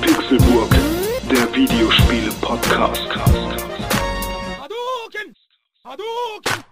Pixelburg, 0.00 0.70
der 1.30 1.54
Videospiele-Podcast. 1.54 3.08
Hadouken! 4.58 5.34
Hadouken! 5.84 6.64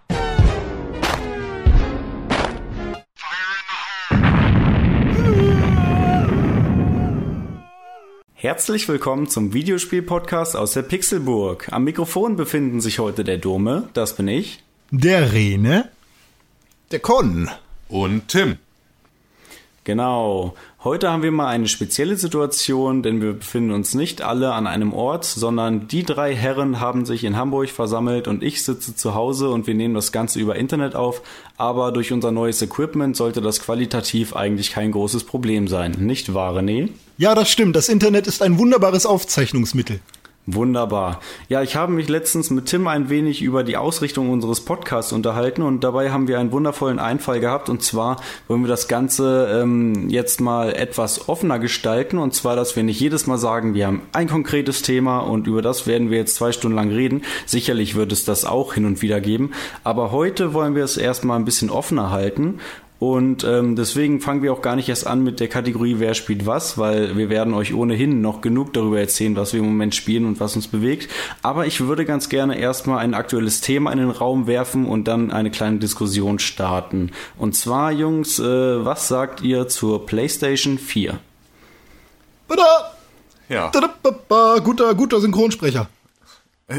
Herzlich 8.33 8.89
willkommen 8.89 9.29
zum 9.29 9.53
Videospiel-Podcast 9.53 10.57
aus 10.57 10.73
der 10.73 10.81
Pixelburg. 10.81 11.71
Am 11.71 11.85
Mikrofon 11.85 12.35
befinden 12.35 12.81
sich 12.81 12.99
heute 12.99 13.23
der 13.23 13.37
Dome, 13.37 13.87
das 13.93 14.17
bin 14.17 14.27
ich. 14.27 14.61
Der 14.91 15.31
Rene. 15.31 15.89
Der 16.91 16.99
Con. 16.99 17.49
Und 17.93 18.27
Tim. 18.27 18.55
Genau. 19.83 20.55
Heute 20.83 21.11
haben 21.11 21.21
wir 21.21 21.31
mal 21.31 21.49
eine 21.49 21.67
spezielle 21.67 22.15
Situation, 22.15 23.03
denn 23.03 23.21
wir 23.21 23.33
befinden 23.33 23.69
uns 23.69 23.93
nicht 23.93 24.23
alle 24.23 24.53
an 24.53 24.65
einem 24.65 24.93
Ort, 24.93 25.25
sondern 25.25 25.87
die 25.87 26.01
drei 26.01 26.33
Herren 26.33 26.79
haben 26.79 27.05
sich 27.05 27.23
in 27.23 27.37
Hamburg 27.37 27.69
versammelt 27.69 28.27
und 28.27 28.41
ich 28.41 28.63
sitze 28.63 28.95
zu 28.95 29.13
Hause 29.13 29.49
und 29.49 29.67
wir 29.67 29.75
nehmen 29.75 29.93
das 29.93 30.11
Ganze 30.11 30.39
über 30.39 30.55
Internet 30.55 30.95
auf. 30.95 31.21
Aber 31.55 31.91
durch 31.91 32.11
unser 32.11 32.31
neues 32.31 32.63
Equipment 32.63 33.15
sollte 33.15 33.41
das 33.41 33.61
qualitativ 33.61 34.35
eigentlich 34.35 34.71
kein 34.71 34.91
großes 34.91 35.25
Problem 35.25 35.67
sein. 35.67 35.91
Nicht 35.99 36.33
wahr, 36.33 36.57
René? 36.57 36.89
Ja, 37.19 37.35
das 37.35 37.51
stimmt. 37.51 37.75
Das 37.75 37.89
Internet 37.89 38.25
ist 38.25 38.41
ein 38.41 38.57
wunderbares 38.57 39.05
Aufzeichnungsmittel. 39.05 39.99
Wunderbar. 40.45 41.21
Ja, 41.47 41.61
ich 41.61 41.77
habe 41.77 41.93
mich 41.93 42.09
letztens 42.09 42.49
mit 42.49 42.65
Tim 42.65 42.85
ein 42.87 43.09
wenig 43.09 43.41
über 43.41 43.63
die 43.63 43.77
Ausrichtung 43.77 44.29
unseres 44.29 44.59
Podcasts 44.59 45.13
unterhalten 45.13 45.61
und 45.61 45.85
dabei 45.85 46.11
haben 46.11 46.27
wir 46.27 46.37
einen 46.37 46.51
wundervollen 46.51 46.99
Einfall 46.99 47.39
gehabt 47.39 47.69
und 47.69 47.81
zwar 47.81 48.17
wollen 48.49 48.61
wir 48.61 48.67
das 48.67 48.89
Ganze 48.89 49.61
ähm, 49.61 50.09
jetzt 50.09 50.41
mal 50.41 50.73
etwas 50.73 51.29
offener 51.29 51.59
gestalten 51.59 52.17
und 52.17 52.33
zwar, 52.33 52.57
dass 52.57 52.75
wir 52.75 52.83
nicht 52.83 52.99
jedes 52.99 53.25
Mal 53.25 53.37
sagen, 53.37 53.73
wir 53.73 53.87
haben 53.87 54.01
ein 54.11 54.27
konkretes 54.27 54.81
Thema 54.81 55.19
und 55.19 55.47
über 55.47 55.61
das 55.61 55.87
werden 55.87 56.11
wir 56.11 56.17
jetzt 56.17 56.35
zwei 56.35 56.51
Stunden 56.51 56.75
lang 56.75 56.91
reden. 56.91 57.21
Sicherlich 57.45 57.95
wird 57.95 58.11
es 58.11 58.25
das 58.25 58.43
auch 58.43 58.73
hin 58.73 58.83
und 58.83 59.01
wieder 59.01 59.21
geben, 59.21 59.51
aber 59.85 60.11
heute 60.11 60.53
wollen 60.53 60.75
wir 60.75 60.83
es 60.83 60.97
erstmal 60.97 61.39
ein 61.39 61.45
bisschen 61.45 61.69
offener 61.69 62.11
halten 62.11 62.59
und 63.03 63.43
ähm, 63.43 63.75
deswegen 63.75 64.21
fangen 64.21 64.43
wir 64.43 64.53
auch 64.53 64.61
gar 64.61 64.77
nicht 64.77 64.87
erst 64.87 65.07
an 65.07 65.23
mit 65.23 65.41
der 65.41 65.49
Kategorie 65.49 65.95
Wer 65.97 66.13
spielt 66.13 66.45
was, 66.45 66.77
weil 66.77 67.17
wir 67.17 67.29
werden 67.29 67.53
euch 67.53 67.73
ohnehin 67.73 68.21
noch 68.21 68.39
genug 68.39 68.71
darüber 68.71 68.97
erzählen, 68.97 69.35
was 69.35 69.51
wir 69.51 69.59
im 69.59 69.65
Moment 69.65 69.93
spielen 69.93 70.25
und 70.25 70.39
was 70.39 70.55
uns 70.55 70.69
bewegt. 70.69 71.11
Aber 71.41 71.65
ich 71.65 71.81
würde 71.81 72.05
ganz 72.05 72.29
gerne 72.29 72.57
erstmal 72.57 72.99
ein 72.99 73.13
aktuelles 73.13 73.59
Thema 73.59 73.91
in 73.91 73.99
den 73.99 74.09
Raum 74.09 74.47
werfen 74.47 74.85
und 74.85 75.09
dann 75.09 75.31
eine 75.31 75.51
kleine 75.51 75.79
Diskussion 75.79 76.39
starten. 76.39 77.11
Und 77.37 77.57
zwar, 77.57 77.91
Jungs, 77.91 78.39
äh, 78.39 78.85
was 78.85 79.09
sagt 79.09 79.41
ihr 79.41 79.67
zur 79.67 80.05
PlayStation 80.05 80.77
4? 80.77 81.19
Bada! 82.47 82.93
Ja. 83.49 83.67
Tadapapa, 83.67 84.59
Guter, 84.59 84.95
guter 84.95 85.19
Synchronsprecher. 85.19 85.89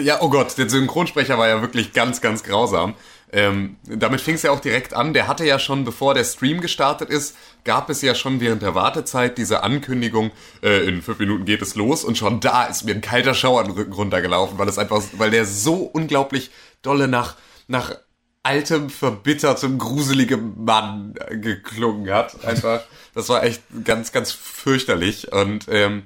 Ja, 0.01 0.23
oh 0.23 0.31
Gott, 0.31 0.57
der 0.57 0.71
Synchronsprecher 0.71 1.37
war 1.37 1.49
ja 1.49 1.61
wirklich 1.61 1.93
ganz, 1.93 2.23
ganz 2.23 2.43
grausam. 2.43 2.95
Ähm, 3.33 3.77
damit 3.85 4.21
fing 4.21 4.37
es 4.37 4.43
ja 4.43 4.53
auch 4.53 4.61
direkt 4.61 4.95
an. 4.95 5.13
Der 5.13 5.27
hatte 5.27 5.45
ja 5.45 5.59
schon, 5.59 5.85
bevor 5.85 6.15
der 6.15 6.25
Stream 6.25 6.61
gestartet 6.61 7.11
ist, 7.11 7.37
gab 7.65 7.91
es 7.91 8.01
ja 8.01 8.15
schon 8.15 8.41
während 8.41 8.63
der 8.63 8.75
Wartezeit 8.75 9.39
diese 9.39 9.63
Ankündigung, 9.63 10.31
äh, 10.63 10.87
in 10.87 11.03
fünf 11.03 11.19
Minuten 11.19 11.45
geht 11.45 11.63
es 11.63 11.75
los 11.75 12.05
und 12.05 12.17
schon 12.17 12.41
da 12.41 12.65
ist 12.65 12.85
mir 12.85 12.95
ein 12.95 13.01
kalter 13.01 13.35
Schauer 13.35 13.65
den 13.65 13.73
Rücken 13.73 13.93
runtergelaufen, 13.93 14.59
weil 14.59 14.69
es 14.69 14.79
einfach, 14.79 15.03
weil 15.17 15.31
der 15.31 15.47
so 15.47 15.75
unglaublich 15.77 16.51
dolle 16.83 17.09
nach, 17.09 17.37
nach 17.67 17.97
altem, 18.45 18.91
verbittertem, 18.91 19.79
gruseligem 19.79 20.65
Mann 20.65 21.15
geklungen 21.31 22.13
hat. 22.13 22.45
Einfach, 22.45 22.83
das 23.15 23.29
war 23.29 23.43
echt 23.43 23.63
ganz, 23.85 24.13
ganz 24.13 24.31
fürchterlich 24.33 25.33
und 25.33 25.67
ähm, 25.69 26.05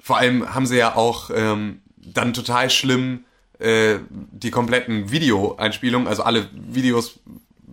vor 0.00 0.16
allem 0.16 0.54
haben 0.54 0.66
sie 0.66 0.78
ja 0.78 0.94
auch 0.94 1.30
ähm, 1.34 1.82
dann 1.96 2.32
total 2.32 2.70
schlimm 2.70 3.24
äh, 3.62 4.00
die 4.10 4.50
kompletten 4.50 5.10
Videoeinspielungen, 5.10 6.08
also 6.08 6.22
alle 6.22 6.48
Videos 6.52 7.20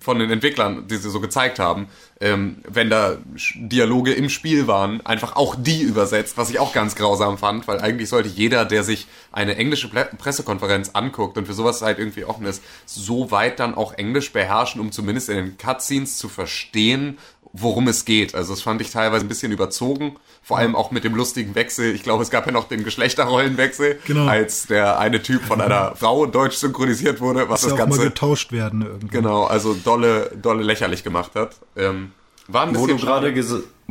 von 0.02 0.20
den 0.20 0.30
Entwicklern, 0.32 0.88
die 0.88 0.98
sie 0.98 1.10
so 1.10 1.20
gezeigt 1.20 1.60
haben, 1.60 1.88
ähm, 2.22 2.58
wenn 2.68 2.90
da 2.90 3.18
Dialoge 3.56 4.14
im 4.14 4.30
Spiel 4.30 4.68
waren, 4.68 5.06
einfach 5.06 5.36
auch 5.36 5.56
die 5.58 5.82
übersetzt, 5.82 6.38
was 6.38 6.50
ich 6.50 6.60
auch 6.60 6.74
ganz 6.74 6.96
grausam 6.96 7.38
fand, 7.38 7.68
weil 7.68 7.80
eigentlich 7.80 8.10
sollte 8.10 8.30
jeder, 8.30 8.66
der 8.66 8.84
sich 8.84 9.08
eine 9.32 9.56
englische 9.56 9.90
Pressekonferenz 9.90 10.92
anguckt 10.94 11.38
und 11.38 11.46
für 11.46 11.54
sowas 11.54 11.82
halt 11.82 12.00
irgendwie 12.00 12.26
offen 12.26 12.46
ist, 12.46 12.64
so 12.86 13.32
weit 13.32 13.60
dann 13.60 13.76
auch 13.76 13.94
Englisch 13.94 14.32
beherrschen, 14.32 14.82
um 14.82 14.92
zumindest 14.92 15.30
in 15.30 15.36
den 15.36 15.58
Cutscenes 15.58 16.18
zu 16.18 16.30
verstehen, 16.30 17.18
worum 17.54 17.88
es 17.88 18.06
geht. 18.06 18.36
Also 18.36 18.54
das 18.54 18.62
fand 18.62 18.80
ich 18.82 18.92
teilweise 18.92 19.26
ein 19.26 19.28
bisschen 19.28 19.52
überzogen, 19.52 20.18
vor 20.44 20.58
allem 20.60 20.76
auch 20.76 20.92
mit 20.92 21.04
dem 21.04 21.16
lustigen 21.16 21.56
Wechsel. 21.56 21.94
Ich 21.96 22.04
glaube, 22.04 22.22
es 22.24 22.30
gab 22.30 22.46
ja 22.46 22.52
noch 22.52 22.68
den 22.68 22.84
Geschlechterrollenwechsel, 22.84 24.00
Genau. 24.06 24.28
als 24.28 24.68
der 24.68 25.00
eine 25.00 25.22
Typ 25.22 25.44
von 25.44 25.60
einer 25.62 25.96
Frau 26.00 26.26
deutsch 26.26 26.56
synchronisiert 26.58 27.22
wurde, 27.22 27.50
was 27.50 27.62
ja 27.64 27.70
das 27.70 27.74
auch 27.74 27.78
mal 27.80 27.86
Ganze 27.92 28.04
getauscht 28.10 28.52
werden 28.52 28.84
irgendwie. 28.84 29.08
genau, 29.08 29.44
also 29.46 29.74
dolle, 29.74 30.32
dolle 30.42 30.64
lächerlich 30.64 31.04
gemacht 31.04 31.32
hat. 31.36 31.56
Ähm, 31.76 32.12
war 32.48 32.64
ein 32.64 32.70
Wo 32.76 32.86
bisschen 32.86 32.98
du 32.98 33.06
gerade 33.06 33.34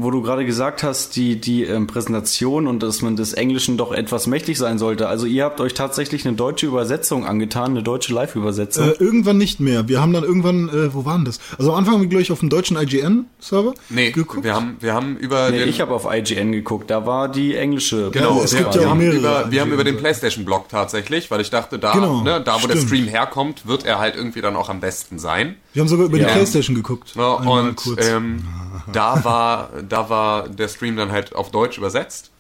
wo 0.01 0.11
du 0.11 0.23
gerade 0.23 0.45
gesagt 0.47 0.83
hast, 0.83 1.17
die, 1.17 1.41
die 1.41 1.65
ähm, 1.65 1.87
Präsentation 1.87 2.67
und 2.67 2.83
dass 2.83 3.03
man 3.03 3.17
des 3.17 3.33
Englischen 3.33 3.77
doch 3.77 3.93
etwas 3.93 4.27
mächtig 4.27 4.57
sein 4.59 4.79
sollte. 4.79 5.09
Also 5.09 5.27
ihr 5.27 5.45
habt 5.45 5.61
euch 5.61 5.75
tatsächlich 5.75 6.27
eine 6.27 6.37
deutsche 6.37 6.67
Übersetzung 6.67 7.27
angetan, 7.27 7.73
eine 7.73 7.83
deutsche 7.83 8.13
Live-Übersetzung. 8.15 8.89
Äh, 8.91 8.93
irgendwann 8.99 9.39
nicht 9.39 9.61
mehr. 9.61 9.89
Wir 9.89 10.01
haben 10.01 10.13
dann 10.13 10.25
irgendwann, 10.25 10.69
äh, 10.69 10.95
wo 10.95 11.05
waren 11.05 11.25
das? 11.25 11.41
Also 11.59 11.73
am 11.73 11.79
Anfang 11.79 11.95
haben 11.95 12.01
wir, 12.03 12.09
glaube 12.09 12.23
ich, 12.23 12.33
auf 12.33 12.41
dem 12.41 12.49
deutschen 12.49 12.77
IGN-Server 12.77 13.75
Nee, 13.89 14.11
geguckt. 14.13 14.45
wir 14.45 14.55
haben, 14.55 14.77
wir 14.81 14.95
haben 14.95 15.17
über 15.17 15.51
nee, 15.51 15.59
den, 15.61 15.69
ich 15.69 15.81
habe 15.81 15.93
auf 15.95 16.07
IGN 16.11 16.53
geguckt, 16.53 16.91
da 16.91 17.05
war 17.07 17.29
die 17.29 17.55
englische. 17.57 18.11
Genau, 18.11 18.41
es 18.43 18.53
wir, 18.53 18.61
gibt 18.61 18.75
ja 18.77 18.83
auch 18.83 18.87
haben 18.91 18.99
mehrere 18.99 19.17
über, 19.19 19.51
wir 19.51 19.61
haben 19.61 19.73
über 19.73 19.85
den. 19.85 19.97
PlayStation-Blog 19.99 20.69
tatsächlich, 20.69 21.31
weil 21.31 21.41
ich 21.41 21.51
dachte, 21.51 21.79
da, 21.79 21.93
Genau, 21.93 22.23
ne, 22.23 22.41
da 22.41 22.63
wo 22.63 22.67
der 22.67 22.75
stimmt. 22.77 22.89
Stream 22.89 23.07
herkommt, 23.09 23.67
wird 23.67 23.85
er 23.85 23.99
halt 23.99 24.15
irgendwie 24.15 24.41
dann 24.41 24.55
auch 24.55 24.69
am 24.69 24.79
besten 24.81 25.19
sein. 25.19 25.57
wir 25.73 25.81
haben 25.81 25.89
sogar 25.89 26.07
über 26.07 26.19
Ja. 26.19 26.29
die 26.29 26.33
Playstation 26.35 26.77
geguckt. 26.77 27.15
Ja, 27.17 27.33
und 27.35 27.77
kurz. 27.77 28.07
ähm, 28.09 28.45
da 28.93 29.25
war 29.25 29.71
da 29.89 30.09
war 30.09 30.49
der 30.49 30.69
Stream 30.69 30.97
dann 30.97 31.13
halt 31.13 31.35
auf 31.35 31.51
Deutsch 31.51 31.79
übersetzt. 31.79 32.31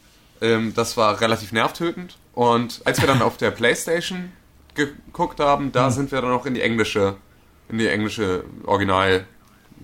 Ähm, 0.40 0.72
das 0.74 0.96
war 0.96 1.20
relativ 1.20 1.52
nervtötend. 1.52 2.16
Und 2.34 2.82
als 2.84 3.00
wir 3.00 3.06
dann 3.06 3.22
auf 3.22 3.36
der 3.36 3.50
PlayStation 3.50 4.32
geguckt 4.74 5.40
haben, 5.40 5.72
da 5.72 5.90
sind 5.90 6.12
wir 6.12 6.20
dann 6.20 6.32
auch 6.32 6.46
in 6.46 6.54
die 6.54 6.62
englische 6.62 7.16
in 7.68 7.78
die 7.78 7.88
englische 7.88 8.44
Original 8.64 9.26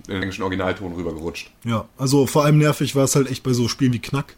in 0.07 0.13
den 0.13 0.23
englischen 0.23 0.41
Originalton 0.43 0.93
rübergerutscht. 0.93 1.51
ja, 1.63 1.85
also 1.97 2.27
vor 2.27 2.43
allem 2.43 2.57
nervig 2.57 2.95
war 2.95 3.03
es 3.05 3.15
halt 3.15 3.29
echt 3.29 3.43
bei 3.43 3.53
so 3.53 3.67
Spielen 3.67 3.93
wie 3.93 3.99
Knack. 3.99 4.35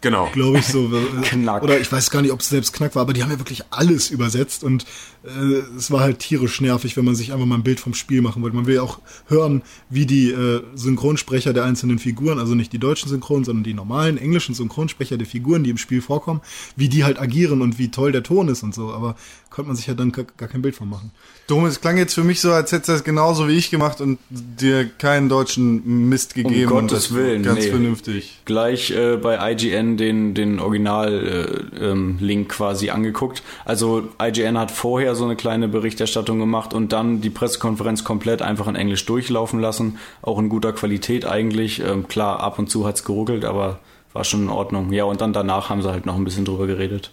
Genau. 0.00 0.30
glaube 0.32 0.58
ich 0.58 0.66
so. 0.66 0.90
Knack. 1.22 1.62
Oder 1.62 1.78
ich 1.80 1.90
weiß 1.90 2.10
gar 2.10 2.22
nicht, 2.22 2.32
ob 2.32 2.40
es 2.40 2.48
selbst 2.48 2.72
Knack 2.72 2.94
war, 2.94 3.02
aber 3.02 3.12
die 3.12 3.22
haben 3.22 3.30
ja 3.30 3.38
wirklich 3.38 3.64
alles 3.70 4.10
übersetzt 4.10 4.64
und 4.64 4.86
äh, 5.24 5.76
es 5.76 5.90
war 5.90 6.00
halt 6.00 6.20
tierisch 6.20 6.60
nervig, 6.60 6.96
wenn 6.96 7.04
man 7.04 7.14
sich 7.14 7.32
einfach 7.32 7.46
mal 7.46 7.56
ein 7.56 7.62
Bild 7.62 7.80
vom 7.80 7.94
Spiel 7.94 8.22
machen 8.22 8.42
wollte. 8.42 8.56
Man 8.56 8.66
will 8.66 8.76
ja 8.76 8.82
auch 8.82 9.00
hören, 9.26 9.62
wie 9.90 10.06
die 10.06 10.30
äh, 10.30 10.62
Synchronsprecher 10.74 11.52
der 11.52 11.64
einzelnen 11.64 11.98
Figuren, 11.98 12.38
also 12.38 12.54
nicht 12.54 12.72
die 12.72 12.78
deutschen 12.78 13.08
Synchronen, 13.08 13.44
sondern 13.44 13.64
die 13.64 13.74
normalen 13.74 14.16
englischen 14.16 14.54
Synchronsprecher 14.54 15.18
der 15.18 15.26
Figuren, 15.26 15.64
die 15.64 15.70
im 15.70 15.78
Spiel 15.78 16.00
vorkommen, 16.00 16.40
wie 16.76 16.88
die 16.88 17.04
halt 17.04 17.20
agieren 17.20 17.60
und 17.60 17.78
wie 17.78 17.90
toll 17.90 18.12
der 18.12 18.22
Ton 18.22 18.48
ist 18.48 18.62
und 18.62 18.74
so. 18.74 18.92
Aber 18.92 19.16
konnte 19.50 19.68
man 19.68 19.76
sich 19.76 19.86
ja 19.86 19.94
dann 19.94 20.12
gar, 20.12 20.24
kein 20.24 20.62
Bild 20.62 20.76
von 20.76 20.88
machen. 20.88 21.10
Dom, 21.48 21.66
es 21.66 21.80
klang 21.80 21.98
jetzt 21.98 22.14
für 22.14 22.22
mich 22.22 22.40
so, 22.40 22.52
als 22.52 22.70
hättest 22.70 22.88
du 22.88 22.92
das 22.92 23.04
genauso 23.04 23.48
wie 23.48 23.56
ich 23.56 23.70
gemacht 23.70 24.00
und 24.00 24.18
dir 24.30 24.88
keinen 24.88 25.28
deutschen 25.28 26.08
Mist 26.08 26.34
gegeben. 26.34 26.70
und 26.72 26.88
Gottes 26.88 27.12
Willen, 27.12 27.42
Ganz 27.42 27.64
nee. 27.64 27.70
vernünftig. 27.70 28.40
gleich 28.44 28.92
äh, 28.92 29.16
bei 29.16 29.52
IGN 29.52 29.89
den, 29.96 30.34
den 30.34 30.60
Original-Link 30.60 32.20
äh, 32.20 32.32
ähm, 32.32 32.48
quasi 32.48 32.90
angeguckt. 32.90 33.42
Also 33.64 34.08
IGN 34.20 34.58
hat 34.58 34.70
vorher 34.70 35.14
so 35.14 35.24
eine 35.24 35.36
kleine 35.36 35.68
Berichterstattung 35.68 36.38
gemacht 36.38 36.74
und 36.74 36.92
dann 36.92 37.20
die 37.20 37.30
Pressekonferenz 37.30 38.04
komplett 38.04 38.42
einfach 38.42 38.66
in 38.68 38.76
Englisch 38.76 39.06
durchlaufen 39.06 39.60
lassen. 39.60 39.98
Auch 40.22 40.38
in 40.38 40.48
guter 40.48 40.72
Qualität 40.72 41.24
eigentlich. 41.24 41.80
Ähm, 41.80 42.08
klar, 42.08 42.40
ab 42.40 42.58
und 42.58 42.70
zu 42.70 42.86
hat's 42.86 43.04
geruckelt, 43.04 43.44
aber 43.44 43.80
war 44.12 44.24
schon 44.24 44.42
in 44.42 44.50
Ordnung. 44.50 44.92
Ja, 44.92 45.04
und 45.04 45.20
dann 45.20 45.32
danach 45.32 45.70
haben 45.70 45.82
sie 45.82 45.90
halt 45.90 46.06
noch 46.06 46.16
ein 46.16 46.24
bisschen 46.24 46.44
drüber 46.44 46.66
geredet. 46.66 47.10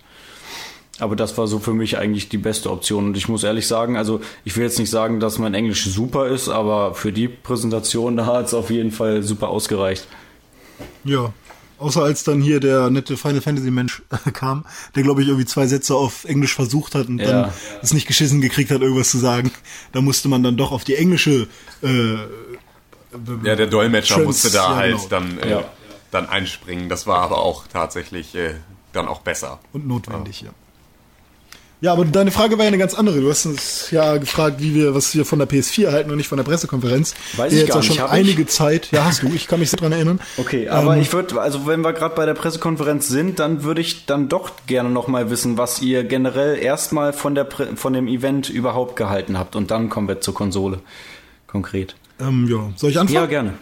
Aber 0.99 1.15
das 1.15 1.37
war 1.37 1.47
so 1.47 1.59
für 1.59 1.73
mich 1.73 1.97
eigentlich 1.97 2.29
die 2.29 2.39
beste 2.39 2.71
Option. 2.71 3.07
Und 3.07 3.17
ich 3.17 3.29
muss 3.29 3.43
ehrlich 3.43 3.67
sagen, 3.67 3.97
also 3.97 4.19
ich 4.45 4.55
will 4.57 4.63
jetzt 4.63 4.79
nicht 4.79 4.89
sagen, 4.89 5.19
dass 5.19 5.37
mein 5.37 5.53
Englisch 5.53 5.85
super 5.85 6.27
ist, 6.27 6.49
aber 6.49 6.95
für 6.95 7.11
die 7.11 7.27
Präsentation 7.27 8.17
da 8.17 8.25
hat's 8.25 8.53
auf 8.53 8.69
jeden 8.69 8.91
Fall 8.91 9.23
super 9.23 9.49
ausgereicht. 9.49 10.07
Ja. 11.03 11.33
Außer 11.79 12.01
als 12.03 12.23
dann 12.23 12.41
hier 12.41 12.59
der 12.59 12.89
nette 12.89 13.17
Final 13.17 13.41
Fantasy 13.41 13.69
Mensch 13.71 14.01
kam, 14.33 14.65
der 14.95 15.03
glaube 15.03 15.21
ich 15.21 15.27
irgendwie 15.27 15.45
zwei 15.45 15.67
Sätze 15.67 15.95
auf 15.95 16.25
Englisch 16.25 16.55
versucht 16.55 16.95
hat 16.95 17.07
und 17.07 17.19
Ja. 17.19 17.43
dann 17.43 17.51
es 17.83 17.93
nicht 17.93 18.07
geschissen 18.07 18.41
gekriegt 18.41 18.71
hat, 18.71 18.81
irgendwas 18.81 19.09
zu 19.11 19.19
sagen. 19.19 19.51
Da 19.91 20.01
musste 20.01 20.27
man 20.27 20.41
dann 20.43 20.57
doch 20.57 20.71
auf 20.71 20.83
die 20.83 20.95
englische 20.95 21.47
äh, 21.83 22.15
Ja, 23.43 23.55
der 23.55 23.67
Dolmetscher 23.67 24.15
Trans- 24.15 24.25
musste 24.27 24.51
da 24.51 24.71
ja, 24.71 24.75
halt 24.75 24.91
genau. 24.95 25.07
dann, 25.09 25.39
äh, 25.39 25.49
Ja. 25.51 25.63
dann 26.11 26.27
einspringen. 26.27 26.89
Das 26.89 27.05
war 27.07 27.19
aber 27.21 27.39
auch 27.39 27.67
tatsächlich 27.67 28.33
äh, 28.35 28.55
dann 28.93 29.07
auch 29.07 29.21
besser. 29.21 29.59
und 29.73 29.87
notwendig, 29.87 30.41
ja. 30.41 30.49
Ja, 31.79 31.93
aber 31.93 32.05
deine 32.05 32.31
Frage 32.31 32.57
war 32.57 32.63
ja 32.65 32.69
eine 32.69 32.79
ganz 32.79 32.95
andere. 32.95 33.21
Du 33.21 33.29
hast 33.29 33.45
uns 33.45 33.91
ja 33.91 34.17
gefragt, 34.17 34.55
wie 34.59 34.73
wir, 34.73 34.95
was 34.95 35.13
wir 35.15 35.25
von 35.25 35.37
der 35.37 35.47
PS4 35.47 35.91
halten 35.91 36.09
und 36.09 36.17
nicht 36.17 36.27
von 36.27 36.37
der 36.37 36.43
Pressekonferenz. 36.43 37.13
Weiß 37.35 37.49
Die 37.51 37.57
ich 37.57 37.61
jetzt 37.61 37.69
gar 37.69 37.77
ja 37.77 37.83
schon 37.83 37.95
nicht. 37.97 38.11
Einige 38.11 38.41
ich? 38.41 38.47
Zeit. 38.47 38.89
Ja, 38.91 39.05
hast 39.05 39.21
du. 39.21 39.27
Ich 39.27 39.47
kann 39.47 39.59
mich 39.59 39.69
so 39.69 39.77
dran 39.77 39.91
erinnern. 39.91 40.19
Okay, 40.37 40.67
aber 40.69 40.95
Ähm, 40.95 41.01
ich 41.01 41.13
würde, 41.13 41.39
also 41.39 41.67
wenn 41.67 41.81
wir 41.81 41.93
gerade 41.93 42.15
bei 42.15 42.25
der 42.25 42.33
Pressekonferenz 42.33 43.07
sind, 43.09 43.37
dann 43.37 43.63
würde 43.63 43.81
ich 43.81 44.07
dann 44.07 44.27
doch 44.27 44.49
gerne 44.65 44.89
noch 44.89 45.07
mal 45.07 45.29
wissen, 45.29 45.59
was 45.59 45.79
ihr 45.81 46.03
generell 46.03 46.57
erstmal 46.57 47.13
von 47.13 47.35
der 47.35 47.47
von 47.75 47.93
dem 47.93 48.07
Event 48.07 48.49
überhaupt 48.49 48.95
gehalten 48.95 49.37
habt 49.37 49.55
und 49.55 49.69
dann 49.69 49.89
kommen 49.89 50.07
wir 50.07 50.19
zur 50.19 50.33
Konsole 50.33 50.79
konkret. 51.45 51.95
Ähm, 52.19 52.47
ja, 52.49 52.71
soll 52.75 52.89
ich 52.89 52.99
anfangen? 52.99 53.15
Ja, 53.15 53.25
gerne. 53.27 53.53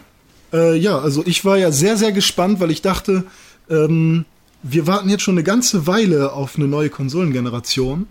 Äh, 0.54 0.76
ja, 0.76 0.98
also 0.98 1.22
ich 1.26 1.44
war 1.44 1.58
ja 1.58 1.70
sehr, 1.70 1.98
sehr 1.98 2.12
gespannt, 2.12 2.60
weil 2.60 2.70
ich 2.70 2.80
dachte, 2.80 3.24
ähm, 3.68 4.24
wir 4.68 4.86
warten 4.86 5.08
jetzt 5.08 5.22
schon 5.22 5.34
eine 5.34 5.44
ganze 5.44 5.86
Weile 5.86 6.32
auf 6.32 6.56
eine 6.56 6.66
neue 6.66 6.90
Konsolengeneration. 6.90 8.08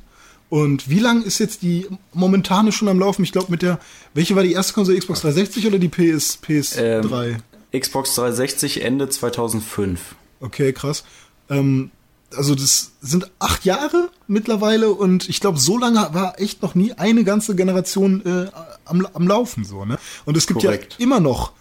Und 0.50 0.90
wie 0.90 1.00
lang 1.00 1.24
ist 1.24 1.40
jetzt 1.40 1.64
die 1.64 1.88
momentane 2.14 2.72
schon 2.72 2.88
am 2.88 3.00
Laufen? 3.00 3.24
Ich 3.24 3.32
glaube 3.32 3.52
mit 3.52 3.62
der, 3.62 3.80
welche 4.14 4.36
war 4.36 4.44
die 4.44 4.54
erste 4.54 4.74
Konsole, 4.74 4.98
Xbox 4.98 5.22
360 5.22 5.68
oder 5.68 5.80
die 5.80 5.90
PS, 5.90 6.40
PS3? 6.46 7.38
Xbox 7.78 8.16
360 8.16 8.84
Ende 8.84 9.10
2005. 9.10 10.16
Okay, 10.40 10.72
krass. 10.72 11.04
Ähm, 11.50 11.92
also 12.36 12.56
das 12.56 12.92
sind 13.02 13.32
acht 13.40 13.66
Jahre 13.66 14.10
mittlerweile 14.28 14.92
und 14.92 15.30
ich 15.30 15.40
glaube, 15.40 15.58
so 15.60 15.78
lange 15.78 16.10
war 16.14 16.40
echt 16.40 16.62
noch 16.62 16.76
nie 16.76 16.94
eine 16.94 17.24
ganze 17.24 17.56
Generation 17.56 18.26
äh, 18.26 18.52
am, 18.86 19.08
am 19.14 19.28
Laufen 19.28 19.64
so, 19.66 19.86
ne? 19.86 19.98
Und 20.26 20.38
es 20.38 20.48
gibt 20.48 20.62
Korrekt. 20.62 20.96
ja 20.98 21.04
immer 21.04 21.20
noch 21.20 21.54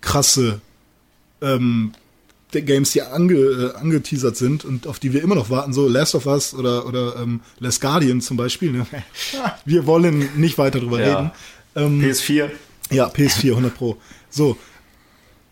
krasse 0.00 0.60
ähm, 1.42 1.92
Games, 2.52 2.92
die 2.92 3.02
ange, 3.02 3.34
äh, 3.34 3.74
angeteasert 3.76 4.36
sind 4.36 4.64
und 4.64 4.86
auf 4.86 4.98
die 4.98 5.12
wir 5.12 5.22
immer 5.22 5.34
noch 5.34 5.50
warten, 5.50 5.72
so 5.72 5.88
Last 5.88 6.14
of 6.14 6.26
Us 6.26 6.54
oder, 6.54 6.86
oder 6.86 7.16
ähm, 7.16 7.40
Last 7.58 7.80
Guardian 7.80 8.20
zum 8.20 8.36
Beispiel. 8.36 8.72
Ne? 8.72 8.86
Wir 9.64 9.86
wollen 9.86 10.28
nicht 10.36 10.58
weiter 10.58 10.80
drüber 10.80 11.00
Ja. 11.00 11.16
reden. 11.18 11.30
Ähm, 11.76 12.00
PS4. 12.00 12.50
ja, 12.90 13.08
PS4, 13.08 13.50
100 13.50 13.74
Pro. 13.76 13.96
So. 14.28 14.56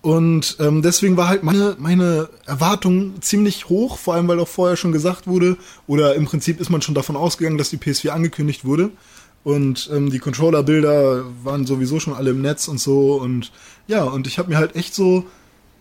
Und 0.01 0.57
ähm, 0.61 0.81
deswegen 0.83 1.17
war 1.17 1.29
halt 1.29 1.43
meine, 1.43 1.77
meine 1.79 2.29
Erwartung 2.47 3.21
ziemlich 3.21 3.69
hoch, 3.69 3.99
vor 3.99 4.15
allem 4.15 4.29
weil 4.29 4.39
auch 4.39 4.49
vorher 4.49 4.77
schon 4.77 4.93
gesagt 4.93 5.27
wurde, 5.27 5.57
oder 5.87 6.15
im 6.15 6.25
Prinzip 6.25 6.61
ist 6.61 6.71
man 6.71 6.83
schon 6.83 6.95
davon 6.95 7.17
ausgegangen, 7.17 7.59
dass 7.59 7.71
die 7.71 7.79
PS4 7.79 8.11
angekündigt 8.11 8.65
wurde. 8.65 8.91
Und 9.45 9.89
ähm, 9.93 10.11
die 10.11 10.19
Controller-Bilder 10.19 11.25
waren 11.43 11.65
sowieso 11.67 12.01
schon 12.01 12.13
alle 12.15 12.31
im 12.31 12.43
Netz 12.43 12.69
und 12.69 12.79
so. 12.79 13.15
Und 13.15 13.51
ja, 13.87 14.05
und 14.05 14.27
ich 14.27 14.39
habe 14.39 14.51
mir 14.51 14.57
halt 14.59 14.77
echt 14.77 14.95
so 14.95 15.25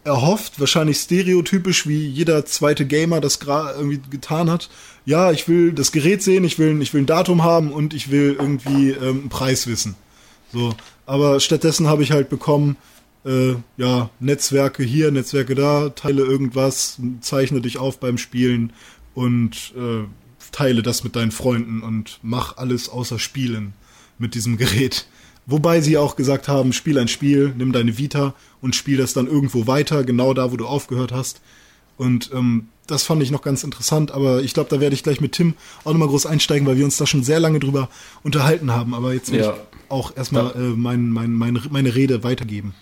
erhofft, 0.08 0.60
wahrscheinlich 0.60 0.98
stereotypisch, 0.98 1.88
wie 1.88 2.08
jeder 2.08 2.46
zweite 2.46 2.86
Gamer 2.86 3.22
das 3.22 3.40
gerade 3.40 3.78
irgendwie 3.78 4.02
getan 4.10 4.50
hat. 4.50 4.70
Ja, 5.06 5.32
ich 5.32 5.48
will 5.48 5.74
das 5.74 5.92
Gerät 5.92 6.24
sehen, 6.24 6.44
ich 6.44 6.58
will, 6.58 6.82
ich 6.82 6.94
will 6.94 7.02
ein 7.04 7.06
Datum 7.06 7.44
haben 7.44 7.72
und 7.72 7.94
ich 7.94 8.10
will 8.10 8.36
irgendwie 8.40 8.92
ähm, 8.92 9.20
einen 9.20 9.30
Preis 9.30 9.68
wissen. 9.68 9.96
So, 10.52 10.76
aber 11.06 11.40
stattdessen 11.40 11.88
habe 11.88 12.04
ich 12.04 12.12
halt 12.12 12.30
bekommen, 12.30 12.78
äh, 13.26 13.56
ja, 13.78 14.10
Netzwerke 14.20 14.84
hier, 14.84 15.12
Netzwerke 15.12 15.56
da, 15.56 15.90
teile 15.90 16.24
irgendwas, 16.24 17.00
zeichne 17.22 17.62
dich 17.62 17.78
auf 17.78 18.00
beim 18.00 18.18
Spielen 18.18 18.74
und 19.14 19.74
äh, 19.76 20.06
teile 20.52 20.82
das 20.82 21.04
mit 21.04 21.16
deinen 21.16 21.32
Freunden 21.32 21.82
und 21.82 22.20
mach 22.22 22.58
alles 22.58 22.90
außer 22.90 23.20
Spielen 23.20 23.74
mit 24.18 24.34
diesem 24.34 24.58
Gerät. 24.58 25.08
Wobei 25.50 25.80
sie 25.82 25.98
auch 25.98 26.18
gesagt 26.18 26.50
haben, 26.50 26.74
spiel 26.74 27.00
ein 27.00 27.08
Spiel, 27.08 27.54
nimm 27.58 27.72
deine 27.72 27.98
Vita 27.98 28.36
und 28.62 28.76
spiel 28.76 28.98
das 28.98 29.14
dann 29.14 29.28
irgendwo 29.28 29.66
weiter, 29.66 30.04
genau 30.04 30.34
da, 30.34 30.52
wo 30.52 30.58
du 30.58 30.68
aufgehört 30.68 31.14
hast. 31.14 31.40
Und 31.96 32.30
ähm, 32.34 32.68
das 32.86 33.04
fand 33.04 33.24
ich 33.24 33.32
noch 33.32 33.42
ganz 33.42 33.64
interessant, 33.64 34.12
aber 34.12 34.42
ich 34.42 34.54
glaube, 34.54 34.70
da 34.70 34.80
werde 34.82 34.94
ich 34.94 35.04
gleich 35.04 35.22
mit 35.22 35.32
Tim 35.32 35.54
auch 35.86 35.94
nochmal 35.94 36.10
groß 36.10 36.26
einsteigen, 36.26 36.68
weil 36.68 36.78
wir 36.78 36.86
uns 36.86 36.98
da 36.98 37.08
schon 37.08 37.24
sehr 37.24 37.40
lange 37.40 37.60
drüber 37.60 37.90
unterhalten 38.24 38.72
haben. 38.72 38.94
Aber 38.94 39.14
jetzt 39.14 39.32
will 39.32 39.40
Ja. 39.40 39.54
ich 39.54 39.60
auch 39.90 40.16
erstmal 40.16 40.52
äh, 40.56 40.60
mein, 40.76 41.10
mein, 41.10 41.32
meine, 41.32 41.62
meine 41.70 41.96
Rede 41.96 42.24
weitergeben. 42.24 42.76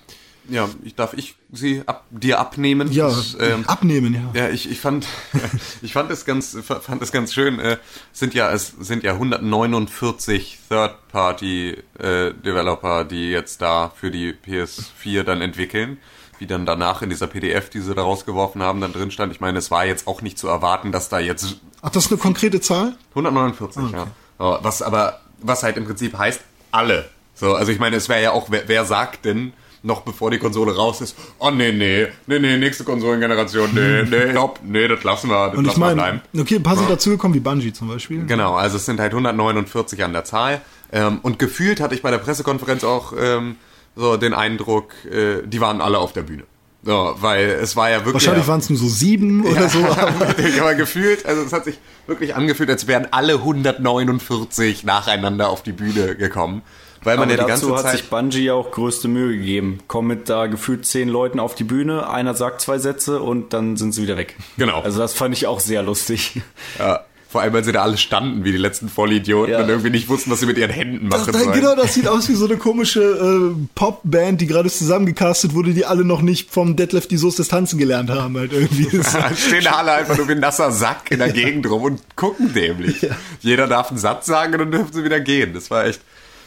Ja, 0.49 0.69
ich, 0.83 0.95
darf 0.95 1.13
ich 1.13 1.35
sie 1.51 1.83
ab, 1.85 2.05
dir 2.11 2.39
abnehmen? 2.39 2.91
Ja, 2.91 3.07
Das, 3.07 3.35
ähm, 3.39 3.63
abnehmen, 3.67 4.13
ja. 4.13 4.41
Ja, 4.41 4.49
ich, 4.49 4.69
ich 4.69 4.79
fand 4.79 5.07
ich 5.81 5.93
fand 5.93 6.11
es 6.11 6.25
ganz 6.25 6.57
fand 6.63 7.01
es 7.01 7.11
ganz 7.11 7.33
schön. 7.33 7.59
Äh, 7.59 7.77
sind 8.13 8.33
ja 8.33 8.51
es 8.51 8.73
sind 8.79 9.03
ja 9.03 9.13
149 9.13 10.59
Third 10.69 11.07
Party 11.09 11.77
äh, 11.99 12.33
Developer, 12.33 13.05
die 13.05 13.29
jetzt 13.29 13.61
da 13.61 13.91
für 13.95 14.11
die 14.11 14.33
PS4 14.33 15.23
dann 15.23 15.41
entwickeln, 15.41 15.97
wie 16.39 16.47
dann 16.47 16.65
danach 16.65 17.01
in 17.01 17.09
dieser 17.09 17.27
PDF, 17.27 17.69
die 17.69 17.79
sie 17.79 17.95
da 17.95 18.03
rausgeworfen 18.03 18.61
haben, 18.61 18.81
dann 18.81 18.93
drin 18.93 19.11
stand. 19.11 19.31
Ich 19.31 19.39
meine, 19.39 19.57
es 19.57 19.71
war 19.71 19.85
jetzt 19.85 20.07
auch 20.07 20.21
nicht 20.21 20.37
zu 20.37 20.47
erwarten, 20.47 20.91
dass 20.91 21.09
da 21.09 21.19
jetzt 21.19 21.57
Ach, 21.81 21.89
das 21.89 22.05
ist 22.05 22.11
eine 22.11 22.19
konkrete 22.19 22.61
Zahl? 22.61 22.95
149, 23.11 23.91
ja. 23.91 24.07
Ja, 24.39 24.59
Was 24.63 24.81
aber 24.81 25.21
was 25.39 25.63
halt 25.63 25.77
im 25.77 25.85
Prinzip 25.85 26.17
heißt 26.17 26.41
alle. 26.71 27.09
So, 27.35 27.53
also 27.53 27.71
ich 27.71 27.79
meine, 27.79 27.95
es 27.97 28.09
wäre 28.09 28.21
ja 28.21 28.31
auch 28.31 28.49
wer, 28.49 28.67
wer 28.67 28.85
sagt 28.85 29.25
denn 29.25 29.53
noch 29.85 30.01
bevor 30.01 30.31
die 30.31 30.39
Konsole 30.39 30.75
raus 30.75 31.01
ist, 31.01 31.15
oh 31.39 31.51
nee, 31.51 31.71
nee, 31.71 32.07
nee, 32.27 32.39
nee, 32.39 32.57
nächste 32.57 32.83
Konsolengeneration, 32.83 33.69
nee, 33.73 34.03
nee, 34.03 34.31
stopp, 34.31 34.59
nee, 34.63 34.87
das 34.87 35.03
lassen 35.03 35.29
wir, 35.29 35.47
das 35.49 35.57
Und 35.57 35.61
ich 35.65 35.67
lassen 35.67 35.79
wir 35.79 35.85
meine, 35.95 35.95
bleiben. 35.95 36.21
okay, 36.39 36.55
ein 36.55 36.63
paar 36.63 36.75
sind 36.75 36.89
dazugekommen, 36.89 37.35
wie 37.35 37.39
Bungie 37.39 37.71
zum 37.71 37.87
Beispiel. 37.87 38.25
Genau, 38.25 38.55
also 38.55 38.77
es 38.77 38.85
sind 38.85 38.99
halt 38.99 39.13
149 39.13 40.03
an 40.03 40.13
der 40.13 40.25
Zahl. 40.25 40.61
Ähm, 40.91 41.19
und 41.21 41.39
gefühlt 41.39 41.79
hatte 41.79 41.95
ich 41.95 42.01
bei 42.01 42.11
der 42.11 42.17
Pressekonferenz 42.19 42.83
auch 42.83 43.13
ähm, 43.17 43.55
so 43.95 44.17
den 44.17 44.33
Eindruck, 44.33 44.93
äh, 45.05 45.41
die 45.45 45.61
waren 45.61 45.81
alle 45.81 45.99
auf 45.99 46.13
der 46.13 46.23
Bühne. 46.23 46.43
So, 46.85 47.15
weil 47.19 47.49
es 47.49 47.75
war 47.75 47.89
ja 47.89 47.97
wirklich. 48.05 48.13
Wahrscheinlich 48.13 48.47
waren 48.47 48.59
es 48.59 48.69
nur 48.69 48.77
so 48.77 48.87
sieben 48.87 49.43
oder 49.51 49.67
so. 49.67 49.79
ich 50.37 50.61
aber 50.61 50.75
gefühlt, 50.75 51.25
also 51.25 51.41
es 51.41 51.51
hat 51.51 51.65
sich 51.65 51.79
wirklich 52.05 52.35
angefühlt, 52.35 52.69
als 52.69 52.87
wären 52.87 53.07
alle 53.09 53.33
149 53.33 54.83
nacheinander 54.83 55.49
auf 55.49 55.63
die 55.63 55.71
Bühne 55.71 56.15
gekommen. 56.15 56.61
Weil 57.03 57.17
man 57.17 57.29
Aber 57.29 57.37
ja 57.37 57.43
die 57.43 57.47
ganze 57.49 57.65
dazu 57.65 57.75
hat 57.75 57.83
Zeit. 57.83 57.97
sich 57.99 58.09
Bungie 58.09 58.45
ja 58.45 58.53
auch 58.53 58.71
größte 58.71 59.07
Mühe 59.07 59.37
gegeben. 59.37 59.79
Kommen 59.87 60.07
mit 60.07 60.27
da 60.29 60.47
gefühlt 60.47 60.85
zehn 60.87 61.07
Leuten 61.07 61.39
auf 61.39 61.53
die 61.53 61.63
Bühne, 61.63 62.09
einer 62.09 62.33
sagt 62.33 62.61
zwei 62.61 62.79
Sätze 62.79 63.21
und 63.21 63.53
dann 63.53 63.77
sind 63.77 63.91
sie 63.93 64.01
wieder 64.03 64.17
weg. 64.17 64.35
Genau. 64.57 64.81
Also 64.81 64.99
das 64.99 65.13
fand 65.13 65.35
ich 65.35 65.45
auch 65.45 65.59
sehr 65.59 65.83
lustig. 65.83 66.41
Ja, 66.79 67.05
vor 67.35 67.41
allem, 67.41 67.51
weil 67.51 67.65
sie 67.65 67.73
da 67.73 67.83
alle 67.83 67.97
standen 67.97 68.45
wie 68.45 68.53
die 68.53 68.57
letzten 68.57 68.87
Vollidioten 68.87 69.51
Ja. 69.51 69.61
und 69.61 69.67
irgendwie 69.67 69.89
nicht 69.89 70.07
wussten, 70.07 70.31
was 70.31 70.39
sie 70.39 70.45
mit 70.45 70.57
ihren 70.57 70.71
Händen 70.71 71.09
machen 71.09 71.33
das, 71.33 71.43
sollen. 71.43 71.53
genau, 71.53 71.75
das 71.75 71.93
sieht 71.93 72.07
aus 72.07 72.29
wie 72.29 72.33
so 72.33 72.45
eine 72.45 72.55
komische 72.55 73.01
äh, 73.01 73.67
Popband, 73.75 74.39
die 74.39 74.47
gerade 74.47 74.69
zusammengecastet 74.69 75.53
wurde, 75.53 75.73
die 75.73 75.83
alle 75.83 76.05
noch 76.05 76.21
nicht 76.21 76.49
vom 76.49 76.77
Detlef 76.77 77.07
die 77.09 77.17
Soße 77.17 77.35
des 77.35 77.49
Tanzen 77.49 77.77
gelernt 77.77 78.09
haben, 78.09 78.37
halt 78.37 78.53
irgendwie. 78.53 78.85
Stehen 79.35 79.65
da 79.65 79.71
alle 79.71 79.91
einfach 79.91 80.15
nur 80.15 80.29
wie 80.29 80.31
ein 80.31 80.39
nasser 80.39 80.71
Sack 80.71 81.11
in 81.11 81.19
der 81.19 81.33
Gegend 81.33 81.69
rum 81.69 81.83
und 81.83 82.01
gucken 82.15 82.53
dämlich. 82.53 83.05
Jeder 83.41 83.67
darf 83.67 83.89
einen 83.89 83.97
Satz 83.97 84.27
sagen 84.27 84.53
und 84.53 84.59
dann 84.59 84.71
dürfen 84.71 84.93
sie 84.93 85.03
wieder 85.03 85.19
gehen. 85.19 85.53
Das 85.53 85.69
war 85.69 85.85
echt. 85.85 85.99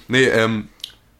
Nee, 0.08 0.24
ähm, 0.24 0.68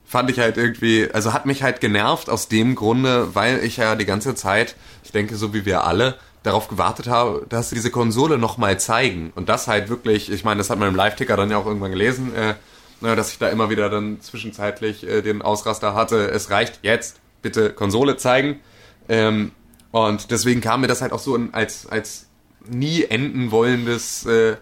fand 0.06 0.30
ich 0.30 0.38
halt 0.38 0.56
irgendwie, 0.56 1.08
also 1.12 1.34
hat 1.34 1.44
mich 1.44 1.62
halt 1.62 1.82
genervt 1.82 2.30
aus 2.30 2.48
dem 2.48 2.75
Grunde, 2.75 3.34
weil 3.34 3.62
ich 3.62 3.76
ja 3.76 3.96
die 3.96 4.06
ganze 4.06 4.34
Zeit, 4.34 4.76
ich 5.04 5.12
denke 5.12 5.37
so 5.37 5.52
wie 5.52 5.66
wir 5.66 5.84
alle, 5.84 6.16
darauf 6.42 6.68
gewartet 6.68 7.09
habe, 7.09 7.45
dass 7.49 7.71
sie 7.71 7.75
diese 7.75 7.90
Konsole 7.90 8.38
nochmal 8.38 8.78
zeigen. 8.78 9.33
Und 9.35 9.49
das 9.49 9.66
halt 9.68 9.88
wirklich, 9.88 10.30
ich 10.30 10.45
meine, 10.45 10.59
das 10.59 10.71
hat 10.71 10.78
man 10.78 10.88
im 10.88 10.95
Live-Ticker 10.95 11.37
dann 11.37 11.50
ja 11.50 11.59
auch 11.59 11.66
irgendwann 11.66 11.90
gelesen, 11.90 12.35
äh, 12.35 12.54
na, 13.00 13.14
dass 13.14 13.30
ich 13.33 13.38
da 13.38 13.49
immer 13.49 13.71
wieder 13.71 13.90
dann 13.90 14.21
zwischenzeitlich 14.21 15.07
äh, 15.07 15.23
den 15.23 15.42
Ausraster 15.42 15.95
hatte. 15.95 16.30
Es 16.30 16.50
reicht 16.50 16.80
jetzt, 16.83 17.16
bitte 17.42 17.71
Konsole 17.71 18.16
zeigen. 18.16 18.61
Ähm, 19.09 19.52
und 19.90 20.30
deswegen 20.30 20.61
kam 20.61 20.80
mir 20.83 20.87
das 20.88 21.00
halt 21.02 21.12
auch 21.12 21.18
so 21.18 21.38
als, 21.52 21.87
als 21.87 22.26
nie 22.68 23.04
enden 23.04 23.50
wollendes, 23.50 24.26
äh, 24.26 24.57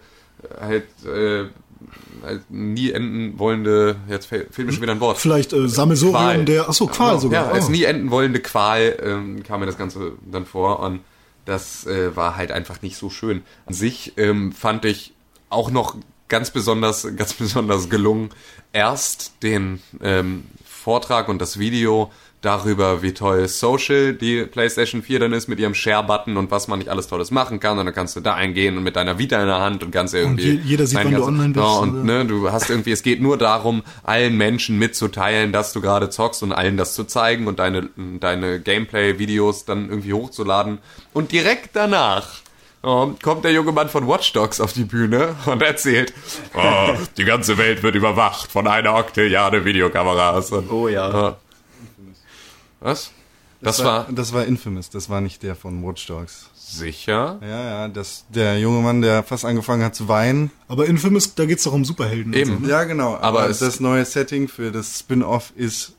halt, 0.61 0.85
äh, 1.05 1.45
nie 2.49 2.91
enden 2.91 3.37
wollende, 3.39 3.95
jetzt 4.09 4.25
fehlt, 4.27 4.53
fehlt 4.53 4.67
mir 4.67 4.73
schon 4.73 4.81
wieder 4.81 4.93
ein 4.93 4.99
Wort. 4.99 5.17
Vielleicht 5.17 5.53
äh, 5.53 5.67
Sammelsurium 5.67 6.45
der, 6.45 6.67
ach 6.69 6.73
so, 6.73 6.87
Qual 6.87 7.09
Genau, 7.09 7.19
sogar. 7.21 7.45
Ja, 7.47 7.51
als 7.51 7.67
Oh. 7.67 7.71
nie 7.71 7.83
enden 7.83 8.09
wollende 8.11 8.39
Qual 8.39 8.97
ähm, 9.03 9.43
kam 9.43 9.59
mir 9.59 9.65
das 9.65 9.77
Ganze 9.77 10.13
dann 10.31 10.45
vor 10.45 10.79
und 10.79 11.01
das 11.47 11.87
äh, 11.87 12.15
war 12.15 12.35
halt 12.35 12.51
einfach 12.51 12.81
nicht 12.81 12.97
so 12.97 13.09
schön. 13.09 13.43
An 13.65 13.73
sich 13.73 14.13
ähm, 14.17 14.51
fand 14.51 14.83
ich 14.83 15.13
auch 15.49 15.71
noch 15.71 15.95
ganz 16.27 16.51
besonders, 16.51 17.07
ganz 17.15 17.33
besonders 17.33 17.89
gelungen, 17.89 18.29
erst 18.73 19.41
den 19.43 19.81
ähm, 20.01 20.43
Vortrag 20.65 21.29
und 21.29 21.39
das 21.39 21.57
Video 21.57 22.11
darüber, 22.41 23.01
wie 23.01 23.13
toll 23.13 23.47
Social 23.47 24.13
die 24.13 24.43
PlayStation 24.45 25.01
4 25.01 25.19
dann 25.19 25.33
ist 25.33 25.47
mit 25.47 25.59
ihrem 25.59 25.73
Share-Button 25.73 26.37
und 26.37 26.51
was 26.51 26.67
man 26.67 26.79
nicht 26.79 26.89
alles 26.89 27.07
Tolles 27.07 27.31
machen 27.31 27.59
kann. 27.59 27.79
Und 27.79 27.85
dann 27.85 27.95
kannst 27.95 28.15
du 28.15 28.19
da 28.19 28.35
eingehen 28.35 28.77
und 28.77 28.83
mit 28.83 28.95
deiner 28.95 29.17
Vita 29.17 29.39
in 29.41 29.47
der 29.47 29.59
Hand 29.59 29.83
und 29.83 29.91
kannst 29.91 30.13
irgendwie... 30.13 30.51
je- 30.51 30.59
jeder 30.63 30.85
sieht, 30.85 30.99
wann 31.03 31.11
du 31.11 31.23
online 31.23 31.53
bist, 31.53 31.65
Ja, 31.65 31.71
und 31.79 31.89
oder? 31.95 32.03
ne, 32.03 32.25
du 32.25 32.51
hast 32.51 32.69
irgendwie, 32.69 32.91
es 32.91 33.01
geht 33.03 33.21
nur 33.21 33.37
darum, 33.37 33.81
allen 34.03 34.37
Menschen 34.37 34.77
mitzuteilen, 34.77 35.51
dass 35.51 35.73
du 35.73 35.81
gerade 35.81 36.09
zockst 36.09 36.43
und 36.43 36.51
allen 36.53 36.77
das 36.77 36.93
zu 36.93 37.05
zeigen 37.05 37.47
und 37.47 37.59
deine, 37.59 37.89
deine 38.19 38.59
Gameplay-Videos 38.59 39.65
dann 39.65 39.89
irgendwie 39.89 40.13
hochzuladen. 40.13 40.77
Und 41.13 41.31
direkt 41.31 41.71
danach 41.73 42.27
kommt 43.21 43.43
der 43.43 43.51
junge 43.51 43.73
Mann 43.73 43.89
von 43.89 44.07
Watch 44.07 44.31
Dogs 44.31 44.61
auf 44.61 44.71
die 44.71 44.85
Bühne 44.85 45.35
und 45.45 45.61
erzählt, 45.61 46.13
oh, 46.53 46.93
die 47.17 47.25
ganze 47.25 47.57
Welt 47.57 47.83
wird 47.83 47.95
überwacht 47.95 48.49
von 48.49 48.65
einer 48.67 48.95
Oktilliarde 48.95 49.65
Videokameras. 49.65 50.51
Und, 50.51 50.71
Oh 50.71 50.87
ja. 50.87 51.35
Was? 52.79 53.11
Das 53.59 53.83
war 53.83 54.05
das 54.11 54.33
war 54.33 54.45
Infamous, 54.45 54.89
das 54.91 55.09
war 55.09 55.19
nicht 55.19 55.41
der 55.41 55.55
von 55.55 55.83
Watch 55.83 56.05
Dogs. 56.05 56.49
sicher. 56.53 57.39
Ja, 57.41 57.47
ja, 57.63 57.87
das 57.87 58.25
der 58.29 58.59
junge 58.59 58.81
Mann, 58.83 59.01
der 59.01 59.23
fast 59.23 59.45
angefangen 59.45 59.83
hat 59.83 59.95
zu 59.95 60.07
weinen. 60.07 60.51
Aber 60.67 60.85
Infamous, 60.85 61.33
da 61.33 61.45
geht's 61.45 61.63
doch 61.63 61.73
um 61.73 61.83
Superhelden. 61.83 62.33
Eben. 62.33 62.53
So, 62.53 62.59
ne? 62.59 62.69
Ja, 62.69 62.83
genau. 62.83 63.15
Aber 63.15 63.25
Aber 63.41 63.49
es- 63.49 63.59
das 63.59 63.79
neue 63.79 64.05
Setting 64.05 64.47
für 64.47 64.71
das 64.71 64.99
Spin-off 64.99 65.53
ist 65.55 65.93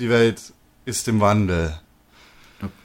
die 0.00 0.08
Welt 0.10 0.40
ist 0.84 1.06
im 1.06 1.20
Wandel. 1.20 1.78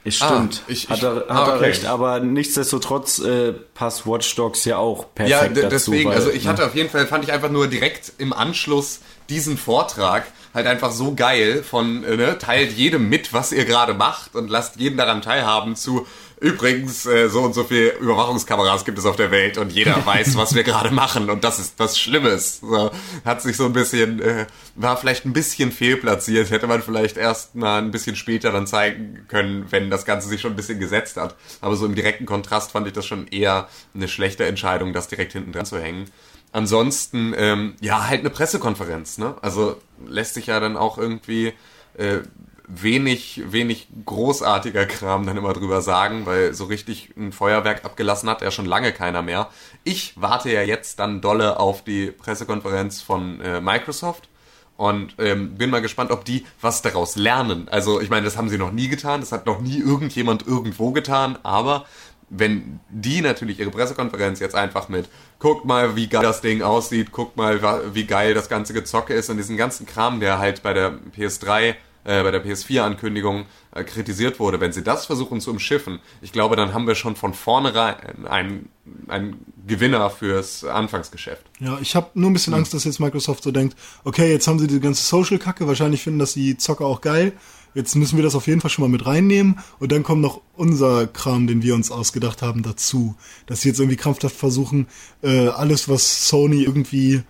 Es 0.04 0.16
stimmt. 0.16 0.62
Ah, 0.66 0.70
ich- 0.70 0.88
hat 0.88 0.98
ich- 0.98 1.02
er, 1.04 1.14
hat 1.16 1.30
ah, 1.30 1.46
er 1.48 1.54
okay. 1.56 1.64
recht, 1.64 1.84
aber 1.86 2.20
nichtsdestotrotz 2.20 3.18
äh, 3.18 3.52
passt 3.74 4.06
Watch 4.06 4.34
Dogs 4.36 4.64
ja 4.64 4.78
auch 4.78 5.12
perfekt 5.14 5.56
Ja, 5.56 5.62
dazu. 5.64 5.68
deswegen, 5.90 6.10
weil, 6.10 6.16
also 6.16 6.30
ich 6.30 6.44
ne? 6.44 6.50
hatte 6.50 6.64
auf 6.64 6.74
jeden 6.74 6.88
Fall, 6.90 7.06
fand 7.06 7.24
ich 7.24 7.32
einfach 7.32 7.50
nur 7.50 7.66
direkt 7.66 8.12
im 8.18 8.32
Anschluss 8.32 9.00
diesen 9.28 9.58
Vortrag 9.58 10.26
halt 10.54 10.66
einfach 10.66 10.90
so 10.90 11.14
geil 11.14 11.62
von, 11.62 12.02
äh, 12.04 12.16
ne, 12.16 12.38
teilt 12.38 12.72
jedem 12.72 13.08
mit, 13.08 13.32
was 13.32 13.52
ihr 13.52 13.64
gerade 13.64 13.94
macht 13.94 14.34
und 14.34 14.48
lasst 14.48 14.76
jeden 14.76 14.96
daran 14.96 15.20
teilhaben 15.20 15.76
zu, 15.76 16.06
übrigens, 16.40 17.06
äh, 17.06 17.28
so 17.28 17.42
und 17.42 17.54
so 17.54 17.64
viel 17.64 17.92
Überwachungskameras 18.00 18.84
gibt 18.84 18.98
es 18.98 19.04
auf 19.04 19.16
der 19.16 19.30
Welt 19.30 19.58
und 19.58 19.70
jeder 19.72 19.94
weiß, 20.06 20.36
was 20.36 20.54
wir 20.54 20.64
gerade 20.64 20.90
machen 20.90 21.30
und 21.30 21.44
das 21.44 21.58
ist 21.58 21.74
was 21.78 21.98
Schlimmes. 21.98 22.60
So, 22.60 22.90
hat 23.24 23.42
sich 23.42 23.56
so 23.56 23.66
ein 23.66 23.72
bisschen, 23.72 24.20
äh, 24.20 24.46
war 24.74 24.96
vielleicht 24.96 25.24
ein 25.26 25.32
bisschen 25.32 25.72
fehlplatziert, 25.72 26.50
hätte 26.50 26.66
man 26.66 26.82
vielleicht 26.82 27.16
erst 27.16 27.54
mal 27.54 27.78
ein 27.78 27.90
bisschen 27.90 28.16
später 28.16 28.50
dann 28.52 28.66
zeigen 28.66 29.26
können, 29.28 29.66
wenn 29.70 29.90
das 29.90 30.04
Ganze 30.04 30.28
sich 30.28 30.40
schon 30.40 30.52
ein 30.52 30.56
bisschen 30.56 30.80
gesetzt 30.80 31.16
hat. 31.16 31.36
Aber 31.60 31.76
so 31.76 31.86
im 31.86 31.94
direkten 31.94 32.26
Kontrast 32.26 32.72
fand 32.72 32.86
ich 32.86 32.92
das 32.92 33.06
schon 33.06 33.28
eher 33.28 33.68
eine 33.94 34.08
schlechte 34.08 34.46
Entscheidung, 34.46 34.92
das 34.92 35.08
direkt 35.08 35.32
hinten 35.32 35.52
dran 35.52 35.66
zu 35.66 35.78
hängen. 35.78 36.10
Ansonsten, 36.56 37.34
ähm, 37.36 37.74
ja, 37.82 38.08
halt 38.08 38.20
eine 38.20 38.30
Pressekonferenz, 38.30 39.18
ne? 39.18 39.34
Also 39.42 39.76
lässt 40.08 40.32
sich 40.32 40.46
ja 40.46 40.58
dann 40.58 40.78
auch 40.78 40.96
irgendwie 40.96 41.52
äh, 41.98 42.20
wenig, 42.66 43.42
wenig 43.52 43.88
großartiger 44.06 44.86
Kram 44.86 45.26
dann 45.26 45.36
immer 45.36 45.52
drüber 45.52 45.82
sagen, 45.82 46.24
weil 46.24 46.54
so 46.54 46.64
richtig 46.64 47.12
ein 47.14 47.32
Feuerwerk 47.32 47.84
abgelassen 47.84 48.30
hat 48.30 48.40
ja 48.40 48.50
schon 48.50 48.64
lange 48.64 48.92
keiner 48.92 49.20
mehr. 49.20 49.50
Ich 49.84 50.14
warte 50.16 50.50
ja 50.50 50.62
jetzt 50.62 50.98
dann 50.98 51.20
dolle 51.20 51.60
auf 51.60 51.84
die 51.84 52.06
Pressekonferenz 52.06 53.02
von 53.02 53.38
äh, 53.42 53.60
Microsoft 53.60 54.30
und 54.78 55.14
ähm, 55.18 55.56
bin 55.56 55.68
mal 55.68 55.82
gespannt, 55.82 56.10
ob 56.10 56.24
die 56.24 56.46
was 56.62 56.80
daraus 56.80 57.16
lernen. 57.16 57.68
Also 57.68 58.00
ich 58.00 58.08
meine, 58.08 58.24
das 58.24 58.38
haben 58.38 58.48
sie 58.48 58.56
noch 58.56 58.72
nie 58.72 58.88
getan, 58.88 59.20
das 59.20 59.30
hat 59.30 59.44
noch 59.44 59.60
nie 59.60 59.78
irgendjemand 59.78 60.46
irgendwo 60.46 60.92
getan, 60.92 61.38
aber 61.42 61.84
wenn 62.28 62.80
die 62.90 63.20
natürlich 63.20 63.60
ihre 63.60 63.70
Pressekonferenz 63.70 64.40
jetzt 64.40 64.54
einfach 64.54 64.88
mit, 64.88 65.08
guckt 65.38 65.64
mal, 65.64 65.94
wie 65.96 66.08
geil 66.08 66.22
das 66.22 66.40
Ding 66.40 66.62
aussieht, 66.62 67.12
guckt 67.12 67.36
mal, 67.36 67.60
wie 67.94 68.04
geil 68.04 68.34
das 68.34 68.48
ganze 68.48 68.72
Gezocke 68.72 69.14
ist 69.14 69.30
und 69.30 69.36
diesen 69.36 69.56
ganzen 69.56 69.86
Kram, 69.86 70.20
der 70.20 70.38
halt 70.38 70.62
bei 70.62 70.72
der 70.72 70.98
PS3, 71.16 71.74
äh, 72.04 72.22
bei 72.22 72.30
der 72.30 72.44
PS4-Ankündigung 72.44 73.46
äh, 73.72 73.84
kritisiert 73.84 74.40
wurde, 74.40 74.60
wenn 74.60 74.72
sie 74.72 74.82
das 74.82 75.06
versuchen 75.06 75.40
zu 75.40 75.50
umschiffen, 75.50 76.00
ich 76.20 76.32
glaube, 76.32 76.56
dann 76.56 76.72
haben 76.72 76.86
wir 76.86 76.94
schon 76.94 77.16
von 77.16 77.34
vornherein 77.34 78.26
einen, 78.26 78.68
einen 79.08 79.44
Gewinner 79.66 80.10
fürs 80.10 80.64
Anfangsgeschäft. 80.64 81.44
Ja, 81.60 81.78
ich 81.80 81.94
habe 81.94 82.10
nur 82.14 82.30
ein 82.30 82.32
bisschen 82.32 82.54
Angst, 82.54 82.74
dass 82.74 82.84
jetzt 82.84 83.00
Microsoft 83.00 83.42
so 83.42 83.50
denkt, 83.50 83.76
okay, 84.04 84.30
jetzt 84.30 84.46
haben 84.46 84.58
sie 84.58 84.66
die 84.66 84.80
ganze 84.80 85.02
Social-Kacke, 85.02 85.66
wahrscheinlich 85.66 86.02
finden 86.02 86.18
das 86.18 86.34
die 86.34 86.56
Zocker 86.56 86.86
auch 86.86 87.00
geil. 87.00 87.32
Jetzt 87.76 87.94
müssen 87.94 88.16
wir 88.16 88.24
das 88.24 88.34
auf 88.34 88.46
jeden 88.46 88.62
Fall 88.62 88.70
schon 88.70 88.84
mal 88.84 88.88
mit 88.88 89.04
reinnehmen 89.04 89.58
und 89.78 89.92
dann 89.92 90.02
kommt 90.02 90.22
noch 90.22 90.40
unser 90.56 91.06
Kram, 91.06 91.46
den 91.46 91.62
wir 91.62 91.74
uns 91.74 91.90
ausgedacht 91.90 92.40
haben, 92.40 92.62
dazu. 92.62 93.16
Dass 93.44 93.60
sie 93.60 93.68
jetzt 93.68 93.78
irgendwie 93.78 93.98
krampfhaft 93.98 94.34
versuchen, 94.34 94.86
äh, 95.22 95.48
alles, 95.48 95.86
was 95.86 96.26
Sony 96.26 96.62
irgendwie 96.62 97.20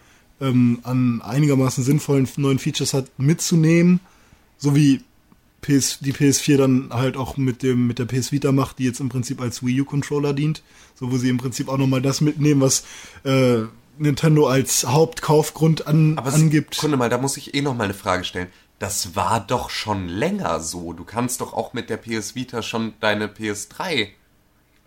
ähm, 0.40 0.78
an 0.84 1.20
einigermaßen 1.20 1.82
sinnvollen 1.82 2.28
neuen 2.36 2.60
Features 2.60 2.94
hat, 2.94 3.10
mitzunehmen. 3.18 3.98
So 4.56 4.76
wie 4.76 5.00
PS, 5.62 5.98
die 5.98 6.12
PS4 6.12 6.56
dann 6.56 6.90
halt 6.90 7.16
auch 7.16 7.36
mit 7.36 7.64
dem 7.64 7.88
mit 7.88 7.98
der 7.98 8.04
PS 8.04 8.30
Vita 8.30 8.52
macht, 8.52 8.78
die 8.78 8.84
jetzt 8.84 9.00
im 9.00 9.08
Prinzip 9.08 9.40
als 9.40 9.66
Wii 9.66 9.80
U 9.80 9.84
Controller 9.84 10.32
dient, 10.32 10.62
so 10.94 11.10
wo 11.10 11.16
sie 11.18 11.28
im 11.28 11.38
Prinzip 11.38 11.68
auch 11.68 11.76
nochmal 11.76 12.02
das 12.02 12.20
mitnehmen, 12.20 12.60
was 12.60 12.84
äh, 13.24 13.62
Nintendo 13.98 14.46
als 14.46 14.86
Hauptkaufgrund 14.86 15.88
an, 15.88 16.16
Aber 16.18 16.32
angibt. 16.32 16.76
Kunde 16.76 16.96
mal, 16.96 17.10
da 17.10 17.18
muss 17.18 17.36
ich 17.36 17.54
eh 17.54 17.62
noch 17.62 17.74
mal 17.74 17.84
eine 17.84 17.94
Frage 17.94 18.22
stellen. 18.22 18.48
Das 18.78 19.16
war 19.16 19.40
doch 19.40 19.70
schon 19.70 20.08
länger 20.08 20.60
so. 20.60 20.92
Du 20.92 21.04
kannst 21.04 21.40
doch 21.40 21.52
auch 21.54 21.72
mit 21.72 21.88
der 21.88 21.96
PS 21.96 22.34
Vita 22.34 22.60
schon 22.62 22.92
deine 23.00 23.26
PS3 23.28 24.08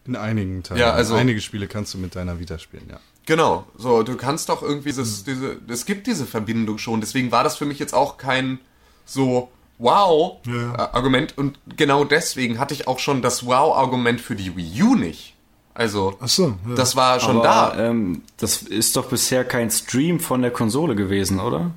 In 0.05 0.15
einigen 0.15 0.61
Teilen. 0.63 0.79
Ja, 0.79 0.91
also- 0.91 1.15
Einige 1.15 1.41
Spiele 1.41 1.67
kannst 1.67 1.93
du 1.93 1.97
mit 1.97 2.15
deiner 2.15 2.39
Vita 2.39 2.59
spielen, 2.59 2.85
ja. 2.89 2.99
Genau, 3.25 3.65
so, 3.77 4.01
du 4.01 4.15
kannst 4.15 4.49
doch 4.49 4.63
irgendwie 4.63 4.89
dieses, 4.89 5.23
diese, 5.23 5.57
es 5.67 5.85
gibt 5.85 6.07
diese 6.07 6.25
Verbindung 6.25 6.79
schon, 6.79 6.99
deswegen 6.99 7.31
war 7.31 7.43
das 7.43 7.57
für 7.57 7.65
mich 7.65 7.77
jetzt 7.77 7.93
auch 7.93 8.17
kein 8.17 8.59
so 9.05 9.51
wow 9.77 10.37
Ja. 10.47 10.73
äh, 10.73 10.77
Argument 10.93 11.37
und 11.37 11.59
genau 11.77 12.03
deswegen 12.05 12.57
hatte 12.57 12.73
ich 12.73 12.87
auch 12.87 12.97
schon 12.97 13.21
das 13.21 13.45
wow 13.45 13.75
Argument 13.77 14.19
für 14.19 14.35
die 14.35 14.55
Wii 14.57 14.81
U 14.83 14.95
nicht. 14.95 15.35
Also, 15.75 16.17
Ach 16.19 16.27
so, 16.27 16.57
ja. 16.67 16.75
das 16.75 16.95
war 16.95 17.19
schon 17.19 17.37
aber, 17.37 17.43
da. 17.75 17.89
Ähm, 17.89 18.23
das 18.37 18.63
ist 18.63 18.95
doch 18.95 19.07
bisher 19.09 19.45
kein 19.45 19.69
Stream 19.69 20.19
von 20.19 20.41
der 20.41 20.51
Konsole 20.51 20.95
gewesen, 20.95 21.39
oder? 21.39 21.71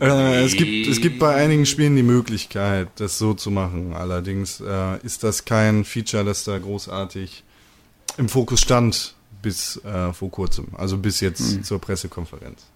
Äh, 0.00 0.44
es, 0.44 0.54
gibt, 0.54 0.86
es 0.86 1.00
gibt 1.00 1.18
bei 1.18 1.34
einigen 1.34 1.66
Spielen 1.66 1.96
die 1.96 2.02
Möglichkeit, 2.02 2.88
das 2.96 3.18
so 3.18 3.34
zu 3.34 3.50
machen. 3.50 3.92
Allerdings 3.94 4.60
äh, 4.60 4.98
ist 5.04 5.24
das 5.24 5.44
kein 5.44 5.84
Feature, 5.84 6.24
das 6.24 6.44
da 6.44 6.58
großartig 6.58 7.44
im 8.16 8.28
Fokus 8.28 8.60
stand 8.60 9.14
bis 9.42 9.82
äh, 9.84 10.12
vor 10.12 10.30
kurzem. 10.30 10.68
Also 10.76 10.98
bis 10.98 11.20
jetzt 11.20 11.64
zur 11.64 11.80
Pressekonferenz. 11.80 12.66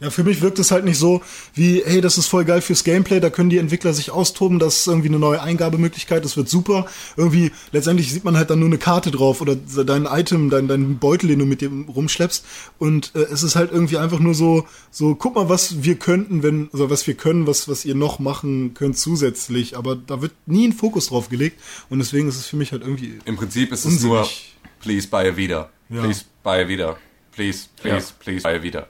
Ja, 0.00 0.08
für 0.10 0.24
mich 0.24 0.40
wirkt 0.40 0.58
es 0.58 0.70
halt 0.70 0.84
nicht 0.86 0.98
so 0.98 1.20
wie, 1.54 1.82
hey, 1.84 2.00
das 2.00 2.16
ist 2.16 2.26
voll 2.26 2.44
geil 2.46 2.62
fürs 2.62 2.84
Gameplay, 2.84 3.20
da 3.20 3.28
können 3.28 3.50
die 3.50 3.58
Entwickler 3.58 3.92
sich 3.92 4.10
austoben, 4.10 4.58
das 4.58 4.78
ist 4.80 4.86
irgendwie 4.86 5.08
eine 5.08 5.18
neue 5.18 5.42
Eingabemöglichkeit, 5.42 6.24
das 6.24 6.36
wird 6.38 6.48
super. 6.48 6.86
Irgendwie, 7.18 7.52
letztendlich 7.72 8.10
sieht 8.12 8.24
man 8.24 8.36
halt 8.36 8.48
dann 8.48 8.60
nur 8.60 8.68
eine 8.68 8.78
Karte 8.78 9.10
drauf 9.10 9.40
oder 9.42 9.54
dein 9.56 10.06
Item, 10.06 10.48
dein, 10.48 10.68
dein 10.68 10.98
Beutel, 10.98 11.28
den 11.28 11.38
du 11.40 11.44
mit 11.44 11.60
dir 11.60 11.70
rumschleppst. 11.70 12.44
Und 12.78 13.12
äh, 13.14 13.20
es 13.30 13.42
ist 13.42 13.56
halt 13.56 13.72
irgendwie 13.72 13.98
einfach 13.98 14.20
nur 14.20 14.34
so, 14.34 14.66
so, 14.90 15.14
guck 15.14 15.34
mal, 15.34 15.48
was 15.50 15.82
wir 15.82 15.96
könnten, 15.96 16.42
wenn, 16.42 16.70
also 16.72 16.88
was 16.88 17.06
wir 17.06 17.14
können, 17.14 17.46
was, 17.46 17.68
was 17.68 17.84
ihr 17.84 17.94
noch 17.94 18.18
machen 18.18 18.72
könnt 18.74 18.96
zusätzlich. 18.96 19.76
Aber 19.76 19.96
da 19.96 20.22
wird 20.22 20.32
nie 20.46 20.66
ein 20.68 20.72
Fokus 20.72 21.08
drauf 21.08 21.28
gelegt. 21.28 21.60
Und 21.90 21.98
deswegen 21.98 22.26
ist 22.28 22.36
es 22.36 22.46
für 22.46 22.56
mich 22.56 22.72
halt 22.72 22.82
irgendwie. 22.82 23.18
Im 23.26 23.36
Prinzip 23.36 23.70
ist 23.70 23.84
es 23.84 24.02
nur 24.02 24.20
unsinnig. 24.20 24.56
please 24.80 25.06
buy 25.08 25.28
a 25.28 25.36
Vita. 25.36 25.68
Ja. 25.90 26.02
Please 26.02 26.24
buy 26.42 26.62
a 26.62 26.68
Vita. 26.68 26.96
Please, 27.32 27.68
please, 27.80 28.06
Ja. 28.08 28.14
please 28.24 28.42
buy 28.42 28.54
a 28.54 28.62
Vita. 28.62 28.86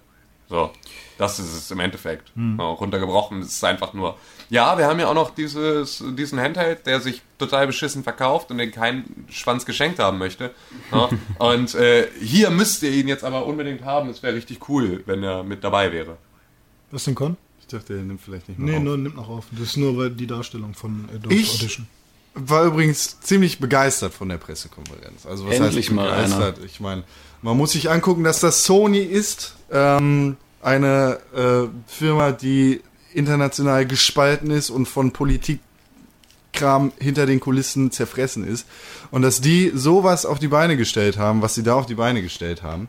So, 0.50 0.70
das 1.16 1.38
ist 1.38 1.54
es 1.54 1.70
im 1.70 1.78
Endeffekt. 1.80 2.32
Hm. 2.34 2.56
Ja, 2.58 2.64
runtergebrochen 2.66 3.40
ist 3.40 3.52
es 3.56 3.64
einfach 3.64 3.92
nur. 3.94 4.16
Ja, 4.50 4.76
wir 4.76 4.86
haben 4.86 4.98
ja 4.98 5.06
auch 5.08 5.14
noch 5.14 5.32
dieses, 5.32 6.02
diesen 6.18 6.40
Handheld, 6.40 6.84
der 6.86 7.00
sich 7.00 7.22
total 7.38 7.68
beschissen 7.68 8.02
verkauft 8.02 8.50
und 8.50 8.58
den 8.58 8.72
keinen 8.72 9.26
Schwanz 9.30 9.64
geschenkt 9.64 10.00
haben 10.00 10.18
möchte. 10.18 10.50
Ja, 10.90 11.08
und 11.38 11.74
äh, 11.76 12.08
hier 12.20 12.50
müsst 12.50 12.82
ihr 12.82 12.90
ihn 12.90 13.06
jetzt 13.06 13.22
aber 13.22 13.46
unbedingt 13.46 13.84
haben. 13.84 14.08
Es 14.10 14.22
wäre 14.24 14.34
richtig 14.34 14.68
cool, 14.68 15.02
wenn 15.06 15.22
er 15.22 15.44
mit 15.44 15.62
dabei 15.62 15.92
wäre. 15.92 16.16
Was 16.90 17.04
denn, 17.04 17.14
Con? 17.14 17.36
Ich 17.60 17.68
dachte, 17.68 17.94
er 17.94 18.02
nimmt 18.02 18.20
vielleicht 18.20 18.48
nicht 18.48 18.58
mehr 18.58 18.72
Nee, 18.72 18.76
auf. 18.78 18.82
nur, 18.82 18.98
nimmt 18.98 19.14
noch 19.14 19.28
auf. 19.28 19.44
Das 19.52 19.60
ist 19.68 19.76
nur 19.76 19.96
weil 19.96 20.10
die 20.10 20.26
Darstellung 20.26 20.74
von 20.74 21.08
Adobe 21.14 21.32
Ich- 21.32 21.54
Audition. 21.60 21.86
war 22.34 22.64
übrigens 22.64 23.20
ziemlich 23.20 23.60
begeistert 23.60 24.12
von 24.12 24.28
der 24.28 24.38
Pressekonferenz. 24.38 25.26
Also 25.26 25.46
was 25.46 25.54
Endlich 25.54 25.86
heißt 25.86 25.94
mal 25.94 26.10
begeistert? 26.10 26.58
Ich 26.64 26.80
meine, 26.80 27.04
man 27.42 27.56
muss 27.56 27.72
sich 27.72 27.90
angucken, 27.90 28.24
dass 28.24 28.40
das 28.40 28.64
Sony 28.64 29.00
ist, 29.00 29.56
ähm, 29.70 30.36
eine 30.62 31.18
äh, 31.34 31.68
Firma, 31.86 32.32
die 32.32 32.82
international 33.14 33.86
gespalten 33.86 34.50
ist 34.50 34.70
und 34.70 34.86
von 34.86 35.12
Politikkram 35.12 36.92
hinter 36.98 37.26
den 37.26 37.40
Kulissen 37.40 37.90
zerfressen 37.90 38.46
ist. 38.46 38.66
Und 39.10 39.22
dass 39.22 39.40
die 39.40 39.72
sowas 39.74 40.26
auf 40.26 40.38
die 40.38 40.48
Beine 40.48 40.76
gestellt 40.76 41.18
haben, 41.18 41.42
was 41.42 41.54
sie 41.54 41.62
da 41.62 41.74
auf 41.74 41.86
die 41.86 41.94
Beine 41.94 42.22
gestellt 42.22 42.62
haben, 42.62 42.88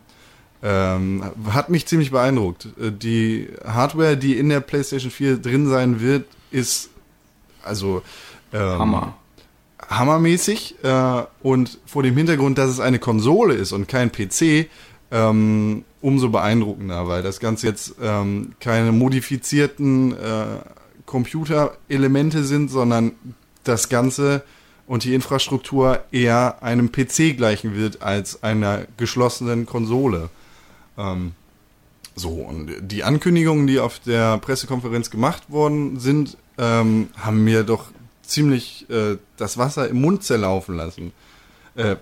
ähm, 0.64 1.24
hat 1.50 1.70
mich 1.70 1.88
ziemlich 1.88 2.12
beeindruckt. 2.12 2.68
Äh, 2.80 2.92
Die 2.92 3.48
Hardware, 3.66 4.18
die 4.18 4.38
in 4.38 4.50
der 4.50 4.60
PlayStation 4.60 5.12
4 5.12 5.38
drin 5.38 5.68
sein 5.68 6.02
wird, 6.02 6.26
ist 6.52 6.90
also 7.64 8.02
ähm, 8.54 8.80
Hammer. 8.80 9.16
Hammermäßig 9.92 10.76
äh, 10.84 11.24
und 11.44 11.80
vor 11.86 12.02
dem 12.02 12.16
Hintergrund, 12.18 12.58
dass 12.58 12.70
es 12.70 12.80
eine 12.80 13.00
Konsole 13.00 13.54
ist 13.54 13.74
und 13.74 13.88
kein 13.88 14.12
PC, 14.12 14.68
ähm, 15.12 15.84
umso 16.02 16.30
beeindruckender, 16.30 17.08
weil 17.08 17.22
das 17.22 17.40
Ganze 17.40 17.68
jetzt 17.68 17.96
ähm, 18.02 18.54
keine 18.60 18.92
modifizierten 18.92 20.14
äh, 20.14 20.46
Computerelemente 21.06 22.44
sind, 22.44 22.72
sondern 22.72 23.12
das 23.64 23.90
Ganze 23.90 24.44
und 24.88 25.04
die 25.04 25.14
Infrastruktur 25.14 26.00
eher 26.12 26.64
einem 26.64 26.92
PC 26.92 27.38
gleichen 27.38 27.76
wird 27.76 28.02
als 28.02 28.44
einer 28.44 28.86
geschlossenen 28.98 29.66
Konsole. 29.66 30.30
Ähm, 30.98 31.34
so, 32.16 32.30
und 32.30 32.72
die 32.82 33.04
Ankündigungen, 33.04 33.68
die 33.68 33.80
auf 33.80 34.00
der 34.00 34.38
Pressekonferenz 34.38 35.10
gemacht 35.10 35.50
worden 35.50 36.00
sind, 36.00 36.38
ähm, 36.58 37.10
haben 37.18 37.44
mir 37.44 37.64
doch 37.64 37.86
ziemlich 38.24 38.90
äh, 38.90 39.18
das 39.38 39.58
Wasser 39.58 39.88
im 39.90 40.02
Mund 40.02 40.24
zerlaufen 40.24 40.76
lassen. 40.76 41.12
Äh, 41.76 41.98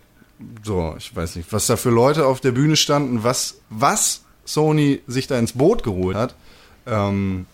so, 0.63 0.95
ich 0.97 1.15
weiß 1.15 1.35
nicht, 1.35 1.51
was 1.51 1.67
da 1.67 1.75
für 1.75 1.89
Leute 1.89 2.25
auf 2.25 2.39
der 2.39 2.51
Bühne 2.51 2.75
standen, 2.75 3.23
was, 3.23 3.59
was 3.69 4.23
Sony 4.45 5.01
sich 5.07 5.27
da 5.27 5.37
ins 5.37 5.53
Boot 5.53 5.83
geholt 5.83 6.15
hat. 6.15 6.35
Ähm, 6.85 7.45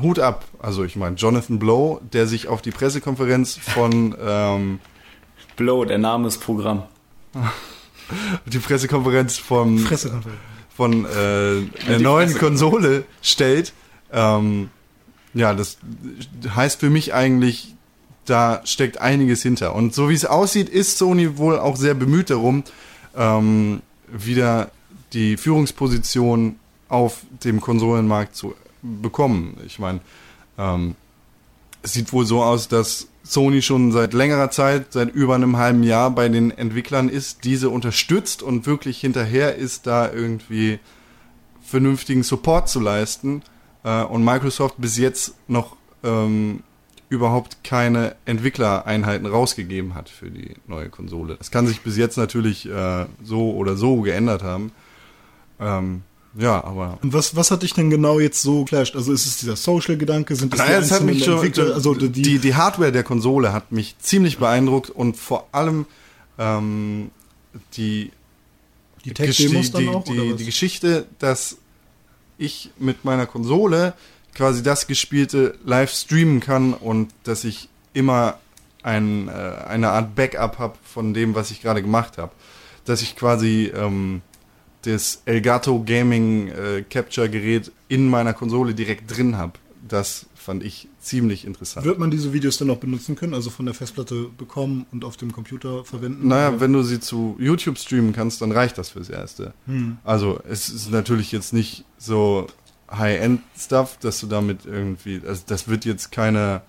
Hut 0.00 0.18
ab. 0.18 0.44
Also 0.58 0.84
ich 0.84 0.96
meine, 0.96 1.16
Jonathan 1.16 1.58
Blow, 1.58 2.00
der 2.12 2.26
sich 2.26 2.48
auf 2.48 2.62
die 2.62 2.70
Pressekonferenz 2.70 3.56
von 3.56 4.16
ähm, 4.20 4.80
Blow, 5.56 5.84
der 5.84 5.98
Name 5.98 6.28
ist 6.28 6.38
Programm. 6.38 6.84
die 8.46 8.58
Pressekonferenz 8.58 9.36
vom 9.36 9.84
Pressekonferenz. 9.84 10.40
von 10.74 11.04
äh, 11.04 11.62
der 11.88 12.00
neuen 12.00 12.36
Konsole 12.36 13.04
stellt. 13.22 13.72
Ähm, 14.12 14.70
ja, 15.32 15.54
das 15.54 15.78
heißt 16.54 16.80
für 16.80 16.90
mich 16.90 17.14
eigentlich, 17.14 17.73
da 18.24 18.60
steckt 18.64 19.00
einiges 19.00 19.42
hinter. 19.42 19.74
Und 19.74 19.94
so 19.94 20.08
wie 20.08 20.14
es 20.14 20.24
aussieht, 20.24 20.68
ist 20.68 20.98
Sony 20.98 21.36
wohl 21.36 21.58
auch 21.58 21.76
sehr 21.76 21.94
bemüht 21.94 22.30
darum, 22.30 22.64
ähm, 23.16 23.82
wieder 24.08 24.70
die 25.12 25.36
Führungsposition 25.36 26.56
auf 26.88 27.20
dem 27.44 27.60
Konsolenmarkt 27.60 28.36
zu 28.36 28.54
bekommen. 28.82 29.56
Ich 29.66 29.78
meine, 29.78 30.00
ähm, 30.58 30.96
es 31.82 31.92
sieht 31.92 32.12
wohl 32.12 32.26
so 32.26 32.42
aus, 32.42 32.68
dass 32.68 33.08
Sony 33.22 33.62
schon 33.62 33.92
seit 33.92 34.12
längerer 34.12 34.50
Zeit, 34.50 34.92
seit 34.92 35.14
über 35.14 35.34
einem 35.34 35.56
halben 35.56 35.82
Jahr 35.82 36.10
bei 36.10 36.28
den 36.28 36.50
Entwicklern 36.50 37.08
ist, 37.08 37.44
diese 37.44 37.70
unterstützt 37.70 38.42
und 38.42 38.66
wirklich 38.66 39.00
hinterher 39.00 39.56
ist, 39.56 39.86
da 39.86 40.12
irgendwie 40.12 40.78
vernünftigen 41.62 42.22
Support 42.22 42.68
zu 42.68 42.80
leisten. 42.80 43.42
Äh, 43.82 44.02
und 44.04 44.24
Microsoft 44.24 44.74
bis 44.78 44.98
jetzt 44.98 45.34
noch 45.48 45.76
ähm, 46.02 46.62
überhaupt 47.14 47.64
keine 47.64 48.16
Entwicklereinheiten 48.24 49.26
rausgegeben 49.26 49.94
hat 49.94 50.08
für 50.08 50.30
die 50.30 50.54
neue 50.66 50.88
Konsole. 50.88 51.36
Das 51.36 51.50
kann 51.50 51.66
sich 51.66 51.80
bis 51.80 51.96
jetzt 51.96 52.16
natürlich 52.16 52.68
äh, 52.68 53.06
so 53.22 53.52
oder 53.52 53.76
so 53.76 54.02
geändert 54.02 54.42
haben. 54.42 54.72
Ähm, 55.60 56.02
ja, 56.36 56.62
aber 56.64 56.98
Und 57.02 57.12
was, 57.12 57.36
was 57.36 57.50
hat 57.50 57.62
dich 57.62 57.74
denn 57.74 57.90
genau 57.90 58.18
jetzt 58.18 58.42
so 58.42 58.64
clasht? 58.64 58.96
Also 58.96 59.12
ist 59.12 59.24
es 59.24 59.38
dieser 59.38 59.56
Social-Gedanke? 59.56 60.34
Sind 60.34 60.52
es 60.52 60.58
Naja, 60.58 60.76
hat 60.76 60.82
einzelnen 60.82 61.06
mich 61.06 61.24
schon, 61.24 61.34
Entwickler? 61.34 61.74
Also 61.74 61.94
die, 61.94 62.10
die, 62.10 62.38
die 62.38 62.54
Hardware 62.54 62.90
der 62.90 63.04
Konsole 63.04 63.52
hat 63.52 63.70
mich 63.70 63.96
ziemlich 64.00 64.38
beeindruckt 64.38 64.90
und 64.90 65.16
vor 65.16 65.46
allem 65.52 65.86
ähm, 66.38 67.10
die, 67.76 68.10
die 69.04 69.14
Tech-Demos 69.14 69.70
die, 69.70 69.78
die, 69.78 70.30
was? 70.30 70.36
die 70.36 70.44
Geschichte, 70.44 71.06
dass 71.20 71.58
ich 72.36 72.70
mit 72.78 73.04
meiner 73.04 73.26
Konsole 73.26 73.94
quasi 74.34 74.62
das 74.62 74.86
Gespielte 74.86 75.58
live 75.64 75.90
streamen 75.90 76.40
kann 76.40 76.74
und 76.74 77.12
dass 77.24 77.44
ich 77.44 77.68
immer 77.92 78.38
ein, 78.82 79.28
äh, 79.28 79.32
eine 79.32 79.90
Art 79.90 80.14
Backup 80.14 80.58
habe 80.58 80.76
von 80.84 81.14
dem, 81.14 81.34
was 81.34 81.50
ich 81.50 81.62
gerade 81.62 81.82
gemacht 81.82 82.18
habe. 82.18 82.32
Dass 82.84 83.00
ich 83.00 83.16
quasi 83.16 83.72
ähm, 83.74 84.20
das 84.82 85.22
Elgato 85.24 85.82
Gaming 85.84 86.48
äh, 86.48 86.84
Capture 86.88 87.30
Gerät 87.30 87.72
in 87.88 88.08
meiner 88.08 88.34
Konsole 88.34 88.74
direkt 88.74 89.16
drin 89.16 89.38
habe. 89.38 89.52
Das 89.86 90.26
fand 90.34 90.62
ich 90.62 90.88
ziemlich 91.00 91.46
interessant. 91.46 91.86
Wird 91.86 91.98
man 91.98 92.10
diese 92.10 92.34
Videos 92.34 92.58
dann 92.58 92.68
noch 92.68 92.76
benutzen 92.76 93.16
können? 93.16 93.32
Also 93.32 93.48
von 93.48 93.64
der 93.64 93.74
Festplatte 93.74 94.28
bekommen 94.36 94.84
und 94.92 95.04
auf 95.04 95.16
dem 95.16 95.32
Computer 95.32 95.84
verwenden? 95.84 96.28
Naja, 96.28 96.50
Oder? 96.50 96.60
wenn 96.60 96.72
du 96.72 96.82
sie 96.82 97.00
zu 97.00 97.36
YouTube 97.38 97.78
streamen 97.78 98.12
kannst, 98.12 98.42
dann 98.42 98.52
reicht 98.52 98.76
das 98.76 98.90
fürs 98.90 99.08
Erste. 99.08 99.54
Also 100.04 100.40
es 100.46 100.68
ist 100.68 100.90
natürlich 100.90 101.32
jetzt 101.32 101.54
nicht 101.54 101.84
so 101.96 102.46
High-End-Stuff, 102.90 103.98
dass 103.98 104.20
du 104.20 104.26
damit 104.26 104.66
irgendwie, 104.66 105.22
also 105.26 105.42
das 105.46 105.68
wird 105.68 105.84
jetzt 105.84 106.12
keine 106.12 106.62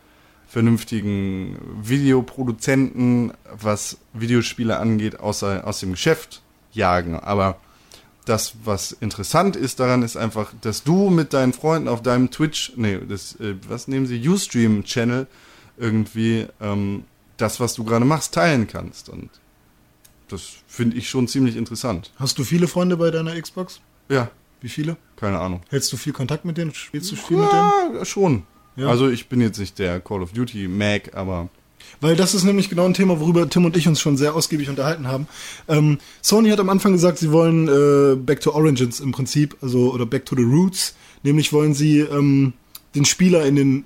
vernünftigen 0.47 1.57
Videoproduzenten, 1.81 3.33
was 3.51 3.97
Videospiele 4.13 4.77
angeht, 4.77 5.19
außer 5.19 5.65
aus 5.67 5.79
dem 5.79 5.91
Geschäft 5.91 6.41
jagen. 6.71 7.19
Aber 7.19 7.57
das, 8.25 8.53
was 8.63 8.91
interessant 8.91 9.55
ist 9.55 9.79
daran, 9.79 10.01
ist 10.01 10.17
einfach, 10.17 10.53
dass 10.61 10.83
du 10.83 11.09
mit 11.09 11.33
deinen 11.33 11.53
Freunden 11.53 11.87
auf 11.87 12.01
deinem 12.01 12.31
Twitch, 12.31 12.73
nee, 12.75 12.99
das, 13.07 13.39
äh, 13.39 13.55
was 13.67 13.87
nehmen 13.87 14.05
sie, 14.05 14.27
Ustream-Channel 14.27 15.27
irgendwie 15.77 16.47
ähm, 16.61 17.03
das, 17.37 17.59
was 17.59 17.73
du 17.73 17.83
gerade 17.83 18.05
machst, 18.05 18.33
teilen 18.33 18.67
kannst. 18.67 19.09
Und 19.09 19.29
das 20.29 20.53
finde 20.67 20.97
ich 20.97 21.09
schon 21.09 21.27
ziemlich 21.27 21.55
interessant. 21.55 22.11
Hast 22.17 22.39
du 22.39 22.43
viele 22.43 22.67
Freunde 22.67 22.97
bei 22.97 23.11
deiner 23.11 23.39
Xbox? 23.39 23.81
Ja, 24.09 24.29
Wie 24.61 24.69
viele? 24.69 24.97
keine 25.15 25.39
Ahnung. 25.39 25.61
Hältst 25.69 25.91
du 25.93 25.97
viel 25.97 26.13
Kontakt 26.13 26.45
mit 26.45 26.57
denen? 26.57 26.73
Spielst 26.73 27.11
du 27.11 27.15
viel 27.15 27.37
mit 27.37 27.51
denen? 27.51 27.95
Ja, 27.95 28.05
schon. 28.05 28.43
Ja. 28.75 28.87
Also 28.87 29.09
ich 29.09 29.27
bin 29.27 29.39
jetzt 29.41 29.59
nicht 29.59 29.79
der 29.79 29.99
Call 30.01 30.21
of 30.21 30.33
Duty 30.33 30.67
Mac, 30.67 31.15
aber 31.15 31.49
Weil 32.01 32.15
das 32.15 32.33
ist 32.33 32.43
nämlich 32.43 32.69
genau 32.69 32.85
ein 32.85 32.93
Thema, 32.93 33.19
worüber 33.19 33.49
Tim 33.49 33.65
und 33.65 33.77
ich 33.77 33.87
uns 33.87 34.01
schon 34.01 34.17
sehr 34.17 34.35
ausgiebig 34.35 34.69
unterhalten 34.69 35.07
haben. 35.07 35.27
Ähm, 35.67 35.99
Sony 36.21 36.49
hat 36.49 36.59
am 36.59 36.69
Anfang 36.69 36.91
gesagt, 36.91 37.19
sie 37.19 37.31
wollen 37.31 37.67
äh, 37.67 38.15
Back 38.15 38.41
to 38.41 38.53
Origins 38.53 38.99
im 38.99 39.11
Prinzip, 39.11 39.55
also 39.61 39.93
oder 39.93 40.05
Back 40.05 40.25
to 40.25 40.35
the 40.35 40.43
Roots. 40.43 40.95
Nämlich 41.23 41.53
wollen 41.53 41.73
sie 41.73 41.99
ähm, 41.99 42.53
den 42.95 43.05
Spieler 43.05 43.45
in 43.45 43.55
den 43.55 43.85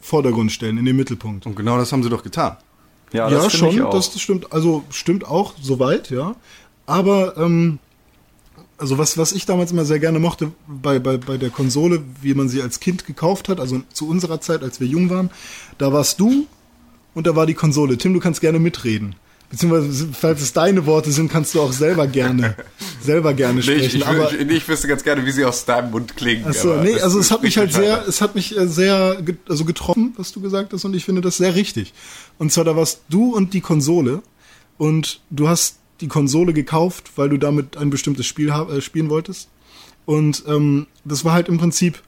Vordergrund 0.00 0.52
stellen, 0.52 0.78
in 0.78 0.84
den 0.84 0.96
Mittelpunkt. 0.96 1.46
und 1.46 1.56
genau 1.56 1.78
das 1.78 1.92
haben 1.92 2.02
sie 2.02 2.10
doch 2.10 2.22
getan. 2.22 2.56
Ja, 3.12 3.28
ja, 3.28 3.36
das 3.38 3.54
ich 3.54 3.58
schon, 3.58 3.80
auch. 3.82 3.90
das, 3.90 4.12
das 4.12 4.20
stimmt. 4.20 4.52
Also 4.52 4.84
stimmt 4.90 5.26
auch, 5.26 5.54
soweit, 5.60 6.10
ja. 6.10 6.36
Aber 6.86 7.36
ähm, 7.36 7.78
also 8.78 8.98
was, 8.98 9.16
was 9.18 9.32
ich 9.32 9.46
damals 9.46 9.72
immer 9.72 9.84
sehr 9.84 9.98
gerne 9.98 10.18
mochte 10.18 10.52
bei, 10.66 10.98
bei, 10.98 11.16
bei 11.16 11.36
der 11.38 11.50
Konsole, 11.50 12.02
wie 12.22 12.34
man 12.34 12.48
sie 12.48 12.60
als 12.62 12.80
Kind 12.80 13.06
gekauft 13.06 13.48
hat, 13.48 13.60
also 13.60 13.82
zu 13.92 14.08
unserer 14.08 14.40
Zeit, 14.40 14.62
als 14.62 14.80
wir 14.80 14.86
jung 14.86 15.08
waren, 15.10 15.30
da 15.78 15.92
warst 15.92 16.20
du 16.20 16.46
und 17.14 17.26
da 17.26 17.34
war 17.36 17.46
die 17.46 17.54
Konsole. 17.54 17.96
Tim, 17.96 18.12
du 18.14 18.20
kannst 18.20 18.40
gerne 18.40 18.58
mitreden. 18.58 19.14
Beziehungsweise, 19.48 20.08
falls 20.12 20.42
es 20.42 20.52
deine 20.52 20.86
Worte 20.86 21.12
sind, 21.12 21.30
kannst 21.30 21.54
du 21.54 21.60
auch 21.60 21.72
selber 21.72 22.08
gerne, 22.08 22.56
selber 23.00 23.32
gerne 23.32 23.60
Nee, 23.60 23.72
ich, 23.74 23.92
sprechen. 23.92 23.96
ich, 23.98 24.06
aber, 24.06 24.30
wür- 24.32 24.50
ich 24.50 24.68
wüsste 24.68 24.88
ganz 24.88 25.04
gerne, 25.04 25.24
wie 25.24 25.30
sie 25.30 25.44
aus 25.44 25.64
deinem 25.64 25.92
Mund 25.92 26.16
klingen. 26.16 26.44
Achso, 26.46 26.82
nee, 26.82 27.00
also 27.00 27.20
es 27.20 27.30
hat 27.30 27.44
mich 27.44 27.56
halt 27.56 27.72
sehr, 27.72 28.04
es 28.08 28.20
hat 28.20 28.34
mich 28.34 28.56
sehr 28.58 29.18
also 29.48 29.64
getroffen, 29.64 30.14
was 30.16 30.32
du 30.32 30.40
gesagt 30.40 30.72
hast, 30.72 30.84
und 30.84 30.94
ich 30.96 31.04
finde 31.04 31.20
das 31.20 31.36
sehr 31.36 31.54
richtig. 31.54 31.94
Und 32.38 32.50
zwar, 32.50 32.64
da 32.64 32.74
warst 32.74 33.02
du 33.08 33.36
und 33.36 33.54
die 33.54 33.60
Konsole 33.60 34.20
und 34.78 35.20
du 35.30 35.48
hast 35.48 35.76
die 36.00 36.08
Konsole 36.08 36.52
gekauft, 36.52 37.12
weil 37.16 37.28
du 37.28 37.36
damit 37.38 37.76
ein 37.76 37.90
bestimmtes 37.90 38.26
Spiel 38.26 38.50
äh, 38.50 38.80
spielen 38.80 39.08
wolltest. 39.08 39.48
Und 40.04 40.44
ähm, 40.46 40.86
das 41.04 41.24
war 41.24 41.32
halt 41.32 41.48
im 41.48 41.58
Prinzip 41.58 42.02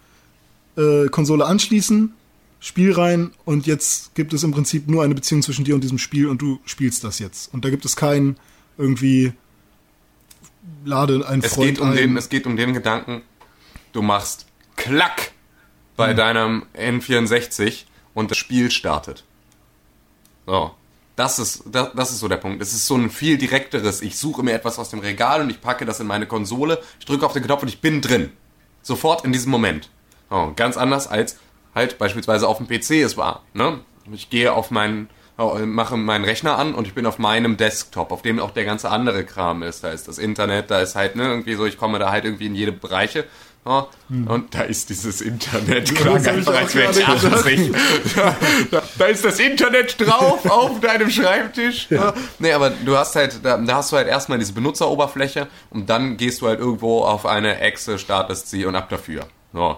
äh, 0.76 1.08
Konsole 1.08 1.44
anschließen, 1.44 2.12
Spiel 2.60 2.92
rein 2.92 3.30
und 3.44 3.66
jetzt 3.66 4.14
gibt 4.16 4.32
es 4.32 4.42
im 4.42 4.50
Prinzip 4.50 4.88
nur 4.88 5.04
eine 5.04 5.14
Beziehung 5.14 5.42
zwischen 5.42 5.64
dir 5.64 5.76
und 5.76 5.84
diesem 5.84 5.98
Spiel 5.98 6.26
und 6.26 6.42
du 6.42 6.58
spielst 6.64 7.04
das 7.04 7.20
jetzt. 7.20 7.52
Und 7.54 7.64
da 7.64 7.70
gibt 7.70 7.84
es 7.84 7.94
kein 7.94 8.36
irgendwie 8.76 9.32
lade 10.84 11.26
einen 11.28 11.42
Es 11.42 11.54
Freund 11.54 11.68
geht, 11.68 11.78
um 11.80 11.90
ein. 11.90 11.96
den, 11.96 12.16
es 12.16 12.28
geht 12.28 12.46
um 12.46 12.56
den 12.56 12.72
Gedanken, 12.72 13.22
du 13.92 14.02
machst 14.02 14.46
Klack 14.76 15.32
bei 15.96 16.14
deinem 16.14 16.64
N64 16.74 17.84
und 18.14 18.30
das 18.30 18.38
Spiel 18.38 18.70
startet. 18.70 19.24
So. 20.46 20.72
Das 21.18 21.40
ist, 21.40 21.64
das, 21.66 21.90
das 21.96 22.12
ist 22.12 22.20
so 22.20 22.28
der 22.28 22.36
Punkt. 22.36 22.62
Es 22.62 22.72
ist 22.72 22.86
so 22.86 22.94
ein 22.94 23.10
viel 23.10 23.38
direkteres, 23.38 24.02
ich 24.02 24.16
suche 24.16 24.44
mir 24.44 24.52
etwas 24.52 24.78
aus 24.78 24.90
dem 24.90 25.00
Regal 25.00 25.40
und 25.40 25.50
ich 25.50 25.60
packe 25.60 25.84
das 25.84 25.98
in 25.98 26.06
meine 26.06 26.26
Konsole, 26.26 26.78
ich 27.00 27.06
drücke 27.06 27.26
auf 27.26 27.32
den 27.32 27.42
Knopf 27.42 27.62
und 27.62 27.68
ich 27.68 27.80
bin 27.80 28.00
drin. 28.00 28.30
Sofort 28.82 29.24
in 29.24 29.32
diesem 29.32 29.50
Moment. 29.50 29.90
So, 30.30 30.52
ganz 30.54 30.76
anders 30.76 31.08
als 31.08 31.36
halt 31.74 31.98
beispielsweise 31.98 32.46
auf 32.46 32.58
dem 32.58 32.68
PC 32.68 33.02
es 33.02 33.16
war. 33.16 33.42
Ne? 33.52 33.80
Ich 34.12 34.30
gehe 34.30 34.52
auf 34.52 34.70
meinen, 34.70 35.08
äh, 35.40 35.66
mache 35.66 35.96
meinen 35.96 36.24
Rechner 36.24 36.56
an 36.56 36.72
und 36.72 36.86
ich 36.86 36.94
bin 36.94 37.04
auf 37.04 37.18
meinem 37.18 37.56
Desktop, 37.56 38.12
auf 38.12 38.22
dem 38.22 38.38
auch 38.38 38.52
der 38.52 38.64
ganze 38.64 38.88
andere 38.88 39.24
Kram 39.24 39.64
ist. 39.64 39.82
Da 39.82 39.90
ist 39.90 40.06
das 40.06 40.18
Internet, 40.18 40.70
da 40.70 40.78
ist 40.78 40.94
halt, 40.94 41.16
ne, 41.16 41.24
irgendwie 41.24 41.54
so, 41.54 41.66
ich 41.66 41.78
komme 41.78 41.98
da 41.98 42.12
halt 42.12 42.26
irgendwie 42.26 42.46
in 42.46 42.54
jede 42.54 42.70
Bereiche. 42.70 43.24
Ja, 43.68 43.86
Und 44.08 44.54
da 44.54 44.62
ist 44.62 44.88
dieses 44.88 45.20
Internet. 45.20 45.94
Klang 45.94 46.26
einfach, 46.26 46.54
als 46.54 46.74
wäre 46.74 46.90
ich 46.90 47.04
gerade 47.04 47.36
80. 47.36 47.72
Da, 48.70 48.82
da, 48.98 49.04
ist 49.06 49.24
das 49.26 49.38
Internet 49.38 50.00
drauf 50.00 50.48
auf 50.50 50.80
deinem 50.80 51.10
Schreibtisch. 51.10 51.88
Ja. 51.90 52.14
Nee, 52.38 52.52
aber 52.52 52.70
du 52.70 52.96
hast 52.96 53.14
halt, 53.14 53.40
da, 53.42 53.58
da 53.58 53.76
hast 53.76 53.92
du 53.92 53.96
halt 53.96 54.08
erstmal 54.08 54.38
diese 54.38 54.54
Benutzeroberfläche 54.54 55.48
und 55.68 55.90
dann 55.90 56.16
gehst 56.16 56.40
du 56.40 56.46
halt 56.46 56.60
irgendwo 56.60 57.04
auf 57.04 57.26
eine 57.26 57.60
Echse, 57.60 57.98
startest 57.98 58.48
sie 58.48 58.64
und 58.64 58.74
ab 58.74 58.88
dafür. 58.88 59.26
So. 59.52 59.76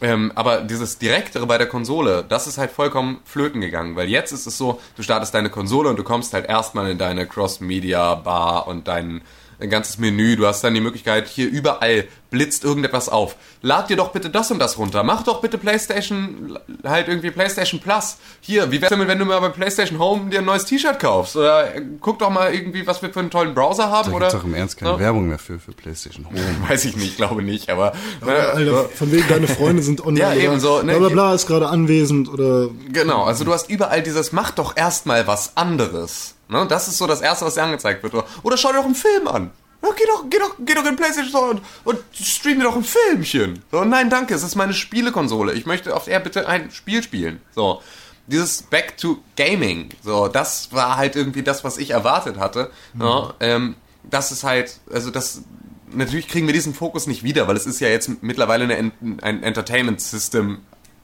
Ähm, 0.00 0.32
aber 0.34 0.62
dieses 0.62 0.98
Direktere 0.98 1.46
bei 1.46 1.58
der 1.58 1.68
Konsole, 1.68 2.24
das 2.28 2.48
ist 2.48 2.58
halt 2.58 2.72
vollkommen 2.72 3.20
flöten 3.24 3.60
gegangen, 3.60 3.94
weil 3.94 4.08
jetzt 4.08 4.32
ist 4.32 4.46
es 4.46 4.58
so, 4.58 4.80
du 4.96 5.02
startest 5.04 5.32
deine 5.32 5.48
Konsole 5.48 5.88
und 5.88 5.96
du 5.96 6.02
kommst 6.02 6.34
halt 6.34 6.48
erstmal 6.48 6.90
in 6.90 6.98
deine 6.98 7.24
Cross-Media-Bar 7.24 8.66
und 8.66 8.88
dein, 8.88 9.22
dein 9.62 9.70
ganzes 9.70 9.98
Menü. 9.98 10.36
Du 10.36 10.46
hast 10.46 10.62
dann 10.64 10.74
die 10.74 10.80
Möglichkeit, 10.80 11.28
hier 11.28 11.48
überall 11.48 12.04
blitzt 12.30 12.64
irgendetwas 12.64 13.08
auf. 13.10 13.36
Lad 13.60 13.90
dir 13.90 13.96
doch 13.96 14.10
bitte 14.10 14.30
das 14.30 14.50
und 14.50 14.58
das 14.58 14.78
runter. 14.78 15.02
Mach 15.04 15.22
doch 15.22 15.40
bitte 15.42 15.58
PlayStation, 15.58 16.58
halt 16.82 17.06
irgendwie 17.08 17.30
PlayStation 17.30 17.78
Plus. 17.80 18.16
Hier, 18.40 18.72
wie 18.72 18.80
wär's 18.80 18.88
damit, 18.90 19.06
wenn 19.08 19.18
du 19.18 19.26
mal 19.26 19.38
bei 19.40 19.50
PlayStation 19.50 19.98
Home 19.98 20.30
dir 20.30 20.38
ein 20.38 20.46
neues 20.46 20.64
T-Shirt 20.64 20.98
kaufst? 20.98 21.36
Oder 21.36 21.74
äh, 21.76 21.82
guck 22.00 22.18
doch 22.18 22.30
mal 22.30 22.52
irgendwie, 22.54 22.86
was 22.86 23.02
wir 23.02 23.12
für 23.12 23.20
einen 23.20 23.30
tollen 23.30 23.54
Browser 23.54 23.90
haben, 23.90 24.10
Da 24.10 24.16
oder? 24.16 24.28
doch 24.30 24.44
im 24.44 24.54
Ernst 24.54 24.78
keine 24.78 24.92
Ja. 24.92 24.98
Werbung 24.98 25.28
mehr 25.28 25.38
für, 25.38 25.58
für 25.58 25.72
PlayStation 25.72 26.24
Home. 26.26 26.38
Weiß 26.68 26.84
ich 26.86 26.96
nicht, 26.96 27.16
glaube 27.18 27.42
nicht, 27.42 27.68
aber. 27.68 27.92
Alter, 28.26 28.88
von 28.88 29.12
wegen 29.12 29.28
deine 29.28 29.46
Freunde 29.46 29.82
sind 29.82 30.00
online. 30.06 30.20
Ja, 30.20 30.34
eben 30.34 30.58
so, 30.58 30.78
ne, 30.78 30.84
Bla 30.92 30.98
bla 30.98 31.06
hier- 31.08 31.14
bla 31.14 31.34
ist 31.34 31.46
gerade 31.46 31.68
anwesend 31.68 32.28
oder 32.30 32.68
Genau, 32.90 33.24
also 33.24 33.44
du 33.44 33.52
hast 33.52 33.68
überall 33.70 34.02
dieses, 34.02 34.32
mach 34.32 34.50
doch 34.52 34.74
erstmal 34.76 35.26
was 35.26 35.56
anderes. 35.56 36.34
Ne? 36.52 36.66
Das 36.68 36.86
ist 36.86 36.98
so 36.98 37.06
das 37.06 37.20
Erste, 37.20 37.44
was 37.44 37.54
dir 37.54 37.62
angezeigt 37.62 38.02
wird. 38.02 38.14
Oder, 38.14 38.26
oder 38.42 38.56
schau 38.56 38.68
dir 38.68 38.78
doch 38.78 38.84
einen 38.84 38.94
Film 38.94 39.26
an. 39.26 39.50
Ja, 39.82 39.88
geh 39.96 40.04
doch, 40.06 40.24
geh 40.30 40.38
doch, 40.38 40.54
geh 40.60 40.74
doch 40.74 40.82
in 40.82 40.88
den 40.88 40.96
PlayStation 40.96 41.28
Store 41.28 41.50
und, 41.50 41.62
und 41.84 41.98
stream 42.14 42.58
dir 42.58 42.64
doch 42.64 42.76
ein 42.76 42.84
Filmchen. 42.84 43.64
So, 43.72 43.84
nein, 43.84 44.10
danke, 44.10 44.34
es 44.34 44.44
ist 44.44 44.54
meine 44.54 44.74
Spielekonsole. 44.74 45.54
Ich 45.54 45.66
möchte 45.66 45.96
auf 45.96 46.04
der 46.04 46.20
bitte 46.20 46.46
ein 46.46 46.70
Spiel 46.70 47.02
spielen. 47.02 47.40
So. 47.54 47.82
Dieses 48.28 48.62
Back 48.62 48.96
to 48.98 49.18
Gaming, 49.36 49.88
so, 50.04 50.28
das 50.28 50.72
war 50.72 50.96
halt 50.96 51.16
irgendwie 51.16 51.42
das, 51.42 51.64
was 51.64 51.76
ich 51.78 51.90
erwartet 51.90 52.38
hatte. 52.38 52.70
Ja, 52.98 53.34
ähm, 53.40 53.74
das 54.04 54.30
ist 54.30 54.44
halt, 54.44 54.78
also 54.92 55.10
das, 55.10 55.42
natürlich 55.90 56.28
kriegen 56.28 56.46
wir 56.46 56.54
diesen 56.54 56.72
Fokus 56.72 57.08
nicht 57.08 57.24
wieder, 57.24 57.48
weil 57.48 57.56
es 57.56 57.66
ist 57.66 57.80
ja 57.80 57.88
jetzt 57.88 58.22
mittlerweile 58.22 58.64
eine, 58.64 58.92
ein 59.22 59.42
Entertainment-System 59.42 60.60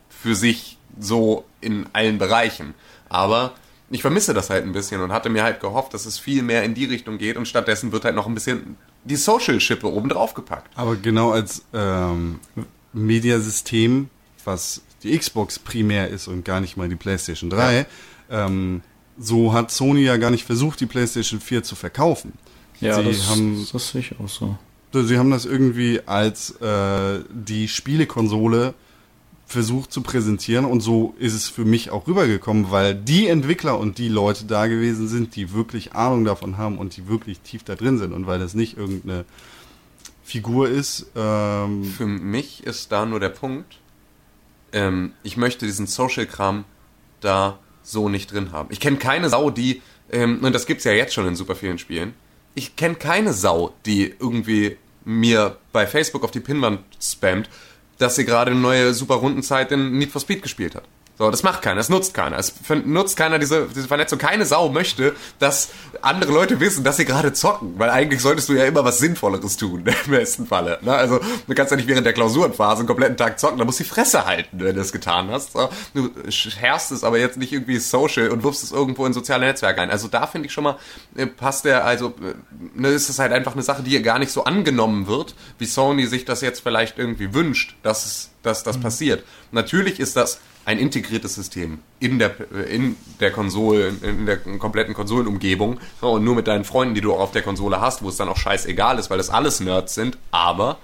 für 0.09 0.35
sich 0.37 0.79
so 0.99 1.45
in 1.61 1.87
allen 1.93 2.19
Bereichen. 2.19 2.75
Aber 3.09 3.55
ich 3.91 4.03
vermisse 4.03 4.35
das 4.35 4.51
halt 4.51 4.65
ein 4.65 4.73
bisschen 4.73 5.01
und 5.01 5.13
hatte 5.13 5.31
mir 5.31 5.43
halt 5.43 5.61
gehofft, 5.61 5.95
dass 5.95 6.05
es 6.05 6.19
viel 6.19 6.43
mehr 6.43 6.63
in 6.65 6.75
die 6.75 6.85
Richtung 6.85 7.19
geht 7.19 7.37
und 7.37 7.49
stattdessen 7.49 7.93
wird 7.93 8.05
halt 8.05 8.15
noch 8.15 8.27
ein 8.27 8.35
bisschen 8.35 8.77
die 9.05 9.17
Social-Schippe 9.17 9.91
oben 9.91 10.09
drauf 10.09 10.35
gepackt. 10.35 10.71
Aber 10.77 10.97
genau 10.97 11.31
als 11.31 11.65
ähm, 11.73 12.41
Mediasystem, 12.93 14.11
was 14.45 14.83
die 15.03 15.17
Xbox 15.17 15.59
primär 15.59 16.09
ist 16.09 16.29
und 16.29 16.45
gar 16.45 16.61
nicht 16.61 16.77
mal 16.77 16.89
die 16.89 16.97
PlayStation 16.97 17.49
3, 17.49 17.87
ähm, 18.31 18.83
so 19.19 19.53
hat 19.53 19.71
Sony 19.71 20.03
ja 20.03 20.17
gar 20.17 20.31
nicht 20.31 20.45
versucht, 20.45 20.81
die 20.81 20.87
PlayStation 20.87 21.41
4 21.41 21.63
zu 21.63 21.75
verkaufen. 21.75 22.35
Ja, 22.81 22.97
sie 22.97 23.05
das, 23.05 23.29
haben 23.29 23.67
das 23.73 23.89
sehe 23.89 24.01
ich 24.03 24.21
auch 24.21 24.29
so. 24.29 24.59
Sie 24.93 25.19
haben 25.19 25.31
das 25.31 25.45
irgendwie 25.45 26.01
als 26.07 26.51
äh, 26.61 27.21
die 27.31 27.69
Spielekonsole 27.69 28.75
versucht 29.49 29.91
zu 29.91 30.03
präsentieren 30.03 30.67
und 30.67 30.81
so 30.81 31.15
ist 31.19 31.33
es 31.33 31.49
für 31.49 31.65
mich 31.65 31.91
auch 31.91 32.07
rübergekommen, 32.07 32.71
weil 32.71 32.95
die 32.95 33.29
Entwickler 33.29 33.79
und 33.79 33.97
die 33.97 34.09
Leute 34.09 34.45
da 34.45 34.67
gewesen 34.67 35.09
sind, 35.09 35.35
die 35.37 35.55
wirklich 35.55 35.95
Ahnung 35.95 36.27
davon 36.27 36.59
haben 36.59 36.77
und 36.77 36.99
die 36.99 37.09
wirklich 37.09 37.41
tief 37.41 37.65
da 37.65 37.75
drin 37.75 37.97
sind 37.97 38.13
und 38.13 38.27
weil 38.27 38.39
das 38.39 38.53
nicht 38.53 38.77
irgendeine 38.77 39.25
Figur 40.23 40.69
ist. 40.69 41.07
Ähm, 41.17 41.83
Für 41.85 42.07
mich 42.07 42.65
ist 42.65 42.93
da 42.93 43.07
nur 43.07 43.21
der 43.21 43.31
Punkt, 43.31 43.79
ähm, 44.73 45.13
ich 45.23 45.39
möchte 45.39 45.65
diesen 45.65 45.87
Social-Kram 45.87 46.65
da 47.23 47.59
so 47.83 48.11
nicht 48.11 48.31
drin 48.31 48.53
haben. 48.53 48.69
Ich 48.71 48.81
kenne 48.81 48.99
keine 48.99 49.31
Sau, 49.31 49.49
die, 49.49 49.81
ähm, 50.13 50.41
und 50.43 50.55
das 50.55 50.67
gibt's 50.67 50.85
ja 50.85 50.93
jetzt 50.93 51.15
schon 51.15 51.27
in 51.27 51.37
super 51.37 51.55
vielen 51.55 51.79
Spielen, 51.79 52.13
ich 52.55 52.77
kenne 52.77 52.97
keine 52.97 53.33
Sau, 53.33 53.73
die 53.87 54.15
irgendwie 54.19 54.77
mir 55.07 55.57
bei 55.73 55.87
Facebook 55.87 56.23
auf 56.23 56.33
die 56.33 56.41
Pinwand 56.41 56.81
spammt, 57.01 57.49
dass 57.99 58.17
sie 58.17 58.25
gerade 58.25 58.51
eine 58.51 58.61
neue 58.61 58.95
super 58.95 59.17
Rundenzeit 59.17 59.73
in 59.73 59.99
Need 59.99 60.11
for 60.11 60.21
Speed 60.21 60.43
gespielt 60.43 60.75
hat. 60.75 60.85
So, 61.19 61.33
das 61.33 61.43
macht 61.43 61.63
keiner, 61.63 61.77
das 61.77 61.89
nutzt 61.89 62.15
keiner. 62.15 62.39
Es 62.39 62.55
nutzt 62.85 63.17
keiner 63.17 63.41
diese, 63.41 63.67
diese 63.75 63.89
Vernetzung. 63.89 64.21
Keine 64.21 64.47
Sau 64.47 64.69
möchte, 64.69 65.17
dass 65.41 65.71
andere 66.01 66.31
Leute 66.31 66.61
wissen, 66.61 66.85
dass 66.85 66.97
sie 66.97 67.05
gerade 67.05 67.33
zocken. 67.33 67.75
Weil 67.77 67.91
eigentlich 67.91 68.21
solltest 68.21 68.49
du 68.49 68.53
ja 68.53 68.65
immer 68.67 68.85
was 68.85 68.99
Sinnvolleres 68.99 69.57
tun, 69.57 69.85
im 70.05 70.11
besten 70.13 70.47
Falle. 70.47 70.79
Ne? 70.81 70.95
Also, 70.95 71.19
du 71.19 71.55
kannst 71.55 71.73
ja 71.73 71.77
nicht 71.77 71.89
während 71.89 72.07
der 72.07 72.13
Klausurenphase 72.13 72.81
einen 72.81 72.87
kompletten 72.87 73.17
Tag 73.17 73.41
zocken, 73.41 73.59
da 73.59 73.65
musst 73.65 73.81
du 73.81 73.83
die 73.83 73.91
Fresse 73.91 74.27
halten, 74.27 74.61
wenn 74.61 74.77
du 74.77 74.81
das 74.81 74.93
getan 74.93 75.29
hast. 75.33 75.55
So, 75.55 75.69
du 75.93 76.11
scherst 76.31 76.93
es 76.93 77.03
aber 77.03 77.19
jetzt 77.19 77.37
nicht 77.37 77.53
irgendwie 77.53 77.79
social 77.79 78.29
und 78.29 78.45
wirfst 78.45 78.63
es 78.63 78.71
irgendwo 78.71 79.05
in 79.05 79.13
soziale 79.13 79.45
Netzwerke 79.45 79.81
ein. 79.81 79.91
Also 79.91 80.07
da 80.07 80.29
finde 80.29 80.47
ich 80.47 80.53
schon 80.53 80.63
mal, 80.63 80.77
äh, 81.17 81.27
passt 81.27 81.65
der, 81.65 81.85
also, 81.85 82.15
äh, 82.23 82.35
ne, 82.75 82.91
ist 82.91 83.09
es 83.09 83.19
halt 83.19 83.33
einfach 83.33 83.55
eine 83.55 83.63
Sache, 83.63 83.83
die 83.83 84.01
gar 84.03 84.21
nicht 84.21 84.31
so 84.31 84.45
angenommen 84.45 85.09
wird, 85.09 85.35
wie 85.59 85.67
Sony 85.67 86.07
sich 86.07 86.25
das 86.25 86.43
jetzt 86.43 86.61
vielleicht 86.61 86.97
irgendwie 86.97 87.35
wünscht, 87.35 87.75
dass 87.83 88.07
es, 88.07 88.31
dass 88.45 88.63
das 88.63 88.79
passiert. 88.79 89.25
Natürlich 89.51 89.99
ist 89.99 90.17
das 90.17 90.39
ein 90.69 90.79
integriertes 90.79 91.35
System 91.35 91.79
in 91.99 92.19
der, 92.19 92.35
in 92.69 92.95
der 93.21 93.31
Konsole, 93.31 93.95
in 94.03 94.27
der 94.27 94.37
kompletten 94.37 94.93
Konsolenumgebung. 94.93 95.81
So, 95.99 96.11
und 96.11 96.25
nur 96.25 96.35
mit 96.35 96.47
deinen 96.47 96.65
Freunden, 96.65 96.95
die 96.95 97.01
du 97.01 97.15
auch 97.15 97.21
auf 97.21 97.33
der 97.33 97.41
Konsole 97.41 97.81
hast, 97.81 98.03
wo 98.03 98.11
es 98.11 98.19
dann 98.19 98.29
auch 98.29 98.37
scheißegal 98.37 98.99
ist, 98.99 99.09
weil 99.09 99.17
das 99.17 99.31
alles 99.31 99.61
Nerds 99.61 99.95
sind, 99.95 100.19
aber 100.31 100.77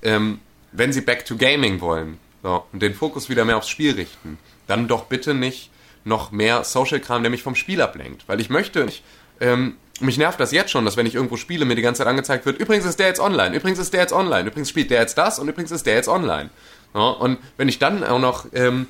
ähm, 0.00 0.40
wenn 0.72 0.90
sie 0.90 1.02
Back 1.02 1.26
to 1.26 1.36
Gaming 1.36 1.82
wollen 1.82 2.16
so, 2.42 2.64
und 2.72 2.80
den 2.80 2.94
Fokus 2.94 3.28
wieder 3.28 3.44
mehr 3.44 3.58
aufs 3.58 3.68
Spiel 3.68 3.92
richten, 3.92 4.38
dann 4.68 4.88
doch 4.88 5.04
bitte 5.04 5.34
nicht 5.34 5.70
noch 6.04 6.32
mehr 6.32 6.64
Social-Kram, 6.64 7.22
der 7.22 7.28
mich 7.28 7.42
vom 7.42 7.56
Spiel 7.56 7.82
ablenkt, 7.82 8.26
weil 8.28 8.40
ich 8.40 8.48
möchte 8.48 8.86
nicht, 8.86 9.04
ähm, 9.40 9.76
mich 10.00 10.16
nervt 10.16 10.40
das 10.40 10.50
jetzt 10.50 10.70
schon, 10.70 10.86
dass 10.86 10.96
wenn 10.96 11.04
ich 11.04 11.14
irgendwo 11.14 11.36
spiele, 11.36 11.66
mir 11.66 11.74
die 11.74 11.82
ganze 11.82 11.98
Zeit 11.98 12.06
angezeigt 12.06 12.46
wird, 12.46 12.58
übrigens 12.58 12.86
ist 12.86 12.98
der 12.98 13.08
jetzt 13.08 13.20
online, 13.20 13.54
übrigens 13.54 13.80
ist 13.80 13.92
der 13.92 14.00
jetzt 14.00 14.14
online, 14.14 14.48
übrigens 14.48 14.70
spielt 14.70 14.90
der 14.90 15.02
jetzt 15.02 15.18
das 15.18 15.38
und 15.38 15.46
übrigens 15.46 15.72
ist 15.72 15.84
der 15.84 15.94
jetzt 15.94 16.08
online. 16.08 16.48
Ja, 16.94 17.10
und 17.10 17.36
wenn 17.58 17.68
ich 17.68 17.78
dann 17.78 18.02
auch 18.02 18.18
noch 18.18 18.46
ähm, 18.54 18.86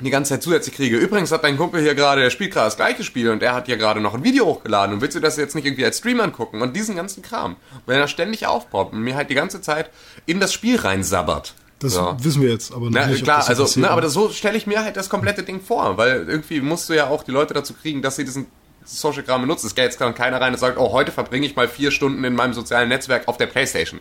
die 0.00 0.10
ganze 0.10 0.30
Zeit 0.34 0.42
zusätzlich 0.42 0.76
kriege. 0.76 0.96
Übrigens 0.96 1.32
hat 1.32 1.42
dein 1.44 1.56
Kumpel 1.56 1.80
hier 1.82 1.94
gerade, 1.94 2.22
der 2.22 2.30
spielt 2.30 2.52
gerade 2.52 2.66
das 2.66 2.76
gleiche 2.76 3.02
Spiel 3.04 3.30
und 3.30 3.42
er 3.42 3.54
hat 3.54 3.66
hier 3.66 3.76
gerade 3.76 4.00
noch 4.00 4.14
ein 4.14 4.22
Video 4.24 4.46
hochgeladen 4.46 4.94
und 4.94 5.00
willst 5.00 5.16
du 5.16 5.20
das 5.20 5.36
jetzt 5.36 5.54
nicht 5.54 5.64
irgendwie 5.66 5.84
als 5.84 5.98
Stream 5.98 6.20
angucken 6.20 6.62
und 6.62 6.76
diesen 6.76 6.94
ganzen 6.96 7.22
Kram. 7.22 7.56
Wenn 7.86 7.98
er 7.98 8.06
ständig 8.08 8.46
aufpoppt 8.46 8.92
und 8.92 9.00
mir 9.00 9.16
halt 9.16 9.28
die 9.30 9.34
ganze 9.34 9.60
Zeit 9.60 9.90
in 10.26 10.38
das 10.40 10.52
Spiel 10.52 10.76
reinsabbert. 10.76 11.54
Das 11.80 11.92
So. 11.94 12.16
wissen 12.20 12.42
wir 12.42 12.50
jetzt, 12.50 12.72
aber 12.72 12.86
noch 12.86 12.92
Na, 12.92 13.06
nicht, 13.06 13.22
klar, 13.24 13.46
also, 13.48 13.62
passiert. 13.64 13.86
ne, 13.86 13.90
aber 13.90 14.00
das, 14.00 14.12
so 14.12 14.30
stelle 14.30 14.56
ich 14.56 14.66
mir 14.66 14.82
halt 14.84 14.96
das 14.96 15.08
komplette 15.08 15.42
Ding 15.42 15.60
vor, 15.60 15.96
weil 15.96 16.28
irgendwie 16.28 16.60
musst 16.60 16.88
du 16.88 16.92
ja 16.94 17.06
auch 17.08 17.22
die 17.22 17.30
Leute 17.30 17.54
dazu 17.54 17.72
kriegen, 17.74 18.02
dass 18.02 18.16
sie 18.16 18.24
diesen 18.24 18.46
Social 18.84 19.22
Kram 19.22 19.42
benutzen. 19.42 19.66
Es 19.66 19.74
geht 19.74 19.84
jetzt 19.84 19.98
kann 19.98 20.14
keiner 20.14 20.40
rein 20.40 20.54
und 20.54 20.58
sagt, 20.58 20.78
oh, 20.78 20.92
heute 20.92 21.12
verbringe 21.12 21.46
ich 21.46 21.54
mal 21.56 21.68
vier 21.68 21.90
Stunden 21.90 22.24
in 22.24 22.34
meinem 22.34 22.52
sozialen 22.54 22.88
Netzwerk 22.88 23.28
auf 23.28 23.36
der 23.36 23.46
Playstation. 23.46 24.00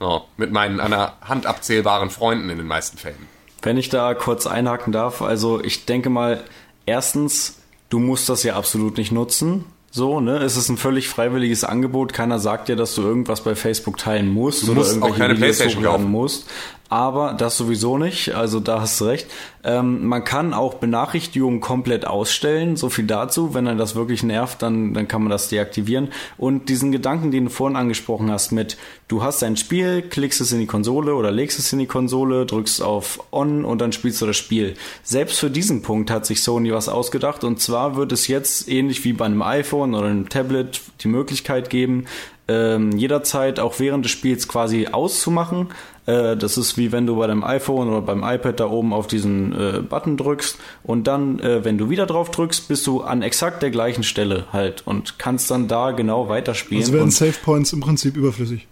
So, 0.00 0.24
mit 0.36 0.52
meinen 0.52 0.80
an 0.80 0.90
der 0.90 1.14
Hand 1.22 1.46
abzählbaren 1.46 2.10
Freunden 2.10 2.50
in 2.50 2.58
den 2.58 2.66
meisten 2.66 2.98
Fällen. 2.98 3.26
Wenn 3.62 3.76
ich 3.76 3.88
da 3.88 4.14
kurz 4.14 4.46
einhaken 4.46 4.92
darf, 4.92 5.22
also 5.22 5.62
ich 5.62 5.84
denke 5.84 6.10
mal, 6.10 6.44
erstens, 6.86 7.58
du 7.88 7.98
musst 7.98 8.28
das 8.28 8.42
ja 8.42 8.56
absolut 8.56 8.96
nicht 8.98 9.12
nutzen. 9.12 9.64
So, 9.90 10.20
ne? 10.20 10.36
Es 10.38 10.56
ist 10.56 10.68
ein 10.68 10.76
völlig 10.76 11.08
freiwilliges 11.08 11.64
Angebot. 11.64 12.12
Keiner 12.12 12.38
sagt 12.38 12.68
dir, 12.68 12.76
dass 12.76 12.94
du 12.94 13.02
irgendwas 13.02 13.42
bei 13.42 13.54
Facebook 13.54 13.96
teilen 13.96 14.28
musst 14.28 14.68
Du 14.68 14.74
musst 14.74 15.00
auch 15.02 15.16
keine 15.16 15.34
Videos 15.34 15.56
Playstation 15.56 15.82
kaufen. 15.84 16.10
musst. 16.10 16.46
Aber 16.90 17.34
das 17.34 17.58
sowieso 17.58 17.98
nicht. 17.98 18.34
Also 18.34 18.60
da 18.60 18.80
hast 18.80 19.00
du 19.00 19.04
recht. 19.04 19.26
Ähm, 19.62 20.06
man 20.06 20.24
kann 20.24 20.54
auch 20.54 20.74
Benachrichtigungen 20.74 21.60
komplett 21.60 22.06
ausstellen. 22.06 22.76
So 22.76 22.88
viel 22.88 23.06
dazu. 23.06 23.52
Wenn 23.52 23.66
dann 23.66 23.76
das 23.76 23.94
wirklich 23.94 24.22
nervt, 24.22 24.62
dann, 24.62 24.94
dann 24.94 25.06
kann 25.06 25.22
man 25.22 25.30
das 25.30 25.48
deaktivieren. 25.48 26.08
Und 26.38 26.70
diesen 26.70 26.90
Gedanken, 26.90 27.30
den 27.30 27.44
du 27.44 27.50
vorhin 27.50 27.76
angesprochen 27.76 28.30
hast, 28.30 28.52
mit 28.52 28.78
du 29.06 29.22
hast 29.22 29.42
ein 29.42 29.58
Spiel, 29.58 30.00
klickst 30.00 30.40
es 30.40 30.52
in 30.52 30.60
die 30.60 30.66
Konsole 30.66 31.14
oder 31.14 31.30
legst 31.30 31.58
es 31.58 31.70
in 31.74 31.78
die 31.78 31.86
Konsole, 31.86 32.46
drückst 32.46 32.82
auf 32.82 33.20
On 33.32 33.66
und 33.66 33.80
dann 33.82 33.92
spielst 33.92 34.22
du 34.22 34.26
das 34.26 34.38
Spiel. 34.38 34.74
Selbst 35.02 35.38
für 35.38 35.50
diesen 35.50 35.82
Punkt 35.82 36.10
hat 36.10 36.24
sich 36.24 36.42
Sony 36.42 36.72
was 36.72 36.88
ausgedacht. 36.88 37.44
Und 37.44 37.60
zwar 37.60 37.96
wird 37.96 38.12
es 38.12 38.28
jetzt 38.28 38.66
ähnlich 38.66 39.04
wie 39.04 39.12
bei 39.12 39.26
einem 39.26 39.42
iPhone 39.42 39.94
oder 39.94 40.06
einem 40.06 40.30
Tablet 40.30 40.80
die 41.00 41.08
Möglichkeit 41.08 41.68
geben, 41.68 42.06
ähm, 42.48 42.92
jederzeit 42.92 43.60
auch 43.60 43.78
während 43.78 44.06
des 44.06 44.12
Spiels 44.12 44.48
quasi 44.48 44.86
auszumachen. 44.86 45.68
Äh, 46.08 46.38
das 46.38 46.56
ist 46.56 46.78
wie 46.78 46.90
wenn 46.90 47.06
du 47.06 47.16
bei 47.16 47.26
deinem 47.26 47.44
iPhone 47.44 47.88
oder 47.88 48.00
beim 48.00 48.24
iPad 48.24 48.58
da 48.58 48.70
oben 48.70 48.94
auf 48.94 49.06
diesen 49.06 49.52
äh, 49.52 49.82
Button 49.86 50.16
drückst 50.16 50.58
und 50.82 51.06
dann, 51.06 51.38
äh, 51.38 51.64
wenn 51.66 51.76
du 51.76 51.90
wieder 51.90 52.06
drauf 52.06 52.30
drückst, 52.30 52.66
bist 52.68 52.86
du 52.86 53.02
an 53.02 53.20
exakt 53.20 53.62
der 53.62 53.70
gleichen 53.70 54.02
Stelle 54.02 54.46
halt 54.50 54.86
und 54.86 55.18
kannst 55.18 55.50
dann 55.50 55.68
da 55.68 55.90
genau 55.90 56.30
weiterspielen. 56.30 56.82
also 56.82 56.94
werden 56.94 57.10
Save 57.10 57.34
Points 57.44 57.74
im 57.74 57.80
Prinzip 57.80 58.16
überflüssig. 58.16 58.66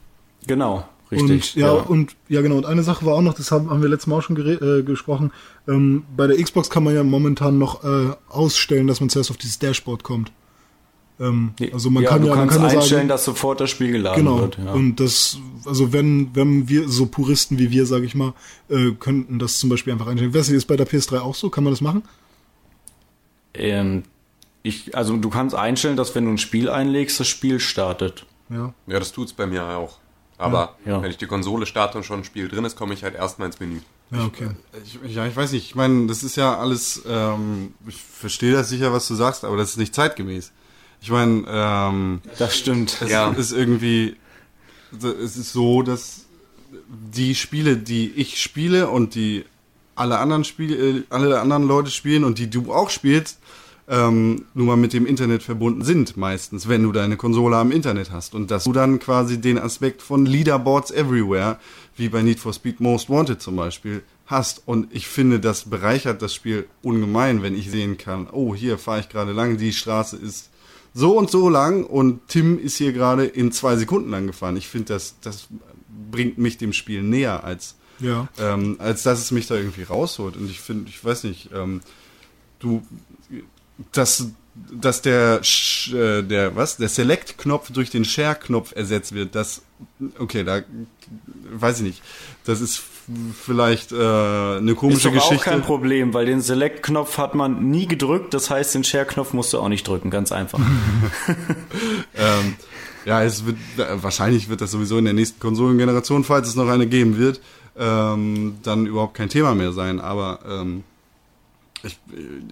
genau, 0.47 0.89
richtig. 1.13 1.57
Und 1.57 1.61
ja, 1.61 1.73
und 1.73 2.17
ja 2.31 2.41
genau. 2.41 2.57
Und 2.57 2.65
eine 2.65 2.83
Sache 2.83 3.05
war 3.05 3.15
auch 3.15 3.23
noch, 3.23 3.35
das 3.35 3.51
haben, 3.51 3.69
haben 3.69 3.83
wir 3.83 3.91
letztes 3.91 4.07
Mal 4.07 4.17
auch 4.17 4.23
schon 4.23 4.37
äh, 4.39 4.83
gesprochen. 4.83 5.31
Ähm, 5.69 6.05
bei 6.17 6.27
der 6.27 6.43
Xbox 6.43 6.71
kann 6.71 6.85
man 6.85 6.95
ja 6.95 7.05
momentan 7.05 7.59
noch 7.59 7.85
äh, 7.85 8.15
ausstellen, 8.31 8.87
dass 8.87 9.01
man 9.01 9.11
zuerst 9.11 9.31
auf 9.31 9.37
dieses 9.37 9.59
Dashboard 9.59 10.03
kommt. 10.05 10.33
Ähm, 11.19 11.55
also 11.73 11.89
man 11.91 12.03
ja, 12.03 12.11
kann 12.11 12.23
du 12.23 12.29
ja, 12.29 12.35
man 12.35 12.49
kannst 12.49 12.57
kann 12.57 12.65
einstellen, 12.67 12.89
sagen, 12.89 13.09
dass 13.09 13.25
sofort 13.25 13.61
das 13.61 13.71
Spiel 13.71 13.91
geladen 13.93 14.25
genau. 14.25 14.41
wird. 14.41 14.59
Ja. 14.59 14.73
Und 14.73 14.97
das, 14.97 15.39
also 15.65 15.93
wenn 15.93 16.35
wenn 16.35 16.69
wir 16.69 16.89
so 16.89 17.07
Puristen 17.07 17.59
wie 17.59 17.71
wir, 17.71 17.87
sage 17.87 18.05
ich 18.05 18.15
mal, 18.15 18.35
äh, 18.69 18.91
könnten 18.93 19.39
das 19.39 19.59
zum 19.59 19.71
Beispiel 19.71 19.93
einfach 19.93 20.07
einstellen. 20.07 20.35
Weißt 20.35 20.51
du, 20.51 20.55
ist 20.55 20.67
bei 20.67 20.77
der 20.77 20.87
PS3 20.87 21.21
auch 21.21 21.35
so? 21.35 21.49
Kann 21.51 21.65
man 21.65 21.73
das 21.73 21.81
machen? 21.81 22.03
ähm, 23.55 24.03
ich, 24.63 24.97
also 24.97 25.17
du 25.17 25.31
kannst 25.31 25.55
einstellen, 25.55 25.97
dass 25.97 26.15
wenn 26.15 26.25
du 26.25 26.33
ein 26.33 26.39
Spiel 26.39 26.69
einlegst, 26.69 27.21
das 27.21 27.29
Spiel 27.29 27.61
startet. 27.61 28.27
Ja. 28.49 28.75
Ja, 28.87 28.99
das 28.99 29.13
tut's 29.13 29.33
bei 29.33 29.47
mir 29.47 29.65
auch. 29.65 29.99
Aber 30.39 30.77
Ja. 30.85 31.01
wenn 31.01 31.11
ich 31.11 31.17
die 31.17 31.27
Konsole 31.27 31.67
starte 31.67 31.99
und 31.99 32.05
schon 32.05 32.21
ein 32.21 32.25
Spiel 32.25 32.49
drin 32.49 32.65
ist, 32.65 32.77
komme 32.77 32.93
ich 32.93 33.05
halt 33.05 33.15
erstmal 33.15 33.47
ins 33.47 33.61
Menü. 33.61 33.81
Ja, 34.11 34.25
okay. 34.25 34.51
ich, 34.85 35.15
ja, 35.15 35.27
ich 35.27 35.35
weiß 35.35 35.53
nicht, 35.53 35.65
ich 35.65 35.75
meine, 35.75 36.07
das 36.07 36.23
ist 36.23 36.37
ja 36.37 36.57
alles, 36.59 37.03
ähm, 37.09 37.75
ich 37.89 37.97
verstehe 37.97 38.53
das 38.53 38.69
sicher, 38.69 38.93
was 38.93 39.09
du 39.09 39.15
sagst, 39.15 39.45
aber 39.45 39.57
das 39.57 39.71
ist 39.71 39.79
nicht 39.79 39.95
zeitgemäß. 39.95 40.53
Ich 41.01 41.11
meine, 41.11 41.45
ähm, 41.49 42.21
Das 42.39 42.57
stimmt. 42.59 42.99
Es 43.01 43.11
Ja. 43.11 43.31
ist 43.31 43.53
irgendwie, 43.53 44.17
es 45.01 45.37
ist 45.37 45.53
so, 45.53 45.83
dass 45.83 46.25
die 47.15 47.35
Spiele, 47.35 47.77
die 47.77 48.11
ich 48.17 48.41
spiele 48.43 48.89
und 48.89 49.15
die 49.15 49.45
alle 49.95 50.19
anderen 50.19 50.45
Spiele, 50.45 51.05
alle 51.11 51.41
anderen 51.41 51.67
Leute 51.67 51.91
spielen 51.91 52.25
und 52.25 52.39
die 52.39 52.51
du 52.51 52.73
auch 52.73 52.91
spielst, 52.91 53.39
ähm, 53.89 54.47
nun 54.55 54.67
mal 54.67 54.77
mit 54.77 54.93
dem 54.93 55.07
Internet 55.07 55.43
verbunden 55.45 55.85
sind 55.85 56.17
meistens, 56.17 56.69
wenn 56.69 56.83
du 56.83 56.91
deine 56.93 57.17
Konsole 57.17 57.57
am 57.57 57.71
Internet 57.71 58.11
hast 58.11 58.35
und 58.35 58.51
dass 58.51 58.65
du 58.65 58.73
dann 58.73 58.99
quasi 58.99 59.41
den 59.41 59.59
Aspekt 59.59 60.03
von 60.03 60.27
Leaderboards 60.27 60.91
everywhere, 60.91 61.59
wie 61.97 62.09
bei 62.09 62.23
Need 62.23 62.41
for 62.41 62.53
Speed 62.53 62.81
Most 62.81 63.09
Wanted 63.09 63.41
zum 63.41 63.55
Beispiel, 63.57 64.03
hast. 64.27 64.63
Und 64.67 64.89
ich 64.93 65.07
finde, 65.07 65.39
das 65.39 65.71
bereichert 65.71 66.21
das 66.21 66.35
Spiel 66.35 66.67
ungemein, 66.83 67.43
wenn 67.43 67.57
ich 67.57 67.71
sehen 67.71 67.97
kann, 67.97 68.27
oh, 68.33 68.57
hier 68.57 68.77
fahre 68.77 69.01
ich 69.01 69.09
gerade 69.09 69.31
lang, 69.33 69.57
die 69.57 69.73
Straße 69.73 70.17
ist 70.17 70.51
so 70.99 71.19
und 71.19 71.31
so 71.31 71.51
lang 71.51 71.85
und 71.85 72.27
Tim 72.27 72.59
ist 72.59 72.77
hier 72.79 72.93
gerade 72.95 73.27
in 73.27 73.53
zwei 73.53 73.77
Sekunden 73.77 74.09
lang 74.11 74.27
gefahren. 74.27 74.57
Ich 74.57 74.67
finde, 74.69 74.95
das, 74.95 75.17
das 75.21 75.49
bringt 76.11 76.39
mich 76.39 76.57
dem 76.57 76.73
Spiel 76.73 77.03
näher, 77.03 77.45
als, 77.45 77.75
Ja. 78.01 78.29
ähm, 78.39 78.77
als 78.79 79.03
dass 79.03 79.19
es 79.21 79.31
mich 79.31 79.47
da 79.47 79.57
irgendwie 79.57 79.83
rausholt. 79.83 80.37
Und 80.39 80.51
ich 80.51 80.61
finde, 80.63 80.89
ich 80.89 81.05
weiß 81.05 81.25
nicht, 81.25 81.51
ähm, 81.55 81.83
du, 82.61 82.83
dass, 83.93 84.29
dass 84.73 85.03
der, 85.03 85.43
Sch- 85.43 85.95
äh, 85.95 86.23
der, 86.23 86.57
was, 86.57 86.77
der 86.77 86.89
Select-Knopf 86.89 87.71
durch 87.73 87.91
den 87.91 88.05
Share-Knopf 88.05 88.73
ersetzt 88.75 89.15
wird, 89.15 89.35
das, 89.35 89.63
okay, 90.19 90.45
da, 90.45 90.63
weiß 91.53 91.79
ich 91.79 91.85
nicht. 91.85 92.03
Das 92.45 92.61
ist 92.61 92.83
vielleicht 93.41 93.93
äh, 93.93 93.97
eine 93.97 94.73
Ist 94.73 94.77
komische 94.79 95.11
doch 95.11 95.17
auch 95.19 95.29
Geschichte. 95.31 95.51
kein 95.51 95.63
Problem, 95.63 96.13
weil 96.15 96.27
den 96.27 96.41
Select-Knopf 96.41 97.19
hat 97.19 97.35
man 97.35 97.71
nie 97.71 97.87
gedrückt, 97.87 98.35
das 98.35 98.51
heißt, 98.51 98.75
den 98.75 98.83
Share-Knopf 98.85 99.33
musst 99.33 99.53
du 99.53 99.59
auch 99.59 99.69
nicht 99.69 99.87
drücken, 99.87 100.11
ganz 100.11 100.33
einfach. 100.33 100.59
Ähm, 102.19 102.57
ja, 103.05 103.23
es 103.23 103.45
wird 103.47 103.57
wahrscheinlich 104.03 104.49
wird 104.49 104.61
das 104.61 104.71
sowieso 104.71 104.99
in 104.99 105.05
der 105.05 105.15
nächsten 105.15 105.39
Konsolengeneration, 105.39 106.25
falls 106.25 106.49
es 106.49 106.55
noch 106.57 106.69
eine 106.69 106.87
geben 106.87 107.19
wird, 107.19 107.41
ähm, 107.79 108.57
dann 108.63 108.87
überhaupt 108.87 109.15
kein 109.15 109.29
Thema 109.29 109.55
mehr 109.55 109.73
sein. 109.73 110.01
Aber 110.01 110.41
ähm, 110.49 110.83
ich, 111.87 111.99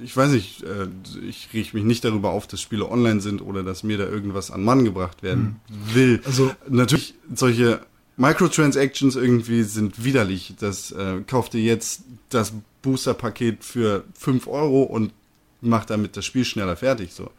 ich 0.03 0.17
weiß 0.17 0.31
nicht, 0.31 0.63
äh, 0.63 0.89
ich 1.29 1.49
rieche 1.53 1.77
mich 1.77 1.85
nicht 1.85 2.05
darüber 2.05 2.31
auf, 2.31 2.47
dass 2.47 2.61
Spiele 2.61 2.89
online 2.91 3.21
sind 3.21 3.43
oder 3.43 3.63
dass 3.63 3.83
mir 3.83 3.99
da 3.99 4.07
irgendwas 4.07 4.51
an 4.51 4.65
Mann 4.65 4.85
gebracht 4.85 5.23
werden 5.23 5.61
will. 5.93 6.21
Also- 6.25 6.53
natürlich 6.69 7.15
solche 7.35 7.81
Microtransactions 8.17 9.17
irgendwie 9.17 9.63
sind 9.63 10.05
widerlich. 10.05 10.55
Das 10.59 10.93
äh, 10.93 11.21
kauft 11.27 11.53
dir 11.53 11.63
jetzt 11.63 12.03
das 12.29 12.53
Booster-Paket 12.83 13.65
für 13.65 14.05
5 14.19 14.47
Euro 14.47 14.83
und 14.83 15.13
macht 15.61 15.91
damit 15.91 16.17
das 16.17 16.25
Spiel 16.25 16.45
schneller 16.45 16.77
fertig. 16.77 17.13
So, 17.13 17.31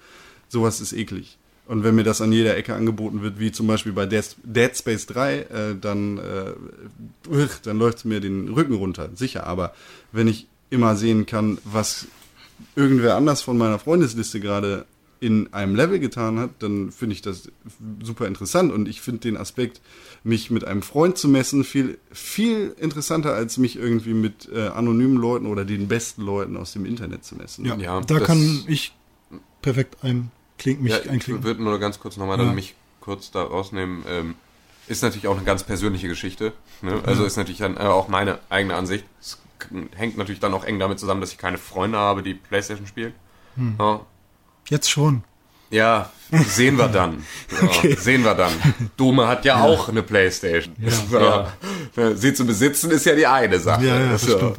sowas 0.50 0.82
ist 0.82 0.94
eklig. 0.94 1.38
Und 1.68 1.84
wenn 1.84 1.96
mir 1.96 2.04
das 2.04 2.22
an 2.22 2.32
jeder 2.32 2.56
Ecke 2.56 2.76
angeboten 2.76 3.22
wird, 3.22 3.40
wie 3.40 3.52
zum 3.52 3.66
Beispiel 3.68 3.94
bei 3.94 4.06
Dead, 4.06 4.24
Dead 4.44 4.76
Space 4.78 5.08
3, 5.08 5.38
äh, 5.38 5.76
dann, 5.80 6.20
äh, 6.20 6.54
dann 7.64 7.80
läuft 7.80 8.00
es 8.00 8.06
mir 8.06 8.20
den 8.20 8.50
Rücken 8.50 8.76
runter, 8.76 9.10
sicher. 9.16 9.48
Aber 9.48 9.74
wenn 10.12 10.28
ich 10.28 10.48
immer 10.70 10.96
sehen 10.96 11.26
kann, 11.26 11.58
was 11.64 12.08
irgendwer 12.76 13.16
anders 13.16 13.42
von 13.42 13.58
meiner 13.58 13.80
Freundesliste 13.80 14.40
gerade 14.40 14.86
in 15.20 15.54
einem 15.54 15.76
Level 15.76 16.00
getan 16.00 16.40
hat, 16.40 16.52
dann 16.60 16.92
finde 16.92 17.14
ich 17.14 17.22
das 17.22 17.50
super 18.04 18.28
interessant 18.28 18.72
und 18.72 18.88
ich 18.88 19.02
finde 19.02 19.22
den 19.22 19.38
Aspekt, 19.38 19.82
mich 20.24 20.52
mit 20.52 20.66
einem 20.66 20.82
Freund 20.82 21.18
zu 21.18 21.28
messen, 21.30 21.64
viel, 21.64 21.98
viel 22.12 22.76
interessanter, 22.80 23.34
als 23.34 23.58
mich 23.58 23.78
irgendwie 23.78 24.14
mit 24.14 24.50
äh, 24.54 24.68
anonymen 24.68 25.18
Leuten 25.18 25.46
oder 25.48 25.64
den 25.66 25.88
besten 25.88 26.22
Leuten 26.22 26.58
aus 26.58 26.74
dem 26.74 26.86
Internet 26.86 27.24
zu 27.24 27.36
messen. 27.36 27.66
Ja, 27.66 27.76
Ja, 27.76 28.02
da 28.02 28.20
kann 28.20 28.64
ich 28.68 28.94
perfekt 29.62 29.98
einklinken, 30.04 30.84
mich 30.84 30.94
Ja, 30.94 31.14
ich 31.14 31.28
würde 31.28 31.64
nur 31.64 31.80
ganz 31.80 32.00
kurz 32.00 32.18
nochmal 32.18 32.38
Ja. 32.38 32.46
dann 32.46 32.56
mich 32.56 32.76
kurz 33.00 33.32
da 33.32 33.44
rausnehmen. 33.44 34.04
Ähm, 34.08 34.36
ist 34.88 35.02
natürlich 35.02 35.28
auch 35.28 35.38
eine 35.38 35.46
ganz 35.46 35.64
persönliche 35.64 36.08
Geschichte. 36.08 36.54
Ne? 36.82 37.02
Also 37.06 37.24
ist 37.26 37.38
natürlich 37.38 37.60
dann 37.60 37.78
äh, 37.78 37.82
auch 37.82 38.08
meine 38.08 38.40
eigene 38.50 38.76
Ansicht. 38.76 39.06
Es 39.20 39.40
hängt 39.96 40.18
natürlich 40.18 40.40
dann 40.40 40.54
auch 40.54 40.64
eng 40.66 40.80
damit 40.80 41.00
zusammen, 41.00 41.22
dass 41.22 41.32
ich 41.32 41.38
keine 41.38 41.58
Freunde 41.58 41.98
habe, 41.98 42.24
die 42.24 42.34
Playstation 42.34 42.88
spielen. 42.88 43.14
Hm. 43.56 43.76
Ja, 43.80 44.02
Jetzt 44.68 44.90
schon. 44.90 45.24
Ja, 45.72 46.10
sehen 46.32 46.78
wir 46.78 46.88
dann. 46.88 47.26
Ja, 47.62 47.68
Okay. 47.68 47.96
Sehen 48.00 48.24
wir 48.24 48.34
dann. 48.36 48.52
Dome 48.98 49.28
hat 49.28 49.46
ja, 49.46 49.62
auch 49.64 49.90
eine 49.90 50.04
Playstation. 50.04 50.76
Ja. 51.12 51.52
Sie 52.16 52.34
zu 52.34 52.46
besitzen 52.46 52.92
ist 52.92 53.06
ja 53.06 53.16
die 53.16 53.26
eine 53.28 53.60
Sache. 53.60 53.86
Ja, 53.86 54.00
ja, 54.00 54.10
das 54.12 54.22
So. 54.24 54.38
stimmt. 54.38 54.58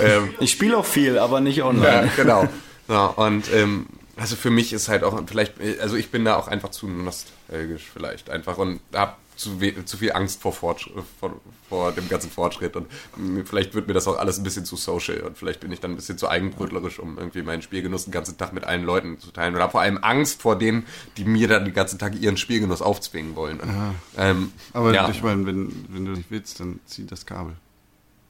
Ähm, 0.00 0.34
Ich 0.40 0.50
spiele 0.52 0.76
auch 0.76 0.84
viel, 0.86 1.18
aber 1.18 1.40
nicht 1.40 1.56
ja, 1.58 1.66
online. 1.66 2.10
genau. 2.16 2.48
Ja, 2.88 3.06
und 3.06 3.52
ähm, 3.52 3.86
also 4.16 4.36
für 4.36 4.50
mich 4.50 4.72
ist 4.72 4.88
halt 4.88 5.02
auch 5.02 5.18
vielleicht, 5.26 5.54
also 5.80 5.96
ich 5.96 6.10
bin 6.10 6.24
da 6.24 6.36
auch 6.36 6.46
einfach 6.48 6.70
zu 6.70 6.86
nostalgisch 6.86 7.84
vielleicht 7.92 8.28
einfach 8.30 8.58
und 8.58 8.80
habe 8.94 9.14
zu, 9.36 9.58
zu 9.84 9.96
viel 9.96 10.12
Angst 10.12 10.40
vor, 10.42 10.52
Fortsch 10.52 10.88
vor, 11.20 11.32
vor 11.68 11.92
dem 11.92 12.08
ganzen 12.08 12.30
Fortschritt 12.30 12.76
und 12.76 12.86
mir- 13.16 13.44
vielleicht 13.44 13.74
wird 13.74 13.88
mir 13.88 13.94
das 13.94 14.06
auch 14.06 14.16
alles 14.18 14.38
ein 14.38 14.44
bisschen 14.44 14.64
zu 14.64 14.76
social 14.76 15.20
und 15.22 15.36
vielleicht 15.36 15.60
bin 15.60 15.72
ich 15.72 15.80
dann 15.80 15.92
ein 15.92 15.96
bisschen 15.96 16.18
zu 16.18 16.28
eigenbrötlerisch, 16.28 16.98
um 17.00 17.18
irgendwie 17.18 17.42
meinen 17.42 17.62
Spielgenuss 17.62 18.04
den 18.04 18.12
ganzen 18.12 18.36
Tag 18.38 18.52
mit 18.52 18.64
allen 18.64 18.84
Leuten 18.84 19.18
zu 19.18 19.30
teilen 19.32 19.54
oder 19.56 19.68
vor 19.70 19.80
allem 19.80 19.98
Angst 20.02 20.40
vor 20.42 20.56
denen, 20.56 20.86
die 21.16 21.24
mir 21.24 21.48
dann 21.48 21.64
den 21.64 21.74
ganzen 21.74 21.98
Tag 21.98 22.14
ihren 22.20 22.36
Spielgenuss 22.36 22.80
aufzwingen 22.82 23.34
wollen. 23.36 23.58
Und, 23.60 23.70
ähm, 24.16 24.52
Aber 24.72 24.92
ja, 24.94 25.08
ich 25.10 25.22
meine, 25.22 25.44
wenn, 25.46 25.84
wenn 25.88 26.04
du 26.04 26.12
nicht 26.12 26.30
willst, 26.30 26.60
dann 26.60 26.80
zieh 26.86 27.06
das 27.06 27.26
Kabel. 27.26 27.54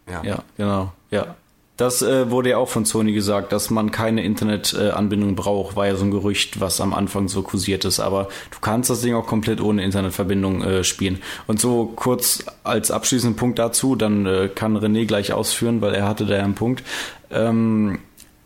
ja. 0.09 0.23
Ja, 0.25 0.43
genau. 0.57 0.93
Ja. 1.11 1.37
Das 1.77 2.03
äh, 2.03 2.31
wurde 2.31 2.51
ja 2.51 2.59
auch 2.59 2.69
von 2.69 2.85
Sony 2.85 3.13
gesagt, 3.13 3.53
dass 3.53 3.69
man 3.69 3.91
keine 3.91 4.23
Internetanbindung 4.23 5.35
braucht, 5.35 5.75
war 5.75 5.89
ja 5.89 5.97
so 5.97 6.05
ein 6.05 6.13
Gerücht, 6.13 6.61
was 6.61 6.81
am 6.81 6.95
Anfang 6.95 7.27
so 7.27 7.43
kursiert 7.43 7.85
ist. 7.85 7.99
Aber 7.99 8.29
du 8.53 8.59
kannst 8.61 8.91
das 8.91 9.01
Ding 9.01 9.15
auch 9.15 9.27
komplett 9.27 9.61
ohne 9.61 9.83
Internetverbindung 9.83 10.63
äh, 10.63 10.85
spielen. 10.85 11.21
Und 11.49 11.61
so 11.61 11.87
kurz 11.97 12.45
als 12.63 12.93
abschließenden 12.93 13.37
Punkt 13.37 13.59
dazu, 13.59 13.97
dann 13.97 14.25
äh, 14.25 14.49
kann 14.55 14.77
René 14.77 15.05
gleich 15.07 15.33
ausführen, 15.33 15.81
weil 15.81 15.95
er 15.95 16.07
hatte 16.07 16.27
da 16.27 16.37
ja 16.37 16.45
einen 16.45 16.55
Punkt. 16.55 16.85
Ähm, 17.33 17.99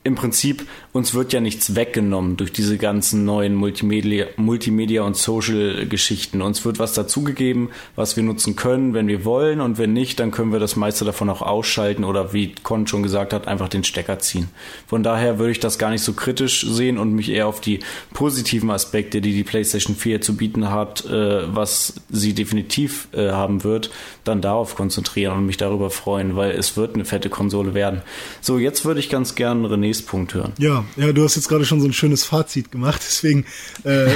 im 0.09 0.14
Prinzip, 0.14 0.66
uns 0.92 1.14
wird 1.14 1.33
ja 1.33 1.40
nichts 1.40 1.77
weggenommen 1.77 2.37
durch 2.37 2.51
diese 2.51 2.79
ganzen 2.79 3.25
neuen 3.25 3.55
Multimedia, 3.55 4.27
Multimedia 4.37 5.03
und 5.03 5.16
Social-Geschichten. 5.16 6.42
Uns 6.42 6.64
wird 6.64 6.79
was 6.79 6.94
dazugegeben, 6.94 7.68
was 7.94 8.16
wir 8.16 8.25
nutzen 8.25 8.57
können, 8.57 8.94
wenn 8.94 9.07
wir 9.07 9.25
wollen. 9.25 9.61
Und 9.61 9.79
wenn 9.79 9.92
nicht, 9.92 10.18
dann 10.18 10.31
können 10.31 10.51
wir 10.51 10.61
das 10.61 10.77
meiste 10.77 11.05
davon 11.05 11.29
auch 11.29 11.42
ausschalten 11.42 12.05
oder 12.05 12.33
wie 12.33 12.55
Con 12.62 12.87
schon 12.87 13.03
gesagt 13.03 13.33
hat, 13.33 13.47
einfach 13.47 13.68
den 13.68 13.85
Stecker 13.85 14.18
ziehen. 14.18 14.49
Von 14.87 15.03
daher 15.03 15.38
würde 15.38 15.53
ich 15.53 15.61
das 15.61 15.79
gar 15.79 15.90
nicht 15.90 16.03
so 16.03 16.14
kritisch 16.14 16.66
sehen 16.66 16.97
und 16.97 17.12
mich 17.12 17.29
eher 17.29 17.47
auf 17.47 17.61
die 17.61 17.81
positiven 18.14 18.71
Aspekte, 18.71 19.21
die 19.21 19.35
die 19.35 19.44
PlayStation 19.44 19.94
4 19.94 20.23
zu 20.23 20.37
bieten 20.37 20.71
hat, 20.71 21.05
äh, 21.05 21.55
was 21.55 22.01
sie 22.09 22.33
definitiv 22.33 23.09
äh, 23.12 23.31
haben 23.31 23.62
wird, 23.62 23.90
dann 24.25 24.40
darauf 24.40 24.75
konzentrieren 24.75 25.37
und 25.37 25.47
mich 25.47 25.59
darüber 25.59 25.90
freuen, 25.90 26.35
weil 26.35 26.53
es 26.53 26.79
wird 26.79 26.94
eine 26.94 27.05
fette 27.05 27.29
Konsole 27.29 27.75
werden. 27.75 28.01
So, 28.40 28.59
jetzt 28.59 28.87
würde 28.87 29.01
ich 29.01 29.11
ganz 29.11 29.35
gern 29.35 29.66
Renés 29.66 29.97
Punkt 30.02 30.34
hören. 30.34 30.52
Ja, 30.58 30.84
ja, 30.96 31.12
du 31.12 31.24
hast 31.24 31.37
jetzt 31.37 31.48
gerade 31.48 31.64
schon 31.64 31.80
so 31.80 31.87
ein 31.87 31.92
schönes 31.92 32.24
Fazit 32.24 32.70
gemacht, 32.72 33.00
deswegen, 33.06 33.44
äh, 33.84 34.08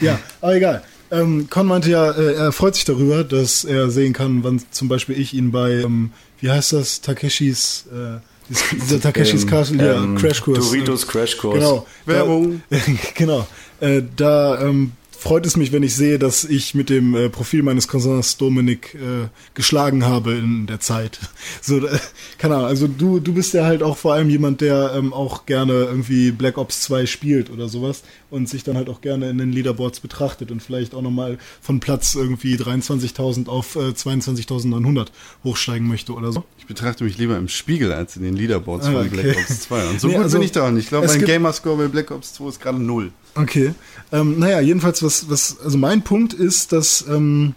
ja, 0.00 0.18
aber 0.40 0.54
egal. 0.56 0.82
Ähm, 1.12 1.48
Con 1.50 1.66
meinte 1.66 1.90
ja, 1.90 2.10
äh, 2.12 2.34
er 2.34 2.52
freut 2.52 2.76
sich 2.76 2.84
darüber, 2.84 3.24
dass 3.24 3.64
er 3.64 3.90
sehen 3.90 4.12
kann, 4.12 4.44
wann 4.44 4.62
zum 4.70 4.86
Beispiel 4.88 5.18
ich 5.18 5.34
ihn 5.34 5.50
bei, 5.50 5.72
ähm, 5.80 6.12
wie 6.40 6.50
heißt 6.50 6.72
das, 6.72 7.00
Takeshis, 7.00 7.84
äh, 7.92 8.18
dies- 8.48 8.64
dieser 8.84 9.00
Takeshis 9.02 9.46
Castle, 9.46 9.84
ja, 9.84 9.94
Ähm, 10.04 10.16
Crashkurs. 10.16 10.58
Doritos 10.70 11.06
Crashkurs. 11.08 11.54
Genau. 11.54 11.86
Werbung. 12.06 12.62
Da, 12.70 12.78
genau. 13.16 13.46
Äh, 13.80 14.02
da 14.16 14.60
ähm, 14.62 14.92
freut 15.20 15.44
es 15.44 15.56
mich, 15.56 15.70
wenn 15.70 15.82
ich 15.82 15.94
sehe, 15.94 16.18
dass 16.18 16.44
ich 16.44 16.74
mit 16.74 16.88
dem 16.88 17.14
äh, 17.14 17.28
Profil 17.28 17.62
meines 17.62 17.88
Cousins 17.88 18.38
Dominik 18.38 18.94
äh, 18.94 19.28
geschlagen 19.54 20.04
habe 20.06 20.32
in 20.32 20.66
der 20.66 20.80
Zeit. 20.80 21.18
So, 21.62 21.86
äh, 21.86 21.98
keine 22.38 22.54
Ahnung. 22.56 22.68
Also 22.68 22.86
du, 22.88 23.20
du 23.20 23.34
bist 23.34 23.52
ja 23.54 23.64
halt 23.64 23.82
auch 23.82 23.96
vor 23.98 24.14
allem 24.14 24.30
jemand, 24.30 24.60
der 24.60 24.92
ähm, 24.94 25.12
auch 25.12 25.44
gerne 25.46 25.72
irgendwie 25.72 26.30
Black 26.30 26.56
Ops 26.58 26.82
2 26.82 27.06
spielt 27.06 27.50
oder 27.50 27.68
sowas 27.68 28.02
und 28.30 28.48
sich 28.48 28.64
dann 28.64 28.76
halt 28.76 28.88
auch 28.88 29.00
gerne 29.02 29.28
in 29.28 29.36
den 29.38 29.52
Leaderboards 29.52 30.00
betrachtet 30.00 30.50
und 30.50 30.62
vielleicht 30.62 30.94
auch 30.94 31.02
nochmal 31.02 31.38
von 31.60 31.80
Platz 31.80 32.14
irgendwie 32.14 32.56
23.000 32.56 33.48
auf 33.48 33.76
äh, 33.76 33.90
22.900 33.90 35.08
hochsteigen 35.44 35.86
möchte 35.86 36.14
oder 36.14 36.32
so. 36.32 36.44
Ich 36.58 36.66
betrachte 36.66 37.04
mich 37.04 37.18
lieber 37.18 37.36
im 37.36 37.48
Spiegel 37.48 37.92
als 37.92 38.16
in 38.16 38.22
den 38.22 38.34
Leaderboards 38.36 38.86
Ah, 38.86 38.92
von 38.92 39.06
okay. 39.06 39.08
Black 39.22 39.36
Ops 39.36 39.60
2. 39.60 39.88
Und 39.88 40.00
so 40.00 40.06
Nee, 40.08 40.14
gut 40.14 40.22
also, 40.24 40.38
bin 40.38 40.44
ich 40.44 40.52
da 40.52 40.70
nicht. 40.70 40.84
Ich 40.84 40.88
glaube, 40.88 41.06
mein 41.08 41.24
Gamerscore 41.24 41.76
bei 41.76 41.88
Black 41.88 42.10
Ops 42.10 42.34
2 42.34 42.48
ist 42.48 42.60
gerade 42.60 42.78
null. 42.82 43.12
Okay. 43.34 43.74
Ähm, 44.12 44.38
naja, 44.38 44.60
jedenfalls, 44.60 45.02
was, 45.02 45.30
was, 45.30 45.58
also 45.60 45.78
mein 45.78 46.02
Punkt 46.02 46.32
ist, 46.32 46.72
dass 46.72 47.06
ähm, 47.08 47.54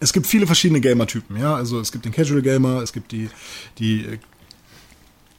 es 0.00 0.12
gibt 0.12 0.26
viele 0.26 0.46
verschiedene 0.46 0.80
Gamer-Typen, 0.80 1.36
ja. 1.36 1.54
Also 1.54 1.80
es 1.80 1.92
gibt 1.92 2.04
den 2.04 2.12
Casual 2.12 2.42
Gamer, 2.42 2.82
es 2.82 2.92
gibt 2.92 3.12
die, 3.12 3.30
die 3.78 4.04
äh, 4.04 4.18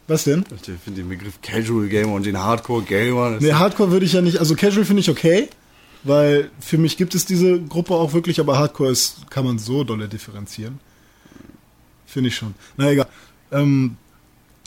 was 0.08 0.24
denn? 0.26 0.44
Ich 0.52 0.62
finde 0.84 1.02
den 1.02 1.10
Begriff 1.10 1.42
Casual 1.42 1.88
Gamer 1.88 2.14
und 2.14 2.26
den 2.26 2.38
Hardcore 2.38 2.84
Gamer. 2.84 3.38
Nee, 3.40 3.54
Hardcore 3.54 3.92
würde 3.92 4.06
ich 4.06 4.14
ja 4.14 4.22
nicht, 4.22 4.40
also 4.40 4.56
Casual 4.56 4.86
finde 4.86 5.02
ich 5.02 5.10
okay, 5.10 5.50
weil 6.04 6.52
für 6.60 6.78
mich 6.78 6.98
gibt 6.98 7.16
es 7.16 7.26
diese 7.26 7.62
Gruppe 7.62 7.94
auch 7.94 8.14
wirklich, 8.14 8.40
aber 8.40 8.58
Hardcore 8.58 8.92
ist, 8.92 9.30
kann 9.30 9.46
man 9.46 9.58
so 9.60 9.84
dolle 9.84 10.08
differenzieren. 10.08 10.80
Finde 12.06 12.28
ich 12.28 12.36
schon. 12.36 12.56
Na 12.78 12.92
egal. 12.92 13.08
Ähm, 13.52 13.96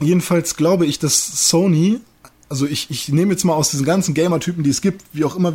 jedenfalls 0.01 0.57
glaube 0.57 0.87
ich, 0.87 0.99
dass 0.99 1.49
Sony, 1.51 2.01
also 2.54 2.66
ich, 2.66 2.88
ich 2.88 3.08
nehme 3.08 3.32
jetzt 3.32 3.42
mal 3.42 3.54
aus 3.54 3.72
diesen 3.72 3.84
ganzen 3.84 4.14
Gamer-Typen, 4.14 4.62
die 4.62 4.70
es 4.70 4.80
gibt, 4.80 5.02
wie 5.12 5.24
auch 5.24 5.34
immer, 5.34 5.54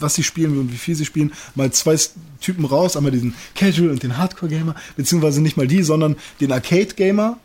was 0.00 0.14
sie 0.14 0.22
spielen 0.22 0.58
und 0.58 0.72
wie 0.72 0.78
viel 0.78 0.94
sie 0.94 1.04
spielen, 1.04 1.30
mal 1.54 1.70
zwei 1.72 1.94
Typen 2.40 2.64
raus, 2.64 2.96
einmal 2.96 3.12
diesen 3.12 3.34
Casual 3.54 3.90
und 3.90 4.02
den 4.02 4.16
Hardcore-Gamer, 4.16 4.74
beziehungsweise 4.96 5.42
nicht 5.42 5.58
mal 5.58 5.66
die, 5.66 5.82
sondern 5.82 6.16
den 6.40 6.50
Arcade-Gamer, 6.50 7.36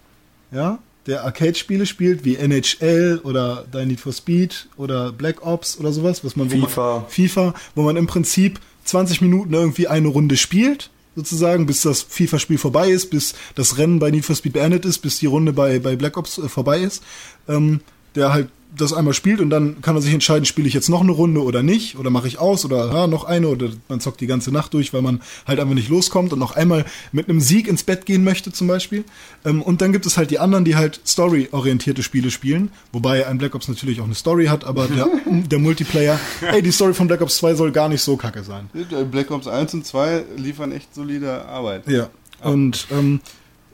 ja, 0.54 0.80
der 1.06 1.26
Arcade-Spiele 1.26 1.86
spielt, 1.86 2.24
wie 2.24 2.38
NHL 2.38 3.20
oder 3.26 3.66
Die 3.74 3.86
Need 3.86 4.00
for 4.00 4.14
Speed 4.14 4.70
oder 4.78 5.12
Black 5.12 5.46
Ops 5.46 5.78
oder 5.78 5.92
sowas, 5.92 6.24
was 6.24 6.38
man 6.38 6.50
wo 6.50 6.66
FIFA. 6.66 7.00
Man, 7.00 7.10
FIFA, 7.10 7.54
wo 7.76 7.82
man 7.82 7.98
im 7.98 8.08
Prinzip 8.08 8.62
20 8.86 9.20
Minuten 9.20 9.54
irgendwie 9.54 9.90
eine 9.90 10.08
Runde 10.08 10.38
spielt, 10.38 10.92
sozusagen, 11.18 11.66
bis 11.66 11.82
das 11.82 12.04
FIFA-Spiel 12.04 12.58
vorbei 12.58 12.90
ist, 12.90 13.10
bis 13.10 13.36
das 13.56 13.78
Rennen 13.78 14.00
bei 14.00 14.12
Need 14.12 14.24
for 14.24 14.38
Speed 14.38 14.54
beendet 14.54 14.86
ist, 14.86 15.00
bis 15.00 15.20
die 15.20 15.26
Runde 15.26 15.52
bei, 15.52 15.80
bei 15.80 15.98
Black 15.98 16.16
Ops 16.16 16.38
äh, 16.38 16.48
vorbei 16.48 16.80
ist, 16.80 17.04
ähm, 17.50 17.82
der 18.16 18.32
halt 18.32 18.48
das 18.76 18.94
einmal 18.94 19.14
spielt 19.14 19.40
und 19.40 19.50
dann 19.50 19.82
kann 19.82 19.96
er 19.96 20.02
sich 20.02 20.14
entscheiden, 20.14 20.46
spiele 20.46 20.68
ich 20.68 20.74
jetzt 20.74 20.90
noch 20.90 21.02
eine 21.02 21.12
Runde 21.12 21.44
oder 21.44 21.64
nicht 21.64 21.98
oder 21.98 22.10
mache 22.10 22.28
ich 22.28 22.40
aus 22.40 22.66
oder 22.66 22.92
ja, 22.92 23.08
noch 23.08 23.24
eine 23.24 23.48
oder 23.48 23.70
man 23.88 24.00
zockt 24.00 24.22
die 24.22 24.28
ganze 24.28 24.52
Nacht 24.52 24.74
durch, 24.74 24.94
weil 24.94 25.02
man 25.02 25.22
halt 25.48 25.60
einfach 25.60 25.76
nicht 25.76 25.90
loskommt 25.90 26.34
und 26.34 26.40
noch 26.40 26.56
einmal 26.56 26.86
mit 27.12 27.30
einem 27.30 27.40
Sieg 27.40 27.68
ins 27.68 27.84
Bett 27.84 28.06
gehen 28.06 28.24
möchte 28.24 28.52
zum 28.52 28.68
Beispiel. 28.68 29.04
Ähm, 29.46 29.62
und 29.62 29.82
dann 29.82 29.92
gibt 29.92 30.06
es 30.06 30.18
halt 30.18 30.32
die 30.32 30.40
anderen, 30.40 30.66
die 30.66 30.76
halt 30.76 31.02
story-orientierte 31.06 32.04
Spiele 32.04 32.32
spielen, 32.32 32.72
wobei 32.92 33.28
ein 33.28 33.38
Black 33.38 33.56
Ops 33.56 33.68
natürlich 33.68 34.02
auch 34.02 34.06
eine 34.06 34.16
Story 34.16 34.48
hat, 34.48 34.64
aber 34.64 34.88
der, 34.88 35.08
der 35.28 35.60
Multiplayer, 35.60 36.20
ey, 36.42 36.62
die 36.62 36.72
Story 36.72 36.94
von 36.94 37.08
Black 37.08 37.22
Ops 37.22 37.38
2 37.38 37.56
soll 37.56 37.72
gar 37.72 37.90
nicht 37.90 38.02
so 38.02 38.18
kacke 38.18 38.44
sein. 38.44 38.70
Black 39.12 39.32
Ops 39.32 39.48
1 39.48 39.74
und 39.74 39.86
2 39.86 40.24
liefern 40.38 40.72
echt 40.72 40.94
solide 40.94 41.46
Arbeit. 41.46 41.88
Ja. 41.88 42.10
Und 42.42 42.88
ähm, 42.92 43.22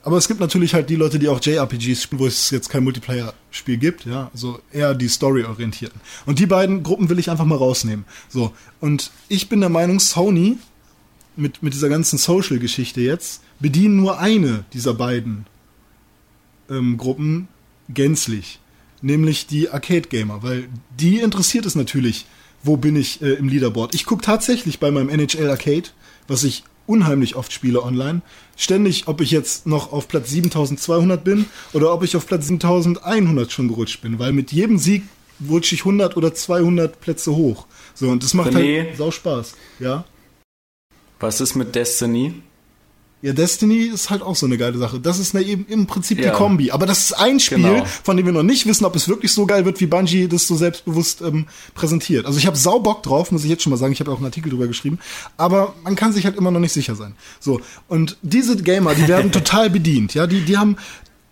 aber 0.03 0.17
es 0.17 0.27
gibt 0.27 0.39
natürlich 0.39 0.73
halt 0.73 0.89
die 0.89 0.95
Leute, 0.95 1.19
die 1.19 1.27
auch 1.27 1.43
JRPGs 1.43 2.03
spielen, 2.03 2.19
wo 2.19 2.27
es 2.27 2.49
jetzt 2.51 2.69
kein 2.69 2.83
Multiplayer-Spiel 2.83 3.77
gibt, 3.77 4.05
ja, 4.05 4.29
also 4.33 4.59
eher 4.71 4.95
die 4.95 5.07
Story-orientierten. 5.07 5.99
Und 6.25 6.39
die 6.39 6.45
beiden 6.45 6.83
Gruppen 6.83 7.09
will 7.09 7.19
ich 7.19 7.29
einfach 7.29 7.45
mal 7.45 7.57
rausnehmen. 7.57 8.05
So, 8.29 8.53
und 8.79 9.11
ich 9.27 9.49
bin 9.49 9.59
der 9.59 9.69
Meinung, 9.69 9.99
Sony 9.99 10.57
mit, 11.35 11.63
mit 11.63 11.73
dieser 11.73 11.89
ganzen 11.89 12.17
Social-Geschichte 12.17 13.01
jetzt 13.01 13.41
bedienen 13.59 13.97
nur 13.97 14.19
eine 14.19 14.63
dieser 14.73 14.93
beiden 14.93 15.45
ähm, 16.69 16.97
Gruppen 16.97 17.47
gänzlich, 17.89 18.59
nämlich 19.01 19.47
die 19.47 19.69
Arcade-Gamer, 19.69 20.43
weil 20.43 20.69
die 20.97 21.19
interessiert 21.19 21.65
es 21.65 21.75
natürlich, 21.75 22.25
wo 22.63 22.77
bin 22.77 22.95
ich 22.95 23.21
äh, 23.21 23.33
im 23.33 23.49
Leaderboard. 23.49 23.95
Ich 23.95 24.05
gucke 24.05 24.23
tatsächlich 24.23 24.79
bei 24.79 24.91
meinem 24.91 25.09
NHL 25.09 25.49
Arcade, 25.49 25.89
was 26.27 26.43
ich 26.43 26.63
unheimlich 26.89 27.35
oft 27.35 27.53
spiele 27.53 27.83
online, 27.83 28.21
ständig, 28.57 29.07
ob 29.07 29.21
ich 29.21 29.31
jetzt 29.31 29.67
noch 29.67 29.93
auf 29.93 30.07
Platz 30.07 30.29
7200 30.31 31.23
bin 31.23 31.45
oder 31.73 31.93
ob 31.93 32.03
ich 32.03 32.15
auf 32.17 32.25
Platz 32.25 32.47
7100 32.47 33.51
schon 33.51 33.67
gerutscht 33.67 34.01
bin, 34.01 34.17
weil 34.19 34.33
mit 34.33 34.51
jedem 34.51 34.79
Sieg 34.79 35.03
rutsche 35.47 35.75
ich 35.75 35.81
100 35.81 36.17
oder 36.17 36.33
200 36.33 36.99
Plätze 36.99 37.35
hoch. 37.35 37.67
So, 37.93 38.09
und 38.09 38.23
das 38.23 38.33
macht 38.33 38.53
René? 38.53 38.87
halt 38.87 38.97
sau 38.97 39.11
Spaß. 39.11 39.55
Ja. 39.79 40.03
Was 41.19 41.39
ist 41.39 41.55
mit 41.55 41.75
Destiny? 41.75 42.33
Ja, 43.21 43.33
Destiny 43.33 43.79
ist 43.83 44.09
halt 44.09 44.21
auch 44.21 44.37
so 44.37 44.45
eine 44.45 44.57
geile 44.57 44.77
Sache. 44.77 44.99
Das 44.99 45.19
ist 45.19 45.35
eine, 45.35 45.43
eben 45.45 45.65
im 45.67 45.87
Prinzip 45.87 46.19
Ja. 46.19 46.29
die 46.31 46.37
Kombi. 46.37 46.71
Aber 46.71 46.85
das 46.85 46.99
ist 46.99 47.13
ein 47.13 47.39
Spiel, 47.41 47.57
Genau. 47.57 47.85
von 48.03 48.15
dem 48.15 48.25
wir 48.25 48.31
noch 48.31 48.43
nicht 48.43 48.65
wissen, 48.65 48.85
ob 48.85 48.95
es 48.95 49.09
wirklich 49.09 49.33
so 49.33 49.45
geil 49.45 49.65
wird, 49.65 49.81
wie 49.81 49.87
Bungie 49.87 50.29
das 50.29 50.47
so 50.47 50.55
selbstbewusst 50.55 51.21
ähm, 51.21 51.45
präsentiert. 51.75 52.25
Also 52.25 52.39
ich 52.39 52.47
habe 52.47 52.55
sau 52.55 52.79
Bock 52.79 53.03
drauf, 53.03 53.31
muss 53.33 53.43
ich 53.43 53.49
jetzt 53.49 53.63
schon 53.63 53.71
mal 53.71 53.77
sagen. 53.77 53.91
Ich 53.91 53.99
habe 53.99 54.09
auch 54.11 54.17
einen 54.17 54.25
Artikel 54.25 54.49
drüber 54.49 54.67
geschrieben. 54.67 54.99
Aber 55.35 55.73
man 55.83 55.95
kann 55.97 56.13
sich 56.13 56.23
halt 56.23 56.37
immer 56.37 56.51
noch 56.51 56.61
nicht 56.61 56.71
sicher 56.71 56.95
sein. 56.95 57.13
So 57.41 57.59
und 57.89 58.15
diese 58.21 58.55
Gamer, 58.55 58.95
die 58.95 59.07
werden 59.09 59.31
total 59.33 59.69
bedient. 59.69 60.13
Ja, 60.13 60.25
die 60.25 60.41
die 60.41 60.57
haben 60.57 60.77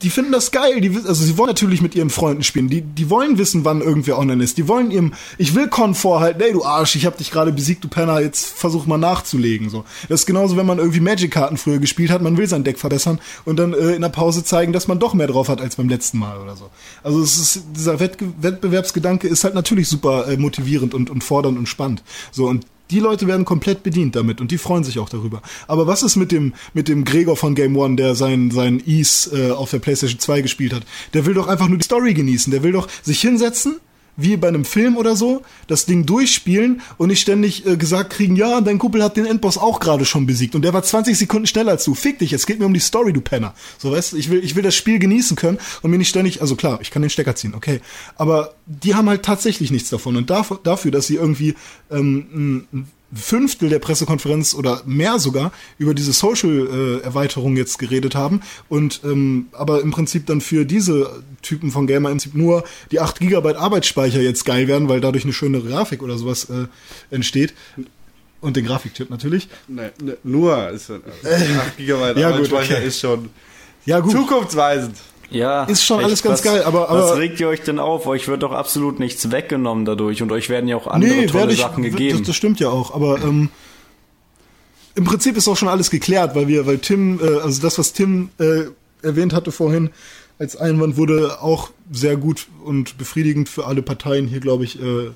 die 0.04 0.10
finden 0.12 0.32
das 0.32 0.52
geil, 0.52 0.80
die, 0.80 0.96
also 0.96 1.24
sie 1.24 1.38
wollen 1.38 1.48
natürlich 1.48 1.82
mit 1.82 1.96
ihren 1.96 2.10
Freunden 2.10 2.44
spielen, 2.44 2.70
die, 2.70 2.82
die 2.82 3.10
wollen 3.10 3.38
wissen, 3.38 3.66
wann 3.66 3.82
irgendwer 3.82 4.20
online 4.20 4.44
ist, 4.44 4.58
die 4.58 4.68
wollen 4.68 4.92
ihrem, 4.92 5.14
ich 5.38 5.56
will 5.56 5.68
Con 5.68 5.96
vorhalten, 5.96 6.42
ey 6.42 6.54
du 6.54 6.64
Arsch, 6.64 6.96
ich 6.96 7.06
hab 7.06 7.18
dich 7.18 7.32
gerade 7.32 7.52
besiegt, 7.52 7.84
du 7.84 7.88
Penner, 7.88 8.20
jetzt 8.20 8.46
versuch 8.46 8.86
mal 8.86 8.98
nachzulegen, 8.98 9.70
so. 9.70 9.86
Das 10.08 10.22
ist 10.22 10.26
genauso, 10.28 10.56
wenn 10.56 10.68
man 10.68 10.78
irgendwie 10.78 11.00
Magic-Karten 11.00 11.58
früher 11.58 11.80
gespielt 11.80 12.12
hat, 12.12 12.22
man 12.22 12.38
will 12.38 12.48
sein 12.48 12.64
Deck 12.64 12.78
verbessern 12.78 13.20
und 13.46 13.58
dann 13.58 13.74
äh, 13.74 13.96
in 13.96 14.02
der 14.02 14.10
Pause 14.10 14.44
zeigen, 14.44 14.72
dass 14.72 14.88
man 14.88 15.00
doch 15.00 15.16
mehr 15.16 15.28
drauf 15.28 15.50
hat 15.50 15.62
als 15.62 15.78
beim 15.78 15.90
letzten 15.90 16.20
Mal 16.20 16.40
oder 16.40 16.56
so. 16.56 16.70
Also 17.02 17.22
es 17.22 17.38
ist, 17.40 17.64
dieser 17.76 18.00
Wettge 18.00 18.28
Wettbewerbsgedanke 18.40 19.28
ist 19.28 19.44
halt 19.44 19.56
natürlich 19.56 19.88
super 19.88 20.28
äh, 20.28 20.38
motivierend 20.38 20.94
und, 20.94 21.10
und 21.10 21.24
fordernd 21.24 21.58
und 21.58 21.68
spannend. 21.68 22.04
So, 22.32 22.48
und 22.48 22.66
die 22.92 23.00
Leute 23.00 23.28
werden 23.28 23.46
komplett 23.46 23.84
bedient 23.84 24.16
damit 24.16 24.42
und 24.42 24.52
die 24.52 24.58
freuen 24.58 24.84
sich 24.84 25.00
auch 25.00 25.10
darüber. 25.10 25.42
Aber 25.68 25.88
was 25.88 26.04
ist 26.04 26.16
mit 26.16 26.32
dem, 26.32 26.54
mit 26.74 26.88
dem 26.88 27.04
Gregor 27.04 27.38
von 27.38 27.56
Game 27.56 27.76
One, 27.76 27.96
der 27.96 28.16
sein, 28.16 28.52
sein 28.52 28.82
Ease 28.86 29.30
äh, 29.36 29.52
auf 29.52 29.72
der 29.72 29.80
PlayStation 29.80 30.20
2 30.20 30.42
gespielt 30.42 30.74
hat? 30.74 30.84
Der 31.14 31.26
will 31.26 31.34
doch 31.34 31.48
einfach 31.48 31.68
nur 31.68 31.78
die 31.78 31.86
Story 31.86 32.14
genießen. 32.14 32.52
Der 32.52 32.64
will 32.64 32.72
doch 32.72 32.88
sich 33.04 33.20
hinsetzen, 33.22 33.80
wie 34.18 34.36
bei 34.36 34.48
einem 34.48 34.66
Film 34.66 34.98
oder 34.98 35.16
so, 35.16 35.44
das 35.68 35.86
Ding 35.86 36.06
durchspielen 36.06 36.82
und 36.98 37.08
nicht 37.08 37.22
ständig 37.22 37.66
äh, 37.66 37.78
gesagt 37.78 38.10
kriegen, 38.10 38.36
ja, 38.36 38.60
dein 38.62 38.80
Kumpel 38.80 39.04
hat 39.04 39.16
den 39.16 39.26
Endboss 39.26 39.58
auch 39.58 39.80
gerade 39.80 40.06
schon 40.06 40.26
besiegt 40.26 40.56
und 40.56 40.64
der 40.64 40.74
war 40.74 40.84
20 40.84 41.18
Sekunden 41.18 41.48
schneller 41.48 41.72
als 41.72 41.86
du. 41.86 41.94
Fick 41.94 42.20
dich, 42.20 42.34
es 42.34 42.46
geht 42.46 42.60
mir 42.60 42.66
um 42.66 42.74
die 42.74 42.80
Story, 42.80 43.14
du 43.14 43.22
Penner. 43.22 43.54
So, 43.78 43.92
weißt 43.92 44.16
ich 44.16 44.30
will, 44.30 44.44
ich 44.44 44.56
will 44.56 44.64
das 44.64 44.76
Spiel 44.76 45.00
genießen 45.00 45.38
können 45.38 45.60
und 45.84 45.92
mir 45.92 45.98
nicht 45.98 46.10
ständig, 46.10 46.42
also 46.42 46.56
klar, 46.56 46.80
ich 46.82 46.92
kann 46.92 47.02
den 47.02 47.12
Stecker 47.12 47.36
ziehen, 47.36 47.54
okay. 47.54 47.80
Aber 48.16 48.56
die 48.66 48.96
haben 48.96 49.08
halt 49.08 49.24
tatsächlich 49.24 49.72
nichts 49.72 49.90
davon 49.90 50.18
und 50.18 50.30
dafür, 50.30 50.60
dafür 50.64 50.92
dass 50.92 51.08
sie 51.08 51.16
irgendwie 51.16 51.56
ähm, 51.92 52.68
ein 52.74 52.88
Fünftel 53.14 53.70
der 53.70 53.80
Pressekonferenz 53.80 54.54
oder 54.54 54.82
mehr 54.86 55.18
sogar 55.20 55.52
über 55.78 55.94
diese 55.94 56.12
Social-Erweiterung 56.12 57.56
jetzt 57.56 57.80
geredet 57.80 58.16
haben 58.16 58.42
und 58.70 59.02
ähm, 59.04 59.48
aber 59.54 59.82
im 59.82 59.92
Prinzip 59.92 60.26
dann 60.26 60.42
für 60.42 60.66
diese 60.66 61.24
Typen 61.42 61.72
von 61.72 61.88
Gamer 61.88 62.10
im 62.10 62.18
Prinzip 62.18 62.36
nur 62.36 62.64
die 62.92 63.00
8 63.00 63.20
GB 63.20 63.56
Arbeitsspeicher 63.56 64.20
jetzt 64.22 64.44
geil 64.46 64.68
werden, 64.68 64.90
weil 64.90 65.00
dadurch 65.00 65.24
eine 65.24 65.34
schöne 65.34 65.62
Grafik 65.62 66.04
oder 66.04 66.18
sowas 66.18 66.50
äh, 66.50 66.66
entsteht. 67.14 67.54
Und 68.40 68.56
den 68.56 68.66
Grafikchip 68.66 69.10
natürlich. 69.10 69.48
Ne, 69.68 69.92
ne, 70.02 70.18
nur 70.24 70.70
ist 70.70 70.92
also 70.92 71.02
8 71.24 71.78
GB 71.78 71.92
Ja, 71.92 72.14
gut, 72.14 72.24
Arbeitsspeicher 72.24 72.76
okay. 72.78 72.88
ist 72.88 73.00
schon 73.00 73.30
Ja, 73.86 74.00
gut. 74.00 74.12
zukunftsweisend. 74.12 74.96
Ja. 75.30 75.66
Ist 75.66 75.84
schon 75.84 75.98
echt, 76.00 76.06
alles 76.08 76.24
ganz 76.24 76.40
was, 76.40 76.44
geil, 76.44 76.64
aber- 76.64 76.88
Was 76.90 77.12
aber- 77.12 77.18
regt 77.20 77.40
ihr 77.40 77.48
euch 77.50 77.62
denn 77.62 77.80
auf? 77.80 78.08
Euch 78.08 78.28
wird 78.28 78.44
doch 78.44 78.52
absolut 78.54 79.00
nichts 79.00 79.30
weggenommen 79.32 79.84
dadurch 79.86 80.22
und 80.22 80.32
euch 80.32 80.50
werden 80.50 80.68
ja 80.70 80.78
auch 80.78 80.88
andere 80.88 81.26
tolle 81.26 81.34
werde 81.34 81.54
ich, 81.54 81.60
Sachen 81.60 81.84
gegeben. 81.84 82.20
Das, 82.20 82.28
das 82.28 82.36
stimmt 82.36 82.60
ja 82.60 82.70
auch, 82.70 82.94
aber 82.96 83.22
ähm, 83.22 83.50
im 84.96 85.04
Prinzip 85.04 85.36
ist 85.38 85.48
auch 85.48 85.58
schon 85.58 85.68
alles 85.68 85.90
geklärt, 85.92 86.34
weil 86.36 86.48
wir, 86.48 86.66
weil 86.66 86.80
Tim, 86.80 87.20
äh, 87.22 87.40
also 87.42 87.62
das, 87.62 87.78
was 87.78 87.94
Tim 87.94 88.30
äh, 88.40 88.64
erwähnt 89.02 89.34
hatte 89.34 89.52
vorhin 89.52 89.90
als 90.40 90.56
Einwand, 90.56 90.98
wurde 90.98 91.42
auch 91.42 91.72
sehr 91.92 92.16
gut 92.16 92.48
und 92.64 92.98
befriedigend 92.98 93.50
für 93.50 93.66
alle 93.66 93.82
Parteien 93.82 94.28
hier, 94.28 94.40
glaube 94.40 94.64
ich, 94.64 94.82
äh, 94.82 95.12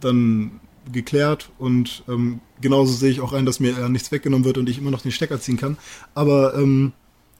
dann 0.00 0.60
geklärt 0.92 1.50
und 1.58 2.02
ähm, 2.08 2.40
genauso 2.60 2.92
sehe 2.92 3.10
ich 3.10 3.20
auch 3.20 3.32
ein, 3.32 3.44
dass 3.46 3.60
mir 3.60 3.76
äh, 3.78 3.88
nichts 3.88 4.10
weggenommen 4.10 4.44
wird 4.44 4.58
und 4.58 4.68
ich 4.68 4.78
immer 4.78 4.90
noch 4.90 5.02
den 5.02 5.12
Stecker 5.12 5.40
ziehen 5.40 5.56
kann. 5.58 5.76
Aber 6.14 6.54
ähm, 6.56 6.92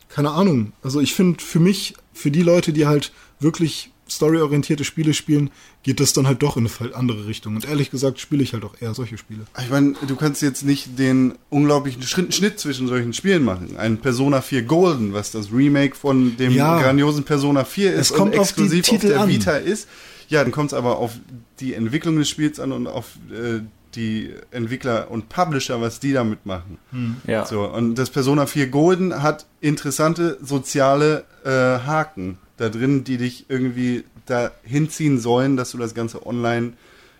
keine 0.08 0.30
Ahnung. 0.30 0.72
Also 0.82 1.00
ich 1.00 1.14
finde 1.14 1.42
für 1.42 1.60
mich, 1.60 1.94
für 2.12 2.30
die 2.30 2.42
Leute, 2.42 2.72
die 2.72 2.86
halt 2.86 3.12
wirklich 3.40 3.90
storyorientierte 4.10 4.84
Spiele 4.84 5.12
spielen, 5.12 5.50
geht 5.82 6.00
das 6.00 6.14
dann 6.14 6.26
halt 6.26 6.42
doch 6.42 6.56
in 6.56 6.66
eine 6.80 6.94
andere 6.94 7.26
Richtung. 7.26 7.54
Und 7.56 7.68
ehrlich 7.68 7.90
gesagt 7.90 8.18
spiele 8.18 8.42
ich 8.42 8.54
halt 8.54 8.64
auch 8.64 8.74
eher 8.80 8.94
solche 8.94 9.18
Spiele. 9.18 9.40
Ich 9.62 9.68
meine, 9.68 9.92
du 10.06 10.16
kannst 10.16 10.40
jetzt 10.40 10.64
nicht 10.64 10.98
den 10.98 11.34
unglaublichen 11.50 12.02
Schnitt 12.02 12.58
zwischen 12.58 12.88
solchen 12.88 13.12
Spielen 13.12 13.44
machen. 13.44 13.76
Ein 13.76 13.98
Persona 13.98 14.40
4 14.40 14.62
Golden, 14.62 15.12
was 15.12 15.30
das 15.30 15.52
Remake 15.52 15.94
von 15.94 16.36
dem 16.38 16.52
Ja. 16.52 16.80
grandiosen 16.80 17.24
Persona 17.24 17.64
4 17.64 17.92
ist 17.92 18.10
Es 18.10 18.16
kommt 18.16 18.32
und 18.32 18.40
auf 18.40 18.48
exklusiv 18.48 18.84
auf 18.84 18.88
Titel 18.90 19.08
der 19.08 19.20
an. 19.20 19.28
Vita 19.28 19.56
ist. 19.56 19.88
Ja, 20.30 20.42
dann 20.42 20.52
kommt 20.52 20.72
es 20.72 20.74
aber 20.74 20.96
auf 20.98 21.12
die 21.60 21.74
Entwicklung 21.74 22.16
des 22.16 22.28
Spiels 22.30 22.60
an 22.60 22.72
und 22.72 22.86
auf 22.86 23.06
äh, 23.30 23.60
die 23.98 24.32
Entwickler 24.52 25.10
und 25.10 25.28
Publisher, 25.28 25.80
was 25.80 25.98
die 25.98 26.12
damit 26.12 26.46
machen. 26.46 26.78
ja. 27.26 27.44
So, 27.44 27.64
und 27.64 27.96
das 27.96 28.10
Persona 28.10 28.46
4 28.46 28.68
Golden 28.68 29.22
hat 29.22 29.46
interessante 29.60 30.38
soziale 30.40 31.24
äh, 31.44 31.50
Haken 31.50 32.38
da 32.56 32.68
drin, 32.68 33.04
die 33.04 33.16
dich 33.16 33.46
irgendwie 33.48 34.04
da 34.26 34.52
hinziehen 34.62 35.18
sollen, 35.18 35.56
dass 35.56 35.72
du 35.72 35.78
das 35.78 35.94
Ganze 35.94 36.24
online 36.26 36.74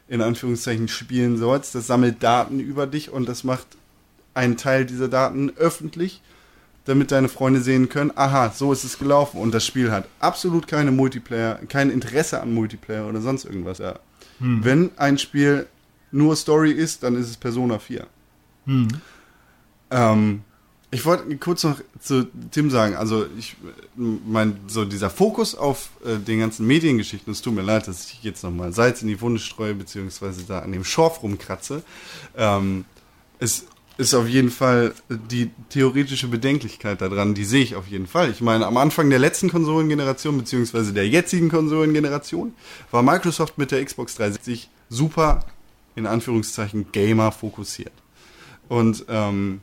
in 0.08 0.22
Anführungszeichen 0.22 0.88
spielen 0.88 1.36
sollst. 1.36 1.74
Das 1.74 1.86
sammelt 1.86 2.22
Daten 2.22 2.60
über 2.60 2.86
dich 2.86 3.10
und 3.10 3.28
das 3.28 3.44
macht 3.44 3.66
einen 4.34 4.56
Teil 4.56 4.86
dieser 4.86 5.08
Daten 5.08 5.50
öffentlich, 5.56 6.22
damit 6.84 7.10
deine 7.10 7.28
Freunde 7.28 7.60
sehen 7.60 7.88
können, 7.88 8.12
aha, 8.14 8.52
so 8.54 8.72
ist 8.72 8.84
es 8.84 8.98
gelaufen. 8.98 9.40
Und 9.40 9.52
das 9.52 9.66
Spiel 9.66 9.90
hat 9.90 10.06
absolut 10.20 10.68
keine 10.68 10.92
Multiplayer, 10.92 11.56
kein 11.68 11.90
Interesse 11.90 12.40
an 12.40 12.54
Multiplayer 12.54 13.06
oder 13.08 13.20
sonst 13.20 13.44
irgendwas. 13.44 13.78
Ja. 13.78 13.98
Wenn 14.40 14.90
ein 14.96 15.18
Spiel 15.18 15.66
nur 16.10 16.36
Story 16.36 16.72
ist, 16.72 17.02
dann 17.02 17.16
ist 17.16 17.28
es 17.28 17.36
Persona 17.36 17.78
4. 17.78 18.06
Ähm, 19.90 20.42
ich 20.90 21.04
wollte 21.04 21.36
kurz 21.36 21.64
noch 21.64 21.80
zu 22.00 22.28
Tim 22.50 22.70
sagen, 22.70 22.96
also 22.96 23.26
ich 23.38 23.56
mein, 23.94 24.58
so 24.68 24.84
dieser 24.84 25.10
Fokus 25.10 25.54
auf 25.54 25.90
äh, 26.04 26.16
den 26.16 26.40
ganzen 26.40 26.66
Mediengeschichten, 26.66 27.30
es 27.30 27.42
tut 27.42 27.54
mir 27.54 27.62
leid, 27.62 27.88
dass 27.88 28.10
ich 28.10 28.22
jetzt 28.22 28.42
nochmal 28.42 28.72
Salz 28.72 29.02
in 29.02 29.08
die 29.08 29.20
Wunde 29.20 29.40
streue, 29.40 29.74
beziehungsweise 29.74 30.44
da 30.44 30.60
an 30.60 30.72
dem 30.72 30.84
Schorf 30.84 31.22
rumkratze. 31.22 31.82
Ähm, 32.36 32.86
es 33.38 33.66
ist 33.98 34.14
auf 34.14 34.28
jeden 34.28 34.50
Fall 34.50 34.94
die 35.08 35.50
theoretische 35.70 36.28
Bedenklichkeit 36.28 37.00
daran, 37.02 37.34
die 37.34 37.44
sehe 37.44 37.62
ich 37.62 37.74
auf 37.74 37.88
jeden 37.88 38.06
Fall. 38.06 38.30
Ich 38.30 38.40
meine, 38.40 38.64
am 38.66 38.76
Anfang 38.76 39.10
der 39.10 39.18
letzten 39.18 39.50
Konsolengeneration, 39.50 40.38
beziehungsweise 40.38 40.92
der 40.92 41.08
jetzigen 41.08 41.48
Konsolengeneration, 41.50 42.54
war 42.92 43.02
Microsoft 43.02 43.58
mit 43.58 43.72
der 43.72 43.84
Xbox 43.84 44.14
360 44.14 44.70
super, 44.88 45.44
in 45.98 46.06
Anführungszeichen, 46.06 46.92
Gamer 46.92 47.32
fokussiert. 47.32 47.92
Und 48.68 49.04
ähm, 49.08 49.60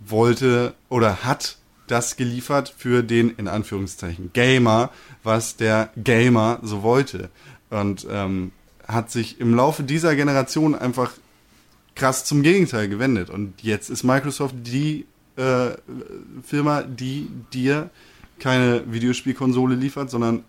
wollte 0.00 0.74
oder 0.88 1.24
hat 1.24 1.56
das 1.86 2.16
geliefert 2.16 2.74
für 2.76 3.02
den 3.02 3.30
in 3.30 3.48
Anführungszeichen 3.48 4.32
Gamer, 4.32 4.90
was 5.22 5.56
der 5.56 5.90
Gamer 5.96 6.58
so 6.62 6.82
wollte. 6.82 7.30
Und 7.70 8.06
ähm, 8.10 8.52
hat 8.86 9.10
sich 9.10 9.40
im 9.40 9.54
Laufe 9.54 9.82
dieser 9.82 10.14
Generation 10.16 10.74
einfach 10.74 11.12
krass 11.94 12.24
zum 12.24 12.42
Gegenteil 12.42 12.88
gewendet. 12.88 13.30
Und 13.30 13.62
jetzt 13.62 13.88
ist 13.88 14.04
Microsoft 14.04 14.54
die 14.58 15.06
äh, 15.36 15.70
Firma, 16.42 16.82
die 16.82 17.28
dir 17.52 17.90
keine 18.38 18.82
Videospielkonsole 18.92 19.74
liefert, 19.74 20.10
sondern 20.10 20.44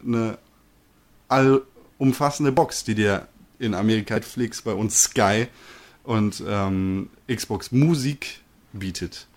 eine 1.29 1.61
umfassende 1.97 2.51
Box, 2.51 2.83
die 2.83 2.95
dir 2.95 3.27
in 3.59 3.73
Amerika 3.73 4.15
Netflix, 4.15 4.61
bei 4.61 4.73
uns 4.73 5.03
Sky 5.03 5.47
und 6.03 6.43
ähm, 6.47 7.09
Xbox 7.27 7.71
Musik 7.71 8.41
bietet. 8.73 9.27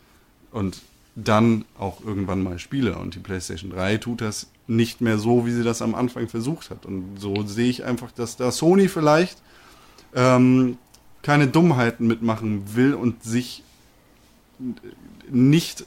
Und 0.53 0.81
dann 1.17 1.65
auch 1.79 2.05
irgendwann 2.05 2.43
mal 2.43 2.59
Spiele. 2.59 2.97
Und 2.97 3.15
die 3.15 3.19
PlayStation 3.19 3.71
3 3.71 3.99
tut 3.99 4.21
das 4.21 4.49
nicht 4.67 5.01
mehr 5.01 5.19
so, 5.19 5.47
wie 5.47 5.53
sie 5.53 5.65
das 5.65 5.83
am 5.83 5.95
Anfang 5.95 6.29
versucht 6.29 6.71
hat. 6.71 6.87
Und 6.87 7.19
so 7.19 7.45
sehe 7.47 7.69
ich 7.69 7.85
einfach, 7.85 8.13
dass 8.13 8.37
da 8.37 8.53
Sony 8.53 8.89
vielleicht 8.89 9.43
ähm, 10.15 10.79
keine 11.23 11.49
Dummheiten 11.49 12.07
mitmachen 12.07 12.75
will 12.75 12.95
und 12.95 13.23
sich 13.23 13.63
nicht 15.31 15.85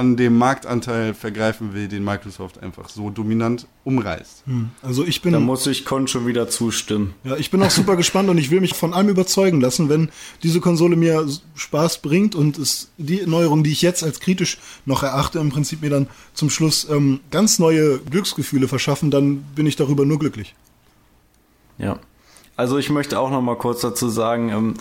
an 0.00 0.16
dem 0.16 0.38
Marktanteil 0.38 1.12
vergreifen 1.12 1.74
will, 1.74 1.86
den 1.86 2.02
Microsoft 2.02 2.62
einfach 2.62 2.88
so 2.88 3.10
dominant 3.10 3.66
umreißt. 3.84 4.44
Hm. 4.46 4.70
Also 4.80 5.04
ich 5.04 5.20
bin. 5.20 5.34
Da 5.34 5.40
muss 5.40 5.66
ich 5.66 5.84
Con 5.84 6.08
schon 6.08 6.26
wieder 6.26 6.48
zustimmen. 6.48 7.12
Ja, 7.22 7.36
ich 7.36 7.50
bin 7.50 7.62
auch 7.62 7.70
super 7.70 7.96
gespannt 7.96 8.30
und 8.30 8.38
ich 8.38 8.50
will 8.50 8.62
mich 8.62 8.72
von 8.72 8.94
allem 8.94 9.10
überzeugen 9.10 9.60
lassen, 9.60 9.90
wenn 9.90 10.10
diese 10.42 10.60
Konsole 10.60 10.96
mir 10.96 11.28
Spaß 11.54 11.98
bringt 11.98 12.34
und 12.34 12.58
es 12.58 12.90
die 12.96 13.26
Neuerung, 13.26 13.62
die 13.62 13.72
ich 13.72 13.82
jetzt 13.82 14.02
als 14.02 14.20
kritisch 14.20 14.58
noch 14.86 15.02
erachte, 15.02 15.38
im 15.38 15.50
Prinzip 15.50 15.82
mir 15.82 15.90
dann 15.90 16.08
zum 16.32 16.48
Schluss 16.48 16.88
ähm, 16.88 17.20
ganz 17.30 17.58
neue 17.58 17.98
Glücksgefühle 17.98 18.68
verschaffen, 18.68 19.10
dann 19.10 19.42
bin 19.54 19.66
ich 19.66 19.76
darüber 19.76 20.06
nur 20.06 20.18
glücklich. 20.18 20.54
Ja. 21.76 21.98
Also 22.56 22.78
ich 22.78 22.88
möchte 22.88 23.18
auch 23.18 23.30
noch 23.30 23.42
mal 23.42 23.56
kurz 23.56 23.82
dazu 23.82 24.08
sagen, 24.08 24.48
ähm, 24.48 24.74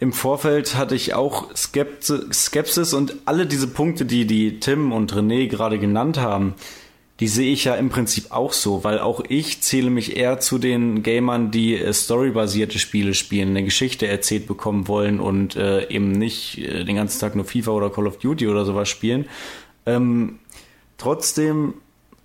im 0.00 0.14
Vorfeld 0.14 0.76
hatte 0.76 0.94
ich 0.94 1.12
auch 1.12 1.54
Skepsis 1.54 2.94
und 2.94 3.16
alle 3.26 3.46
diese 3.46 3.68
Punkte, 3.68 4.06
die 4.06 4.26
die 4.26 4.58
Tim 4.58 4.92
und 4.92 5.12
René 5.12 5.46
gerade 5.46 5.78
genannt 5.78 6.18
haben, 6.18 6.54
die 7.20 7.28
sehe 7.28 7.52
ich 7.52 7.64
ja 7.64 7.74
im 7.74 7.90
Prinzip 7.90 8.32
auch 8.32 8.54
so, 8.54 8.82
weil 8.82 8.98
auch 8.98 9.22
ich 9.28 9.60
zähle 9.60 9.90
mich 9.90 10.16
eher 10.16 10.40
zu 10.40 10.56
den 10.56 11.02
Gamern, 11.02 11.50
die 11.50 11.76
äh, 11.76 11.92
storybasierte 11.92 12.78
Spiele 12.78 13.12
spielen, 13.12 13.50
eine 13.50 13.62
Geschichte 13.62 14.06
erzählt 14.06 14.46
bekommen 14.46 14.88
wollen 14.88 15.20
und 15.20 15.54
äh, 15.54 15.86
eben 15.90 16.12
nicht 16.12 16.56
äh, 16.56 16.84
den 16.84 16.96
ganzen 16.96 17.20
Tag 17.20 17.36
nur 17.36 17.44
FIFA 17.44 17.72
oder 17.72 17.90
Call 17.90 18.06
of 18.06 18.16
Duty 18.16 18.48
oder 18.48 18.64
sowas 18.64 18.88
spielen. 18.88 19.26
Ähm, 19.84 20.38
trotzdem 20.96 21.74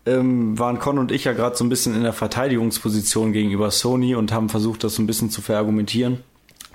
ähm, 0.05 0.57
waren 0.57 0.79
Con 0.79 0.97
und 0.97 1.11
ich 1.11 1.25
ja 1.25 1.33
gerade 1.33 1.57
so 1.57 1.65
ein 1.65 1.69
bisschen 1.69 1.93
in 1.93 2.03
der 2.03 2.13
Verteidigungsposition 2.13 3.33
gegenüber 3.33 3.69
Sony 3.71 4.15
und 4.15 4.31
haben 4.31 4.47
versucht, 4.47 4.85
das 4.85 4.95
so 4.95 5.03
ein 5.03 5.07
bisschen 5.07 5.29
zu 5.29 5.41
verargumentieren 5.41 6.23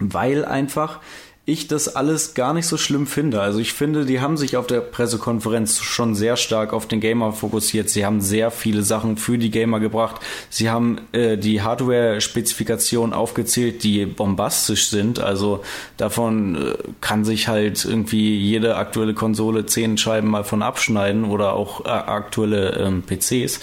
weil 0.01 0.45
einfach 0.45 1.01
ich 1.47 1.69
das 1.69 1.97
alles 1.97 2.35
gar 2.35 2.55
nicht 2.55 2.67
so 2.67 2.77
schlimm 2.77 3.07
finde. 3.07 3.41
Also 3.41 3.59
ich 3.59 3.73
finde, 3.73 4.05
die 4.05 4.21
haben 4.21 4.37
sich 4.37 4.57
auf 4.57 4.67
der 4.67 4.81
Pressekonferenz 4.81 5.81
schon 5.81 6.15
sehr 6.15 6.37
stark 6.37 6.73
auf 6.73 6.87
den 6.87 7.01
Gamer 7.01 7.33
fokussiert. 7.33 7.89
Sie 7.89 8.05
haben 8.05 8.21
sehr 8.21 8.51
viele 8.51 8.83
Sachen 8.83 9.17
für 9.17 9.37
die 9.39 9.51
Gamer 9.51 9.81
gebracht. 9.81 10.21
Sie 10.49 10.71
haben 10.71 11.01
äh, 11.13 11.37
die 11.39 11.63
Hardware-Spezifikationen 11.63 13.15
aufgezählt, 13.15 13.83
die 13.83 14.07
bombastisch 14.07 14.91
sind. 14.91 15.19
Also 15.19 15.63
davon 15.97 16.55
äh, 16.55 16.75
kann 17.01 17.25
sich 17.25 17.49
halt 17.49 17.85
irgendwie 17.85 18.37
jede 18.37 18.77
aktuelle 18.77 19.15
Konsole 19.15 19.67
zehn 19.67 19.99
Scheiben 19.99 20.29
mal 20.29 20.45
von 20.45 20.63
abschneiden 20.63 21.25
oder 21.25 21.55
auch 21.55 21.85
äh, 21.85 21.89
aktuelle 21.89 22.77
ähm, 22.77 23.03
PCs. 23.03 23.61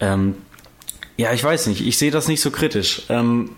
Ähm, 0.00 0.34
ja, 1.16 1.32
ich 1.32 1.42
weiß 1.42 1.68
nicht. 1.68 1.86
Ich 1.86 1.96
sehe 1.96 2.10
das 2.10 2.28
nicht 2.28 2.40
so 2.40 2.50
kritisch. 2.50 3.04
Ähm, 3.08 3.50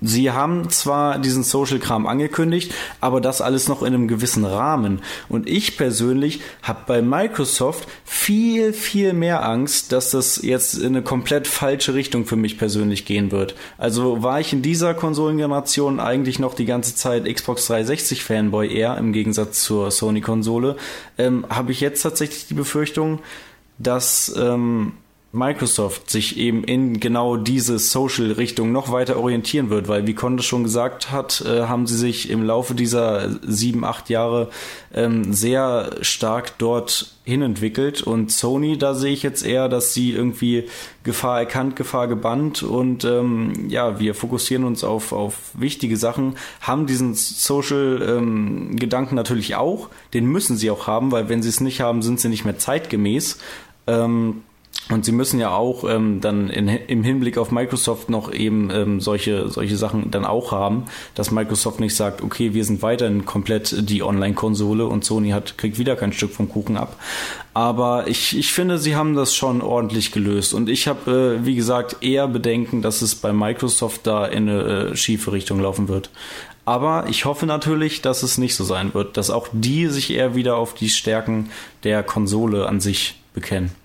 Sie 0.00 0.30
haben 0.30 0.70
zwar 0.70 1.18
diesen 1.18 1.42
Social-Kram 1.42 2.06
angekündigt, 2.06 2.72
aber 3.00 3.20
das 3.20 3.40
alles 3.40 3.68
noch 3.68 3.82
in 3.82 3.88
einem 3.88 4.08
gewissen 4.08 4.44
Rahmen. 4.44 5.02
Und 5.28 5.48
ich 5.48 5.76
persönlich 5.76 6.40
habe 6.62 6.80
bei 6.86 7.02
Microsoft 7.02 7.86
viel, 8.04 8.72
viel 8.72 9.12
mehr 9.12 9.46
Angst, 9.46 9.92
dass 9.92 10.10
das 10.10 10.40
jetzt 10.42 10.74
in 10.74 10.88
eine 10.88 11.02
komplett 11.02 11.46
falsche 11.46 11.94
Richtung 11.94 12.24
für 12.24 12.36
mich 12.36 12.58
persönlich 12.58 13.04
gehen 13.04 13.30
wird. 13.30 13.54
Also 13.76 14.22
war 14.22 14.40
ich 14.40 14.52
in 14.52 14.62
dieser 14.62 14.94
Konsolengeneration 14.94 16.00
eigentlich 16.00 16.38
noch 16.38 16.54
die 16.54 16.66
ganze 16.66 16.94
Zeit 16.94 17.24
Xbox 17.24 17.66
360 17.66 18.24
Fanboy 18.24 18.72
eher, 18.74 18.96
im 18.96 19.12
Gegensatz 19.12 19.62
zur 19.62 19.90
Sony-Konsole, 19.90 20.76
ähm, 21.18 21.44
habe 21.48 21.72
ich 21.72 21.80
jetzt 21.80 22.02
tatsächlich 22.02 22.46
die 22.46 22.54
Befürchtung, 22.54 23.20
dass 23.78 24.34
ähm, 24.36 24.92
Microsoft 25.32 26.10
sich 26.10 26.38
eben 26.38 26.64
in 26.64 26.98
genau 26.98 27.36
diese 27.36 27.78
Social-Richtung 27.78 28.72
noch 28.72 28.90
weiter 28.90 29.16
orientieren 29.16 29.70
wird, 29.70 29.86
weil 29.86 30.08
wie 30.08 30.14
Conde 30.14 30.42
schon 30.42 30.64
gesagt 30.64 31.12
hat, 31.12 31.44
äh, 31.46 31.66
haben 31.66 31.86
sie 31.86 31.96
sich 31.96 32.30
im 32.30 32.42
Laufe 32.42 32.74
dieser 32.74 33.28
sieben, 33.46 33.84
acht 33.84 34.10
Jahre 34.10 34.50
ähm, 34.92 35.32
sehr 35.32 35.98
stark 36.00 36.58
dort 36.58 37.14
hinentwickelt. 37.24 38.02
Und 38.02 38.32
Sony, 38.32 38.76
da 38.76 38.94
sehe 38.94 39.12
ich 39.12 39.22
jetzt 39.22 39.46
eher, 39.46 39.68
dass 39.68 39.94
sie 39.94 40.10
irgendwie 40.10 40.64
Gefahr 41.04 41.38
erkannt, 41.38 41.76
Gefahr 41.76 42.08
gebannt. 42.08 42.64
Und 42.64 43.04
ähm, 43.04 43.68
ja, 43.68 44.00
wir 44.00 44.16
fokussieren 44.16 44.64
uns 44.64 44.82
auf, 44.82 45.12
auf 45.12 45.52
wichtige 45.54 45.96
Sachen, 45.96 46.34
haben 46.60 46.86
diesen 46.86 47.14
Social-Gedanken 47.14 49.12
ähm, 49.12 49.16
natürlich 49.16 49.54
auch, 49.54 49.90
den 50.12 50.26
müssen 50.26 50.56
sie 50.56 50.72
auch 50.72 50.88
haben, 50.88 51.12
weil 51.12 51.28
wenn 51.28 51.40
sie 51.40 51.50
es 51.50 51.60
nicht 51.60 51.80
haben, 51.80 52.02
sind 52.02 52.18
sie 52.18 52.28
nicht 52.28 52.44
mehr 52.44 52.58
zeitgemäß. 52.58 53.38
Ähm, 53.86 54.42
und 54.88 55.04
sie 55.04 55.12
müssen 55.12 55.38
ja 55.38 55.50
auch 55.50 55.84
ähm, 55.88 56.20
dann 56.20 56.50
in, 56.50 56.68
im 56.68 57.04
Hinblick 57.04 57.38
auf 57.38 57.52
Microsoft 57.52 58.10
noch 58.10 58.32
eben 58.32 58.70
ähm, 58.72 59.00
solche, 59.00 59.48
solche 59.48 59.76
Sachen 59.76 60.10
dann 60.10 60.24
auch 60.24 60.50
haben, 60.50 60.86
dass 61.14 61.30
Microsoft 61.30 61.78
nicht 61.78 61.94
sagt, 61.94 62.22
okay, 62.22 62.54
wir 62.54 62.64
sind 62.64 62.82
weiterhin 62.82 63.24
komplett 63.24 63.88
die 63.88 64.02
Online-Konsole 64.02 64.86
und 64.86 65.04
Sony 65.04 65.30
hat, 65.30 65.58
kriegt 65.58 65.78
wieder 65.78 65.94
kein 65.94 66.12
Stück 66.12 66.32
vom 66.32 66.48
Kuchen 66.48 66.76
ab. 66.76 66.96
Aber 67.54 68.08
ich, 68.08 68.36
ich 68.36 68.52
finde, 68.52 68.78
sie 68.78 68.96
haben 68.96 69.14
das 69.14 69.34
schon 69.34 69.62
ordentlich 69.62 70.12
gelöst. 70.12 70.54
Und 70.54 70.68
ich 70.68 70.88
habe, 70.88 71.38
äh, 71.40 71.46
wie 71.46 71.54
gesagt, 71.54 71.98
eher 72.00 72.26
Bedenken, 72.26 72.82
dass 72.82 73.02
es 73.02 73.14
bei 73.14 73.32
Microsoft 73.32 74.06
da 74.06 74.26
in 74.26 74.48
eine 74.48 74.62
äh, 74.62 74.96
schiefe 74.96 75.32
Richtung 75.32 75.60
laufen 75.60 75.88
wird. 75.88 76.10
Aber 76.64 77.06
ich 77.08 77.24
hoffe 77.24 77.46
natürlich, 77.46 78.02
dass 78.02 78.22
es 78.22 78.38
nicht 78.38 78.56
so 78.56 78.64
sein 78.64 78.92
wird, 78.94 79.16
dass 79.16 79.30
auch 79.30 79.48
die 79.52 79.86
sich 79.86 80.12
eher 80.12 80.34
wieder 80.34 80.56
auf 80.56 80.74
die 80.74 80.88
Stärken 80.88 81.50
der 81.84 82.02
Konsole 82.02 82.66
an 82.66 82.80
sich 82.80 83.20
bekennen 83.34 83.79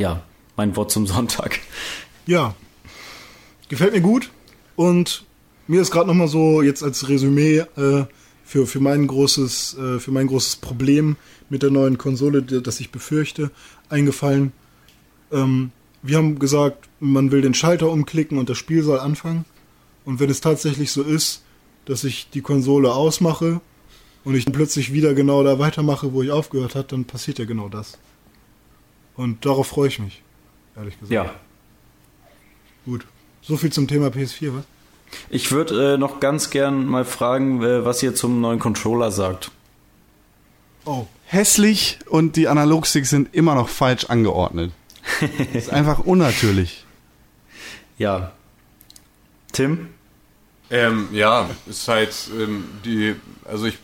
ja, 0.00 0.22
mein 0.56 0.74
Wort 0.76 0.90
zum 0.90 1.06
Sonntag. 1.06 1.60
Ja, 2.26 2.54
gefällt 3.68 3.92
mir 3.92 4.00
gut 4.00 4.30
und 4.74 5.24
mir 5.66 5.82
ist 5.82 5.90
gerade 5.90 6.08
noch 6.08 6.14
mal 6.14 6.26
so 6.26 6.62
jetzt 6.62 6.82
als 6.82 7.08
Resümee 7.08 7.58
äh, 7.76 8.06
für, 8.42 8.66
für, 8.66 8.80
mein 8.80 9.06
großes, 9.06 9.76
äh, 9.78 10.00
für 10.00 10.10
mein 10.10 10.26
großes 10.26 10.56
Problem 10.56 11.16
mit 11.50 11.62
der 11.62 11.70
neuen 11.70 11.98
Konsole, 11.98 12.42
das 12.42 12.80
ich 12.80 12.90
befürchte, 12.90 13.50
eingefallen. 13.90 14.52
Ähm, 15.30 15.70
wir 16.02 16.16
haben 16.16 16.38
gesagt, 16.38 16.88
man 16.98 17.30
will 17.30 17.42
den 17.42 17.52
Schalter 17.52 17.90
umklicken 17.90 18.38
und 18.38 18.48
das 18.48 18.56
Spiel 18.56 18.82
soll 18.82 19.00
anfangen. 19.00 19.44
Und 20.06 20.18
wenn 20.18 20.30
es 20.30 20.40
tatsächlich 20.40 20.92
so 20.92 21.02
ist, 21.02 21.42
dass 21.84 22.04
ich 22.04 22.30
die 22.30 22.40
Konsole 22.40 22.94
ausmache 22.94 23.60
und 24.24 24.34
ich 24.34 24.46
plötzlich 24.46 24.94
wieder 24.94 25.12
genau 25.12 25.44
da 25.44 25.58
weitermache, 25.58 26.14
wo 26.14 26.22
ich 26.22 26.30
aufgehört 26.30 26.74
habe, 26.74 26.88
dann 26.88 27.04
passiert 27.04 27.38
ja 27.38 27.44
genau 27.44 27.68
das. 27.68 27.98
Und 29.20 29.44
darauf 29.44 29.66
freue 29.66 29.88
ich 29.88 29.98
mich, 29.98 30.22
ehrlich 30.74 30.98
gesagt. 30.98 31.12
Ja. 31.12 31.34
Gut. 32.86 33.04
So 33.42 33.58
viel 33.58 33.70
zum 33.70 33.86
Thema 33.86 34.06
PS4, 34.06 34.54
was? 34.54 34.64
Ich 35.28 35.52
würde 35.52 35.92
äh, 35.92 35.98
noch 35.98 36.20
ganz 36.20 36.48
gern 36.48 36.86
mal 36.86 37.04
fragen, 37.04 37.62
äh, 37.62 37.84
was 37.84 38.02
ihr 38.02 38.14
zum 38.14 38.40
neuen 38.40 38.58
Controller 38.58 39.10
sagt. 39.10 39.50
Oh. 40.86 41.06
Hässlich 41.26 41.98
und 42.06 42.36
die 42.36 42.48
Analogsticks 42.48 43.10
sind 43.10 43.34
immer 43.34 43.54
noch 43.54 43.68
falsch 43.68 44.06
angeordnet. 44.06 44.72
das 45.20 45.48
ist 45.64 45.70
einfach 45.70 45.98
unnatürlich. 45.98 46.86
Ja. 47.98 48.32
Tim? 49.52 49.88
Ähm, 50.70 51.10
ja, 51.12 51.50
ist 51.66 51.86
halt 51.88 52.14
ähm, 52.38 52.64
die, 52.86 53.16
also 53.44 53.66
ich 53.66 53.76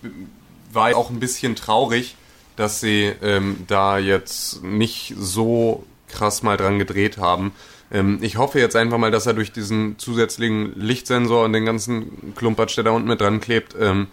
war 0.72 0.96
auch 0.96 1.10
ein 1.10 1.20
bisschen 1.20 1.56
traurig, 1.56 2.16
dass 2.56 2.80
sie 2.80 3.12
ähm, 3.22 3.64
da 3.66 3.98
jetzt 3.98 4.62
nicht 4.62 5.14
so 5.18 5.84
krass 6.08 6.42
mal 6.42 6.56
dran 6.56 6.78
gedreht 6.78 7.18
haben. 7.18 7.52
Ähm, 7.90 8.18
ich 8.22 8.36
hoffe 8.36 8.58
jetzt 8.58 8.76
einfach 8.76 8.98
mal, 8.98 9.10
dass 9.10 9.26
er 9.26 9.34
durch 9.34 9.52
diesen 9.52 9.98
zusätzlichen 9.98 10.78
Lichtsensor 10.78 11.44
und 11.44 11.52
den 11.52 11.64
ganzen 11.64 12.34
Klumpatsch, 12.34 12.76
der 12.76 12.84
da 12.84 12.90
unten 12.90 13.08
mit 13.08 13.20
dran 13.20 13.40
klebt, 13.40 13.76
ähm, 13.78 14.08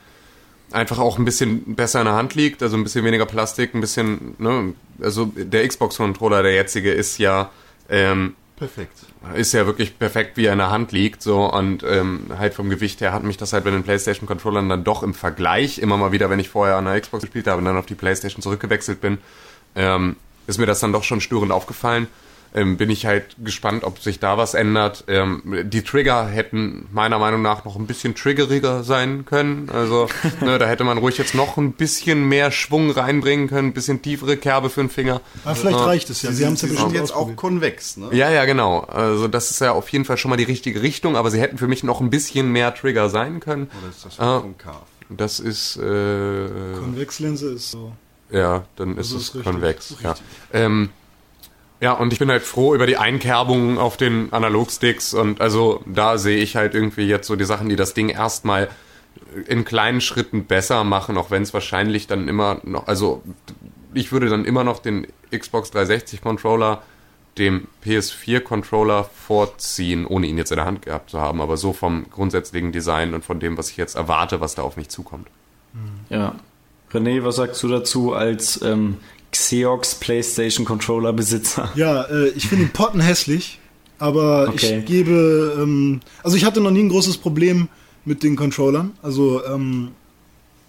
einfach 0.72 1.00
auch 1.00 1.18
ein 1.18 1.26
bisschen 1.26 1.76
besser 1.76 2.00
in 2.00 2.06
der 2.06 2.16
Hand 2.16 2.36
liegt, 2.36 2.64
also 2.64 2.76
ein 2.78 2.84
bisschen 2.84 3.06
weniger 3.06 3.26
Plastik, 3.26 3.74
ein 3.74 3.82
bisschen, 3.82 4.36
ne, 4.40 4.74
also 5.02 5.26
der 5.36 5.68
Xbox-Controller, 5.68 6.44
der 6.44 6.54
jetzige, 6.54 6.92
ist 6.92 7.20
ja 7.20 7.52
ähm, 7.90 8.36
perfekt 8.56 9.13
ist 9.36 9.54
ja 9.54 9.66
wirklich 9.66 9.98
perfekt, 9.98 10.38
wie 10.38 10.46
er 10.46 10.54
in 10.54 10.60
der 10.60 10.70
Hand 10.70 10.92
liegt, 10.92 11.22
so 11.22 11.52
und 11.52 11.84
ähm, 11.84 12.26
halt 12.38 12.54
vom 12.54 12.70
Gewicht 12.70 13.02
her 13.02 13.14
hat 13.14 13.24
mich 13.24 13.38
das 13.38 13.54
halt 13.54 13.64
bei 13.64 13.72
den 13.72 13.84
PlayStation 13.84 14.28
Controllern 14.28 14.70
dann 14.70 14.84
doch 14.84 15.02
im 15.02 15.14
Vergleich 15.14 15.80
immer 15.80 15.98
mal 15.98 16.12
wieder, 16.12 16.30
wenn 16.30 16.40
ich 16.40 16.50
vorher 16.50 16.76
an 16.76 16.86
der 16.86 17.00
Xbox 17.00 17.22
gespielt 17.22 17.48
habe 17.48 17.60
und 17.60 17.66
dann 17.66 17.78
auf 17.78 17.86
die 17.86 17.96
PlayStation 17.96 18.42
zurückgewechselt 18.42 19.00
bin, 19.00 19.20
ähm, 19.76 20.18
ist 20.46 20.60
mir 20.60 20.66
das 20.66 20.82
dann 20.82 20.92
doch 20.92 21.04
schon 21.04 21.22
störend 21.22 21.52
aufgefallen. 21.52 22.08
Ähm, 22.56 22.78
bin 22.78 22.90
ich 22.90 23.06
halt 23.06 23.36
gespannt, 23.44 23.84
ob 23.84 24.00
sich 24.00 24.20
da 24.20 24.38
was 24.38 24.54
ändert. 24.54 25.06
Ähm, 25.08 25.42
die 25.66 25.82
Trigger 25.84 26.28
hätten 26.28 26.88
meiner 26.92 27.18
Meinung 27.20 27.42
nach 27.42 27.66
noch 27.66 27.76
ein 27.76 27.88
bisschen 27.88 28.14
triggeriger 28.16 28.84
sein 28.84 29.26
können. 29.26 29.70
Also 29.74 30.08
ne, 30.42 30.60
da 30.60 30.68
hätte 30.68 30.84
man 30.84 30.98
ruhig 31.00 31.18
jetzt 31.18 31.34
noch 31.36 31.58
ein 31.58 31.72
bisschen 31.74 32.28
mehr 32.30 32.52
Schwung 32.52 32.92
reinbringen 32.92 33.48
können, 33.48 33.70
ein 33.70 33.74
bisschen 33.74 34.02
tiefere 34.02 34.38
Kerbe 34.38 34.70
für 34.70 34.82
den 34.82 34.90
Finger. 34.90 35.22
Aber 35.46 35.56
vielleicht 35.56 35.80
Ja. 35.80 35.86
reicht 35.86 36.10
es 36.10 36.22
ja. 36.22 36.32
Sie 36.32 36.46
haben 36.46 36.54
es 36.54 36.62
ja 36.62 36.68
Sie 36.68 36.74
bestimmt 36.76 36.94
jetzt 36.96 37.14
auch 37.16 37.36
konvex, 37.36 37.98
ne? 37.98 38.10
Ja, 38.12 38.30
ja, 38.30 38.46
genau. 38.46 38.82
Also 38.82 39.28
das 39.28 39.50
ist 39.52 39.60
ja 39.62 39.72
auf 39.72 39.90
jeden 39.90 40.06
Fall 40.06 40.18
schon 40.18 40.30
mal 40.30 40.38
die 40.38 40.44
richtige 40.44 40.82
Richtung, 40.82 41.16
aber 41.16 41.32
sie 41.32 41.42
hätten 41.42 41.58
für 41.58 41.68
mich 41.68 41.84
noch 41.84 42.02
ein 42.02 42.10
bisschen 42.10 42.52
mehr 42.52 42.74
Trigger 42.76 43.10
sein 43.10 43.40
können. 43.40 43.70
Oder 43.82 43.90
ist 43.90 44.06
das 44.06 44.20
Ah. 44.20 44.40
konkav? 44.42 44.84
Das 45.10 45.40
ist 45.40 45.78
äh, 45.78 46.48
Konvexlinse 46.80 47.52
ist 47.54 47.72
so. 47.72 47.92
Ja, 48.32 48.64
dann 48.78 48.92
ist 48.92 48.98
Also 49.14 49.18
es 49.18 49.22
ist 49.24 49.36
richtig, 49.36 49.52
konvex. 49.52 49.92
ist 49.92 50.02
Ja. 50.02 50.12
richtig. 50.12 50.28
Ähm, 50.54 50.90
ja, 51.84 51.92
und 51.92 52.14
ich 52.14 52.20
bin 52.20 52.32
halt 52.32 52.44
froh 52.44 52.74
über 52.74 52.88
die 52.88 52.96
Einkerbungen 52.96 53.78
auf 53.78 53.98
den 53.98 54.32
Analogsticks 54.32 55.14
und 55.14 55.42
also 55.42 55.84
da 55.86 56.18
sehe 56.18 56.38
ich 56.38 56.56
halt 56.56 56.76
irgendwie 56.76 57.06
jetzt 57.06 57.28
so 57.28 57.36
die 57.36 57.44
Sachen, 57.44 57.68
die 57.68 57.76
das 57.76 57.94
Ding 57.94 58.08
erstmal 58.08 58.70
in 59.48 59.66
kleinen 59.66 60.00
Schritten 60.00 60.46
besser 60.46 60.86
machen, 60.86 61.18
auch 61.18 61.30
wenn 61.30 61.44
es 61.44 61.54
wahrscheinlich 61.54 62.08
dann 62.08 62.30
immer 62.30 62.62
noch, 62.64 62.88
also 62.88 63.22
ich 63.94 64.14
würde 64.14 64.30
dann 64.30 64.46
immer 64.46 64.64
noch 64.64 64.80
den 64.80 65.08
Xbox 65.38 65.72
360 65.72 66.22
Controller 66.22 66.84
dem 67.38 67.68
PS4 67.84 68.40
Controller 68.40 69.04
vorziehen, 69.04 70.06
ohne 70.06 70.28
ihn 70.28 70.38
jetzt 70.38 70.54
in 70.54 70.58
der 70.60 70.66
Hand 70.66 70.84
gehabt 70.84 71.10
zu 71.10 71.20
haben, 71.20 71.42
aber 71.42 71.58
so 71.58 71.74
vom 71.74 72.10
grundsätzlichen 72.10 72.72
Design 72.72 73.14
und 73.14 73.26
von 73.26 73.42
dem, 73.42 73.58
was 73.58 73.70
ich 73.70 73.76
jetzt 73.76 73.96
erwarte, 73.96 74.40
was 74.40 74.56
da 74.56 74.62
auf 74.62 74.78
mich 74.78 74.88
zukommt. 74.88 75.28
Ja. 76.10 76.36
René, 76.94 77.26
was 77.26 77.36
sagst 77.36 77.62
du 77.62 77.68
dazu 77.68 78.14
als 78.14 78.62
ähm, 78.62 79.00
Xeox 79.34 79.96
PlayStation 79.96 80.66
Controller 80.66 81.12
Besitzer? 81.14 81.72
Ja, 81.76 82.04
äh, 82.04 82.30
ich 82.30 82.48
finde 82.48 82.66
ihn 82.66 82.72
pottenhässlich, 82.72 83.60
aber 84.00 84.48
Okay. 84.50 84.80
ich 84.80 84.86
gebe, 84.86 85.58
ähm, 85.60 86.00
also 86.24 86.38
ich 86.38 86.46
hatte 86.46 86.62
noch 86.62 86.72
nie 86.72 86.82
ein 86.84 86.90
großes 86.90 87.18
Problem 87.18 87.68
mit 88.06 88.24
den 88.24 88.36
Controllern. 88.36 88.92
Also 89.02 89.46
ähm, 89.46 89.90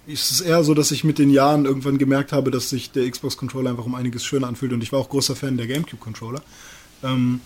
es 0.06 0.30
ist 0.30 0.40
eher 0.42 0.62
so, 0.64 0.74
dass 0.74 0.90
ich 0.90 1.02
mit 1.04 1.18
den 1.18 1.30
Jahren 1.30 1.64
irgendwann 1.64 1.98
gemerkt 1.98 2.32
habe, 2.32 2.50
dass 2.50 2.68
sich 2.70 2.90
der 2.90 3.10
Xbox-Controller 3.10 3.70
einfach 3.70 3.86
um 3.86 3.94
einiges 3.94 4.24
schöner 4.24 4.48
anfühlt 4.48 4.72
und 4.72 4.82
ich 4.82 4.92
war 4.92 4.98
auch 5.00 5.08
großer 5.08 5.34
Fan 5.36 5.56
der 5.56 5.66
GameCube-Controller. 5.66 6.42
Ähm, 7.02 7.40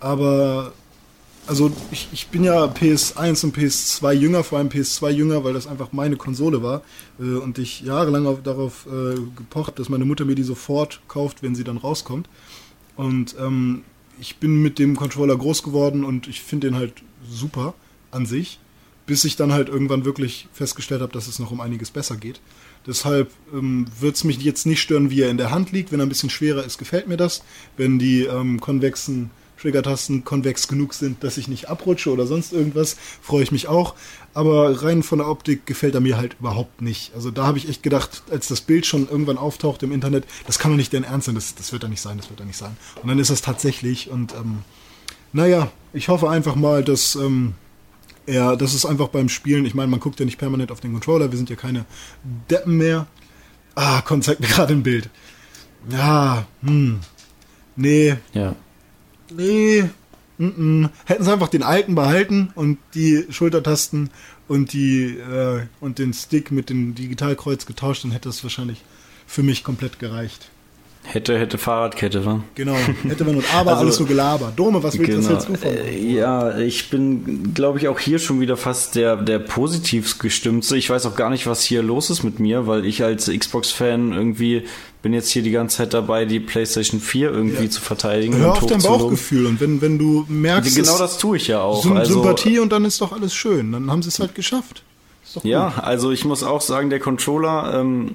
Aber 0.00 0.72
also 1.46 1.70
ich, 1.90 2.08
ich 2.12 2.28
bin 2.28 2.44
ja 2.44 2.64
PS1 2.64 3.44
und 3.44 3.56
PS2 3.56 4.12
jünger, 4.12 4.44
vor 4.44 4.58
allem 4.58 4.68
PS2 4.68 5.10
jünger, 5.10 5.44
weil 5.44 5.54
das 5.54 5.66
einfach 5.66 5.92
meine 5.92 6.16
Konsole 6.16 6.62
war 6.62 6.82
äh, 7.20 7.36
und 7.36 7.58
ich 7.58 7.82
jahrelang 7.82 8.26
auf, 8.26 8.42
darauf 8.42 8.86
äh, 8.86 9.14
gepocht 9.14 9.68
habe, 9.68 9.76
dass 9.76 9.88
meine 9.88 10.04
Mutter 10.04 10.24
mir 10.24 10.34
die 10.34 10.42
sofort 10.42 11.00
kauft, 11.08 11.42
wenn 11.42 11.54
sie 11.54 11.64
dann 11.64 11.76
rauskommt. 11.76 12.28
Und 12.96 13.36
ähm, 13.38 13.82
ich 14.18 14.36
bin 14.36 14.62
mit 14.62 14.78
dem 14.78 14.96
Controller 14.96 15.36
groß 15.36 15.62
geworden 15.62 16.04
und 16.04 16.26
ich 16.26 16.40
finde 16.40 16.68
den 16.68 16.76
halt 16.76 16.94
super 17.28 17.74
an 18.10 18.26
sich, 18.26 18.58
bis 19.06 19.24
ich 19.24 19.36
dann 19.36 19.52
halt 19.52 19.68
irgendwann 19.68 20.04
wirklich 20.04 20.48
festgestellt 20.52 21.02
habe, 21.02 21.12
dass 21.12 21.28
es 21.28 21.38
noch 21.38 21.50
um 21.50 21.60
einiges 21.60 21.90
besser 21.90 22.16
geht. 22.16 22.40
Deshalb 22.86 23.30
ähm, 23.52 23.86
wird 24.00 24.16
es 24.16 24.24
mich 24.24 24.38
jetzt 24.38 24.64
nicht 24.64 24.80
stören, 24.80 25.10
wie 25.10 25.22
er 25.22 25.30
in 25.30 25.38
der 25.38 25.50
Hand 25.50 25.72
liegt. 25.72 25.92
Wenn 25.92 26.00
er 26.00 26.06
ein 26.06 26.08
bisschen 26.08 26.30
schwerer 26.30 26.64
ist, 26.64 26.78
gefällt 26.78 27.08
mir 27.08 27.16
das. 27.16 27.42
Wenn 27.76 27.98
die 27.98 28.22
ähm, 28.22 28.60
konvexen 28.60 29.30
Triggertasten 29.60 30.24
konvex 30.24 30.68
genug 30.68 30.94
sind, 30.94 31.22
dass 31.24 31.38
ich 31.38 31.48
nicht 31.48 31.68
abrutsche 31.68 32.10
oder 32.12 32.26
sonst 32.26 32.52
irgendwas, 32.52 32.96
freue 33.22 33.42
ich 33.42 33.52
mich 33.52 33.68
auch. 33.68 33.94
Aber 34.34 34.82
rein 34.82 35.02
von 35.02 35.18
der 35.18 35.28
Optik 35.28 35.64
gefällt 35.64 35.94
er 35.94 36.00
mir 36.00 36.18
halt 36.18 36.36
überhaupt 36.38 36.82
nicht. 36.82 37.12
Also 37.14 37.30
da 37.30 37.46
habe 37.46 37.56
ich 37.56 37.68
echt 37.68 37.82
gedacht, 37.82 38.22
als 38.30 38.48
das 38.48 38.60
Bild 38.60 38.84
schon 38.84 39.08
irgendwann 39.08 39.38
auftaucht 39.38 39.82
im 39.82 39.92
Internet, 39.92 40.24
das 40.46 40.58
kann 40.58 40.70
doch 40.70 40.76
nicht 40.76 40.92
dein 40.92 41.04
Ernst 41.04 41.26
sein, 41.26 41.34
das, 41.34 41.54
das 41.54 41.72
wird 41.72 41.82
da 41.82 41.88
nicht 41.88 42.02
sein, 42.02 42.18
das 42.18 42.28
wird 42.28 42.40
da 42.40 42.44
nicht 42.44 42.58
sein. 42.58 42.76
Und 43.02 43.08
dann 43.08 43.18
ist 43.18 43.30
das 43.30 43.40
tatsächlich 43.40 44.10
und 44.10 44.34
ähm, 44.34 44.58
naja, 45.32 45.70
ich 45.92 46.08
hoffe 46.08 46.28
einfach 46.28 46.54
mal, 46.54 46.84
dass 46.84 47.14
ähm, 47.14 47.54
er, 48.26 48.56
das 48.56 48.74
ist 48.74 48.84
einfach 48.84 49.08
beim 49.08 49.28
Spielen, 49.28 49.64
ich 49.64 49.74
meine, 49.74 49.88
man 49.88 50.00
guckt 50.00 50.20
ja 50.20 50.26
nicht 50.26 50.38
permanent 50.38 50.70
auf 50.70 50.80
den 50.80 50.92
Controller, 50.92 51.30
wir 51.30 51.36
sind 51.36 51.48
ja 51.48 51.56
keine 51.56 51.84
Deppen 52.50 52.76
mehr. 52.76 53.06
Ah, 53.74 54.00
Con 54.02 54.22
zeigt 54.22 54.40
mir 54.40 54.46
gerade 54.48 54.74
ein 54.74 54.82
Bild. 54.82 55.08
Ja, 55.90 56.46
hm. 56.62 57.00
Nee, 57.76 58.16
Ja. 58.32 58.54
Nee, 59.30 59.84
mm 60.38 60.44
-mm. 60.46 60.90
hätten 61.04 61.24
sie 61.24 61.32
einfach 61.32 61.48
den 61.48 61.62
alten 61.62 61.94
behalten 61.94 62.50
und 62.54 62.78
die 62.94 63.26
Schultertasten 63.30 64.10
und 64.48 64.72
die 64.72 65.16
äh, 65.16 65.62
und 65.80 65.98
den 65.98 66.12
Stick 66.12 66.50
mit 66.50 66.70
dem 66.70 66.94
Digitalkreuz 66.94 67.66
getauscht, 67.66 68.04
dann 68.04 68.12
hätte 68.12 68.28
das 68.28 68.42
wahrscheinlich 68.42 68.82
für 69.26 69.42
mich 69.42 69.64
komplett 69.64 69.98
gereicht. 69.98 70.50
Hätte, 71.08 71.38
hätte 71.38 71.56
Fahrradkette, 71.56 72.26
wa? 72.26 72.40
Genau, 72.56 72.74
hätte 73.08 73.24
man 73.24 73.36
und 73.36 73.44
aber 73.54 73.70
Also- 73.72 73.82
alles 73.82 73.96
so 73.96 74.04
Gelaber. 74.04 74.52
Dome, 74.54 74.82
was 74.82 74.98
willst 74.98 75.12
du 75.12 75.20
Genau. 75.22 75.30
jetzt 75.34 75.48
du? 75.48 75.68
Äh, 75.68 75.98
ja, 76.12 76.58
ich 76.58 76.90
bin, 76.90 77.54
glaube 77.54 77.78
ich, 77.78 77.88
auch 77.88 77.98
hier 77.98 78.18
schon 78.18 78.40
wieder 78.40 78.56
fast 78.56 78.96
der, 78.96 79.16
der 79.16 79.38
positiv 79.38 80.18
gestimmtste. 80.18 80.76
Ich 80.76 80.90
weiß 80.90 81.06
auch 81.06 81.14
gar 81.16 81.30
nicht, 81.30 81.46
was 81.46 81.62
hier 81.62 81.82
los 81.82 82.10
ist 82.10 82.22
mit 82.24 82.40
mir, 82.40 82.66
weil 82.66 82.84
ich 82.84 83.02
als 83.04 83.30
Xbox-Fan 83.30 84.12
irgendwie 84.12 84.64
bin 85.02 85.12
jetzt 85.14 85.30
hier 85.30 85.42
die 85.42 85.52
ganze 85.52 85.76
Zeit 85.78 85.94
dabei, 85.94 86.24
die 86.24 86.40
PlayStation 86.40 87.00
4 87.00 87.30
irgendwie 87.30 87.64
Ja. 87.64 87.70
zu 87.70 87.80
verteidigen. 87.80 88.36
Hör 88.36 88.52
und 88.54 88.62
auf 88.62 88.66
dein. 88.66 88.82
Bauchgefühl 88.82 89.46
und 89.46 89.60
wenn, 89.60 89.80
wenn 89.80 89.98
du 89.98 90.24
merkst, 90.28 90.74
Genau 90.74 90.98
das 90.98 91.18
tue 91.18 91.36
ich 91.36 91.46
ja 91.46 91.60
auch. 91.60 91.82
Sym 91.82 91.96
Also, 91.96 92.14
Sympathie 92.14 92.58
und 92.58 92.72
dann 92.72 92.84
ist 92.84 93.00
doch 93.00 93.12
alles 93.12 93.32
schön. 93.34 93.70
Dann 93.72 93.90
haben 93.90 94.02
sie 94.02 94.08
es 94.08 94.18
halt 94.18 94.34
geschafft. 94.34 94.82
Ja, 95.42 95.74
also 95.82 96.12
ich 96.12 96.24
muss 96.24 96.42
auch 96.42 96.62
sagen, 96.62 96.88
der 96.88 96.98
Controller, 96.98 97.74
ähm, 97.80 98.14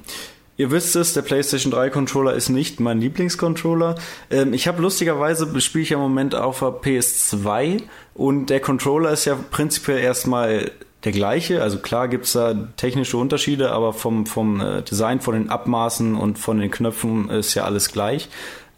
ihr 0.57 0.71
wisst 0.71 0.95
es, 0.95 1.13
der 1.13 1.21
PlayStation 1.21 1.71
3 1.71 1.89
Controller 1.89 2.33
ist 2.33 2.49
nicht 2.49 2.79
mein 2.79 2.99
Lieblingscontroller. 2.99 3.95
Ähm, 4.29 4.53
ich 4.53 4.67
habe 4.67 4.81
lustigerweise, 4.81 5.59
spiele 5.61 5.83
ich 5.83 5.89
ja 5.91 5.97
im 5.97 6.03
Moment 6.03 6.35
auf 6.35 6.59
der 6.59 6.69
PS2 6.69 7.83
und 8.13 8.49
der 8.49 8.59
Controller 8.59 9.11
ist 9.11 9.25
ja 9.25 9.35
prinzipiell 9.35 9.99
erstmal 9.99 10.71
der 11.03 11.11
gleiche. 11.11 11.61
Also 11.61 11.79
klar 11.79 12.07
gibt's 12.07 12.33
da 12.33 12.53
technische 12.77 13.17
Unterschiede, 13.17 13.71
aber 13.71 13.93
vom, 13.93 14.25
vom 14.25 14.61
äh, 14.61 14.81
Design, 14.83 15.19
von 15.19 15.33
den 15.33 15.49
Abmaßen 15.49 16.15
und 16.15 16.37
von 16.37 16.59
den 16.59 16.71
Knöpfen 16.71 17.29
ist 17.29 17.53
ja 17.55 17.63
alles 17.63 17.91
gleich. 17.91 18.29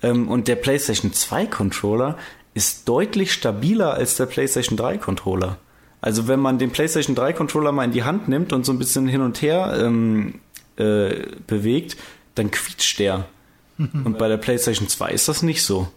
Ähm, 0.01 0.27
und 0.27 0.47
der 0.47 0.55
PlayStation 0.55 1.13
2 1.13 1.47
Controller 1.47 2.17
ist 2.53 2.87
deutlich 2.87 3.33
stabiler 3.33 3.93
als 3.95 4.15
der 4.15 4.27
PlayStation 4.27 4.77
3 4.77 4.97
Controller. 4.97 5.57
Also 6.01 6.27
wenn 6.27 6.39
man 6.39 6.59
den 6.59 6.71
PlayStation 6.71 7.15
3 7.15 7.33
Controller 7.33 7.71
mal 7.71 7.85
in 7.85 7.91
die 7.91 8.03
Hand 8.03 8.27
nimmt 8.27 8.53
und 8.53 8.65
so 8.65 8.73
ein 8.73 8.77
bisschen 8.77 9.07
hin 9.07 9.21
und 9.21 9.41
her 9.41 9.73
ähm, 9.79 10.41
äh, 10.77 11.27
bewegt, 11.47 11.97
dann 12.35 12.51
quietscht 12.51 12.99
der. 12.99 13.25
und 13.77 14.17
bei 14.17 14.27
der 14.27 14.37
PlayStation 14.37 14.87
2 14.87 15.11
ist 15.11 15.27
das 15.27 15.43
nicht 15.43 15.63
so. 15.63 15.87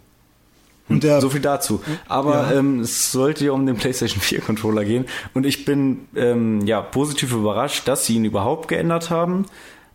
Und 0.89 1.03
der, 1.03 1.21
So 1.21 1.31
viel 1.31 1.41
dazu. 1.41 1.83
Aber 2.07 2.53
Ja. 2.53 2.59
ähm, 2.59 2.81
es 2.81 3.11
sollte 3.11 3.45
ja 3.47 3.53
um 3.53 3.67
den 3.67 3.77
PlayStation 3.77 4.21
4 4.21 4.41
Controller 4.41 4.85
gehen. 4.85 5.07
Und 5.35 5.45
ich 5.45 5.65
bin 5.65 6.07
ähm, 6.15 6.65
ja 6.65 6.81
positiv 6.81 7.33
überrascht, 7.33 7.89
dass 7.89 8.07
sie 8.07 8.15
ihn 8.17 8.25
überhaupt 8.25 8.69
geändert 8.69 9.11
haben. 9.11 9.47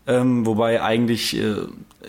Ähm, 0.06 0.44
wobei 0.44 0.82
eigentlich 0.82 1.36
äh, 1.38 1.54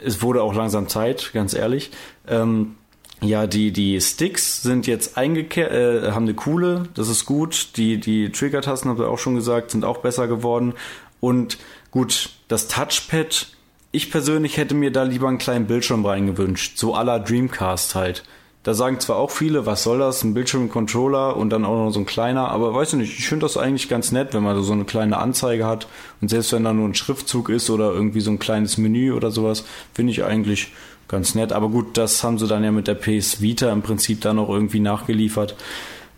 es 0.03 0.21
wurde 0.21 0.41
auch 0.43 0.53
langsam 0.53 0.89
Zeit, 0.89 1.31
ganz 1.33 1.53
ehrlich. 1.53 1.91
Ähm, 2.27 2.75
ja, 3.21 3.47
die, 3.47 3.71
die 3.71 4.01
Sticks 4.01 4.61
sind 4.63 4.85
jetzt 4.85 5.17
eingekehrt, 5.17 5.71
äh, 5.71 6.11
haben 6.11 6.25
eine 6.25 6.33
coole, 6.33 6.89
das 6.93 7.07
ist 7.07 7.23
gut. 7.25 7.77
Die, 7.77 7.99
die 7.99 8.31
Trigger-Tasten, 8.33 8.89
habt 8.89 8.99
ihr 8.99 9.07
auch 9.07 9.19
schon 9.19 9.35
gesagt, 9.35 9.71
sind 9.71 9.85
auch 9.85 9.99
besser 9.99 10.27
geworden. 10.27 10.73
Und 11.21 11.57
gut, 11.89 12.31
das 12.53 12.67
Touchpad, 12.67 13.47
ich 13.91 14.11
persönlich 14.11 14.57
hätte 14.57 14.75
mir 14.75 14.91
da 14.91 15.03
lieber 15.03 15.27
einen 15.27 15.39
kleinen 15.39 15.65
Bildschirm 15.65 16.05
reingewünscht. 16.05 16.77
So 16.77 16.95
la 16.95 17.17
Dreamcast 17.17 17.95
halt. 17.95 18.23
Da 18.61 18.75
sagen 18.75 18.99
zwar 18.99 19.17
auch 19.17 19.31
viele, 19.31 19.65
was 19.65 19.83
soll 19.83 19.97
das, 19.97 20.23
ein 20.23 20.35
Bildschirm, 20.35 20.65
ein 20.65 20.69
Controller 20.69 21.35
und 21.35 21.49
dann 21.49 21.65
auch 21.65 21.75
noch 21.75 21.91
so 21.91 21.99
ein 21.99 22.05
kleiner, 22.05 22.49
aber 22.49 22.73
weiß 22.73 22.93
ich 22.93 22.99
nicht, 22.99 23.19
ich 23.19 23.27
finde 23.27 23.45
das 23.45 23.57
eigentlich 23.57 23.89
ganz 23.89 24.11
nett, 24.11 24.33
wenn 24.33 24.43
man 24.43 24.61
so 24.63 24.71
eine 24.71 24.85
kleine 24.85 25.17
Anzeige 25.17 25.65
hat 25.65 25.87
und 26.21 26.29
selbst 26.29 26.53
wenn 26.53 26.63
da 26.63 26.71
nur 26.71 26.87
ein 26.87 26.95
Schriftzug 26.95 27.49
ist 27.49 27.69
oder 27.69 27.91
irgendwie 27.91 28.21
so 28.21 28.31
ein 28.31 28.39
kleines 28.39 28.77
Menü 28.77 29.11
oder 29.11 29.31
sowas, 29.31 29.65
finde 29.93 30.11
ich 30.11 30.23
eigentlich 30.23 30.71
ganz 31.07 31.35
nett. 31.35 31.51
Aber 31.51 31.69
gut, 31.69 31.97
das 31.97 32.23
haben 32.23 32.37
sie 32.37 32.47
dann 32.47 32.63
ja 32.63 32.71
mit 32.71 32.87
der 32.87 32.95
PS 32.95 33.41
Vita 33.41 33.71
im 33.71 33.81
Prinzip 33.81 34.21
dann 34.21 34.35
noch 34.37 34.47
irgendwie 34.47 34.79
nachgeliefert. 34.79 35.55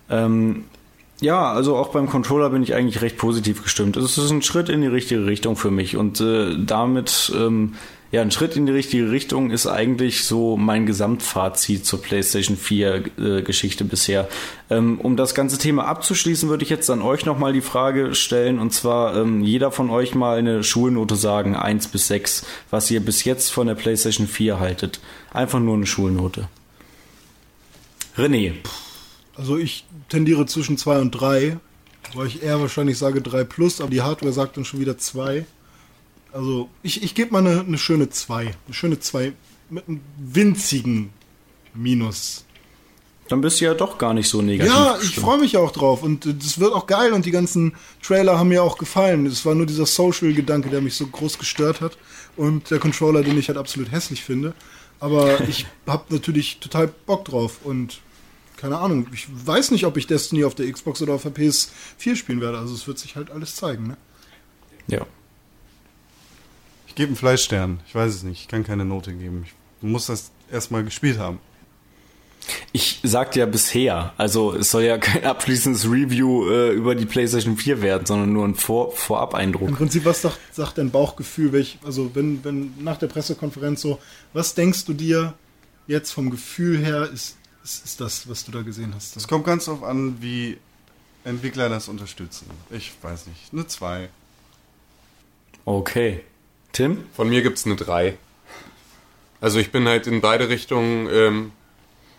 Ähm, 0.10 0.66
ja, 1.22 1.52
also 1.52 1.78
auch 1.78 1.90
beim 1.90 2.10
Controller 2.10 2.50
bin 2.50 2.64
ich 2.64 2.74
eigentlich 2.74 3.02
recht 3.02 3.18
positiv 3.18 3.64
gestimmt. 3.64 3.96
Es 3.98 4.18
ist 4.18 4.32
ein 4.32 4.42
Schritt 4.42 4.70
in 4.70 4.82
die 4.82 4.88
richtige 4.88 5.26
Richtung 5.26 5.56
für 5.56 5.72
mich 5.72 5.96
und 5.96 6.20
äh, 6.20 6.56
damit 6.58 7.32
ähm, 7.36 7.76
ja, 8.12 8.22
ein 8.22 8.32
Schritt 8.32 8.56
in 8.56 8.66
die 8.66 8.72
richtige 8.72 9.12
Richtung 9.12 9.50
ist 9.50 9.66
eigentlich 9.66 10.26
so 10.26 10.58
mein 10.58 10.86
Gesamtfazit 10.86 11.86
zur 11.86 12.02
PlayStation 12.02 12.56
4 12.56 13.04
äh, 13.18 13.42
Geschichte 13.42 13.84
bisher. 13.84 14.28
Ähm, 14.70 15.00
um 15.02 15.18
das 15.18 15.36
ganze 15.36 15.58
Thema 15.58 15.86
abzuschließen, 15.86 16.48
würde 16.48 16.64
ich 16.64 16.70
jetzt 16.70 16.90
an 16.90 17.02
euch 17.02 17.26
nochmal 17.26 17.52
die 17.52 17.62
Frage 17.62 18.14
stellen 18.14 18.60
und 18.60 18.74
zwar 18.74 19.16
ähm, 19.16 19.42
jeder 19.42 19.72
von 19.72 19.90
euch 19.90 20.16
mal 20.16 20.38
eine 20.38 20.64
Schulnote 20.64 21.16
sagen, 21.16 21.56
1 21.56 21.88
bis 21.90 22.08
6, 22.08 22.46
was 22.70 22.92
ihr 22.92 23.00
bis 23.00 23.24
jetzt 23.24 23.52
von 23.52 23.68
der 23.68 23.76
PlayStation 23.76 24.28
4 24.28 24.60
haltet. 24.60 25.00
Einfach 25.34 25.60
nur 25.60 25.76
eine 25.76 25.86
Schulnote. 25.86 26.48
René. 28.18 28.54
Also 29.36 29.58
ich 29.58 29.86
tendiere 30.10 30.46
zwischen 30.46 30.78
2 30.78 31.00
und 31.00 31.12
3, 31.12 31.58
weil 32.14 32.28
ich 32.28 32.44
eher 32.44 32.62
wahrscheinlich 32.62 32.98
sage 32.98 33.22
3 33.22 33.44
plus, 33.44 33.82
aber 33.82 33.90
die 33.90 34.02
Hardware 34.02 34.34
sagt 34.34 34.58
dann 34.58 34.66
schon 34.66 34.80
wieder 34.80 34.98
2. 34.98 35.46
Also 36.32 36.70
ich, 36.84 37.04
ich 37.04 37.16
gebe 37.16 37.32
mal 37.32 37.46
eine, 37.46 37.62
eine 37.62 37.78
schöne 37.78 38.10
2. 38.10 38.42
Eine 38.42 38.74
schöne 38.74 39.00
2 39.00 39.34
mit 39.70 39.88
einem 39.88 40.02
winzigen 40.18 41.10
Minus. 41.74 42.46
Dann 43.28 43.42
bist 43.42 43.60
du 43.60 43.66
ja 43.66 43.74
doch 43.74 43.98
gar 43.98 44.14
nicht 44.14 44.30
so 44.30 44.42
negativ. 44.42 44.72
Ja, 44.72 44.98
ich 45.02 45.16
freue 45.16 45.40
mich 45.40 45.58
auch 45.58 45.72
drauf 45.72 46.04
und 46.04 46.26
das 46.26 46.60
wird 46.60 46.74
auch 46.74 46.86
geil 46.86 47.12
und 47.12 47.26
die 47.26 47.32
ganzen 47.32 47.74
Trailer 48.04 48.38
haben 48.38 48.50
mir 48.50 48.62
auch 48.62 48.78
gefallen. 48.78 49.26
Es 49.26 49.46
war 49.46 49.56
nur 49.56 49.66
dieser 49.66 49.88
Social-Gedanke, 49.88 50.70
der 50.70 50.82
mich 50.82 50.94
so 50.94 51.08
groß 51.08 51.40
gestört 51.40 51.82
hat 51.82 51.98
und 52.38 52.70
der 52.70 52.78
Controller, 52.78 53.24
den 53.24 53.38
ich 53.38 53.48
halt 53.48 53.58
absolut 53.58 53.92
hässlich 53.92 54.24
finde. 54.24 54.54
Aber 55.00 55.42
ich 55.50 55.66
habe 55.88 56.04
natürlich 56.10 56.60
total 56.60 56.88
Bock 56.88 57.26
drauf 57.26 57.60
und 57.64 58.00
keine 58.58 58.78
Ahnung, 58.78 59.08
ich 59.14 59.28
weiß 59.30 59.72
nicht, 59.72 59.86
ob 59.86 59.98
ich 59.98 60.08
Destiny 60.08 60.44
auf 60.44 60.56
der 60.56 60.72
Xbox 60.72 61.02
oder 61.02 61.14
auf 61.14 61.24
der 61.24 61.34
PS4 61.34 62.16
spielen 62.16 62.42
werde. 62.42 62.58
Also 62.58 62.74
es 62.74 62.88
wird 62.88 63.00
sich 63.00 63.16
halt 63.16 63.32
alles 63.32 63.56
zeigen. 63.56 63.88
Ne? 63.88 63.98
Ja. 64.88 65.06
Ich 66.88 66.96
gebe 66.96 67.08
einen 67.08 67.18
Fleischstern. 67.18 67.80
Ich 67.88 67.96
weiß 67.96 68.14
es 68.14 68.24
nicht. 68.24 68.42
Ich 68.42 68.48
kann 68.48 68.64
keine 68.64 68.86
Note 68.86 69.14
geben. 69.14 69.46
Ich 69.46 69.54
muss 69.82 70.08
das 70.08 70.32
erstmal 70.52 70.84
gespielt 70.84 71.20
haben. 71.20 71.40
Ich 72.72 73.00
sagte 73.04 73.40
ja 73.40 73.46
bisher, 73.48 74.14
also 74.18 74.54
es 74.54 74.70
soll 74.70 74.84
ja 74.84 74.98
kein 74.98 75.24
abschließendes 75.24 75.86
Review 75.86 76.50
äh, 76.50 76.72
über 76.72 76.94
die 76.94 77.06
PlayStation 77.06 77.58
4 77.58 77.82
werden, 77.82 78.06
sondern 78.06 78.34
nur 78.34 78.46
ein 78.46 78.56
Vor 78.56 78.92
Im 78.92 78.98
Vorab-Eindruck. 78.98 79.76
Prinzip, 79.76 80.06
was 80.06 80.22
sagt, 80.22 80.38
sagt 80.52 80.78
dein 80.78 80.92
Bauchgefühl, 80.92 81.54
welch, 81.54 81.80
also 81.84 82.12
wenn, 82.14 82.44
wenn 82.44 82.74
nach 82.84 82.98
der 82.98 83.08
Pressekonferenz 83.08 83.82
so, 83.82 84.00
was 84.34 84.54
denkst 84.54 84.86
du 84.86 84.94
dir 84.94 85.34
jetzt 85.88 86.12
vom 86.12 86.30
Gefühl 86.30 86.78
her, 86.78 87.10
ist, 87.12 87.38
ist, 87.66 87.84
ist 87.86 88.00
das, 88.02 88.30
was 88.30 88.46
du 88.46 88.52
da 88.52 88.62
gesehen 88.62 88.94
hast? 88.96 89.18
Es 89.18 89.28
kommt 89.28 89.46
ganz 89.46 89.66
darauf 89.66 89.84
an, 89.84 90.22
wie 90.22 90.58
Entwickler 91.24 91.68
das 91.68 91.90
unterstützen. 91.90 92.46
Ich 92.70 92.94
weiß 93.02 93.28
nicht. 93.28 93.52
Eine 93.52 93.68
2. 93.68 94.08
Okay. 95.66 96.22
Tim? 96.72 97.06
Von 97.14 97.28
mir 97.30 97.42
gibt's 97.42 97.66
eine 97.66 97.76
3. 97.76 98.18
Also 99.42 99.60
ich 99.60 99.72
bin 99.72 99.88
halt 99.88 100.08
in 100.08 100.22
beide 100.22 100.48
Richtungen, 100.50 101.08
ähm, 101.12 101.52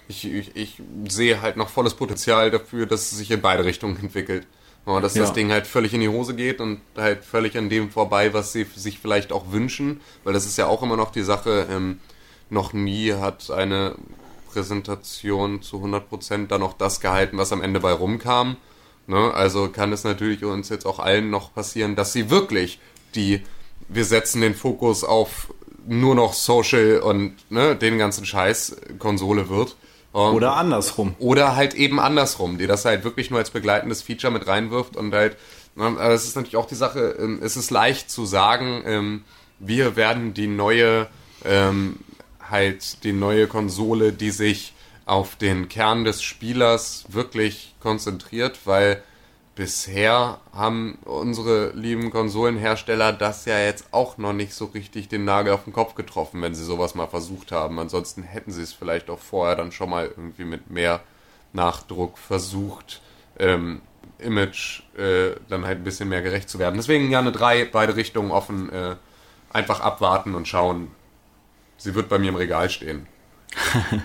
ich, 0.09 0.25
ich, 0.27 0.53
ich 0.55 0.81
sehe 1.09 1.41
halt 1.43 1.57
noch 1.57 1.69
volles 1.69 1.95
Potenzial 1.95 2.51
dafür, 2.51 2.87
dass 2.87 3.13
es 3.13 3.19
sich 3.19 3.31
in 3.31 3.41
beide 3.41 3.65
Richtungen 3.65 3.97
entwickelt. 3.99 4.47
Ja, 4.87 5.01
dass 5.01 5.15
das 5.15 5.29
Ja. 5.29 5.35
Ding 5.35 5.51
halt 5.51 5.67
völlig 5.67 5.95
in 5.95 6.01
die 6.01 6.09
Hose 6.09 6.35
geht 6.37 6.61
und 6.61 6.81
halt 6.97 7.25
völlig 7.25 7.57
an 7.59 7.69
dem 7.69 7.91
vorbei, 7.91 8.33
was 8.33 8.53
sie 8.53 8.65
sich 8.77 8.99
vielleicht 9.01 9.33
auch 9.33 9.51
wünschen. 9.51 10.01
Weil 10.25 10.33
das 10.33 10.47
ist 10.47 10.59
ja 10.59 10.67
auch 10.67 10.83
immer 10.83 10.97
noch 10.97 11.11
die 11.11 11.23
Sache, 11.25 11.67
ähm, 11.71 12.01
noch 12.51 12.73
nie 12.73 13.13
hat 13.13 13.51
eine 13.51 13.97
Präsentation 14.57 15.61
zu 15.63 15.77
100% 15.85 16.47
dann 16.49 16.63
auch 16.63 16.73
das 16.73 17.01
gehalten, 17.01 17.37
was 17.39 17.53
am 17.53 17.63
Ende 17.63 17.81
bei 17.81 17.93
rumkam. 17.93 18.57
Ne? 19.07 19.33
Also 19.35 19.69
kann 19.69 19.93
es 19.93 20.03
natürlich 20.05 20.45
uns 20.45 20.71
jetzt 20.71 20.87
auch 20.87 20.99
allen 20.99 21.29
noch 21.31 21.55
passieren, 21.55 21.95
dass 21.95 22.13
sie 22.15 22.31
wirklich 22.31 22.81
die, 23.15 23.43
wir 23.89 24.05
setzen 24.05 24.41
den 24.41 24.55
Fokus 24.55 25.05
auf 25.05 25.53
nur 25.87 26.15
noch 26.15 26.33
Social 26.33 27.01
und 27.01 27.35
ne, 27.51 27.77
den 27.77 27.99
ganzen 27.99 28.25
Scheiß 28.27 28.77
Konsole 28.99 29.49
wird. 29.49 29.77
Und- 30.13 30.35
Oder 30.35 30.57
andersrum. 30.57 31.15
oder 31.19 31.55
halt 31.55 31.75
eben 31.75 32.01
andersrum, 32.01 32.57
die 32.59 32.67
das 32.67 32.85
halt 32.87 33.05
wirklich 33.05 33.31
nur 33.31 33.39
als 33.39 33.51
begleitendes 33.51 34.03
Feature 34.03 34.33
mit 34.33 34.47
reinwirft 34.47 34.97
und 34.97 35.13
halt, 35.15 35.37
ne, 35.77 35.85
aber 35.85 36.09
es 36.15 36.25
ist 36.25 36.35
natürlich 36.35 36.57
auch 36.57 36.67
die 36.67 36.75
Sache, 36.75 37.15
ähm, 37.21 37.39
es 37.43 37.57
ist 37.57 37.71
leicht 37.71 38.11
zu 38.11 38.25
sagen, 38.25 38.83
ähm, 38.87 39.25
wir 39.59 39.95
werden 39.95 40.33
die 40.35 40.47
neue, 40.49 41.07
ähm, 41.45 41.99
halt 42.51 43.05
die 43.05 43.13
neue 43.13 43.47
Konsole, 43.47 44.13
die 44.13 44.31
sich 44.31 44.73
auf 45.05 45.37
den 45.37 45.69
Kern 45.69 46.05
des 46.05 46.23
Spielers 46.23 47.05
wirklich 47.09 47.75
konzentriert, 47.81 48.61
weil 48.65 49.03
bisher 49.55 50.41
haben 50.53 50.99
unsere 51.05 51.71
lieben 51.71 52.11
Konsolenhersteller 52.11 53.13
das 53.13 53.47
ja 53.47 53.59
jetzt 53.59 53.87
auch 53.91 54.19
noch 54.19 54.35
nicht 54.35 54.53
so 54.53 54.67
richtig 54.67 55.09
den 55.09 55.25
Nagel 55.25 55.55
auf 55.55 55.65
den 55.65 55.73
Kopf 55.73 55.95
getroffen, 55.95 56.43
wenn 56.43 56.55
sie 56.55 56.65
sowas 56.65 56.95
mal 56.95 57.07
versucht 57.07 57.53
haben. 57.53 57.79
Ansonsten 57.79 58.23
hätten 58.23 58.53
sie 58.53 58.63
es 58.63 58.73
vielleicht 58.73 59.09
auch 59.09 59.19
vorher 59.19 59.57
dann 59.57 59.73
schon 59.73 59.91
mal 59.91 60.07
irgendwie 60.07 60.45
mit 60.45 60.71
mehr 60.71 61.01
Nachdruck 61.55 62.19
versucht, 62.19 63.01
ähm, 63.39 63.81
Image 64.19 64.83
äh, 64.97 65.37
dann 65.49 65.65
halt 65.65 65.79
ein 65.79 65.85
bisschen 65.85 66.09
mehr 66.09 66.23
gerecht 66.23 66.49
zu 66.51 66.59
werden. 66.59 66.77
Deswegen 66.77 67.15
eine 67.15 67.33
3, 67.33 67.67
beide 67.67 67.97
Richtungen 67.97 68.31
offen, 68.31 68.71
äh, 68.71 68.97
einfach 69.51 69.81
abwarten 69.81 70.35
und 70.35 70.47
schauen. 70.47 70.91
Sie 71.79 71.95
wird 71.95 72.09
bei 72.09 72.19
mir 72.19 72.29
im 72.31 72.37
Regal 72.37 72.71
stehen. 72.71 73.07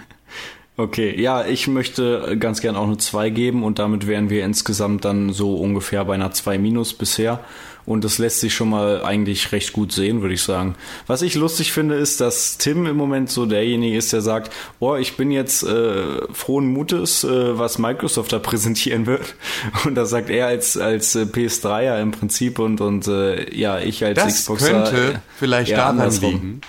Okay, 0.78 1.20
ja, 1.22 1.46
ich 1.46 1.68
möchte 1.68 2.38
ganz 2.40 2.62
gern 2.62 2.76
auch 2.76 2.88
eine 2.88 2.98
2 2.98 3.30
geben 3.30 3.64
und 3.64 3.78
damit 3.78 4.08
wären 4.08 4.30
wir 4.30 4.46
insgesamt 4.46 5.04
dann 5.06 5.32
so 5.34 5.56
ungefähr 5.58 6.06
bei 6.06 6.16
einer 6.16 6.32
2 6.32 6.58
minus 6.58 6.94
bisher. 6.94 7.42
Und 7.86 8.04
das 8.04 8.20
lässt 8.20 8.40
sich 8.40 8.54
schon 8.54 8.70
mal 8.70 9.04
eigentlich 9.04 9.52
recht 9.52 9.74
gut 9.74 9.92
sehen, 9.92 10.22
würde 10.22 10.36
ich 10.36 10.44
sagen. 10.44 10.76
Was 11.08 11.24
ich 11.24 11.36
lustig 11.36 11.74
finde, 11.74 11.96
ist, 11.96 12.22
dass 12.22 12.58
Tim 12.58 12.86
im 12.86 12.96
Moment 12.96 13.30
so 13.30 13.46
derjenige 13.46 13.98
ist, 13.98 14.14
der 14.14 14.22
sagt, 14.22 14.54
oh, 14.80 14.96
ich 14.96 15.18
bin 15.18 15.30
jetzt 15.30 15.64
äh, 15.64 16.22
frohen 16.32 16.68
Mutes, 16.68 17.24
äh, 17.24 17.58
was 17.58 17.78
Microsoft 17.80 18.34
da 18.34 18.40
präsentieren 18.40 19.08
wird. 19.08 19.36
Und 19.84 19.96
das 19.96 20.10
sagt 20.12 20.30
er 20.30 20.48
als, 20.48 20.78
als 20.78 21.16
äh, 21.16 21.24
PS3er 21.24 22.02
im 22.02 22.12
Prinzip 22.12 22.60
und, 22.60 22.82
und 22.82 23.08
äh, 23.08 23.54
ja, 23.54 23.80
ich 23.80 24.06
als 24.06 24.24
Das 24.24 24.36
Xboxer. 24.36 24.84
könnte 24.84 25.14
äh, 25.14 25.18
vielleicht 25.38 25.72
daran 25.74 26.10
liegen, 26.22 26.62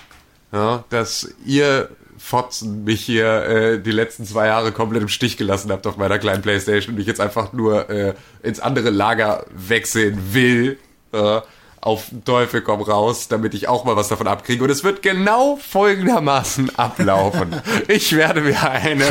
ja, 0.52 0.84
dass 0.90 1.34
ihr 1.44 1.88
Fotzen 2.18 2.84
mich 2.84 3.00
hier 3.04 3.26
äh, 3.26 3.82
die 3.82 3.90
letzten 3.90 4.24
zwei 4.24 4.46
Jahre 4.46 4.70
komplett 4.70 5.02
im 5.02 5.08
Stich 5.08 5.36
gelassen 5.36 5.72
habt 5.72 5.86
auf 5.88 5.96
meiner 5.96 6.20
kleinen 6.20 6.40
Playstation 6.40 6.94
und 6.94 7.00
ich 7.00 7.06
jetzt 7.08 7.20
einfach 7.20 7.52
nur 7.52 7.90
äh, 7.90 8.14
ins 8.44 8.60
andere 8.60 8.90
Lager 8.90 9.44
wechseln 9.50 10.32
will. 10.32 10.78
Äh, 11.12 11.40
auf 11.82 12.06
Teufel 12.24 12.62
komm 12.62 12.80
raus, 12.80 13.26
damit 13.26 13.54
ich 13.54 13.66
auch 13.68 13.84
mal 13.84 13.96
was 13.96 14.06
davon 14.06 14.28
abkriege. 14.28 14.62
Und 14.62 14.70
es 14.70 14.84
wird 14.84 15.02
genau 15.02 15.56
folgendermaßen 15.56 16.70
ablaufen. 16.78 17.60
Ich 17.88 18.14
werde 18.16 18.40
mir 18.40 18.62
eine 18.62 19.04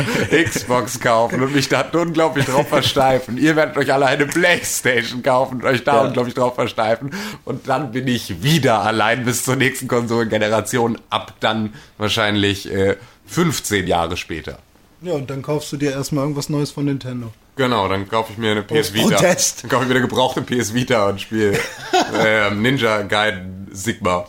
Xbox 0.44 0.98
kaufen 0.98 1.42
und 1.42 1.54
mich 1.54 1.68
da 1.68 1.82
unglaublich 1.92 2.46
drauf 2.46 2.66
versteifen. 2.68 3.36
Ihr 3.36 3.56
werdet 3.56 3.76
euch 3.76 3.92
alle 3.92 4.06
eine 4.06 4.26
Playstation 4.26 5.22
kaufen 5.22 5.56
und 5.56 5.64
euch 5.64 5.84
da 5.84 5.96
Ja. 5.96 6.06
unglaublich 6.08 6.34
drauf 6.34 6.54
versteifen. 6.54 7.10
Und 7.44 7.68
dann 7.68 7.92
bin 7.92 8.08
ich 8.08 8.42
wieder 8.42 8.80
allein 8.80 9.24
bis 9.26 9.44
zur 9.44 9.56
nächsten 9.56 9.86
Konsolengeneration. 9.86 10.98
Ab 11.10 11.34
dann 11.40 11.74
wahrscheinlich 11.98 12.72
äh, 12.72 12.96
15 13.26 13.86
Jahre 13.86 14.16
später. 14.16 14.58
Ja, 15.02 15.12
und 15.12 15.28
dann 15.28 15.42
kaufst 15.42 15.70
du 15.72 15.76
dir 15.76 15.90
erstmal 15.90 16.24
irgendwas 16.24 16.48
Neues 16.48 16.70
von 16.70 16.86
Nintendo. 16.86 17.32
Genau, 17.56 17.86
dann 17.88 18.08
kaufe 18.08 18.32
ich 18.32 18.38
mir 18.38 18.52
eine 18.52 18.62
PS 18.62 18.88
Aus 18.88 18.94
Vita. 18.94 19.16
Protest. 19.16 19.62
Dann 19.62 19.70
kaufe 19.70 19.82
ich 19.82 19.88
mir 19.88 19.94
eine 19.96 20.06
gebrauchte 20.06 20.42
PS 20.42 20.72
Vita 20.72 21.08
und 21.08 21.20
spiele 21.20 21.58
ähm, 22.18 22.62
Ninja 22.62 23.02
Gaiden 23.02 23.68
Sigma. 23.72 24.26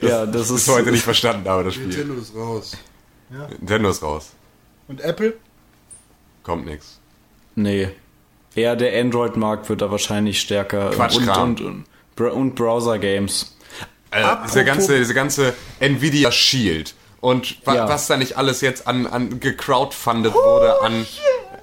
Ja, 0.00 0.26
das 0.26 0.50
ist 0.50 0.68
heute 0.68 0.92
nicht 0.92 1.02
verstanden 1.02 1.48
habe, 1.48 1.64
das 1.64 1.74
Spiel. 1.74 1.90
ist 1.90 2.34
raus. 2.34 2.76
Nintendo 3.30 3.90
ist 3.90 4.02
raus. 4.02 4.30
Und 4.86 5.00
Apple? 5.00 5.34
Kommt 6.42 6.66
nix. 6.66 6.98
Nee. 7.56 7.88
Eher 8.54 8.76
der 8.76 8.98
Android-Markt 9.00 9.68
wird 9.68 9.82
da 9.82 9.90
wahrscheinlich 9.90 10.40
stärker. 10.40 10.90
Quatschkram. 10.90 11.50
Und, 11.50 11.60
und, 11.60 11.84
und, 12.16 12.30
und 12.30 12.54
Browser-Games. 12.54 13.56
Äh, 14.10 14.24
diese 14.46 14.64
ganze, 14.64 14.98
diese 14.98 15.14
ganze 15.14 15.54
Nvidia 15.80 16.32
Shield 16.32 16.94
und 17.20 17.64
wa 17.66 17.74
Ja. 17.74 17.88
was 17.88 18.06
da 18.06 18.16
nicht 18.16 18.36
alles 18.36 18.60
jetzt 18.60 18.86
an, 18.86 19.06
an 19.06 19.40
gecrowdfundet 19.40 20.34
wurde 20.34 20.80
an, 20.82 21.06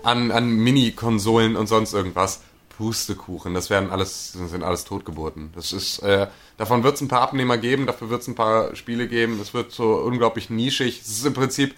an, 0.04 0.32
an 0.32 0.50
Mini-Konsolen 0.50 1.56
und 1.56 1.68
sonst 1.68 1.94
irgendwas. 1.94 2.42
Pustekuchen, 2.78 3.54
das 3.54 3.70
werden 3.70 3.90
alles, 3.90 4.36
das 4.38 4.52
sind 4.52 4.62
alles 4.62 4.84
Totgeburten. 4.84 5.50
Das 5.56 5.72
ist, 5.72 6.00
äh, 6.00 6.28
davon 6.58 6.84
wird 6.84 6.96
es 6.96 7.02
ein 7.02 7.08
paar 7.08 7.22
Abnehmer 7.22 7.58
geben, 7.58 7.86
dafür 7.86 8.10
wird 8.10 8.22
es 8.22 8.28
ein 8.28 8.36
paar 8.36 8.76
Spiele 8.76 9.08
geben, 9.08 9.40
es 9.42 9.54
wird 9.54 9.72
so 9.72 9.94
unglaublich 9.94 10.50
nischig. 10.50 11.00
Es 11.02 11.08
ist 11.08 11.26
im 11.26 11.34
Prinzip, 11.34 11.74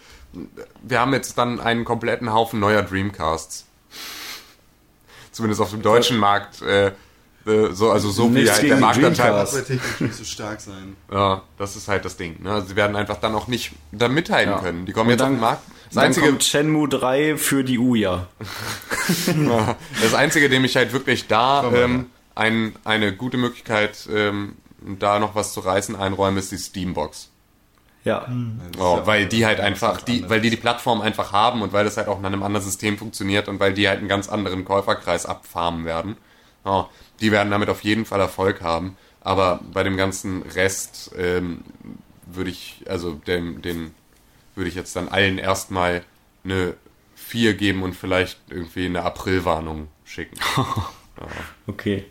wir 0.82 1.00
haben 1.00 1.14
jetzt 1.14 1.38
dann 1.38 1.60
einen 1.60 1.86
kompletten 1.86 2.34
Haufen 2.34 2.60
neuer 2.60 2.82
Dreamcasts. 2.82 3.66
Zumindest 5.32 5.62
auf 5.62 5.70
dem 5.70 5.84
deutschen 5.84 6.18
Markt, 6.18 6.64
äh, 6.64 6.94
so, 7.72 7.92
also 7.92 8.10
so 8.12 8.34
wie 8.36 8.50
halt 8.50 8.62
der 8.64 8.76
die 8.76 8.82
Marktanteil. 8.82 9.32
Das 9.32 9.54
wird 9.56 9.68
technisch 9.68 10.00
nicht 10.02 10.16
so 10.16 10.24
stark 10.24 10.60
sein. 10.62 10.96
Ja, 11.12 11.42
das 11.58 11.76
ist 11.76 11.88
halt 11.88 12.04
das 12.06 12.18
Ding. 12.18 12.42
Ne? 12.44 12.52
Also 12.52 12.68
sie 12.68 12.76
werden 12.76 12.96
einfach 12.96 13.18
dann 13.18 13.34
auch 13.36 13.48
nicht 13.48 13.72
da 13.92 14.08
mithalten 14.08 14.54
Ja. 14.54 14.60
können. 14.60 14.86
Die 14.86 14.92
kommen 14.92 15.08
Und 15.08 15.12
jetzt 15.12 15.20
dann- 15.22 15.30
auf 15.34 15.38
den 15.38 15.42
Markt. 15.42 15.62
Das 15.86 15.96
Dann 15.96 16.04
einzige, 16.06 16.28
kommt 16.28 16.44
Shenmue 16.44 16.90
3 16.90 17.38
für 17.38 17.64
die 17.64 17.80
Uja. 17.80 18.28
das 20.02 20.14
einzige, 20.14 20.50
dem 20.50 20.66
ich 20.66 20.76
halt 20.76 20.94
wirklich 20.94 21.28
da 21.28 21.72
ähm, 21.74 22.08
ein, 22.36 22.74
eine 22.84 23.14
gute 23.16 23.38
Möglichkeit, 23.38 24.08
ähm, 24.14 24.56
da 24.82 25.20
noch 25.20 25.36
was 25.36 25.54
zu 25.54 25.62
reißen, 25.62 25.96
einräume, 25.96 26.40
ist 26.40 26.52
die 26.52 26.58
Steambox. 26.58 27.30
Ja. 28.04 28.26
Oh, 28.80 29.02
weil 29.06 29.26
die 29.26 29.46
halt 29.46 29.60
einfach, 29.60 30.02
die, 30.02 30.30
weil 30.30 30.40
die 30.40 30.50
die 30.50 30.56
Plattform 30.58 31.02
einfach 31.02 31.34
haben 31.34 31.62
und 31.62 31.74
weil 31.74 31.84
das 31.84 31.98
halt 31.98 32.08
auch 32.08 32.20
in 32.20 32.26
einem 32.26 32.44
anderen 32.44 32.66
System 32.66 32.98
funktioniert 32.98 33.48
und 33.50 33.60
weil 33.60 33.74
die 33.74 33.88
halt 33.88 34.00
einen 34.00 34.08
ganz 34.08 34.30
anderen 34.30 34.64
Käuferkreis 34.66 35.26
abfarmen 35.26 35.84
werden. 35.86 36.16
Oh, 36.68 36.86
die 37.22 37.32
werden 37.32 37.50
damit 37.50 37.70
auf 37.70 37.84
jeden 37.84 38.06
Fall 38.06 38.20
Erfolg 38.20 38.62
haben. 38.62 38.98
Aber 39.22 39.62
bei 39.74 39.84
dem 39.84 39.98
ganzen 39.98 40.42
Rest 40.44 41.12
ähm, 41.18 41.62
würde 42.26 42.50
ich, 42.50 42.84
also 42.88 43.14
dem, 43.14 43.62
den 43.62 43.92
würde 44.56 44.70
ich 44.70 44.76
jetzt 44.76 44.96
dann 44.96 45.08
allen 45.08 45.38
erstmal 45.38 46.04
eine 46.44 46.76
4 47.16 47.54
geben 47.56 47.84
und 47.84 47.94
vielleicht 47.96 48.40
irgendwie 48.50 48.86
eine 48.86 49.04
Aprilwarnung 49.04 49.88
schicken. 50.06 50.38
Okay. 51.66 52.06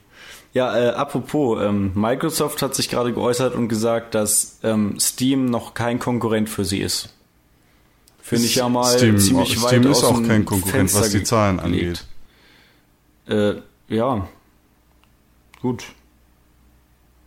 Ja, 0.53 0.77
äh, 0.77 0.89
apropos, 0.89 1.63
ähm, 1.63 1.93
Microsoft 1.95 2.61
hat 2.61 2.75
sich 2.75 2.89
gerade 2.89 3.13
geäußert 3.13 3.55
und 3.55 3.69
gesagt, 3.69 4.17
dass 4.17 4.59
ähm, 4.65 4.99
Steam 4.99 5.47
noch 5.47 5.75
kein 5.75 6.01
Konkurrent 6.01 6.51
für 6.51 6.65
sie 6.65 6.81
ist. 6.81 7.11
finde 8.21 8.47
ich 8.47 8.57
ja 8.57 8.69
mal 8.69 8.99
Steam, 8.99 9.17
ziemlich 9.19 9.63
weit 9.63 9.69
Steam 9.69 9.83
ist 9.85 9.99
aus 9.99 10.05
auch 10.05 10.17
dem 10.17 10.27
kein 10.27 10.45
Konkurrent, 10.45 10.93
was 10.93 11.01
Fenster 11.03 11.19
die 11.19 11.25
Zahlen 11.25 11.61
angeht. 11.61 12.05
Äh, 13.29 13.55
ja. 13.89 14.27
Gut. 15.61 15.85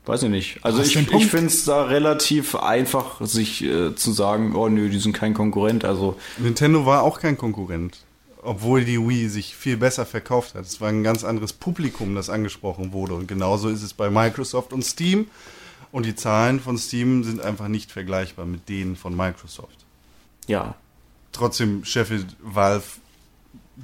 Weiß 0.05 0.23
ich 0.23 0.29
nicht. 0.29 0.59
Also 0.63 0.81
ich, 0.81 0.95
ich 0.95 1.27
finde 1.27 1.47
es 1.47 1.65
da 1.65 1.83
relativ 1.83 2.55
einfach, 2.55 3.21
sich 3.21 3.63
äh, 3.63 3.95
zu 3.95 4.11
sagen, 4.11 4.55
oh 4.55 4.67
nö, 4.67 4.89
die 4.89 4.99
sind 4.99 5.13
kein 5.13 5.33
Konkurrent. 5.33 5.85
Also 5.85 6.17
Nintendo 6.37 6.85
war 6.85 7.03
auch 7.03 7.19
kein 7.19 7.37
Konkurrent. 7.37 7.99
Obwohl 8.41 8.85
die 8.85 8.97
Wii 8.97 9.27
sich 9.27 9.55
viel 9.55 9.75
besser 9.77 10.05
verkauft 10.05 10.55
hat. 10.55 10.65
Es 10.65 10.79
war 10.79 10.89
ein 10.89 11.03
ganz 11.03 11.23
anderes 11.23 11.51
Publikum, 11.53 12.15
das 12.15 12.29
angesprochen 12.29 12.93
wurde. 12.93 13.13
Und 13.13 13.27
genauso 13.27 13.67
ist 13.69 13.83
es 13.83 13.93
bei 13.93 14.09
Microsoft 14.09 14.71
und 14.73 14.83
Steam. 14.83 15.27
Und 15.91 16.05
die 16.05 16.15
Zahlen 16.15 16.59
von 16.59 16.77
Steam 16.77 17.23
sind 17.23 17.41
einfach 17.41 17.67
nicht 17.67 17.91
vergleichbar 17.91 18.45
mit 18.45 18.69
denen 18.69 18.95
von 18.95 19.15
Microsoft. 19.15 19.77
ja. 20.47 20.75
Trotzdem 21.31 21.85
scheffelt 21.85 22.25
Valve 22.41 22.83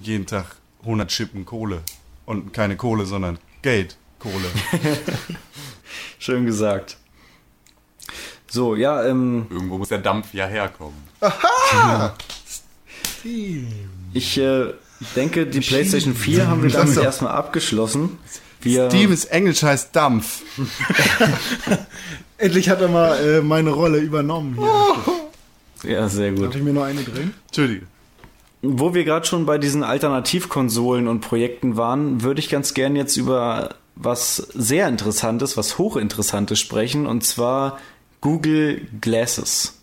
jeden 0.01 0.25
Tag 0.25 0.55
100 0.81 1.11
Schippen 1.11 1.45
Kohle. 1.45 1.83
Und 2.25 2.53
keine 2.53 2.75
Kohle, 2.75 3.05
sondern 3.05 3.37
Geld. 3.61 3.97
Kohle. 4.19 4.47
Schön 6.19 6.45
gesagt. 6.45 6.97
So, 8.47 8.75
ja, 8.75 9.03
ähm, 9.03 9.47
Irgendwo 9.49 9.77
muss 9.77 9.89
der 9.89 9.97
Dampf 9.97 10.33
ja 10.33 10.47
herkommen. 10.47 10.97
ich 14.13 14.37
äh, 14.37 14.73
denke, 15.15 15.45
die 15.45 15.59
PlayStation 15.59 16.15
4 16.15 16.47
haben 16.47 16.63
wir 16.63 16.69
damit 16.69 16.97
erstmal 16.97 17.33
abgeschlossen. 17.33 18.17
Wir, 18.61 18.89
Steam 18.89 19.11
ist 19.11 19.25
Englisch 19.25 19.61
heißt 19.61 19.95
Dampf. 19.95 20.41
Endlich 22.37 22.69
hat 22.69 22.81
er 22.81 22.87
mal 22.87 23.17
äh, 23.17 23.41
meine 23.41 23.71
Rolle 23.71 23.99
übernommen. 23.99 24.57
Hier. 25.83 25.91
ja, 25.91 26.09
sehr 26.09 26.31
gut. 26.31 26.45
Darf 26.45 26.55
ich 26.55 26.63
mir 26.63 26.73
noch 26.73 26.83
eine 26.83 27.03
drehen? 27.03 27.33
Entschuldige. 27.47 27.85
Wo 28.61 28.93
wir 28.95 29.03
gerade 29.03 29.25
schon 29.25 29.45
bei 29.45 29.57
diesen 29.59 29.83
Alternativkonsolen 29.83 31.07
und 31.07 31.21
Projekten 31.21 31.77
waren, 31.77 32.23
würde 32.23 32.39
ich 32.39 32.49
ganz 32.49 32.73
gern 32.73 32.95
jetzt 32.95 33.15
über 33.17 33.75
was 33.95 34.35
sehr 34.53 34.87
Interessantes, 34.87 35.57
was 35.57 35.77
hochinteressantes 35.77 36.59
sprechen, 36.59 37.05
und 37.05 37.23
zwar 37.23 37.79
Google 38.21 38.87
Glasses. 39.01 39.79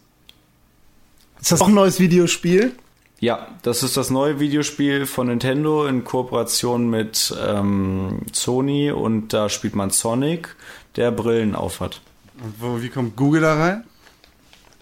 Ist 1.40 1.52
das 1.52 1.60
auch 1.60 1.68
ein 1.68 1.74
neues 1.74 1.98
Videospiel? 1.98 2.72
Ja, 3.18 3.48
das 3.62 3.82
ist 3.84 3.96
das 3.96 4.10
neue 4.10 4.40
Videospiel 4.40 5.06
von 5.06 5.28
Nintendo 5.28 5.86
in 5.86 6.02
Kooperation 6.02 6.90
mit 6.90 7.32
ähm, 7.40 8.22
Sony 8.32 8.90
und 8.90 9.32
da 9.32 9.48
spielt 9.48 9.76
man 9.76 9.90
Sonic, 9.90 10.56
der 10.96 11.12
Brillen 11.12 11.54
aufhat. 11.54 12.00
Und 12.42 12.54
wo, 12.58 12.82
wie 12.82 12.88
kommt 12.88 13.16
Google 13.16 13.42
da 13.42 13.54
rein? 13.54 13.84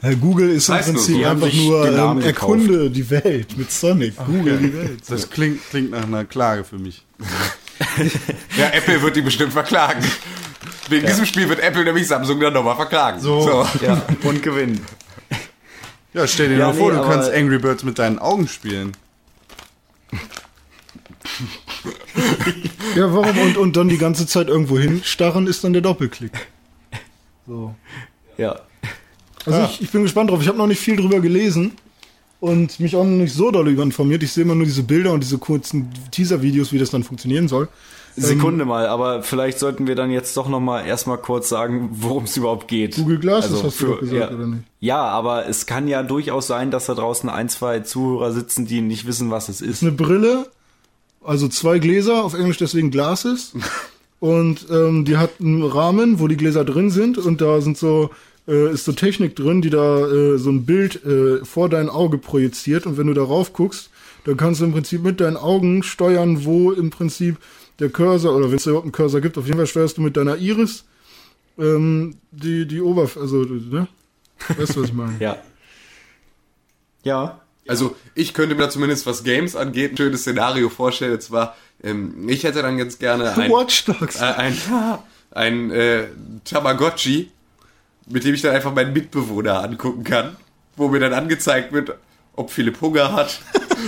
Herr 0.01 0.17
Google 0.17 0.49
ist 0.49 0.71
im 0.71 0.77
Heißt. 0.77 0.95
Prinzip 0.95 1.27
einfach 1.27 1.53
nur 1.53 1.87
ähm, 1.87 2.21
erkunde 2.23 2.91
die 2.91 3.11
Welt 3.11 3.59
mit 3.59 3.71
Sonic. 3.71 4.15
Google 4.25 4.57
die 4.57 4.75
Welt. 4.75 5.01
Das 5.09 5.29
klingt, 5.29 5.61
klingt 5.69 5.91
nach 5.91 6.05
einer 6.05 6.25
Klage 6.25 6.65
für 6.65 6.79
mich. 6.79 7.05
Ja, 8.59 8.69
Apple 8.73 9.01
wird 9.03 9.17
die 9.17 9.23
bestimmt 9.23 9.53
verklagen. 9.53 10.05
Wegen 10.89 11.07
diesem 11.07 11.25
Spiel 11.25 11.49
wird 11.49 11.61
Apple 11.61 11.85
nämlich 11.85 12.07
Samsung 12.07 12.39
dann 12.41 12.53
nochmal 12.53 12.77
verklagen. 12.77 13.21
So. 13.21 13.67
Ja, 13.81 14.03
und 14.23 14.43
gewinnen. 14.43 14.85
Ja, 16.13 16.27
stell 16.27 16.49
dir 16.49 16.57
Ja, 16.59 16.67
mal 16.69 16.75
vor, 16.75 16.91
nee, 16.91 16.97
du 16.99 17.03
aber- 17.05 17.15
kannst 17.15 17.31
Angry 17.33 17.59
Birds 17.59 17.85
mit 17.85 17.99
deinen 17.99 18.19
Augen 18.19 18.49
spielen. 18.49 18.93
Ja, 22.97 23.13
warum? 23.15 23.39
Und, 23.39 23.57
und 23.57 23.77
dann 23.77 23.89
die 23.89 23.99
ganze 23.99 24.27
Zeit 24.27 24.49
irgendwo 24.49 24.79
hinstarren 24.79 25.47
ist 25.47 25.63
dann 25.65 25.73
der 25.73 25.83
Doppelklick. 25.83 26.33
So. 27.47 27.75
Ja. 28.37 28.61
Also 29.47 29.63
ich, 29.65 29.83
ich 29.83 29.91
bin 29.91 30.03
gespannt 30.03 30.31
drauf. 30.31 30.43
Ich 30.43 30.49
habe 30.49 30.59
noch 30.59 30.67
nicht 30.67 30.81
viel 30.81 30.97
drüber 30.97 31.21
gelesen 31.21 31.73
und 32.41 32.81
mich 32.81 32.97
auch 32.97 33.05
noch 33.05 33.11
nicht 33.11 33.35
so 33.35 33.51
doll 33.51 33.69
über 33.69 33.83
informiert. 33.83 34.23
Ich 34.23 34.33
sehe 34.33 34.45
immer 34.45 34.55
nur 34.55 34.65
diese 34.67 34.83
Bilder 34.83 35.13
und 35.13 35.23
diese 35.23 35.39
kurzen 35.39 35.91
Teaser-Videos, 36.11 36.73
wie 36.73 36.79
das 36.79 36.91
dann 36.91 37.05
funktionieren 37.05 37.49
soll. 37.49 37.69
Sekunde 38.17 38.65
mal, 38.65 38.87
aber 38.89 39.23
vielleicht 39.23 39.61
sollten 39.61 39.87
wir 39.87 39.95
dann 39.95 40.11
jetzt 40.11 40.37
doch 40.37 40.49
noch 40.49 40.59
mal 40.61 40.85
erstmal 40.85 41.19
kurz 41.19 41.49
sagen, 41.49 41.91
worum 41.93 42.25
es 42.25 42.37
überhaupt 42.37 42.67
geht. 42.67 42.97
Google 42.97 43.19
Glasses 43.19 43.53
Also 43.53 43.65
hast 43.69 43.81
du 43.81 43.87
für- 43.87 43.93
doch 43.93 44.01
gesagt, 44.01 44.31
ja. 44.33 44.37
oder 44.37 44.47
nicht? 44.49 44.63
Ja, 44.81 45.03
aber 45.05 45.47
es 45.49 45.67
kann 45.67 45.87
ja 45.87 46.03
durchaus 46.03 46.47
sein, 46.49 46.71
dass 46.73 46.87
da 46.87 46.95
draußen 46.95 47.31
ein, 47.31 47.49
zwei 47.49 47.81
Zuhörer 47.81 48.33
sitzen, 48.33 48.67
die 48.67 48.81
nicht 48.81 49.07
wissen, 49.07 49.31
was 49.31 49.49
es 49.49 49.61
ist. 49.61 49.83
Eine 49.83 49.93
Brille, 49.93 50.47
also 51.23 51.47
zwei 51.49 51.79
Gläser, 51.79 52.25
auf 52.25 52.35
Englisch 52.35 52.59
deswegen 52.59 52.91
Glasses. 52.91 53.53
Und 54.19 54.67
ähm, 54.71 55.07
die 55.07 55.17
hat 55.17 55.31
einen 55.41 55.63
Rahmen, 55.63 56.19
wo 56.21 56.29
die 56.29 56.37
Gläser 56.37 56.63
drin 56.67 56.91
sind 56.91 57.17
und 57.17 57.41
da 57.41 57.63
sind 57.63 57.79
so 57.79 58.11
äh, 58.49 58.73
ist 58.73 58.85
so 58.85 58.93
Technik 58.93 59.37
drin, 59.37 59.63
die 59.63 59.71
da 59.71 60.07
äh, 60.07 60.39
so 60.39 60.51
ein 60.51 60.65
Bild 60.65 61.05
äh, 61.05 61.45
vor 61.45 61.69
dein 61.69 61.89
Auge 61.89 62.19
projiziert 62.19 62.87
und 62.87 62.99
wenn 62.99 63.07
du 63.07 63.15
darauf 63.15 63.53
guckst, 63.53 63.91
dann 64.25 64.37
kannst 64.37 64.61
du 64.61 64.67
im 64.67 64.73
Prinzip 64.73 65.03
mit 65.03 65.21
deinen 65.21 65.37
Augen 65.37 65.83
steuern, 65.83 66.45
wo 66.45 66.73
im 66.73 66.91
Prinzip 66.91 67.37
der 67.79 67.89
Cursor 67.91 68.37
oder 68.37 68.51
wenn 68.51 68.57
es 68.57 68.67
überhaupt 68.67 68.85
einen 68.85 68.93
Cursor 68.93 69.21
gibt, 69.21 69.39
auf 69.39 69.47
jeden 69.47 69.57
Fall 69.57 69.67
steuerst 69.67 69.97
du 69.97 70.03
mit 70.03 70.17
deiner 70.17 70.37
Iris 70.37 70.85
ähm, 71.61 72.17
die 72.31 72.67
die 72.67 72.81
Oberfläche, 72.81 73.21
also 73.21 73.45
ne? 73.45 73.89
Weißt 74.57 74.77
du, 74.77 74.83
was 74.83 74.89
ich 74.89 74.95
meine? 74.95 75.17
Ja. 75.21 75.37
Ja. 77.03 77.41
Also 77.67 77.95
ich 78.15 78.35
könnte 78.35 78.55
mir 78.55 78.63
da 78.63 78.71
zumindest, 78.71 79.07
was 79.07 79.23
Games 79.23 79.55
angeht, 79.55 79.93
ein 79.93 79.97
schönes 79.97 80.23
Szenario 80.23 80.69
vorstellen. 80.69 81.13
Und 81.13 81.23
zwar, 81.23 81.57
ähm, 81.83 82.29
ich 82.29 82.45
hätte 82.45 82.63
dann 82.63 82.79
ganz 82.79 82.99
gerne 82.99 83.33
ein, 83.37 83.51
Watch 83.51 83.85
Dogs. 83.85 84.17
äh, 84.17 84.25
ein, 84.25 84.57
ein 85.31 85.71
äh, 85.71 86.09
Tamagotchi, 86.45 87.31
mit 88.11 88.25
dem 88.25 88.35
ich 88.35 88.43
dann 88.43 88.55
einfach 88.55 88.75
meinen 88.75 88.93
Mitbewohner 88.93 89.63
angucken 89.63 90.05
kann, 90.05 90.37
wo 90.77 90.89
mir 90.89 91.01
dann 91.01 91.13
angezeigt 91.13 91.73
wird, 91.73 91.95
ob 92.37 92.51
Philipp 92.51 92.81
Hunger 92.81 93.13
hat. 93.13 93.41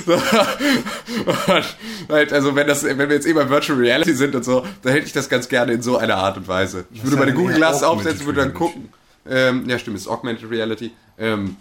halt, 2.08 2.32
also 2.32 2.54
wenn 2.54 2.66
das, 2.66 2.84
wenn 2.84 2.98
wir 2.98 3.10
jetzt 3.10 3.26
eh 3.26 3.32
bei 3.32 3.48
Virtual 3.48 3.78
Reality 3.78 4.14
sind 4.14 4.34
und 4.34 4.44
so, 4.44 4.64
dann 4.82 4.92
hätte 4.92 5.06
ich 5.06 5.12
das 5.12 5.28
ganz 5.28 5.48
gerne 5.48 5.72
in 5.72 5.82
so 5.82 5.96
einer 5.96 6.16
Art 6.16 6.36
und 6.36 6.48
Weise. 6.48 6.86
Ich 6.92 7.02
würde 7.04 7.16
meine 7.16 7.34
Google 7.34 7.56
Glasses 7.56 7.82
Augmented 7.82 8.12
aufsetzen, 8.12 8.26
würde 8.26 8.40
dann 8.40 8.54
gucken. 8.54 8.88
Ähm, 9.28 9.68
ja, 9.68 9.78
stimmt, 9.78 9.96
es 9.96 10.02
ist 10.02 10.08
Augmented 10.08 10.50
Reality. 10.50 10.92
Ähm, 11.18 11.56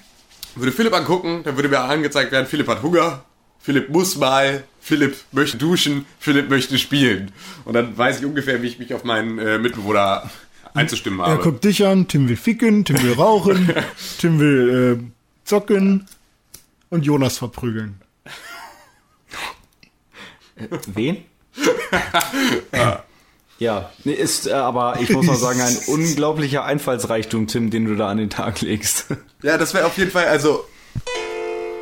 würde 0.55 0.71
Philipp 0.71 0.93
angucken, 0.93 1.41
dann 1.43 1.55
würde 1.55 1.69
mir 1.69 1.79
angezeigt 1.79 2.31
werden, 2.31 2.45
Philipp 2.45 2.67
hat 2.67 2.83
Hunger, 2.83 3.23
Philipp 3.59 3.89
muss 3.89 4.17
mal, 4.17 4.63
Philipp 4.81 5.15
möchte 5.31 5.57
duschen, 5.57 6.05
Philipp 6.19 6.49
möchte 6.49 6.77
spielen. 6.77 7.31
Und 7.63 7.73
dann 7.73 7.97
weiß 7.97 8.19
ich 8.19 8.25
ungefähr, 8.25 8.61
wie 8.61 8.67
ich 8.67 8.79
mich 8.79 8.93
auf 8.93 9.03
meinen 9.03 9.37
äh, 9.37 9.59
Mitbewohner 9.59 10.29
einzustimmen 10.73 11.19
Er 11.19 11.27
habe. 11.27 11.43
guckt 11.43 11.63
dich 11.63 11.85
an, 11.85 12.07
Tim 12.07 12.29
will 12.29 12.37
ficken, 12.37 12.85
Tim 12.85 13.01
will 13.01 13.13
rauchen, 13.13 13.73
Tim 14.19 14.39
will 14.39 14.99
äh, 14.99 15.47
zocken 15.47 16.07
und 16.89 17.05
Jonas 17.05 17.37
verprügeln. 17.37 18.01
Wen? 20.93 21.17
ja, 23.59 23.91
nee, 24.03 24.13
ist 24.13 24.47
äh, 24.47 24.51
aber, 24.51 24.99
ich 24.99 25.09
muss 25.09 25.25
mal 25.25 25.35
sagen, 25.35 25.61
ein 25.61 25.77
unglaublicher 25.87 26.63
Einfallsreichtum, 26.63 27.47
Tim, 27.47 27.69
den 27.71 27.85
du 27.85 27.95
da 27.95 28.09
an 28.09 28.17
den 28.17 28.29
Tag 28.29 28.61
legst. 28.61 29.07
Ja, 29.41 29.57
das 29.57 29.73
wäre 29.73 29.85
auf 29.85 29.97
jeden 29.97 30.11
Fall, 30.11 30.27
also 30.27 30.65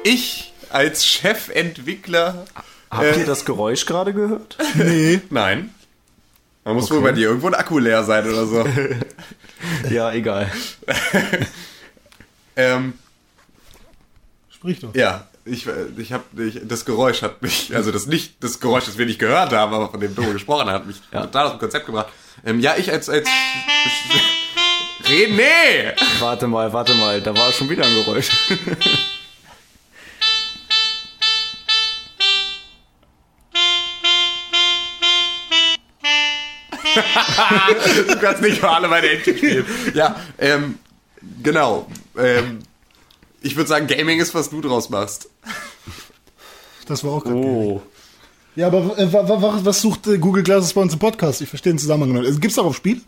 ich 0.04 0.54
als 0.70 1.06
Chefentwickler, 1.06 2.46
Habt 2.92 3.18
ihr 3.18 3.26
das 3.26 3.46
Geräusch 3.46 3.86
gerade 3.86 4.14
gehört? 4.14 4.58
Nee, 4.76 5.22
nein. 5.30 5.74
Man 6.66 6.76
muss 6.76 6.92
wohl 6.92 7.02
bei 7.02 7.12
dir 7.14 7.30
irgendwo 7.30 7.48
ein 7.48 7.56
Akku 7.56 7.80
leer 7.80 8.04
sein 8.04 8.28
oder 8.28 8.46
so. 8.46 8.66
ja, 9.90 10.12
egal. 10.12 10.52
ähm, 12.56 12.94
sprich 14.50 14.80
doch. 14.80 14.94
ja, 14.94 15.28
ich, 15.46 15.66
ich 15.98 16.14
habe 16.14 16.44
ich, 16.44 16.60
das 16.64 16.86
Geräusch 16.86 17.22
hat 17.24 17.42
mich, 17.42 17.76
also 17.76 17.92
das 17.92 18.06
nicht 18.06 18.44
das 18.44 18.60
Geräusch, 18.60 18.86
das 18.86 18.98
wir 18.98 19.06
nicht 19.06 19.20
gehört 19.20 19.52
haben, 19.54 19.74
aber 19.74 19.90
von 19.90 20.00
dem 20.00 20.14
du 20.14 20.32
gesprochen 20.34 20.68
hast, 20.68 20.74
hat 20.76 20.86
mich 20.86 21.02
Ja. 21.12 21.22
total 21.22 21.46
aus 21.48 21.52
dem 21.54 21.60
Konzept 21.60 21.86
gebracht. 21.86 22.08
Ähm, 22.46 22.60
ja, 22.60 22.76
ich 22.78 22.92
als 22.92 23.10
als 23.10 23.28
René! 25.06 25.94
Warte 26.20 26.48
mal, 26.48 26.72
warte 26.72 26.94
mal, 26.94 27.20
da 27.22 27.36
war 27.36 27.52
schon 27.52 27.70
wieder 27.70 27.84
ein 27.86 27.96
Geräusch. 27.96 28.30
Du 38.08 38.18
kannst 38.20 38.42
nicht 38.42 38.58
für 38.58 38.70
alle 38.70 38.88
meine 38.88 39.08
Entchen 39.10 39.38
spielen. 39.38 39.66
Ja, 39.94 40.16
ähm, 40.38 40.80
genau. 41.44 41.88
Ähm, 42.18 42.60
ich 43.42 43.56
würde 43.56 43.70
sagen, 43.70 43.88
Gaming 43.88 44.20
ist, 44.20 44.34
was 44.36 44.50
du 44.50 44.62
draus 44.62 44.90
machst. 44.90 45.30
Das 46.88 47.04
war 47.04 47.12
auch 47.14 47.24
gerade. 47.24 47.36
Oh. 47.38 47.82
Ja, 48.56 48.68
aber 48.68 48.98
äh, 48.98 49.12
wa, 49.14 49.28
wa, 49.30 49.42
wa- 49.42 49.60
was 49.64 49.82
sucht 49.82 50.08
äh, 50.08 50.18
Google 50.18 50.44
Glasses 50.44 50.74
bei 50.74 50.82
uns 50.82 50.94
im 50.94 51.00
Podcast? 51.00 51.42
Ich 51.42 51.50
verstehe 51.50 51.72
den 51.74 51.80
Zusammenhang 51.80 52.14
nicht. 52.14 52.26
Also, 52.28 52.40
Gibt's 52.40 52.56
darauf 52.56 52.76
Spiel? 52.76 53.02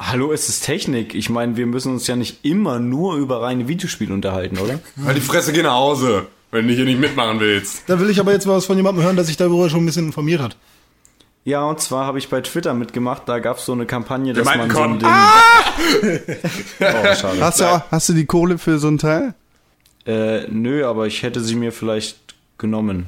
Hallo, 0.00 0.32
es 0.32 0.48
ist 0.48 0.64
Technik. 0.64 1.14
Ich 1.14 1.28
meine, 1.28 1.56
wir 1.56 1.66
müssen 1.66 1.92
uns 1.92 2.06
ja 2.06 2.16
nicht 2.16 2.44
immer 2.44 2.78
nur 2.78 3.16
über 3.16 3.42
reine 3.42 3.68
Videospiele 3.68 4.12
unterhalten, 4.14 4.58
oder? 4.58 4.78
Halt 5.04 5.16
die 5.16 5.20
Fresse, 5.20 5.52
geh 5.52 5.62
nach 5.62 5.74
Hause, 5.74 6.26
wenn 6.52 6.66
du 6.68 6.74
hier 6.74 6.84
nicht 6.84 7.00
mitmachen 7.00 7.40
willst. 7.40 7.82
Da 7.88 7.98
will 8.00 8.08
ich 8.08 8.18
aber 8.20 8.32
jetzt 8.32 8.46
mal 8.46 8.56
was 8.56 8.64
von 8.66 8.76
jemandem 8.76 9.04
hören, 9.04 9.16
der 9.16 9.24
sich 9.24 9.36
darüber 9.36 9.68
schon 9.68 9.82
ein 9.82 9.86
bisschen 9.86 10.06
informiert 10.06 10.40
hat. 10.40 10.56
Ja, 11.44 11.64
und 11.64 11.80
zwar 11.80 12.04
habe 12.06 12.18
ich 12.18 12.28
bei 12.28 12.40
Twitter 12.42 12.74
mitgemacht, 12.74 13.22
da 13.26 13.38
gab 13.38 13.56
es 13.58 13.64
so 13.64 13.72
eine 13.72 13.86
Kampagne, 13.86 14.34
dass 14.34 14.44
man 14.44 14.58
so 14.58 14.62
ein 14.64 14.68
Con. 14.70 14.98
Ding... 14.98 15.08
Oh, 16.80 17.14
schade. 17.14 17.40
Hast 17.40 17.60
du, 17.60 17.82
hast 17.90 18.08
du 18.08 18.12
die 18.12 18.26
Kohle 18.26 18.58
für 18.58 18.78
so 18.78 18.88
ein 18.88 18.98
Teil? 18.98 19.34
Äh, 20.06 20.46
nö, 20.48 20.84
aber 20.86 21.06
ich 21.06 21.22
hätte 21.22 21.40
sie 21.40 21.54
mir 21.54 21.72
vielleicht 21.72 22.34
genommen. 22.58 23.06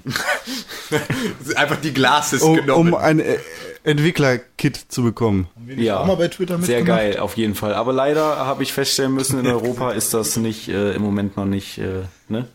Einfach 1.57 1.77
die 1.81 1.93
Glases 1.93 2.43
Um, 2.43 2.57
genommen. 2.57 2.93
um 2.93 2.99
ein 3.01 3.21
äh, 3.21 3.39
Entwickler-Kit 3.85 4.77
zu 4.89 5.03
bekommen. 5.03 5.49
Ja, 5.77 5.99
auch 6.01 6.07
mal 6.07 6.17
bei 6.17 6.29
Twitter 6.29 6.59
sehr 6.61 6.83
geil, 6.83 7.19
auf 7.19 7.37
jeden 7.37 7.55
Fall. 7.55 7.75
Aber 7.75 7.93
leider 7.93 8.37
habe 8.47 8.63
ich 8.63 8.73
feststellen 8.73 9.13
müssen, 9.13 9.41
in 9.41 9.47
Europa 9.47 9.91
ist 9.93 10.15
das 10.15 10.37
nicht, 10.37 10.69
äh, 10.69 10.93
im 10.93 11.03
Moment 11.03 11.37
noch 11.37 11.47
nicht, 11.47 11.79
äh, 11.79 12.03
ne? 12.29 12.47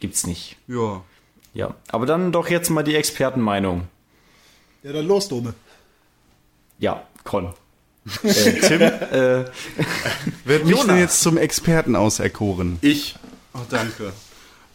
Gibt's 0.00 0.26
nicht. 0.26 0.56
Ja. 0.68 1.02
Ja, 1.54 1.74
aber 1.88 2.04
dann 2.04 2.32
doch 2.32 2.50
jetzt 2.50 2.68
mal 2.68 2.82
die 2.82 2.96
Expertenmeinung. 2.96 3.84
Ja, 4.84 4.92
dann 4.92 5.06
los, 5.06 5.28
Dome. 5.28 5.54
Ja, 6.78 7.02
Con. 7.24 7.54
äh, 8.22 8.60
Tim, 8.60 8.82
äh, 8.82 9.44
Wird 10.44 10.66
mich 10.66 10.82
denn 10.84 10.98
jetzt 10.98 11.22
zum 11.22 11.38
Experten 11.38 11.96
auserkoren? 11.96 12.78
ich. 12.82 13.16
Oh, 13.54 13.60
danke. 13.70 14.12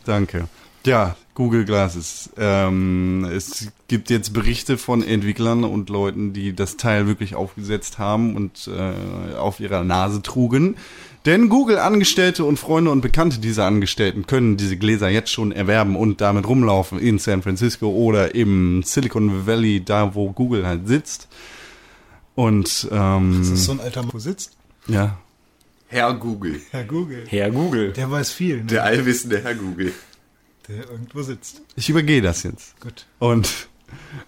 Danke. 0.06 0.48
Ja, 0.86 1.16
Google 1.36 1.66
Glasses. 1.66 2.30
Ähm, 2.38 3.26
es 3.26 3.68
gibt 3.88 4.10
jetzt 4.10 4.34
Berichte 4.34 4.78
von 4.78 5.04
Entwicklern 5.04 5.64
und 5.64 5.90
Leuten, 5.90 6.34
die 6.34 6.54
das 6.54 6.78
Teil 6.78 7.08
wirklich 7.08 7.36
aufgesetzt 7.36 7.98
haben 8.00 8.36
und 8.36 8.70
äh, 8.74 9.36
auf 9.36 9.60
ihrer 9.60 9.84
Nase 9.84 10.22
trugen. 10.22 10.76
Denn 11.26 11.50
Google-Angestellte 11.50 12.46
und 12.46 12.58
Freunde 12.58 12.92
und 12.92 13.02
Bekannte 13.02 13.40
dieser 13.40 13.66
Angestellten 13.66 14.26
können 14.26 14.56
diese 14.56 14.78
Gläser 14.78 15.10
jetzt 15.10 15.32
schon 15.32 15.52
erwerben 15.52 15.98
und 15.98 16.22
damit 16.22 16.48
rumlaufen 16.48 16.98
in 16.98 17.20
San 17.20 17.42
Francisco 17.42 17.90
oder 17.90 18.34
im 18.36 18.84
Silicon 18.84 19.46
Valley, 19.46 19.84
da 19.84 20.16
wo 20.16 20.32
Google 20.32 20.66
halt 20.66 20.88
sitzt. 20.88 21.28
Und 22.36 22.88
ähm, 22.92 23.36
Das 23.40 23.50
ist 23.50 23.66
so 23.66 23.74
ein 23.74 23.82
alter 23.82 24.02
Mann, 24.04 24.14
wo 24.14 24.20
sitzt. 24.20 24.54
ja, 24.88 25.18
Herr 25.88 26.14
Google. 26.14 26.62
Herr 26.72 26.84
Google. 26.86 27.26
Herr 27.28 27.52
Google. 27.52 27.92
Der 27.94 28.10
weiß 28.10 28.32
viel, 28.32 28.58
ne? 28.58 28.64
Der 28.66 28.84
allwissende 28.86 29.44
Herr 29.44 29.56
Google. 29.56 29.92
Der 30.70 30.90
irgendwo 30.90 31.22
sitzt. 31.24 31.62
ich 31.76 31.90
übergehe 31.90 32.22
das 32.22 32.44
jetzt. 32.44 32.80
Gut. 32.80 33.08
Und 33.18 33.68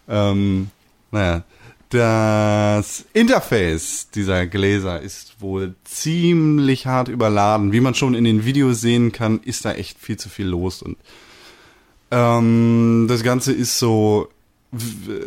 ähm, 0.09 0.69
naja, 1.11 1.43
das 1.89 3.05
Interface 3.13 4.09
dieser 4.15 4.47
Gläser 4.47 5.01
ist 5.01 5.41
wohl 5.41 5.75
ziemlich 5.83 6.87
hart 6.87 7.09
überladen. 7.09 7.73
Wie 7.73 7.81
man 7.81 7.95
schon 7.95 8.15
in 8.15 8.23
den 8.23 8.45
Videos 8.45 8.81
sehen 8.81 9.11
kann, 9.11 9.39
ist 9.43 9.65
da 9.65 9.73
echt 9.73 9.99
viel 9.99 10.17
zu 10.17 10.29
viel 10.29 10.47
los. 10.47 10.81
Und 10.81 10.97
ähm, 12.09 13.05
das 13.07 13.23
Ganze 13.23 13.51
ist 13.51 13.77
so, 13.77 14.29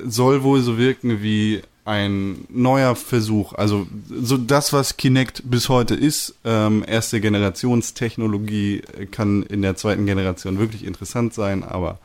soll 0.05 0.43
wohl 0.43 0.63
so 0.63 0.79
wirken 0.79 1.23
wie 1.23 1.63
ein 1.85 2.47
neuer 2.49 2.97
Versuch. 2.97 3.53
Also 3.53 3.87
so 4.11 4.39
das, 4.39 4.73
was 4.73 4.97
Kinect 4.97 5.43
bis 5.45 5.69
heute 5.69 5.95
ist, 5.95 6.35
ähm, 6.45 6.85
erste 6.87 7.21
Generationstechnologie 7.21 8.79
äh, 8.81 9.07
kann 9.07 9.43
in 9.43 9.63
der 9.63 9.77
zweiten 9.77 10.07
Generation 10.07 10.59
wirklich 10.59 10.85
interessant 10.85 11.35
sein, 11.35 11.63
aber 11.63 11.99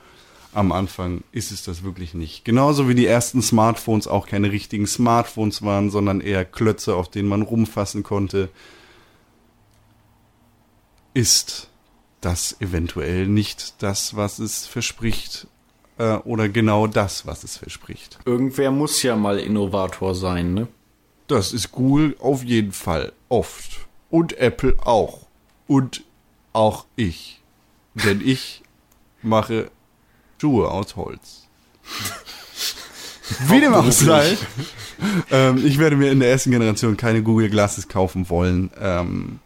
am 0.51 0.71
Anfang 0.71 1.23
ist 1.31 1.51
es 1.51 1.63
das 1.63 1.83
wirklich 1.83 2.13
nicht. 2.13 2.43
Genauso 2.43 2.89
wie 2.89 2.95
die 2.95 3.05
ersten 3.05 3.41
Smartphones 3.41 4.07
auch 4.07 4.27
keine 4.27 4.51
richtigen 4.51 4.87
Smartphones 4.87 5.61
waren, 5.61 5.89
sondern 5.89 6.21
eher 6.21 6.43
Klötze, 6.43 6.95
auf 6.95 7.09
denen 7.09 7.29
man 7.29 7.43
rumfassen 7.43 8.03
konnte, 8.03 8.49
ist 11.13 11.69
das 12.19 12.59
eventuell 12.59 13.27
nicht 13.27 13.81
das, 13.81 14.15
was 14.15 14.39
es 14.39 14.65
verspricht, 14.65 15.47
äh, 15.99 16.15
oder 16.23 16.49
genau 16.49 16.87
das, 16.87 17.27
was 17.27 17.43
es 17.43 17.57
verspricht. 17.57 18.17
Irgendwer 18.25 18.71
muss 18.71 19.03
ja 19.03 19.15
mal 19.15 19.37
Innovator 19.37 20.15
sein, 20.15 20.55
ne? 20.55 20.67
Das 21.27 21.53
ist 21.53 21.71
Google 21.71 22.15
auf 22.19 22.43
jeden 22.43 22.71
Fall 22.71 23.11
oft. 23.27 23.87
Und 24.09 24.37
Apple 24.39 24.75
auch. 24.83 25.27
Und 25.67 26.03
auch 26.53 26.85
ich. 26.95 27.41
Denn 27.93 28.21
ich 28.25 28.63
mache 29.21 29.69
Schuhe 30.41 30.71
aus 30.71 30.95
Holz. 30.95 31.47
Wie 33.47 33.59
dem 33.59 33.75
auch 33.75 33.91
sei. 33.91 34.37
ähm, 35.29 35.63
ich 35.63 35.77
werde 35.77 35.95
mir 35.95 36.11
in 36.11 36.19
der 36.19 36.31
ersten 36.31 36.49
Generation 36.49 36.97
keine 36.97 37.21
Google 37.21 37.49
Glasses 37.49 37.87
kaufen 37.87 38.27
wollen. 38.29 38.71
Ähm, 38.79 39.39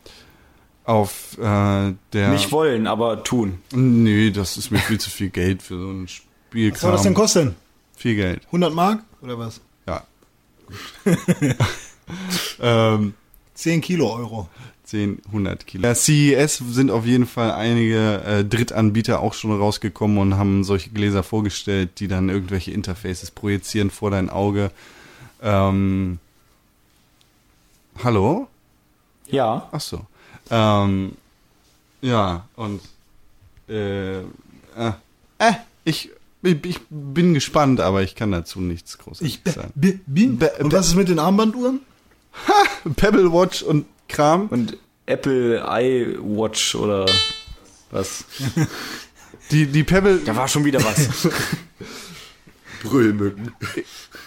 auf 0.86 1.38
äh, 1.38 1.94
der. 2.14 2.30
Nicht 2.30 2.54
wollen, 2.54 2.88
aber 2.88 3.24
tun. 3.24 3.60
Nee, 3.74 4.32
das 4.32 4.56
ist 4.56 4.72
mir 4.72 4.80
viel 4.80 5.00
zu 5.00 5.10
viel 5.10 5.30
Geld 5.30 5.62
für 5.62 5.78
so 5.78 5.90
ein 5.90 6.08
Spielkram. 6.54 6.76
Was 6.76 6.82
soll 6.82 6.92
das 6.92 7.02
denn 7.02 7.14
kosten? 7.16 7.56
Viel 7.96 8.16
Geld. 8.16 8.46
100 8.46 8.74
Mark 8.76 9.04
oder 9.24 9.40
was? 9.40 9.60
Ja. 9.88 10.04
ähm, 12.62 13.16
10 13.56 13.82
Kilo 13.82 14.14
Euro. 14.14 14.48
10, 14.84 15.24
100 15.28 15.66
Kilo. 15.66 15.82
Bei 15.82 15.96
CES 15.96 16.58
sind 16.58 16.92
auf 16.92 17.08
jeden 17.08 17.26
Fall 17.26 17.54
einige 17.54 18.22
äh, 18.22 18.46
Drittanbieter 18.46 19.20
auch 19.20 19.34
schon 19.34 19.58
rausgekommen 19.58 20.20
und 20.20 20.38
haben 20.38 20.64
solche 20.64 20.92
Gläser 20.92 21.24
vorgestellt, 21.24 22.00
die 22.00 22.08
dann 22.08 22.30
irgendwelche 22.30 22.70
Interfaces 22.70 23.32
projizieren 23.32 23.90
vor 23.90 24.12
dein 24.12 24.30
Auge. 24.30 24.70
Ähm, 25.42 26.20
hallo? 28.04 28.48
Ja. 29.26 29.70
Ach 29.72 29.82
so. 29.82 30.06
Ähm, 30.52 31.14
ja, 32.02 32.48
und 32.56 32.80
äh, 33.68 34.20
äh, 34.20 34.24
äh, 35.40 35.54
ich, 35.84 36.12
ich 36.44 36.80
bin 36.90 37.34
gespannt, 37.34 37.80
aber 37.80 38.04
ich 38.04 38.16
kann 38.16 38.32
dazu 38.32 38.60
nichts 38.62 38.94
Ich 38.94 39.00
Großartiges 39.00 39.54
sagen. 39.54 39.72
b- 39.76 40.00
bin. 40.06 40.38
Be- 40.38 40.52
Und 40.60 40.74
was 40.74 40.88
ist 40.88 40.96
mit 40.96 41.08
den 41.10 41.20
Armbanduhren? 41.20 41.80
Pebble 42.96 43.32
Watch 43.32 43.62
und 43.64 43.86
Kram. 44.10 44.48
Und 44.48 44.78
Apple 45.06 45.64
iWatch 45.66 46.76
oder 46.76 47.06
was? 47.92 48.26
Die, 49.52 49.66
die 49.68 49.84
Pebble 49.84 50.20
Da 50.26 50.36
war 50.36 50.48
schon 50.48 50.66
wieder 50.66 50.84
was. 50.84 51.28
Brüllmücken. 52.84 53.52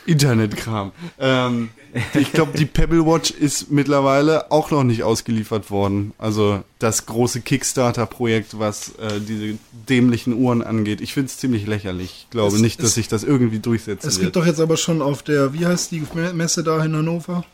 Internetkram. 0.07 0.93
Ähm, 1.19 1.71
ich 2.15 2.33
glaube, 2.33 2.57
die 2.59 2.67
Pebble 2.67 3.05
Watch 3.07 3.31
ist 3.31 3.71
mittlerweile 3.71 4.51
auch 4.51 4.71
noch 4.71 4.85
nicht 4.85 5.03
ausgeliefert 5.03 5.71
worden. 5.71 6.13
Also 6.19 6.63
das 6.79 7.07
große 7.07 7.41
Kickstarter-Projekt, 7.41 8.59
was 8.59 8.91
äh, 8.99 9.21
diese 9.27 9.59
dämlichen 9.89 10.35
Uhren 10.35 10.63
angeht. 10.63 11.01
Ich 11.01 11.15
finde 11.15 11.29
es 11.29 11.39
ziemlich 11.39 11.67
lächerlich. 11.67 12.25
Ich 12.27 12.31
glaube 12.31 12.55
Es- 12.57 12.61
nicht, 12.63 12.83
dass 12.83 12.95
sich 12.95 13.09
das 13.09 13.25
irgendwie 13.25 13.59
durchsetzen 13.59 14.07
Es 14.09 14.17
wird. 14.17 14.27
gibt 14.27 14.37
doch 14.37 14.47
jetzt 14.47 14.61
aber 14.61 14.77
schon 14.77 15.03
auf 15.03 15.23
der, 15.23 15.53
wie 15.55 15.67
heißt 15.67 15.91
die 15.91 16.03
Messe 16.35 16.63
da 16.63 16.85
in 16.85 16.95
Hannover? 16.95 17.45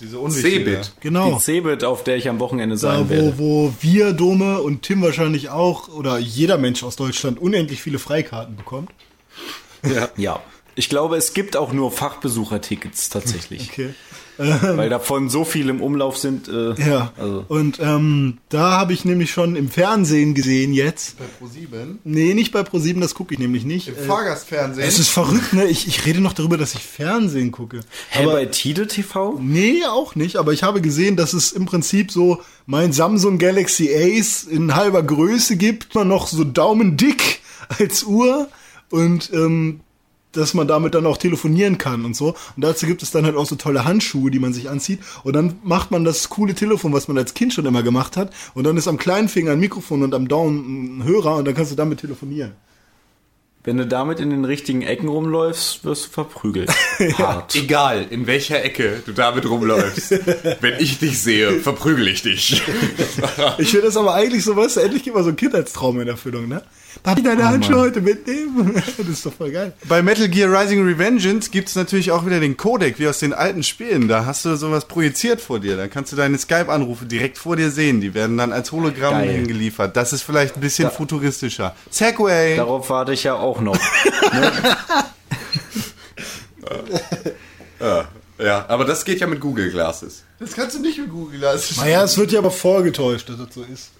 diese 0.00 0.18
Cebit. 0.28 0.92
Genau. 1.00 1.34
Die 1.36 1.38
Cebit, 1.40 1.84
auf 1.84 2.02
der 2.02 2.16
ich 2.16 2.28
am 2.28 2.40
Wochenende 2.40 2.74
Da, 2.74 2.80
sein 2.80 3.04
wo, 3.08 3.10
werde. 3.10 3.38
wo 3.38 3.74
wir, 3.80 4.12
Dome 4.12 4.60
und 4.60 4.82
Tim 4.82 5.00
wahrscheinlich 5.02 5.50
auch, 5.50 5.88
oder 5.88 6.18
jeder 6.18 6.58
Mensch 6.58 6.82
aus 6.82 6.96
Deutschland 6.96 7.38
unendlich 7.38 7.80
viele 7.80 8.00
Freikarten 8.00 8.56
bekommt. 8.56 8.90
Ja. 10.16 10.40
Ich 10.76 10.88
glaube, 10.88 11.16
es 11.16 11.34
gibt 11.34 11.56
auch 11.56 11.72
nur 11.72 11.92
Fachbesuchertickets 11.92 13.10
tatsächlich. 13.10 13.70
Okay. 13.78 13.94
Weil 14.36 14.88
davon 14.90 15.28
so 15.30 15.44
viel 15.44 15.68
im 15.68 15.80
Umlauf 15.80 16.18
sind. 16.18 16.48
Äh, 16.48 16.74
Ja. 16.90 17.12
Also. 17.16 17.44
Und 17.46 17.78
ähm, 17.80 18.38
da 18.48 18.72
habe 18.72 18.92
ich 18.92 19.04
nämlich 19.04 19.30
schon 19.30 19.54
im 19.54 19.68
Fernsehen 19.70 20.34
gesehen 20.34 20.74
jetzt. 20.74 21.16
Bei 21.18 21.24
Pro7? 21.40 21.98
Nee, 22.02 22.34
nicht 22.34 22.50
bei 22.50 22.64
ProSieben, 22.64 23.00
das 23.00 23.14
gucke 23.14 23.32
ich 23.34 23.38
nämlich 23.38 23.64
nicht. 23.64 23.86
Im 23.86 23.94
Äh, 23.94 23.98
Fahrgastfernsehen? 23.98 24.88
es 24.88 24.98
ist 24.98 25.10
verrückt, 25.10 25.52
ne? 25.52 25.66
Ich, 25.66 25.86
ich 25.86 26.04
rede 26.04 26.20
noch 26.20 26.32
darüber, 26.32 26.56
dass 26.56 26.74
ich 26.74 26.82
Fernsehen 26.82 27.52
gucke. 27.52 27.82
Hä, 28.10 28.26
bei 28.26 28.46
Tide 28.46 28.88
TV? 28.88 29.38
Nee, 29.40 29.84
auch 29.88 30.16
nicht, 30.16 30.34
aber 30.34 30.52
ich 30.52 30.64
habe 30.64 30.80
gesehen, 30.80 31.14
dass 31.16 31.32
es 31.32 31.52
im 31.52 31.66
Prinzip 31.66 32.10
so 32.10 32.42
mein 32.66 32.92
Samsung 32.92 33.38
Galaxy 33.38 33.88
Ace 33.94 34.42
in 34.42 34.74
halber 34.74 35.04
Größe 35.04 35.54
gibt, 35.56 35.94
immer 35.94 36.04
noch 36.04 36.26
so 36.26 36.42
daumendick 36.42 37.38
als 37.78 38.02
Uhr 38.02 38.48
und 38.90 39.32
ähm, 39.32 39.80
dass 40.32 40.54
man 40.54 40.66
damit 40.66 40.94
dann 40.94 41.06
auch 41.06 41.16
telefonieren 41.16 41.78
kann 41.78 42.04
und 42.04 42.16
so. 42.16 42.34
Und 42.56 42.64
dazu 42.64 42.86
gibt 42.86 43.02
es 43.02 43.10
dann 43.10 43.24
halt 43.24 43.36
auch 43.36 43.46
so 43.46 43.56
tolle 43.56 43.84
Handschuhe, 43.84 44.30
die 44.30 44.38
man 44.38 44.52
sich 44.52 44.68
anzieht. 44.68 45.00
Und 45.22 45.34
dann 45.34 45.56
macht 45.62 45.90
man 45.90 46.04
das 46.04 46.28
coole 46.28 46.54
Telefon, 46.54 46.92
was 46.92 47.08
man 47.08 47.16
als 47.16 47.34
Kind 47.34 47.52
schon 47.54 47.66
immer 47.66 47.82
gemacht 47.82 48.16
hat. 48.16 48.32
Und 48.54 48.64
dann 48.64 48.76
ist 48.76 48.88
am 48.88 48.98
kleinen 48.98 49.28
Finger 49.28 49.52
ein 49.52 49.60
Mikrofon 49.60 50.02
und 50.02 50.14
am 50.14 50.28
Daumen 50.28 50.98
ein 50.98 51.04
Hörer 51.04 51.36
und 51.36 51.44
dann 51.46 51.54
kannst 51.54 51.72
du 51.72 51.76
damit 51.76 52.00
telefonieren. 52.00 52.52
Wenn 53.66 53.78
du 53.78 53.86
damit 53.86 54.20
in 54.20 54.28
den 54.28 54.44
richtigen 54.44 54.82
Ecken 54.82 55.08
rumläufst, 55.08 55.86
wirst 55.86 56.06
du 56.06 56.10
verprügelt. 56.10 56.70
Hart. 57.18 57.56
Egal, 57.56 58.06
in 58.10 58.26
welcher 58.26 58.62
Ecke 58.62 59.02
du 59.06 59.12
damit 59.12 59.48
rumläufst. 59.48 60.10
Wenn 60.60 60.78
ich 60.80 60.98
dich 60.98 61.18
sehe, 61.22 61.60
verprügel 61.60 62.08
ich 62.08 62.22
dich. 62.22 62.62
Ich 63.58 63.70
finde 63.70 63.86
das 63.86 63.96
aber 63.96 64.14
eigentlich 64.14 64.44
so, 64.44 64.54
weißt 64.54 64.76
du, 64.76 64.80
endlich 64.80 65.02
geht 65.02 65.14
mal 65.14 65.22
so 65.22 65.30
ein 65.30 65.36
Kindheitstraum 65.36 65.98
in 66.00 66.08
Erfüllung, 66.08 66.48
ne? 66.48 66.62
Papi, 67.04 67.22
deine 67.22 67.46
Handschuhe 67.46 67.76
heute 67.80 68.00
mitnehmen. 68.00 68.82
Das 68.96 69.08
ist 69.08 69.26
doch 69.26 69.34
voll 69.34 69.52
geil. 69.52 69.74
Bei 69.86 70.00
Metal 70.00 70.26
Gear 70.26 70.50
Rising 70.50 70.86
Revengeance 70.86 71.50
gibt 71.50 71.68
es 71.68 71.76
natürlich 71.76 72.10
auch 72.10 72.24
wieder 72.24 72.40
den 72.40 72.56
Codec, 72.56 72.98
wie 72.98 73.06
aus 73.06 73.18
den 73.18 73.34
alten 73.34 73.62
Spielen. 73.62 74.08
Da 74.08 74.24
hast 74.24 74.46
du 74.46 74.56
sowas 74.56 74.86
projiziert 74.86 75.42
vor 75.42 75.60
dir. 75.60 75.76
Da 75.76 75.86
kannst 75.86 76.12
du 76.12 76.16
deine 76.16 76.38
Skype-Anrufe 76.38 77.04
direkt 77.04 77.36
vor 77.36 77.56
dir 77.56 77.70
sehen. 77.70 78.00
Die 78.00 78.14
werden 78.14 78.38
dann 78.38 78.54
als 78.54 78.72
Hologramm 78.72 79.12
Geil. 79.18 79.32
hingeliefert. 79.32 79.94
Das 79.98 80.14
ist 80.14 80.22
vielleicht 80.22 80.54
ein 80.56 80.62
bisschen 80.62 80.90
futuristischer. 80.90 81.76
Segway! 81.90 82.56
Darauf 82.56 82.88
warte 82.88 83.12
ich 83.12 83.24
ja 83.24 83.34
auch 83.34 83.60
noch. 83.60 83.78
Ja, 88.36 88.64
aber 88.68 88.84
das 88.84 89.04
geht 89.04 89.20
ja 89.20 89.26
mit 89.26 89.40
Google 89.40 89.70
Glasses. 89.70 90.24
Das 90.40 90.54
kannst 90.54 90.74
du 90.76 90.80
nicht 90.80 90.98
mit 90.98 91.10
Google 91.10 91.38
Glasses. 91.38 91.76
Naja, 91.76 92.02
es 92.02 92.16
wird 92.16 92.32
ja 92.32 92.40
aber 92.40 92.50
vorgetäuscht, 92.50 93.28
dass 93.28 93.36
das 93.36 93.54
so 93.54 93.62
ist. 93.62 93.90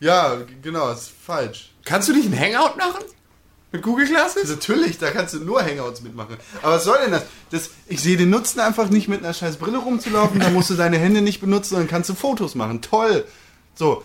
Ja, 0.00 0.38
genau, 0.62 0.88
das 0.88 1.02
ist 1.02 1.12
falsch. 1.24 1.69
Kannst 1.84 2.08
du 2.08 2.12
nicht 2.12 2.32
ein 2.32 2.38
Hangout 2.38 2.76
machen? 2.76 3.04
Mit 3.72 3.82
Google 3.82 4.06
Glasses? 4.06 4.50
Natürlich, 4.50 4.98
da 4.98 5.12
kannst 5.12 5.34
du 5.34 5.38
nur 5.38 5.62
Hangouts 5.62 6.02
mitmachen. 6.02 6.36
Aber 6.60 6.74
was 6.74 6.84
soll 6.84 6.98
denn 7.04 7.12
das? 7.12 7.22
das 7.50 7.70
ich 7.86 8.00
sehe 8.00 8.16
den 8.16 8.30
Nutzen 8.30 8.58
einfach 8.58 8.88
nicht 8.90 9.06
mit 9.06 9.22
einer 9.22 9.32
scheiß 9.32 9.58
Brille 9.58 9.78
rumzulaufen, 9.78 10.40
da 10.40 10.50
musst 10.50 10.70
du 10.70 10.74
deine 10.74 10.98
Hände 10.98 11.22
nicht 11.22 11.40
benutzen, 11.40 11.76
dann 11.76 11.86
kannst 11.86 12.10
du 12.10 12.14
Fotos 12.14 12.56
machen. 12.56 12.82
Toll. 12.82 13.24
So, 13.74 14.02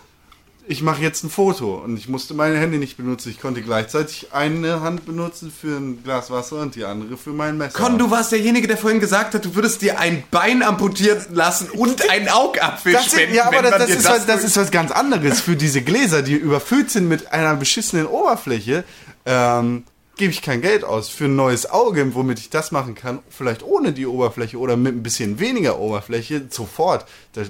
ich 0.68 0.82
mache 0.82 1.00
jetzt 1.00 1.22
ein 1.22 1.30
Foto 1.30 1.76
und 1.76 1.96
ich 1.96 2.08
musste 2.08 2.34
meine 2.34 2.58
Hände 2.58 2.78
nicht 2.78 2.96
benutzen. 2.96 3.30
Ich 3.30 3.40
konnte 3.40 3.62
gleichzeitig 3.62 4.32
eine 4.32 4.80
Hand 4.80 5.06
benutzen 5.06 5.52
für 5.52 5.76
ein 5.76 6.02
Glas 6.02 6.30
Wasser 6.30 6.56
und 6.56 6.74
die 6.74 6.84
andere 6.84 7.16
für 7.16 7.30
mein 7.30 7.56
Messer. 7.56 7.78
Con, 7.78 7.98
du 7.98 8.10
warst 8.10 8.32
derjenige, 8.32 8.66
der 8.66 8.76
vorhin 8.76 8.98
gesagt 8.98 9.34
hat, 9.34 9.44
du 9.44 9.54
würdest 9.54 9.82
dir 9.82 10.00
ein 10.00 10.24
Bein 10.30 10.62
amputieren 10.62 11.24
lassen 11.30 11.70
und 11.70 12.10
einen 12.10 12.28
Augapfel 12.28 12.92
das 12.92 13.06
ist, 13.06 13.12
spenden. 13.12 13.36
ja, 13.36 13.46
aber 13.46 13.62
das, 13.62 13.78
das, 13.78 13.90
ist 13.90 14.08
was, 14.08 14.26
das 14.26 14.44
ist 14.44 14.56
was 14.56 14.70
ganz 14.72 14.90
anderes. 14.90 15.40
Für 15.40 15.54
diese 15.54 15.82
Gläser, 15.82 16.22
die 16.22 16.34
überfüllt 16.34 16.90
sind 16.90 17.08
mit 17.08 17.32
einer 17.32 17.54
beschissenen 17.54 18.06
Oberfläche, 18.06 18.84
ähm, 19.24 19.84
gebe 20.16 20.32
ich 20.32 20.42
kein 20.42 20.62
Geld 20.62 20.82
aus. 20.82 21.08
Für 21.08 21.26
ein 21.26 21.36
neues 21.36 21.70
Auge, 21.70 22.14
womit 22.14 22.40
ich 22.40 22.50
das 22.50 22.72
machen 22.72 22.96
kann, 22.96 23.20
vielleicht 23.28 23.62
ohne 23.62 23.92
die 23.92 24.06
Oberfläche 24.06 24.58
oder 24.58 24.76
mit 24.76 24.96
ein 24.96 25.02
bisschen 25.04 25.38
weniger 25.38 25.78
Oberfläche, 25.78 26.46
sofort, 26.50 27.06
da 27.34 27.42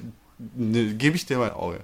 ne, 0.54 0.94
gebe 0.94 1.16
ich 1.16 1.24
dir 1.24 1.38
mein 1.38 1.52
Auge. 1.52 1.80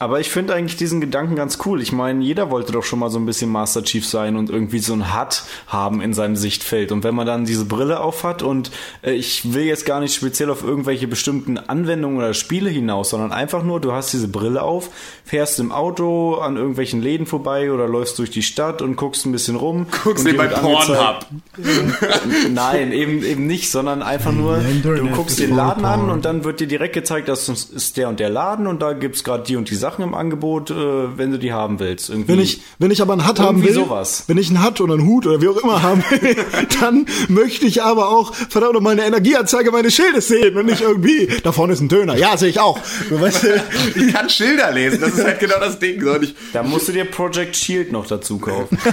Aber 0.00 0.20
ich 0.20 0.30
finde 0.30 0.54
eigentlich 0.54 0.76
diesen 0.76 1.00
Gedanken 1.00 1.34
ganz 1.34 1.58
cool. 1.66 1.82
Ich 1.82 1.90
meine, 1.90 2.22
jeder 2.22 2.50
wollte 2.50 2.70
doch 2.70 2.84
schon 2.84 3.00
mal 3.00 3.10
so 3.10 3.18
ein 3.18 3.26
bisschen 3.26 3.50
Master 3.50 3.82
Chief 3.82 4.06
sein 4.06 4.36
und 4.36 4.48
irgendwie 4.48 4.78
so 4.78 4.92
ein 4.92 5.12
HUD 5.12 5.42
haben 5.66 6.00
in 6.00 6.14
seinem 6.14 6.36
Sichtfeld. 6.36 6.92
Und 6.92 7.02
wenn 7.02 7.16
man 7.16 7.26
dann 7.26 7.44
diese 7.44 7.64
Brille 7.64 7.98
auf 7.98 8.22
hat 8.22 8.42
und 8.42 8.70
äh, 9.02 9.12
ich 9.12 9.52
will 9.54 9.64
jetzt 9.64 9.86
gar 9.86 9.98
nicht 9.98 10.14
speziell 10.14 10.50
auf 10.50 10.62
irgendwelche 10.62 11.08
bestimmten 11.08 11.58
Anwendungen 11.58 12.18
oder 12.18 12.32
Spiele 12.32 12.70
hinaus, 12.70 13.10
sondern 13.10 13.32
einfach 13.32 13.64
nur, 13.64 13.80
du 13.80 13.92
hast 13.92 14.12
diese 14.12 14.28
Brille 14.28 14.62
auf, 14.62 14.90
fährst 15.24 15.58
im 15.58 15.72
Auto 15.72 16.36
an 16.36 16.56
irgendwelchen 16.56 17.02
Läden 17.02 17.26
vorbei 17.26 17.72
oder 17.72 17.88
läufst 17.88 18.20
durch 18.20 18.30
die 18.30 18.44
Stadt 18.44 18.82
und 18.82 18.94
guckst 18.94 19.26
ein 19.26 19.32
bisschen 19.32 19.56
rum. 19.56 19.86
Guckst 20.04 20.24
dir 20.24 20.36
bei 20.36 20.46
Pornhub. 20.46 21.26
Nein, 22.50 22.92
eben, 22.92 23.24
eben 23.24 23.48
nicht, 23.48 23.70
sondern 23.72 24.02
einfach 24.02 24.32
nur, 24.32 24.58
du 24.58 25.08
guckst 25.08 25.40
den 25.40 25.56
Laden 25.56 25.84
an 25.84 26.08
und 26.08 26.24
dann 26.24 26.44
wird 26.44 26.60
dir 26.60 26.68
direkt 26.68 26.94
gezeigt, 26.94 27.28
das 27.28 27.48
ist 27.48 27.96
der 27.96 28.08
und 28.08 28.20
der 28.20 28.30
Laden 28.30 28.68
und 28.68 28.80
da 28.80 28.92
gibt's 28.92 29.24
gerade 29.24 29.42
die 29.42 29.56
und 29.56 29.68
die 29.70 29.74
Sachen 29.74 29.87
im 29.98 30.14
Angebot, 30.14 30.70
äh, 30.70 31.16
wenn 31.16 31.30
du 31.32 31.38
die 31.38 31.52
haben 31.52 31.80
willst. 31.80 32.10
Irgendwie. 32.10 32.32
Wenn 32.32 32.40
ich, 32.40 32.60
wenn 32.78 32.90
ich 32.90 33.00
aber 33.00 33.14
einen 33.14 33.26
Hut 33.26 33.40
haben 33.40 33.62
will, 33.62 33.72
sowas. 33.72 34.24
wenn 34.26 34.38
ich 34.38 34.48
einen 34.50 34.64
Hut 34.64 34.80
oder 34.80 34.94
einen 34.94 35.06
Hut 35.06 35.26
oder 35.26 35.40
wie 35.40 35.48
auch 35.48 35.56
immer 35.56 35.82
haben 35.82 36.04
will, 36.10 36.36
dann 36.80 37.06
möchte 37.28 37.66
ich 37.66 37.82
aber 37.82 38.08
auch 38.10 38.34
verdammt 38.34 38.74
noch 38.74 38.80
mal 38.80 38.90
eine 38.90 39.06
Energieanzeige 39.06 39.70
meines 39.70 39.94
Schildes 39.94 40.28
sehen 40.28 40.56
und 40.56 40.66
nicht 40.66 40.82
irgendwie, 40.82 41.28
da 41.42 41.52
vorne 41.52 41.72
ist 41.72 41.80
ein 41.80 41.88
Döner. 41.88 42.16
Ja, 42.16 42.36
sehe 42.36 42.50
ich 42.50 42.60
auch. 42.60 42.78
Du 43.08 43.20
weißt, 43.20 43.46
Ich 43.94 44.12
kann 44.12 44.28
Schilder 44.28 44.72
lesen, 44.72 45.00
das 45.00 45.14
ist 45.14 45.24
halt 45.24 45.40
genau 45.40 45.58
das 45.58 45.78
Ding. 45.78 46.02
So, 46.02 46.16
da 46.52 46.62
musst 46.62 46.88
du 46.88 46.92
dir 46.92 47.04
Project 47.04 47.56
Shield 47.56 47.92
noch 47.92 48.06
dazu 48.06 48.38
kaufen. 48.38 48.78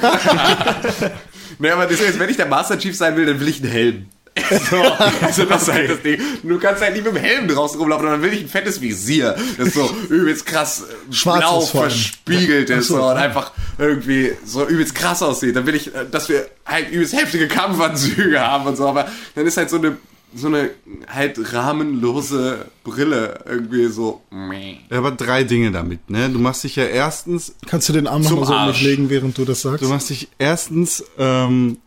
Nee, 1.58 1.70
aber 1.70 1.84
heißt, 1.84 2.20
wenn 2.20 2.30
ich 2.30 2.38
der 2.38 2.48
Master 2.48 2.78
Chief 2.78 2.96
sein 2.96 3.16
will, 3.16 3.26
dann 3.26 3.40
will 3.40 3.48
ich 3.48 3.62
einen 3.62 3.72
Helm. 3.72 4.06
So, 4.70 4.78
also 5.22 5.46
das 5.46 5.64
ist 5.64 5.74
halt 5.74 5.90
das 5.90 6.02
Ding. 6.02 6.20
Du 6.44 6.60
kannst 6.60 6.82
halt 6.82 6.94
nicht 6.94 7.06
mit 7.06 7.16
dem 7.16 7.22
Helm 7.22 7.48
draußen 7.48 7.80
rumlaufen, 7.80 8.06
dann 8.06 8.22
will 8.22 8.34
ich 8.34 8.42
ein 8.42 8.50
fettes 8.50 8.82
Visier. 8.82 9.36
Das 9.58 9.74
so 9.74 9.90
übelst 10.10 10.46
krass 10.46 10.82
äh, 10.82 11.14
Schwarzes 11.14 11.42
blau 11.42 11.60
allem. 11.60 11.68
verspiegelt 11.68 12.70
ist 12.70 12.90
so, 12.90 13.02
und 13.02 13.18
einfach 13.18 13.52
irgendwie 13.78 14.34
so 14.46 14.68
übelst 14.68 14.94
krass 14.94 15.24
aussieht. 15.24 15.56
Dann 15.56 15.66
will 15.66 15.76
ich, 15.76 15.96
äh, 15.96 16.06
dass 16.10 16.30
wir 16.30 16.48
halt 16.66 16.92
übelst 16.92 17.16
heftige 17.16 17.48
Kampfanzüge 17.48 18.40
haben 18.40 18.68
und 18.68 18.76
so, 18.76 18.88
aber 18.88 19.08
dann 19.36 19.46
ist 19.48 19.58
halt 19.58 19.70
so 19.70 19.78
eine 19.78 19.98
so 20.38 20.48
eine 20.48 20.72
halt 21.08 21.54
rahmenlose 21.54 22.66
Brille 22.84 23.40
irgendwie 23.46 23.88
so. 23.88 24.22
meh. 24.32 24.80
Ja, 24.90 24.98
aber 24.98 25.12
drei 25.12 25.46
Dinge 25.46 25.72
damit, 25.72 26.10
ne? 26.10 26.30
Du 26.30 26.40
machst 26.40 26.66
dich 26.66 26.76
ja 26.76 26.84
erstens 26.84 27.56
kannst 27.68 27.88
du 27.88 27.94
den 27.94 28.06
Arm 28.06 28.22
noch 28.22 28.46
so 28.46 28.54
Arsch. 28.54 28.82
legen, 28.82 29.10
während 29.10 29.38
du 29.38 29.46
das 29.46 29.62
sagst? 29.62 29.82
Du 29.82 29.88
machst 29.88 30.10
dich 30.10 30.28
erstens 30.38 31.06
ähm, 31.18 31.78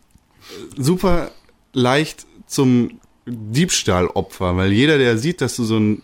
super 0.77 1.29
leicht 1.73 2.25
zum 2.49 2.99
Diebstahlopfer, 3.25 4.57
weil 4.57 4.73
jeder, 4.73 4.97
der 4.97 5.17
sieht, 5.17 5.39
dass 5.41 5.55
du 5.55 5.63
so 5.63 5.77
ein 5.77 6.01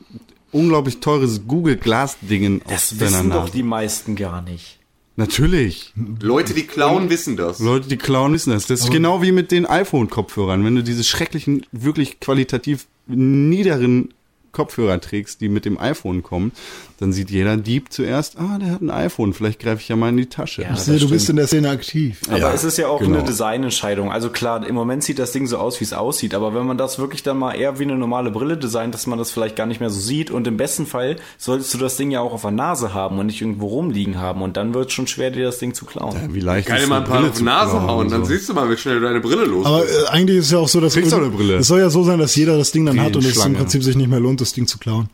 unglaublich 0.52 1.00
teures 1.00 1.42
Google 1.48 1.76
Glass 1.76 2.18
Dingen 2.22 2.62
Das 2.68 2.92
auf 2.94 2.98
deiner 3.00 3.18
wissen 3.18 3.30
doch 3.32 3.40
Nase. 3.42 3.52
die 3.52 3.64
meisten 3.64 4.16
gar 4.16 4.42
nicht. 4.42 4.80
Natürlich. 5.18 5.94
Leute, 6.20 6.54
die 6.54 6.64
klauen, 6.64 7.10
wissen 7.10 7.38
das. 7.38 7.60
Leute, 7.60 7.88
die 7.88 7.98
klauen, 7.98 8.34
wissen 8.34 8.52
das. 8.52 8.68
Das 8.68 8.82
ist 8.82 8.92
genau 8.92 9.22
wie 9.22 9.32
mit 9.32 9.50
den 9.52 9.66
iPhone-Kopfhörern. 9.66 10.64
Wenn 10.66 10.76
du 10.76 10.84
diese 10.84 11.06
schrecklichen, 11.06 11.66
wirklich 11.72 12.20
qualitativ 12.20 12.86
niederen 13.08 14.14
Kopfhörer 14.52 15.00
trägst, 15.00 15.40
die 15.40 15.48
mit 15.48 15.64
dem 15.64 15.78
iPhone 15.80 16.22
kommen, 16.22 16.52
dann 17.00 17.12
sieht 17.12 17.30
jeder 17.30 17.58
Dieb 17.58 17.92
zuerst, 17.92 18.38
ah, 18.40 18.58
der 18.58 18.72
hat 18.72 18.82
ein 18.82 18.90
iPhone, 18.90 19.34
vielleicht 19.34 19.60
greife 19.60 19.82
ich 19.82 19.90
ja 19.90 19.96
mal 19.98 20.10
in 20.10 20.18
die 20.18 20.28
Tasche. 20.28 20.62
Ja, 20.62 20.76
sehe, 20.78 20.98
du 20.98 21.10
bist 21.10 21.30
in 21.30 21.36
der 21.36 21.48
Szene 21.48 21.70
aktiv. 21.70 22.20
Aber 22.30 22.38
Ja, 22.40 22.54
es 22.54 22.64
ist 22.64 22.78
ja 22.78 22.88
auch 22.88 23.00
genau. 23.00 23.18
eine 23.20 23.24
Designentscheidung. 23.28 24.12
Also 24.12 24.30
klar, 24.30 24.66
im 24.66 24.76
Moment 24.76 25.04
sieht 25.04 25.20
das 25.20 25.32
Ding 25.34 25.46
so 25.48 25.58
aus, 25.58 25.80
wie 25.82 25.84
es 25.84 25.94
aussieht. 25.94 26.34
Aber 26.34 26.54
wenn 26.56 26.66
man 26.66 26.78
das 26.78 26.98
wirklich 26.98 27.22
dann 27.24 27.38
mal 27.38 27.54
eher 27.54 27.80
wie 27.80 27.84
eine 27.84 27.98
normale 27.98 28.32
Brille 28.32 28.58
designt, 28.58 28.94
dass 28.94 29.08
man 29.08 29.20
das 29.20 29.32
vielleicht 29.32 29.56
gar 29.56 29.66
nicht 29.66 29.80
mehr 29.82 29.90
so 29.90 30.00
sieht. 30.00 30.32
Und 30.32 30.48
im 30.48 30.56
besten 30.58 30.86
Fall 30.86 31.18
solltest 31.38 31.74
du 31.74 31.78
das 31.78 31.98
Ding 31.98 32.12
ja 32.12 32.22
auch 32.22 32.32
auf 32.34 32.42
der 32.44 32.52
Nase 32.52 32.94
haben 32.94 33.20
und 33.20 33.26
nicht 33.26 33.42
irgendwo 33.42 33.68
rumliegen 33.68 34.18
haben. 34.20 34.42
Und 34.42 34.56
dann 34.56 34.74
wird 34.74 34.88
es 34.88 34.94
schon 34.94 35.08
schwer, 35.08 35.32
dir 35.32 35.46
das 35.46 35.60
Ding 35.60 35.74
zu 35.74 35.86
klauen. 35.86 36.16
Wie 36.34 36.40
leicht 36.40 36.68
Kann 36.68 36.78
ist 36.78 36.84
dir 36.86 36.90
mal 36.90 37.00
ein 37.00 37.04
paar 37.04 37.18
Brille 37.18 37.30
auf 37.32 37.38
die 37.38 37.44
Nase 37.44 37.82
hauen, 37.82 38.06
und 38.06 38.12
dann 38.12 38.22
so. 38.24 38.30
siehst 38.34 38.48
du 38.48 38.54
mal, 38.54 38.70
wie 38.72 38.78
schnell 38.78 39.02
deine 39.02 39.20
Brille 39.20 39.46
los 39.46 39.66
Aber 39.66 39.84
ist. 39.84 39.92
äh, 39.92 40.08
eigentlich 40.12 40.38
ist 40.38 40.46
es 40.46 40.52
ja 40.52 40.60
auch 40.60 40.68
so, 40.70 40.80
dass 40.80 40.94
Kriegst 40.94 41.12
du 41.12 41.18
eine 41.18 41.30
Brille. 41.30 41.56
es 41.58 41.68
soll 41.68 41.80
ja 41.80 41.90
so 41.90 42.04
sein, 42.04 42.20
dass 42.20 42.36
jeder 42.36 42.58
das 42.58 42.72
Ding 42.72 42.86
dann 42.86 42.96
Wie 42.96 43.00
hat 43.02 43.16
und 43.16 43.26
es 43.26 43.44
im. 43.46 43.54
Prinzip 43.56 43.84
sich 43.84 43.96
nicht 43.96 44.10
mehr 44.10 44.20
lohnt, 44.20 44.40
das 44.40 44.54
Ding 44.54 44.66
zu 44.68 44.78
klauen. 44.78 45.10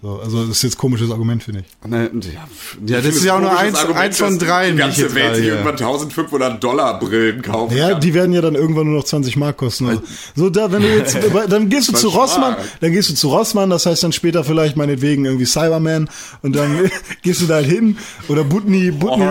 So, 0.00 0.20
also 0.22 0.42
das 0.42 0.58
ist 0.58 0.62
jetzt 0.62 0.74
ein 0.76 0.78
komisches 0.78 1.10
Argument, 1.10 1.42
finde 1.42 1.64
ich. 1.64 1.88
Ne, 1.90 2.08
ja, 2.22 2.46
ja, 2.86 3.00
das 3.00 3.16
ist 3.16 3.24
ja 3.24 3.34
auch 3.34 3.40
nur 3.40 3.58
eins, 3.58 3.84
eins 3.84 4.18
von 4.18 4.38
drei. 4.38 4.70
Die 4.70 4.76
ganze 4.76 5.12
Welt 5.12 5.34
sich 5.34 5.46
irgendwann 5.46 5.72
1500 5.72 6.62
Dollar 6.62 7.00
Brillen 7.00 7.42
kaufen 7.42 7.76
Ja, 7.76 7.90
kann. 7.90 8.00
die 8.00 8.14
werden 8.14 8.32
ja 8.32 8.40
dann 8.40 8.54
irgendwann 8.54 8.86
nur 8.86 8.98
noch 8.98 9.04
20 9.04 9.36
Mark 9.36 9.56
kosten. 9.56 9.88
Also, 9.88 10.02
so 10.36 10.50
da, 10.50 10.70
wenn 10.70 10.82
du 10.82 10.88
jetzt, 10.88 11.18
dann 11.48 11.68
gehst 11.68 11.88
du 11.88 11.94
zu. 11.94 12.08
Rossmann, 12.08 12.56
dann 12.80 12.92
gehst 12.92 13.10
du 13.10 13.14
zu 13.14 13.28
Rossmann, 13.28 13.70
das 13.70 13.86
heißt 13.86 14.04
dann 14.04 14.12
später 14.12 14.44
vielleicht 14.44 14.76
meinetwegen 14.76 15.24
irgendwie 15.24 15.46
Cyberman 15.46 16.08
und 16.42 16.54
dann 16.54 16.90
gehst 17.22 17.40
du 17.40 17.46
da 17.46 17.56
halt 17.56 17.66
hin 17.66 17.98
oder 18.28 18.44
Butni, 18.44 18.92
Butni. 18.92 19.26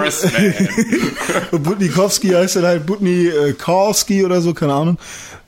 Butnikowski 1.51 2.29
heißt 2.29 2.57
dann 2.57 2.65
halt 2.65 2.85
Butni 2.85 3.27
äh, 3.27 4.23
oder 4.23 4.41
so, 4.41 4.53
keine 4.53 4.73
Ahnung. 4.73 4.97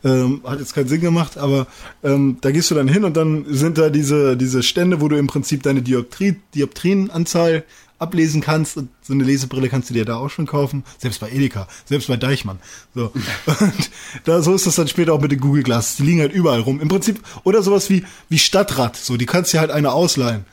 Ähm, 0.03 0.41
hat 0.45 0.59
jetzt 0.59 0.73
keinen 0.73 0.87
Sinn 0.87 1.01
gemacht, 1.01 1.37
aber 1.37 1.67
ähm, 2.03 2.37
da 2.41 2.51
gehst 2.51 2.71
du 2.71 2.75
dann 2.75 2.87
hin 2.87 3.03
und 3.03 3.17
dann 3.17 3.45
sind 3.49 3.77
da 3.77 3.89
diese, 3.89 4.37
diese 4.37 4.63
Stände, 4.63 5.01
wo 5.01 5.09
du 5.09 5.17
im 5.17 5.27
Prinzip 5.27 5.63
deine 5.63 5.81
Dioptrie, 5.81 6.37
Dioptrienanzahl 6.55 7.65
ablesen 7.99 8.41
kannst 8.41 8.77
und 8.77 8.89
so 9.01 9.13
eine 9.13 9.23
Lesebrille 9.23 9.69
kannst 9.69 9.89
du 9.89 9.93
dir 9.93 10.05
da 10.05 10.15
auch 10.15 10.29
schon 10.29 10.45
kaufen, 10.45 10.83
selbst 10.97 11.19
bei 11.19 11.29
Edeka, 11.29 11.67
selbst 11.85 12.07
bei 12.07 12.17
Deichmann. 12.17 12.59
So. 12.95 13.11
Und 13.59 13.89
da 14.23 14.41
so 14.41 14.55
ist 14.55 14.65
das 14.65 14.75
dann 14.75 14.87
später 14.87 15.13
auch 15.13 15.21
mit 15.21 15.31
den 15.31 15.39
Google 15.39 15.63
Glass. 15.63 15.97
Die 15.97 16.03
liegen 16.03 16.21
halt 16.21 16.31
überall 16.31 16.61
rum. 16.61 16.79
Im 16.79 16.87
Prinzip, 16.87 17.19
oder 17.43 17.61
sowas 17.61 17.89
wie, 17.89 18.05
wie 18.29 18.39
Stadtrat. 18.39 18.95
So, 18.95 19.17
die 19.17 19.25
kannst 19.25 19.53
dir 19.53 19.59
halt 19.59 19.71
eine 19.71 19.91
ausleihen. 19.91 20.45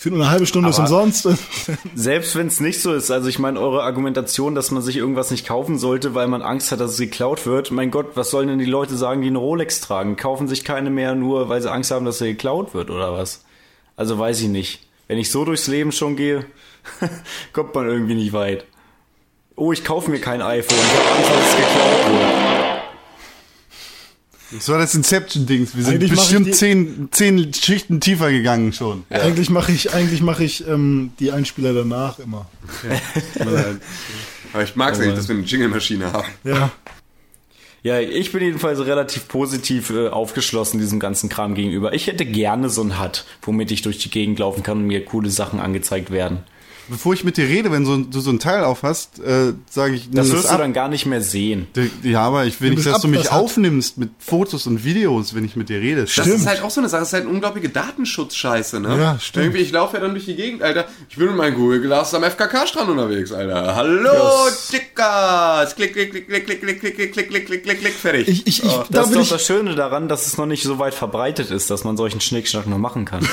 Für 0.00 0.10
nur 0.10 0.20
eine 0.20 0.30
halbe 0.30 0.46
Stunde 0.46 0.70
ist 0.70 0.78
Aber- 0.78 1.02
umsonst. 1.02 1.28
Selbst 1.96 2.36
wenn 2.36 2.46
es 2.46 2.60
nicht 2.60 2.80
so 2.80 2.94
ist, 2.94 3.10
also 3.10 3.28
ich 3.28 3.40
meine, 3.40 3.58
eure 3.58 3.82
Argumentation, 3.82 4.54
dass 4.54 4.70
man 4.70 4.80
sich 4.80 4.96
irgendwas 4.96 5.32
nicht 5.32 5.44
kaufen 5.44 5.76
sollte, 5.76 6.14
weil 6.14 6.28
man 6.28 6.40
Angst 6.40 6.70
hat, 6.70 6.78
dass 6.78 6.92
es 6.92 6.98
geklaut 6.98 7.46
wird, 7.46 7.72
mein 7.72 7.90
Gott, 7.90 8.10
was 8.14 8.30
sollen 8.30 8.46
denn 8.46 8.60
die 8.60 8.64
Leute 8.64 8.96
sagen, 8.96 9.22
die 9.22 9.26
eine 9.26 9.38
Rolex 9.38 9.80
tragen? 9.80 10.14
Kaufen 10.14 10.46
sich 10.46 10.64
keine 10.64 10.90
mehr 10.90 11.16
nur, 11.16 11.48
weil 11.48 11.60
sie 11.60 11.68
Angst 11.72 11.90
haben, 11.90 12.04
dass 12.04 12.18
sie 12.18 12.26
geklaut 12.28 12.74
wird 12.74 12.90
oder 12.90 13.12
was? 13.12 13.44
Also 13.96 14.16
weiß 14.20 14.40
ich 14.40 14.48
nicht. 14.48 14.86
Wenn 15.08 15.18
ich 15.18 15.32
so 15.32 15.44
durchs 15.44 15.66
Leben 15.66 15.90
schon 15.90 16.14
gehe, 16.14 16.46
kommt 17.52 17.74
man 17.74 17.88
irgendwie 17.88 18.14
nicht 18.14 18.32
weit. 18.32 18.66
Oh, 19.56 19.72
ich 19.72 19.82
kaufe 19.84 20.12
mir 20.12 20.20
kein 20.20 20.42
iPhone, 20.42 20.78
ich 20.78 20.96
habe 20.96 21.16
Angst, 21.16 21.30
dass 21.30 21.48
es 21.48 21.56
geklaut 21.56 22.12
wird. 22.20 22.47
Das 24.50 24.68
war 24.68 24.78
das 24.78 24.94
Inception-Dings. 24.94 25.76
Wir 25.76 25.84
sind 25.84 25.94
Eigentlich 25.94 26.10
bestimmt 26.10 26.54
zehn, 26.54 27.08
zehn 27.10 27.52
Schichten 27.52 28.00
tiefer 28.00 28.30
gegangen 28.30 28.72
schon. 28.72 29.04
Eigentlich 29.10 29.50
mache 29.50 29.72
ich, 29.72 29.92
eigentlich 29.92 30.22
mache 30.22 30.44
ich 30.44 30.66
ähm, 30.66 31.12
die 31.20 31.32
Einspieler 31.32 31.74
danach 31.74 32.18
immer. 32.18 32.46
Aber 34.52 34.62
ich 34.62 34.74
mag 34.76 34.94
es 34.94 35.00
nicht, 35.00 35.16
dass 35.16 35.28
wir 35.28 35.36
eine 35.36 35.44
Jingle-Maschine 35.44 36.12
haben. 36.12 36.28
Ja. 36.44 36.70
Ja, 37.82 38.00
ich 38.00 38.32
bin 38.32 38.42
jedenfalls 38.42 38.84
relativ 38.84 39.28
positiv 39.28 39.90
äh, 39.90 40.08
aufgeschlossen 40.08 40.80
diesem 40.80 40.98
ganzen 40.98 41.28
Kram 41.28 41.54
gegenüber. 41.54 41.92
Ich 41.92 42.08
hätte 42.08 42.26
gerne 42.26 42.70
so 42.70 42.82
ein 42.82 43.00
Hut, 43.00 43.24
womit 43.42 43.70
ich 43.70 43.82
durch 43.82 43.98
die 43.98 44.10
Gegend 44.10 44.40
laufen 44.40 44.62
kann 44.62 44.78
und 44.78 44.86
mir 44.88 45.04
coole 45.04 45.30
Sachen 45.30 45.60
angezeigt 45.60 46.10
werden. 46.10 46.40
Bevor 46.90 47.12
ich 47.14 47.22
mit 47.24 47.36
dir 47.36 47.46
rede, 47.46 47.70
wenn 47.70 47.84
so, 47.84 47.96
du 47.98 48.20
so 48.20 48.30
ein 48.30 48.38
Teil 48.38 48.64
auf 48.64 48.82
hast, 48.82 49.18
äh, 49.20 49.52
sage 49.70 49.94
ich, 49.94 50.10
Das 50.10 50.30
wirst 50.32 50.44
du 50.44 50.48
ab. 50.48 50.58
dann 50.58 50.72
gar 50.72 50.88
nicht 50.88 51.04
mehr 51.06 51.20
sehen. 51.20 51.66
Ja, 52.02 52.22
aber 52.22 52.46
ich 52.46 52.60
will 52.60 52.70
Du 52.70 52.76
nicht, 52.76 52.86
dass 52.86 53.00
du 53.02 53.08
ab, 53.08 53.10
mich 53.12 53.22
das 53.24 53.32
aufnimmst 53.32 53.98
mit 53.98 54.10
Fotos 54.18 54.66
und 54.66 54.84
Videos, 54.84 55.34
wenn 55.34 55.44
ich 55.44 55.54
mit 55.56 55.68
dir 55.68 55.80
rede. 55.80 56.02
Das 56.02 56.12
Stimmt. 56.12 56.28
ist 56.28 56.46
halt 56.46 56.62
auch 56.62 56.70
so 56.70 56.80
eine 56.80 56.88
Sache, 56.88 57.00
das 57.00 57.08
ist 57.08 57.12
halt 57.14 57.24
eine 57.24 57.32
unglaubliche 57.32 57.68
Datenschutzscheiße, 57.68 58.80
ne? 58.80 58.96
Ja, 58.98 59.18
stimmt. 59.20 59.46
Irgendwie, 59.46 59.60
ich 59.62 59.70
laufe 59.72 59.96
ja 59.96 60.02
dann 60.02 60.12
durch 60.12 60.24
die 60.24 60.34
Gegend, 60.36 60.62
Alter. 60.62 60.86
Ich 61.10 61.16
bin 61.16 61.26
mit 61.26 61.36
meinem 61.36 61.54
Google 61.56 61.80
Glass 61.82 62.14
am 62.14 62.22
FKK-Strand 62.24 62.88
unterwegs, 62.88 63.32
Alter. 63.32 63.74
Hallo, 63.74 64.48
Chickas! 64.70 65.74
Klick, 65.76 65.92
klick, 65.92 66.10
klick, 66.10 66.26
klick, 66.28 66.46
klick, 66.46 66.60
klick, 66.60 66.80
klick, 66.80 66.94
klick, 66.96 67.12
klick, 67.12 67.28
klick, 67.28 67.46
klick, 67.46 67.62
klick, 67.64 67.80
klick, 67.80 67.92
fertig. 67.94 68.28
Ich, 68.28 68.46
ich, 68.46 68.64
ich, 68.64 68.72
da 68.72 68.86
Das 68.90 69.04
ist 69.04 69.08
bin 69.10 69.18
doch 69.18 69.24
ich, 69.24 69.28
das 69.30 69.44
Schöne 69.46 69.74
daran, 69.74 70.08
dass 70.08 70.26
es 70.26 70.38
noch 70.38 70.46
nicht 70.46 70.62
so 70.62 70.78
weit 70.78 70.94
verbreitet 70.94 71.50
ist, 71.50 71.70
dass 71.70 71.84
man 71.84 71.96
solchen 71.96 72.20
Schnickschnack 72.20 72.66
noch 72.66 72.78
machen 72.78 73.04
kann. 73.04 73.26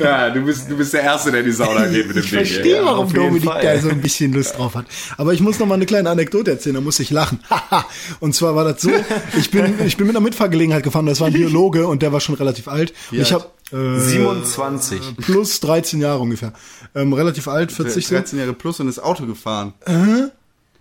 ja, 0.00 0.30
du 0.30 0.40
bist, 0.42 0.70
du 0.70 0.76
bist 0.76 0.92
der 0.94 1.02
Erste, 1.02 1.30
der 1.32 1.42
die 1.42 1.52
Sauna 1.52 1.86
geht 1.86 2.06
mit 2.08 2.16
dem 2.16 2.22
Ding. 2.22 2.37
Verstehe, 2.46 2.76
Ja, 2.76 2.84
warum 2.84 3.12
Dominik 3.12 3.44
Fall. 3.44 3.62
da 3.62 3.78
so 3.80 3.88
ein 3.88 4.00
bisschen 4.00 4.32
Lust 4.32 4.56
drauf 4.56 4.74
hat. 4.74 4.86
Aber 5.16 5.32
ich 5.32 5.40
muss 5.40 5.58
noch 5.58 5.66
mal 5.66 5.74
eine 5.74 5.86
kleine 5.86 6.10
Anekdote 6.10 6.50
erzählen, 6.52 6.74
da 6.76 6.80
muss 6.80 6.98
ich 7.00 7.10
lachen. 7.10 7.40
Und 8.20 8.34
zwar 8.34 8.54
war 8.54 8.64
das 8.64 8.82
so, 8.82 8.90
ich 9.38 9.50
bin, 9.50 9.74
ich 9.86 9.96
bin 9.96 10.06
mit 10.06 10.16
einer 10.16 10.22
Mitfahrgelegenheit 10.24 10.82
gefahren, 10.82 11.06
das 11.06 11.20
war 11.20 11.26
ein 11.28 11.32
Biologe 11.32 11.86
und 11.86 12.02
der 12.02 12.12
war 12.12 12.20
schon 12.20 12.34
relativ 12.34 12.68
alt. 12.68 12.92
Und 13.10 13.18
ich 13.20 13.32
habe 13.32 13.46
äh, 13.72 13.98
27. 14.00 15.16
plus 15.18 15.60
13 15.60 16.00
Jahre 16.00 16.20
ungefähr. 16.20 16.52
Ähm, 16.94 17.12
relativ 17.12 17.48
alt, 17.48 17.72
40 17.72 18.06
so. 18.06 18.14
13 18.14 18.38
Jahre 18.38 18.52
plus 18.52 18.80
und 18.80 18.88
ist 18.88 18.98
Auto 18.98 19.26
gefahren. 19.26 19.74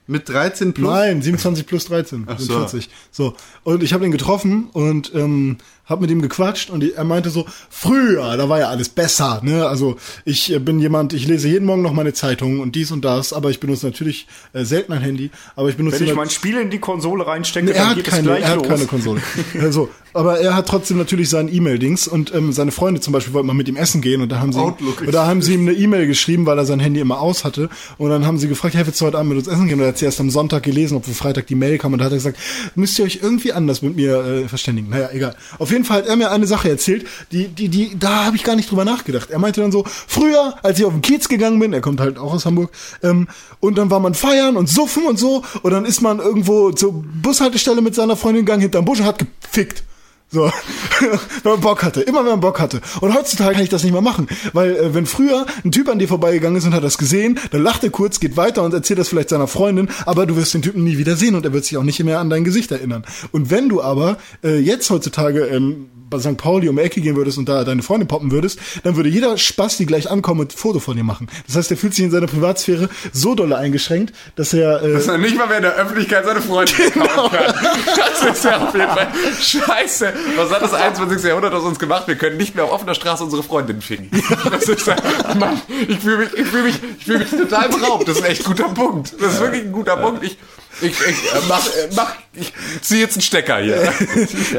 Mit 0.09 0.29
13 0.29 0.73
plus? 0.73 0.89
Nein, 0.89 1.21
27 1.21 1.65
plus 1.65 1.85
13, 1.85 2.23
Ach 2.27 2.39
so. 2.39 2.53
40. 2.53 2.89
So. 3.11 3.35
Und 3.63 3.83
ich 3.83 3.91
habe 3.91 4.05
ihn 4.05 4.11
getroffen 4.11 4.69
und 4.71 5.13
ähm, 5.13 5.57
habe 5.87 6.01
mit 6.01 6.11
ihm 6.11 6.21
gequatscht 6.21 6.69
und 6.69 6.83
er 6.83 7.03
meinte 7.03 7.29
so, 7.29 7.45
früher, 7.69 8.37
da 8.37 8.49
war 8.49 8.59
ja 8.59 8.67
alles 8.69 8.89
besser, 8.89 9.41
ne? 9.43 9.67
Also 9.67 9.97
ich 10.25 10.51
äh, 10.53 10.59
bin 10.59 10.79
jemand, 10.79 11.13
ich 11.13 11.27
lese 11.27 11.47
jeden 11.47 11.65
Morgen 11.65 11.81
noch 11.81 11.93
meine 11.93 12.13
Zeitungen 12.13 12.59
und 12.59 12.75
dies 12.75 12.91
und 12.91 13.03
das, 13.05 13.33
aber 13.33 13.49
ich 13.49 13.59
benutze 13.59 13.85
natürlich 13.85 14.27
äh, 14.53 14.63
selten 14.65 14.93
ein 14.93 15.01
Handy, 15.01 15.31
aber 15.55 15.69
ich 15.69 15.77
benutze 15.77 15.99
Wenn 16.01 16.07
ich 16.07 16.15
mein 16.15 16.29
Spiel 16.29 16.57
in 16.57 16.69
die 16.69 16.79
Konsole 16.79 17.25
reinstecke, 17.25 17.67
Nee, 17.67 17.71
er 17.71 17.77
dann 17.79 17.89
hat 17.89 17.95
geht 17.97 18.07
es 18.07 18.13
keine, 18.13 18.27
gleich 18.27 18.43
er 18.43 18.49
hat 18.49 18.57
los. 18.57 18.67
keine 18.67 18.85
Konsole. 18.85 19.21
also, 19.61 19.89
aber 20.13 20.39
er 20.39 20.55
hat 20.55 20.67
trotzdem 20.67 20.97
natürlich 20.97 21.29
sein 21.29 21.53
E-Mail-Dings 21.53 22.07
und 22.07 22.33
ähm, 22.33 22.51
seine 22.51 22.71
Freunde 22.71 22.99
zum 23.01 23.13
Beispiel 23.13 23.33
wollten 23.33 23.47
mal 23.47 23.53
mit 23.53 23.67
ihm 23.67 23.75
essen 23.75 24.01
gehen 24.01 24.21
und 24.21 24.31
da 24.31 24.39
haben 24.39 24.51
sie, 24.51 24.59
Outlook. 24.59 25.01
und 25.01 25.13
da 25.13 25.27
haben 25.27 25.41
sie 25.41 25.53
ihm 25.53 25.61
eine 25.61 25.73
E-Mail 25.73 26.07
geschrieben, 26.07 26.45
weil 26.45 26.57
er 26.57 26.65
sein 26.65 26.79
Handy 26.79 26.99
immer 26.99 27.19
aus 27.21 27.43
hatte 27.45 27.69
und 27.97 28.09
dann 28.09 28.25
haben 28.25 28.37
sie 28.39 28.47
gefragt, 28.47 28.75
hey, 28.75 28.85
willst 28.85 28.99
du 28.99 29.05
heute 29.05 29.17
Abend 29.19 29.29
mit 29.29 29.37
uns 29.37 29.47
essen 29.47 29.67
gehen? 29.67 29.75
Und 29.75 29.85
er 29.85 29.89
hat 29.89 29.97
sie 29.99 30.05
erst 30.05 30.19
am 30.19 30.29
Sonntag 30.29 30.63
gelesen, 30.63 30.97
ob 30.97 31.07
wir 31.07 31.13
Freitag 31.13 31.47
die 31.47 31.55
Mail 31.55 31.77
kam 31.77 31.93
und 31.93 31.99
da 31.99 32.05
hat 32.05 32.11
er 32.11 32.17
gesagt, 32.17 32.37
müsst 32.75 32.97
ihr 32.99 33.05
euch 33.05 33.19
irgendwie 33.21 33.53
anders 33.53 33.81
mit 33.81 33.95
mir 33.95 34.25
äh, 34.25 34.47
verständigen. 34.47 34.89
Naja, 34.89 35.09
egal. 35.13 35.35
Auf 35.59 35.71
jeden 35.71 35.76
Fall 35.85 35.99
hat 35.99 36.07
er 36.07 36.15
mir 36.15 36.31
eine 36.31 36.47
Sache 36.47 36.69
erzählt, 36.69 37.05
die, 37.31 37.47
die, 37.47 37.69
die, 37.69 37.97
da 37.97 38.25
habe 38.25 38.35
ich 38.35 38.43
gar 38.43 38.55
nicht 38.55 38.69
drüber 38.71 38.85
nachgedacht. 38.85 39.29
Er 39.29 39.39
meinte 39.39 39.61
dann 39.61 39.71
so, 39.71 39.83
früher, 39.85 40.55
als 40.63 40.79
ich 40.79 40.85
auf 40.85 40.93
den 40.93 41.01
Kiez 41.01 41.27
gegangen 41.27 41.59
bin, 41.59 41.73
er 41.73 41.81
kommt 41.81 41.99
halt 41.99 42.17
auch 42.17 42.33
aus 42.33 42.45
Hamburg, 42.45 42.71
ähm, 43.03 43.27
und 43.59 43.77
dann 43.77 43.89
war 43.89 43.99
man 43.99 44.13
feiern 44.13 44.57
und 44.57 44.67
suffen 44.67 45.05
und 45.05 45.17
so, 45.17 45.43
und 45.61 45.71
dann 45.71 45.85
ist 45.85 46.01
man 46.01 46.19
irgendwo 46.19 46.71
zur 46.71 46.93
Bushaltestelle 46.93 47.81
mit 47.81 47.95
seiner 47.95 48.15
Freundin 48.15 48.45
gegangen, 48.45 48.61
hinterm 48.61 48.85
Busch 48.85 48.99
und 48.99 49.05
hat 49.05 49.19
gefickt. 49.19 49.83
So, 50.29 50.43
wenn 51.43 51.51
man 51.53 51.61
Bock 51.61 51.83
hatte, 51.83 52.01
immer 52.01 52.19
wenn 52.19 52.31
man 52.31 52.39
Bock 52.41 52.59
hatte. 52.59 52.81
Und 52.99 53.13
heutzutage 53.13 53.53
kann 53.53 53.63
ich 53.63 53.69
das 53.69 53.83
nicht 53.83 53.93
mehr 53.93 54.01
machen, 54.01 54.27
weil 54.51 54.75
äh, 54.75 54.93
wenn 54.93 55.05
früher 55.05 55.45
ein 55.63 55.71
Typ 55.71 55.87
an 55.87 55.99
dir 55.99 56.07
vorbeigegangen 56.09 56.57
ist 56.57 56.65
und 56.65 56.73
hat 56.73 56.83
das 56.83 56.97
gesehen, 56.97 57.39
dann 57.51 57.63
lacht 57.63 57.83
er 57.85 57.91
kurz, 57.91 58.19
geht 58.19 58.35
weiter 58.35 58.63
und 58.63 58.73
erzählt 58.73 58.99
das 58.99 59.07
vielleicht 59.07 59.29
seiner 59.29 59.47
Freundin, 59.47 59.89
aber 60.05 60.25
du 60.25 60.35
wirst 60.35 60.53
den 60.53 60.61
Typen 60.61 60.83
nie 60.83 60.97
wieder 60.97 61.15
sehen 61.15 61.35
und 61.35 61.45
er 61.45 61.53
wird 61.53 61.63
sich 61.63 61.77
auch 61.77 61.83
nicht 61.83 62.03
mehr 62.03 62.19
an 62.19 62.29
dein 62.29 62.43
Gesicht 62.43 62.71
erinnern. 62.71 63.05
Und 63.31 63.51
wenn 63.51 63.69
du 63.69 63.81
aber 63.81 64.17
äh, 64.43 64.57
jetzt 64.59 64.89
heutzutage 64.89 65.45
ähm, 65.45 65.87
bei 66.09 66.19
St. 66.19 66.37
Pauli 66.37 66.69
um 66.69 66.77
die 66.77 66.81
Ecke 66.83 67.01
gehen 67.01 67.15
würdest 67.17 67.37
und 67.37 67.49
da 67.49 67.63
deine 67.65 67.81
Freundin 67.83 68.07
poppen 68.07 68.31
würdest, 68.31 68.59
dann 68.83 68.95
würde 68.95 69.09
jeder 69.09 69.37
Spaß, 69.37 69.75
die 69.77 69.85
gleich 69.85 70.09
ankommen 70.09 70.41
ein 70.41 70.49
Foto 70.49 70.79
von 70.79 70.95
dir 70.95 71.03
machen. 71.03 71.27
Das 71.47 71.55
heißt, 71.57 71.71
er 71.71 71.75
fühlt 71.77 71.93
sich 71.93 72.05
in 72.05 72.11
seiner 72.11 72.27
Privatsphäre 72.27 72.89
so 73.11 73.35
dolle 73.35 73.57
eingeschränkt, 73.57 74.13
dass 74.35 74.53
er 74.53 74.81
äh, 74.83 74.93
Dass 74.93 75.07
er 75.07 75.17
nicht 75.17 75.37
mal 75.37 75.47
mehr 75.47 75.57
in 75.57 75.63
der 75.63 75.75
Öffentlichkeit 75.75 76.25
seine 76.25 76.41
Freunde 76.41 76.71
Genau. 76.93 77.29
kann. 77.29 77.53
Das 77.95 78.37
ist 78.37 78.43
ja 78.45 78.57
auf 78.67 78.73
jeden 78.73 78.87
Fall 78.87 79.07
scheiße. 79.41 80.13
Was 80.35 80.51
hat 80.51 80.61
das 80.61 80.73
21. 80.73 81.23
Jahrhundert 81.23 81.53
aus 81.53 81.63
uns 81.63 81.79
gemacht? 81.79 82.07
Wir 82.07 82.15
können 82.15 82.37
nicht 82.37 82.55
mehr 82.55 82.65
auf 82.65 82.71
offener 82.71 82.95
Straße 82.95 83.23
unsere 83.23 83.43
Freundin 83.43 83.81
ficken. 83.81 84.09
Das 84.51 84.63
ist 84.67 84.87
ja, 84.87 84.95
Mann, 85.37 85.61
ich 85.87 85.99
fühle 85.99 86.17
mich, 86.17 86.33
ich 86.33 86.47
fühle 86.47 86.63
mich, 86.63 86.75
ich 86.99 87.05
fühle 87.05 87.19
mich 87.19 87.29
total 87.29 87.69
beraubt. 87.69 88.07
Das 88.07 88.17
ist 88.17 88.23
ein 88.23 88.31
echt 88.31 88.43
guter 88.43 88.69
Punkt. 88.69 89.13
Das 89.19 89.33
ist 89.33 89.39
wirklich 89.41 89.63
ein 89.63 89.71
guter 89.71 89.97
Punkt. 89.97 90.23
Ich, 90.23 90.37
ich, 90.81 90.91
ich 90.91 90.99
äh, 90.99 91.39
mach, 91.47 91.65
äh, 91.65 91.89
mach, 91.95 92.13
ich 92.33 92.53
zieh 92.81 92.99
jetzt 92.99 93.15
einen 93.15 93.21
Stecker 93.23 93.57
hier. 93.57 93.91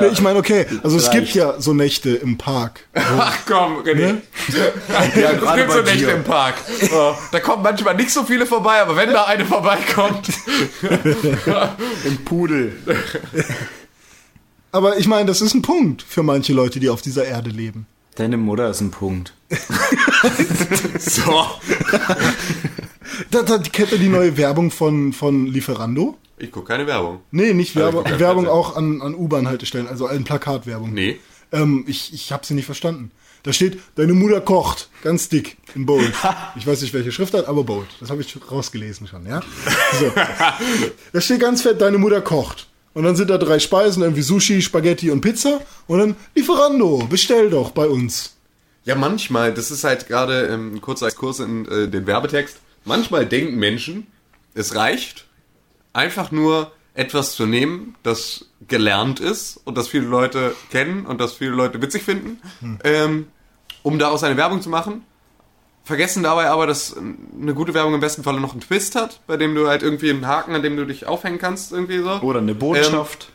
Nee, 0.01 0.09
ich 0.13 0.21
meine, 0.21 0.39
okay, 0.39 0.67
also 0.83 0.97
es 0.97 1.11
gibt 1.11 1.33
ja 1.35 1.61
so 1.61 1.75
Nächte 1.75 2.11
im 2.11 2.37
Park. 2.39 2.81
Ach 2.95 3.37
komm, 3.47 3.83
René. 3.83 3.95
Ne? 3.95 4.23
Ja, 5.15 5.33
es 5.33 5.55
gibt 5.57 5.73
so 5.73 5.83
Nächte 5.83 6.07
dir. 6.07 6.15
im 6.15 6.25
Park. 6.25 6.55
Oh, 6.93 7.15
da 7.31 7.41
kommen 7.41 7.63
manchmal 7.63 7.95
nicht 7.95 8.11
so 8.11 8.25
viele 8.25 8.47
vorbei, 8.47 8.81
aber 8.81 8.97
wenn 8.97 9.13
da 9.13 9.25
eine 9.25 9.45
vorbeikommt, 9.45 10.29
Im 12.05 12.25
Pudel. 12.25 12.73
Aber 14.79 14.97
ich 14.97 15.09
meine, 15.09 15.27
das 15.27 15.41
ist 15.41 15.55
ein 15.55 15.63
Punkt 15.63 16.03
für 16.03 16.23
manche 16.23 16.53
Leute, 16.53 16.79
die 16.79 16.89
auf 16.89 17.03
dieser 17.03 17.25
Erde 17.25 17.51
leben. 17.51 17.89
Deine 18.15 18.37
Mutter 18.37 18.71
ist 18.71 18.81
ein 18.81 18.93
Punkt. 18.93 19.35
so. 21.01 21.47
Da, 23.33 23.43
da 23.43 23.59
kennt 23.59 23.91
ihr 23.91 23.99
die 23.99 24.09
neue 24.09 24.37
Werbung 24.37 24.71
von, 24.71 25.13
von 25.13 25.49
Lieferando? 25.49 26.17
Ich 26.37 26.53
gucke 26.53 26.69
keine 26.69 26.87
Werbung. 26.87 27.23
Nee, 27.33 27.55
nicht 27.55 27.77
Also, 27.77 27.87
Werbung, 27.87 28.05
kein 28.05 28.21
Werbung 28.21 28.45
Fernsehen. 28.45 28.61
auch 28.61 28.77
an, 28.77 29.03
an 29.03 29.15
U-Bahn-Haltestellen, 29.17 29.89
also 29.89 30.07
eine 30.07 30.21
Plakatwerbung. 30.21 30.93
Nee. 30.95 31.19
Ähm, 31.51 31.85
ich 31.89 32.15
ich 32.15 32.31
habe 32.31 32.47
sie 32.47 32.55
nicht 32.55 32.67
verstanden. 32.67 33.11
Da 33.43 33.53
steht, 33.53 33.81
deine 33.97 34.13
Mutter 34.13 34.41
kocht, 34.41 34.91
ganz 35.03 35.29
dick, 35.29 35.57
in 35.75 35.87
Bold. 35.87 36.13
Ich 36.57 36.69
weiß 36.69 36.83
nicht, 36.83 36.95
welche 36.95 37.11
Schriftart, 37.11 37.49
aber 37.49 37.65
Bold. 37.65 37.89
Das 37.99 38.11
habe 38.11 38.21
ich 38.21 38.37
rausgelesen 38.49 39.09
schon, 39.09 39.27
ja? 39.27 39.41
So. 39.99 40.13
Da 41.13 41.21
steht 41.21 41.41
ganz 41.41 41.63
fett, 41.63 41.81
deine 41.81 41.99
Mutter 41.99 42.21
kocht. 42.21 42.68
Und 42.95 43.05
dann 43.05 43.17
sind 43.17 43.31
da 43.31 43.39
drei 43.39 43.59
Speisen, 43.59 44.03
irgendwie 44.03 44.23
Sushi, 44.23 44.63
Spaghetti 44.63 45.11
und 45.11 45.21
Pizza. 45.21 45.61
Und 45.87 45.99
dann 45.99 46.17
Lieferando, 46.35 47.07
bestell 47.09 47.51
doch 47.51 47.71
bei 47.71 47.87
uns. 47.87 48.37
Ja, 48.85 48.95
manchmal, 48.95 49.53
das 49.53 49.71
ist 49.71 49.85
halt 49.85 50.09
gerade 50.09 50.47
ähm, 50.47 50.75
ein 50.77 50.81
kurzer 50.81 51.11
Kurs 51.11 51.41
in 51.41 51.67
äh, 51.67 51.89
den 51.89 52.07
Werbetext. 52.07 52.59
Manchmal 52.85 53.27
denken 53.27 53.57
Menschen, 53.57 54.07
es 54.55 54.75
reicht, 54.75 55.27
einfach 55.93 56.31
nur 56.33 56.73
etwas 56.95 57.37
zu 57.37 57.47
nehmen, 57.47 57.95
das 58.03 58.47
gelernt 58.67 59.21
ist 59.21 59.61
und 59.65 59.79
das 59.79 59.89
viele 59.89 60.07
Leute 60.07 60.55
kennen 60.71 61.07
und 61.07 61.21
das 61.21 61.35
viele 61.35 61.53
Leute 61.53 61.81
witzig 61.81 62.03
finden, 62.03 62.41
ähm, 62.83 63.29
um 63.83 63.99
daraus 63.99 64.25
eine 64.25 64.37
Werbung 64.37 64.63
zu 64.63 64.69
machen. 64.69 65.05
Vergessen 65.89 66.23
dabei 66.23 66.49
aber, 66.49 66.67
dass 66.69 66.95
ähm, 66.97 67.19
eine 67.43 67.53
gute 67.55 67.75
Werbung 67.75 67.95
im 67.95 68.01
besten 68.01 68.23
Falle 68.23 68.41
noch 68.41 68.53
einen 68.53 68.61
Twist 68.61 68.95
hat, 68.95 69.21
bei 69.27 69.37
dem 69.37 69.55
du 69.57 69.67
halt 69.67 69.83
irgendwie 69.83 70.11
einen 70.11 70.27
Haken, 70.27 70.55
an 70.55 70.63
dem 70.63 70.77
du 70.77 70.85
dich 70.87 71.07
aufhängen 71.07 71.39
kannst, 71.39 71.73
irgendwie 71.73 71.99
so. 71.99 72.11
Oder 72.21 72.39
eine 72.39 72.55
Botschaft. 72.55 73.31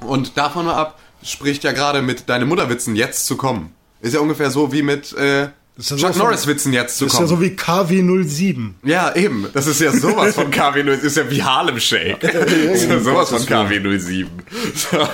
Und 0.00 0.36
davon 0.38 0.66
mal 0.66 0.74
ab, 0.74 0.98
spricht 1.22 1.64
ja 1.64 1.72
gerade 1.72 2.02
mit 2.02 2.28
Deine 2.28 2.44
Mutterwitzen 2.46 2.94
jetzt 2.94 3.26
zu 3.26 3.36
kommen. 3.36 3.74
Ist 4.00 4.14
ja 4.14 4.20
ungefähr 4.20 4.50
so 4.50 4.70
wie 4.72 4.82
mit 4.82 5.12
äh, 5.14 5.48
Chuck 5.80 5.98
sowas 5.98 6.16
von- 6.16 6.26
Norris 6.26 6.46
Witzen 6.46 6.72
jetzt 6.72 6.98
zu 6.98 7.06
Das 7.06 7.14
ist 7.14 7.20
ja 7.20 7.26
kommen. 7.26 7.36
so 7.38 7.42
wie 7.42 7.56
KW07. 7.56 8.70
Ja, 8.84 9.14
eben. 9.16 9.48
Das 9.54 9.66
ist 9.66 9.80
ja 9.80 9.90
sowas 9.92 10.34
von 10.36 10.50
KW07. 10.52 11.00
Ist 11.00 11.16
ja 11.16 11.28
wie 11.30 11.42
Harlem 11.42 11.80
Shake. 11.80 12.20
Das 12.20 12.34
ist 12.52 12.88
ja 12.88 13.00
sowas 13.00 13.30
von 13.30 13.40
KW07. 13.40 14.26
So. 14.74 15.08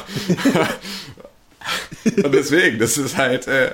Und 2.25 2.33
deswegen, 2.35 2.79
das 2.79 2.99
ist 2.99 3.17
halt, 3.17 3.47
äh, 3.47 3.73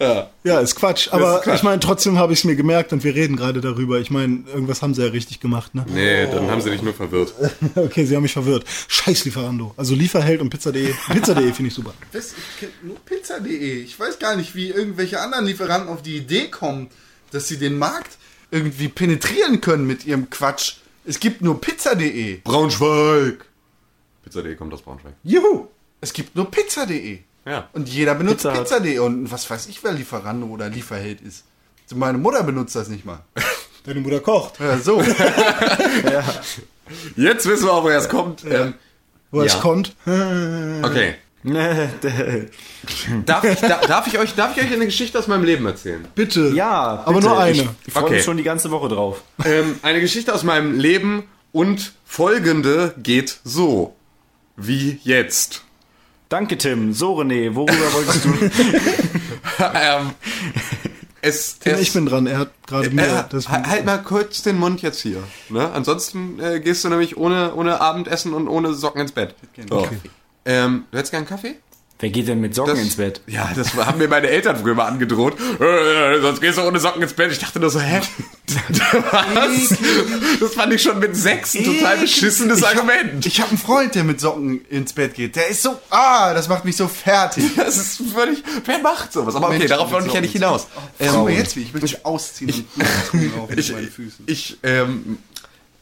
ja. 0.00 0.30
Ja, 0.44 0.60
ist 0.60 0.74
Quatsch. 0.76 1.08
Aber 1.12 1.36
ist 1.38 1.44
Quatsch. 1.44 1.56
ich 1.56 1.62
meine, 1.62 1.80
trotzdem 1.80 2.18
habe 2.18 2.32
ich 2.32 2.40
es 2.40 2.44
mir 2.44 2.56
gemerkt 2.56 2.92
und 2.92 3.04
wir 3.04 3.14
reden 3.14 3.36
gerade 3.36 3.60
darüber. 3.60 3.98
Ich 4.00 4.10
meine, 4.10 4.44
irgendwas 4.52 4.82
haben 4.82 4.94
sie 4.94 5.02
ja 5.04 5.10
richtig 5.10 5.40
gemacht, 5.40 5.74
ne? 5.74 5.84
Nee, 5.88 6.26
dann 6.26 6.50
haben 6.50 6.60
sie 6.60 6.70
dich 6.70 6.82
nur 6.82 6.94
verwirrt. 6.94 7.34
Okay, 7.74 8.04
sie 8.04 8.14
haben 8.16 8.22
mich 8.22 8.32
verwirrt. 8.32 8.64
Scheiß 8.88 9.24
Lieferando. 9.24 9.72
Also 9.76 9.94
Lieferheld 9.94 10.40
und 10.40 10.50
Pizza.de. 10.50 10.92
Pizza.de 11.12 11.52
finde 11.52 11.68
ich 11.68 11.74
super. 11.74 11.94
Was? 12.12 12.32
Ich 12.32 12.60
kenne 12.60 12.72
nur 12.82 12.96
Pizza.de. 13.04 13.82
Ich 13.82 13.98
weiß 13.98 14.18
gar 14.18 14.36
nicht, 14.36 14.54
wie 14.54 14.70
irgendwelche 14.70 15.20
anderen 15.20 15.46
Lieferanten 15.46 15.88
auf 15.88 16.02
die 16.02 16.16
Idee 16.16 16.48
kommen, 16.48 16.88
dass 17.30 17.48
sie 17.48 17.58
den 17.58 17.78
Markt 17.78 18.16
irgendwie 18.50 18.88
penetrieren 18.88 19.60
können 19.60 19.86
mit 19.86 20.06
ihrem 20.06 20.30
Quatsch. 20.30 20.76
Es 21.04 21.20
gibt 21.20 21.42
nur 21.42 21.60
Pizza.de. 21.60 22.40
Braunschweig. 22.44 23.44
Pizza.de 24.24 24.54
kommt 24.56 24.72
aus 24.74 24.82
Braunschweig. 24.82 25.14
Juhu! 25.22 25.68
Es 26.00 26.12
gibt 26.12 26.36
nur 26.36 26.50
Pizza.de. 26.50 27.18
Ja. 27.46 27.68
Und 27.72 27.88
jeder 27.88 28.14
benutzt 28.14 28.42
Pizza. 28.42 28.52
Pizza.de. 28.52 28.98
Und 28.98 29.30
was 29.32 29.48
weiß 29.48 29.68
ich, 29.68 29.82
wer 29.84 29.92
Lieferando 29.92 30.46
oder 30.46 30.68
Lieferheld 30.68 31.20
ist. 31.20 31.44
Also 31.84 31.96
Meine 31.96 32.18
Mutter 32.18 32.42
benutzt 32.42 32.74
das 32.76 32.88
nicht 32.88 33.04
mal. 33.06 33.20
Deine 33.84 34.00
Mutter 34.00 34.20
kocht. 34.20 34.58
Ja, 34.60 34.76
so. 34.78 35.02
Jetzt 37.16 37.46
wissen 37.48 37.64
wir 37.66 37.72
auch, 37.72 37.84
woher 37.84 37.98
es 37.98 38.08
kommt. 38.08 38.44
Ähm, 38.44 38.74
Wo 39.30 39.42
es 39.42 39.54
Ja. 39.54 39.60
kommt. 39.60 39.94
okay. 40.06 41.14
Darf 43.24 43.44
ich, 43.44 43.58
da, 43.60 43.80
darf, 43.86 44.06
ich 44.08 44.18
euch, 44.18 44.34
darf 44.34 44.56
ich 44.56 44.64
euch 44.64 44.72
eine 44.72 44.86
Geschichte 44.86 45.18
aus 45.18 45.28
meinem 45.28 45.44
Leben 45.44 45.64
erzählen? 45.66 46.06
Bitte. 46.14 46.48
ja, 46.48 47.02
aber 47.04 47.14
bitte. 47.14 47.28
nur 47.28 47.38
eine. 47.38 47.52
Ich, 47.52 47.68
ich 47.86 47.92
freue 47.92 48.04
Okay. 48.04 48.14
mich 48.14 48.24
schon 48.24 48.36
die 48.36 48.42
ganze 48.42 48.70
Woche 48.70 48.88
drauf. 48.88 49.22
Ähm, 49.44 49.78
eine 49.82 50.00
Geschichte 50.00 50.34
aus 50.34 50.42
meinem 50.42 50.78
Leben 50.78 51.24
und 51.52 51.92
folgende 52.04 52.94
geht 52.98 53.38
so. 53.44 53.94
Wie 54.56 54.98
jetzt. 55.04 55.62
Danke, 56.28 56.58
Tim. 56.58 56.92
So, 56.92 57.18
René, 57.20 57.54
worüber 57.54 57.92
wolltest 57.92 58.24
du? 58.24 58.30
ähm, 59.74 60.10
es, 61.20 61.58
es, 61.64 61.80
ich 61.80 61.92
bin 61.92 62.06
dran. 62.06 62.26
Er 62.26 62.38
hat 62.38 62.50
gerade 62.66 62.90
mir 62.90 63.02
äh, 63.02 63.24
das. 63.30 63.48
halt 63.48 63.66
halt 63.66 63.84
mal 63.86 63.98
kurz 63.98 64.42
den 64.42 64.58
Mund 64.58 64.82
jetzt 64.82 65.00
hier. 65.00 65.22
Ne? 65.48 65.70
Ansonsten 65.72 66.38
äh, 66.38 66.60
gehst 66.60 66.84
du 66.84 66.88
nämlich 66.90 67.16
ohne, 67.16 67.54
ohne 67.54 67.80
Abendessen 67.80 68.34
und 68.34 68.46
ohne 68.48 68.74
Socken 68.74 69.00
ins 69.00 69.12
Bett. 69.12 69.34
So. 69.68 69.88
Ähm, 70.44 70.84
du 70.90 70.98
hättest 70.98 71.12
gern 71.12 71.26
Kaffee? 71.26 71.56
Wer 72.00 72.10
geht 72.10 72.28
denn 72.28 72.40
mit 72.40 72.54
Socken 72.54 72.74
Das- 72.76 72.82
ins 72.84 72.94
Bett? 72.96 73.20
Ja, 73.26 73.50
das 73.56 73.74
haben 73.74 73.98
mir 73.98 74.06
meine 74.06 74.28
Eltern 74.28 74.56
früher 74.56 74.74
mal 74.76 74.86
angedroht. 74.86 75.34
Äh, 75.60 76.20
sonst 76.20 76.40
gehst 76.40 76.56
du 76.56 76.62
ohne 76.62 76.78
Socken 76.78 77.02
ins 77.02 77.12
Bett. 77.12 77.32
Ich 77.32 77.40
dachte 77.40 77.58
nur 77.58 77.70
so, 77.70 77.80
hä? 77.80 78.00
Was? 78.92 79.76
Das 80.40 80.54
fand 80.54 80.72
ich 80.72 80.82
schon 80.82 80.98
mit 81.00 81.16
sechs 81.16 81.54
ein 81.56 81.64
total 81.64 81.96
beschissenes 81.98 82.58
ich 82.60 82.66
Argument. 82.66 83.14
Hab, 83.16 83.26
ich 83.26 83.40
habe 83.40 83.50
einen 83.50 83.58
Freund, 83.58 83.94
der 83.96 84.04
mit 84.04 84.20
Socken 84.20 84.64
ins 84.70 84.92
Bett 84.92 85.14
geht. 85.14 85.34
Der 85.36 85.48
ist 85.48 85.62
so, 85.62 85.76
ah, 85.90 86.32
das 86.34 86.48
macht 86.48 86.64
mich 86.64 86.76
so 86.76 86.86
fertig. 86.88 87.44
Das 87.56 87.76
ist 87.76 88.00
völlig. 88.14 88.42
Wer 88.64 88.78
macht 88.78 89.12
sowas? 89.12 89.34
Aber 89.34 89.48
okay, 89.48 89.58
Mensch, 89.58 89.70
darauf 89.70 89.90
wollte 89.90 90.06
ich 90.06 90.14
ja 90.14 90.20
nicht 90.20 90.32
hinaus. 90.32 90.68
Ähm, 91.00 91.14
Ähm, 91.14 91.28
jetzt, 91.30 91.56
wie 91.56 91.62
ich 91.62 91.72
möchte 91.74 91.86
mich 91.86 92.06
ausziehen 92.06 92.50
und 92.76 93.10
tun 93.10 93.32
auf 93.40 93.50
mit 93.50 93.58
ich, 93.58 93.72
meinen 93.72 93.88
Füßen. 93.90 94.24
ich, 94.26 94.56
ähm, 94.62 95.18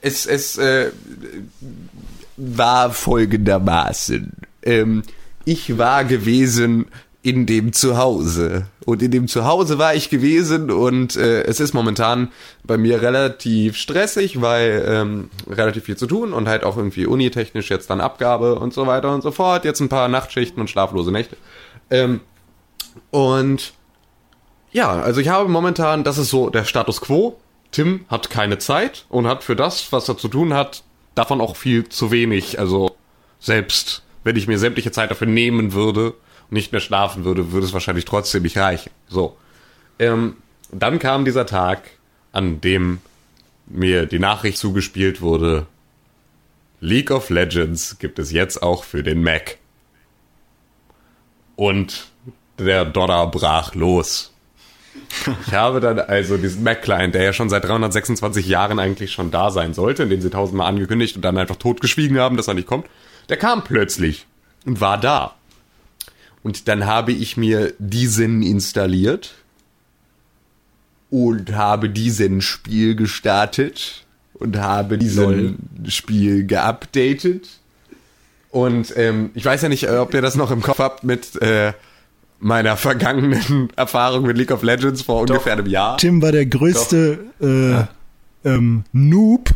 es, 0.01 0.24
es 0.26 0.56
äh, 0.56 0.90
war 2.38 2.90
folgendermaßen. 2.93 4.32
Ähm, 4.62 5.02
ich 5.47 5.78
war 5.78 6.05
gewesen 6.05 6.86
in 7.23 7.47
dem 7.47 7.73
Zuhause. 7.73 8.66
Und 8.85 9.02
in 9.02 9.10
dem 9.10 9.27
Zuhause 9.27 9.78
war 9.78 9.94
ich 9.94 10.10
gewesen 10.10 10.70
und 10.70 11.16
äh, 11.16 11.43
es 11.43 11.59
ist 11.59 11.73
momentan 11.73 12.31
bei 12.62 12.77
mir 12.77 13.01
relativ 13.01 13.77
stressig, 13.77 14.40
weil 14.40 14.85
ähm, 14.86 15.31
relativ 15.48 15.85
viel 15.85 15.97
zu 15.97 16.06
tun 16.06 16.32
und 16.32 16.47
halt 16.47 16.62
auch 16.62 16.77
irgendwie 16.77 17.06
unitechnisch 17.06 17.70
jetzt 17.70 17.90
dann 17.90 18.01
Abgabe 18.01 18.56
und 18.56 18.74
so 18.74 18.86
weiter 18.86 19.12
und 19.12 19.23
so 19.23 19.32
fort. 19.32 19.64
Jetzt 19.64 19.81
ein 19.81 19.89
paar 19.89 20.09
Nachtschichten 20.09 20.60
und 20.60 20.68
schlaflose 20.68 21.10
Nächte. 21.10 21.36
Ähm, 21.90 22.20
und 23.10 23.73
ja, 24.70 24.90
also 24.90 25.20
ich 25.20 25.28
habe 25.28 25.48
momentan, 25.48 26.05
das 26.05 26.18
ist 26.18 26.31
so 26.31 26.51
der 26.51 26.64
Status 26.64 27.01
quo. 27.01 27.40
Tim 27.73 28.05
hat 28.09 28.31
keine 28.31 28.59
Zeit 28.59 29.06
und 29.09 29.27
hat 29.27 29.43
für 29.43 29.56
das, 29.56 29.93
was 29.93 30.09
er 30.09 30.16
zu 30.16 30.28
tun 30.28 30.55
hat, 30.55 30.85
davon 31.14 31.40
auch 31.40 31.56
viel 31.56 31.89
zu 31.89 32.10
wenig. 32.10 32.59
Also 32.59 32.97
selbst 33.40 34.02
wenn 34.27 34.35
ich 34.35 34.48
mir 34.48 34.59
sämtliche 34.59 34.90
Zeit 34.90 35.12
dafür 35.12 35.28
nehmen 35.28 35.73
würde 35.73 36.11
und 36.11 36.53
nicht 36.53 36.73
mehr 36.73 36.81
schlafen 36.81 37.24
würde, 37.24 37.53
würde 37.53 37.65
es 37.65 37.73
wahrscheinlich 37.73 38.07
trotzdem 38.07 38.43
nicht 38.43 38.59
reichen. 38.59 38.90
So. 39.07 39.36
Ähm, 40.01 40.35
dann 40.73 40.98
kam 40.98 41.24
dieser 41.24 41.47
Tag, 41.47 41.90
an 42.32 42.61
dem 42.61 42.98
mir 43.66 44.07
die 44.07 44.19
Nachricht 44.19 44.59
zugespielt 44.59 45.20
wurde, 45.20 45.66
League 46.81 47.12
of 47.12 47.31
Legends 47.31 48.01
gibt 48.01 48.19
es 48.19 48.32
jetzt 48.32 48.65
auch 48.65 48.82
für 48.82 49.05
den 49.05 49.23
Mac. 49.23 49.59
Und 51.55 52.09
der 52.59 52.85
Donner 52.85 53.28
brach 53.28 53.77
los. 53.77 54.32
Ich 55.47 55.53
habe 55.53 55.78
dann 55.78 56.01
also 56.01 56.36
diesen 56.36 56.65
Mac-Client, 56.65 57.15
der 57.15 57.23
ja 57.23 57.32
schon 57.32 57.48
seit 57.48 57.65
326 57.65 58.48
Jahren 58.48 58.81
eigentlich 58.81 59.12
schon 59.12 59.31
da 59.31 59.53
sein 59.53 59.73
sollte, 59.73 60.03
in 60.03 60.11
den 60.11 60.20
sie 60.20 60.31
tausendmal 60.31 60.66
angekündigt 60.66 61.15
und 61.15 61.23
dann 61.23 61.39
einfach 61.39 61.57
totgeschwiegen 61.57 62.19
haben, 62.19 62.36
dass 62.36 62.48
er 62.48 62.55
nicht 62.55 62.66
kommt, 62.66 62.86
der 63.28 63.36
kam 63.36 63.65
plötzlich 63.65 64.27
und 64.65 64.81
war 64.81 64.98
da. 64.98 65.35
Und 66.43 66.69
dann 66.69 66.86
habe 66.86 67.12
ich 67.12 67.36
mir 67.36 67.74
diesen 67.78 68.43
installiert 68.43 69.35
und 71.11 71.55
habe 71.55 71.90
diesen 71.90 72.40
Spiel 72.40 72.94
gestartet 72.94 74.05
und 74.35 74.59
habe 74.59 74.98
diesen 74.98 75.59
Spiel 75.89 76.47
geupdatet. 76.47 77.48
Und 78.51 78.97
ähm, 78.97 79.31
ich 79.35 79.44
weiß 79.44 79.62
ja 79.62 79.69
nicht, 79.69 79.89
ob 79.90 80.15
ihr 80.15 80.23
das 80.23 80.36
noch 80.36 80.51
im 80.51 80.62
Kopf 80.62 80.78
habt 80.78 81.05
mit 81.05 81.40
äh, 81.43 81.73
meiner 82.39 82.77
vergangenen 82.77 83.70
Erfahrung 83.77 84.24
mit 84.24 84.36
League 84.36 84.51
of 84.51 84.62
Legends 84.62 85.03
vor 85.03 85.23
ungefähr 85.23 85.55
einem 85.55 85.66
Jahr. 85.66 85.97
Tim 85.97 86.23
war 86.23 86.32
der 86.32 86.47
größte 86.47 87.19
äh, 87.40 87.95
ähm, 88.44 88.84
Noob, 88.92 89.50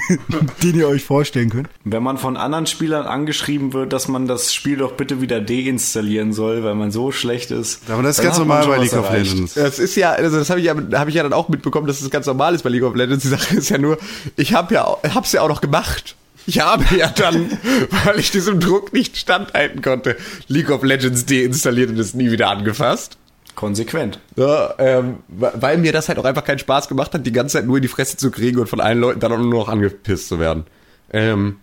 den 0.62 0.74
ihr 0.76 0.88
euch 0.88 1.04
vorstellen 1.04 1.50
könnt. 1.50 1.68
Wenn 1.84 2.02
man 2.02 2.18
von 2.18 2.36
anderen 2.36 2.66
Spielern 2.66 3.06
angeschrieben 3.06 3.72
wird, 3.72 3.92
dass 3.92 4.08
man 4.08 4.26
das 4.26 4.52
Spiel 4.54 4.76
doch 4.76 4.92
bitte 4.92 5.20
wieder 5.20 5.40
deinstallieren 5.40 6.32
soll, 6.32 6.62
weil 6.64 6.74
man 6.74 6.90
so 6.90 7.12
schlecht 7.12 7.50
ist. 7.50 7.88
Aber 7.90 8.02
das 8.02 8.12
ist 8.12 8.18
dann 8.18 8.26
ganz 8.26 8.38
normal 8.38 8.66
bei 8.66 8.78
League 8.78 8.92
of 8.92 9.06
erreicht. 9.06 9.32
Legends. 9.32 9.54
Das 9.54 9.78
ist 9.78 9.96
ja, 9.96 10.12
also 10.12 10.36
das 10.38 10.50
habe 10.50 10.60
ich 10.60 10.66
ja, 10.66 10.74
habe 10.94 11.10
ich 11.10 11.16
ja 11.16 11.22
dann 11.22 11.32
auch 11.32 11.48
mitbekommen, 11.48 11.86
dass 11.86 11.96
es 11.96 12.02
das 12.02 12.10
ganz 12.10 12.26
normal 12.26 12.54
ist 12.54 12.62
bei 12.62 12.70
League 12.70 12.82
of 12.84 12.94
Legends. 12.94 13.22
Die 13.22 13.28
Sache 13.28 13.56
ist 13.56 13.70
ja 13.70 13.78
nur, 13.78 13.98
ich 14.36 14.52
habe 14.54 14.74
ja, 14.74 14.84
auch- 14.84 15.02
hab's 15.02 15.32
ja 15.32 15.40
auch 15.42 15.48
noch 15.48 15.60
gemacht. 15.62 16.16
Ich 16.48 16.60
habe 16.60 16.84
ja 16.96 17.08
dann, 17.08 17.50
weil 18.04 18.20
ich 18.20 18.30
diesem 18.30 18.60
Druck 18.60 18.92
nicht 18.92 19.16
standhalten 19.16 19.82
konnte, 19.82 20.16
League 20.46 20.70
of 20.70 20.84
Legends 20.84 21.26
deinstalliert 21.26 21.90
und 21.90 21.98
es 21.98 22.14
nie 22.14 22.30
wieder 22.30 22.48
angefasst. 22.50 23.16
Konsequent. 23.56 24.20
Ja, 24.36 24.74
ähm, 24.78 25.18
weil 25.28 25.78
mir 25.78 25.92
das 25.92 26.08
halt 26.08 26.18
auch 26.18 26.24
einfach 26.24 26.44
keinen 26.44 26.60
Spaß 26.60 26.86
gemacht 26.88 27.12
hat, 27.12 27.26
die 27.26 27.32
ganze 27.32 27.54
Zeit 27.54 27.66
nur 27.66 27.76
in 27.76 27.82
die 27.82 27.88
Fresse 27.88 28.16
zu 28.16 28.30
kriegen 28.30 28.60
und 28.60 28.68
von 28.68 28.80
allen 28.80 29.00
Leuten 29.00 29.18
dann 29.18 29.32
auch 29.32 29.38
nur 29.38 29.48
noch 29.48 29.68
angepisst 29.68 30.28
zu 30.28 30.38
werden. 30.38 30.64
Ähm, 31.12 31.56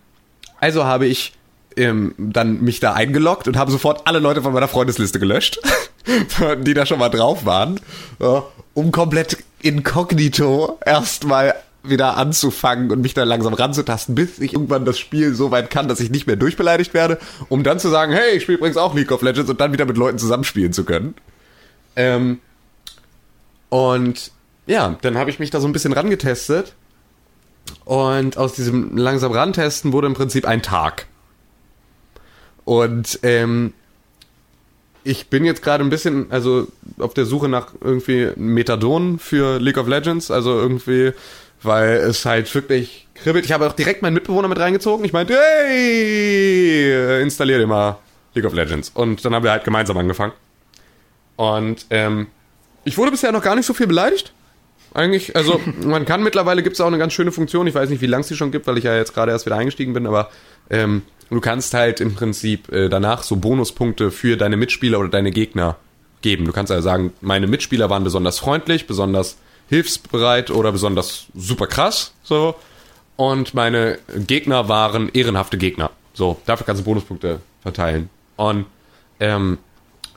also 0.60 0.84
habe 0.84 1.06
ich 1.06 1.32
ähm, 1.76 2.14
dann 2.18 2.60
mich 2.62 2.80
da 2.80 2.92
eingeloggt 2.92 3.48
und 3.48 3.56
habe 3.56 3.70
sofort 3.70 4.02
alle 4.06 4.18
Leute 4.18 4.42
von 4.42 4.52
meiner 4.52 4.68
Freundesliste 4.68 5.18
gelöscht, 5.18 5.60
die 6.60 6.74
da 6.74 6.84
schon 6.84 6.98
mal 6.98 7.08
drauf 7.08 7.46
waren, 7.46 7.80
ja, 8.20 8.42
um 8.74 8.90
komplett 8.90 9.38
inkognito 9.62 10.78
erstmal 10.84 11.54
wieder 11.82 12.16
anzufangen 12.16 12.90
und 12.90 13.02
mich 13.02 13.14
da 13.14 13.24
langsam 13.24 13.54
ranzutasten, 13.54 14.14
bis 14.14 14.38
ich 14.38 14.54
irgendwann 14.54 14.84
das 14.84 14.98
Spiel 14.98 15.34
so 15.34 15.50
weit 15.50 15.70
kann, 15.70 15.86
dass 15.86 16.00
ich 16.00 16.10
nicht 16.10 16.26
mehr 16.26 16.36
durchbeleidigt 16.36 16.94
werde, 16.94 17.18
um 17.48 17.62
dann 17.62 17.78
zu 17.78 17.88
sagen, 17.88 18.12
hey, 18.12 18.36
ich 18.36 18.42
spiele 18.42 18.58
übrigens 18.58 18.78
auch 18.78 18.94
League 18.94 19.12
of 19.12 19.22
Legends 19.22 19.50
und 19.50 19.60
dann 19.60 19.72
wieder 19.72 19.84
mit 19.84 19.98
Leuten 19.98 20.18
zusammenspielen 20.18 20.72
zu 20.72 20.84
können. 20.84 21.14
Ähm, 21.96 22.40
und 23.68 24.30
ja, 24.66 24.96
dann 25.02 25.18
habe 25.18 25.30
ich 25.30 25.38
mich 25.38 25.50
da 25.50 25.60
so 25.60 25.66
ein 25.66 25.72
bisschen 25.72 25.92
rangetestet. 25.92 26.74
Und 27.84 28.36
aus 28.36 28.52
diesem 28.54 28.96
langsam 28.96 29.32
rantesten 29.32 29.92
wurde 29.92 30.06
im 30.06 30.14
Prinzip 30.14 30.46
ein 30.46 30.62
Tag. 30.62 31.06
Und 32.64 33.18
ähm, 33.22 33.74
ich 35.02 35.28
bin 35.28 35.44
jetzt 35.44 35.62
gerade 35.62 35.84
ein 35.84 35.90
bisschen, 35.90 36.30
also 36.30 36.66
auf 36.98 37.14
der 37.14 37.26
Suche 37.26 37.48
nach 37.48 37.74
irgendwie 37.80 38.30
Methadon 38.36 39.18
für 39.18 39.58
League 39.58 39.76
of 39.76 39.86
Legends, 39.86 40.30
also 40.30 40.58
irgendwie, 40.58 41.12
weil 41.62 41.96
es 41.96 42.24
halt 42.24 42.52
wirklich 42.54 43.06
kribbelt. 43.14 43.44
Ich 43.44 43.52
habe 43.52 43.66
auch 43.66 43.72
direkt 43.72 44.02
meinen 44.02 44.14
Mitbewohner 44.14 44.48
mit 44.48 44.58
reingezogen. 44.58 45.04
Ich 45.04 45.12
meinte, 45.12 45.38
hey, 45.38 47.22
installier 47.22 47.58
dir 47.58 47.66
mal 47.66 47.98
League 48.34 48.46
of 48.46 48.54
Legends. 48.54 48.90
Und 48.94 49.24
dann 49.24 49.34
haben 49.34 49.44
wir 49.44 49.50
halt 49.50 49.64
gemeinsam 49.64 49.96
angefangen. 49.98 50.32
Und 51.36 51.86
ähm, 51.90 52.28
ich 52.84 52.98
wurde 52.98 53.10
bisher 53.10 53.32
noch 53.32 53.42
gar 53.42 53.56
nicht 53.56 53.66
so 53.66 53.74
viel 53.74 53.86
beleidigt. 53.86 54.32
Eigentlich, 54.92 55.34
also 55.34 55.60
man 55.84 56.04
kann 56.04 56.22
mittlerweile 56.22 56.62
gibt 56.62 56.74
es 56.74 56.80
auch 56.80 56.86
eine 56.86 56.98
ganz 56.98 57.12
schöne 57.12 57.32
Funktion. 57.32 57.66
Ich 57.66 57.74
weiß 57.74 57.90
nicht, 57.90 58.00
wie 58.00 58.06
lang 58.06 58.20
es 58.20 58.28
die 58.28 58.36
schon 58.36 58.52
gibt, 58.52 58.66
weil 58.66 58.78
ich 58.78 58.84
ja 58.84 58.96
jetzt 58.96 59.14
gerade 59.14 59.32
erst 59.32 59.46
wieder 59.46 59.56
eingestiegen 59.56 59.92
bin, 59.92 60.06
aber 60.06 60.30
ähm, 60.70 61.02
du 61.30 61.40
kannst 61.40 61.74
halt 61.74 62.00
im 62.00 62.14
Prinzip 62.14 62.70
äh, 62.72 62.88
danach 62.88 63.22
so 63.22 63.36
Bonuspunkte 63.36 64.10
für 64.10 64.36
deine 64.36 64.56
Mitspieler 64.56 65.00
oder 65.00 65.08
deine 65.08 65.30
Gegner 65.30 65.76
geben. 66.22 66.44
Du 66.44 66.52
kannst 66.52 66.72
also 66.72 66.82
sagen, 66.82 67.12
meine 67.20 67.46
Mitspieler 67.46 67.90
waren 67.90 68.04
besonders 68.04 68.38
freundlich, 68.38 68.86
besonders 68.86 69.36
hilfsbereit 69.68 70.50
oder 70.50 70.72
besonders 70.72 71.26
super 71.34 71.66
krass, 71.66 72.12
so. 72.22 72.54
Und 73.16 73.54
meine 73.54 73.98
Gegner 74.26 74.68
waren 74.68 75.08
ehrenhafte 75.12 75.56
Gegner. 75.56 75.90
So, 76.14 76.40
dafür 76.46 76.66
kannst 76.66 76.80
du 76.80 76.84
Bonuspunkte 76.84 77.40
verteilen. 77.62 78.10
Und 78.36 78.66
ähm, 79.20 79.58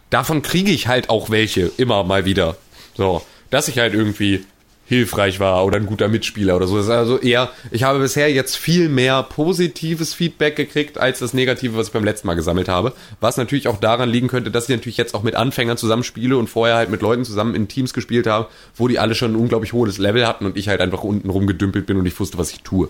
davon 0.10 0.42
kriege 0.42 0.72
ich 0.72 0.88
halt 0.88 1.10
auch 1.10 1.30
welche 1.30 1.72
immer 1.78 2.04
mal 2.04 2.26
wieder. 2.26 2.58
So, 2.96 3.22
dass 3.50 3.68
ich 3.68 3.80
halt 3.80 3.94
irgendwie 3.94 4.46
hilfreich 4.88 5.42
war 5.42 5.66
oder 5.66 5.78
ein 5.78 5.86
guter 5.86 6.08
Mitspieler 6.08 6.56
oder 6.56 6.66
so. 6.66 6.78
Das 6.78 6.86
ist 6.86 6.92
also 6.92 7.20
eher, 7.20 7.50
ich 7.72 7.84
habe 7.84 8.00
bisher 8.00 8.32
jetzt 8.32 8.56
viel 8.56 8.88
mehr 8.88 9.22
positives 9.24 10.14
Feedback 10.14 10.56
gekriegt 10.56 10.98
als 10.98 11.20
das 11.20 11.34
Negative, 11.34 11.76
was 11.76 11.88
ich 11.88 11.94
beim 11.94 12.06
letzten 12.06 12.28
Mal 12.28 12.36
gesammelt 12.36 12.70
habe. 12.70 12.94
Was 13.20 13.36
natürlich 13.36 13.68
auch 13.68 13.82
daran 13.82 14.10
liegen 14.10 14.30
könnte, 14.30 14.50
dass 14.50 14.70
ich 14.70 14.76
natürlich 14.76 14.98
jetzt 14.98 15.14
auch 15.14 15.24
mit 15.24 15.36
Anfängern 15.36 15.78
zusammenspiele 15.78 16.38
und 16.38 16.50
vorher 16.50 16.78
halt 16.78 16.90
mit 16.90 17.02
Leuten 17.02 17.26
zusammen 17.26 17.54
in 17.54 17.68
Teams 17.68 17.94
gespielt 17.94 18.28
habe, 18.28 18.48
wo 18.76 18.88
die 18.88 18.98
alle 18.98 19.14
schon 19.14 19.34
ein 19.34 19.36
unglaublich 19.36 19.74
hohes 19.74 19.98
Level 19.98 20.26
hatten 20.26 20.46
und 20.46 20.56
ich 20.56 20.70
halt 20.70 20.80
einfach 20.80 21.04
unten 21.04 21.30
rumgedümpelt 21.30 21.86
bin 21.86 21.98
und 21.98 22.06
ich 22.06 22.18
wusste, 22.18 22.38
was 22.38 22.52
ich 22.52 22.62
tue. 22.62 22.88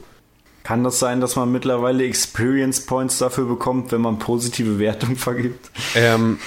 Kann 0.67 0.83
das 0.83 0.99
sein, 0.99 1.21
dass 1.21 1.37
man 1.37 1.49
mittlerweile 1.49 2.03
Experience 2.03 2.85
Points 2.85 3.19
dafür 3.19 3.45
bekommt, 3.45 3.93
wenn 3.93 4.01
man 4.01 4.19
positive 4.19 4.79
Wertung 4.79 5.15
vergibt? 5.15 5.71
Ähm, 5.95 6.39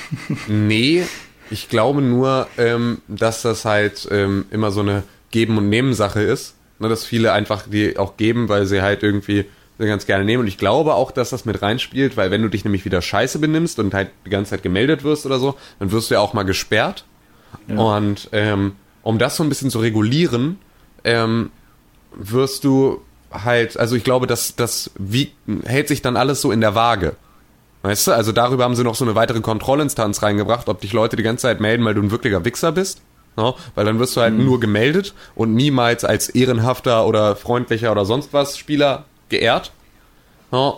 nee, 0.46 1.04
ich 1.50 1.70
glaube 1.70 2.02
nur, 2.02 2.46
ähm, 2.58 3.00
dass 3.08 3.40
das 3.40 3.64
halt 3.64 4.06
ähm, 4.10 4.44
immer 4.50 4.72
so 4.72 4.80
eine 4.80 5.04
Geben- 5.30 5.56
und 5.56 5.70
Nehmen-Sache 5.70 6.20
ist. 6.20 6.54
Ne, 6.78 6.90
dass 6.90 7.06
viele 7.06 7.32
einfach 7.32 7.62
die 7.66 7.96
auch 7.96 8.18
geben, 8.18 8.50
weil 8.50 8.66
sie 8.66 8.82
halt 8.82 9.02
irgendwie 9.02 9.46
ganz 9.78 10.04
gerne 10.04 10.26
nehmen. 10.26 10.42
Und 10.42 10.48
ich 10.48 10.58
glaube 10.58 10.96
auch, 10.96 11.12
dass 11.12 11.30
das 11.30 11.46
mit 11.46 11.62
reinspielt, 11.62 12.18
weil 12.18 12.30
wenn 12.30 12.42
du 12.42 12.48
dich 12.48 12.62
nämlich 12.62 12.84
wieder 12.84 13.00
scheiße 13.00 13.38
benimmst 13.38 13.78
und 13.78 13.94
halt 13.94 14.10
die 14.26 14.30
ganze 14.30 14.50
Zeit 14.50 14.62
gemeldet 14.62 15.02
wirst 15.02 15.24
oder 15.24 15.38
so, 15.38 15.54
dann 15.78 15.92
wirst 15.92 16.10
du 16.10 16.16
ja 16.16 16.20
auch 16.20 16.34
mal 16.34 16.42
gesperrt. 16.42 17.06
Und 17.68 18.28
ähm, 18.32 18.72
um 19.00 19.18
das 19.18 19.38
so 19.38 19.42
ein 19.42 19.48
bisschen 19.48 19.70
zu 19.70 19.78
regulieren, 19.78 20.58
ähm, 21.04 21.50
wirst 22.12 22.64
du 22.64 23.00
halt, 23.30 23.78
also 23.78 23.96
ich 23.96 24.04
glaube, 24.04 24.26
dass 24.26 24.56
das 24.56 24.90
wie, 24.98 25.32
hält 25.64 25.88
sich 25.88 26.02
dann 26.02 26.16
alles 26.16 26.40
so 26.40 26.52
in 26.52 26.60
der 26.60 26.74
Waage. 26.74 27.16
Weißt 27.82 28.08
du, 28.08 28.12
also 28.12 28.32
darüber 28.32 28.64
haben 28.64 28.74
sie 28.74 28.84
noch 28.84 28.94
so 28.94 29.04
eine 29.04 29.14
weitere 29.14 29.40
Kontrollinstanz 29.40 30.22
reingebracht, 30.22 30.68
ob 30.68 30.80
dich 30.80 30.92
Leute 30.92 31.16
die 31.16 31.22
ganze 31.22 31.42
Zeit 31.42 31.60
melden, 31.60 31.84
weil 31.84 31.94
du 31.94 32.02
ein 32.02 32.10
wirklicher 32.10 32.44
Wichser 32.44 32.72
bist. 32.72 33.00
Ja, 33.36 33.54
weil 33.74 33.84
dann 33.84 33.98
wirst 33.98 34.16
du 34.16 34.20
halt 34.20 34.36
nur 34.36 34.60
gemeldet 34.60 35.14
und 35.34 35.54
niemals 35.54 36.04
als 36.04 36.28
ehrenhafter 36.28 37.06
oder 37.06 37.36
freundlicher 37.36 37.92
oder 37.92 38.04
sonst 38.04 38.32
was 38.32 38.58
Spieler 38.58 39.04
geehrt. 39.28 39.72
Ja, 40.52 40.74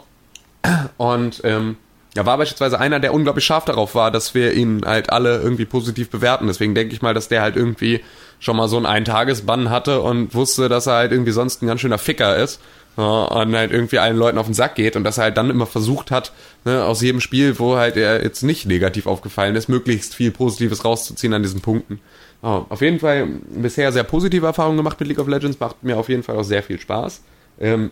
und 0.96 1.40
ähm, 1.44 1.76
er 2.14 2.26
war 2.26 2.36
beispielsweise 2.38 2.78
einer, 2.78 3.00
der 3.00 3.14
unglaublich 3.14 3.44
scharf 3.44 3.64
darauf 3.64 3.94
war, 3.94 4.10
dass 4.10 4.34
wir 4.34 4.52
ihn 4.52 4.82
halt 4.84 5.10
alle 5.10 5.40
irgendwie 5.40 5.64
positiv 5.64 6.10
bewerten. 6.10 6.46
Deswegen 6.46 6.74
denke 6.74 6.94
ich 6.94 7.02
mal, 7.02 7.14
dass 7.14 7.28
der 7.28 7.40
halt 7.40 7.56
irgendwie 7.56 8.02
schon 8.42 8.56
mal 8.56 8.66
so 8.66 8.76
einen 8.76 8.86
Eintagesbann 8.86 9.70
hatte 9.70 10.00
und 10.00 10.34
wusste, 10.34 10.68
dass 10.68 10.88
er 10.88 10.94
halt 10.94 11.12
irgendwie 11.12 11.30
sonst 11.30 11.62
ein 11.62 11.68
ganz 11.68 11.80
schöner 11.80 11.98
Ficker 11.98 12.36
ist 12.36 12.60
ja, 12.96 13.04
und 13.04 13.54
halt 13.54 13.70
irgendwie 13.70 14.00
allen 14.00 14.16
Leuten 14.16 14.36
auf 14.36 14.46
den 14.46 14.54
Sack 14.54 14.74
geht 14.74 14.96
und 14.96 15.04
dass 15.04 15.16
er 15.16 15.24
halt 15.24 15.36
dann 15.36 15.48
immer 15.48 15.66
versucht 15.66 16.10
hat, 16.10 16.32
ne, 16.64 16.84
aus 16.84 17.00
jedem 17.00 17.20
Spiel, 17.20 17.60
wo 17.60 17.76
halt 17.76 17.96
er 17.96 18.20
jetzt 18.24 18.42
nicht 18.42 18.66
negativ 18.66 19.06
aufgefallen 19.06 19.54
ist, 19.54 19.68
möglichst 19.68 20.16
viel 20.16 20.32
Positives 20.32 20.84
rauszuziehen 20.84 21.32
an 21.32 21.44
diesen 21.44 21.60
Punkten. 21.60 22.00
Ja, 22.42 22.66
auf 22.68 22.80
jeden 22.80 22.98
Fall 22.98 23.28
bisher 23.54 23.92
sehr 23.92 24.02
positive 24.02 24.44
Erfahrungen 24.44 24.76
gemacht 24.76 24.98
mit 24.98 25.08
League 25.08 25.20
of 25.20 25.28
Legends, 25.28 25.60
macht 25.60 25.84
mir 25.84 25.96
auf 25.96 26.08
jeden 26.08 26.24
Fall 26.24 26.36
auch 26.36 26.42
sehr 26.42 26.64
viel 26.64 26.80
Spaß. 26.80 27.22
Ähm, 27.60 27.90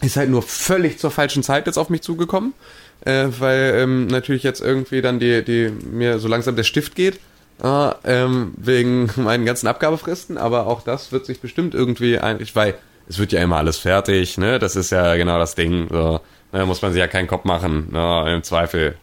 ist 0.00 0.16
halt 0.16 0.30
nur 0.30 0.42
völlig 0.42 0.98
zur 0.98 1.10
falschen 1.10 1.42
Zeit 1.42 1.66
jetzt 1.66 1.76
auf 1.76 1.90
mich 1.90 2.00
zugekommen, 2.00 2.54
äh, 3.04 3.26
weil 3.38 3.74
ähm, 3.76 4.06
natürlich 4.06 4.44
jetzt 4.44 4.62
irgendwie 4.62 5.02
dann 5.02 5.18
die, 5.18 5.44
die 5.44 5.70
mir 5.92 6.18
so 6.18 6.26
langsam 6.26 6.56
der 6.56 6.64
Stift 6.64 6.94
geht. 6.94 7.20
Äh, 7.62 7.90
ähm, 8.04 8.52
wegen 8.56 9.10
meinen 9.16 9.44
ganzen 9.44 9.66
Abgabefristen, 9.68 10.38
aber 10.38 10.66
auch 10.66 10.82
das 10.82 11.12
wird 11.12 11.26
sich 11.26 11.40
bestimmt 11.40 11.74
irgendwie 11.74 12.18
einrichten, 12.18 12.60
weil 12.60 12.74
es 13.08 13.18
wird 13.18 13.32
ja 13.32 13.42
immer 13.42 13.58
alles 13.58 13.78
fertig, 13.78 14.38
ne? 14.38 14.58
Das 14.58 14.76
ist 14.76 14.90
ja 14.90 15.14
genau 15.16 15.38
das 15.38 15.54
Ding. 15.54 15.88
So, 15.90 16.20
da 16.52 16.66
muss 16.66 16.80
man 16.82 16.92
sich 16.92 17.00
ja 17.00 17.06
keinen 17.06 17.26
Kopf 17.26 17.44
machen, 17.44 17.88
ne? 17.92 18.34
im 18.34 18.42
Zweifel. 18.42 18.96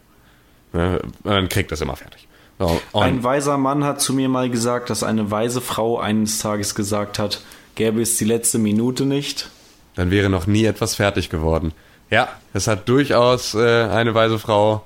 Ne? 0.72 1.00
Man 1.22 1.48
kriegt 1.48 1.70
das 1.70 1.80
immer 1.80 1.96
fertig. 1.96 2.26
So, 2.58 2.80
Ein 2.92 3.22
weiser 3.24 3.58
Mann 3.58 3.84
hat 3.84 4.00
zu 4.00 4.12
mir 4.12 4.28
mal 4.28 4.50
gesagt, 4.50 4.90
dass 4.90 5.02
eine 5.02 5.30
weise 5.30 5.60
Frau 5.60 5.98
eines 5.98 6.38
Tages 6.38 6.74
gesagt 6.74 7.18
hat, 7.18 7.42
gäbe 7.74 8.02
es 8.02 8.16
die 8.16 8.24
letzte 8.24 8.58
Minute 8.58 9.04
nicht. 9.06 9.50
dann 9.94 10.10
wäre 10.10 10.28
noch 10.28 10.46
nie 10.46 10.64
etwas 10.64 10.96
fertig 10.96 11.30
geworden. 11.30 11.72
Ja, 12.10 12.28
es 12.52 12.66
hat 12.66 12.88
durchaus 12.88 13.54
äh, 13.54 13.84
eine 13.84 14.14
weise 14.14 14.38
Frau 14.38 14.84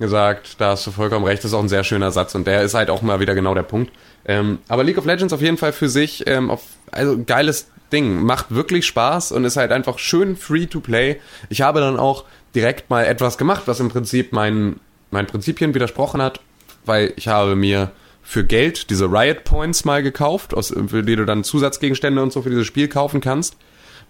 gesagt, 0.00 0.56
da 0.58 0.70
hast 0.70 0.86
du 0.86 0.90
vollkommen 0.90 1.24
recht, 1.24 1.44
das 1.44 1.52
ist 1.52 1.54
auch 1.54 1.62
ein 1.62 1.68
sehr 1.68 1.84
schöner 1.84 2.10
Satz 2.10 2.34
und 2.34 2.46
der 2.46 2.62
ist 2.62 2.74
halt 2.74 2.90
auch 2.90 3.02
mal 3.02 3.20
wieder 3.20 3.34
genau 3.34 3.54
der 3.54 3.62
Punkt. 3.62 3.92
Ähm, 4.24 4.58
aber 4.66 4.82
League 4.82 4.98
of 4.98 5.04
Legends 5.04 5.32
auf 5.32 5.42
jeden 5.42 5.58
Fall 5.58 5.72
für 5.72 5.88
sich, 5.88 6.26
ähm, 6.26 6.50
auf, 6.50 6.62
also 6.90 7.22
geiles 7.24 7.68
Ding, 7.92 8.22
macht 8.22 8.52
wirklich 8.52 8.86
Spaß 8.86 9.30
und 9.32 9.44
ist 9.44 9.56
halt 9.56 9.72
einfach 9.72 9.98
schön 9.98 10.36
free 10.36 10.66
to 10.66 10.80
play. 10.80 11.20
Ich 11.48 11.60
habe 11.60 11.80
dann 11.80 11.98
auch 11.98 12.24
direkt 12.54 12.90
mal 12.90 13.04
etwas 13.04 13.38
gemacht, 13.38 13.62
was 13.66 13.78
im 13.78 13.88
Prinzip 13.88 14.32
meinen, 14.32 14.80
meinen 15.10 15.26
Prinzipien 15.26 15.74
widersprochen 15.74 16.22
hat, 16.22 16.40
weil 16.84 17.12
ich 17.16 17.28
habe 17.28 17.54
mir 17.54 17.90
für 18.22 18.44
Geld 18.44 18.90
diese 18.90 19.06
Riot 19.06 19.44
Points 19.44 19.84
mal 19.84 20.02
gekauft, 20.02 20.54
aus, 20.54 20.74
für 20.86 21.02
die 21.02 21.16
du 21.16 21.26
dann 21.26 21.44
Zusatzgegenstände 21.44 22.22
und 22.22 22.32
so 22.32 22.42
für 22.42 22.50
dieses 22.50 22.66
Spiel 22.66 22.88
kaufen 22.88 23.20
kannst. 23.20 23.56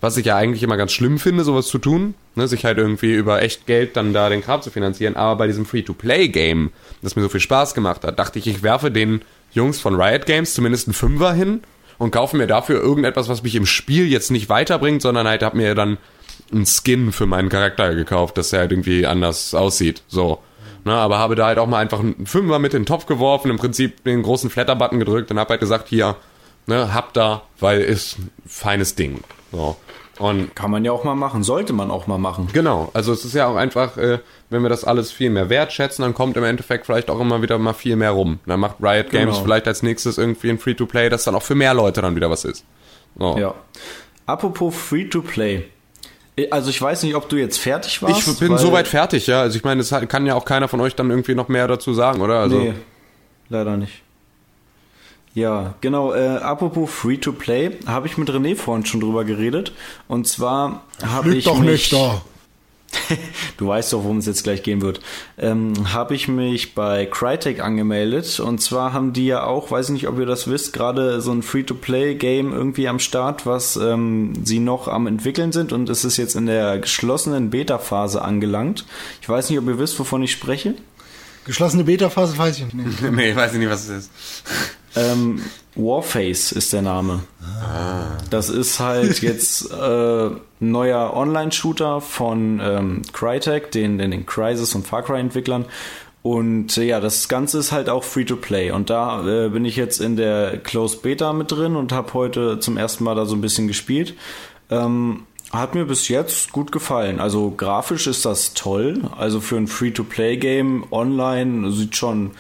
Was 0.00 0.16
ich 0.16 0.26
ja 0.26 0.36
eigentlich 0.36 0.62
immer 0.62 0.78
ganz 0.78 0.92
schlimm 0.92 1.18
finde, 1.18 1.44
sowas 1.44 1.66
zu 1.66 1.78
tun, 1.78 2.14
ne, 2.34 2.48
sich 2.48 2.64
halt 2.64 2.78
irgendwie 2.78 3.12
über 3.12 3.42
echt 3.42 3.66
Geld 3.66 3.96
dann 3.96 4.14
da 4.14 4.30
den 4.30 4.42
Kram 4.42 4.62
zu 4.62 4.70
finanzieren. 4.70 5.16
Aber 5.16 5.36
bei 5.36 5.46
diesem 5.46 5.66
Free-to-Play-Game, 5.66 6.72
das 7.02 7.16
mir 7.16 7.22
so 7.22 7.28
viel 7.28 7.40
Spaß 7.40 7.74
gemacht 7.74 8.04
hat, 8.04 8.18
dachte 8.18 8.38
ich, 8.38 8.46
ich 8.46 8.62
werfe 8.62 8.90
den 8.90 9.20
Jungs 9.52 9.78
von 9.78 10.00
Riot 10.00 10.26
Games 10.26 10.54
zumindest 10.54 10.88
einen 10.88 10.94
Fünfer 10.94 11.34
hin 11.34 11.62
und 11.98 12.12
kaufe 12.12 12.36
mir 12.36 12.46
dafür 12.46 12.80
irgendetwas, 12.80 13.28
was 13.28 13.42
mich 13.42 13.54
im 13.56 13.66
Spiel 13.66 14.06
jetzt 14.06 14.30
nicht 14.30 14.48
weiterbringt, 14.48 15.02
sondern 15.02 15.28
halt 15.28 15.42
hab 15.42 15.54
mir 15.54 15.74
dann 15.74 15.98
einen 16.50 16.64
Skin 16.64 17.12
für 17.12 17.26
meinen 17.26 17.50
Charakter 17.50 17.94
gekauft, 17.94 18.38
dass 18.38 18.52
er 18.52 18.60
halt 18.60 18.72
irgendwie 18.72 19.06
anders 19.06 19.54
aussieht. 19.54 20.02
So. 20.08 20.40
Ne, 20.84 20.94
aber 20.94 21.18
habe 21.18 21.34
da 21.34 21.46
halt 21.46 21.58
auch 21.58 21.66
mal 21.66 21.78
einfach 21.78 22.00
einen 22.00 22.26
Fünfer 22.26 22.58
mit 22.58 22.72
in 22.72 22.82
den 22.82 22.86
Topf 22.86 23.04
geworfen, 23.04 23.50
im 23.50 23.58
Prinzip 23.58 24.02
den 24.04 24.22
großen 24.22 24.48
Flatter-Button 24.48 24.98
gedrückt 24.98 25.30
und 25.30 25.38
habe 25.38 25.50
halt 25.50 25.60
gesagt, 25.60 25.88
hier, 25.88 26.16
ne, 26.66 26.94
habt 26.94 27.18
da, 27.18 27.42
weil 27.58 27.82
ist 27.82 28.18
ein 28.18 28.30
feines 28.46 28.94
Ding. 28.94 29.22
So. 29.52 29.76
Und 30.20 30.54
Kann 30.54 30.70
man 30.70 30.84
ja 30.84 30.92
auch 30.92 31.02
mal 31.02 31.14
machen, 31.14 31.42
sollte 31.42 31.72
man 31.72 31.90
auch 31.90 32.06
mal 32.06 32.18
machen. 32.18 32.48
Genau, 32.52 32.90
also 32.92 33.12
es 33.12 33.24
ist 33.24 33.34
ja 33.34 33.46
auch 33.46 33.56
einfach, 33.56 33.96
äh, 33.96 34.18
wenn 34.50 34.62
wir 34.62 34.68
das 34.68 34.84
alles 34.84 35.10
viel 35.10 35.30
mehr 35.30 35.48
wertschätzen, 35.48 36.02
dann 36.02 36.12
kommt 36.14 36.36
im 36.36 36.44
Endeffekt 36.44 36.86
vielleicht 36.86 37.08
auch 37.10 37.18
immer 37.20 37.40
wieder 37.42 37.58
mal 37.58 37.72
viel 37.72 37.96
mehr 37.96 38.10
rum. 38.10 38.38
Dann 38.46 38.60
macht 38.60 38.76
Riot 38.82 39.10
Games 39.10 39.34
Genau. 39.36 39.44
vielleicht 39.44 39.66
als 39.66 39.82
nächstes 39.82 40.18
irgendwie 40.18 40.50
ein 40.50 40.58
Free-to-Play, 40.58 41.08
das 41.08 41.24
dann 41.24 41.34
auch 41.34 41.42
für 41.42 41.54
mehr 41.54 41.72
Leute 41.74 42.02
dann 42.02 42.14
wieder 42.16 42.28
was 42.30 42.44
ist. 42.44 42.64
So. 43.18 43.38
Ja. 43.38 43.54
Apropos 44.26 44.74
Free-to-Play. 44.76 45.64
Also 46.50 46.70
ich 46.70 46.80
weiß 46.80 47.02
nicht, 47.02 47.14
ob 47.16 47.28
du 47.28 47.36
jetzt 47.36 47.58
fertig 47.58 48.00
warst. 48.02 48.26
Ich 48.28 48.38
bin 48.38 48.50
weil- 48.50 48.58
soweit 48.58 48.88
fertig, 48.88 49.26
ja. 49.26 49.40
Also 49.42 49.56
ich 49.56 49.64
meine, 49.64 49.80
es 49.80 49.90
hat- 49.92 50.08
kann 50.08 50.24
ja 50.26 50.34
auch 50.34 50.44
keiner 50.44 50.68
von 50.68 50.80
euch 50.80 50.94
dann 50.94 51.10
irgendwie 51.10 51.34
noch 51.34 51.48
mehr 51.48 51.66
dazu 51.68 51.92
sagen, 51.92 52.20
oder? 52.22 52.40
Also, 52.40 52.58
nee, 52.58 52.74
leider 53.48 53.76
nicht. 53.76 54.02
Ja, 55.34 55.74
genau. 55.80 56.12
Äh, 56.12 56.38
apropos 56.38 56.90
Free-to-Play, 56.90 57.78
habe 57.86 58.06
ich 58.08 58.18
mit 58.18 58.28
René 58.30 58.56
vorhin 58.56 58.84
schon 58.84 59.00
drüber 59.00 59.24
geredet. 59.24 59.72
Und 60.08 60.26
zwar 60.26 60.84
habe 61.04 61.34
ich 61.34 61.44
doch 61.44 61.58
mich, 61.58 61.70
nicht 61.70 61.92
da. 61.92 62.20
Du 63.56 63.68
weißt 63.68 63.92
doch, 63.92 64.02
worum 64.02 64.18
es 64.18 64.26
jetzt 64.26 64.42
gleich 64.42 64.62
gehen 64.62 64.80
wird. 64.80 65.00
Ähm, 65.38 65.92
habe 65.92 66.14
ich 66.14 66.28
mich 66.28 66.74
bei 66.74 67.06
Crytek 67.06 67.60
angemeldet. 67.60 68.40
Und 68.40 68.60
zwar 68.60 68.92
haben 68.92 69.12
die 69.12 69.26
ja 69.26 69.44
auch, 69.44 69.70
weiß 69.70 69.86
ich 69.86 69.92
nicht, 69.92 70.08
ob 70.08 70.18
ihr 70.18 70.26
das 70.26 70.48
wisst, 70.48 70.72
gerade 70.72 71.20
so 71.20 71.30
ein 71.30 71.42
Free-to-Play-Game 71.42 72.52
irgendwie 72.52 72.88
am 72.88 72.98
Start, 72.98 73.46
was 73.46 73.76
ähm, 73.76 74.32
sie 74.44 74.58
noch 74.58 74.88
am 74.88 75.06
entwickeln 75.06 75.52
sind. 75.52 75.72
Und 75.72 75.88
es 75.88 76.04
ist 76.04 76.16
jetzt 76.16 76.34
in 76.34 76.46
der 76.46 76.78
geschlossenen 76.78 77.50
Beta-Phase 77.50 78.22
angelangt. 78.22 78.84
Ich 79.22 79.28
weiß 79.28 79.50
nicht, 79.50 79.58
ob 79.58 79.66
ihr 79.66 79.78
wisst, 79.78 79.98
wovon 80.00 80.22
ich 80.22 80.32
spreche. 80.32 80.74
Geschlossene 81.44 81.84
Beta-Phase 81.84 82.36
weiß 82.36 82.58
ich 82.58 82.74
nicht. 82.74 83.02
nee, 83.12 83.30
ich 83.30 83.36
weiß 83.36 83.52
nicht, 83.54 83.70
was 83.70 83.88
es 83.88 83.90
ist. 83.90 84.10
Ähm, 84.96 85.42
Warface 85.76 86.52
ist 86.52 86.72
der 86.72 86.82
Name. 86.82 87.20
Das 88.30 88.48
ist 88.48 88.80
halt 88.80 89.20
jetzt 89.22 89.70
äh, 89.70 90.26
ein 90.26 90.40
neuer 90.60 91.14
Online-Shooter 91.14 92.00
von 92.00 92.60
ähm, 92.62 93.02
Crytek, 93.12 93.70
den, 93.70 93.98
den, 93.98 94.10
den 94.10 94.26
Crysis 94.26 94.74
und 94.74 94.86
Far 94.86 95.02
Cry 95.02 95.20
Entwicklern. 95.20 95.64
Und 96.22 96.76
äh, 96.76 96.84
ja, 96.84 97.00
das 97.00 97.28
Ganze 97.28 97.58
ist 97.58 97.72
halt 97.72 97.88
auch 97.88 98.04
Free-to-Play. 98.04 98.72
Und 98.72 98.90
da 98.90 99.26
äh, 99.26 99.48
bin 99.48 99.64
ich 99.64 99.76
jetzt 99.76 100.00
in 100.00 100.16
der 100.16 100.58
Closed 100.58 101.02
Beta 101.02 101.32
mit 101.32 101.50
drin 101.50 101.76
und 101.76 101.92
habe 101.92 102.12
heute 102.14 102.58
zum 102.60 102.76
ersten 102.76 103.04
Mal 103.04 103.14
da 103.14 103.24
so 103.24 103.34
ein 103.34 103.40
bisschen 103.40 103.68
gespielt. 103.68 104.14
Ähm, 104.70 105.22
hat 105.50 105.74
mir 105.74 105.86
bis 105.86 106.08
jetzt 106.08 106.52
gut 106.52 106.72
gefallen. 106.72 107.20
Also 107.20 107.50
grafisch 107.50 108.06
ist 108.06 108.24
das 108.24 108.54
toll. 108.54 109.02
Also 109.16 109.40
für 109.40 109.56
ein 109.56 109.66
Free-to-Play-Game 109.66 110.84
online 110.90 111.72
sieht 111.72 111.96
schon 111.96 112.32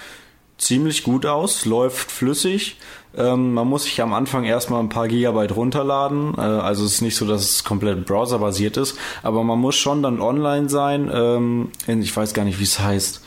ziemlich 0.60 1.02
gut 1.02 1.26
aus, 1.26 1.64
läuft 1.64 2.10
flüssig. 2.10 2.76
Ähm, 3.16 3.54
man 3.54 3.66
muss 3.66 3.84
sich 3.84 4.00
am 4.02 4.12
Anfang 4.12 4.44
erstmal 4.44 4.80
ein 4.80 4.88
paar 4.88 5.08
Gigabyte 5.08 5.56
runterladen. 5.56 6.34
Äh, 6.36 6.40
also 6.40 6.84
es 6.84 6.94
ist 6.94 7.00
nicht 7.00 7.16
so, 7.16 7.26
dass 7.26 7.42
es 7.42 7.64
komplett 7.64 8.06
browserbasiert 8.06 8.76
ist, 8.76 8.96
aber 9.22 9.42
man 9.42 9.58
muss 9.58 9.76
schon 9.76 10.02
dann 10.02 10.20
online 10.20 10.68
sein. 10.68 11.10
Ähm, 11.12 11.70
in, 11.86 12.02
ich 12.02 12.16
weiß 12.16 12.34
gar 12.34 12.44
nicht, 12.44 12.60
wie 12.60 12.64
es 12.64 12.78
heißt. 12.78 13.22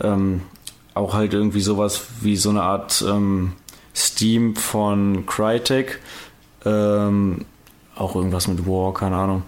Ähm, 0.00 0.42
auch 0.94 1.14
halt 1.14 1.34
irgendwie 1.34 1.60
sowas 1.60 2.02
wie 2.20 2.36
so 2.36 2.50
eine 2.50 2.62
Art 2.62 3.04
ähm, 3.06 3.54
Steam 3.94 4.54
von 4.54 5.26
Crytek. 5.26 6.00
Ähm, 6.64 7.44
auch 7.96 8.14
irgendwas 8.14 8.46
mit 8.48 8.66
War, 8.66 8.94
keine 8.94 9.16
Ahnung. 9.16 9.42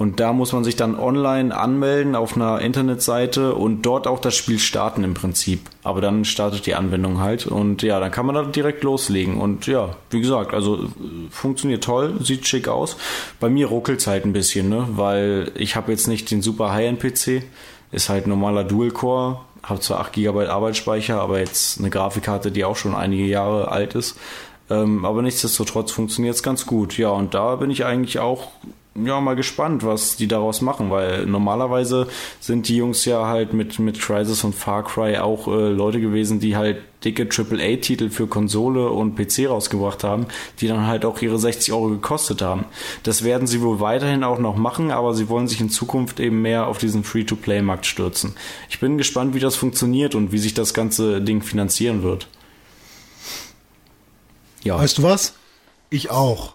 Und 0.00 0.18
da 0.18 0.32
muss 0.32 0.54
man 0.54 0.64
sich 0.64 0.76
dann 0.76 0.98
online 0.98 1.54
anmelden 1.54 2.16
auf 2.16 2.34
einer 2.34 2.62
Internetseite 2.62 3.54
und 3.54 3.82
dort 3.82 4.06
auch 4.06 4.18
das 4.18 4.34
Spiel 4.34 4.58
starten 4.58 5.04
im 5.04 5.12
Prinzip. 5.12 5.60
Aber 5.82 6.00
dann 6.00 6.24
startet 6.24 6.64
die 6.64 6.74
Anwendung 6.74 7.20
halt 7.20 7.46
und 7.46 7.82
ja, 7.82 8.00
dann 8.00 8.10
kann 8.10 8.24
man 8.24 8.34
da 8.34 8.44
direkt 8.44 8.82
loslegen. 8.82 9.36
Und 9.36 9.66
ja, 9.66 9.96
wie 10.08 10.22
gesagt, 10.22 10.54
also 10.54 10.84
äh, 10.84 10.88
funktioniert 11.28 11.84
toll, 11.84 12.14
sieht 12.22 12.48
schick 12.48 12.66
aus. 12.66 12.96
Bei 13.40 13.50
mir 13.50 13.66
ruckelt 13.66 14.00
es 14.00 14.06
halt 14.06 14.24
ein 14.24 14.32
bisschen, 14.32 14.70
ne? 14.70 14.86
Weil 14.92 15.52
ich 15.54 15.76
habe 15.76 15.92
jetzt 15.92 16.08
nicht 16.08 16.30
den 16.30 16.40
super 16.40 16.72
High-End-PC, 16.72 17.42
ist 17.92 18.08
halt 18.08 18.26
normaler 18.26 18.64
Dual-Core, 18.64 19.40
habe 19.62 19.80
zwar 19.80 20.00
8 20.00 20.14
GB 20.14 20.46
Arbeitsspeicher, 20.46 21.20
aber 21.20 21.40
jetzt 21.40 21.78
eine 21.78 21.90
Grafikkarte, 21.90 22.50
die 22.50 22.64
auch 22.64 22.76
schon 22.76 22.94
einige 22.94 23.26
Jahre 23.26 23.70
alt 23.70 23.94
ist. 23.94 24.16
Ähm, 24.70 25.04
aber 25.04 25.20
nichtsdestotrotz 25.20 25.92
funktioniert 25.92 26.36
es 26.36 26.42
ganz 26.42 26.64
gut. 26.64 26.96
Ja, 26.96 27.10
und 27.10 27.34
da 27.34 27.56
bin 27.56 27.70
ich 27.70 27.84
eigentlich 27.84 28.18
auch 28.18 28.48
ja 28.94 29.20
mal 29.20 29.36
gespannt, 29.36 29.84
was 29.84 30.16
die 30.16 30.26
daraus 30.26 30.60
machen, 30.60 30.90
weil 30.90 31.26
normalerweise 31.26 32.08
sind 32.40 32.68
die 32.68 32.76
Jungs 32.76 33.04
ja 33.04 33.26
halt 33.26 33.52
mit 33.52 33.78
mit 33.78 34.00
Crysis 34.00 34.44
und 34.44 34.54
Far 34.54 34.84
Cry 34.84 35.18
auch 35.18 35.46
äh, 35.46 35.68
Leute 35.68 36.00
gewesen, 36.00 36.40
die 36.40 36.56
halt 36.56 36.78
dicke 37.04 37.28
AAA-Titel 37.30 38.10
für 38.10 38.26
Konsole 38.26 38.90
und 38.90 39.16
PC 39.16 39.48
rausgebracht 39.48 40.04
haben, 40.04 40.26
die 40.60 40.68
dann 40.68 40.86
halt 40.86 41.04
auch 41.04 41.20
ihre 41.22 41.38
60 41.38 41.72
Euro 41.72 41.88
gekostet 41.88 42.42
haben. 42.42 42.66
Das 43.02 43.24
werden 43.24 43.46
sie 43.46 43.62
wohl 43.62 43.80
weiterhin 43.80 44.24
auch 44.24 44.38
noch 44.38 44.56
machen, 44.56 44.90
aber 44.90 45.14
sie 45.14 45.28
wollen 45.28 45.48
sich 45.48 45.60
in 45.60 45.70
Zukunft 45.70 46.20
eben 46.20 46.42
mehr 46.42 46.66
auf 46.66 46.78
diesen 46.78 47.04
Free-to-Play-Markt 47.04 47.86
stürzen. 47.86 48.34
Ich 48.68 48.80
bin 48.80 48.98
gespannt, 48.98 49.34
wie 49.34 49.40
das 49.40 49.56
funktioniert 49.56 50.14
und 50.14 50.32
wie 50.32 50.38
sich 50.38 50.52
das 50.52 50.74
ganze 50.74 51.22
Ding 51.22 51.42
finanzieren 51.42 52.02
wird. 52.02 52.28
Ja, 54.62 54.78
Weißt 54.78 54.98
du 54.98 55.02
was? 55.02 55.34
Ich 55.88 56.10
auch. 56.10 56.54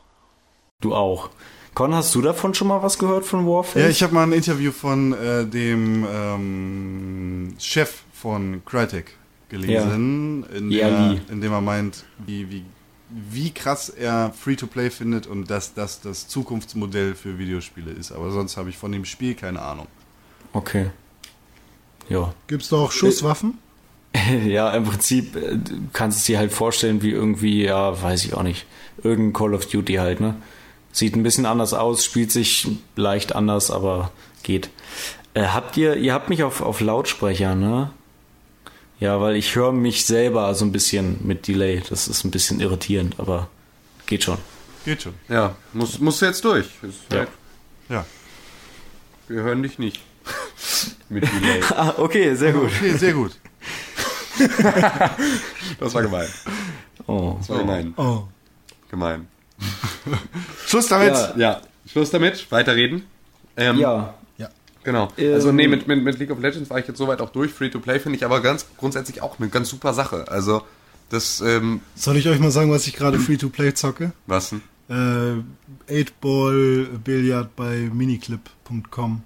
du 0.82 0.94
auch. 0.94 1.30
Con, 1.76 1.94
hast 1.94 2.16
du 2.16 2.22
davon 2.22 2.54
schon 2.54 2.70
mal 2.70 2.82
was 2.82 2.98
gehört 2.98 3.26
von 3.26 3.46
Warface? 3.46 3.82
Ja, 3.84 3.90
ich 3.90 4.02
habe 4.02 4.14
mal 4.14 4.24
ein 4.24 4.32
Interview 4.32 4.72
von 4.72 5.12
äh, 5.14 5.46
dem 5.46 6.08
ähm, 6.10 7.54
Chef 7.60 8.04
von 8.14 8.64
Crytek 8.66 9.12
gelesen, 9.50 10.46
in, 10.56 10.72
Ja, 10.72 10.90
der, 10.90 11.00
Lee. 11.12 11.22
in 11.30 11.42
dem 11.42 11.52
er 11.52 11.60
meint, 11.60 12.06
wie, 12.26 12.50
wie, 12.50 12.64
wie 13.10 13.52
krass 13.52 13.90
er 13.90 14.32
Free-to-Play 14.34 14.90
findet 14.90 15.28
und 15.28 15.50
dass 15.52 15.74
das 15.74 16.00
das 16.00 16.30
Zukunftsmodell 16.30 17.14
für 17.14 17.38
Videospiele 17.38 17.92
ist. 17.92 18.14
Aber 18.14 18.32
sonst 18.32 18.56
habe 18.56 18.70
ich 18.70 18.78
von 18.78 18.94
dem 18.94 19.04
Spiel 19.04 19.36
keine 19.36 19.62
Ahnung. 19.62 19.88
Okay. 20.54 20.92
ja. 22.08 22.34
Gibt's 22.48 22.70
da 22.70 22.78
auch 22.78 22.92
Schusswaffen? 22.92 23.60
Ja, 24.46 24.72
im 24.72 24.86
Prinzip 24.86 25.36
äh, 25.36 25.58
du 25.58 25.74
kannst 25.92 26.20
es 26.20 26.26
dir 26.26 26.38
halt 26.38 26.54
vorstellen 26.54 27.02
wie 27.02 27.12
irgendwie, 27.12 27.66
ja, 27.66 28.02
weiß 28.02 28.24
ich 28.24 28.34
auch 28.34 28.44
nicht, 28.44 28.66
irgendein 29.04 29.34
Call 29.34 29.54
of 29.54 29.66
Duty 29.66 29.96
halt, 29.96 30.22
ne? 30.22 30.36
Sieht 30.96 31.14
ein 31.18 31.24
bisschen 31.24 31.46
anders 31.46 31.74
aus, 31.74 32.06
spielt 32.06 32.32
sich 32.32 32.70
leicht 32.96 33.36
anders, 33.36 33.70
aber 33.70 34.12
geht. 34.44 34.70
Äh, 35.34 35.44
habt 35.48 35.76
ihr, 35.76 35.98
ihr 35.98 36.14
habt 36.14 36.30
mich 36.30 36.42
auf, 36.42 36.62
auf 36.62 36.80
Lautsprecher, 36.80 37.54
ne? 37.54 37.92
Ja, 39.02 39.20
weil 39.20 39.36
ich 39.36 39.56
höre 39.58 39.74
mich 39.74 40.06
selber 40.06 40.56
so 40.56 40.64
ein 40.64 40.72
bisschen 40.72 41.18
mit 41.28 41.50
Delay. 41.50 41.84
Das 41.90 42.08
ist 42.08 42.24
ein 42.24 42.32
bisschen 42.32 42.62
irritierend, 42.62 43.20
aber 43.20 43.50
geht 44.06 44.24
schon. 44.24 44.38
Geht 44.86 45.02
schon. 45.02 45.16
Ja, 45.28 45.56
muss, 45.74 46.00
musst 46.00 46.22
du 46.22 46.28
jetzt 46.28 46.46
durch. 46.46 46.68
Ja. 47.12 47.18
halt- 47.18 47.30
Ja. 47.90 48.06
Wir 49.28 49.42
hören 49.42 49.64
dich 49.64 49.78
nicht. 49.78 50.00
Mit 51.10 51.24
Delay. 51.26 51.62
Ah, 51.76 51.94
okay, 51.98 52.36
sehr 52.36 52.54
gut. 52.54 52.72
Okay, 52.80 52.94
sehr 52.98 53.14
gut. 53.14 53.38
Das 55.80 55.94
war 55.94 56.02
gemein. 56.04 56.28
Oh. 57.06 57.36
Das 57.40 57.50
war 57.50 57.58
gemein. 57.60 57.94
Oh. 57.98 58.24
Gemein. 58.90 59.28
Schluss 60.68 60.88
damit. 60.88 61.14
Ja, 61.14 61.34
ja. 61.38 61.62
Schluss 61.88 62.10
damit. 62.12 62.52
Weiterreden. 62.52 63.04
Ähm, 63.58 63.78
Ja, 63.78 64.16
Genau. 64.86 65.12
Ähm, 65.18 65.34
also 65.34 65.52
nee, 65.52 65.68
mit, 65.68 65.88
mit, 65.88 66.04
mit 66.04 66.20
League 66.20 66.32
of 66.32 66.40
Legends 66.40 66.70
war 66.70 66.80
ich 66.80 66.88
jetzt 66.88 66.98
soweit 66.98 67.20
auch 67.20 67.32
durch. 67.32 67.52
Free-to-Play 67.52 68.00
finde 68.00 68.18
ich 68.18 68.24
aber 68.24 68.40
ganz 68.40 68.66
grundsätzlich 68.78 69.22
auch 69.22 69.40
eine 69.40 69.50
ganz 69.50 69.70
super 69.70 69.94
Sache. 69.94 70.26
Also 70.30 70.62
das, 71.10 71.42
ähm, 71.42 71.82
Soll 71.96 72.18
ich 72.18 72.30
euch 72.30 72.40
mal 72.40 72.52
sagen, 72.52 72.72
was 72.72 72.88
ich 72.88 72.94
gerade 72.94 73.20
Free-to-Play 73.20 73.74
zocke? 73.74 74.14
was 74.28 74.52
denn? 74.52 74.62
Äh, 74.88 75.92
8-Ball 75.92 76.88
Billard 77.04 77.56
bei 77.56 77.90
miniclip.com. 77.92 79.24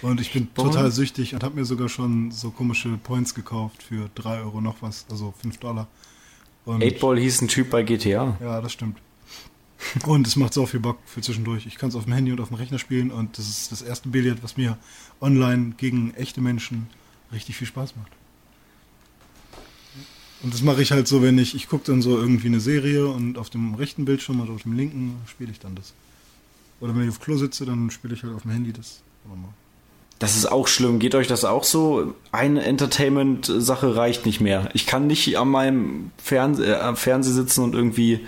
Und 0.00 0.20
ich 0.20 0.32
bin 0.32 0.52
total 0.54 0.90
süchtig 0.90 1.34
und 1.34 1.42
habe 1.42 1.56
mir 1.56 1.64
sogar 1.64 1.88
schon 1.88 2.30
so 2.30 2.50
komische 2.50 2.88
Points 3.02 3.34
gekauft 3.34 3.82
für 3.82 4.08
3 4.14 4.40
Euro 4.40 4.60
noch 4.60 4.76
was, 4.80 5.04
also 5.10 5.34
5 5.42 5.58
Dollar. 5.58 5.88
Und 6.64 6.82
8-Ball 6.82 7.18
hieß 7.18 7.42
ein 7.42 7.48
Typ 7.48 7.70
bei 7.70 7.82
GTA. 7.82 8.36
Ja, 8.40 8.60
das 8.60 8.72
stimmt. 8.72 8.98
Und 10.06 10.26
es 10.26 10.36
macht 10.36 10.54
so 10.54 10.66
viel 10.66 10.80
Bock 10.80 10.98
für 11.06 11.20
zwischendurch. 11.20 11.66
Ich 11.66 11.76
kann 11.76 11.88
es 11.88 11.94
auf 11.94 12.04
dem 12.04 12.12
Handy 12.12 12.32
und 12.32 12.40
auf 12.40 12.48
dem 12.48 12.56
Rechner 12.56 12.78
spielen 12.78 13.10
und 13.10 13.38
das 13.38 13.48
ist 13.48 13.72
das 13.72 13.82
erste 13.82 14.08
Billard, 14.08 14.42
was 14.42 14.56
mir 14.56 14.78
online 15.20 15.74
gegen 15.76 16.14
echte 16.14 16.40
Menschen 16.40 16.86
richtig 17.32 17.56
viel 17.56 17.66
Spaß 17.66 17.96
macht. 17.96 18.12
Und 20.42 20.52
das 20.52 20.62
mache 20.62 20.82
ich 20.82 20.90
halt 20.90 21.06
so, 21.06 21.22
wenn 21.22 21.38
ich, 21.38 21.54
ich 21.54 21.68
gucke 21.68 21.84
dann 21.86 22.02
so 22.02 22.18
irgendwie 22.18 22.48
eine 22.48 22.60
Serie 22.60 23.06
und 23.06 23.38
auf 23.38 23.48
dem 23.48 23.74
rechten 23.74 24.04
Bildschirm 24.04 24.40
oder 24.40 24.52
auf 24.52 24.62
dem 24.62 24.72
linken 24.72 25.16
spiele 25.28 25.52
ich 25.52 25.60
dann 25.60 25.74
das. 25.74 25.94
Oder 26.80 26.96
wenn 26.96 27.04
ich 27.04 27.10
auf 27.10 27.20
Klo 27.20 27.36
sitze, 27.36 27.64
dann 27.64 27.90
spiele 27.90 28.14
ich 28.14 28.24
halt 28.24 28.34
auf 28.34 28.42
dem 28.42 28.50
Handy 28.50 28.72
das. 28.72 29.02
Das 30.18 30.36
ist 30.36 30.46
auch 30.46 30.66
schlimm. 30.66 30.98
Geht 30.98 31.14
euch 31.14 31.28
das 31.28 31.44
auch 31.44 31.64
so? 31.64 32.14
Eine 32.32 32.64
Entertainment-Sache 32.64 33.94
reicht 33.94 34.26
nicht 34.26 34.40
mehr. 34.40 34.68
Ich 34.72 34.86
kann 34.86 35.06
nicht 35.06 35.36
an 35.38 35.48
meinem 35.48 36.10
Fernse 36.16 36.76
äh, 36.76 36.96
Fernseher 36.96 37.34
sitzen 37.34 37.62
und 37.62 37.74
irgendwie 37.74 38.20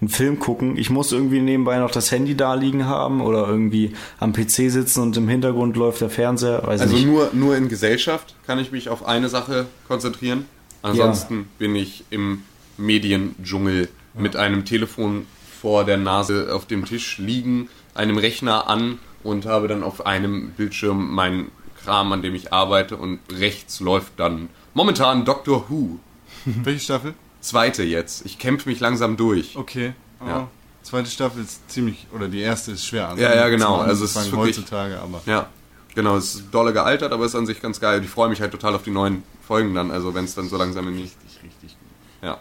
einen 0.00 0.08
Film 0.10 0.38
gucken. 0.38 0.76
Ich 0.76 0.90
muss 0.90 1.12
irgendwie 1.12 1.40
nebenbei 1.40 1.78
noch 1.78 1.90
das 1.90 2.10
Handy 2.12 2.36
da 2.36 2.54
liegen 2.54 2.86
haben 2.86 3.20
oder 3.20 3.48
irgendwie 3.48 3.94
am 4.20 4.32
PC 4.32 4.70
sitzen 4.70 5.00
und 5.02 5.16
im 5.16 5.28
Hintergrund 5.28 5.76
läuft 5.76 6.00
der 6.02 6.10
Fernseher. 6.10 6.62
Weiß 6.66 6.82
Also 6.82 6.94
nicht. 6.94 7.06
nur, 7.06 7.30
nur 7.32 7.56
in 7.56 7.68
Gesellschaft 7.68 8.34
kann 8.46 8.58
ich 8.58 8.72
mich 8.72 8.88
auf 8.90 9.06
eine 9.06 9.28
Sache 9.28 9.66
konzentrieren. 9.88 10.44
Ansonsten 10.82 11.48
bin 11.58 11.74
ich 11.74 12.04
im 12.10 12.42
Mediendschungel 12.76 13.88
mit 14.14 14.36
einem 14.36 14.64
Telefon 14.64 15.26
vor 15.60 15.84
der 15.84 15.96
Nase 15.96 16.50
auf 16.54 16.66
dem 16.66 16.84
Tisch 16.84 17.18
liegen, 17.18 17.68
einem 17.94 18.18
Rechner 18.18 18.68
an 18.68 18.98
und 19.22 19.46
habe 19.46 19.68
dann 19.68 19.82
auf 19.82 20.04
einem 20.06 20.50
Bildschirm 20.50 21.10
meinen 21.14 21.50
Kram, 21.82 22.12
an 22.12 22.22
dem 22.22 22.34
ich 22.34 22.52
arbeite 22.52 22.96
und 22.96 23.20
rechts 23.32 23.80
läuft 23.80 24.12
dann 24.18 24.48
momentan 24.74 25.24
Doctor 25.24 25.64
Who. 25.68 25.98
Welche 26.44 26.80
Staffel? 26.80 27.14
Zweite 27.46 27.82
jetzt. 27.84 28.26
Ich 28.26 28.38
kämpfe 28.38 28.68
mich 28.68 28.80
langsam 28.80 29.16
durch. 29.16 29.56
Okay. 29.56 29.92
Oh. 30.20 30.26
Ja. 30.26 30.48
Zweite 30.82 31.10
Staffel 31.10 31.42
ist 31.42 31.68
ziemlich, 31.70 32.06
oder 32.14 32.28
die 32.28 32.40
erste 32.40 32.72
ist 32.72 32.84
schwer 32.84 33.08
an. 33.08 33.18
Ja, 33.18 33.34
ja, 33.34 33.48
genau. 33.48 33.76
Also 33.78 34.04
es 34.04 34.14
ist 34.16 34.32
wirklich- 34.32 34.56
heutzutage, 34.56 35.00
aber. 35.00 35.20
Ja, 35.26 35.48
genau, 35.94 36.16
es 36.16 36.36
ist 36.36 36.44
dolle 36.52 36.72
gealtert, 36.72 37.12
aber 37.12 37.24
es 37.24 37.32
ist 37.32 37.36
an 37.36 37.46
sich 37.46 37.60
ganz 37.60 37.80
geil. 37.80 38.02
Ich 38.04 38.10
freue 38.10 38.28
mich 38.28 38.40
halt 38.40 38.52
total 38.52 38.74
auf 38.74 38.82
die 38.82 38.90
neuen 38.90 39.22
Folgen 39.46 39.74
dann, 39.74 39.90
also 39.90 40.14
wenn 40.14 40.24
es 40.24 40.34
dann 40.34 40.48
so 40.48 40.56
langsam 40.56 40.86
in 40.88 40.96
die. 40.96 41.02
Richtig, 41.02 41.42
richtig 41.42 41.70
gut. 41.78 41.88
Ja. 42.22 42.38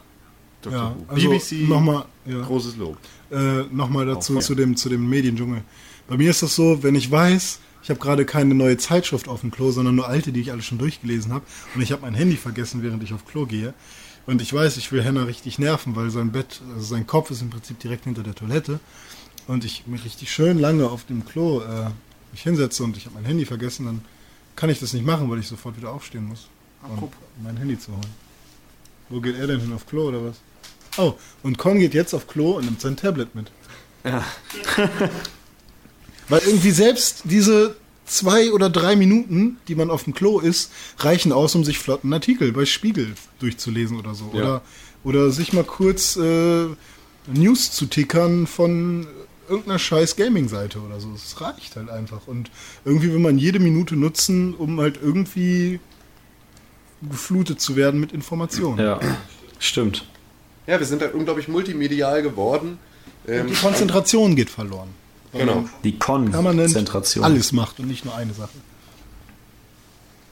Dr. 0.62 0.78
Ja, 0.78 0.96
also 1.08 1.30
BBC, 1.30 1.68
nochmal 1.70 2.06
ja, 2.26 2.42
großes 2.42 2.78
Lob. 2.78 2.98
äh, 3.32 3.64
noch 3.72 3.90
mal 3.90 4.06
dazu 4.06 4.40
zu, 4.40 4.56
dem, 4.56 4.76
zu 4.76 4.90
dem 4.90 5.08
Mediendschungel. 5.08 5.62
Bei 6.08 6.18
mir 6.18 6.30
ist 6.32 6.42
das 6.42 6.56
so, 6.56 6.82
wenn 6.84 6.96
ich 6.96 7.10
weiß, 7.12 7.60
ich 7.84 7.90
habe 7.92 8.00
gerade 8.00 8.26
keine 8.26 8.56
neue 8.56 8.78
Zeitschrift 8.78 9.28
auf 9.28 9.42
dem 9.42 9.52
Klo, 9.52 9.70
sondern 9.72 9.96
nur 9.96 10.08
alte, 10.08 10.32
die 10.32 10.42
ich 10.42 10.52
alle 10.52 10.64
schon 10.64 10.78
durchgelesen 10.80 11.34
habe. 11.34 11.46
Und 11.76 11.82
ich 11.82 11.92
habe 11.92 12.02
mein 12.02 12.16
Handy 12.16 12.36
vergessen, 12.36 12.82
während 12.82 13.04
ich 13.04 13.14
auf 13.14 13.26
Klo 13.28 13.46
gehe. 13.46 13.74
Und 14.28 14.42
ich 14.42 14.52
weiß, 14.54 14.78
ich 14.78 14.92
will 14.92 15.04
Henna 15.04 15.24
richtig 15.24 15.60
nerven, 15.60 15.96
weil 15.96 16.10
sein 16.10 16.32
Bett, 16.32 16.62
also 16.74 16.86
sein 16.86 17.06
Kopf 17.06 17.30
ist 17.32 17.42
im 17.42 17.50
Prinzip 17.52 17.80
direkt 17.80 18.06
hinter 18.06 18.24
der 18.24 18.36
Toilette. 18.36 18.80
Und 19.48 19.64
ich 19.64 19.86
mich 19.86 20.04
richtig 20.04 20.32
schön 20.32 20.58
lange 20.58 20.90
auf 20.90 21.06
dem 21.06 21.26
Klo 21.26 21.62
äh, 21.62 21.92
mich 22.32 22.42
hinsetze 22.42 22.84
und 22.84 22.98
ich 22.98 23.06
habe 23.06 23.16
mein 23.16 23.26
Handy 23.26 23.46
vergessen, 23.46 23.86
dann 23.86 24.02
kann 24.56 24.70
ich 24.70 24.80
das 24.80 24.94
nicht 24.94 25.06
machen, 25.06 25.30
weil 25.30 25.40
ich 25.40 25.48
sofort 25.48 25.78
wieder 25.78 25.92
aufstehen 25.92 26.28
muss, 26.28 26.48
um 26.82 27.10
mein 27.44 27.58
Handy 27.58 27.78
zu 27.78 27.92
holen. 27.92 28.26
Wo 29.10 29.22
geht 29.22 29.38
er 29.38 29.48
denn 29.48 29.60
hin? 29.60 29.74
Auf 29.74 29.86
Klo 29.86 30.08
oder 30.08 30.24
was? 30.26 30.36
Oh, 30.98 31.14
und 31.44 31.58
Con 31.58 31.80
geht 31.80 31.94
jetzt 31.94 32.14
auf 32.14 32.28
Klo 32.28 32.58
und 32.58 32.66
nimmt 32.66 32.82
sein 32.82 32.96
Tablet 32.96 33.36
mit. 33.36 33.52
Ja. 34.04 34.24
Weil 36.30 36.42
irgendwie 36.46 36.72
selbst 36.72 37.22
diese 37.26 37.76
zwei 38.06 38.52
oder 38.52 38.70
drei 38.70 38.96
Minuten, 38.96 39.58
die 39.68 39.76
man 39.76 39.90
auf 39.90 40.04
dem 40.04 40.14
Klo 40.14 40.40
ist, 40.40 40.72
reichen 41.00 41.32
aus, 41.32 41.56
um 41.56 41.64
sich 41.64 41.80
flotten 41.80 42.14
Artikel 42.14 42.52
bei 42.52 42.66
Spiegel 42.66 43.14
durchzulesen 43.40 43.98
oder 44.00 44.16
so. 44.16 44.32
Ja. 44.34 44.40
Oder, 44.40 44.62
oder 45.04 45.32
sich 45.32 45.54
mal 45.54 45.64
kurz 45.64 46.16
äh, 46.16 46.66
News 47.28 47.72
zu 47.72 47.86
tickern 47.88 48.48
von 48.48 49.08
irgendeiner 49.48 49.80
scheiß 49.80 50.16
Gaming-Seite 50.16 50.80
oder 50.80 51.00
so. 51.00 51.12
Es 51.14 51.40
reicht 51.42 51.76
halt 51.76 51.90
einfach. 51.90 52.28
Und 52.28 52.50
irgendwie 52.84 53.12
will 53.12 53.20
man 53.20 53.38
jede 53.38 53.60
Minute 53.60 53.96
nutzen, 53.96 54.54
um 54.56 54.80
halt 54.80 55.00
irgendwie 55.02 55.80
geflutet 57.10 57.62
zu 57.62 57.76
werden 57.76 58.00
mit 58.00 58.12
Informationen. 58.12 58.80
Ja, 58.80 59.00
stimmt. 59.60 60.08
Ja, 60.68 60.80
wir 60.80 60.86
sind 60.86 61.02
halt 61.02 61.14
unglaublich 61.14 61.48
multimedial 61.48 62.24
geworden. 62.24 62.80
Ähm, 63.28 63.48
Die 63.48 63.54
Konzentration 63.54 64.36
geht 64.36 64.50
verloren. 64.50 64.90
Genau. 65.38 65.66
Die 65.84 65.98
Konzentration. 65.98 67.24
alles 67.24 67.52
macht 67.52 67.80
und 67.80 67.88
nicht 67.88 68.06
nur 68.06 68.16
eine 68.16 68.34
Sache. 68.34 68.58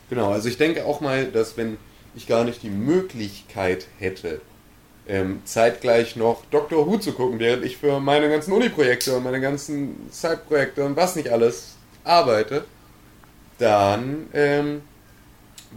Genau, 0.10 0.32
also 0.32 0.48
ich 0.48 0.58
denke 0.58 0.86
auch 0.86 1.02
mal, 1.02 1.26
dass 1.26 1.58
wenn 1.58 1.78
ich 2.16 2.28
gar 2.28 2.44
nicht 2.44 2.64
die 2.64 2.70
Möglichkeit 2.70 3.88
hätte, 3.98 4.42
ähm, 5.08 5.42
zeitgleich 5.46 6.16
noch 6.16 6.46
Doctor 6.52 6.88
Who 6.88 6.98
zu 6.98 7.14
gucken, 7.14 7.40
während 7.40 7.66
ich 7.66 7.78
für 7.78 8.00
meine 8.00 8.30
ganzen 8.30 8.54
Uni-Projekte 8.54 9.16
und 9.18 9.24
meine 9.24 9.42
ganzen 9.42 9.96
Side-Projekte 10.12 10.86
und 10.86 10.96
was 10.96 11.16
nicht 11.16 11.30
alles 11.30 11.76
arbeite, 12.04 12.66
dann 13.58 14.28
ähm, 14.34 14.82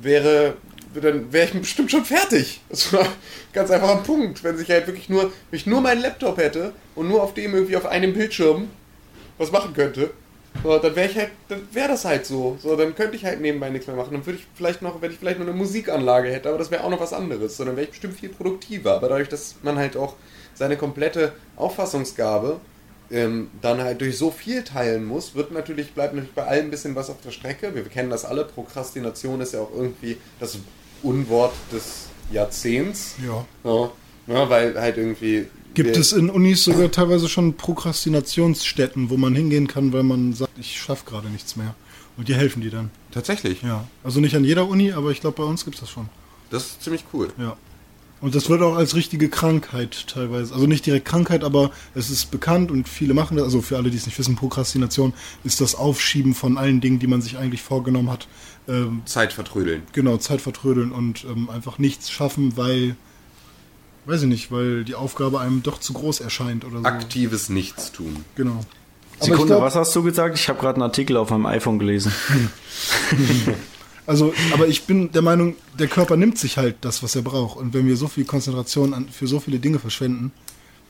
wäre 0.01 0.57
dann 0.95 1.33
wäre 1.33 1.47
ich 1.47 1.53
bestimmt 1.61 1.91
schon 1.91 2.05
fertig. 2.05 2.61
Das 2.69 2.93
war 2.93 3.07
ganz 3.53 3.71
einfach 3.71 3.97
ein 3.97 4.03
Punkt, 4.03 4.45
wenn 4.45 4.61
ich 4.61 4.71
halt 4.71 4.87
wirklich 4.87 5.09
nur, 5.09 5.33
wenn 5.51 5.59
ich 5.59 5.67
nur 5.67 5.81
meinen 5.81 6.03
Laptop 6.03 6.39
hätte 6.39 6.73
und 6.95 7.09
nur 7.09 7.23
auf 7.23 7.35
dem 7.35 7.55
irgendwie 7.55 7.77
auf 7.77 7.87
einem 7.87 8.15
Bildschirm 8.15 8.69
was 9.39 9.53
machen 9.53 9.75
könnte, 9.75 10.11
so, 10.63 10.79
dann 10.79 10.97
wäre 10.97 11.09
ich 11.09 11.17
halt, 11.17 11.31
dann 11.49 11.69
wäre 11.73 11.89
das 11.89 12.05
halt 12.05 12.27
so. 12.27 12.57
So, 12.61 12.77
dann 12.77 12.95
könnte 12.95 13.17
ich 13.17 13.25
halt 13.25 13.41
nebenbei 13.41 13.71
nichts 13.71 13.87
mehr 13.87 13.97
machen. 13.97 14.13
Dann 14.13 14.27
würde 14.27 14.39
ich 14.39 14.47
vielleicht 14.55 14.83
noch, 14.83 15.01
wenn 15.01 15.11
ich 15.11 15.19
vielleicht 15.19 15.39
nur 15.39 15.49
eine 15.49 15.57
Musikanlage 15.57 16.29
hätte, 16.29 16.49
aber 16.49 16.59
das 16.59 16.71
wäre 16.71 16.85
auch 16.85 16.91
noch 16.91 17.01
was 17.01 17.13
anderes. 17.13 17.57
So, 17.57 17.65
dann 17.65 17.77
wäre 17.77 17.85
ich 17.85 17.91
bestimmt 17.91 18.19
viel 18.19 18.29
produktiver. 18.29 18.97
Aber 18.97 19.09
dadurch, 19.09 19.29
dass 19.29 19.57
man 19.63 19.77
halt 19.77 19.97
auch 19.97 20.15
seine 20.55 20.77
komplette 20.77 21.33
Auffassungsgabe 21.57 22.61
ähm, 23.11 23.51
dann 23.61 23.81
halt 23.81 24.01
durch 24.01 24.19
so 24.19 24.31
viel 24.31 24.65
teilen 24.65 25.05
muss, 25.05 25.35
wird 25.35 25.53
natürlich, 25.53 25.93
bleibt 25.93 26.15
natürlich 26.15 26.35
bei 26.35 26.47
allem 26.47 26.67
ein 26.67 26.71
bisschen 26.71 26.95
was 26.97 27.11
auf 27.11 27.21
der 27.25 27.31
Strecke. 27.31 27.75
Wir 27.75 27.85
kennen 27.85 28.11
das 28.11 28.25
alle. 28.25 28.45
Prokrastination 28.45 29.41
ist 29.41 29.53
ja 29.53 29.61
auch 29.61 29.73
irgendwie 29.75 30.17
das 30.41 30.59
Unwort 31.03 31.53
des 31.73 32.07
Jahrzehnts. 32.33 33.15
Ja. 33.25 33.45
Ja, 33.63 33.91
ja 34.27 34.51
weil 34.51 34.81
halt 34.81 34.97
irgendwie. 34.97 35.47
Gibt 35.77 35.91
wir- 35.91 36.01
es 36.01 36.13
in 36.13 36.29
Unis 36.31 36.65
sogar 36.65 36.91
teilweise 36.91 37.29
schon 37.29 37.55
Prokrastinationsstätten, 37.55 39.11
wo 39.11 39.17
man 39.17 39.35
hingehen 39.35 39.67
kann, 39.69 39.93
weil 39.93 40.03
man 40.03 40.33
sagt, 40.33 40.59
ich 40.59 40.81
schaffe 40.81 41.05
gerade 41.07 41.29
nichts 41.29 41.57
mehr. 41.57 41.75
Und 42.17 42.29
die 42.29 42.35
helfen 42.35 42.63
die 42.63 42.71
dann. 42.71 42.91
Tatsächlich. 43.13 43.63
Ja. 43.63 43.87
Also 44.03 44.21
nicht 44.21 44.35
an 44.37 44.45
jeder 44.45 44.67
Uni, 44.67 44.93
aber 44.93 45.11
ich 45.11 45.21
glaube, 45.21 45.37
bei 45.43 45.49
uns 45.49 45.65
gibt 45.65 45.75
es 45.77 45.81
das 45.81 45.91
schon. 45.91 46.09
Das 46.51 46.65
ist 46.65 46.83
ziemlich 46.83 47.05
cool. 47.13 47.29
Ja. 47.39 47.57
Und 48.23 48.35
das 48.35 48.49
wird 48.49 48.63
auch 48.63 48.77
als 48.77 48.95
richtige 48.95 49.29
Krankheit 49.29 50.07
teilweise. 50.09 50.55
Also 50.55 50.67
nicht 50.67 50.87
direkt 50.87 51.05
Krankheit, 51.07 51.45
aber 51.45 51.71
es 51.95 52.09
ist 52.09 52.31
bekannt 52.31 52.71
und 52.71 52.89
viele 52.89 53.13
machen 53.13 53.37
das. 53.37 53.45
Also 53.45 53.61
für 53.61 53.77
alle, 53.77 53.91
die 53.91 53.99
es 53.99 54.07
nicht 54.07 54.19
wissen, 54.19 54.37
Prokrastination 54.37 55.13
ist 55.45 55.61
das 55.61 55.75
Aufschieben 55.75 56.35
von 56.35 56.57
allen 56.57 56.81
Dingen, 56.81 56.99
die 56.99 57.07
man 57.07 57.21
sich 57.21 57.37
eigentlich 57.37 57.61
vorgenommen 57.61 58.11
hat. 58.11 58.27
Ähm, 58.69 59.03
Zeit 59.05 59.35
vertrödeln. 59.35 59.83
genau, 59.93 60.17
Zeit 60.17 60.41
vertrödeln 60.41 60.91
und 60.93 61.25
ähm, 61.25 61.51
einfach 61.51 61.79
nichts 61.79 62.11
schaffen, 62.11 62.57
weil, 62.57 62.97
weiß 64.07 64.23
ich 64.23 64.29
nicht, 64.29 64.51
weil 64.53 64.85
die 64.85 64.95
Aufgabe 64.95 65.41
einem 65.41 65.63
doch 65.63 65.79
zu 65.79 65.93
groß 65.93 66.21
erscheint 66.21 66.65
oder 66.65 66.79
so. 66.79 66.85
Aktives 66.85 67.49
Nichtstun. 67.49 68.25
Genau. 68.35 68.61
Sekunde, 69.21 69.47
glaub- 69.47 69.63
was 69.63 69.75
hast 69.75 69.95
du 69.97 70.03
gesagt? 70.03 70.39
Ich 70.39 70.49
habe 70.49 70.59
gerade 70.59 70.77
einen 70.77 70.83
Artikel 70.83 71.17
auf 71.17 71.31
meinem 71.31 71.47
iPhone 71.47 71.79
gelesen. 71.79 72.13
Also, 74.07 74.33
aber 74.53 74.69
ich 74.69 74.85
bin 74.85 75.11
der 75.11 75.23
Meinung, 75.23 75.57
der 75.79 75.89
Körper 75.89 76.17
nimmt 76.17 76.39
sich 76.39 76.59
halt 76.59 76.77
das, 76.83 77.03
was 77.03 77.17
er 77.17 77.23
braucht. 77.23 77.57
Und 77.59 77.75
wenn 77.75 77.87
wir 77.87 77.97
so 77.97 78.07
viel 78.07 78.25
Konzentration 78.25 78.95
an, 78.95 79.09
für 79.09 79.27
so 79.27 79.41
viele 79.41 79.59
Dinge 79.59 79.81
verschwenden, 79.81 80.31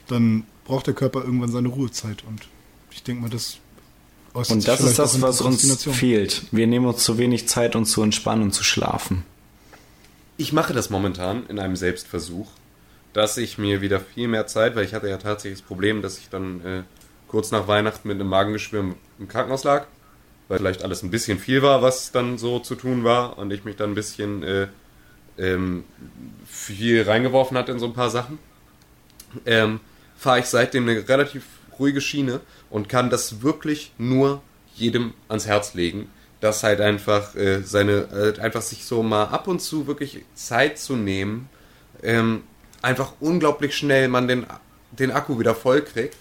dann 0.07 0.45
braucht 0.65 0.87
der 0.87 0.95
Körper 0.95 1.25
irgendwann 1.25 1.51
seine 1.51 1.69
Ruhezeit. 1.69 2.25
Und 2.29 2.43
ich 2.91 3.03
denke 3.03 3.23
mal, 3.23 3.31
das 3.31 3.57
äußert 4.35 4.57
Und 4.57 4.69
das 4.69 4.81
ist 4.81 4.99
das, 4.99 5.23
was 5.23 5.41
uns 5.41 5.83
fehlt. 5.85 6.43
Wir 6.53 6.67
nehmen 6.67 6.85
uns 6.85 7.05
zu 7.05 7.17
wenig 7.17 7.49
Zeit, 7.49 7.75
uns 7.75 7.91
zu 7.91 8.03
entspannen 8.03 8.43
und 8.43 8.53
zu 8.53 8.65
schlafen. 8.65 9.25
Ich 10.37 10.53
mache 10.53 10.75
das 10.75 10.91
momentan 10.91 11.47
in 11.47 11.59
einem 11.59 11.77
Selbstversuch, 11.77 12.49
dass 13.17 13.39
ich 13.39 13.57
mir 13.57 13.81
wieder 13.81 13.99
viel 13.99 14.29
mehr 14.29 14.47
Zeit, 14.47 14.77
weil 14.77 14.85
ich 14.85 14.93
hatte 14.93 15.09
ja 15.09 15.17
tatsächlich 15.17 15.61
das 15.61 15.67
Problem, 15.67 16.03
dass 16.03 16.19
ich 16.19 16.29
dann 16.29 16.61
äh, 16.67 16.83
kurz 17.29 17.51
nach 17.51 17.67
Weihnachten 17.67 18.07
mit 18.09 18.21
einem 18.21 18.29
Magengeschwür 18.29 18.81
im, 19.19 19.27
Krankenhaus 19.27 19.65
lag, 19.65 19.87
weil 20.49 20.59
vielleicht 20.59 20.85
alles 20.85 21.03
ein 21.03 21.11
bisschen 21.11 21.39
viel 21.39 21.63
war, 21.63 21.81
was 21.81 22.13
dann 22.13 22.37
so 22.37 22.59
zu 22.59 22.75
tun 22.75 23.05
war 23.05 23.39
und 23.39 23.51
ich 23.55 23.65
mich 23.65 23.77
dann 23.77 23.93
ein 23.93 23.95
bisschen 23.95 24.43
äh, 24.43 24.67
ähm, 25.39 25.85
viel 26.47 27.05
reingeworfen 27.05 27.57
hatte 27.57 27.73
in 27.73 27.79
so 27.79 27.87
ein 27.87 27.95
paar 27.95 28.11
Sachen. 28.11 28.39
Ähm, 29.47 29.81
fahre 30.19 30.41
ich 30.41 30.47
seitdem 30.47 30.87
eine 30.87 31.09
relativ 31.09 31.47
ruhige 31.79 32.03
Schiene 32.03 32.41
und 32.69 32.91
kann 32.91 33.09
das 33.09 33.41
wirklich 33.41 33.93
nur 33.97 34.43
jedem 34.75 35.15
ans 35.29 35.47
Herz 35.47 35.73
legen, 35.73 36.11
dass 36.41 36.63
halt 36.63 36.83
einfach 36.83 37.35
äh, 37.35 37.63
seine, 37.63 38.35
äh, 38.37 38.41
einfach 38.43 38.61
sich 38.61 38.85
so 38.85 39.03
mal 39.03 39.25
ab 39.25 39.49
und 39.49 39.63
zu 39.63 39.87
wirklich 39.87 40.23
Zeit 40.35 40.79
zu 40.79 40.97
nehmen, 40.97 41.49
ähm, 42.03 42.43
einfach 42.83 43.13
unglaublich 43.21 43.77
schnell 43.77 44.09
man 44.09 44.29
den, 44.29 44.47
den 44.93 45.11
Akku 45.11 45.39
wieder 45.39 45.55
voll 45.55 45.83
kriegt. 45.83 46.17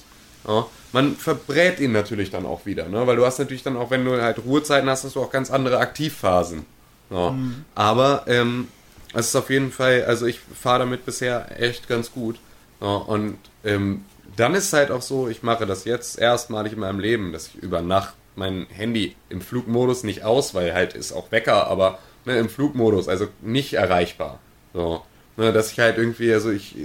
Ja, 0.47 0.67
man 0.91 1.15
verbrät 1.15 1.79
ihn 1.79 1.91
natürlich 1.91 2.29
dann 2.29 2.45
auch 2.45 2.65
wieder, 2.65 2.87
ne? 2.87 3.07
weil 3.07 3.15
du 3.15 3.25
hast 3.25 3.39
natürlich 3.39 3.63
dann 3.63 3.77
auch, 3.77 3.89
wenn 3.89 4.05
du 4.05 4.21
halt 4.21 4.39
Ruhezeiten 4.45 4.89
hast, 4.89 5.03
hast 5.03 5.15
du 5.15 5.21
auch 5.21 5.31
ganz 5.31 5.49
andere 5.49 5.79
Aktivphasen. 5.79 6.65
Ja. 7.09 7.35
Aber 7.73 8.25
ähm, 8.27 8.67
es 9.13 9.27
ist 9.27 9.35
auf 9.35 9.49
jeden 9.49 9.71
Fall, 9.71 10.05
also 10.05 10.25
ich 10.25 10.39
fahre 10.39 10.79
damit 10.79 11.05
bisher 11.05 11.59
echt 11.59 11.87
ganz 11.87 12.11
gut. 12.11 12.37
Ja, 12.81 12.95
und 12.95 13.37
ähm, 13.63 14.05
dann 14.35 14.53
ist 14.53 14.65
es 14.65 14.73
halt 14.73 14.91
auch 14.91 15.01
so, 15.01 15.27
ich 15.29 15.43
mache 15.43 15.65
das 15.65 15.85
jetzt 15.85 16.19
erstmalig 16.19 16.73
in 16.73 16.79
meinem 16.79 16.99
Leben, 16.99 17.31
dass 17.31 17.47
ich 17.47 17.55
über 17.55 17.81
Nacht 17.81 18.13
mein 18.35 18.67
Handy 18.69 19.15
im 19.29 19.41
Flugmodus 19.41 20.03
nicht 20.03 20.23
aus, 20.23 20.53
weil 20.53 20.73
halt 20.73 20.93
ist 20.93 21.13
auch 21.13 21.31
Wecker, 21.31 21.67
aber 21.67 21.99
ne, 22.25 22.37
im 22.37 22.49
Flugmodus, 22.49 23.07
also 23.07 23.27
nicht 23.41 23.73
erreichbar. 23.73 24.39
So, 24.73 25.03
ne, 25.37 25.53
dass 25.53 25.71
ich 25.71 25.79
halt 25.79 25.97
irgendwie, 25.97 26.33
also 26.33 26.51
ich, 26.51 26.75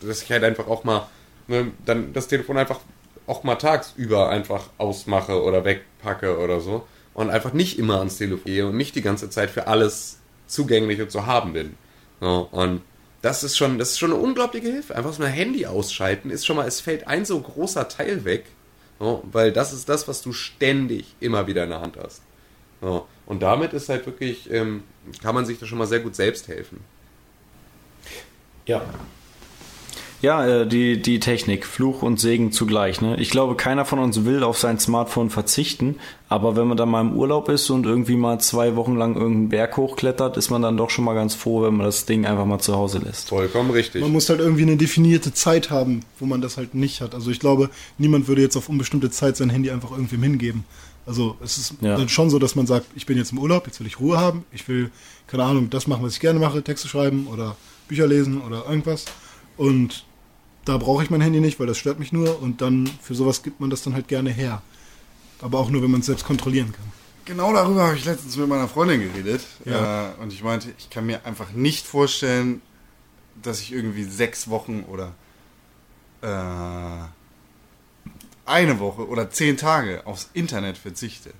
dass 0.00 0.22
ich 0.22 0.30
halt 0.30 0.44
einfach 0.44 0.66
auch 0.66 0.84
mal 0.84 1.06
ne, 1.46 1.72
dann 1.84 2.12
das 2.12 2.28
Telefon 2.28 2.58
einfach 2.58 2.80
auch 3.26 3.44
mal 3.44 3.56
tagsüber 3.56 4.30
einfach 4.30 4.70
ausmache 4.78 5.42
oder 5.42 5.64
wegpacke 5.64 6.38
oder 6.38 6.60
so 6.60 6.86
und 7.14 7.30
einfach 7.30 7.52
nicht 7.52 7.78
immer 7.78 7.98
ans 7.98 8.16
Telefon 8.16 8.44
gehe 8.44 8.66
und 8.66 8.76
nicht 8.76 8.94
die 8.94 9.02
ganze 9.02 9.28
Zeit 9.28 9.50
für 9.50 9.66
alles 9.66 10.18
zugänglich 10.46 11.00
und 11.00 11.10
zu 11.10 11.26
haben 11.26 11.52
bin. 11.52 11.74
So, 12.20 12.48
und 12.50 12.82
das 13.22 13.44
ist 13.44 13.56
schon, 13.56 13.78
das 13.78 13.90
ist 13.90 13.98
schon 13.98 14.12
eine 14.12 14.20
unglaubliche 14.20 14.68
Hilfe. 14.68 14.94
Einfach 14.96 15.12
so 15.12 15.22
ein 15.22 15.30
Handy 15.30 15.66
ausschalten 15.66 16.30
ist 16.30 16.46
schon 16.46 16.56
mal, 16.56 16.66
es 16.66 16.80
fällt 16.80 17.06
ein 17.06 17.24
so 17.24 17.40
großer 17.40 17.88
Teil 17.88 18.24
weg, 18.24 18.46
so, 18.98 19.22
weil 19.30 19.52
das 19.52 19.72
ist 19.72 19.88
das, 19.88 20.08
was 20.08 20.22
du 20.22 20.32
ständig 20.32 21.14
immer 21.20 21.46
wieder 21.46 21.64
in 21.64 21.70
der 21.70 21.80
Hand 21.80 21.96
hast. 22.02 22.22
So, 22.80 23.06
und 23.26 23.42
damit 23.42 23.72
ist 23.72 23.88
halt 23.88 24.06
wirklich, 24.06 24.50
ähm, 24.50 24.84
kann 25.20 25.34
man 25.34 25.44
sich 25.44 25.58
da 25.58 25.66
schon 25.66 25.78
mal 25.78 25.86
sehr 25.86 26.00
gut 26.00 26.14
selbst 26.14 26.48
helfen. 26.48 26.80
Ja. 28.68 28.82
Ja, 30.20 30.44
äh, 30.44 30.66
die, 30.66 31.00
die 31.00 31.20
Technik, 31.20 31.64
Fluch 31.64 32.02
und 32.02 32.18
Segen 32.18 32.50
zugleich. 32.50 33.00
Ne? 33.00 33.20
Ich 33.20 33.30
glaube, 33.30 33.54
keiner 33.54 33.84
von 33.84 34.00
uns 34.00 34.24
will 34.24 34.42
auf 34.42 34.58
sein 34.58 34.80
Smartphone 34.80 35.30
verzichten, 35.30 35.94
aber 36.28 36.56
wenn 36.56 36.66
man 36.66 36.76
dann 36.76 36.88
mal 36.88 37.02
im 37.02 37.12
Urlaub 37.16 37.48
ist 37.48 37.70
und 37.70 37.86
irgendwie 37.86 38.16
mal 38.16 38.40
zwei 38.40 38.74
Wochen 38.74 38.96
lang 38.96 39.14
irgendeinen 39.14 39.48
Berg 39.48 39.76
hochklettert, 39.76 40.36
ist 40.36 40.50
man 40.50 40.60
dann 40.60 40.76
doch 40.76 40.90
schon 40.90 41.04
mal 41.04 41.14
ganz 41.14 41.36
froh, 41.36 41.62
wenn 41.62 41.76
man 41.76 41.86
das 41.86 42.04
Ding 42.04 42.26
einfach 42.26 42.46
mal 42.46 42.58
zu 42.58 42.74
Hause 42.74 42.98
lässt. 42.98 43.28
Vollkommen 43.28 43.70
richtig. 43.70 44.02
Man 44.02 44.10
muss 44.10 44.28
halt 44.28 44.40
irgendwie 44.40 44.62
eine 44.62 44.76
definierte 44.76 45.32
Zeit 45.32 45.70
haben, 45.70 46.00
wo 46.18 46.26
man 46.26 46.40
das 46.40 46.56
halt 46.56 46.74
nicht 46.74 47.00
hat. 47.00 47.14
Also 47.14 47.30
ich 47.30 47.38
glaube, 47.38 47.70
niemand 47.96 48.26
würde 48.26 48.42
jetzt 48.42 48.56
auf 48.56 48.68
unbestimmte 48.68 49.10
Zeit 49.10 49.36
sein 49.36 49.50
Handy 49.50 49.70
einfach 49.70 49.92
irgendwem 49.92 50.24
hingeben. 50.24 50.64
Also 51.06 51.36
es 51.44 51.58
ist 51.58 51.74
Ja. 51.80 51.96
dann 51.96 52.08
schon 52.08 52.28
so, 52.28 52.40
dass 52.40 52.56
man 52.56 52.66
sagt, 52.66 52.86
ich 52.96 53.06
bin 53.06 53.16
jetzt 53.16 53.30
im 53.30 53.38
Urlaub, 53.38 53.68
jetzt 53.68 53.78
will 53.78 53.86
ich 53.86 54.00
Ruhe 54.00 54.18
haben, 54.18 54.44
ich 54.52 54.66
will, 54.66 54.90
keine 55.28 55.44
Ahnung, 55.44 55.70
das 55.70 55.86
machen, 55.86 56.02
was 56.04 56.14
ich 56.14 56.20
gerne 56.20 56.40
mache, 56.40 56.60
Texte 56.64 56.88
schreiben 56.88 57.28
oder 57.32 57.56
Bücher 57.88 58.06
lesen 58.06 58.40
oder 58.40 58.66
irgendwas. 58.66 59.06
Und 59.56 60.04
da 60.64 60.76
brauche 60.76 61.02
ich 61.02 61.10
mein 61.10 61.20
Handy 61.20 61.40
nicht, 61.40 61.58
weil 61.58 61.66
das 61.66 61.78
stört 61.78 61.98
mich 61.98 62.12
nur 62.12 62.40
und 62.40 62.60
dann 62.60 62.88
für 63.02 63.14
sowas 63.14 63.42
gibt 63.42 63.60
man 63.60 63.70
das 63.70 63.82
dann 63.82 63.94
halt 63.94 64.06
gerne 64.08 64.30
her. 64.30 64.62
Aber 65.40 65.58
auch 65.58 65.70
nur, 65.70 65.82
wenn 65.82 65.90
man 65.90 66.00
es 66.00 66.06
selbst 66.06 66.26
kontrollieren 66.26 66.72
kann. 66.72 66.84
Genau 67.24 67.52
darüber 67.52 67.86
habe 67.86 67.96
ich 67.96 68.04
letztens 68.04 68.36
mit 68.36 68.48
meiner 68.48 68.68
Freundin 68.68 69.00
geredet. 69.00 69.42
Ja. 69.64 70.10
Äh, 70.10 70.22
und 70.22 70.32
ich 70.32 70.42
meinte, 70.42 70.72
ich 70.78 70.90
kann 70.90 71.06
mir 71.06 71.24
einfach 71.26 71.52
nicht 71.52 71.86
vorstellen, 71.86 72.62
dass 73.42 73.60
ich 73.60 73.72
irgendwie 73.72 74.04
sechs 74.04 74.48
Wochen 74.48 74.84
oder 74.88 75.14
äh, 76.22 76.28
eine 78.46 78.80
Woche 78.80 79.06
oder 79.06 79.30
zehn 79.30 79.56
Tage 79.56 80.06
aufs 80.06 80.30
Internet 80.32 80.78
verzichte. 80.78 81.32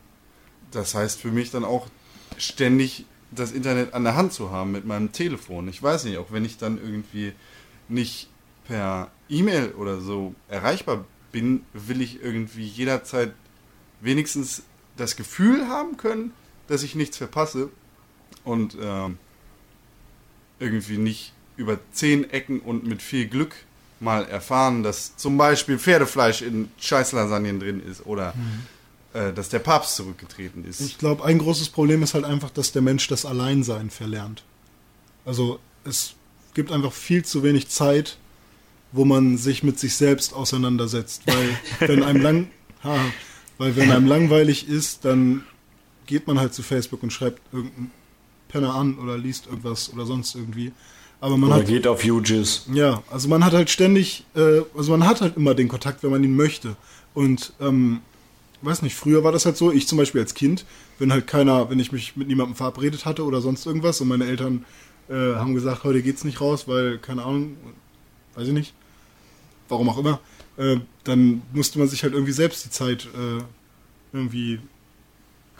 Das 0.71 0.95
heißt 0.95 1.21
für 1.21 1.31
mich 1.31 1.51
dann 1.51 1.65
auch 1.65 1.87
ständig 2.37 3.07
das 3.31 3.53
Internet 3.53 3.95
an 3.95 4.05
der 4.05 4.17
Hand 4.17 4.33
zu 4.33 4.51
haben 4.51 4.73
mit 4.73 4.87
meinem 4.87 5.13
Telefon. 5.13 5.69
Ich 5.69 5.83
weiß 5.83 6.05
nicht, 6.05 6.19
auch 6.19 6.33
wenn 6.33 6.45
ich 6.45 6.59
dann 6.59 6.79
irgendwie 6.79 7.33
nicht 7.89 8.29
per 8.67 9.11
E-Mail 9.29 9.73
oder 9.73 10.01
so 10.01 10.35
erreichbar 10.49 11.05
bin, 11.33 11.65
will 11.73 12.01
ich 12.01 12.23
irgendwie 12.23 12.67
jederzeit 12.67 13.33
wenigstens 14.01 14.63
das 14.97 15.17
Gefühl 15.17 15.69
haben 15.69 15.97
können, 15.97 16.33
dass 16.67 16.83
ich 16.83 16.95
nichts 16.95 17.17
verpasse 17.17 17.71
und 18.45 18.77
ähm, 18.81 19.19
irgendwie 20.59 20.99
nicht 20.99 21.33
über 21.57 21.79
zehn 21.93 22.31
Ecken 22.31 22.61
und 22.61 22.87
mit 22.87 23.03
viel 23.03 23.27
Glück 23.27 23.55
mal 24.01 24.25
erfahren, 24.27 24.83
dass 24.83 25.17
zum 25.17 25.37
Beispiel 25.37 25.79
Pferdefleisch 25.79 26.43
in 26.43 26.71
Scheißlasagnen 26.79 27.59
drin 27.59 27.83
ist 27.83 28.07
oder 28.07 28.31
äh, 28.31 28.33
dass 29.13 29.49
der 29.49 29.59
Papst 29.59 29.97
zurückgetreten 29.97 30.65
ist. 30.65 30.81
Ich 30.81 30.99
glaube, 30.99 31.25
ein 31.25 31.39
großes 31.39 31.71
Problem 31.71 32.03
ist 32.03 32.15
halt 32.15 32.25
einfach, 32.25 32.51
dass 32.51 32.73
der 32.73 32.83
Mensch 32.83 33.09
das 33.09 33.25
Alleinsein 33.25 33.91
verlernt. 33.91 34.45
Also 35.25 35.59
es 35.85 36.15
gibt 36.55 36.73
einfach 36.73 36.93
viel 36.93 37.25
zu 37.25 37.43
wenig 37.43 37.69
Zeit, 37.69 38.19
wo 38.93 39.05
man 39.05 39.37
sich 39.39 39.63
mit 39.63 39.79
sich 39.79 39.97
selbst 39.97 40.33
auseinandersetzt. 40.33 41.23
Weil 41.27 41.89
wenn 41.89 42.03
einem 42.03 42.23
lang, 42.23 42.51
ha, 42.85 42.99
weil 43.59 43.77
wenn 43.77 43.91
einem 43.91 44.07
langweilig 44.07 44.69
ist, 44.69 45.05
dann 45.05 45.45
geht 46.07 46.27
man 46.27 46.39
halt 46.39 46.55
zu 46.55 46.63
Facebook 46.63 47.03
und 47.03 47.13
schreibt 47.13 47.41
irgendeinen 47.53 47.91
Penner 48.49 48.75
an 48.75 48.99
oder 48.99 49.19
liest 49.19 49.47
irgendwas 49.47 49.93
oder 49.93 50.07
sonst 50.07 50.35
irgendwie. 50.35 50.73
Aber 51.21 51.37
man 51.37 51.51
Oder 51.51 51.61
hat 51.61 51.67
geht 51.67 51.87
auf 51.87 52.05
UGIS. 52.05 52.67
ja, 52.73 53.03
also 53.11 53.29
man 53.29 53.45
hat 53.45 53.53
halt 53.53 53.71
ständig, 53.71 54.25
äh, 54.37 54.63
also 54.77 54.93
man 54.93 55.07
hat 55.07 55.21
halt 55.21 55.37
immer 55.37 55.55
den 55.55 55.69
Kontakt, 55.69 56.03
wenn 56.03 56.11
man 56.11 56.23
ihn 56.23 56.37
möchte. 56.37 56.77
Und 57.13 57.53
ähm, 57.61 58.01
weiß 58.63 58.83
nicht, 58.83 58.95
früher 58.95 59.25
war 59.25 59.33
das 59.33 59.47
halt 59.47 59.57
so, 59.57 59.71
ich 59.71 59.87
zum 59.87 59.99
Beispiel 59.99 60.21
als 60.21 60.35
Kind, 60.35 60.65
wenn 60.99 61.13
halt 61.13 61.27
keiner, 61.27 61.71
wenn 61.71 61.79
ich 61.79 61.93
mich 61.93 62.17
mit 62.17 62.29
niemandem 62.29 62.57
verabredet 62.57 63.05
hatte 63.05 63.25
oder 63.25 63.41
sonst 63.41 63.67
irgendwas 63.67 64.01
und 64.01 64.09
meine 64.09 64.27
Eltern 64.27 64.65
äh, 65.09 65.35
haben 65.37 65.55
gesagt, 65.55 65.85
heute 65.85 66.03
geht's 66.03 66.25
nicht 66.25 66.41
raus, 66.41 66.67
weil, 66.67 66.99
keine 66.99 67.25
Ahnung, 67.25 67.57
weiß 68.35 68.49
ich 68.49 68.55
nicht, 68.55 68.75
warum 69.69 69.89
auch 69.89 69.99
immer, 69.99 70.21
äh, 70.57 70.79
dann 71.05 71.43
musste 71.53 71.79
man 71.79 71.89
sich 71.89 72.03
halt 72.03 72.15
irgendwie 72.15 72.33
selbst 72.33 72.65
die 72.65 72.71
Zeit 72.71 73.07
äh, 73.07 73.43
irgendwie, 74.13 74.61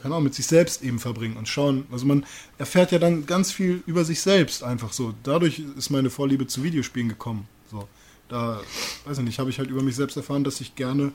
keine 0.01 0.15
Ahnung, 0.15 0.25
mit 0.25 0.35
sich 0.35 0.47
selbst 0.47 0.83
eben 0.83 0.99
verbringen 0.99 1.37
und 1.37 1.49
schauen. 1.49 1.87
Also 1.93 2.07
man 2.07 2.25
erfährt 2.59 2.93
ja 2.93 2.99
dann 2.99 3.27
ganz 3.27 3.53
viel 3.53 3.83
über 3.87 4.05
sich 4.05 4.21
selbst 4.21 4.63
einfach 4.63 4.93
so. 4.93 5.15
Dadurch 5.23 5.63
ist 5.77 5.91
meine 5.91 6.11
Vorliebe 6.11 6.47
zu 6.47 6.63
Videospielen 6.63 7.09
gekommen. 7.09 7.47
So, 7.71 7.89
da, 8.29 8.61
weiß 9.05 9.19
ich 9.19 9.25
nicht, 9.25 9.39
habe 9.39 9.51
ich 9.51 9.59
halt 9.59 9.71
über 9.71 9.83
mich 9.83 9.97
selbst 9.97 10.17
erfahren, 10.17 10.45
dass 10.45 10.61
ich 10.61 10.75
gerne 10.75 11.13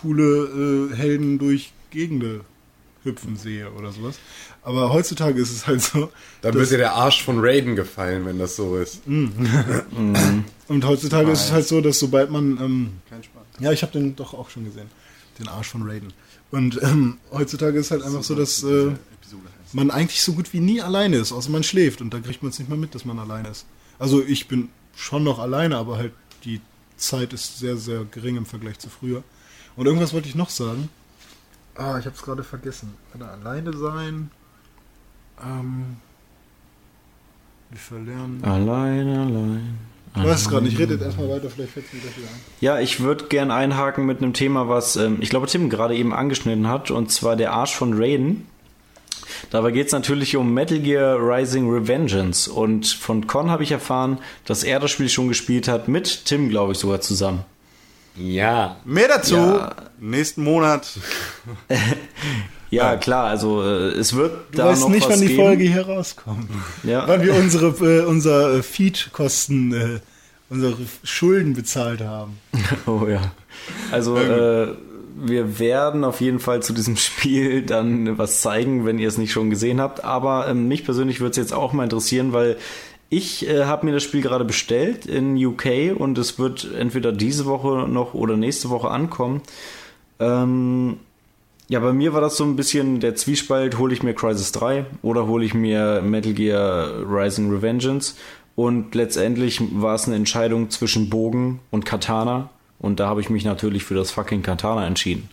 coole 0.00 0.90
äh, 0.92 0.96
Helden 0.96 1.38
durch 1.38 1.72
Gegende 1.90 2.40
hüpfen 3.04 3.36
sehe 3.36 3.70
oder 3.72 3.92
sowas. 3.92 4.18
Aber 4.62 4.92
heutzutage 4.92 5.40
ist 5.40 5.50
es 5.50 5.66
halt 5.66 5.82
so. 5.82 6.10
Dann 6.40 6.54
wird 6.54 6.70
dir 6.70 6.78
der 6.78 6.94
Arsch 6.94 7.22
von 7.22 7.38
Raiden 7.38 7.76
gefallen, 7.76 8.24
wenn 8.24 8.38
das 8.38 8.56
so 8.56 8.76
ist. 8.76 9.02
Und 9.06 10.84
heutzutage 10.84 11.30
ist 11.30 11.44
es 11.44 11.52
halt 11.52 11.68
so, 11.68 11.80
dass 11.80 11.98
sobald 11.98 12.30
man. 12.30 12.58
Ähm, 12.60 12.92
Kein 13.08 13.22
Spaß. 13.22 13.42
ja, 13.60 13.72
ich 13.72 13.82
habe 13.82 13.92
den 13.92 14.16
doch 14.16 14.34
auch 14.34 14.50
schon 14.50 14.64
gesehen. 14.64 14.88
Den 15.38 15.48
Arsch 15.48 15.68
von 15.68 15.82
Raiden. 15.82 16.12
Und 16.50 16.80
ähm, 16.82 17.18
heutzutage 17.32 17.78
ist 17.78 17.90
halt 17.90 18.02
einfach 18.02 18.22
so, 18.22 18.34
dass 18.34 18.62
äh, 18.62 18.92
man 19.72 19.90
eigentlich 19.90 20.22
so 20.22 20.32
gut 20.32 20.52
wie 20.52 20.60
nie 20.60 20.80
alleine 20.80 21.16
ist, 21.16 21.32
außer 21.32 21.50
man 21.50 21.62
schläft. 21.64 22.00
Und 22.00 22.14
da 22.14 22.20
kriegt 22.20 22.42
man 22.42 22.50
es 22.50 22.58
nicht 22.58 22.68
mal 22.68 22.78
mit, 22.78 22.94
dass 22.94 23.04
man 23.04 23.18
alleine 23.18 23.48
ist. 23.48 23.66
Also 23.98 24.22
ich 24.22 24.48
bin 24.48 24.68
schon 24.96 25.24
noch 25.24 25.38
alleine, 25.38 25.76
aber 25.76 25.98
halt 25.98 26.12
die 26.44 26.60
Zeit 26.96 27.32
ist 27.32 27.58
sehr, 27.58 27.76
sehr 27.76 28.04
gering 28.04 28.36
im 28.36 28.46
Vergleich 28.46 28.78
zu 28.78 28.88
früher. 28.88 29.24
Und 29.76 29.86
irgendwas 29.86 30.14
wollte 30.14 30.28
ich 30.28 30.34
noch 30.34 30.50
sagen. 30.50 30.88
Ah, 31.74 31.98
ich 31.98 32.06
habe 32.06 32.14
es 32.14 32.22
gerade 32.22 32.44
vergessen. 32.44 32.94
Oder 33.14 33.32
alleine 33.32 33.76
sein. 33.76 34.30
Ähm, 35.42 35.96
wir 37.70 37.78
verlernen. 37.78 38.44
Allein, 38.44 39.08
allein. 39.08 39.78
Ich 40.16 40.22
weiß 40.22 40.42
es 40.42 40.48
gerade 40.48 40.64
nicht. 40.66 40.78
Redet 40.78 41.02
erstmal 41.02 41.28
weiter, 41.28 41.50
vielleicht 41.50 41.72
fällt 41.72 41.86
es 41.86 41.92
mir 41.92 42.00
wieder 42.00 42.28
ein. 42.28 42.40
Ja, 42.60 42.78
ich 42.78 43.00
würde 43.00 43.24
gern 43.24 43.50
einhaken 43.50 44.06
mit 44.06 44.18
einem 44.18 44.32
Thema, 44.32 44.68
was 44.68 44.94
ähm, 44.94 45.18
ich 45.20 45.30
glaube 45.30 45.48
Tim 45.48 45.70
gerade 45.70 45.96
eben 45.96 46.14
angeschnitten 46.14 46.68
hat, 46.68 46.92
und 46.92 47.10
zwar 47.10 47.34
der 47.34 47.52
Arsch 47.52 47.74
von 47.74 47.94
Raiden. 48.00 48.46
Dabei 49.50 49.72
geht 49.72 49.88
es 49.88 49.92
natürlich 49.92 50.36
um 50.36 50.54
Metal 50.54 50.78
Gear 50.78 51.18
Rising 51.18 51.68
Revengeance. 51.68 52.48
Und 52.48 52.86
von 52.86 53.26
Con 53.26 53.50
habe 53.50 53.64
ich 53.64 53.72
erfahren, 53.72 54.18
dass 54.44 54.62
er 54.62 54.78
das 54.78 54.92
Spiel 54.92 55.08
schon 55.08 55.28
gespielt 55.28 55.66
hat, 55.66 55.88
mit 55.88 56.26
Tim, 56.26 56.48
glaube 56.48 56.72
ich, 56.72 56.78
sogar 56.78 57.00
zusammen. 57.00 57.44
Ja. 58.16 58.76
Mehr 58.84 59.08
dazu 59.08 59.36
Ja. 59.36 59.74
nächsten 60.00 60.42
Monat. 60.44 60.88
Ja, 62.70 62.96
klar, 62.96 63.26
also 63.26 63.62
äh, 63.62 63.90
es 63.90 64.16
wird 64.16 64.32
Du 64.50 64.58
da 64.58 64.66
weißt 64.66 64.80
noch 64.82 64.88
nicht, 64.88 65.04
was 65.04 65.12
wann 65.12 65.20
die 65.20 65.28
geben. 65.28 65.42
Folge 65.44 65.62
hier 65.64 65.86
rauskommt. 65.86 66.48
Ja. 66.82 67.06
Wann 67.06 67.22
wir 67.22 67.34
unsere, 67.34 67.68
äh, 67.68 68.04
unser 68.04 68.54
äh, 68.56 68.62
Feed-Kosten, 68.64 69.72
äh, 69.72 70.00
unsere 70.50 70.76
Schulden 71.04 71.54
bezahlt 71.54 72.00
haben. 72.00 72.38
Oh 72.86 73.06
ja. 73.08 73.20
Also 73.92 74.16
äh, 74.16 74.74
wir 75.16 75.58
werden 75.60 76.02
auf 76.02 76.20
jeden 76.20 76.40
Fall 76.40 76.64
zu 76.64 76.72
diesem 76.72 76.96
Spiel 76.96 77.62
dann 77.62 78.18
was 78.18 78.40
zeigen, 78.40 78.84
wenn 78.86 78.98
ihr 78.98 79.06
es 79.06 79.18
nicht 79.18 79.30
schon 79.30 79.50
gesehen 79.50 79.80
habt. 79.80 80.02
Aber 80.02 80.48
ähm, 80.48 80.66
mich 80.66 80.84
persönlich 80.84 81.20
würde 81.20 81.30
es 81.30 81.36
jetzt 81.36 81.52
auch 81.52 81.72
mal 81.72 81.84
interessieren, 81.84 82.32
weil 82.32 82.56
ich 83.16 83.48
äh, 83.48 83.64
habe 83.64 83.86
mir 83.86 83.92
das 83.92 84.02
Spiel 84.02 84.22
gerade 84.22 84.44
bestellt 84.44 85.06
in 85.06 85.36
UK 85.36 85.94
und 85.96 86.18
es 86.18 86.38
wird 86.38 86.68
entweder 86.78 87.12
diese 87.12 87.46
Woche 87.46 87.86
noch 87.88 88.14
oder 88.14 88.36
nächste 88.36 88.70
Woche 88.70 88.90
ankommen. 88.90 89.42
Ähm, 90.18 90.98
ja, 91.68 91.80
bei 91.80 91.92
mir 91.92 92.12
war 92.12 92.20
das 92.20 92.36
so 92.36 92.44
ein 92.44 92.56
bisschen 92.56 93.00
der 93.00 93.14
Zwiespalt, 93.14 93.78
hole 93.78 93.94
ich 93.94 94.02
mir 94.02 94.14
Crisis 94.14 94.52
3 94.52 94.86
oder 95.02 95.26
hole 95.26 95.44
ich 95.44 95.54
mir 95.54 96.02
Metal 96.02 96.32
Gear 96.32 96.90
Rising 97.08 97.50
Revengeance. 97.50 98.14
Und 98.56 98.94
letztendlich 98.94 99.60
war 99.80 99.94
es 99.94 100.06
eine 100.06 100.16
Entscheidung 100.16 100.70
zwischen 100.70 101.08
Bogen 101.08 101.60
und 101.70 101.86
Katana. 101.86 102.50
Und 102.78 103.00
da 103.00 103.08
habe 103.08 103.20
ich 103.20 103.30
mich 103.30 103.44
natürlich 103.44 103.84
für 103.84 103.94
das 103.94 104.10
fucking 104.10 104.42
Katana 104.42 104.86
entschieden. 104.86 105.30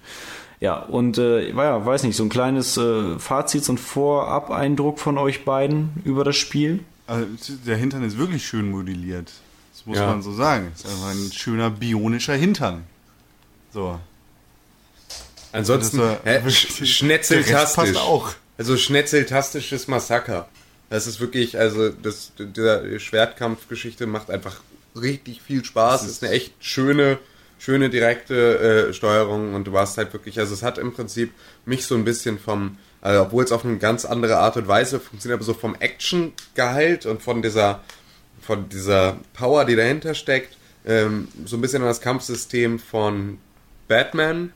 Ja, 0.59 0.77
und 0.77 1.17
äh, 1.17 1.49
ja, 1.49 1.85
weiß 1.85 2.03
nicht, 2.03 2.15
so 2.15 2.23
ein 2.23 2.29
kleines 2.29 2.77
äh, 2.77 3.17
Fazit, 3.17 3.67
ein 3.67 3.77
Vorab-Eindruck 3.77 4.99
von 4.99 5.17
euch 5.17 5.43
beiden 5.43 5.89
über 6.05 6.23
das 6.23 6.35
Spiel. 6.35 6.81
Also, 7.11 7.53
der 7.65 7.77
Hintern 7.77 8.03
ist 8.03 8.17
wirklich 8.17 8.45
schön 8.45 8.69
modelliert. 8.71 9.31
Das 9.73 9.85
muss 9.85 9.97
Ja. 9.97 10.07
man 10.07 10.21
so 10.21 10.33
sagen. 10.33 10.71
Ist 10.75 10.85
einfach 10.85 11.09
ein 11.09 11.31
schöner 11.33 11.69
bionischer 11.69 12.35
Hintern. 12.35 12.83
So. 13.73 13.99
Ansonsten, 15.51 15.97
Das 15.97 16.25
war- 16.25 16.41
hä, 16.43 16.49
schnetzeltastisch. 16.85 17.75
passt 17.93 17.97
auch. 17.97 18.33
Also 18.57 18.77
schnetzeltastisches 18.77 19.87
Massaker. 19.87 20.47
Das 20.89 21.07
ist 21.07 21.19
wirklich, 21.19 21.57
also 21.57 21.89
das, 21.89 22.31
dieser 22.37 22.99
Schwertkampfgeschichte 22.99 24.05
macht 24.07 24.29
einfach 24.29 24.61
richtig 24.95 25.41
viel 25.41 25.63
Spaß. 25.65 26.03
Es 26.03 26.11
ist 26.11 26.23
eine 26.23 26.33
echt 26.33 26.53
schöne, 26.59 27.17
schöne 27.59 27.89
direkte 27.89 28.89
äh, 28.89 28.93
Steuerung 28.93 29.53
und 29.53 29.65
du 29.65 29.73
warst 29.73 29.97
halt 29.97 30.13
wirklich, 30.13 30.37
also 30.39 30.53
es 30.53 30.63
hat 30.63 30.77
im 30.77 30.93
Prinzip 30.93 31.31
mich 31.65 31.85
so 31.85 31.95
ein 31.95 32.03
bisschen 32.05 32.39
vom, 32.39 32.77
also 33.01 33.21
obwohl 33.23 33.43
es 33.43 33.51
auf 33.51 33.65
eine 33.65 33.77
ganz 33.77 34.05
andere 34.05 34.37
Art 34.37 34.57
und 34.57 34.67
Weise 34.67 34.99
funktioniert, 34.99 35.39
aber 35.39 35.45
so 35.45 35.53
vom 35.53 35.75
Action-Gehalt 35.79 37.05
und 37.05 37.21
von 37.21 37.41
dieser, 37.41 37.81
von 38.41 38.69
dieser 38.69 39.17
Power, 39.33 39.65
die 39.65 39.75
dahinter 39.75 40.13
steckt, 40.13 40.55
ähm, 40.85 41.27
so 41.45 41.57
ein 41.57 41.61
bisschen 41.61 41.81
an 41.81 41.87
das 41.87 42.01
Kampfsystem 42.01 42.79
von 42.79 43.37
Batman, 43.87 44.53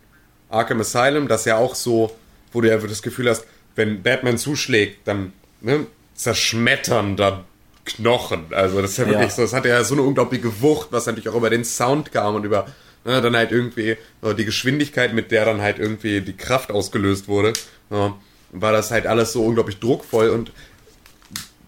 Arkham 0.49 0.79
Asylum, 0.79 1.27
das 1.27 1.45
ja 1.45 1.57
auch 1.57 1.75
so, 1.75 2.15
wo 2.51 2.61
du 2.61 2.69
ja 2.69 2.77
das 2.77 3.01
Gefühl 3.01 3.29
hast, 3.29 3.45
wenn 3.75 4.03
Batman 4.03 4.37
zuschlägt, 4.37 5.07
dann 5.07 5.33
ne, 5.61 5.87
zerschmettern 6.15 7.17
da 7.17 7.43
Knochen. 7.85 8.45
Also 8.51 8.81
das 8.81 8.91
ist 8.91 8.97
ja 8.97 9.05
wirklich 9.05 9.29
Ja. 9.29 9.35
so, 9.35 9.41
das 9.43 9.53
hat 9.53 9.65
ja 9.65 9.83
so 9.83 9.93
eine 9.93 10.01
unglaubliche 10.01 10.61
Wucht, 10.61 10.87
was 10.91 11.05
natürlich 11.05 11.29
auch 11.29 11.35
über 11.35 11.49
den 11.51 11.63
Sound 11.63 12.11
kam 12.11 12.35
und 12.35 12.43
über 12.43 12.65
ne, 13.03 13.21
dann 13.21 13.35
halt 13.35 13.51
irgendwie 13.51 13.97
äh, 14.21 14.33
die 14.35 14.45
Geschwindigkeit, 14.45 15.13
mit 15.13 15.31
der 15.31 15.45
dann 15.45 15.61
halt 15.61 15.77
irgendwie 15.77 16.21
die 16.21 16.35
Kraft 16.35 16.71
ausgelöst 16.71 17.27
wurde, 17.27 17.53
ja, 17.91 18.15
war 18.61 18.71
das 18.71 18.91
halt 18.91 19.07
alles 19.07 19.33
so 19.33 19.43
unglaublich 19.43 19.79
druckvoll 19.79 20.29
und 20.29 20.51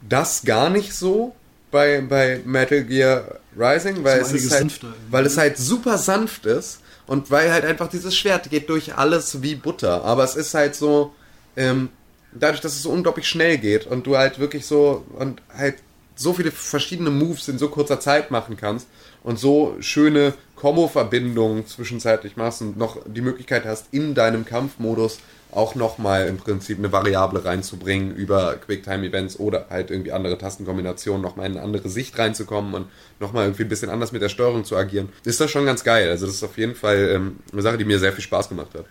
das 0.07 0.43
gar 0.43 0.69
nicht 0.69 0.93
so 0.93 1.35
bei, 1.71 2.01
bei 2.01 2.41
Metal 2.45 2.83
Gear 2.83 3.39
Rising, 3.57 4.03
weil 4.03 4.19
es 4.21 4.31
ist 4.31 4.51
halt, 4.51 4.79
weil 5.09 5.25
es 5.25 5.37
halt 5.37 5.57
super 5.57 5.97
sanft 5.97 6.45
ist 6.45 6.79
und 7.07 7.31
weil 7.31 7.51
halt 7.51 7.65
einfach 7.65 7.89
dieses 7.89 8.15
Schwert 8.15 8.49
geht 8.49 8.69
durch 8.69 8.95
alles 8.95 9.41
wie 9.41 9.55
Butter. 9.55 10.03
Aber 10.03 10.23
es 10.23 10.35
ist 10.35 10.53
halt 10.53 10.75
so, 10.75 11.13
ähm, 11.55 11.89
dadurch, 12.33 12.61
dass 12.61 12.73
es 12.73 12.83
so 12.83 12.91
unglaublich 12.91 13.27
schnell 13.27 13.57
geht 13.57 13.87
und 13.87 14.05
du 14.05 14.17
halt 14.17 14.39
wirklich 14.39 14.65
so 14.65 15.05
und 15.17 15.41
halt 15.55 15.75
so 16.15 16.33
viele 16.33 16.51
verschiedene 16.51 17.09
Moves 17.09 17.47
in 17.47 17.57
so 17.57 17.69
kurzer 17.69 17.99
Zeit 17.99 18.31
machen 18.31 18.57
kannst 18.57 18.87
und 19.23 19.39
so 19.39 19.75
schöne 19.79 20.33
Combo-Verbindungen 20.55 21.67
zwischenzeitlich 21.67 22.37
machst 22.37 22.61
und 22.61 22.77
noch 22.77 22.97
die 23.05 23.21
Möglichkeit 23.21 23.65
hast, 23.65 23.87
in 23.91 24.15
deinem 24.15 24.45
Kampfmodus 24.45 25.19
auch 25.51 25.75
nochmal 25.75 26.27
im 26.27 26.37
Prinzip 26.37 26.77
eine 26.77 26.91
Variable 26.91 27.43
reinzubringen 27.43 28.15
über 28.15 28.55
Quicktime-Events 28.55 29.39
oder 29.39 29.67
halt 29.69 29.91
irgendwie 29.91 30.11
andere 30.11 30.37
Tastenkombinationen, 30.37 31.21
nochmal 31.21 31.45
in 31.47 31.53
eine 31.53 31.61
andere 31.61 31.89
Sicht 31.89 32.17
reinzukommen 32.17 32.73
und 32.73 32.87
nochmal 33.19 33.45
irgendwie 33.45 33.63
ein 33.63 33.69
bisschen 33.69 33.89
anders 33.89 34.11
mit 34.11 34.21
der 34.21 34.29
Steuerung 34.29 34.65
zu 34.65 34.75
agieren. 34.75 35.09
Ist 35.23 35.39
das 35.39 35.49
schon 35.49 35.65
ganz 35.65 35.83
geil. 35.83 36.09
Also 36.09 36.25
das 36.25 36.35
ist 36.35 36.43
auf 36.43 36.57
jeden 36.57 36.75
Fall 36.75 37.11
ähm, 37.13 37.37
eine 37.51 37.61
Sache, 37.61 37.77
die 37.77 37.85
mir 37.85 37.99
sehr 37.99 38.13
viel 38.13 38.23
Spaß 38.23 38.49
gemacht 38.49 38.73
hat. 38.73 38.85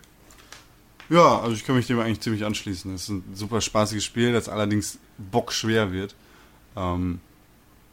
Ja, 1.08 1.40
also 1.40 1.54
ich 1.54 1.64
kann 1.64 1.76
mich 1.76 1.86
dem 1.86 2.00
eigentlich 2.00 2.20
ziemlich 2.20 2.44
anschließen. 2.44 2.94
Es 2.94 3.04
ist 3.04 3.08
ein 3.10 3.24
super 3.34 3.60
spaßiges 3.60 4.04
Spiel, 4.04 4.32
das 4.32 4.48
allerdings 4.48 4.98
bockschwer 5.18 5.92
wird. 5.92 6.14
Ähm, 6.76 7.20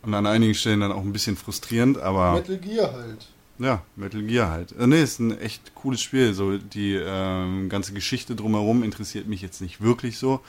und 0.01 0.13
an 0.13 0.25
einigen 0.25 0.55
Stellen 0.55 0.81
dann 0.81 0.91
auch 0.91 1.01
ein 1.01 1.13
bisschen 1.13 1.37
frustrierend, 1.37 1.97
aber 1.97 2.33
Metal 2.33 2.57
Gear 2.57 2.91
halt. 2.91 3.27
Ja, 3.59 3.81
Metal 3.95 4.21
Gear 4.23 4.49
halt. 4.49 4.73
Äh, 4.77 4.87
nee, 4.87 5.01
ist 5.01 5.19
ein 5.19 5.37
echt 5.39 5.75
cooles 5.75 6.01
Spiel. 6.01 6.33
So 6.33 6.57
die 6.57 6.95
ähm, 6.95 7.69
ganze 7.69 7.93
Geschichte 7.93 8.35
drumherum 8.35 8.83
interessiert 8.83 9.27
mich 9.27 9.41
jetzt 9.41 9.61
nicht 9.61 9.81
wirklich 9.81 10.17
so. 10.17 10.41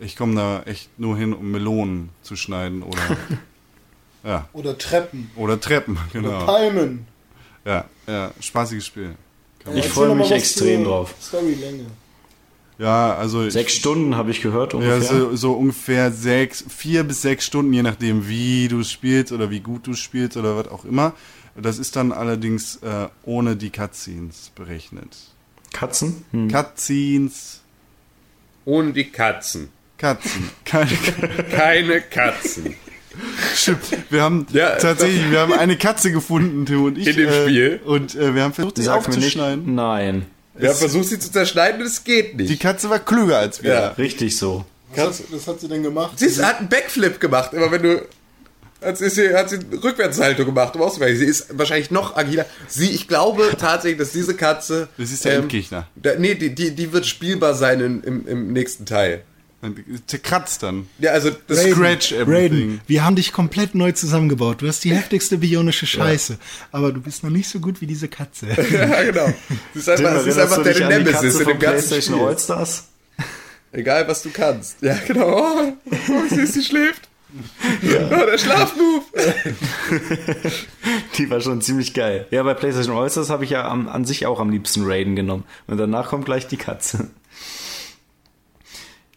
Ich 0.00 0.16
komme 0.16 0.34
da 0.34 0.62
echt 0.64 0.98
nur 0.98 1.16
hin, 1.16 1.32
um 1.32 1.50
Melonen 1.50 2.08
zu 2.22 2.36
schneiden 2.36 2.82
oder 2.82 3.00
ja, 4.24 4.48
Oder 4.52 4.76
Treppen. 4.76 5.30
oder 5.36 5.60
Treppen, 5.60 5.96
Oder 6.12 6.20
genau. 6.20 6.44
Palmen. 6.46 7.06
Ja, 7.64 7.84
ja, 8.06 8.32
spaßiges 8.40 8.86
Spiel. 8.86 9.14
Kann 9.60 9.76
Ich 9.76 9.88
freue 9.88 10.14
mich 10.14 10.30
extrem 10.30 10.84
drauf. 10.84 11.14
Storylänge. 11.22 11.86
Ja, 12.76 13.14
also 13.14 13.48
Sechs 13.48 13.72
Stunden 13.74 14.16
habe 14.16 14.32
ich 14.32 14.42
gehört 14.42 14.74
ungefähr. 14.74 14.98
Ja, 14.98 15.02
so, 15.02 15.36
so 15.36 15.52
ungefähr 15.52 16.10
sechs, 16.10 16.64
vier 16.68 17.04
bis 17.04 17.22
sechs 17.22 17.46
Stunden, 17.46 17.72
je 17.72 17.82
nachdem, 17.82 18.26
wie 18.28 18.66
du 18.66 18.82
spielst 18.82 19.30
oder 19.32 19.48
wie 19.50 19.60
gut 19.60 19.86
du 19.86 19.94
spielst 19.94 20.36
oder 20.36 20.56
was 20.56 20.68
auch 20.68 20.84
immer. 20.84 21.14
Das 21.56 21.78
ist 21.78 21.94
dann 21.96 22.12
allerdings 22.12 22.76
äh, 22.82 23.08
ohne 23.24 23.56
die 23.56 23.70
Cutscenes 23.70 24.50
berechnet. 24.54 25.16
Katzen? 25.72 26.24
Hm. 26.32 26.50
Cutscenes, 26.50 27.60
Und 28.64 28.94
die 28.94 29.04
Katzen. 29.10 29.68
Katzen. 29.98 30.50
Keine, 30.64 30.90
Keine 31.50 32.00
Katzen. 32.00 32.74
stimmt. 33.54 33.80
Wir 34.10 34.22
haben 34.22 34.46
Ja, 34.52 34.76
tatsächlich, 34.76 35.30
wir 35.30 35.40
haben 35.40 35.52
eine 35.52 35.76
Katze 35.76 36.10
gefunden, 36.10 36.66
Tim 36.66 36.84
und 36.84 36.98
ich. 36.98 37.06
In 37.08 37.16
dem 37.16 37.28
äh, 37.28 37.42
Spiel? 37.44 37.80
Und 37.84 38.14
äh, 38.16 38.34
wir 38.34 38.42
haben 38.42 38.52
versucht, 38.52 38.76
sie 38.76 38.82
mir 38.82 38.88
nicht. 38.96 39.06
aufzuschneiden. 39.06 39.74
Nein. 39.74 40.26
Wir 40.56 40.68
haben 40.70 40.76
versucht, 40.78 41.06
sie 41.08 41.18
zu 41.18 41.30
zerschneiden 41.32 41.80
und 41.80 41.86
es 41.86 42.02
geht 42.04 42.36
nicht. 42.36 42.48
Die 42.50 42.56
Katze 42.56 42.88
war 42.90 42.98
klüger 43.00 43.38
als 43.38 43.62
wir. 43.62 43.72
Ja. 43.72 43.88
Richtig 43.90 44.36
so. 44.36 44.64
Was 44.94 45.20
hat, 45.20 45.24
was 45.32 45.46
hat 45.48 45.60
sie 45.60 45.66
denn 45.68 45.82
gemacht? 45.82 46.18
Sie 46.18 46.26
ist, 46.26 46.40
hat 46.42 46.58
einen 46.60 46.68
Backflip 46.68 47.18
gemacht, 47.20 47.52
immer 47.52 47.70
wenn 47.72 47.82
du. 47.82 48.02
Hat 48.84 48.98
sie, 48.98 49.34
hat 49.34 49.50
sie 49.50 49.56
eine 49.56 49.82
Rückwärtshaltung 49.82 50.46
gemacht, 50.46 50.76
um 50.76 50.82
auszuweichen. 50.82 51.18
Sie 51.18 51.24
ist 51.24 51.58
wahrscheinlich 51.58 51.90
noch 51.90 52.16
agiler. 52.16 52.46
Sie, 52.68 52.90
ich 52.90 53.08
glaube 53.08 53.54
tatsächlich, 53.58 53.98
dass 53.98 54.12
diese 54.12 54.34
Katze. 54.34 54.88
Das 54.98 55.10
ist 55.10 55.24
der 55.24 55.36
Endgegner. 55.36 55.88
Da, 55.96 56.14
nee, 56.18 56.34
die, 56.34 56.54
die, 56.54 56.72
die 56.72 56.92
wird 56.92 57.06
spielbar 57.06 57.54
sein 57.54 57.80
in, 57.80 58.02
im, 58.02 58.26
im 58.26 58.52
nächsten 58.52 58.86
Teil. 58.86 59.22
Zerkratzt 60.06 60.62
dann. 60.62 60.88
Ja, 60.98 61.12
also 61.12 61.30
das 61.46 61.62
Scratch 61.62 62.12
everything. 62.12 62.34
Raiden, 62.34 62.80
wir 62.86 63.04
haben 63.04 63.16
dich 63.16 63.32
komplett 63.32 63.74
neu 63.74 63.92
zusammengebaut. 63.92 64.60
Du 64.60 64.68
hast 64.68 64.84
die 64.84 64.94
heftigste 64.94 65.38
bionische 65.38 65.86
Scheiße. 65.86 66.38
Aber 66.70 66.92
du 66.92 67.00
bist 67.00 67.24
noch 67.24 67.30
nicht 67.30 67.48
so 67.48 67.60
gut 67.60 67.80
wie 67.80 67.86
diese 67.86 68.08
Katze. 68.08 68.46
Ja, 68.74 69.02
genau. 69.02 69.32
Sie 69.72 69.78
ist 69.78 69.88
einfach, 69.88 70.22
sie 70.22 70.28
ist 70.30 70.38
einfach 70.38 70.62
deine 70.62 70.88
Nemesis 70.88 71.40
in 71.40 71.46
dem 71.46 71.58
ganzen 71.58 72.02
Spiel. 72.02 72.18
Allstars? 72.18 72.88
Egal, 73.72 74.06
was 74.08 74.22
du 74.22 74.30
kannst. 74.30 74.82
Ja, 74.82 74.98
genau. 75.06 75.26
Oh, 75.26 75.72
oh 75.90 76.22
sie, 76.28 76.42
ist, 76.42 76.74
schläft. 77.80 78.12
Oh, 78.12 78.26
der 78.26 78.38
Schlafmove. 78.38 79.04
Die 81.18 81.30
war 81.30 81.40
schon 81.40 81.60
ziemlich 81.60 81.94
geil. 81.94 82.26
Ja, 82.30 82.42
bei 82.42 82.54
PlayStation 82.54 82.96
Allstars 82.96 83.30
habe 83.30 83.44
ich 83.44 83.50
ja 83.50 83.68
am, 83.68 83.88
an 83.88 84.04
sich 84.04 84.26
auch 84.26 84.40
am 84.40 84.50
liebsten 84.50 84.84
Raiden 84.84 85.16
genommen. 85.16 85.44
Und 85.66 85.78
danach 85.78 86.08
kommt 86.08 86.24
gleich 86.24 86.46
die 86.46 86.56
Katze. 86.56 87.10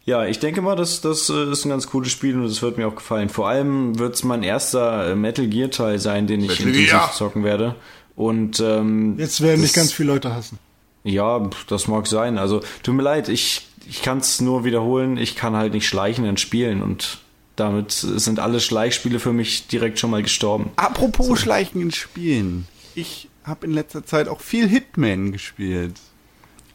Ja, 0.06 0.26
ich 0.26 0.39
denke 0.39 0.61
mal, 0.61 0.76
das, 0.76 1.02
das 1.02 1.30
äh, 1.30 1.52
ist 1.52 1.65
ein 1.65 1.69
ganz 1.69 1.88
cooles 1.88 2.11
Spiel 2.11 2.35
und 2.38 2.45
es 2.45 2.61
wird 2.61 2.77
mir 2.77 2.88
auch 2.88 2.95
gefallen. 2.95 3.27
Vor 3.27 3.49
allem 3.49 3.99
wird 3.99 4.15
es 4.15 4.23
mein 4.23 4.41
erster 4.41 5.11
äh, 5.11 5.15
Metal 5.15 5.48
Gear 5.48 5.69
Teil 5.69 5.99
sein, 5.99 6.27
den 6.27 6.39
ich 6.41 6.48
Metal 6.48 6.68
intensiv 6.68 6.89
Gear. 6.91 7.11
zocken 7.11 7.44
werde. 7.44 7.76
Und 8.15 8.61
ähm, 8.61 9.15
Jetzt 9.18 9.41
werden 9.41 9.61
mich 9.61 9.73
ganz 9.73 9.91
viele 9.91 10.14
Leute 10.14 10.34
hassen. 10.34 10.60
Ja, 11.03 11.49
das 11.68 11.88
mag 11.88 12.07
sein. 12.07 12.38
Also, 12.38 12.61
tut 12.84 12.95
mir 12.95 13.03
leid, 13.03 13.27
ich, 13.27 13.68
ich 13.88 14.02
kann 14.02 14.19
es 14.19 14.39
nur 14.39 14.64
wiederholen. 14.64 15.18
Ich 15.18 15.35
kann 15.35 15.56
halt 15.56 15.73
nicht 15.73 15.88
schleichen 15.88 16.26
in 16.26 16.38
Spielen 16.38 16.81
und 16.81 17.19
damit 17.58 17.92
sind 17.92 18.40
alle 18.40 18.60
Schleichspiele 18.60 19.20
für 19.20 19.34
mich 19.34 19.68
direkt 19.68 20.00
schon 20.00 20.12
mal 20.12 20.24
gestorben. 20.24 20.72
Apropos 20.76 21.40
Schleichen 21.40 21.82
in 21.82 21.92
Spielen. 21.92 22.68
Ich 22.96 23.28
habe 23.44 23.66
in 23.66 23.74
letzter 23.74 24.06
Zeit 24.06 24.28
auch 24.28 24.42
viel 24.42 24.68
Hitman 24.68 25.32
gespielt. 25.32 25.96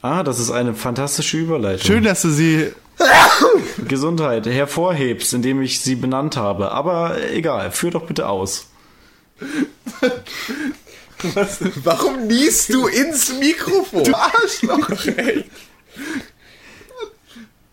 Ah, 0.03 0.25
das 0.25 0.41
ist 0.41 0.51
eine 0.51 0.75
fantastische 0.75 1.39
Überleitung. 1.39 1.87
Schön, 1.87 2.03
dass 2.03 2.23
du 2.23 2.31
sie 2.31 2.73
Gesundheit 3.89 4.47
hervorhebst, 4.47 5.33
indem 5.33 5.63
ich 5.63 5.81
sie 5.81 5.95
benannt 5.95 6.37
habe. 6.37 6.73
Aber 6.73 7.17
egal, 7.31 7.71
führ 7.71 7.93
doch 7.93 8.07
bitte 8.07 8.29
aus. 8.29 8.67
Warum 11.85 12.27
niest 12.27 12.75
du 12.75 12.89
ins 12.89 13.33
Mikrofon? 13.39 14.03
Du 14.05 14.15
Arschloch, 14.15 15.07
ey. 15.07 15.45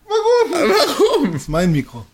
Warum? 0.08 0.70
Warum? 0.70 1.32
Das 1.32 1.44
ist 1.44 1.50
mein 1.50 1.72
Mikro. 1.72 2.06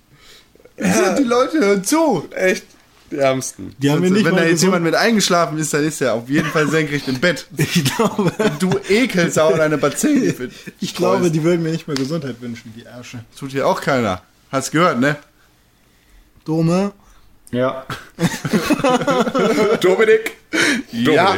Ja. 0.78 1.16
Die 1.16 1.24
Leute 1.24 1.60
hören 1.60 1.84
zu. 1.84 2.28
Echt, 2.36 2.66
die 3.12 3.18
Ärmsten. 3.18 3.74
Die 3.78 3.90
haben 3.90 4.02
mir 4.02 4.12
nicht 4.12 4.26
Wenn 4.26 4.36
da 4.36 4.44
jetzt 4.44 4.56
gesund- 4.62 4.64
jemand 4.64 4.84
mit 4.84 4.96
eingeschlafen 4.96 5.58
ist, 5.58 5.74
dann 5.74 5.84
ist 5.86 6.02
er 6.02 6.14
auf 6.16 6.30
jeden 6.30 6.50
Fall 6.50 6.68
senkrecht 6.68 7.08
im 7.08 7.20
Bett. 7.20 7.48
Ich 7.58 7.86
glaube, 7.96 8.32
Du 8.60 8.72
Ekelsau 8.90 9.52
und 9.54 9.60
deine 9.60 9.78
Bazillen. 9.78 10.52
ich 10.82 10.96
glaube, 10.96 11.32
die 11.32 11.44
würden 11.44 11.64
mir 11.64 11.72
nicht 11.72 11.88
mehr 11.88 11.96
Gesundheit 11.96 12.36
wünschen, 12.42 12.74
die 12.76 12.84
Ärsche. 12.84 13.20
Tut 13.40 13.52
hier 13.52 13.68
auch 13.68 13.80
keiner. 13.82 14.22
Hast 14.52 14.72
gehört, 14.72 15.00
ne? 15.00 15.16
Dome. 16.46 16.92
Ja. 17.52 17.86
Dominik. 19.82 20.36
Ja. 20.92 21.36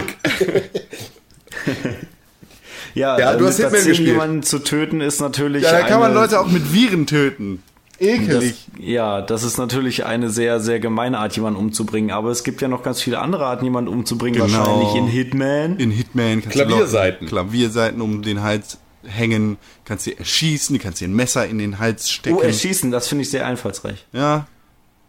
Ja, 2.95 3.17
Ja, 3.19 3.33
äh, 3.33 3.37
du 3.37 3.45
hast 3.47 3.57
Hitman 3.57 3.73
gespielt. 3.85 3.99
jemanden 3.99 4.43
zu 4.43 4.59
töten 4.59 5.01
ist 5.01 5.19
natürlich. 5.21 5.63
Ja, 5.63 5.71
da 5.71 5.81
kann 5.87 5.99
man 5.99 6.11
eine- 6.11 6.19
Leute 6.19 6.39
auch 6.39 6.47
mit 6.47 6.73
Viren 6.73 7.05
töten. 7.05 7.61
Das, 7.99 8.07
Ekelig. 8.07 8.67
ja, 8.79 9.21
das 9.21 9.43
ist 9.43 9.57
natürlich 9.57 10.05
eine 10.05 10.29
sehr, 10.29 10.59
sehr 10.59 10.79
gemeine 10.79 11.17
Art, 11.17 11.35
jemanden 11.35 11.59
umzubringen. 11.59 12.11
Aber 12.11 12.29
es 12.29 12.43
gibt 12.43 12.61
ja 12.61 12.67
noch 12.67 12.83
ganz 12.83 13.01
viele 13.01 13.19
andere 13.19 13.45
Arten, 13.45 13.65
jemanden 13.65 13.91
umzubringen. 13.91 14.45
Genau. 14.45 14.59
Wahrscheinlich 14.59 14.95
in 14.95 15.07
Hitman. 15.07 15.77
In 15.77 15.91
Hitman 15.91 16.41
kannst 16.41 16.51
Klavierseiten. 16.51 17.25
du 17.25 17.31
Klavierseiten 17.31 18.01
um 18.01 18.21
den 18.21 18.43
Hals 18.43 18.77
hängen, 19.03 19.57
kannst 19.85 20.03
sie 20.03 20.17
erschießen, 20.17 20.77
du 20.77 20.83
kannst 20.83 21.01
dir 21.01 21.07
ein 21.07 21.15
Messer 21.15 21.47
in 21.47 21.57
den 21.57 21.79
Hals 21.79 22.09
stecken. 22.09 22.37
Oh, 22.37 22.41
erschießen, 22.41 22.91
das 22.91 23.07
finde 23.07 23.23
ich 23.23 23.29
sehr 23.29 23.45
einfallsreich. 23.45 24.05
ja. 24.13 24.47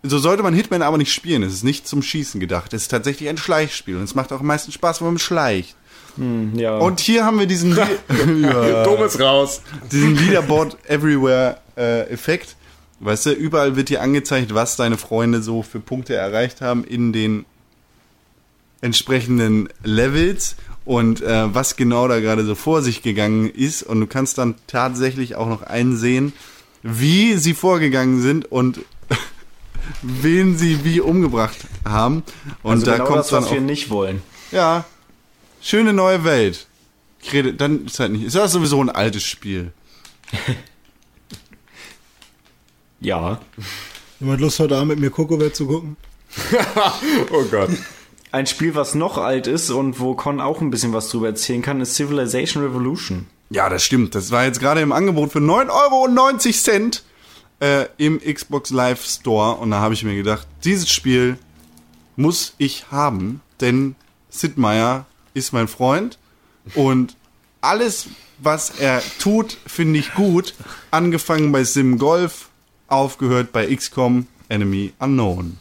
So 0.05 0.19
sollte 0.19 0.45
man 0.45 0.55
Hitman 0.55 0.81
aber 0.83 0.97
nicht 0.97 1.13
spielen. 1.13 1.43
Es 1.43 1.53
ist 1.53 1.65
nicht 1.65 1.89
zum 1.89 2.03
Schießen 2.03 2.39
gedacht. 2.39 2.73
Es 2.73 2.83
ist 2.83 2.89
tatsächlich 2.89 3.29
ein 3.29 3.37
Schleichspiel. 3.37 3.97
Und 3.97 4.05
es 4.05 4.15
macht 4.15 4.33
auch 4.33 4.39
am 4.39 4.47
meisten 4.47 4.71
Spaß, 4.71 5.01
wenn 5.01 5.09
man 5.09 5.19
schleicht. 5.19 5.75
Ja. 6.55 6.79
Und 6.79 7.01
hier 7.01 7.25
haben 7.25 7.39
wir 7.39 7.47
diesen, 7.47 7.77
ja, 8.43 8.85
Domes 8.85 9.19
raus. 9.21 9.61
diesen 9.93 10.17
Leaderboard 10.17 10.77
Everywhere 10.89 11.59
äh, 11.77 12.09
Effekt. 12.11 12.57
Weißt 13.01 13.27
du, 13.27 13.31
überall 13.31 13.77
wird 13.77 13.91
dir 13.91 14.03
angezeigt, 14.03 14.55
was 14.55 14.77
deine 14.77 14.99
Freunde 14.99 15.41
so 15.43 15.63
für 15.63 15.81
Punkte 15.81 16.15
erreicht 16.15 16.61
haben 16.61 16.85
in 16.85 17.13
den 17.13 17.45
entsprechenden 18.81 19.69
Levels 19.85 20.57
und 20.85 21.21
äh, 21.21 21.55
was 21.55 21.77
genau 21.77 22.09
da 22.09 22.19
gerade 22.21 22.45
so 22.45 22.55
vor 22.55 22.83
sich 22.83 23.03
gegangen 23.03 23.51
ist. 23.51 23.83
Und 23.83 24.01
du 24.01 24.07
kannst 24.07 24.39
dann 24.39 24.57
tatsächlich 24.67 25.37
auch 25.37 25.49
noch 25.49 25.63
einsehen, 25.63 26.33
wie 26.83 27.35
sie 27.35 27.55
vorgegangen 27.55 28.21
sind 28.21 28.51
und 28.51 28.81
wen 30.03 30.57
sie 30.57 30.85
wie 30.85 31.01
umgebracht 31.01 31.59
haben. 31.85 32.23
Und 32.63 32.73
also 32.73 32.87
da 32.87 32.93
genau 32.95 33.05
kommt 33.05 33.19
das, 33.21 33.29
dann 33.29 33.43
was 33.43 33.51
auch, 33.51 33.55
wir 33.55 33.61
nicht 33.61 33.91
wollen. 33.91 34.23
ja, 34.51 34.85
schöne 35.61 35.93
neue 35.93 36.25
Welt. 36.25 36.67
Ich 37.21 37.33
rede, 37.33 37.53
dann 37.53 37.87
ist 37.87 37.99
halt 37.99 38.13
nicht, 38.13 38.25
ist 38.25 38.37
das 38.37 38.53
sowieso 38.53 38.81
ein 38.81 38.91
altes 38.91 39.25
Spiel. 39.25 39.73
Ja. 43.01 43.41
Jemand 44.21 44.41
Lust 44.41 44.59
heute 44.59 44.77
Abend 44.77 44.89
mit 44.89 45.01
mir 45.01 45.11
Kokowert 45.11 45.55
zu 45.55 45.67
gucken? 45.67 45.97
Oh 47.33 47.45
Gott. 47.51 47.71
Ein 48.31 48.47
Spiel, 48.47 48.75
was 48.75 48.95
noch 48.95 49.17
alt 49.17 49.47
ist 49.47 49.71
und 49.71 50.01
wo 50.01 50.15
Con 50.15 50.41
auch 50.41 50.61
ein 50.61 50.71
bisschen 50.71 50.93
was 50.93 51.09
drüber 51.09 51.29
erzählen 51.29 51.63
kann, 51.63 51.81
ist 51.81 51.95
Civilization 51.95 52.63
Revolution. 52.63 53.27
Ja, 53.51 53.71
das 53.71 53.83
stimmt. 53.83 54.15
Das 54.15 54.31
war 54.31 54.45
jetzt 54.45 54.61
gerade 54.61 54.83
im 54.83 54.93
Angebot 54.93 55.33
für 55.33 55.39
9,90 55.39 56.69
Euro 56.69 56.91
äh, 57.61 57.87
im 57.97 58.21
Xbox 58.21 58.71
Live 58.71 59.05
Store. 59.05 59.55
Und 59.57 59.71
da 59.71 59.79
habe 59.79 59.95
ich 59.95 60.05
mir 60.05 60.15
gedacht, 60.15 60.47
dieses 60.65 60.91
Spiel 60.91 61.39
muss 62.17 62.55
ich 62.59 62.91
haben, 62.91 63.41
denn 63.61 63.95
Sid 64.29 64.59
Meier 64.59 65.07
ist 65.33 65.53
mein 65.53 65.69
Freund 65.69 66.19
und 66.75 67.17
alles, 67.61 68.09
was 68.39 68.71
er 68.79 69.03
tut, 69.19 69.57
finde 69.67 69.99
ich 69.99 70.15
gut. 70.15 70.55
Angefangen 70.91 71.53
bei 71.53 71.65
Sim 71.65 71.99
Golf, 71.99 72.48
aufgehört 72.89 73.53
bei 73.53 73.75
XCOM 73.75 74.27
Enemy 74.49 74.93
Unknown. 74.99 75.59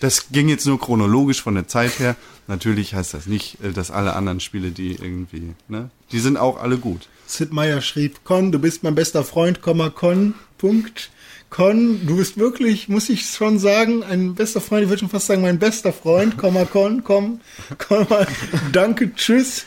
Das 0.00 0.30
ging 0.30 0.48
jetzt 0.48 0.66
nur 0.66 0.80
chronologisch 0.80 1.42
von 1.42 1.54
der 1.54 1.68
Zeit 1.68 1.98
her. 1.98 2.16
Natürlich 2.48 2.94
heißt 2.94 3.14
das 3.14 3.26
nicht, 3.26 3.62
äh, 3.62 3.70
dass 3.72 3.90
alle 3.90 4.14
anderen 4.16 4.40
Spiele, 4.40 4.70
die 4.70 4.92
irgendwie, 4.92 5.54
ne, 5.68 5.90
die 6.10 6.20
sind 6.20 6.36
auch 6.36 6.60
alle 6.60 6.78
gut. 6.78 7.08
Sid 7.26 7.52
Meier 7.52 7.80
schrieb, 7.80 8.24
Con, 8.24 8.50
du 8.50 8.58
bist 8.58 8.82
mein 8.82 8.94
bester 8.94 9.22
Freund, 9.22 9.62
Komma, 9.62 9.90
Con, 9.90 10.34
Punkt. 10.58 11.10
Con, 11.50 12.06
du 12.06 12.16
bist 12.16 12.38
wirklich, 12.38 12.88
muss 12.88 13.08
ich 13.08 13.26
schon 13.26 13.58
sagen, 13.58 14.02
ein 14.02 14.34
bester 14.34 14.60
Freund, 14.60 14.84
ich 14.84 14.88
würde 14.88 15.00
schon 15.00 15.10
fast 15.10 15.26
sagen, 15.26 15.42
mein 15.42 15.58
bester 15.58 15.92
Freund, 15.92 16.38
Komma, 16.38 16.64
Con, 16.64 17.04
komm, 17.04 17.40
Komma, 17.78 18.26
danke, 18.72 19.14
tschüss, 19.14 19.64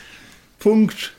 Punkt. 0.58 1.12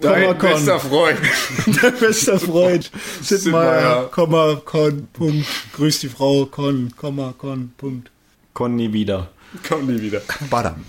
Komma, 0.00 0.14
Dein 0.14 0.38
Con. 0.38 0.50
bester 0.50 0.80
Freund. 0.80 1.18
Dein 1.82 1.98
bester 1.98 2.38
Freund, 2.38 2.90
Sid 3.22 3.40
Sid 3.40 3.52
Meier, 3.52 3.72
Meier. 3.72 4.04
Komma, 4.10 4.60
Con, 4.64 5.08
Punkt. 5.12 5.46
Grüß 5.74 6.00
die 6.00 6.08
Frau, 6.08 6.46
Con, 6.46 6.92
Komma, 6.96 7.34
Con, 7.36 7.72
Punkt. 7.76 8.10
Con 8.54 8.76
nie 8.76 8.92
wieder. 8.92 9.28
Komm 9.68 9.86
nie 9.86 10.00
wieder. 10.00 10.20
Badam. 10.50 10.84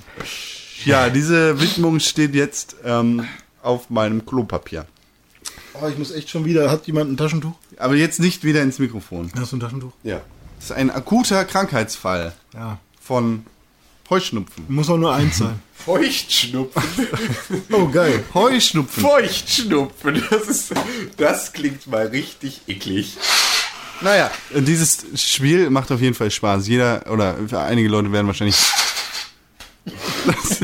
Ja, 0.85 1.09
diese 1.09 1.59
Widmung 1.61 1.99
steht 1.99 2.35
jetzt 2.35 2.75
ähm, 2.85 3.25
auf 3.61 3.89
meinem 3.89 4.25
Klopapier. 4.25 4.85
Oh, 5.81 5.87
ich 5.87 5.97
muss 5.97 6.11
echt 6.11 6.29
schon 6.29 6.45
wieder, 6.45 6.69
hat 6.69 6.87
jemand 6.87 7.11
ein 7.11 7.17
Taschentuch? 7.17 7.53
Aber 7.77 7.95
jetzt 7.95 8.19
nicht 8.19 8.43
wieder 8.43 8.61
ins 8.61 8.79
Mikrofon. 8.79 9.31
Hast 9.37 9.51
du 9.53 9.57
ein 9.57 9.59
Taschentuch? 9.61 9.91
Ja. 10.03 10.21
Das 10.57 10.65
ist 10.65 10.71
ein 10.73 10.89
akuter 10.91 11.45
Krankheitsfall 11.45 12.33
Ja. 12.53 12.79
von 13.01 13.45
Heuschnupfen. 14.09 14.65
Muss 14.67 14.89
auch 14.89 14.97
nur 14.97 15.13
eins 15.13 15.37
sein. 15.37 15.59
Feuchtschnupfen. 15.73 16.83
Oh, 17.71 17.87
geil. 17.87 18.23
Heuschnupfen. 18.33 19.03
Feuchtschnupfen. 19.03 20.23
Das 20.29 20.47
ist, 20.47 20.73
das 21.17 21.53
klingt 21.53 21.87
mal 21.87 22.07
richtig 22.07 22.61
eklig. 22.67 23.17
Naja, 24.01 24.31
dieses 24.55 25.05
Spiel 25.15 25.69
macht 25.69 25.91
auf 25.91 26.01
jeden 26.01 26.15
Fall 26.15 26.31
Spaß. 26.31 26.67
Jeder 26.67 27.05
oder 27.11 27.37
einige 27.65 27.89
Leute 27.89 28.11
werden 28.11 28.27
wahrscheinlich 28.27 28.57
das, 30.25 30.59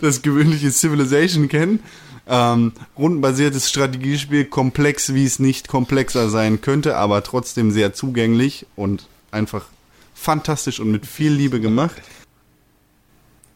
das 0.00 0.22
gewöhnliche 0.22 0.70
Civilization 0.70 1.48
kennen. 1.48 1.80
Ähm, 2.26 2.72
rundenbasiertes 2.96 3.68
Strategiespiel, 3.68 4.46
komplex 4.46 5.12
wie 5.12 5.24
es 5.24 5.38
nicht 5.38 5.68
komplexer 5.68 6.30
sein 6.30 6.62
könnte, 6.62 6.96
aber 6.96 7.22
trotzdem 7.22 7.70
sehr 7.70 7.92
zugänglich 7.92 8.66
und 8.76 9.06
einfach 9.30 9.66
fantastisch 10.14 10.80
und 10.80 10.90
mit 10.90 11.04
viel 11.04 11.32
Liebe 11.32 11.60
gemacht. 11.60 11.96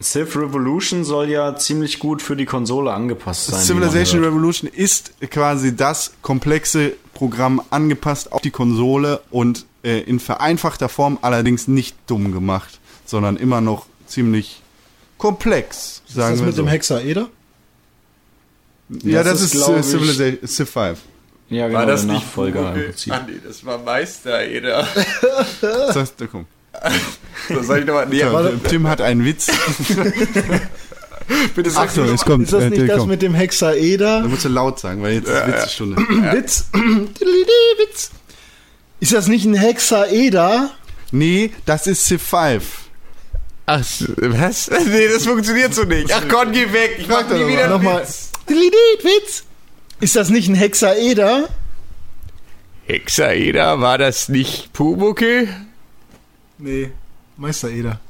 Civ 0.01 0.37
Revolution 0.37 1.03
soll 1.05 1.29
ja 1.29 1.57
ziemlich 1.57 1.99
gut 1.99 2.23
für 2.23 2.37
die 2.37 2.47
Konsole 2.47 2.93
angepasst 2.93 3.47
sein. 3.49 3.61
Civilization. 3.61 4.23
Revolution 4.23 4.71
ist 4.71 5.13
quasi 5.31 5.75
das 5.75 6.13
komplexe 6.23 6.93
Programm 7.15 7.61
angepasst 7.71 8.31
auf 8.31 8.41
die 8.41 8.53
Konsole 8.53 9.21
und 9.31 9.67
äh, 9.83 9.99
in 10.03 10.21
vereinfachter 10.21 10.89
Form 10.89 11.19
allerdings 11.23 11.67
nicht 11.67 11.97
dumm 12.07 12.31
gemacht, 12.33 12.79
sondern 13.07 13.37
immer 13.37 13.61
noch 13.61 13.87
ziemlich 14.07 14.63
komplex, 15.19 16.03
Ist 16.07 16.15
sagen 16.15 16.35
das 16.35 16.41
wir 16.41 16.47
mit 16.47 16.55
so. 16.55 16.63
dem 16.63 16.69
Hexaeder? 16.69 17.29
ja, 19.03 19.25
das, 19.25 19.33
Das 19.33 19.41
ist, 19.43 19.55
ist, 19.55 19.65
glaub 19.65 19.77
äh, 19.79 19.83
Civilization 19.83 20.47
Civ 20.49 20.71
5. 20.71 20.99
Ja, 21.51 21.67
genau, 21.67 21.79
War 21.81 21.87
das 21.87 22.05
nicht 22.05 22.13
Nachfolger 22.15 22.61
im 22.61 22.67
Vogel? 22.69 22.85
Prinzip. 22.85 23.13
Ah, 23.13 23.25
nee, 23.27 23.41
das 23.45 23.65
war 23.65 23.79
Meister, 23.79 24.47
Eder. 24.47 24.87
Das 25.61 25.97
heißt, 25.97 26.15
da 26.21 26.27
komm. 26.29 26.47
So, 27.49 27.63
soll 27.63 27.79
ich 27.79 27.87
nochmal. 27.87 28.07
Nee, 28.07 28.19
Ja, 28.19 28.51
Tim 28.69 28.89
hat 28.89 29.01
einen 29.01 29.25
Witz. 29.25 29.47
bitte 31.55 31.71
sag 31.71 31.89
Achtung, 31.89 32.13
es 32.13 32.25
kommt. 32.25 32.45
Ist 32.45 32.53
das 32.53 32.65
äh, 32.65 32.71
nicht 32.71 32.91
das 32.91 33.07
mit 33.07 33.23
dem 33.23 33.33
Hexaeder? 33.33 34.23
Da 34.23 34.29
musst 34.29 34.45
du 34.45 34.49
laut 34.49 34.79
sagen, 34.79 35.03
weil 35.03 35.15
jetzt 35.15 35.29
ist 35.29 35.47
Witzstunde. 35.47 35.97
Witz. 35.97 36.67
Witz. 36.73 38.11
Ist 39.01 39.15
das 39.15 39.29
nicht 39.29 39.47
ein 39.47 39.55
Hexaeder? 39.55 40.73
Nee, 41.11 41.53
das 41.65 41.87
ist 41.87 42.05
Civ 42.05 42.23
5. 42.23 42.65
Ach, 43.67 43.85
was? 44.17 44.71
Nee, 44.87 45.09
das 45.09 45.27
funktioniert 45.27 45.75
so 45.75 45.85
nicht. 45.85 46.13
Ach 46.13 46.27
Gott, 46.29 46.53
geh 46.53 46.73
weg. 46.73 46.97
Ich 46.99 47.09
mach 47.09 47.23
doch 47.23 47.37
nie 47.37 47.49
wieder 47.49 47.69
Nochmal. 47.69 48.03
Witz. 48.03 48.31
Witz. 48.47 49.45
Ist 50.01 50.17
das 50.17 50.31
nicht 50.31 50.49
ein 50.49 50.55
Hexaeder? 50.55 51.49
Hexaeder, 52.87 53.81
war 53.81 53.99
das 53.99 54.29
nicht 54.29 54.73
Pumuckel? 54.73 55.49
Nee, 56.59 56.91
Meistereder. 57.37 58.01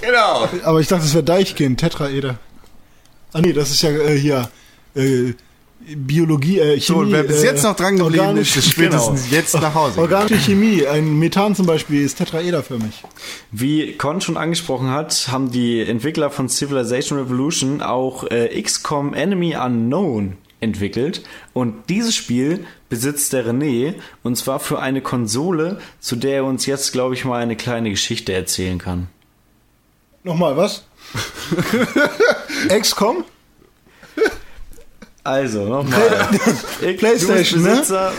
Genau. 0.00 0.48
Aber 0.64 0.80
ich 0.80 0.88
dachte, 0.88 1.04
es 1.04 1.14
wäre 1.14 1.24
Deichkind, 1.24 1.78
Tetraeder. 1.78 2.38
Ah 3.32 3.40
nee, 3.40 3.52
das 3.52 3.70
ist 3.70 3.82
ja 3.82 3.90
äh, 3.90 4.18
hier 4.18 4.48
äh, 4.94 5.34
Biologie, 5.80 6.60
äh, 6.60 6.80
Chemie. 6.80 7.06
So, 7.06 7.12
wer 7.12 7.24
bis 7.24 7.42
äh, 7.42 7.46
jetzt 7.46 7.62
noch 7.62 7.76
dran 7.76 7.98
geblieben 7.98 8.36
ist, 8.38 8.56
ist 8.56 8.70
spätestens 8.70 9.24
genau. 9.24 9.36
jetzt 9.36 9.54
nach 9.54 9.74
Hause. 9.74 10.00
Organische 10.00 10.38
Chemie, 10.38 10.86
ein 10.86 11.18
Methan 11.18 11.54
zum 11.54 11.66
Beispiel 11.66 12.02
ist 12.02 12.16
tetraederförmig. 12.16 13.02
Wie 13.50 13.92
Con 13.98 14.20
schon 14.20 14.36
angesprochen 14.36 14.90
hat, 14.90 15.28
haben 15.30 15.50
die 15.50 15.80
Entwickler 15.80 16.30
von 16.30 16.48
Civilization 16.48 17.18
Revolution 17.18 17.82
auch 17.82 18.24
äh, 18.30 18.60
XCOM 18.62 19.12
Enemy 19.12 19.56
Unknown 19.56 20.38
entwickelt. 20.60 21.22
Und 21.52 21.88
dieses 21.88 22.14
Spiel 22.14 22.66
besitzt 22.88 23.32
der 23.32 23.46
René 23.46 23.94
und 24.22 24.36
zwar 24.36 24.60
für 24.60 24.80
eine 24.80 25.00
Konsole, 25.00 25.80
zu 26.00 26.16
der 26.16 26.36
er 26.36 26.44
uns 26.44 26.66
jetzt, 26.66 26.92
glaube 26.92 27.14
ich, 27.14 27.24
mal 27.24 27.42
eine 27.42 27.56
kleine 27.56 27.90
Geschichte 27.90 28.32
erzählen 28.32 28.78
kann. 28.78 29.08
Nochmal, 30.22 30.56
was? 30.56 30.84
XCOM? 32.68 33.24
Also, 35.24 35.64
nochmal. 35.64 36.28
PlayStation, 36.98 37.62
du 37.62 37.68
ne? 37.68 37.76
bist 37.76 37.88
Besitzer, 37.88 38.12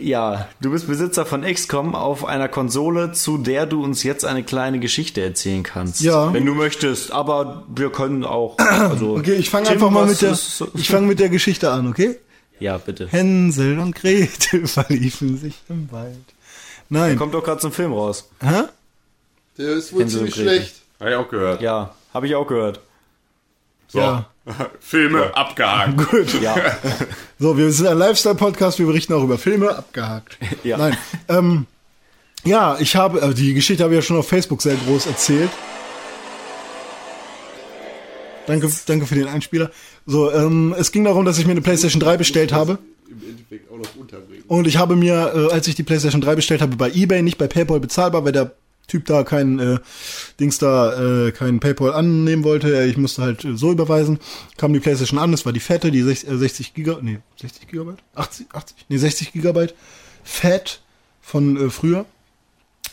Ja, 0.00 0.48
du 0.60 0.70
bist 0.70 0.86
Besitzer 0.86 1.26
von 1.26 1.42
XCOM 1.42 1.94
auf 1.96 2.24
einer 2.24 2.48
Konsole, 2.48 3.12
zu 3.12 3.36
der 3.36 3.66
du 3.66 3.82
uns 3.82 4.04
jetzt 4.04 4.24
eine 4.24 4.44
kleine 4.44 4.78
Geschichte 4.78 5.20
erzählen 5.20 5.64
kannst. 5.64 6.00
Ja. 6.02 6.32
Wenn 6.32 6.46
du 6.46 6.54
möchtest, 6.54 7.10
aber 7.10 7.64
wir 7.74 7.90
können 7.90 8.24
auch. 8.24 8.58
Also, 8.58 9.16
Okay, 9.18 9.34
ich 9.34 9.50
fange 9.50 9.68
einfach 9.70 9.90
mal 9.90 10.06
mit 10.06 10.22
der, 10.22 10.38
ich 10.74 10.88
fange 10.88 11.08
mit 11.08 11.18
der 11.18 11.28
Geschichte 11.30 11.70
an, 11.70 11.88
okay? 11.88 12.16
Ja, 12.60 12.78
bitte. 12.78 13.08
Hänsel 13.08 13.80
und 13.80 13.96
Gretel 13.96 14.66
verliefen 14.68 15.36
sich 15.36 15.54
im 15.68 15.90
Wald. 15.90 16.14
Nein. 16.88 17.16
Kommt 17.18 17.34
doch 17.34 17.42
gerade 17.42 17.60
zum 17.60 17.72
Film 17.72 17.92
raus. 17.92 18.28
Hä? 18.40 18.62
Der 19.58 19.70
ist 19.70 19.92
wohl 19.92 20.02
Hänsel 20.02 20.20
ziemlich 20.20 20.36
und 20.38 20.44
Gretel. 20.44 20.58
schlecht. 20.60 20.82
Habe 21.00 21.10
ich 21.10 21.16
auch 21.16 21.28
gehört. 21.28 21.60
Ja, 21.60 21.94
habe 22.14 22.26
ich 22.28 22.34
auch 22.36 22.46
gehört. 22.46 22.78
So. 23.92 23.98
Ja. 23.98 24.26
Filme 24.80 25.36
abgehakt. 25.36 25.96
Gut. 26.10 26.40
Ja. 26.40 26.56
So, 27.38 27.56
wir 27.56 27.70
sind 27.70 27.86
ein 27.86 27.98
Lifestyle-Podcast, 27.98 28.78
wir 28.78 28.86
berichten 28.86 29.12
auch 29.12 29.22
über 29.22 29.38
Filme, 29.38 29.76
abgehakt. 29.76 30.38
Ja. 30.64 30.78
Nein. 30.78 30.96
Ähm, 31.28 31.66
ja, 32.44 32.76
ich 32.78 32.96
habe, 32.96 33.20
äh, 33.20 33.34
die 33.34 33.54
Geschichte 33.54 33.84
habe 33.84 33.94
ich 33.94 33.98
ja 33.98 34.02
schon 34.02 34.16
auf 34.16 34.28
Facebook 34.28 34.62
sehr 34.62 34.76
groß 34.76 35.06
erzählt. 35.06 35.50
Danke, 38.46 38.70
danke 38.86 39.06
für 39.06 39.14
den 39.14 39.28
Einspieler. 39.28 39.70
So, 40.06 40.32
ähm, 40.32 40.74
es 40.76 40.90
ging 40.90 41.04
darum, 41.04 41.24
dass 41.24 41.38
ich 41.38 41.46
mir 41.46 41.52
eine 41.52 41.60
PlayStation 41.60 42.00
3 42.00 42.16
bestellt 42.16 42.52
habe. 42.52 42.78
Im 43.08 43.22
Endeffekt 43.28 43.70
auch 43.70 43.76
noch 43.76 43.96
unterbringen. 43.96 44.44
Und 44.48 44.66
ich 44.66 44.78
habe 44.78 44.96
mir, 44.96 45.32
äh, 45.34 45.52
als 45.52 45.68
ich 45.68 45.74
die 45.74 45.82
PlayStation 45.82 46.20
3 46.20 46.34
bestellt 46.36 46.62
habe, 46.62 46.76
bei 46.76 46.90
eBay, 46.90 47.22
nicht 47.22 47.38
bei 47.38 47.46
PayPal 47.46 47.78
bezahlbar, 47.78 48.24
weil 48.24 48.32
der 48.32 48.52
Typ 48.92 49.06
da 49.06 49.24
kein 49.24 49.58
äh, 49.58 49.78
Dings 50.38 50.58
da, 50.58 51.26
äh, 51.26 51.32
kein 51.32 51.60
PayPal 51.60 51.94
annehmen 51.94 52.44
wollte. 52.44 52.84
Ich 52.84 52.98
musste 52.98 53.22
halt 53.22 53.42
äh, 53.42 53.56
so 53.56 53.72
überweisen. 53.72 54.18
Kam 54.58 54.74
die 54.74 54.80
PlayStation 54.80 55.18
an, 55.18 55.32
das 55.32 55.46
war 55.46 55.54
die 55.54 55.60
fette, 55.60 55.90
die 55.90 56.02
60, 56.02 56.28
äh, 56.28 56.36
60 56.36 56.74
Giga, 56.74 56.98
nee, 57.00 57.20
60 57.40 57.68
Gigabyte? 57.68 58.02
80, 58.14 58.48
80, 58.52 58.76
nee, 58.90 58.98
60 58.98 59.32
Gigabyte. 59.32 59.74
Fat 60.24 60.82
von 61.22 61.56
äh, 61.56 61.70
früher. 61.70 62.04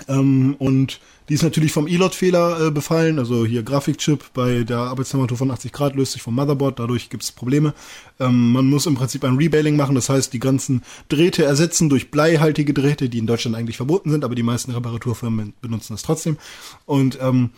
Ähm, 0.08 0.56
und 0.60 1.00
die 1.30 1.36
ist 1.36 1.44
natürlich 1.44 1.72
vom 1.72 1.88
E-Lot-Fehler 1.88 2.68
äh, 2.68 2.72
befallen, 2.72 3.20
also 3.20 3.46
hier 3.46 3.62
Grafikchip 3.62 4.34
bei 4.34 4.64
der 4.64 4.78
Arbeitstemperatur 4.80 5.38
von 5.38 5.52
80 5.52 5.72
Grad 5.72 5.96
löst 5.96 6.14
sich 6.14 6.22
vom 6.22 6.34
Motherboard, 6.36 6.80
dadurch 6.80 7.10
gibt 7.10 7.24
es 7.24 7.32
Probleme. 7.32 7.74
Ähm, 8.20 8.52
man 8.52 8.66
muss 8.66 8.88
im 8.88 8.96
Prinzip 8.96 9.24
ein 9.24 9.38
Rebailing 9.38 9.76
machen, 9.76 9.96
das 9.96 10.10
heißt 10.10 10.34
die 10.34 10.40
ganzen 10.40 10.82
Drähte 11.08 11.44
ersetzen 11.44 11.90
durch 11.90 12.10
bleihaltige 12.10 12.74
Drähte, 12.74 13.10
die 13.10 13.20
in 13.20 13.28
Deutschland 13.28 13.56
eigentlich 13.56 13.78
verboten 13.78 14.10
sind, 14.10 14.24
aber 14.24 14.34
die 14.34 14.44
meisten 14.44 14.72
Reparaturfirmen 14.72 15.54
benutzen 15.62 15.94
das 15.94 16.02
trotzdem. 16.02 16.38
Und 16.86 17.20
ähm, 17.22 17.52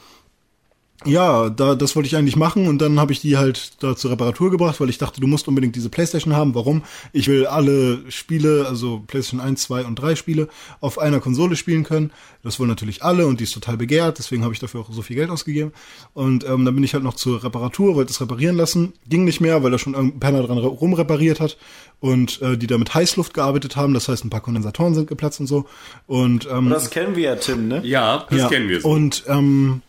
ja, 1.05 1.49
da, 1.49 1.75
das 1.75 1.95
wollte 1.95 2.07
ich 2.07 2.15
eigentlich 2.15 2.35
machen 2.35 2.67
und 2.67 2.79
dann 2.79 2.99
habe 2.99 3.11
ich 3.11 3.19
die 3.21 3.37
halt 3.37 3.81
da 3.83 3.95
zur 3.95 4.11
Reparatur 4.11 4.51
gebracht, 4.51 4.79
weil 4.79 4.89
ich 4.89 4.97
dachte, 4.97 5.19
du 5.19 5.27
musst 5.27 5.47
unbedingt 5.47 5.75
diese 5.75 5.89
Playstation 5.89 6.35
haben. 6.35 6.53
Warum? 6.53 6.83
Ich 7.11 7.27
will 7.27 7.45
alle 7.47 7.99
Spiele, 8.09 8.65
also 8.67 9.01
Playstation 9.07 9.41
1, 9.41 9.61
2 9.63 9.85
und 9.85 9.95
3 9.95 10.15
Spiele, 10.15 10.47
auf 10.79 10.99
einer 10.99 11.19
Konsole 11.19 11.55
spielen 11.55 11.83
können. 11.83 12.11
Das 12.43 12.59
wollen 12.59 12.69
natürlich 12.69 13.03
alle 13.03 13.27
und 13.27 13.39
die 13.39 13.45
ist 13.45 13.53
total 13.53 13.77
begehrt, 13.77 14.19
deswegen 14.19 14.43
habe 14.43 14.53
ich 14.53 14.59
dafür 14.59 14.81
auch 14.81 14.91
so 14.91 15.01
viel 15.01 15.15
Geld 15.15 15.29
ausgegeben. 15.29 15.71
Und 16.13 16.43
ähm, 16.43 16.65
dann 16.65 16.75
bin 16.75 16.83
ich 16.83 16.93
halt 16.93 17.03
noch 17.03 17.15
zur 17.15 17.43
Reparatur, 17.43 17.95
wollte 17.95 18.11
es 18.11 18.21
reparieren 18.21 18.55
lassen. 18.55 18.93
Ging 19.07 19.25
nicht 19.25 19.41
mehr, 19.41 19.63
weil 19.63 19.71
da 19.71 19.77
schon 19.77 19.93
irgendein 19.93 20.19
Penner 20.19 20.43
dran 20.43 20.57
rumrepariert 20.57 21.39
hat 21.39 21.57
und 21.99 22.41
äh, 22.41 22.57
die 22.57 22.67
da 22.67 22.77
mit 22.77 22.93
Heißluft 22.93 23.33
gearbeitet 23.33 23.75
haben. 23.75 23.93
Das 23.93 24.07
heißt, 24.07 24.25
ein 24.25 24.29
paar 24.29 24.41
Kondensatoren 24.41 24.93
sind 24.95 25.07
geplatzt 25.07 25.39
und 25.39 25.47
so. 25.47 25.65
Und 26.07 26.47
ähm, 26.51 26.69
Das 26.69 26.89
kennen 26.89 27.15
wir 27.15 27.23
ja, 27.23 27.35
Tim, 27.35 27.67
ne? 27.67 27.81
Ja, 27.85 28.25
das 28.29 28.49
kennen 28.49 28.69
wir 28.69 28.81
so. 28.81 28.89
und 28.89 29.23
ähm, 29.27 29.81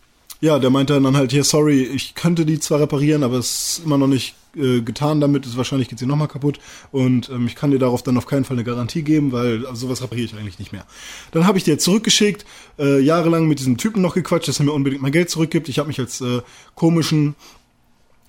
ja, 0.42 0.58
der 0.58 0.70
meinte 0.70 1.00
dann 1.00 1.16
halt 1.16 1.30
hier, 1.30 1.44
sorry, 1.44 1.84
ich 1.84 2.16
könnte 2.16 2.44
die 2.44 2.58
zwar 2.58 2.80
reparieren, 2.80 3.22
aber 3.22 3.36
es 3.36 3.78
ist 3.78 3.84
immer 3.84 3.96
noch 3.96 4.08
nicht 4.08 4.34
äh, 4.56 4.80
getan 4.80 5.20
damit, 5.20 5.46
ist 5.46 5.56
wahrscheinlich 5.56 5.88
geht 5.88 6.00
sie 6.00 6.06
nochmal 6.06 6.26
kaputt 6.26 6.58
und 6.90 7.30
ähm, 7.30 7.46
ich 7.46 7.54
kann 7.54 7.70
dir 7.70 7.78
darauf 7.78 8.02
dann 8.02 8.16
auf 8.16 8.26
keinen 8.26 8.44
Fall 8.44 8.56
eine 8.56 8.64
Garantie 8.64 9.02
geben, 9.02 9.30
weil 9.30 9.64
also 9.66 9.86
sowas 9.86 10.02
repariere 10.02 10.26
ich 10.26 10.34
eigentlich 10.34 10.58
nicht 10.58 10.72
mehr. 10.72 10.84
Dann 11.30 11.46
habe 11.46 11.58
ich 11.58 11.66
jetzt 11.66 11.84
zurückgeschickt, 11.84 12.44
äh, 12.76 12.98
jahrelang 12.98 13.46
mit 13.46 13.60
diesem 13.60 13.76
Typen 13.76 14.02
noch 14.02 14.14
gequatscht, 14.14 14.48
dass 14.48 14.58
er 14.58 14.64
mir 14.64 14.72
unbedingt 14.72 15.00
mein 15.00 15.12
Geld 15.12 15.30
zurückgibt. 15.30 15.68
Ich 15.68 15.78
habe 15.78 15.86
mich 15.86 16.00
als 16.00 16.20
äh, 16.20 16.40
komischen 16.74 17.36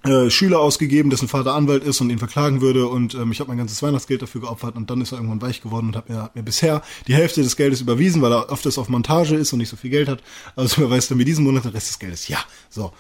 äh, 0.04 0.30
Schüler 0.30 0.60
ausgegeben, 0.60 1.10
dessen 1.10 1.28
Vater 1.28 1.54
Anwalt 1.54 1.84
ist 1.84 2.02
und 2.02 2.10
ihn 2.10 2.20
verklagen 2.20 2.62
würde 2.62 2.88
und 2.88 3.14
ähm, 3.16 3.32
ich 3.32 3.40
habe 3.40 3.48
mein 3.50 3.58
ganzes 3.58 3.82
Weihnachtsgeld 3.82 4.22
dafür 4.22 4.42
geopfert 4.42 4.76
und 4.76 4.90
dann 4.90 5.00
ist 5.00 5.12
er 5.14 5.18
irgendwann 5.18 5.42
weich 5.42 5.62
geworden 5.62 5.88
und 5.88 5.96
hat 5.96 6.10
mir, 6.10 6.22
hat 6.22 6.36
mir 6.36 6.44
bisher 6.44 6.82
die 7.08 7.16
Hälfte 7.16 7.42
des 7.42 7.56
Geldes 7.56 7.82
überwiesen, 7.82 8.22
weil 8.22 8.34
er 8.34 8.52
öfters 8.52 8.78
auf 8.78 8.90
Montage 8.90 9.36
ist 9.36 9.54
und 9.54 9.60
nicht 9.60 9.70
so 9.70 9.78
viel 9.78 9.90
Geld 9.90 10.10
hat. 10.10 10.22
Also 10.56 10.82
überweist 10.82 11.10
er 11.10 11.16
mir 11.16 11.26
diesen 11.26 11.46
Monat 11.46 11.64
den 11.64 11.72
Rest 11.72 11.90
des 11.90 12.00
Geldes. 12.00 12.28
Ja, 12.28 12.40
so. 12.70 12.92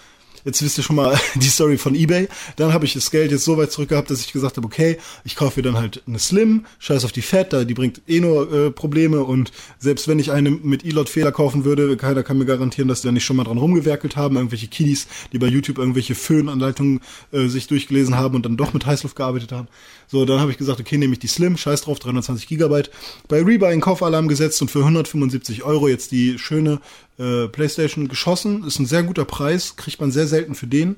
Jetzt 0.45 0.61
wisst 0.61 0.77
ihr 0.77 0.83
schon 0.83 0.95
mal 0.95 1.17
die 1.35 1.47
Story 1.47 1.77
von 1.77 1.95
eBay. 1.95 2.27
Dann 2.55 2.73
habe 2.73 2.85
ich 2.85 2.93
das 2.93 3.11
Geld 3.11 3.31
jetzt 3.31 3.45
so 3.45 3.57
weit 3.57 3.71
zurück 3.71 3.89
gehabt, 3.89 4.09
dass 4.09 4.21
ich 4.21 4.33
gesagt 4.33 4.57
habe, 4.57 4.65
okay, 4.65 4.97
ich 5.23 5.35
kaufe 5.35 5.59
mir 5.59 5.63
dann 5.63 5.77
halt 5.77 6.03
eine 6.07 6.19
Slim, 6.19 6.65
scheiß 6.79 7.05
auf 7.05 7.11
die 7.11 7.21
Fat, 7.21 7.53
da 7.53 7.63
die 7.63 7.73
bringt 7.73 8.01
eh 8.07 8.19
nur 8.19 8.51
äh, 8.51 8.71
Probleme 8.71 9.23
und 9.23 9.51
selbst 9.79 10.07
wenn 10.07 10.19
ich 10.19 10.31
eine 10.31 10.51
mit 10.51 10.85
E-Lot-Fehler 10.85 11.31
kaufen 11.31 11.65
würde, 11.65 11.95
keiner 11.97 12.23
kann 12.23 12.37
mir 12.37 12.45
garantieren, 12.45 12.87
dass 12.87 13.01
die 13.01 13.07
da 13.07 13.11
nicht 13.11 13.25
schon 13.25 13.37
mal 13.37 13.43
dran 13.43 13.57
rumgewerkelt 13.57 14.15
haben, 14.15 14.35
irgendwelche 14.35 14.67
Kiddies, 14.67 15.07
die 15.31 15.39
bei 15.39 15.47
YouTube 15.47 15.77
irgendwelche 15.77 16.15
Föhnanleitungen 16.15 17.01
äh, 17.31 17.47
sich 17.47 17.67
durchgelesen 17.67 18.17
haben 18.17 18.35
und 18.35 18.45
dann 18.45 18.57
doch 18.57 18.73
mit 18.73 18.85
Heißluft 18.85 19.15
gearbeitet 19.15 19.51
haben. 19.51 19.67
So, 20.07 20.25
dann 20.25 20.39
habe 20.39 20.51
ich 20.51 20.57
gesagt, 20.57 20.79
okay, 20.79 20.97
nehme 20.97 21.13
ich 21.13 21.19
die 21.19 21.27
Slim, 21.27 21.57
scheiß 21.57 21.81
drauf, 21.81 21.99
320 21.99 22.47
Gigabyte, 22.47 22.91
bei 23.27 23.41
Rebuy 23.41 23.69
einen 23.69 23.81
Kaufalarm 23.81 24.27
gesetzt 24.27 24.61
und 24.61 24.69
für 24.69 24.79
175 24.79 25.63
Euro 25.63 25.87
jetzt 25.87 26.11
die 26.11 26.37
schöne 26.37 26.79
äh, 27.17 27.47
Playstation 27.47 28.07
geschossen. 28.07 28.63
Ist 28.65 28.79
ein 28.79 28.85
sehr 28.85 29.03
guter 29.03 29.25
Preis, 29.25 29.75
kriegt 29.75 30.01
man 30.01 30.11
sehr 30.11 30.27
selten 30.27 30.55
für 30.55 30.67
den. 30.67 30.97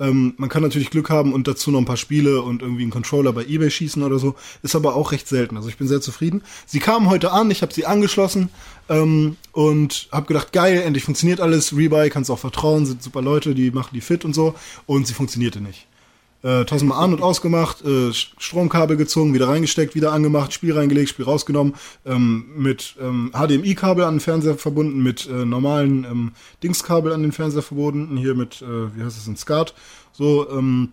Ähm, 0.00 0.34
man 0.38 0.48
kann 0.48 0.62
natürlich 0.62 0.90
Glück 0.90 1.08
haben 1.08 1.32
und 1.32 1.46
dazu 1.46 1.70
noch 1.70 1.78
ein 1.78 1.84
paar 1.84 1.96
Spiele 1.96 2.42
und 2.42 2.62
irgendwie 2.62 2.82
einen 2.82 2.90
Controller 2.90 3.32
bei 3.32 3.44
eBay 3.44 3.70
schießen 3.70 4.02
oder 4.02 4.18
so. 4.18 4.34
Ist 4.62 4.74
aber 4.74 4.96
auch 4.96 5.12
recht 5.12 5.28
selten. 5.28 5.56
Also 5.56 5.68
ich 5.68 5.76
bin 5.76 5.86
sehr 5.86 6.00
zufrieden. 6.00 6.42
Sie 6.66 6.80
kam 6.80 7.08
heute 7.08 7.30
an, 7.30 7.50
ich 7.50 7.62
habe 7.62 7.72
sie 7.72 7.86
angeschlossen 7.86 8.48
ähm, 8.88 9.36
und 9.52 10.08
habe 10.10 10.26
gedacht, 10.26 10.52
geil, 10.52 10.82
endlich 10.84 11.04
funktioniert 11.04 11.40
alles. 11.40 11.76
Rebuy 11.76 12.10
kannst 12.10 12.30
auch 12.30 12.38
vertrauen, 12.38 12.86
sind 12.86 13.02
super 13.02 13.22
Leute, 13.22 13.54
die 13.54 13.70
machen 13.70 13.90
die 13.94 14.00
fit 14.00 14.24
und 14.24 14.34
so. 14.34 14.54
Und 14.86 15.06
sie 15.06 15.14
funktionierte 15.14 15.60
nicht 15.60 15.86
äh, 16.44 16.64
tausendmal 16.66 17.02
an 17.02 17.14
und 17.14 17.22
ausgemacht, 17.22 17.82
äh, 17.84 18.12
Stromkabel 18.12 18.98
gezogen, 18.98 19.32
wieder 19.32 19.48
reingesteckt, 19.48 19.94
wieder 19.94 20.12
angemacht, 20.12 20.52
Spiel 20.52 20.76
reingelegt, 20.76 21.08
Spiel 21.08 21.24
rausgenommen, 21.24 21.74
ähm, 22.04 22.44
mit 22.56 22.96
ähm, 23.00 23.32
HDMI-Kabel 23.32 24.04
an 24.04 24.16
den 24.16 24.20
Fernseher 24.20 24.56
verbunden, 24.56 25.02
mit 25.02 25.26
äh, 25.26 25.46
normalen 25.46 26.04
ähm, 26.04 26.32
Dingskabel 26.62 27.12
an 27.12 27.22
den 27.22 27.32
Fernseher 27.32 27.62
verbunden, 27.62 28.18
hier 28.18 28.34
mit, 28.34 28.60
äh, 28.60 28.94
wie 28.94 29.02
heißt 29.02 29.16
es, 29.16 29.26
ein 29.26 29.36
SCART, 29.36 29.74
so, 30.12 30.48
ähm, 30.50 30.92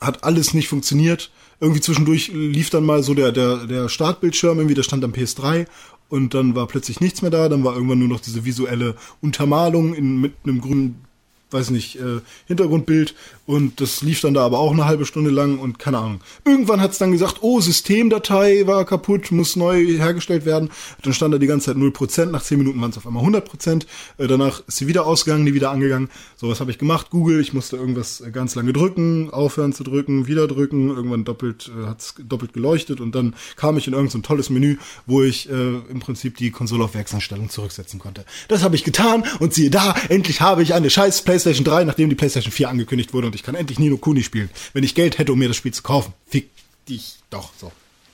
hat 0.00 0.24
alles 0.24 0.54
nicht 0.54 0.68
funktioniert. 0.68 1.30
Irgendwie 1.60 1.80
zwischendurch 1.80 2.28
lief 2.28 2.70
dann 2.70 2.84
mal 2.84 3.02
so 3.02 3.14
der, 3.14 3.30
der, 3.30 3.66
der 3.66 3.88
Startbildschirm, 3.90 4.56
irgendwie, 4.56 4.74
der 4.74 4.82
stand 4.82 5.04
am 5.04 5.12
PS3 5.12 5.66
und 6.08 6.34
dann 6.34 6.56
war 6.56 6.66
plötzlich 6.66 7.00
nichts 7.00 7.20
mehr 7.20 7.30
da, 7.30 7.48
dann 7.48 7.62
war 7.62 7.74
irgendwann 7.74 7.98
nur 7.98 8.08
noch 8.08 8.20
diese 8.20 8.44
visuelle 8.46 8.96
Untermalung 9.20 9.94
in, 9.94 10.20
mit 10.20 10.32
einem 10.44 10.60
grünen 10.60 11.04
weiß 11.52 11.70
nicht, 11.70 11.96
äh, 11.96 12.20
Hintergrundbild 12.46 13.14
und 13.46 13.80
das 13.80 14.02
lief 14.02 14.20
dann 14.20 14.34
da 14.34 14.44
aber 14.44 14.58
auch 14.58 14.72
eine 14.72 14.86
halbe 14.86 15.04
Stunde 15.04 15.30
lang 15.30 15.58
und 15.58 15.78
keine 15.78 15.98
Ahnung. 15.98 16.20
Irgendwann 16.44 16.80
hat's 16.80 16.98
dann 16.98 17.12
gesagt, 17.12 17.38
oh, 17.40 17.60
Systemdatei 17.60 18.66
war 18.66 18.84
kaputt, 18.84 19.32
muss 19.32 19.56
neu 19.56 19.84
hergestellt 19.84 20.44
werden. 20.44 20.70
Dann 21.02 21.12
stand 21.12 21.34
da 21.34 21.38
die 21.38 21.46
ganze 21.46 21.66
Zeit 21.66 21.76
0%, 21.76 22.26
nach 22.26 22.42
10 22.42 22.58
Minuten 22.58 22.80
waren 22.80 22.90
es 22.90 22.96
auf 22.96 23.06
einmal 23.06 23.24
100%, 23.24 23.86
äh, 24.18 24.26
danach 24.26 24.62
ist 24.66 24.78
sie 24.78 24.86
wieder 24.86 25.06
ausgegangen, 25.06 25.44
nie 25.44 25.54
wieder 25.54 25.70
angegangen. 25.70 26.08
So, 26.36 26.48
was 26.48 26.60
habe 26.60 26.70
ich 26.70 26.78
gemacht? 26.78 27.10
Google, 27.10 27.40
ich 27.40 27.52
musste 27.52 27.76
irgendwas 27.76 28.20
äh, 28.20 28.30
ganz 28.30 28.54
lange 28.54 28.72
drücken, 28.72 29.30
aufhören 29.30 29.72
zu 29.72 29.84
drücken, 29.84 30.26
wieder 30.26 30.46
drücken, 30.48 30.88
irgendwann 30.88 31.24
doppelt, 31.24 31.70
äh, 31.76 31.86
hat's 31.86 32.14
doppelt 32.18 32.52
geleuchtet 32.52 33.00
und 33.00 33.14
dann 33.14 33.34
kam 33.56 33.76
ich 33.76 33.86
in 33.86 33.92
irgendein 33.92 34.22
so 34.22 34.26
tolles 34.26 34.50
Menü, 34.50 34.78
wo 35.06 35.22
ich 35.22 35.50
äh, 35.50 35.52
im 35.52 36.00
Prinzip 36.00 36.36
die 36.36 36.50
Konsole 36.50 36.84
auf 36.84 36.94
Werkseinstellung 36.94 37.50
zurücksetzen 37.50 37.98
konnte. 37.98 38.24
Das 38.48 38.62
habe 38.62 38.76
ich 38.76 38.84
getan 38.84 39.24
und 39.40 39.52
siehe 39.52 39.70
da, 39.70 39.94
endlich 40.08 40.40
habe 40.40 40.62
ich 40.62 40.74
eine 40.74 40.88
scheiß 40.88 41.22
PlayStation 41.22 41.41
3, 41.44 41.84
nachdem 41.84 42.08
die 42.08 42.14
PlayStation 42.16 42.52
4 42.52 42.68
angekündigt 42.68 43.12
wurde 43.12 43.26
und 43.28 43.34
ich 43.34 43.42
kann 43.42 43.54
endlich 43.54 43.78
Nino 43.78 43.96
Kuni 43.96 44.22
spielen, 44.22 44.50
wenn 44.72 44.84
ich 44.84 44.94
Geld 44.94 45.18
hätte, 45.18 45.32
um 45.32 45.38
mir 45.38 45.48
das 45.48 45.56
Spiel 45.56 45.72
zu 45.74 45.82
kaufen. 45.82 46.12
Fick 46.26 46.50
dich 46.88 47.16
doch. 47.30 47.52
So, 47.58 47.72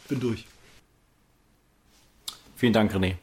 bin 0.09 0.21
durch. 0.21 0.45
Vielen 2.57 2.73
Dank, 2.73 2.93
René. 2.93 3.15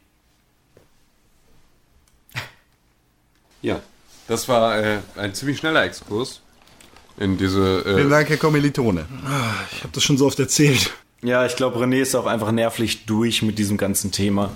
Ja, 3.62 3.80
das 4.28 4.48
war 4.48 4.78
äh, 4.82 4.98
ein 5.16 5.34
ziemlich 5.34 5.58
schneller 5.58 5.84
Exkurs 5.84 6.40
in 7.18 7.38
diese. 7.38 7.82
Vielen 7.82 8.06
Äh, 8.06 8.10
Dank, 8.10 8.28
Herr 8.28 8.36
Kommilitone. 8.36 9.06
Ich 9.72 9.82
habe 9.82 9.92
das 9.92 10.02
schon 10.02 10.18
so 10.18 10.26
oft 10.26 10.38
erzählt. 10.38 10.92
Ja, 11.22 11.46
ich 11.46 11.56
glaube, 11.56 11.78
René 11.84 12.00
ist 12.00 12.14
auch 12.14 12.26
einfach 12.26 12.52
nervlich 12.52 13.06
durch 13.06 13.42
mit 13.42 13.58
diesem 13.58 13.76
ganzen 13.78 14.12
Thema. 14.12 14.54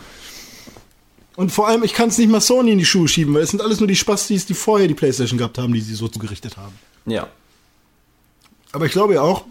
Und 1.41 1.51
vor 1.51 1.69
allem, 1.69 1.83
ich 1.85 1.95
kann 1.95 2.11
es 2.11 2.19
nicht 2.19 2.29
mal 2.29 2.43
Sony 2.43 2.73
in 2.73 2.79
die 2.79 2.85
Schuhe 2.85 3.09
schieben, 3.09 3.33
weil 3.33 3.41
es 3.41 3.49
sind 3.49 3.63
alles 3.63 3.81
nur 3.81 3.87
die 3.87 3.97
Spastis, 3.97 4.45
die 4.45 4.53
vorher 4.53 4.87
die 4.89 4.93
PlayStation 4.93 5.39
gehabt 5.39 5.57
haben, 5.57 5.73
die 5.73 5.81
sie 5.81 5.95
so 5.95 6.07
zugerichtet 6.07 6.59
haben. 6.59 6.75
Ja. 7.07 7.29
Aber 8.73 8.85
ich 8.85 8.93
glaube 8.93 9.15
ja 9.15 9.23
auch, 9.23 9.47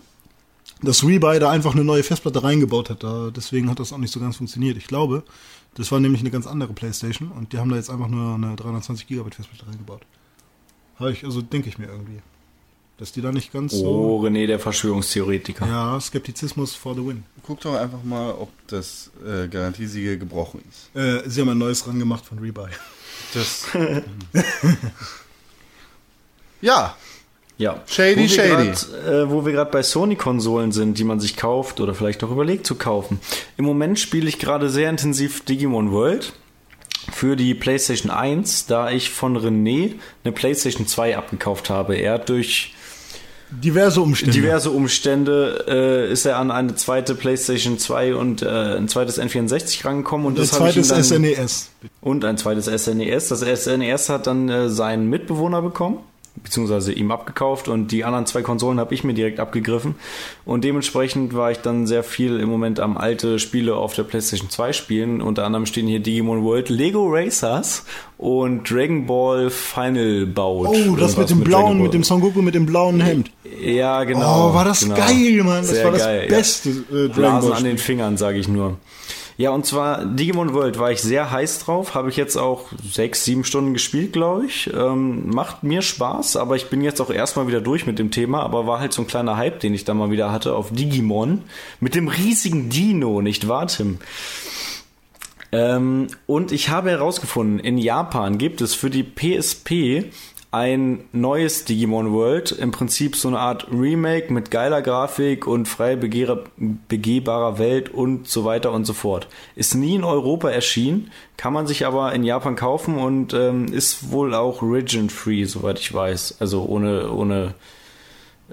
dass 0.83 1.03
Rebuy 1.03 1.39
da 1.39 1.49
einfach 1.49 1.73
eine 1.73 1.83
neue 1.83 2.03
Festplatte 2.03 2.43
reingebaut 2.43 2.91
hat. 2.91 3.03
Da, 3.03 3.31
deswegen 3.35 3.71
hat 3.71 3.79
das 3.79 3.91
auch 3.91 3.97
nicht 3.97 4.13
so 4.13 4.19
ganz 4.19 4.37
funktioniert. 4.37 4.77
Ich 4.77 4.85
glaube, 4.85 5.23
das 5.73 5.91
war 5.91 5.99
nämlich 5.99 6.21
eine 6.21 6.29
ganz 6.29 6.45
andere 6.45 6.73
Playstation 6.73 7.31
und 7.31 7.53
die 7.53 7.57
haben 7.57 7.71
da 7.71 7.77
jetzt 7.77 7.89
einfach 7.89 8.07
nur 8.07 8.35
eine 8.35 8.55
320 8.55 9.07
Gigabyte 9.07 9.33
Festplatte 9.33 9.65
reingebaut. 9.65 10.03
Habe 10.99 11.11
ich, 11.11 11.25
also 11.25 11.41
denke 11.41 11.69
ich 11.69 11.79
mir 11.79 11.87
irgendwie. 11.87 12.19
Dass 12.99 13.13
die 13.13 13.21
da 13.21 13.31
nicht 13.31 13.53
ganz 13.53 13.73
Oh, 13.75 14.19
so. 14.21 14.27
René, 14.27 14.45
der 14.45 14.59
Verschwörungstheoretiker. 14.59 15.65
Ja, 15.65 15.99
Skeptizismus 16.01 16.75
for 16.75 16.93
the 16.95 16.99
win. 17.05 17.23
Guck 17.43 17.61
doch 17.61 17.75
einfach 17.75 18.03
mal, 18.03 18.31
ob 18.33 18.49
das 18.67 19.09
äh, 19.25 19.47
Garantiesiegel 19.47 20.17
gebrochen 20.19 20.61
ist. 20.69 20.95
Äh, 20.99 21.21
sie 21.29 21.39
haben 21.41 21.49
ein 21.49 21.57
neues 21.57 21.87
ran 21.87 21.97
gemacht 21.97 22.25
von 22.25 22.39
Rebuy. 22.39 22.67
Das. 23.33 23.67
ja, 26.61 26.95
Ja. 27.57 27.81
Shady, 27.87 28.23
wo 28.23 28.27
shady. 28.27 28.65
Grad, 28.71 28.87
äh, 29.07 29.29
wo 29.29 29.45
wir 29.45 29.51
gerade 29.53 29.71
bei 29.71 29.83
Sony-Konsolen 29.83 30.71
sind, 30.71 30.97
die 30.97 31.03
man 31.03 31.19
sich 31.19 31.35
kauft 31.37 31.79
oder 31.79 31.93
vielleicht 31.93 32.23
auch 32.23 32.31
überlegt 32.31 32.65
zu 32.65 32.75
kaufen. 32.75 33.19
Im 33.57 33.65
Moment 33.65 33.99
spiele 33.99 34.27
ich 34.29 34.39
gerade 34.39 34.69
sehr 34.69 34.89
intensiv 34.89 35.43
Digimon 35.45 35.91
World 35.91 36.33
für 37.13 37.35
die 37.35 37.53
PlayStation 37.55 38.11
1, 38.11 38.65
da 38.67 38.89
ich 38.91 39.09
von 39.09 39.37
René 39.37 39.93
eine 40.23 40.31
PlayStation 40.33 40.85
2 40.87 41.17
abgekauft 41.17 41.69
habe. 41.69 41.95
Er 41.95 42.13
hat 42.15 42.29
durch 42.29 42.73
Diverse 43.51 43.99
Umstände. 44.01 44.33
diverse 44.33 44.69
Umstände 44.71 45.65
äh, 45.67 46.11
ist 46.11 46.25
er 46.25 46.37
an 46.37 46.51
eine 46.51 46.75
zweite 46.75 47.15
PlayStation 47.15 47.79
2 47.79 48.15
und 48.15 48.41
äh, 48.41 48.47
ein 48.77 48.87
zweites 48.87 49.19
N64 49.19 49.85
rangekommen 49.85 50.27
und 50.27 50.37
Der 50.37 50.45
das 50.45 50.59
habe 50.59 50.69
ich 50.69 50.77
ihm 50.77 50.87
dann, 50.87 51.03
SNES. 51.03 51.69
und 52.01 52.25
ein 52.25 52.37
zweites 52.37 52.65
SNES. 52.65 53.29
Das 53.29 53.39
SNES 53.41 54.09
hat 54.09 54.27
dann 54.27 54.49
äh, 54.49 54.69
seinen 54.69 55.09
Mitbewohner 55.09 55.61
bekommen, 55.61 55.97
beziehungsweise 56.43 56.93
ihm 56.93 57.11
abgekauft 57.11 57.67
und 57.67 57.91
die 57.91 58.03
anderen 58.03 58.25
zwei 58.25 58.41
Konsolen 58.41 58.79
habe 58.79 58.93
ich 58.93 59.03
mir 59.03 59.13
direkt 59.13 59.39
abgegriffen. 59.39 59.95
Und 60.45 60.63
dementsprechend 60.63 61.35
war 61.35 61.51
ich 61.51 61.59
dann 61.59 61.87
sehr 61.87 62.03
viel 62.03 62.39
im 62.39 62.49
Moment 62.49 62.79
am 62.79 62.97
alte 62.97 63.39
Spiele 63.39 63.75
auf 63.75 63.93
der 63.93 64.03
PlayStation 64.03 64.49
2 64.49 64.73
spielen. 64.73 65.21
Unter 65.21 65.45
anderem 65.45 65.65
stehen 65.65 65.87
hier 65.87 65.99
Digimon 65.99 66.43
World, 66.43 66.69
Lego 66.69 67.07
Racers 67.09 67.85
und 68.17 68.69
Dragon 68.69 69.05
Ball 69.05 69.49
Final 69.49 70.25
Bout. 70.25 70.67
Oh, 70.67 70.95
das 70.95 71.17
mit 71.17 71.29
dem 71.29 71.43
Dragon 71.43 71.49
blauen, 71.49 71.81
mit 71.81 71.93
dem 71.93 72.03
Son 72.03 72.21
Goku 72.21 72.41
mit 72.41 72.55
dem 72.55 72.65
blauen 72.65 73.01
Hemd. 73.01 73.31
Ja, 73.61 74.03
genau. 74.03 74.49
oh, 74.49 74.53
war 74.53 74.65
das 74.65 74.81
genau. 74.81 74.95
geil, 74.95 75.41
Mann. 75.43 75.61
Das 75.61 75.69
Sehr 75.69 75.85
war 75.85 75.91
das 75.91 76.01
geil, 76.01 76.23
ja. 76.23 76.35
beste 76.35 76.69
äh, 76.69 76.73
Dragon 76.83 77.11
Blasen 77.13 77.49
Ball. 77.49 77.57
an 77.57 77.63
den 77.63 77.77
Fingern, 77.77 78.17
sage 78.17 78.39
ich 78.39 78.47
nur. 78.47 78.77
Ja, 79.39 79.51
und 79.51 79.65
zwar 79.65 80.03
Digimon 80.03 80.53
World 80.53 80.79
war 80.79 80.91
ich 80.91 81.01
sehr 81.01 81.31
heiß 81.31 81.59
drauf, 81.59 81.95
habe 81.95 82.09
ich 82.09 82.17
jetzt 82.17 82.35
auch 82.35 82.65
sechs, 82.91 83.23
sieben 83.23 83.45
Stunden 83.45 83.71
gespielt, 83.71 84.11
glaube 84.11 84.45
ich. 84.47 84.69
Ähm, 84.73 85.29
macht 85.29 85.63
mir 85.63 85.81
Spaß, 85.81 86.35
aber 86.35 86.57
ich 86.57 86.69
bin 86.69 86.81
jetzt 86.81 86.99
auch 86.99 87.09
erstmal 87.09 87.47
wieder 87.47 87.61
durch 87.61 87.85
mit 87.85 87.99
dem 87.99 88.11
Thema, 88.11 88.43
aber 88.43 88.67
war 88.67 88.81
halt 88.81 88.91
so 88.91 89.01
ein 89.01 89.07
kleiner 89.07 89.37
Hype, 89.37 89.61
den 89.61 89.73
ich 89.73 89.85
da 89.85 89.93
mal 89.93 90.11
wieder 90.11 90.33
hatte 90.33 90.55
auf 90.55 90.73
Digimon 90.73 91.43
mit 91.79 91.95
dem 91.95 92.09
riesigen 92.09 92.69
Dino, 92.69 93.21
nicht 93.21 93.47
wahr, 93.47 93.67
Tim? 93.67 93.99
Ähm, 95.53 96.07
und 96.27 96.51
ich 96.51 96.67
habe 96.67 96.89
herausgefunden, 96.89 97.59
in 97.59 97.77
Japan 97.77 98.39
gibt 98.39 98.59
es 98.59 98.75
für 98.75 98.89
die 98.89 99.03
PSP 99.03 100.11
ein 100.51 101.03
neues 101.11 101.65
Digimon 101.65 102.11
World, 102.11 102.51
im 102.51 102.71
Prinzip 102.71 103.15
so 103.15 103.27
eine 103.27 103.39
Art 103.39 103.67
Remake 103.71 104.33
mit 104.33 104.49
geiler 104.49 104.81
Grafik 104.81 105.45
und 105.45 105.67
frei 105.67 105.95
begehbarer 105.95 107.59
Welt 107.59 107.89
und 107.89 108.27
so 108.27 108.45
weiter 108.45 108.71
und 108.71 108.85
so 108.85 108.93
fort. 108.93 109.27
Ist 109.55 109.75
nie 109.75 109.95
in 109.95 110.03
Europa 110.03 110.49
erschienen, 110.49 111.11
kann 111.37 111.53
man 111.53 111.67
sich 111.67 111.85
aber 111.85 112.13
in 112.13 112.23
Japan 112.23 112.55
kaufen 112.55 112.97
und 112.97 113.33
ähm, 113.33 113.67
ist 113.71 114.11
wohl 114.11 114.33
auch 114.33 114.63
region-free, 114.63 115.43
soweit 115.43 115.79
ich 115.79 115.93
weiß. 115.93 116.37
Also 116.39 116.65
ohne, 116.65 117.11
ohne 117.11 117.53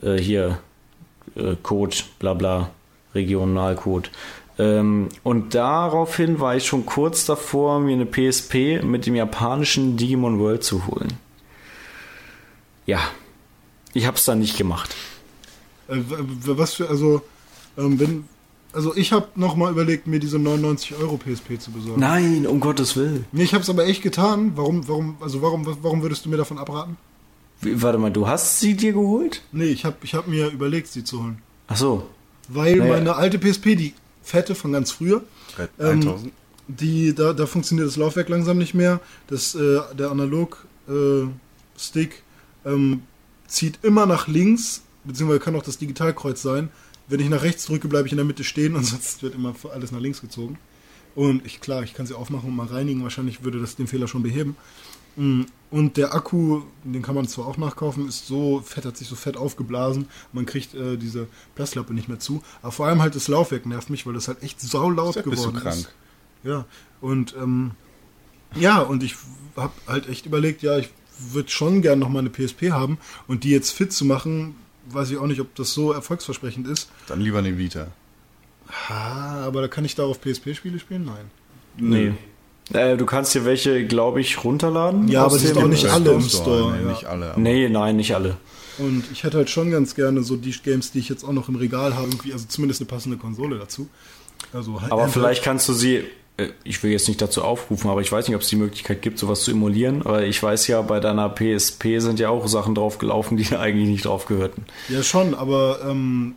äh, 0.02 0.16
hier 0.16 0.58
äh, 1.34 1.56
Code, 1.62 1.96
bla 2.18 2.34
bla, 2.34 2.70
Regionalcode. 3.14 4.10
Ähm, 4.58 5.08
und 5.22 5.54
daraufhin 5.54 6.40
war 6.40 6.56
ich 6.56 6.66
schon 6.66 6.84
kurz 6.84 7.24
davor, 7.24 7.80
mir 7.80 7.94
eine 7.94 8.04
PSP 8.04 8.82
mit 8.82 9.06
dem 9.06 9.14
japanischen 9.14 9.96
Digimon 9.96 10.38
World 10.38 10.62
zu 10.62 10.86
holen. 10.86 11.25
Ja, 12.86 13.00
ich 13.94 14.06
habe 14.06 14.16
es 14.16 14.24
dann 14.24 14.38
nicht 14.38 14.56
gemacht. 14.56 14.94
Äh, 15.88 15.96
was 16.08 16.74
für, 16.74 16.88
also, 16.88 17.22
ähm, 17.76 17.98
wenn, 18.00 18.24
also 18.72 18.94
ich 18.96 19.12
habe 19.12 19.26
noch 19.34 19.56
mal 19.56 19.70
überlegt, 19.72 20.06
mir 20.06 20.20
diese 20.20 20.38
99 20.38 20.94
Euro 20.96 21.16
PSP 21.16 21.58
zu 21.58 21.70
besorgen. 21.72 22.00
Nein, 22.00 22.46
um 22.46 22.60
Gottes 22.60 22.94
Willen. 22.96 23.24
Nee, 23.32 23.42
ich 23.44 23.54
habe 23.54 23.62
es 23.62 23.70
aber 23.70 23.86
echt 23.86 24.02
getan. 24.02 24.52
Warum, 24.56 24.86
warum, 24.88 25.16
also 25.20 25.42
warum, 25.42 25.66
warum 25.82 26.02
würdest 26.02 26.24
du 26.24 26.28
mir 26.28 26.36
davon 26.36 26.58
abraten? 26.58 26.96
Wie, 27.60 27.80
warte 27.82 27.98
mal, 27.98 28.10
du 28.12 28.26
hast 28.28 28.60
sie 28.60 28.76
dir 28.76 28.92
geholt? 28.92 29.42
Nee, 29.52 29.64
ich 29.66 29.84
habe 29.84 29.96
ich 30.02 30.14
hab 30.14 30.26
mir 30.28 30.48
überlegt, 30.50 30.88
sie 30.88 31.04
zu 31.04 31.22
holen. 31.22 31.40
Ach 31.68 31.76
so. 31.76 32.06
Weil 32.48 32.76
Naja. 32.76 32.92
meine 32.94 33.16
alte 33.16 33.38
PSP, 33.38 33.76
die 33.76 33.94
fette 34.22 34.54
von 34.54 34.72
ganz 34.72 34.90
früher, 34.92 35.22
Ähm, 35.78 36.00
1000. 36.02 36.32
die, 36.68 37.14
da, 37.14 37.32
da 37.32 37.46
funktioniert 37.46 37.88
das 37.88 37.96
Laufwerk 37.96 38.28
langsam 38.28 38.58
nicht 38.58 38.74
mehr. 38.74 39.00
Das, 39.28 39.54
äh, 39.54 39.80
der 39.98 40.10
Analog-Stick 40.10 42.22
ähm, 42.66 43.02
zieht 43.46 43.78
immer 43.82 44.04
nach 44.06 44.28
links, 44.28 44.82
beziehungsweise 45.04 45.40
kann 45.40 45.56
auch 45.56 45.62
das 45.62 45.78
Digitalkreuz 45.78 46.42
sein. 46.42 46.68
Wenn 47.08 47.20
ich 47.20 47.28
nach 47.28 47.42
rechts 47.42 47.64
drücke, 47.66 47.88
bleibe 47.88 48.06
ich 48.08 48.12
in 48.12 48.18
der 48.18 48.26
Mitte 48.26 48.44
stehen 48.44 48.74
und 48.76 48.84
sonst 48.84 49.22
wird 49.22 49.34
immer 49.34 49.54
alles 49.72 49.92
nach 49.92 50.00
links 50.00 50.20
gezogen. 50.20 50.58
Und 51.14 51.46
ich, 51.46 51.60
klar, 51.62 51.82
ich 51.82 51.94
kann 51.94 52.06
sie 52.06 52.14
aufmachen 52.14 52.50
und 52.50 52.56
mal 52.56 52.66
reinigen. 52.66 53.02
Wahrscheinlich 53.02 53.42
würde 53.42 53.58
das 53.60 53.76
den 53.76 53.86
Fehler 53.86 54.06
schon 54.08 54.22
beheben. 54.22 54.54
Mm, 55.16 55.44
Und 55.70 55.96
der 55.96 56.14
Akku, 56.14 56.60
den 56.84 57.00
kann 57.00 57.14
man 57.14 57.26
zwar 57.26 57.46
auch 57.46 57.56
nachkaufen, 57.56 58.06
ist 58.06 58.26
so 58.26 58.60
fett, 58.62 58.84
hat 58.84 58.98
sich 58.98 59.08
so 59.08 59.14
fett 59.16 59.38
aufgeblasen. 59.38 60.08
Man 60.34 60.44
kriegt 60.44 60.74
äh, 60.74 60.98
diese 60.98 61.26
Plasklappe 61.54 61.94
nicht 61.94 62.08
mehr 62.08 62.18
zu. 62.18 62.42
Aber 62.60 62.72
vor 62.72 62.86
allem 62.86 63.00
halt 63.00 63.14
das 63.14 63.28
Laufwerk 63.28 63.64
nervt 63.64 63.88
mich, 63.88 64.04
weil 64.06 64.12
das 64.12 64.28
halt 64.28 64.42
echt 64.42 64.60
saulaut 64.60 65.14
Bist 65.14 65.26
du 65.26 65.30
geworden 65.30 65.56
krank? 65.56 65.76
ist. 65.76 65.94
Ja, 66.44 66.66
und 67.00 67.34
ähm, 67.40 67.70
ja, 68.54 68.80
und 68.80 69.02
ich 69.02 69.16
habe 69.56 69.72
halt 69.86 70.08
echt 70.08 70.26
überlegt, 70.26 70.62
ja, 70.62 70.76
ich 70.78 70.90
würde 71.18 71.48
schon 71.50 71.82
gern 71.82 71.98
noch 71.98 72.08
mal 72.08 72.20
eine 72.20 72.30
PSP 72.30 72.70
haben 72.70 72.98
und 73.26 73.44
die 73.44 73.50
jetzt 73.50 73.70
fit 73.70 73.92
zu 73.92 74.04
machen, 74.04 74.56
weiß 74.90 75.10
ich 75.10 75.18
auch 75.18 75.26
nicht, 75.26 75.40
ob 75.40 75.54
das 75.54 75.72
so 75.72 75.92
erfolgsversprechend 75.92 76.68
ist. 76.68 76.90
Dann 77.08 77.20
lieber 77.20 77.38
eine 77.38 77.58
Vita. 77.58 77.88
Ah, 78.88 79.44
aber 79.44 79.60
da 79.60 79.68
kann 79.68 79.84
ich 79.84 79.94
da 79.94 80.04
auf 80.04 80.20
PSP-Spiele 80.20 80.78
spielen? 80.78 81.04
Nein. 81.04 81.30
Nee. 81.78 82.12
Äh, 82.72 82.96
du 82.96 83.06
kannst 83.06 83.34
dir 83.34 83.44
welche, 83.44 83.86
glaube 83.86 84.20
ich, 84.20 84.42
runterladen. 84.42 85.08
Ja, 85.08 85.24
aber 85.24 85.38
die 85.38 85.46
sind 85.46 85.58
auch 85.58 85.68
nicht 85.68 85.86
alle 85.86 86.12
im 86.12 86.20
Store, 86.20 86.58
Store, 86.58 86.76
Nee, 86.76 86.82
ja. 86.84 86.90
nicht 86.90 87.04
alle. 87.04 87.32
Nee, 87.36 87.68
nein, 87.68 87.96
nicht 87.96 88.14
alle. 88.14 88.36
Und 88.78 89.04
ich 89.12 89.22
hätte 89.24 89.38
halt 89.38 89.50
schon 89.50 89.70
ganz 89.70 89.94
gerne 89.94 90.22
so 90.22 90.36
die 90.36 90.50
Games, 90.50 90.90
die 90.90 90.98
ich 90.98 91.08
jetzt 91.08 91.24
auch 91.24 91.32
noch 91.32 91.48
im 91.48 91.56
Regal 91.56 91.94
habe, 91.94 92.08
irgendwie, 92.08 92.32
also 92.32 92.46
zumindest 92.48 92.80
eine 92.80 92.88
passende 92.88 93.16
Konsole 93.16 93.58
dazu. 93.58 93.88
Also 94.52 94.80
halt 94.80 94.92
Aber 94.92 95.08
vielleicht 95.08 95.42
kannst 95.44 95.68
du 95.68 95.72
sie, 95.72 96.04
ich 96.64 96.82
will 96.82 96.90
jetzt 96.90 97.08
nicht 97.08 97.22
dazu 97.22 97.42
aufrufen, 97.42 97.90
aber 97.90 98.02
ich 98.02 98.12
weiß 98.12 98.28
nicht, 98.28 98.34
ob 98.34 98.42
es 98.42 98.48
die 98.48 98.56
Möglichkeit 98.56 99.00
gibt, 99.00 99.18
sowas 99.18 99.42
zu 99.42 99.52
emulieren. 99.52 100.02
Aber 100.02 100.24
ich 100.24 100.42
weiß 100.42 100.66
ja, 100.66 100.82
bei 100.82 101.00
deiner 101.00 101.30
PSP 101.30 101.98
sind 101.98 102.20
ja 102.20 102.28
auch 102.28 102.46
Sachen 102.46 102.74
drauf 102.74 102.98
gelaufen, 102.98 103.36
die 103.36 103.56
eigentlich 103.56 103.88
nicht 103.88 104.04
drauf 104.04 104.26
gehörten. 104.26 104.66
Ja, 104.88 105.02
schon, 105.02 105.34
aber 105.34 105.80
ähm, 105.88 106.34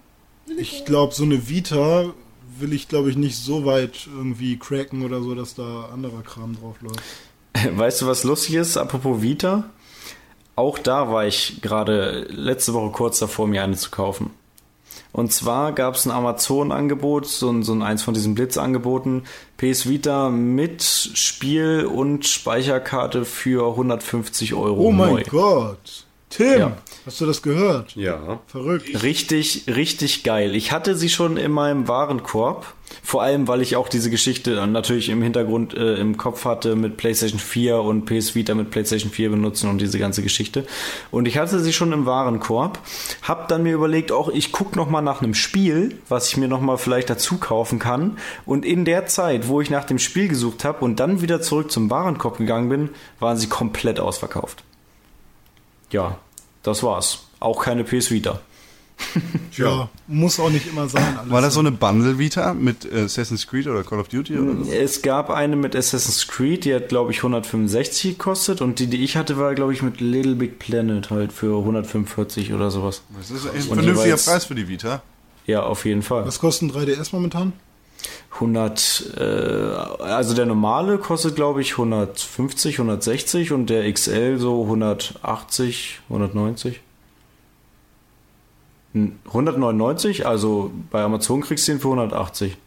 ich 0.58 0.86
glaube, 0.86 1.14
so 1.14 1.24
eine 1.24 1.50
Vita 1.50 2.14
will 2.60 2.74
ich, 2.74 2.88
glaube 2.88 3.10
ich, 3.10 3.18
nicht 3.18 3.38
so 3.38 3.66
weit 3.66 4.08
irgendwie 4.08 4.58
cracken 4.58 5.04
oder 5.04 5.22
so, 5.22 5.36
dass 5.36 5.56
da 5.56 5.90
anderer 5.94 6.22
Kram 6.24 6.56
drauf 6.56 6.76
läuft. 6.82 7.04
Weißt 7.78 8.02
du, 8.02 8.08
was 8.08 8.24
lustig 8.24 8.56
ist? 8.56 8.78
Apropos 8.78 9.22
Vita. 9.22 9.70
Auch 10.56 10.78
da 10.78 11.10
war 11.10 11.26
ich 11.26 11.62
gerade 11.62 12.28
letzte 12.30 12.74
Woche 12.74 12.92
kurz 12.92 13.20
davor, 13.20 13.48
mir 13.48 13.64
eine 13.64 13.78
zu 13.78 13.92
kaufen. 13.92 14.32
Und 15.20 15.34
zwar 15.34 15.74
gab 15.74 15.96
es 15.96 16.06
ein 16.06 16.12
Amazon-Angebot, 16.12 17.28
so 17.28 17.50
ein, 17.50 17.62
so 17.64 17.74
ein 17.74 17.82
eins 17.82 18.02
von 18.02 18.14
diesen 18.14 18.36
Blitzangeboten, 18.36 19.24
PS 19.58 19.90
Vita 19.90 20.30
mit 20.30 20.82
Spiel 20.82 21.86
und 21.86 22.26
Speicherkarte 22.26 23.26
für 23.26 23.70
150 23.72 24.54
Euro 24.54 24.82
Oh 24.82 24.92
mein 24.92 25.16
neu. 25.16 25.24
Gott. 25.30 26.06
Tim, 26.30 26.60
Ja. 26.60 26.78
hast 27.06 27.20
du 27.22 27.26
das 27.26 27.42
gehört? 27.42 27.96
Ja. 27.96 28.40
Verrückt. 28.48 29.02
Richtig, 29.04 29.64
richtig 29.68 30.24
geil. 30.24 30.56
Ich 30.56 30.72
hatte 30.72 30.96
sie 30.96 31.10
schon 31.10 31.38
in 31.38 31.52
meinem 31.52 31.88
Warenkorb. 31.88 32.66
Vor 33.04 33.22
allem, 33.22 33.48
weil 33.48 33.62
ich 33.62 33.76
auch 33.76 33.88
diese 33.88 34.10
Geschichte 34.10 34.66
natürlich 34.68 35.10
im 35.10 35.22
Hintergrund 35.22 35.76
äh, 35.76 35.96
im 35.98 36.18
Kopf 36.18 36.46
hatte 36.46 36.76
mit 36.76 36.98
PlayStation 36.98 37.40
4 37.40 37.80
und 37.82 38.06
PS 38.06 38.34
Vita 38.34 38.56
mit 38.56 38.72
PlayStation 38.72 39.12
4 39.12 39.30
benutzen 39.30 39.70
und 39.70 39.80
diese 39.80 40.00
ganze 40.00 40.24
Geschichte. 40.24 40.66
Und 41.12 41.28
ich 41.28 41.38
hatte 41.38 41.60
sie 41.60 41.72
schon 41.74 41.92
im 41.94 42.06
Warenkorb. 42.08 42.80
Hab 43.22 43.48
dann 43.48 43.62
mir 43.64 43.74
überlegt, 43.74 44.12
auch 44.12 44.30
ich 44.30 44.52
guck 44.52 44.76
noch 44.76 44.90
mal 44.90 45.02
nach 45.02 45.22
einem 45.22 45.36
Spiel, 45.36 46.00
was 46.10 46.30
ich 46.30 46.38
mir 46.38 46.48
noch 46.48 46.62
mal 46.62 46.78
vielleicht 46.78 47.10
dazu 47.12 47.38
kaufen 47.38 47.78
kann. 47.78 48.18
Und 48.46 48.66
in 48.66 48.86
der 48.86 49.06
Zeit, 49.06 49.48
wo 49.48 49.62
ich 49.62 49.70
nach 49.70 49.86
dem 49.86 50.00
Spiel 50.00 50.28
gesucht 50.28 50.64
habe 50.64 50.84
und 50.84 51.00
dann 51.00 51.22
wieder 51.22 51.42
zurück 51.42 51.72
zum 51.72 51.90
Warenkorb 51.92 52.38
gegangen 52.40 52.70
bin, 52.70 52.90
waren 53.20 53.38
sie 53.38 53.48
komplett 53.48 54.00
ausverkauft. 54.00 54.64
Ja, 55.92 56.18
das 56.64 56.84
war's. 56.84 57.26
Auch 57.40 57.64
keine 57.64 57.84
PS 57.84 58.12
Vita. 58.12 58.40
Ja, 59.58 59.90
muss 60.08 60.40
auch 60.40 60.50
nicht 60.50 60.68
immer 60.68 60.88
sein. 60.88 61.18
Alles. 61.18 61.32
War 61.32 61.42
das 61.42 61.54
so 61.54 61.60
eine 61.60 61.72
Bundle 61.72 62.18
Vita 62.18 62.54
mit 62.54 62.90
Assassin's 62.94 63.48
Creed 63.48 63.68
oder 63.68 63.84
Call 63.84 64.00
of 64.00 64.08
Duty 64.08 64.38
oder 64.38 64.64
so? 64.64 64.72
Es 64.72 65.02
gab 65.02 65.30
eine 65.30 65.56
mit 65.56 65.76
Assassin's 65.76 66.28
Creed, 66.28 66.64
die 66.66 66.74
hat, 66.74 66.90
glaube 66.90 67.12
ich, 67.12 67.18
165 67.18 68.18
gekostet 68.18 68.62
und 68.62 68.80
die, 68.80 68.88
die 68.88 69.04
ich 69.04 69.18
hatte, 69.18 69.38
war, 69.38 69.56
glaube 69.56 69.74
ich, 69.74 69.82
mit 69.82 70.00
Little 70.00 70.36
Big 70.36 70.60
Planet 70.60 71.10
halt 71.10 71.34
für 71.34 71.58
145 71.60 72.54
oder 72.54 72.72
sowas. 72.72 73.02
Das 73.18 73.32
ist 73.32 73.46
echt 73.46 73.66
ein 73.66 73.70
Und 73.70 73.84
vernünftiger 73.84 74.18
Preis 74.18 74.46
für 74.46 74.56
die 74.56 74.68
Vita. 74.68 75.02
Ja, 75.46 75.64
auf 75.64 75.86
jeden 75.86 76.04
Fall. 76.04 76.26
Was 76.26 76.40
kosten 76.40 76.72
3DS 76.72 77.10
momentan? 77.12 77.54
100, 78.32 79.16
äh, 79.18 79.24
also 79.24 80.34
der 80.34 80.46
normale 80.46 80.98
kostet, 80.98 81.36
glaube 81.36 81.62
ich, 81.62 81.74
150, 81.74 82.76
160 82.80 83.52
und 83.52 83.70
der 83.70 83.92
XL 83.92 84.38
so 84.38 84.64
180, 84.64 86.00
190. 86.10 86.80
Hm, 88.94 89.20
199, 89.28 90.26
also 90.26 90.72
bei 90.90 91.04
Amazon 91.04 91.42
kriegst 91.42 91.68
du 91.68 91.74
den 91.74 91.82
für 91.82 91.90
180. 91.90 92.58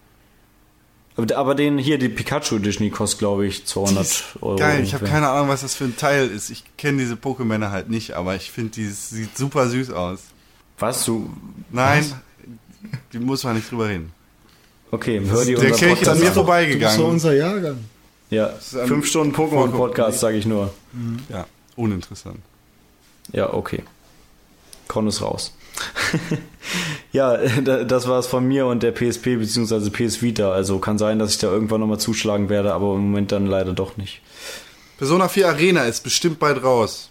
Aber, 1.16 1.36
aber 1.36 1.54
den 1.54 1.78
hier, 1.78 1.98
die 1.98 2.08
Pikachu 2.08 2.56
Edition, 2.56 2.84
die 2.84 2.90
kostet, 2.90 3.18
glaube 3.18 3.46
ich, 3.46 3.66
200 3.66 4.36
Euro. 4.40 4.56
Geil, 4.56 4.82
ich 4.82 4.94
habe 4.94 5.04
keine 5.04 5.28
Ahnung, 5.28 5.48
was 5.48 5.60
das 5.62 5.74
für 5.74 5.84
ein 5.84 5.96
Teil 5.96 6.28
ist. 6.28 6.50
Ich 6.50 6.64
kenne 6.76 6.98
diese 6.98 7.14
Pokémon 7.14 7.70
halt 7.70 7.90
nicht, 7.90 8.12
aber 8.12 8.34
ich 8.34 8.50
finde, 8.50 8.70
die 8.70 8.86
sieht 8.86 9.36
super 9.36 9.68
süß 9.68 9.90
aus. 9.90 10.20
Was, 10.78 11.04
du? 11.04 11.30
Nein, 11.70 12.12
die 13.12 13.18
muss 13.18 13.44
man 13.44 13.56
nicht 13.56 13.70
drüber 13.70 13.88
reden. 13.88 14.12
Okay, 14.92 15.20
hör 15.26 15.44
dir 15.44 15.58
Der 15.58 15.72
unser 15.72 15.78
Kelch 15.86 16.02
ist 16.02 16.08
an 16.08 16.08
Podcast 16.08 16.08
mir 16.08 16.10
an. 16.10 16.16
Du 16.16 16.20
bist 16.20 16.28
doch 16.28 16.34
vorbeigegangen. 16.44 17.00
unser 17.06 17.32
Jahrgang. 17.34 17.78
Ja, 18.30 18.48
fünf 18.86 19.06
Stunden 19.06 19.34
Pokémon-Podcast, 19.34 20.20
sage 20.20 20.36
ich 20.36 20.46
nur. 20.46 20.72
Ja, 21.28 21.46
uninteressant. 21.76 22.38
Ja, 23.32 23.52
okay. 23.52 23.82
Con 24.88 25.06
ist 25.08 25.20
raus. 25.22 25.52
ja, 27.12 27.36
da- 27.64 27.84
das 27.84 28.06
war 28.08 28.18
es 28.18 28.26
von 28.26 28.46
mir 28.46 28.66
und 28.66 28.82
der 28.82 28.92
PSP 28.92 29.36
bzw. 29.36 29.90
PS 29.90 30.22
Vita. 30.22 30.52
Also 30.52 30.78
kann 30.78 30.98
sein, 30.98 31.18
dass 31.18 31.30
ich 31.32 31.38
da 31.38 31.48
irgendwann 31.50 31.80
nochmal 31.80 31.98
zuschlagen 32.00 32.48
werde, 32.48 32.72
aber 32.74 32.94
im 32.94 33.00
Moment 33.10 33.32
dann 33.32 33.46
leider 33.46 33.72
doch 33.72 33.96
nicht. 33.96 34.20
Persona 34.98 35.28
4 35.28 35.48
Arena 35.48 35.84
ist 35.84 36.04
bestimmt 36.04 36.38
bald 36.38 36.62
raus. 36.62 37.10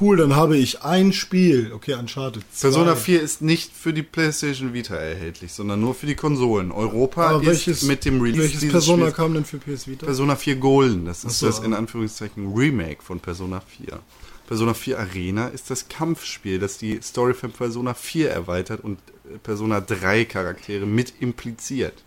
Cool, 0.00 0.16
dann 0.16 0.34
habe 0.34 0.56
ich 0.56 0.82
ein 0.82 1.12
Spiel. 1.12 1.72
Okay, 1.72 1.94
Uncharted 1.94 2.42
2. 2.52 2.60
Persona 2.68 2.96
4 2.96 3.20
ist 3.20 3.42
nicht 3.42 3.72
für 3.72 3.92
die 3.92 4.02
PlayStation 4.02 4.72
Vita 4.72 4.94
erhältlich, 4.94 5.52
sondern 5.52 5.80
nur 5.80 5.94
für 5.94 6.06
die 6.06 6.14
Konsolen. 6.14 6.72
Europa 6.72 7.28
Aber 7.28 7.42
ist 7.42 7.46
welches, 7.46 7.82
mit 7.82 8.04
dem 8.06 8.20
Release 8.22 8.42
welches 8.42 8.70
Persona 8.70 9.02
Spiels 9.04 9.16
kam 9.16 9.34
denn 9.34 9.44
für 9.44 9.58
PS 9.58 9.86
Vita? 9.86 10.06
Persona 10.06 10.36
4 10.36 10.56
Golden. 10.56 11.04
Das 11.04 11.24
ist 11.24 11.38
so, 11.38 11.46
das 11.46 11.58
in 11.58 11.74
Anführungszeichen 11.74 12.54
Remake 12.54 13.02
von 13.02 13.20
Persona 13.20 13.60
4. 13.60 14.00
Persona 14.46 14.74
4 14.74 14.98
Arena 14.98 15.48
ist 15.48 15.70
das 15.70 15.88
Kampfspiel, 15.88 16.58
das 16.58 16.78
die 16.78 17.00
Story 17.02 17.34
von 17.34 17.52
Persona 17.52 17.94
4 17.94 18.30
erweitert 18.30 18.82
und 18.82 18.98
äh, 19.24 19.38
Persona 19.38 19.80
3 19.80 20.24
Charaktere 20.24 20.86
mit 20.86 21.14
impliziert. 21.20 22.02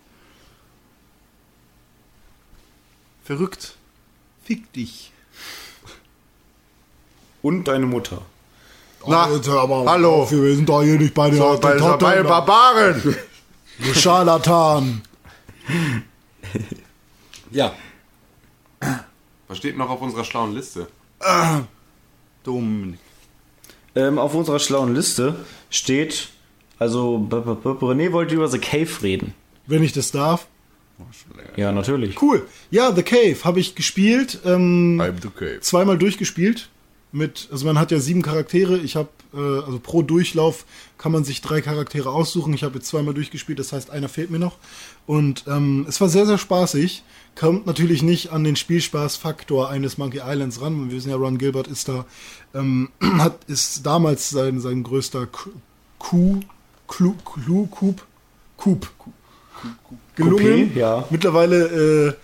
Verrückt. 3.22 3.76
Fick 4.44 4.72
dich. 4.72 5.12
Und 7.46 7.68
deine 7.68 7.86
Mutter. 7.86 8.22
Na, 9.06 9.28
hallo. 9.86 10.26
Wir 10.28 10.56
sind 10.56 10.68
doch 10.68 10.82
hier 10.82 10.98
nicht 10.98 11.14
bei 11.14 11.30
den 11.30 11.38
So, 11.38 11.56
bei, 11.60 11.78
bei 11.78 12.22
Barbaren! 12.24 13.00
Du 13.78 13.94
Scharlatan. 13.94 15.02
Ja. 17.52 17.72
Was 19.46 19.58
steht 19.58 19.76
noch 19.76 19.90
auf 19.90 20.00
unserer 20.00 20.24
schlauen 20.24 20.54
Liste? 20.54 20.88
Dominik. 22.42 22.98
Ähm, 23.94 24.18
auf 24.18 24.34
unserer 24.34 24.58
schlauen 24.58 24.92
Liste 24.92 25.36
steht, 25.70 26.30
also 26.80 27.18
B 27.18 27.36
-B 27.36 27.62
-B 27.62 27.78
René 27.78 28.10
wollte 28.10 28.34
über 28.34 28.48
The 28.48 28.58
Cave 28.58 28.90
reden. 29.02 29.34
Wenn 29.66 29.84
ich 29.84 29.92
das 29.92 30.10
darf. 30.10 30.48
Ja, 31.54 31.70
natürlich. 31.70 32.20
Cool. 32.20 32.44
Ja, 32.72 32.92
The 32.92 33.04
Cave 33.04 33.36
habe 33.44 33.60
ich 33.60 33.76
gespielt. 33.76 34.40
Ähm, 34.44 35.00
I'm 35.00 35.22
the 35.22 35.28
Cave. 35.28 35.60
zweimal 35.60 35.96
durchgespielt. 35.96 36.70
Mit, 37.16 37.48
also 37.50 37.64
man 37.64 37.78
hat 37.78 37.90
ja 37.90 37.98
sieben 37.98 38.20
Charaktere. 38.20 38.76
Ich 38.76 38.94
habe, 38.94 39.08
äh, 39.32 39.38
also 39.38 39.78
pro 39.82 40.02
Durchlauf 40.02 40.66
kann 40.98 41.12
man 41.12 41.24
sich 41.24 41.40
drei 41.40 41.62
Charaktere 41.62 42.10
aussuchen. 42.10 42.52
Ich 42.52 42.62
habe 42.62 42.74
jetzt 42.74 42.88
zweimal 42.88 43.14
durchgespielt, 43.14 43.58
das 43.58 43.72
heißt, 43.72 43.90
einer 43.90 44.10
fehlt 44.10 44.30
mir 44.30 44.38
noch. 44.38 44.58
Und 45.06 45.44
ähm, 45.46 45.86
es 45.88 45.98
war 46.02 46.10
sehr, 46.10 46.26
sehr 46.26 46.36
spaßig. 46.36 47.04
Kommt 47.34 47.64
natürlich 47.64 48.02
nicht 48.02 48.32
an 48.32 48.44
den 48.44 48.54
Spielspaßfaktor 48.54 49.70
eines 49.70 49.96
Monkey 49.96 50.20
Islands 50.22 50.60
ran. 50.60 50.90
Wir 50.90 50.96
wissen 50.96 51.08
ja, 51.08 51.16
Ron 51.16 51.38
Gilbert 51.38 51.68
ist 51.68 51.88
da, 51.88 52.04
ähm, 52.54 52.90
hat, 53.18 53.44
ist 53.46 53.86
damals 53.86 54.28
sein, 54.28 54.60
sein 54.60 54.82
größter 54.82 55.26
Coup, 55.26 56.44
Clou, 56.86 57.14
Clou, 57.24 57.66
Coup, 57.66 57.96
Coup, 58.58 58.86
gelungen. 60.16 60.70
Coupé, 60.74 60.78
ja. 60.78 61.06
Mittlerweile, 61.08 62.08
äh, 62.08 62.14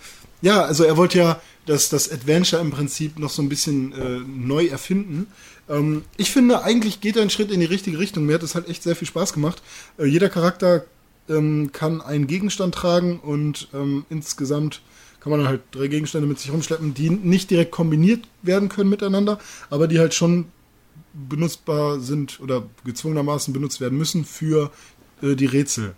ja, 0.45 0.61
also 0.61 0.83
er 0.83 0.97
wollte 0.97 1.17
ja 1.17 1.41
das, 1.65 1.89
das 1.89 2.11
Adventure 2.11 2.61
im 2.61 2.71
Prinzip 2.71 3.19
noch 3.19 3.29
so 3.29 3.41
ein 3.41 3.49
bisschen 3.49 3.93
äh, 3.93 4.19
neu 4.19 4.67
erfinden. 4.67 5.27
Ähm, 5.69 6.03
ich 6.17 6.31
finde, 6.31 6.63
eigentlich 6.63 7.01
geht 7.01 7.15
er 7.15 7.21
einen 7.21 7.29
Schritt 7.29 7.51
in 7.51 7.59
die 7.59 7.65
richtige 7.65 7.99
Richtung. 7.99 8.25
Mir 8.25 8.35
hat 8.35 8.43
es 8.43 8.55
halt 8.55 8.67
echt 8.67 8.83
sehr 8.83 8.95
viel 8.95 9.07
Spaß 9.07 9.33
gemacht. 9.33 9.61
Äh, 9.97 10.05
jeder 10.05 10.29
Charakter 10.29 10.85
ähm, 11.29 11.71
kann 11.71 12.01
einen 12.01 12.27
Gegenstand 12.27 12.75
tragen 12.75 13.19
und 13.19 13.69
ähm, 13.73 14.05
insgesamt 14.09 14.81
kann 15.21 15.31
man 15.31 15.39
dann 15.39 15.47
halt 15.47 15.61
drei 15.71 15.87
Gegenstände 15.87 16.27
mit 16.27 16.39
sich 16.39 16.51
rumschleppen, 16.51 16.93
die 16.93 17.09
nicht 17.09 17.49
direkt 17.49 17.71
kombiniert 17.71 18.27
werden 18.41 18.67
können 18.67 18.89
miteinander, 18.89 19.39
aber 19.69 19.87
die 19.87 19.99
halt 19.99 20.13
schon 20.13 20.45
benutzbar 21.13 22.01
sind 22.01 22.41
oder 22.41 22.63
gezwungenermaßen 22.83 23.53
benutzt 23.53 23.79
werden 23.79 23.97
müssen 23.97 24.25
für 24.25 24.71
äh, 25.21 25.35
die 25.35 25.45
Rätsel. 25.45 25.95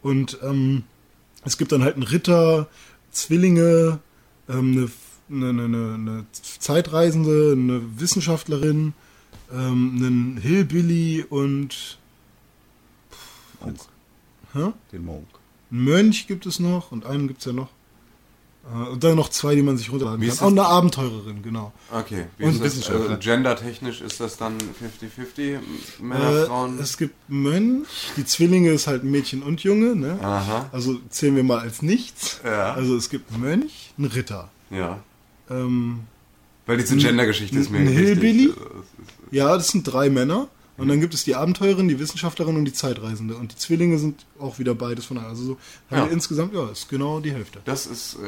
Und 0.00 0.38
ähm, 0.42 0.84
es 1.44 1.58
gibt 1.58 1.72
dann 1.72 1.82
halt 1.82 1.96
einen 1.96 2.04
Ritter, 2.04 2.68
Zwillinge, 3.10 4.00
ähm, 4.48 4.90
eine, 5.28 5.48
eine, 5.48 5.64
eine, 5.64 5.94
eine 5.94 6.26
Zeitreisende, 6.32 7.52
eine 7.52 8.00
Wissenschaftlerin, 8.00 8.92
ähm, 9.52 9.92
einen 9.96 10.36
Hillbilly 10.38 11.24
und 11.28 11.98
Monk. 13.60 13.78
hä? 14.52 14.72
Den 14.92 15.04
Monk. 15.04 15.26
einen 15.70 15.84
Mönch 15.84 16.26
gibt 16.26 16.46
es 16.46 16.60
noch 16.60 16.92
und 16.92 17.06
einen 17.06 17.28
gibt 17.28 17.40
es 17.40 17.46
ja 17.46 17.52
noch. 17.52 17.70
Äh, 18.72 18.88
Und 18.92 19.04
dann 19.04 19.14
noch 19.16 19.28
zwei, 19.28 19.54
die 19.54 19.62
man 19.62 19.76
sich 19.76 19.90
runterladen 19.92 20.20
Wie 20.22 20.28
kann. 20.28 20.38
Auch 20.38 20.46
eine 20.50 20.64
Abenteurerin, 20.64 21.42
genau. 21.42 21.72
Okay. 21.92 22.26
Wie 22.38 22.44
Und? 22.44 22.62
Wissenschaftler. 22.62 23.10
Also 23.10 23.16
gendertechnisch 23.18 24.00
ist 24.00 24.20
das 24.20 24.36
dann 24.38 24.56
50-50? 24.58 25.58
Männer, 26.00 26.30
Äh, 26.42 26.46
Frauen? 26.46 26.78
es 26.78 26.96
gibt 26.96 27.14
Mönch, 27.28 27.86
die 28.16 28.24
Zwillinge 28.24 28.70
ist 28.70 28.86
halt 28.86 29.04
Mädchen 29.04 29.42
und 29.42 29.62
Junge, 29.62 29.94
ne? 29.94 30.18
Aha. 30.22 30.70
Also 30.72 30.98
zählen 31.10 31.36
wir 31.36 31.44
mal 31.44 31.58
als 31.58 31.82
nichts. 31.82 32.40
Ja. 32.44 32.72
Also 32.72 32.96
es 32.96 33.10
gibt 33.10 33.30
einen 33.32 33.42
Mönch, 33.42 33.92
einen 33.98 34.06
Ritter. 34.08 34.50
Ja. 34.70 35.00
Ähm, 35.50 36.00
Weil 36.66 36.78
diese 36.78 36.96
Gendergeschichte 36.96 37.58
ist 37.58 37.70
mir 37.70 37.78
ein. 37.80 37.88
Hillbilly? 37.88 38.46
Ist- 38.46 38.56
Ja, 39.30 39.54
das 39.56 39.68
sind 39.68 39.82
drei 39.84 40.08
Männer. 40.08 40.48
Und 40.76 40.88
dann 40.88 41.00
gibt 41.00 41.14
es 41.14 41.22
die 41.24 41.36
Abenteurerin, 41.36 41.86
die 41.88 41.98
Wissenschaftlerin 42.00 42.56
und 42.56 42.64
die 42.64 42.72
Zeitreisende. 42.72 43.36
Und 43.36 43.52
die 43.52 43.56
Zwillinge 43.56 43.96
sind 43.98 44.26
auch 44.40 44.58
wieder 44.58 44.74
beides 44.74 45.04
von 45.04 45.18
einer. 45.18 45.28
Also 45.28 45.44
so 45.44 45.58
Ja. 45.90 46.06
insgesamt, 46.06 46.52
ja, 46.52 46.68
ist 46.70 46.88
genau 46.88 47.20
die 47.20 47.30
Hälfte. 47.32 47.60
Das 47.64 47.86
ist, 47.86 48.14
äh, 48.14 48.18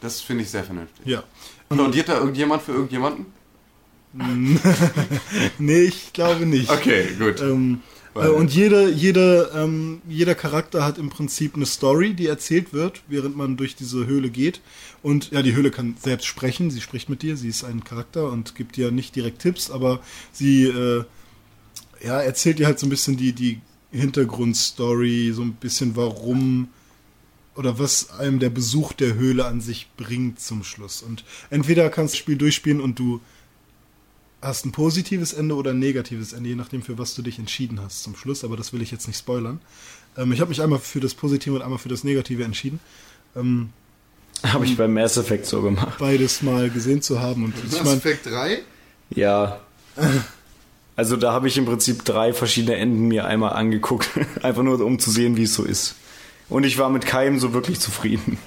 das 0.00 0.20
finde 0.20 0.44
ich 0.44 0.50
sehr 0.50 0.62
vernünftig. 0.62 1.04
Ja. 1.04 1.24
Applaudiert 1.68 2.08
da 2.08 2.18
irgendjemand 2.18 2.62
für 2.62 2.72
irgendjemanden? 2.72 3.26
Nee, 5.58 5.82
ich 5.82 6.12
glaube 6.12 6.46
nicht. 6.46 6.70
Okay, 6.70 7.08
gut. 7.18 7.40
Ähm, 7.40 7.80
äh, 8.14 8.28
und 8.28 8.52
jede, 8.54 8.88
jede, 8.90 9.50
ähm, 9.54 10.00
jeder 10.08 10.34
Charakter 10.34 10.84
hat 10.84 10.96
im 10.98 11.10
Prinzip 11.10 11.54
eine 11.54 11.66
Story, 11.66 12.14
die 12.14 12.26
erzählt 12.26 12.72
wird, 12.72 13.02
während 13.08 13.36
man 13.36 13.56
durch 13.56 13.76
diese 13.76 14.06
Höhle 14.06 14.30
geht. 14.30 14.60
Und 15.02 15.30
ja, 15.32 15.42
die 15.42 15.54
Höhle 15.54 15.70
kann 15.70 15.96
selbst 16.02 16.26
sprechen. 16.26 16.70
Sie 16.70 16.80
spricht 16.80 17.08
mit 17.10 17.22
dir. 17.22 17.36
Sie 17.36 17.48
ist 17.48 17.64
ein 17.64 17.84
Charakter 17.84 18.30
und 18.30 18.54
gibt 18.54 18.76
dir 18.76 18.90
nicht 18.90 19.14
direkt 19.16 19.40
Tipps, 19.42 19.70
aber 19.70 20.00
sie 20.32 20.64
äh, 20.64 21.04
ja, 22.02 22.20
erzählt 22.20 22.58
dir 22.58 22.66
halt 22.66 22.78
so 22.78 22.86
ein 22.86 22.90
bisschen 22.90 23.16
die, 23.16 23.32
die 23.32 23.60
Hintergrundstory, 23.92 25.32
so 25.32 25.42
ein 25.42 25.54
bisschen 25.54 25.96
warum 25.96 26.68
oder 27.54 27.78
was 27.78 28.10
einem 28.10 28.38
der 28.38 28.50
Besuch 28.50 28.92
der 28.92 29.14
Höhle 29.14 29.46
an 29.46 29.60
sich 29.60 29.88
bringt 29.96 30.40
zum 30.40 30.62
Schluss. 30.62 31.02
Und 31.02 31.24
entweder 31.50 31.88
kannst 31.88 32.12
du 32.12 32.16
das 32.16 32.18
Spiel 32.18 32.36
durchspielen 32.36 32.80
und 32.82 32.98
du 32.98 33.20
hast 34.42 34.66
ein 34.66 34.72
positives 34.72 35.32
Ende 35.32 35.54
oder 35.54 35.70
ein 35.70 35.78
negatives 35.78 36.32
Ende, 36.34 36.50
je 36.50 36.54
nachdem, 36.54 36.82
für 36.82 36.98
was 36.98 37.14
du 37.14 37.22
dich 37.22 37.38
entschieden 37.38 37.80
hast 37.80 38.02
zum 38.02 38.14
Schluss, 38.14 38.44
aber 38.44 38.56
das 38.56 38.72
will 38.72 38.82
ich 38.82 38.90
jetzt 38.90 39.06
nicht 39.06 39.18
spoilern. 39.18 39.60
Ähm, 40.16 40.32
ich 40.32 40.40
habe 40.40 40.50
mich 40.50 40.60
einmal 40.60 40.78
für 40.78 41.00
das 41.00 41.14
Positive 41.14 41.54
und 41.54 41.62
einmal 41.62 41.78
für 41.78 41.88
das 41.88 42.04
Negative 42.04 42.44
entschieden, 42.44 42.78
ähm, 43.34 43.70
Habe 44.42 44.66
ich 44.66 44.76
beim 44.76 44.92
Mass 44.92 45.16
Effect 45.16 45.46
so 45.46 45.62
gemacht. 45.62 45.96
beides 45.98 46.42
mal 46.42 46.68
gesehen 46.68 47.00
zu 47.00 47.20
haben. 47.20 47.44
Und 47.44 47.54
ich 47.56 47.72
Mass 47.72 47.84
meine, 47.84 47.96
Effect 47.96 48.26
3? 48.26 48.62
Ja. 49.10 49.60
Also 50.96 51.16
da 51.16 51.32
habe 51.32 51.46
ich 51.46 51.58
im 51.58 51.66
Prinzip 51.66 52.04
drei 52.04 52.32
verschiedene 52.32 52.76
Enden 52.76 53.06
mir 53.06 53.26
einmal 53.26 53.52
angeguckt. 53.52 54.08
Einfach 54.42 54.62
nur, 54.62 54.80
um 54.80 54.98
zu 54.98 55.10
sehen, 55.10 55.36
wie 55.36 55.42
es 55.42 55.54
so 55.54 55.62
ist. 55.62 55.94
Und 56.48 56.64
ich 56.64 56.78
war 56.78 56.88
mit 56.88 57.04
keinem 57.04 57.38
so 57.38 57.52
wirklich 57.52 57.80
zufrieden. 57.80 58.38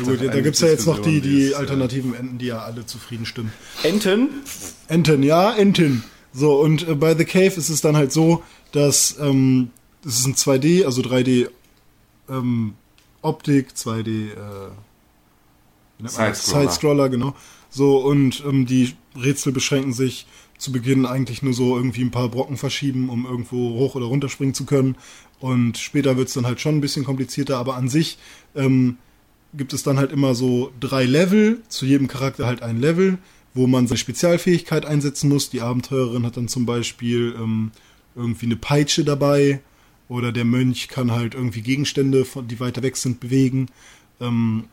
na 0.00 0.10
gut, 0.10 0.20
da 0.20 0.40
gibt 0.40 0.56
es 0.56 0.60
ja 0.60 0.68
jetzt 0.68 0.86
noch 0.86 0.98
die, 0.98 1.20
die 1.20 1.42
ist, 1.42 1.52
äh, 1.52 1.56
alternativen 1.56 2.14
Enden, 2.14 2.38
die 2.38 2.46
ja 2.46 2.58
alle 2.58 2.84
zufrieden 2.84 3.26
stimmen. 3.26 3.52
Enten? 3.84 4.28
Enten, 4.88 5.22
ja, 5.22 5.54
Enten. 5.54 6.02
So, 6.32 6.60
und 6.60 6.88
äh, 6.88 6.94
bei 6.94 7.14
The 7.14 7.24
Cave 7.24 7.54
ist 7.56 7.68
es 7.68 7.80
dann 7.80 7.96
halt 7.96 8.12
so, 8.12 8.42
dass 8.72 9.16
ähm, 9.20 9.70
das 10.02 10.18
ist 10.18 10.26
ein 10.26 10.34
2D, 10.34 10.84
also 10.84 11.02
3D 11.02 11.48
ähm, 12.28 12.74
Optik, 13.22 13.68
2D 13.76 14.30
äh? 14.30 14.34
Sidescroller. 16.00 16.60
Sidescroller, 16.60 17.08
genau. 17.08 17.34
So, 17.70 17.98
und 17.98 18.42
ähm, 18.46 18.66
die 18.66 18.94
Rätsel 19.16 19.52
beschränken 19.52 19.92
sich 19.92 20.26
zu 20.58 20.72
Beginn 20.72 21.06
eigentlich 21.06 21.42
nur 21.42 21.54
so 21.54 21.76
irgendwie 21.76 22.02
ein 22.02 22.10
paar 22.10 22.28
Brocken 22.28 22.56
verschieben, 22.56 23.08
um 23.08 23.24
irgendwo 23.24 23.74
hoch 23.74 23.94
oder 23.94 24.06
runter 24.06 24.28
springen 24.28 24.54
zu 24.54 24.66
können. 24.66 24.96
Und 25.40 25.78
später 25.78 26.16
wird's 26.16 26.34
dann 26.34 26.46
halt 26.46 26.60
schon 26.60 26.76
ein 26.76 26.80
bisschen 26.80 27.04
komplizierter, 27.04 27.58
aber 27.58 27.76
an 27.76 27.88
sich 27.88 28.18
ähm, 28.56 28.98
gibt 29.54 29.72
es 29.72 29.82
dann 29.82 29.98
halt 29.98 30.12
immer 30.12 30.34
so 30.34 30.72
drei 30.80 31.04
Level, 31.04 31.62
zu 31.68 31.86
jedem 31.86 32.08
Charakter 32.08 32.46
halt 32.46 32.62
ein 32.62 32.80
Level, 32.80 33.18
wo 33.54 33.66
man 33.66 33.86
seine 33.86 33.98
Spezialfähigkeit 33.98 34.84
einsetzen 34.84 35.28
muss. 35.28 35.50
Die 35.50 35.60
Abenteurerin 35.60 36.26
hat 36.26 36.36
dann 36.36 36.48
zum 36.48 36.66
Beispiel 36.66 37.34
ähm, 37.38 37.70
irgendwie 38.14 38.46
eine 38.46 38.56
Peitsche 38.56 39.04
dabei 39.04 39.60
oder 40.08 40.32
der 40.32 40.44
Mönch 40.44 40.88
kann 40.88 41.12
halt 41.12 41.34
irgendwie 41.34 41.62
Gegenstände, 41.62 42.26
die 42.50 42.60
weiter 42.60 42.82
weg 42.82 42.96
sind, 42.96 43.20
bewegen. 43.20 43.68
Ähm, 44.20 44.64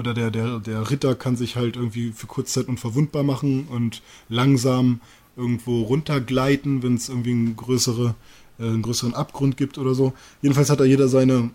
oder 0.00 0.14
der, 0.14 0.30
der, 0.30 0.58
der 0.58 0.90
Ritter 0.90 1.14
kann 1.14 1.36
sich 1.36 1.56
halt 1.56 1.76
irgendwie 1.76 2.12
für 2.12 2.26
Kurzzeit 2.26 2.66
unverwundbar 2.68 3.22
machen 3.22 3.68
und 3.68 4.02
langsam 4.28 5.00
irgendwo 5.36 5.82
runtergleiten, 5.82 6.82
wenn 6.82 6.94
es 6.94 7.08
irgendwie 7.08 7.32
einen, 7.32 7.54
größere, 7.54 8.14
äh, 8.58 8.64
einen 8.64 8.82
größeren 8.82 9.14
Abgrund 9.14 9.56
gibt 9.56 9.78
oder 9.78 9.94
so. 9.94 10.14
Jedenfalls 10.42 10.70
hat 10.70 10.80
da 10.80 10.84
jeder 10.84 11.08
seine 11.08 11.50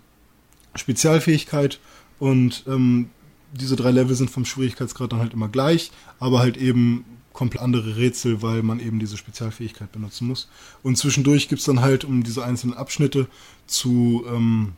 Spezialfähigkeit 0.76 1.80
und 2.18 2.64
ähm, 2.68 3.10
diese 3.52 3.76
drei 3.76 3.90
Level 3.90 4.14
sind 4.14 4.30
vom 4.30 4.44
Schwierigkeitsgrad 4.44 5.12
dann 5.12 5.20
halt 5.20 5.34
immer 5.34 5.48
gleich, 5.48 5.90
aber 6.20 6.38
halt 6.38 6.56
eben 6.56 7.04
komplett 7.32 7.62
andere 7.62 7.96
Rätsel, 7.96 8.42
weil 8.42 8.62
man 8.62 8.80
eben 8.80 8.98
diese 8.98 9.16
Spezialfähigkeit 9.16 9.92
benutzen 9.92 10.28
muss. 10.28 10.48
Und 10.82 10.96
zwischendurch 10.96 11.48
gibt's 11.48 11.64
dann 11.64 11.80
halt, 11.80 12.04
um 12.04 12.22
diese 12.22 12.44
einzelnen 12.44 12.74
Abschnitte 12.76 13.26
zu, 13.66 14.24
ähm, 14.32 14.72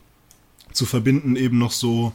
zu 0.73 0.85
verbinden, 0.85 1.35
eben 1.35 1.57
noch 1.57 1.71
so 1.71 2.13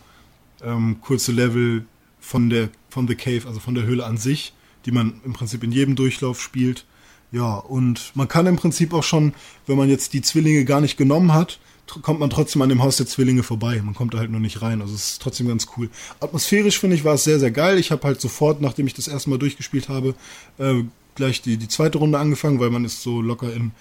ähm, 0.63 0.99
kurze 1.01 1.33
Level 1.33 1.85
von 2.21 2.51
der 2.51 2.71
von 2.89 3.09
The 3.09 3.15
Cave, 3.15 3.47
also 3.47 3.61
von 3.61 3.75
der 3.75 3.85
Höhle 3.85 4.07
an 4.07 4.17
sich, 4.17 4.53
die 4.87 4.93
man 4.93 5.21
im 5.25 5.33
Prinzip 5.33 5.65
in 5.65 5.73
jedem 5.73 5.97
Durchlauf 5.97 6.41
spielt. 6.41 6.85
Ja, 7.33 7.57
und 7.57 8.13
man 8.15 8.29
kann 8.29 8.47
im 8.47 8.57
Prinzip 8.57 8.93
auch 8.93 9.03
schon, 9.03 9.35
wenn 9.67 9.77
man 9.77 9.89
jetzt 9.89 10.13
die 10.13 10.23
Zwillinge 10.23 10.65
gar 10.65 10.81
nicht 10.81 10.97
genommen 10.97 11.35
hat, 11.35 11.59
kommt 12.03 12.21
man 12.21 12.31
trotzdem 12.31 12.63
an 12.63 12.69
dem 12.69 12.83
Haus 12.83 12.97
der 12.97 13.07
Zwillinge 13.07 13.43
vorbei. 13.43 13.81
Man 13.83 13.95
kommt 13.95 14.15
da 14.15 14.19
halt 14.19 14.31
nur 14.31 14.41
nicht 14.41 14.63
rein. 14.63 14.81
Also 14.81 14.95
es 14.95 15.13
ist 15.13 15.23
trotzdem 15.23 15.49
ganz 15.49 15.67
cool. 15.77 15.91
Atmosphärisch 16.21 16.79
finde 16.79 16.97
ich 16.97 17.05
war 17.05 17.15
es 17.15 17.25
sehr, 17.25 17.39
sehr 17.39 17.51
geil. 17.51 17.79
Ich 17.79 17.91
habe 17.91 18.07
halt 18.07 18.21
sofort, 18.21 18.61
nachdem 18.61 18.87
ich 18.87 18.95
das 18.95 19.09
erste 19.09 19.31
Mal 19.31 19.39
durchgespielt 19.39 19.89
habe, 19.89 20.15
äh, 20.59 20.85
gleich 21.15 21.43
die, 21.43 21.57
die 21.57 21.69
zweite 21.69 21.99
Runde 21.99 22.19
angefangen, 22.19 22.61
weil 22.61 22.71
man 22.71 22.85
ist 22.85 23.03
so 23.03 23.21
locker 23.21 23.53
in 23.53 23.73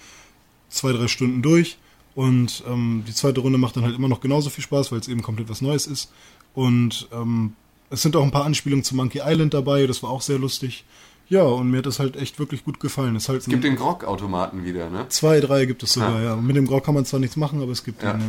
zwei, 0.68 0.92
drei 0.92 1.08
Stunden 1.08 1.40
durch. 1.40 1.78
Und 2.14 2.62
ähm, 2.68 3.04
die 3.08 3.14
zweite 3.14 3.40
Runde 3.40 3.58
macht 3.58 3.76
dann 3.76 3.84
halt 3.84 3.96
immer 3.96 4.08
noch 4.08 4.20
genauso 4.20 4.50
viel 4.50 4.62
Spaß, 4.62 4.92
weil 4.92 5.00
es 5.00 5.08
eben 5.08 5.22
komplett 5.22 5.48
was 5.48 5.62
Neues 5.62 5.86
ist. 5.86 6.10
Und 6.54 7.08
ähm, 7.12 7.52
es 7.90 8.02
sind 8.02 8.16
auch 8.16 8.22
ein 8.22 8.30
paar 8.30 8.44
Anspielungen 8.44 8.84
zu 8.84 8.94
Monkey 8.96 9.20
Island 9.24 9.54
dabei, 9.54 9.86
das 9.86 10.02
war 10.02 10.10
auch 10.10 10.22
sehr 10.22 10.38
lustig. 10.38 10.84
Ja, 11.28 11.42
und 11.42 11.70
mir 11.70 11.78
hat 11.78 11.86
das 11.86 11.98
halt 11.98 12.16
echt 12.16 12.38
wirklich 12.38 12.64
gut 12.64 12.80
gefallen. 12.80 13.16
Es, 13.16 13.28
halt 13.28 13.40
Es 13.40 13.46
gibt 13.46 13.64
den 13.64 13.76
Grog-Automaten 13.76 14.64
wieder, 14.64 14.90
ne? 14.90 15.06
Zwei, 15.08 15.40
drei 15.40 15.64
gibt 15.64 15.82
es 15.82 15.94
sogar, 15.94 16.16
Ah. 16.16 16.22
ja. 16.22 16.34
Und 16.34 16.46
mit 16.46 16.54
dem 16.54 16.66
Grau 16.66 16.80
kann 16.80 16.94
man 16.94 17.06
zwar 17.06 17.18
nichts 17.20 17.36
machen, 17.36 17.62
aber 17.62 17.72
es 17.72 17.82
gibt 17.82 18.02
Ja. 18.02 18.12
den, 18.12 18.20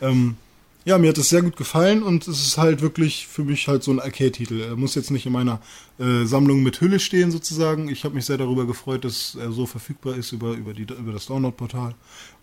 ja. 0.00 0.08
Ähm, 0.08 0.36
ja, 0.86 0.96
mir 0.96 1.10
hat 1.10 1.18
es 1.18 1.28
sehr 1.28 1.42
gut 1.42 1.56
gefallen 1.58 2.02
und 2.02 2.26
es 2.26 2.40
ist 2.46 2.56
halt 2.56 2.80
wirklich 2.80 3.26
für 3.26 3.44
mich 3.44 3.68
halt 3.68 3.82
so 3.82 3.90
ein 3.90 4.00
Arcade-Titel. 4.00 4.62
Er 4.62 4.76
muss 4.76 4.94
jetzt 4.94 5.10
nicht 5.10 5.26
in 5.26 5.32
meiner 5.32 5.60
äh, 5.98 6.24
Sammlung 6.24 6.62
mit 6.62 6.80
Hülle 6.80 6.98
stehen 6.98 7.30
sozusagen. 7.30 7.90
Ich 7.90 8.04
habe 8.04 8.14
mich 8.14 8.24
sehr 8.24 8.38
darüber 8.38 8.66
gefreut, 8.66 9.04
dass 9.04 9.36
er 9.38 9.52
so 9.52 9.66
verfügbar 9.66 10.16
ist 10.16 10.32
über, 10.32 10.52
über, 10.54 10.72
die, 10.72 10.84
über 10.84 11.12
das 11.12 11.26
Download-Portal. 11.26 11.94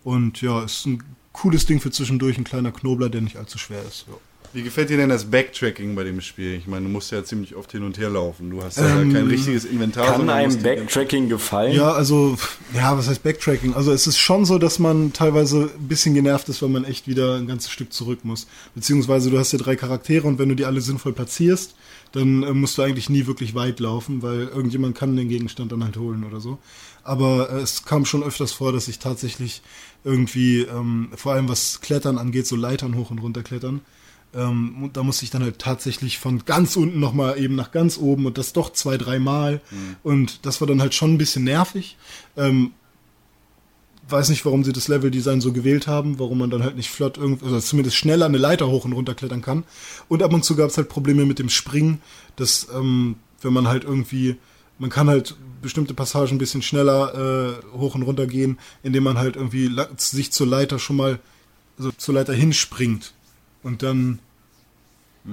Und 0.04 0.40
ja, 0.40 0.62
ist 0.62 0.86
ein 0.86 1.02
cooles 1.32 1.66
Ding 1.66 1.80
für 1.80 1.90
zwischendurch, 1.90 2.38
ein 2.38 2.44
kleiner 2.44 2.70
Knobler, 2.70 3.08
der 3.08 3.20
nicht 3.22 3.36
allzu 3.36 3.58
schwer 3.58 3.82
ist. 3.82 4.04
Ja. 4.08 4.14
Wie 4.54 4.62
gefällt 4.62 4.88
dir 4.88 4.96
denn 4.96 5.10
das 5.10 5.30
Backtracking 5.30 5.94
bei 5.94 6.04
dem 6.04 6.20
Spiel? 6.20 6.54
Ich 6.54 6.66
meine, 6.66 6.86
du 6.86 6.90
musst 6.90 7.12
ja 7.12 7.22
ziemlich 7.22 7.54
oft 7.54 7.70
hin 7.70 7.82
und 7.82 7.98
her 7.98 8.08
laufen. 8.08 8.50
Du 8.50 8.62
hast 8.62 8.78
ja 8.78 9.00
Ähm, 9.00 9.12
kein 9.12 9.26
richtiges 9.26 9.64
Inventar. 9.66 10.06
Kann 10.06 10.30
einem 10.30 10.62
Backtracking 10.62 11.28
gefallen? 11.28 11.74
Ja, 11.74 11.92
also, 11.92 12.38
ja, 12.74 12.96
was 12.96 13.08
heißt 13.08 13.22
Backtracking? 13.22 13.74
Also 13.74 13.92
es 13.92 14.06
ist 14.06 14.18
schon 14.18 14.46
so, 14.46 14.58
dass 14.58 14.78
man 14.78 15.12
teilweise 15.12 15.70
ein 15.78 15.88
bisschen 15.88 16.14
genervt 16.14 16.48
ist, 16.48 16.62
weil 16.62 16.70
man 16.70 16.84
echt 16.84 17.06
wieder 17.06 17.36
ein 17.36 17.46
ganzes 17.46 17.70
Stück 17.70 17.92
zurück 17.92 18.20
muss. 18.24 18.46
Beziehungsweise 18.74 19.30
du 19.30 19.38
hast 19.38 19.52
ja 19.52 19.58
drei 19.58 19.76
Charaktere 19.76 20.26
und 20.26 20.38
wenn 20.38 20.48
du 20.48 20.54
die 20.54 20.64
alle 20.64 20.80
sinnvoll 20.80 21.12
platzierst, 21.12 21.74
dann 22.12 22.42
äh, 22.42 22.54
musst 22.54 22.78
du 22.78 22.82
eigentlich 22.82 23.10
nie 23.10 23.26
wirklich 23.26 23.54
weit 23.54 23.80
laufen, 23.80 24.22
weil 24.22 24.48
irgendjemand 24.48 24.96
kann 24.96 25.14
den 25.14 25.28
Gegenstand 25.28 25.72
dann 25.72 25.84
halt 25.84 25.98
holen 25.98 26.24
oder 26.24 26.40
so. 26.40 26.58
Aber 27.04 27.50
äh, 27.50 27.60
es 27.60 27.84
kam 27.84 28.06
schon 28.06 28.22
öfters 28.22 28.52
vor, 28.52 28.72
dass 28.72 28.88
ich 28.88 28.98
tatsächlich 28.98 29.60
irgendwie, 30.04 30.62
ähm, 30.62 31.10
vor 31.14 31.32
allem 31.34 31.48
was 31.50 31.80
Klettern 31.82 32.16
angeht, 32.16 32.46
so 32.46 32.56
Leitern 32.56 32.96
hoch 32.96 33.10
und 33.10 33.18
runter 33.18 33.42
klettern, 33.42 33.82
ähm, 34.34 34.82
und 34.82 34.96
da 34.96 35.02
musste 35.02 35.24
ich 35.24 35.30
dann 35.30 35.42
halt 35.42 35.58
tatsächlich 35.58 36.18
von 36.18 36.44
ganz 36.44 36.76
unten 36.76 37.00
nochmal 37.00 37.38
eben 37.38 37.54
nach 37.54 37.72
ganz 37.72 37.96
oben 37.98 38.26
und 38.26 38.36
das 38.36 38.52
doch 38.52 38.72
zwei, 38.72 38.98
dreimal. 38.98 39.60
Und 40.02 40.44
das 40.44 40.60
war 40.60 40.68
dann 40.68 40.80
halt 40.80 40.94
schon 40.94 41.14
ein 41.14 41.18
bisschen 41.18 41.44
nervig. 41.44 41.96
Ähm, 42.36 42.72
weiß 44.08 44.28
nicht, 44.30 44.44
warum 44.44 44.64
sie 44.64 44.72
das 44.72 44.88
Leveldesign 44.88 45.40
so 45.40 45.52
gewählt 45.52 45.86
haben, 45.86 46.18
warum 46.18 46.38
man 46.38 46.50
dann 46.50 46.62
halt 46.62 46.76
nicht 46.76 46.90
flott 46.90 47.18
irgendwie, 47.18 47.44
also 47.44 47.60
zumindest 47.60 47.96
schneller 47.96 48.26
eine 48.26 48.38
Leiter 48.38 48.68
hoch 48.68 48.84
und 48.84 48.92
runter 48.92 49.14
klettern 49.14 49.42
kann. 49.42 49.64
Und 50.08 50.22
ab 50.22 50.32
und 50.32 50.44
zu 50.44 50.56
gab 50.56 50.70
es 50.70 50.76
halt 50.76 50.88
Probleme 50.88 51.26
mit 51.26 51.38
dem 51.38 51.48
Springen, 51.48 52.00
dass 52.36 52.68
ähm, 52.74 53.16
wenn 53.40 53.52
man 53.52 53.68
halt 53.68 53.84
irgendwie, 53.84 54.36
man 54.78 54.90
kann 54.90 55.08
halt 55.08 55.36
bestimmte 55.60 55.94
Passagen 55.94 56.36
ein 56.36 56.38
bisschen 56.38 56.62
schneller 56.62 57.60
äh, 57.74 57.76
hoch 57.76 57.94
und 57.94 58.02
runter 58.02 58.26
gehen, 58.26 58.58
indem 58.82 59.04
man 59.04 59.18
halt 59.18 59.36
irgendwie 59.36 59.70
sich 59.96 60.32
zur 60.32 60.46
Leiter 60.46 60.78
schon 60.78 60.96
mal, 60.96 61.18
also 61.78 61.90
zur 61.92 62.14
Leiter 62.14 62.32
hinspringt 62.32 63.12
und 63.68 63.82
dann 63.82 64.18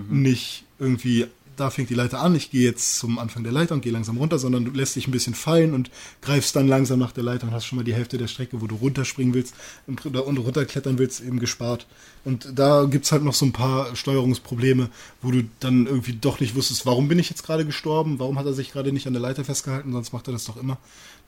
nicht 0.10 0.66
irgendwie, 0.78 1.28
da 1.56 1.70
fängt 1.70 1.90
die 1.90 1.95
Leiter 1.95 2.20
an, 2.20 2.36
ich 2.36 2.52
gehe 2.52 2.64
jetzt 2.64 2.98
zum 2.98 3.18
Anfang 3.18 3.44
der 3.44 3.53
Leiter 3.53 3.74
und 3.74 3.82
gehe 3.82 3.94
langsam 3.94 4.18
runter, 4.18 4.38
sondern 4.38 4.66
du 4.66 4.72
lässt 4.72 4.98
dich 4.98 5.07
ein 5.07 5.12
bisschen 5.12 5.34
fallen 5.34 5.74
und 5.74 5.90
greifst 6.22 6.53
dann 6.53 6.68
langsam 6.68 6.99
nach 6.99 7.14
der 7.14 7.24
Leiter 7.24 7.48
und 7.48 7.53
hast 7.53 7.66
schon 7.66 7.78
mal 7.78 7.86
die 7.86 7.94
Hälfte 7.94 8.18
der 8.18 8.28
Strecke, 8.28 8.60
wo 8.60 8.68
du 8.68 8.76
runterspringen 8.76 9.34
willst 9.34 9.56
und, 9.88 10.06
und 10.06 10.38
runterklettern 10.38 10.98
willst, 10.98 11.22
eben 11.22 11.40
gespart. 11.40 11.88
Und 12.26 12.49
da 12.53 12.84
gibt's 12.84 13.14
halt 13.14 13.24
noch 13.24 13.34
so 13.34 13.45
ein 13.45 13.53
paar 13.53 13.95
Steuerungsprobleme, 13.95 14.90
wo 15.22 15.32
du 15.32 15.44
dann 15.62 15.86
irgendwie 15.86 16.14
doch 16.14 16.41
nicht 16.41 16.56
wusstest, 16.56 16.86
warum 16.86 17.07
bin 17.07 17.20
ich 17.20 17.30
jetzt 17.30 17.45
gerade 17.45 17.66
gestorben, 17.66 18.20
warum 18.20 18.38
hat 18.38 18.48
er 18.48 18.53
sich 18.53 18.74
gerade 18.74 18.91
nicht 18.91 19.07
an 19.07 19.14
der 19.14 19.22
Leiter 19.22 19.45
festgehalten, 19.45 19.94
sonst 19.94 20.12
macht 20.12 20.28
er 20.28 20.34
das 20.34 20.44
doch 20.44 20.57
immer. 20.57 20.78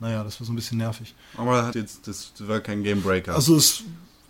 Naja, 0.01 0.25
das 0.25 0.41
war 0.41 0.45
so 0.45 0.51
ein 0.51 0.57
bisschen 0.57 0.77
nervig. 0.77 1.15
Aber 1.37 1.65
hat 1.67 1.75
jetzt, 1.75 2.05
das 2.05 2.33
war 2.39 2.59
kein 2.59 2.83
Gamebreaker. 2.83 3.33
Also 3.33 3.55
es, 3.55 3.83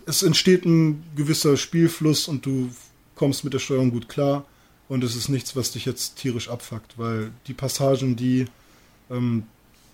es 0.07 0.23
entsteht 0.23 0.65
ein 0.65 1.03
gewisser 1.15 1.57
Spielfluss 1.57 2.27
und 2.27 2.45
du 2.45 2.69
kommst 3.15 3.43
mit 3.43 3.53
der 3.53 3.59
Steuerung 3.59 3.91
gut 3.91 4.09
klar 4.09 4.45
und 4.89 5.03
es 5.03 5.15
ist 5.15 5.29
nichts, 5.29 5.55
was 5.55 5.71
dich 5.71 5.85
jetzt 5.85 6.15
tierisch 6.17 6.49
abfuckt, 6.49 6.97
weil 6.97 7.31
die 7.47 7.53
Passagen, 7.53 8.15
die, 8.15 8.45
ähm, 9.11 9.43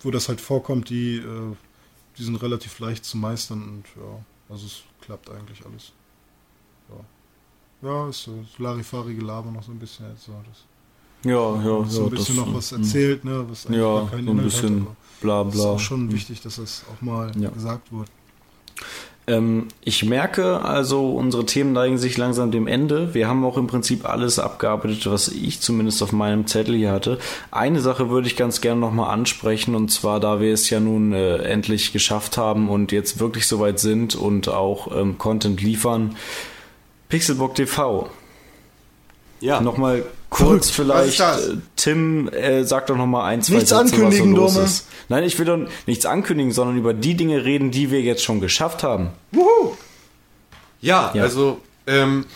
wo 0.02 0.10
das 0.10 0.28
halt 0.28 0.40
vorkommt, 0.40 0.88
die, 0.88 1.16
äh, 1.16 1.56
die 2.16 2.24
sind 2.24 2.36
relativ 2.36 2.78
leicht 2.78 3.04
zu 3.04 3.16
meistern 3.18 3.62
und 3.62 3.84
ja, 4.00 4.24
also 4.48 4.66
es 4.66 4.82
klappt 5.00 5.28
eigentlich 5.30 5.64
alles. 5.66 5.92
Ja, 7.82 7.88
ja 7.88 8.08
ist 8.08 8.22
so 8.22 8.44
Larifari-Gelaber 8.58 9.50
noch 9.50 9.62
so 9.64 9.72
ein 9.72 9.78
bisschen 9.78 10.08
jetzt 10.10 10.24
so. 10.26 10.32
Das 10.48 10.64
ja, 11.24 11.32
ja. 11.32 11.84
so 11.88 12.00
ja, 12.02 12.04
ein 12.06 12.10
bisschen 12.10 12.36
das- 12.36 12.46
noch 12.46 12.54
was 12.54 12.70
erzählt, 12.72 13.24
ne, 13.24 13.44
was 13.48 13.66
eigentlich 13.66 13.80
Ja, 13.80 14.06
keinen 14.10 14.26
so 14.26 14.30
ein 14.30 14.38
Inhalt 14.38 14.42
bisschen 14.44 14.80
hat, 14.88 15.20
bla 15.22 15.42
es 15.42 15.54
ist 15.54 15.60
bla. 15.60 15.70
auch 15.70 15.80
schon 15.80 16.12
wichtig, 16.12 16.40
dass 16.42 16.56
das 16.56 16.84
auch 16.94 17.00
mal 17.02 17.32
Ja. 17.40 17.48
gesagt 17.50 17.90
wurde. 17.90 18.10
Ähm, 19.26 19.68
ich 19.82 20.04
merke 20.04 20.60
also, 20.62 21.12
unsere 21.12 21.46
Themen 21.46 21.72
neigen 21.72 21.98
sich 21.98 22.16
langsam 22.16 22.50
dem 22.50 22.66
Ende. 22.66 23.14
Wir 23.14 23.28
haben 23.28 23.44
auch 23.44 23.56
im 23.56 23.66
Prinzip 23.66 24.08
alles 24.08 24.38
abgearbeitet, 24.38 25.06
was 25.10 25.28
ich 25.28 25.60
zumindest 25.60 26.02
auf 26.02 26.12
meinem 26.12 26.46
Zettel 26.46 26.74
hier 26.74 26.92
hatte. 26.92 27.18
Eine 27.50 27.80
Sache 27.80 28.10
würde 28.10 28.26
ich 28.26 28.36
ganz 28.36 28.60
gerne 28.60 28.80
nochmal 28.80 29.10
ansprechen, 29.12 29.74
und 29.74 29.90
zwar, 29.90 30.20
da 30.20 30.40
wir 30.40 30.52
es 30.52 30.68
ja 30.68 30.80
nun 30.80 31.12
äh, 31.12 31.36
endlich 31.36 31.92
geschafft 31.92 32.36
haben 32.36 32.68
und 32.68 32.92
jetzt 32.92 33.18
wirklich 33.18 33.46
soweit 33.46 33.78
sind 33.78 34.14
und 34.14 34.48
auch 34.48 34.94
ähm, 34.94 35.16
Content 35.16 35.62
liefern. 35.62 36.16
Pixelbook 37.08 37.54
TV. 37.54 38.10
Ja. 39.40 39.60
Nochmal 39.60 40.04
kurz. 40.34 40.68
Was 40.68 40.74
vielleicht, 40.74 41.08
ist 41.10 41.20
das? 41.20 41.48
äh, 41.48 41.56
Tim, 41.76 42.28
äh, 42.28 42.64
sag 42.64 42.86
doch 42.88 42.96
nochmal 42.96 43.24
ein, 43.32 43.42
zwei 43.42 43.54
Nichts 43.56 43.70
Sätze, 43.70 43.80
ankündigen, 43.82 44.32
was 44.32 44.36
so 44.36 44.42
los 44.42 44.54
Dome. 44.54 44.64
ist. 44.66 44.86
Nein, 45.08 45.24
ich 45.24 45.38
will 45.38 45.46
doch 45.46 45.58
nichts 45.86 46.06
ankündigen, 46.06 46.52
sondern 46.52 46.76
über 46.76 46.92
die 46.94 47.14
Dinge 47.14 47.44
reden, 47.44 47.70
die 47.70 47.90
wir 47.90 48.00
jetzt 48.02 48.22
schon 48.24 48.40
geschafft 48.40 48.82
haben. 48.82 49.10
Ja, 50.80 51.10
Ja. 51.14 51.22
also, 51.22 51.60
ähm, 51.86 52.26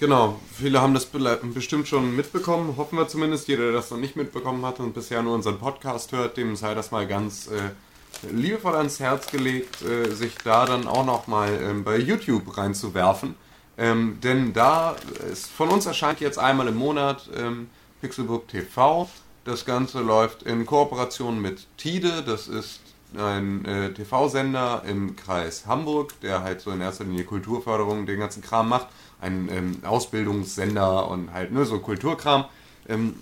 genau, 0.00 0.40
viele 0.58 0.80
haben 0.80 0.94
das 0.94 1.06
bestimmt 1.54 1.88
schon 1.88 2.16
mitbekommen, 2.16 2.74
hoffen 2.76 2.96
wir 2.98 3.08
zumindest. 3.08 3.48
Jeder, 3.48 3.64
der 3.64 3.72
das 3.72 3.90
noch 3.90 3.98
nicht 3.98 4.16
mitbekommen 4.16 4.64
hat 4.64 4.80
und 4.80 4.94
bisher 4.94 5.22
nur 5.22 5.34
unseren 5.34 5.58
Podcast 5.58 6.12
hört, 6.12 6.36
dem 6.36 6.56
sei 6.56 6.74
das 6.74 6.90
mal 6.90 7.06
ganz 7.06 7.48
äh, 7.48 8.30
liebevoll 8.32 8.74
ans 8.76 9.00
Herz 9.00 9.26
gelegt, 9.30 9.82
äh, 9.82 10.10
sich 10.14 10.32
da 10.44 10.64
dann 10.64 10.86
auch 10.86 11.04
noch 11.04 11.26
mal 11.26 11.50
ähm, 11.62 11.84
bei 11.84 11.98
YouTube 11.98 12.56
reinzuwerfen. 12.56 13.34
Ähm, 13.78 14.18
denn 14.22 14.52
da 14.52 14.96
ist, 15.30 15.50
von 15.50 15.70
uns 15.70 15.86
erscheint 15.86 16.20
jetzt 16.20 16.38
einmal 16.38 16.68
im 16.68 16.76
Monat 16.76 17.28
ähm, 17.36 17.70
Pixelbook 18.00 18.48
TV. 18.48 19.08
Das 19.44 19.64
Ganze 19.64 20.00
läuft 20.00 20.42
in 20.42 20.66
Kooperation 20.66 21.40
mit 21.40 21.66
Tide, 21.76 22.22
das 22.24 22.48
ist 22.48 22.80
ein 23.16 23.64
äh, 23.64 23.92
TV-Sender 23.92 24.82
im 24.86 25.16
Kreis 25.16 25.66
Hamburg, 25.66 26.18
der 26.20 26.42
halt 26.42 26.60
so 26.60 26.70
in 26.70 26.80
erster 26.80 27.04
Linie 27.04 27.24
Kulturförderung, 27.24 28.06
den 28.06 28.18
ganzen 28.18 28.42
Kram 28.42 28.68
macht. 28.68 28.88
Ein 29.20 29.48
ähm, 29.52 29.78
Ausbildungssender 29.84 31.08
und 31.08 31.32
halt 31.32 31.52
nur 31.52 31.64
so 31.64 31.78
Kulturkram. 31.78 32.46
Ähm, 32.88 33.14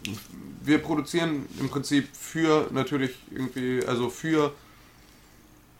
wir 0.62 0.78
produzieren 0.78 1.47
im 1.59 1.68
Prinzip 1.68 2.09
für 2.14 2.68
natürlich 2.70 3.16
irgendwie, 3.31 3.85
also 3.86 4.09
für 4.10 4.52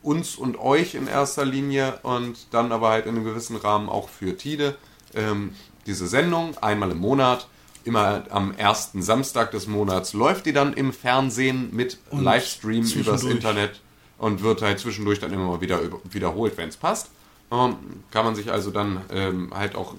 uns 0.03 0.35
und 0.35 0.59
euch 0.59 0.95
in 0.95 1.07
erster 1.07 1.45
Linie 1.45 1.99
und 2.03 2.37
dann 2.51 2.71
aber 2.71 2.89
halt 2.89 3.05
in 3.05 3.15
einem 3.15 3.23
gewissen 3.23 3.55
Rahmen 3.55 3.89
auch 3.89 4.09
für 4.09 4.37
Tide. 4.37 4.75
Ähm, 5.13 5.53
diese 5.85 6.07
Sendung 6.07 6.57
einmal 6.57 6.91
im 6.91 6.99
Monat, 6.99 7.47
immer 7.83 8.23
am 8.29 8.53
ersten 8.55 9.01
Samstag 9.01 9.51
des 9.51 9.67
Monats 9.67 10.13
läuft 10.13 10.45
die 10.45 10.53
dann 10.53 10.73
im 10.73 10.93
Fernsehen 10.93 11.69
mit 11.75 11.97
Und 12.11 12.23
Livestream 12.23 12.85
übers. 12.85 13.23
Internet 13.23 13.81
und 14.17 14.43
wird 14.43 14.61
halt 14.61 14.79
zwischendurch 14.79 15.19
dann 15.19 15.33
immer 15.33 15.45
mal 15.45 15.61
wieder 15.61 15.79
wiederholt, 16.11 16.57
wenn 16.57 16.69
es 16.69 16.77
passt. 16.77 17.09
Ähm, 17.51 17.75
kann 18.11 18.25
man 18.25 18.35
sich 18.35 18.51
also 18.51 18.71
dann 18.71 19.01
ähm, 19.11 19.51
halt 19.53 19.75
auch 19.75 19.95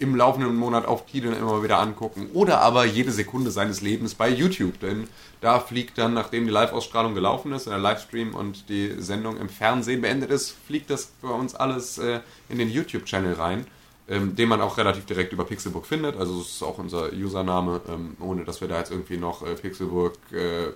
im 0.00 0.16
laufenden 0.16 0.56
Monat 0.56 0.86
auf 0.86 1.06
Tide 1.06 1.28
immer 1.28 1.52
mal 1.52 1.62
wieder 1.62 1.78
angucken 1.78 2.30
oder 2.32 2.60
aber 2.60 2.86
jede 2.86 3.12
Sekunde 3.12 3.50
seines 3.50 3.82
Lebens 3.82 4.14
bei 4.14 4.30
YouTube, 4.30 4.80
denn 4.80 5.08
da 5.42 5.60
fliegt 5.60 5.98
dann, 5.98 6.14
nachdem 6.14 6.46
die 6.46 6.50
Live-Ausstrahlung 6.50 7.14
gelaufen 7.14 7.52
ist, 7.52 7.66
der 7.66 7.78
Livestream 7.78 8.34
und 8.34 8.68
die 8.70 8.94
Sendung 8.98 9.36
im 9.36 9.48
Fernsehen 9.48 10.00
beendet 10.00 10.30
ist, 10.30 10.56
fliegt 10.66 10.90
das 10.90 11.12
bei 11.20 11.28
uns 11.28 11.54
alles 11.54 11.98
äh, 11.98 12.20
in 12.48 12.58
den 12.58 12.70
YouTube-Channel 12.70 13.34
rein, 13.34 13.66
ähm, 14.08 14.34
den 14.36 14.48
man 14.48 14.62
auch 14.62 14.78
relativ 14.78 15.04
direkt 15.04 15.34
über 15.34 15.44
Pixelbook 15.44 15.86
findet. 15.86 16.16
Also 16.16 16.38
das 16.38 16.48
ist 16.48 16.62
auch 16.62 16.78
unser 16.78 17.12
Username, 17.12 17.82
ähm, 17.88 18.16
ohne 18.20 18.44
dass 18.44 18.60
wir 18.62 18.68
da 18.68 18.78
jetzt 18.78 18.90
irgendwie 18.90 19.18
noch 19.18 19.46
äh, 19.46 19.54
Pixelbook 19.54 20.14
äh, 20.32 20.72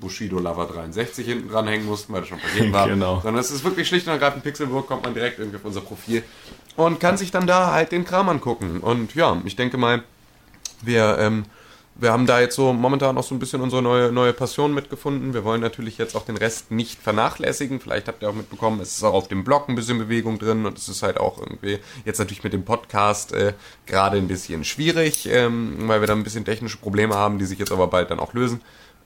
Bushido 0.00 0.38
Lover 0.40 0.66
63 0.66 1.26
hinten 1.26 1.48
dranhängen 1.48 1.86
mussten, 1.86 2.12
weil 2.12 2.20
das 2.20 2.28
schon 2.28 2.40
vergeben 2.40 2.72
war. 2.72 2.88
Genau. 2.94 3.20
Sondern 3.20 3.40
es 3.40 3.50
ist 3.50 3.64
wirklich 3.64 3.88
schlicht 3.88 4.06
und 4.06 4.12
ergreifend 4.12 4.44
Pixelbook, 4.44 4.86
kommt 4.86 5.04
man 5.04 5.14
direkt 5.14 5.38
irgendwie 5.38 5.56
auf 5.56 5.64
unser 5.64 5.80
Profil 5.80 6.22
und 6.76 7.00
kann 7.00 7.16
sich 7.16 7.30
dann 7.30 7.46
da 7.46 7.72
halt 7.72 7.92
den 7.92 8.04
Kram 8.04 8.28
angucken. 8.28 8.80
Und 8.80 9.14
ja, 9.14 9.40
ich 9.44 9.56
denke 9.56 9.76
mal, 9.76 10.02
wir, 10.82 11.18
ähm, 11.18 11.44
wir 11.96 12.10
haben 12.10 12.26
da 12.26 12.40
jetzt 12.40 12.56
so 12.56 12.72
momentan 12.72 13.16
auch 13.16 13.22
so 13.22 13.34
ein 13.34 13.38
bisschen 13.38 13.60
unsere 13.60 13.80
neue, 13.80 14.10
neue 14.10 14.32
Passion 14.32 14.74
mitgefunden. 14.74 15.32
Wir 15.32 15.44
wollen 15.44 15.60
natürlich 15.60 15.96
jetzt 15.98 16.16
auch 16.16 16.24
den 16.24 16.36
Rest 16.36 16.72
nicht 16.72 17.00
vernachlässigen. 17.00 17.80
Vielleicht 17.80 18.08
habt 18.08 18.22
ihr 18.22 18.28
auch 18.28 18.34
mitbekommen, 18.34 18.80
es 18.80 18.96
ist 18.96 19.04
auch 19.04 19.14
auf 19.14 19.28
dem 19.28 19.44
Blog 19.44 19.68
ein 19.68 19.76
bisschen 19.76 19.98
Bewegung 19.98 20.38
drin 20.38 20.66
und 20.66 20.76
es 20.76 20.88
ist 20.88 21.02
halt 21.02 21.18
auch 21.18 21.38
irgendwie 21.38 21.78
jetzt 22.04 22.18
natürlich 22.18 22.42
mit 22.42 22.52
dem 22.52 22.64
Podcast 22.64 23.32
äh, 23.32 23.52
gerade 23.86 24.16
ein 24.16 24.26
bisschen 24.26 24.64
schwierig, 24.64 25.28
ähm, 25.30 25.76
weil 25.86 26.00
wir 26.00 26.08
da 26.08 26.14
ein 26.14 26.24
bisschen 26.24 26.44
technische 26.44 26.78
Probleme 26.78 27.14
haben, 27.14 27.38
die 27.38 27.44
sich 27.44 27.58
jetzt 27.58 27.72
aber 27.72 27.86
bald 27.86 28.10
dann 28.10 28.18
auch 28.18 28.34
lösen. 28.34 28.60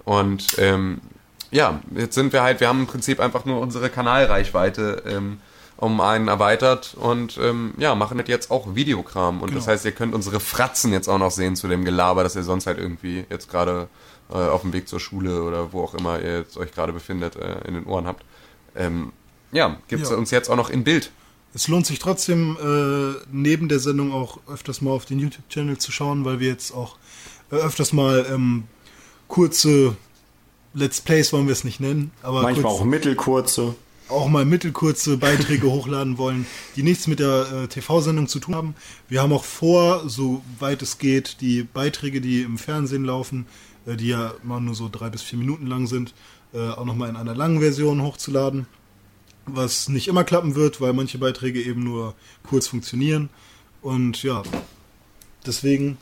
Und 0.05 0.57
ähm, 0.59 1.03
ja, 1.51 1.81
jetzt 1.95 2.15
sind 2.15 2.32
wir 2.32 2.43
halt, 2.43 2.61
wir 2.61 2.69
haben 2.69 2.81
im 2.81 2.86
Prinzip 2.86 3.20
einfach 3.20 3.45
nur 3.45 3.61
unsere 3.61 3.90
Kanalreichweite 3.90 5.03
ähm, 5.07 5.40
um 5.78 6.00
einen 6.00 6.28
erweitert 6.28 6.94
und 7.00 7.38
ähm, 7.40 7.72
ja, 7.78 7.94
machen 7.94 8.20
jetzt 8.26 8.50
auch 8.50 8.74
Videokram. 8.74 9.40
Und 9.42 9.55
das 9.55 9.64
Genau. 9.64 9.72
heißt, 9.74 9.84
ihr 9.84 9.92
könnt 9.92 10.12
unsere 10.14 10.40
Fratzen 10.40 10.92
jetzt 10.92 11.09
auch 11.09 11.18
noch 11.18 11.30
sehen 11.30 11.56
zu 11.56 11.68
dem 11.68 11.84
Gelaber, 11.84 12.22
das 12.24 12.36
ihr 12.36 12.42
sonst 12.42 12.66
halt 12.66 12.78
irgendwie 12.78 13.24
jetzt 13.30 13.48
gerade 13.50 13.88
äh, 14.30 14.34
auf 14.34 14.62
dem 14.62 14.72
Weg 14.72 14.88
zur 14.88 14.98
Schule 15.00 15.42
oder 15.44 15.72
wo 15.72 15.82
auch 15.82 15.94
immer 15.94 16.20
ihr 16.20 16.38
jetzt 16.40 16.56
euch 16.59 16.72
gerade 16.72 16.92
befindet, 16.92 17.36
äh, 17.36 17.60
in 17.66 17.74
den 17.74 17.86
Ohren 17.86 18.06
habt. 18.06 18.24
Ähm, 18.76 19.12
ja, 19.52 19.76
gibt's 19.88 20.10
Ja. 20.10 20.16
uns 20.16 20.30
jetzt 20.32 20.50
auch 20.50 20.56
noch 20.56 20.68
in 20.68 20.82
Bild. 20.84 21.10
Es 21.55 21.66
lohnt 21.68 21.86
sich 21.86 21.98
trotzdem, 21.98 22.56
äh, 22.60 23.24
neben 23.32 23.68
der 23.68 23.78
Sendung 23.78 24.12
auch 24.12 24.38
öfters 24.52 24.82
mal 24.82 24.90
auf 24.90 25.06
den 25.06 25.18
YouTube-Channel 25.20 25.78
zu 25.78 25.92
schauen, 25.92 26.24
weil 26.24 26.40
wir 26.40 26.48
jetzt 26.48 26.72
auch 26.74 26.96
äh, 27.50 27.56
öfters 27.56 27.92
mal 27.94 28.26
ähm, 28.30 28.64
kurze 29.28 29.96
Let's 30.74 31.00
Plays 31.00 31.32
wollen 31.32 31.46
wir 31.46 31.52
es 31.52 31.64
nicht 31.64 31.80
nennen, 31.80 32.10
aber 32.22 32.42
Manchmal 32.42 32.70
kurz, 32.70 32.80
auch 32.80 32.84
mittelkurze. 32.84 33.74
Auch 34.09 34.28
mal 34.28 34.44
mittelkurze 34.44 35.16
Beiträge 35.16 35.66
hochladen 35.70 36.18
wollen, 36.18 36.47
die 36.76 36.82
nichts 36.82 37.06
mit 37.06 37.20
der 37.20 37.52
äh, 37.52 37.68
TV-Sendung 37.68 38.28
zu 38.28 38.39
tun 38.39 38.55
haben. 38.55 38.74
Wir 39.09 39.22
haben 39.22 39.32
auch 39.32 39.44
vor, 39.44 40.09
soweit 40.09 40.82
es 40.82 40.98
geht, 40.98 41.40
die 41.40 41.62
Beiträge, 41.62 42.20
die 42.20 42.43
im 42.43 42.59
Fernsehen 42.59 43.05
laufen, 43.05 43.47
äh, 43.86 43.97
die 43.97 44.09
ja 44.09 44.35
immer 44.43 44.60
nur 44.60 44.74
so 44.74 44.89
drei 44.90 45.10
bis 45.10 45.22
vier 45.22 45.39
Minuten 45.39 45.66
lang 45.66 45.86
sind, 45.86 46.14
äh, 46.52 46.68
auch 46.70 46.85
nochmal 46.85 47.09
in 47.09 47.16
einer 47.16 47.35
langen 47.35 47.60
Version 47.60 48.02
hochzuladen. 48.02 48.66
Was 49.47 49.89
nicht 49.89 50.09
immer 50.09 50.24
klappen 50.24 50.55
wird, 50.55 50.80
weil 50.80 50.93
manche 50.93 51.18
Beiträge 51.18 51.62
eben 51.62 51.82
nur 51.82 52.14
kurz 52.43 52.66
funktionieren. 52.66 53.30
Und 53.80 54.22
ja, 54.22 54.43
deswegen 55.47 55.97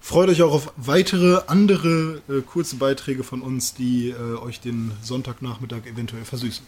freut 0.00 0.28
euch 0.28 0.42
auch 0.42 0.52
auf 0.52 0.72
weitere 0.76 1.40
andere 1.48 2.22
äh, 2.28 2.42
kurze 2.42 2.76
Beiträge 2.76 3.24
von 3.24 3.42
uns, 3.42 3.74
die 3.74 4.10
äh, 4.10 4.36
euch 4.36 4.60
den 4.60 4.92
Sonntagnachmittag 5.02 5.86
eventuell 5.86 6.24
versüßen. 6.24 6.64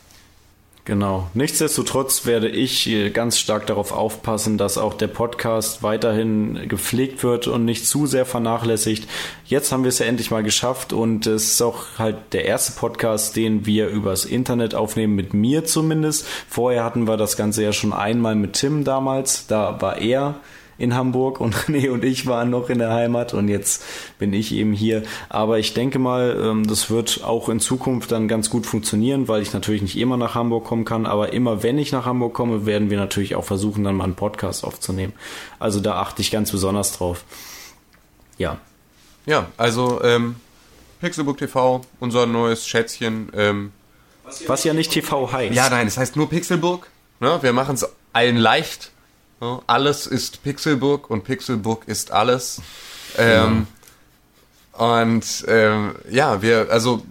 Genau. 0.89 1.29
Nichtsdestotrotz 1.35 2.25
werde 2.25 2.49
ich 2.49 2.91
ganz 3.13 3.39
stark 3.39 3.67
darauf 3.67 3.93
aufpassen, 3.93 4.57
dass 4.57 4.79
auch 4.79 4.95
der 4.95 5.09
Podcast 5.09 5.83
weiterhin 5.83 6.67
gepflegt 6.67 7.23
wird 7.23 7.47
und 7.47 7.67
nicht 7.67 7.87
zu 7.87 8.07
sehr 8.07 8.25
vernachlässigt. 8.25 9.07
Jetzt 9.45 9.71
haben 9.71 9.83
wir 9.83 9.91
es 9.91 9.99
ja 9.99 10.07
endlich 10.07 10.31
mal 10.31 10.43
geschafft 10.43 10.95
und 10.95 11.27
es 11.27 11.53
ist 11.53 11.61
auch 11.61 11.99
halt 11.99 12.17
der 12.33 12.47
erste 12.47 12.73
Podcast, 12.73 13.37
den 13.37 13.67
wir 13.67 13.89
übers 13.89 14.25
Internet 14.25 14.75
aufnehmen, 14.75 15.15
mit 15.15 15.35
mir 15.35 15.67
zumindest. 15.67 16.27
Vorher 16.49 16.85
hatten 16.85 17.07
wir 17.07 17.19
das 17.19 17.37
Ganze 17.37 17.63
ja 17.63 17.75
schon 17.75 17.93
einmal 17.93 18.35
mit 18.35 18.55
Tim 18.55 18.85
damals. 18.85 19.47
Da 19.47 19.83
war 19.83 19.99
er 19.99 20.37
in 20.79 20.95
Hamburg 20.95 21.41
und 21.41 21.55
René 21.67 21.91
und 21.91 22.05
ich 22.05 22.27
waren 22.27 22.51
noch 22.51 22.71
in 22.71 22.79
der 22.79 22.93
Heimat 22.93 23.35
und 23.35 23.49
jetzt 23.49 23.85
bin 24.19 24.33
ich 24.33 24.53
eben 24.53 24.73
hier. 24.73 25.03
Aber 25.29 25.59
ich 25.59 25.75
denke 25.75 25.99
mal, 25.99 26.39
ähm, 26.41 26.67
das 26.67 26.89
wird 26.89 27.23
auch 27.25 27.49
in 27.49 27.61
Zukunft 27.61 28.13
dann 28.13 28.29
ganz 28.29 28.49
gut 28.49 28.65
funktionieren, 28.65 29.29
weil 29.29 29.43
ich 29.43 29.53
natürlich 29.53 29.83
nicht 29.83 29.99
immer 29.99 30.17
nach 30.17 30.35
Hamburg 30.35 30.65
kommen 30.65 30.85
kann. 30.85 31.05
Aber 31.05 31.33
immer 31.33 31.63
wenn 31.63 31.79
ich 31.79 31.93
nach 31.93 32.07
Hamburg 32.07 32.33
komme, 32.33 32.65
werden 32.65 32.91
wir 32.91 32.99
natürlich 32.99 33.35
auch 33.35 33.45
versuchen, 33.45 33.85
dann 33.85 33.97
mal 33.97 34.05
einen 34.05 34.15
Podcast 34.15 34.65
aufzunehmen. 34.65 35.13
Also 35.59 35.81
da 35.81 35.97
achte 36.01 36.23
ich 36.23 36.31
ganz 36.31 36.51
besonders 36.53 36.93
drauf. 36.93 37.25
Ja, 38.39 38.59
Ja, 39.27 39.47
also 39.57 40.03
ähm, 40.03 40.37
Pixelbook 41.01 41.39
TV, 41.39 41.83
unser 42.01 42.27
neues 42.27 42.67
Schätzchen. 42.67 43.31
Ähm, 43.35 43.73
was 44.47 44.65
ja 44.65 44.75
nicht 44.75 44.93
TV 44.93 45.33
heißt. 45.33 45.55
Ja, 45.55 45.71
nein, 45.71 45.87
es 45.87 45.97
heißt 45.97 46.17
nur 46.17 46.29
Pixelburg. 46.29 46.89
Ne? 47.21 47.39
Wir 47.41 47.53
machen 47.53 47.75
es 47.75 47.89
allen 48.13 48.37
leicht. 48.37 48.93
Ne? 49.41 49.61
Alles 49.67 50.07
ist 50.07 50.43
Pixelburg 50.43 51.11
und 51.11 51.25
Pixelburg 51.25 51.87
ist 51.87 52.11
alles. 52.11 52.61
Ähm, 53.17 53.67
Und 54.79 55.45
ähm, 55.49 55.97
ja, 56.09 56.41
wir, 56.41 56.69
also 56.71 57.03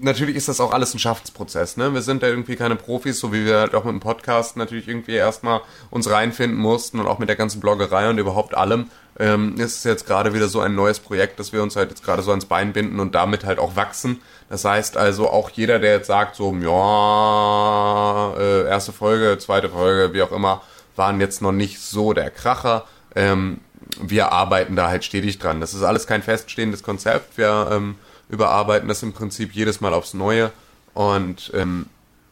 natürlich 0.00 0.34
ist 0.34 0.48
das 0.48 0.58
auch 0.58 0.72
alles 0.72 0.92
ein 0.94 0.98
Schaffensprozess. 0.98 1.76
Ne? 1.76 1.94
Wir 1.94 2.02
sind 2.02 2.24
da 2.24 2.26
irgendwie 2.26 2.56
keine 2.56 2.74
Profis, 2.74 3.20
so 3.20 3.32
wie 3.32 3.44
wir 3.44 3.58
halt 3.60 3.76
auch 3.76 3.84
mit 3.84 3.92
dem 3.92 4.00
Podcast 4.00 4.56
natürlich 4.56 4.88
irgendwie 4.88 5.14
erstmal 5.14 5.60
uns 5.90 6.10
reinfinden 6.10 6.58
mussten 6.58 6.98
und 6.98 7.06
auch 7.06 7.20
mit 7.20 7.28
der 7.28 7.36
ganzen 7.36 7.60
Bloggerei 7.60 8.10
und 8.10 8.18
überhaupt 8.18 8.56
allem. 8.56 8.90
Ähm, 9.18 9.54
ist 9.58 9.76
es 9.76 9.84
jetzt 9.84 10.06
gerade 10.06 10.34
wieder 10.34 10.48
so 10.48 10.58
ein 10.60 10.74
neues 10.74 10.98
Projekt, 10.98 11.38
dass 11.38 11.52
wir 11.52 11.62
uns 11.62 11.76
halt 11.76 11.90
jetzt 11.90 12.02
gerade 12.02 12.22
so 12.22 12.30
ans 12.30 12.46
Bein 12.46 12.72
binden 12.72 12.98
und 12.98 13.14
damit 13.14 13.44
halt 13.44 13.60
auch 13.60 13.76
wachsen. 13.76 14.20
Das 14.48 14.64
heißt 14.64 14.96
also 14.96 15.30
auch 15.30 15.50
jeder, 15.50 15.78
der 15.78 15.92
jetzt 15.92 16.08
sagt 16.08 16.34
so, 16.34 16.52
ja, 16.56 18.34
äh, 18.38 18.68
erste 18.68 18.92
Folge, 18.92 19.38
zweite 19.38 19.68
Folge, 19.68 20.12
wie 20.14 20.22
auch 20.22 20.32
immer, 20.32 20.62
waren 20.96 21.20
jetzt 21.20 21.42
noch 21.42 21.52
nicht 21.52 21.80
so 21.80 22.12
der 22.12 22.30
Kracher. 22.30 22.84
Ähm, 23.14 23.60
wir 24.00 24.32
arbeiten 24.32 24.76
da 24.76 24.88
halt 24.88 25.04
stetig 25.04 25.38
dran. 25.38 25.60
Das 25.60 25.74
ist 25.74 25.82
alles 25.82 26.06
kein 26.06 26.22
feststehendes 26.22 26.82
Konzept. 26.82 27.36
Wir 27.36 27.68
ähm, 27.70 27.96
überarbeiten 28.28 28.88
das 28.88 29.02
im 29.02 29.12
Prinzip 29.12 29.52
jedes 29.52 29.80
Mal 29.80 29.92
aufs 29.94 30.14
Neue. 30.14 30.52
Und 30.94 31.50
ähm, 31.54 31.86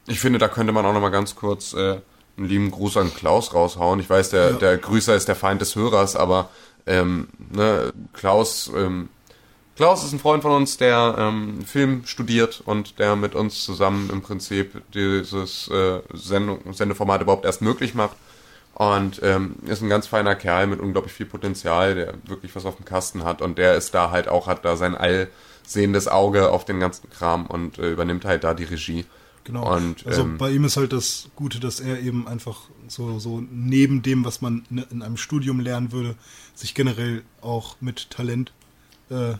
ich 0.06 0.20
finde, 0.20 0.38
da 0.38 0.48
könnte 0.48 0.72
man 0.72 0.84
auch 0.86 0.92
noch 0.92 1.00
mal 1.00 1.10
ganz 1.10 1.34
kurz 1.36 1.72
äh, 1.74 1.98
einen 2.36 2.46
lieben 2.48 2.70
Gruß 2.70 2.96
an 2.96 3.14
Klaus 3.14 3.52
raushauen. 3.54 4.00
Ich 4.00 4.08
weiß, 4.08 4.30
der, 4.30 4.50
Ja. 4.52 4.56
der 4.56 4.78
Grüßer 4.78 5.14
ist 5.14 5.28
der 5.28 5.36
Feind 5.36 5.60
des 5.60 5.76
Hörers, 5.76 6.16
aber 6.16 6.48
ähm, 6.86 7.28
ne, 7.50 7.92
Klaus, 8.14 8.70
ähm, 8.74 9.08
Klaus 9.76 10.04
ist 10.04 10.12
ein 10.12 10.18
Freund 10.18 10.42
von 10.42 10.52
uns, 10.52 10.76
der 10.78 11.14
ähm, 11.18 11.64
Film 11.64 12.02
studiert 12.06 12.62
und 12.64 12.98
der 12.98 13.16
mit 13.16 13.34
uns 13.34 13.64
zusammen 13.64 14.10
im 14.10 14.22
Prinzip 14.22 14.82
dieses 14.94 15.68
äh, 15.68 16.00
Sendung, 16.14 16.72
Sendeformat 16.72 17.22
überhaupt 17.22 17.44
erst 17.44 17.60
möglich 17.62 17.94
macht. 17.94 18.16
Und 18.80 19.20
ähm, 19.22 19.56
ist 19.66 19.82
ein 19.82 19.90
ganz 19.90 20.06
feiner 20.06 20.34
Kerl 20.34 20.66
mit 20.66 20.80
unglaublich 20.80 21.12
viel 21.12 21.26
Potenzial, 21.26 21.94
der 21.94 22.14
wirklich 22.24 22.56
was 22.56 22.64
auf 22.64 22.76
dem 22.76 22.86
Kasten 22.86 23.24
hat. 23.24 23.42
Und 23.42 23.58
der 23.58 23.74
ist 23.74 23.92
da 23.92 24.10
halt 24.10 24.26
auch, 24.26 24.46
hat 24.46 24.64
da 24.64 24.74
sein 24.74 24.96
allsehendes 24.96 26.08
Auge 26.08 26.50
auf 26.50 26.64
den 26.64 26.80
ganzen 26.80 27.10
Kram 27.10 27.44
und 27.44 27.78
äh, 27.78 27.90
übernimmt 27.90 28.24
halt 28.24 28.42
da 28.42 28.54
die 28.54 28.64
Regie. 28.64 29.04
Genau. 29.44 29.76
Und, 29.76 30.06
also 30.06 30.22
ähm, 30.22 30.38
bei 30.38 30.50
ihm 30.50 30.64
ist 30.64 30.78
halt 30.78 30.94
das 30.94 31.28
Gute, 31.36 31.60
dass 31.60 31.78
er 31.78 32.00
eben 32.00 32.26
einfach 32.26 32.70
so, 32.88 33.18
so 33.18 33.42
neben 33.50 34.00
dem, 34.00 34.24
was 34.24 34.40
man 34.40 34.64
in, 34.70 34.78
in 34.90 35.02
einem 35.02 35.18
Studium 35.18 35.60
lernen 35.60 35.92
würde, 35.92 36.14
sich 36.54 36.74
generell 36.74 37.20
auch 37.42 37.76
mit 37.82 38.08
Talent 38.08 38.50
äh, 39.10 39.34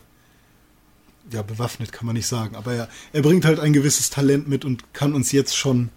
ja, 1.31 1.41
bewaffnet 1.41 1.91
kann 1.91 2.05
man 2.05 2.13
nicht 2.15 2.27
sagen, 2.27 2.55
aber 2.55 2.73
er, 2.73 2.89
er 3.11 3.23
bringt 3.23 3.45
halt 3.45 3.59
ein 3.59 3.73
gewisses 3.73 4.11
Talent 4.11 4.47
mit 4.47 4.65
und 4.65 4.93
kann 4.93 5.15
uns 5.15 5.31
jetzt 5.31 5.57
schon 5.57 5.89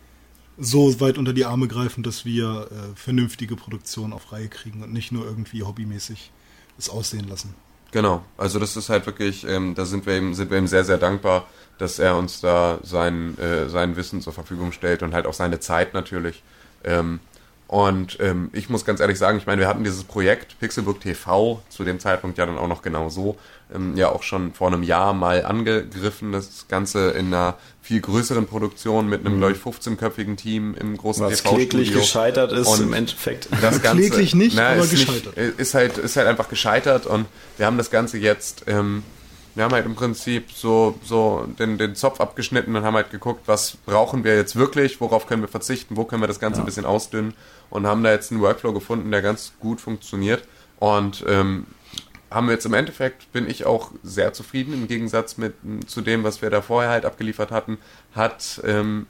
so 0.58 1.00
weit 1.00 1.18
unter 1.18 1.32
die 1.32 1.44
Arme 1.44 1.68
greifen, 1.68 2.02
dass 2.02 2.24
wir 2.24 2.68
äh, 2.70 2.96
vernünftige 2.96 3.56
Produktionen 3.56 4.12
auf 4.12 4.32
Reihe 4.32 4.48
kriegen 4.48 4.82
und 4.82 4.92
nicht 4.92 5.12
nur 5.12 5.24
irgendwie 5.24 5.62
hobbymäßig 5.62 6.30
es 6.78 6.88
aussehen 6.88 7.28
lassen. 7.28 7.54
Genau, 7.92 8.24
also 8.36 8.58
das 8.58 8.76
ist 8.76 8.88
halt 8.88 9.06
wirklich, 9.06 9.46
ähm, 9.46 9.74
da 9.76 9.84
sind 9.84 10.04
wir 10.06 10.16
ihm, 10.16 10.34
sind 10.34 10.50
wir 10.50 10.58
ihm 10.58 10.66
sehr, 10.66 10.84
sehr 10.84 10.98
dankbar, 10.98 11.46
dass 11.78 11.98
er 11.98 12.16
uns 12.16 12.40
da 12.40 12.78
sein, 12.82 13.38
äh, 13.38 13.68
sein 13.68 13.94
Wissen 13.96 14.20
zur 14.20 14.32
Verfügung 14.32 14.72
stellt 14.72 15.02
und 15.02 15.14
halt 15.14 15.26
auch 15.26 15.34
seine 15.34 15.60
Zeit 15.60 15.94
natürlich. 15.94 16.42
Ähm, 16.82 17.20
und 17.74 18.18
ähm, 18.20 18.50
ich 18.52 18.68
muss 18.70 18.84
ganz 18.84 19.00
ehrlich 19.00 19.18
sagen, 19.18 19.36
ich 19.36 19.46
meine, 19.46 19.62
wir 19.62 19.66
hatten 19.66 19.82
dieses 19.82 20.04
Projekt 20.04 20.60
Pixelbook 20.60 21.00
TV 21.00 21.60
zu 21.68 21.82
dem 21.82 21.98
Zeitpunkt 21.98 22.38
ja 22.38 22.46
dann 22.46 22.56
auch 22.56 22.68
noch 22.68 22.82
genau 22.82 23.08
so, 23.08 23.36
ähm, 23.74 23.96
ja 23.96 24.10
auch 24.10 24.22
schon 24.22 24.52
vor 24.52 24.68
einem 24.68 24.84
Jahr 24.84 25.12
mal 25.12 25.44
angegriffen, 25.44 26.30
das 26.30 26.66
Ganze 26.68 27.10
in 27.10 27.34
einer 27.34 27.56
viel 27.82 28.00
größeren 28.00 28.46
Produktion 28.46 29.08
mit 29.08 29.26
einem, 29.26 29.38
glaube 29.38 29.54
ich, 29.54 29.58
15-köpfigen 29.58 30.36
Team 30.36 30.76
im 30.78 30.96
großen 30.96 31.24
Was 31.26 31.42
TV-Studio. 31.42 31.66
kläglich 31.68 31.92
gescheitert 31.92 32.52
ist 32.52 32.68
Und 32.68 32.80
im 32.80 32.92
Endeffekt. 32.92 33.48
das 33.60 33.82
Ganze, 33.82 34.02
Kläglich 34.08 34.36
nicht, 34.36 34.54
na, 34.54 34.68
aber 34.68 34.84
ist 34.84 34.90
gescheitert. 34.90 35.36
Nicht, 35.36 35.58
ist, 35.58 35.74
halt, 35.74 35.98
ist 35.98 36.16
halt 36.16 36.28
einfach 36.28 36.48
gescheitert 36.48 37.06
und 37.06 37.26
wir 37.56 37.66
haben 37.66 37.76
das 37.76 37.90
Ganze 37.90 38.18
jetzt, 38.18 38.66
ähm, 38.68 39.02
wir 39.54 39.64
haben 39.64 39.72
halt 39.72 39.86
im 39.86 39.94
Prinzip 39.94 40.50
so, 40.50 40.98
so 41.04 41.46
den, 41.58 41.78
den 41.78 41.94
Zopf 41.94 42.20
abgeschnitten 42.20 42.74
und 42.74 42.84
haben 42.84 42.94
halt 42.94 43.10
geguckt, 43.10 43.42
was 43.46 43.76
brauchen 43.86 44.24
wir 44.24 44.36
jetzt 44.36 44.56
wirklich, 44.56 45.00
worauf 45.00 45.26
können 45.26 45.42
wir 45.42 45.48
verzichten, 45.48 45.96
wo 45.96 46.04
können 46.04 46.22
wir 46.22 46.26
das 46.26 46.40
Ganze 46.40 46.60
ein 46.60 46.66
bisschen 46.66 46.86
ausdünnen 46.86 47.34
und 47.70 47.86
haben 47.86 48.02
da 48.02 48.10
jetzt 48.10 48.32
einen 48.32 48.40
Workflow 48.40 48.72
gefunden, 48.72 49.10
der 49.10 49.22
ganz 49.22 49.52
gut 49.60 49.80
funktioniert 49.80 50.42
und 50.80 51.24
ähm, 51.28 51.66
haben 52.30 52.48
wir 52.48 52.54
jetzt 52.54 52.66
im 52.66 52.74
Endeffekt, 52.74 53.32
bin 53.32 53.48
ich 53.48 53.64
auch 53.64 53.92
sehr 54.02 54.32
zufrieden, 54.32 54.74
im 54.74 54.88
Gegensatz 54.88 55.36
mit 55.36 55.54
zu 55.86 56.00
dem, 56.00 56.24
was 56.24 56.42
wir 56.42 56.50
da 56.50 56.62
vorher 56.62 56.90
halt 56.90 57.04
abgeliefert 57.04 57.52
hatten, 57.52 57.78
hat 58.14 58.60
ähm, 58.64 59.06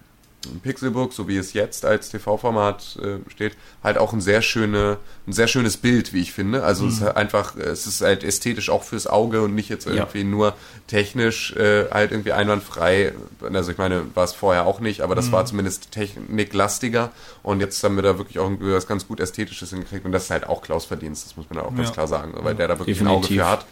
Pixelbook, 0.63 1.13
so 1.13 1.29
wie 1.29 1.37
es 1.37 1.53
jetzt 1.53 1.85
als 1.85 2.11
TV-Format 2.11 2.99
äh, 3.03 3.31
steht, 3.31 3.57
halt 3.83 3.99
auch 3.99 4.13
ein 4.13 4.21
sehr 4.21 4.43
schöne, 4.43 4.99
ein 5.27 5.33
sehr 5.33 5.49
schönes 5.49 5.77
Bild, 5.77 6.13
wie 6.13 6.21
ich 6.23 6.33
finde. 6.33 6.63
Also 6.65 6.87
es 6.87 6.95
ist 6.95 7.01
halt 7.03 7.17
einfach, 7.17 7.57
es 7.57 7.87
ist 7.87 8.01
halt 8.01 8.25
ästhetisch 8.25 8.71
auch 8.71 8.83
fürs 8.83 9.07
Auge 9.07 9.43
und 9.43 9.55
nicht 9.55 9.69
jetzt 9.69 9.87
irgendwie 9.87 10.25
nur 10.25 10.55
technisch 10.87 11.53
äh, 11.57 11.91
halt 11.91 12.11
irgendwie 12.13 12.33
einwandfrei. 12.33 13.13
Also 13.53 13.71
ich 13.73 13.79
meine, 13.79 14.05
war 14.15 14.25
es 14.25 14.33
vorher 14.33 14.67
auch 14.67 14.81
nicht, 14.81 15.01
aber 15.01 15.15
das 15.15 15.33
war 15.33 15.45
zumindest 15.47 15.91
techniklastiger 15.93 17.11
und 17.43 17.61
jetzt 17.61 17.83
haben 17.83 17.97
wir 17.97 18.03
da 18.03 18.19
wirklich 18.19 18.39
auch 18.39 18.45
irgendwie 18.45 18.73
was 18.73 18.87
ganz 18.87 19.07
gut 19.07 19.21
Ästhetisches 19.21 19.71
hingekriegt 19.71 20.05
und 20.05 20.13
das 20.13 20.25
ist 20.25 20.31
halt 20.31 20.47
auch 20.49 20.63
Klaus 20.63 20.85
Verdienst, 20.85 21.27
das 21.27 21.37
muss 21.37 21.47
man 21.51 21.59
auch 21.65 21.75
ganz 21.75 21.89
Ja. 21.89 21.95
klar 21.95 22.09
sagen, 22.09 22.35
weil 22.37 22.55
der 22.55 22.69
da 22.69 22.79
wirklich 22.79 23.01
ein 23.01 23.07
Auge 23.07 23.23
Definitiv. 23.29 23.45
für 23.45 23.51
hat. 23.51 23.67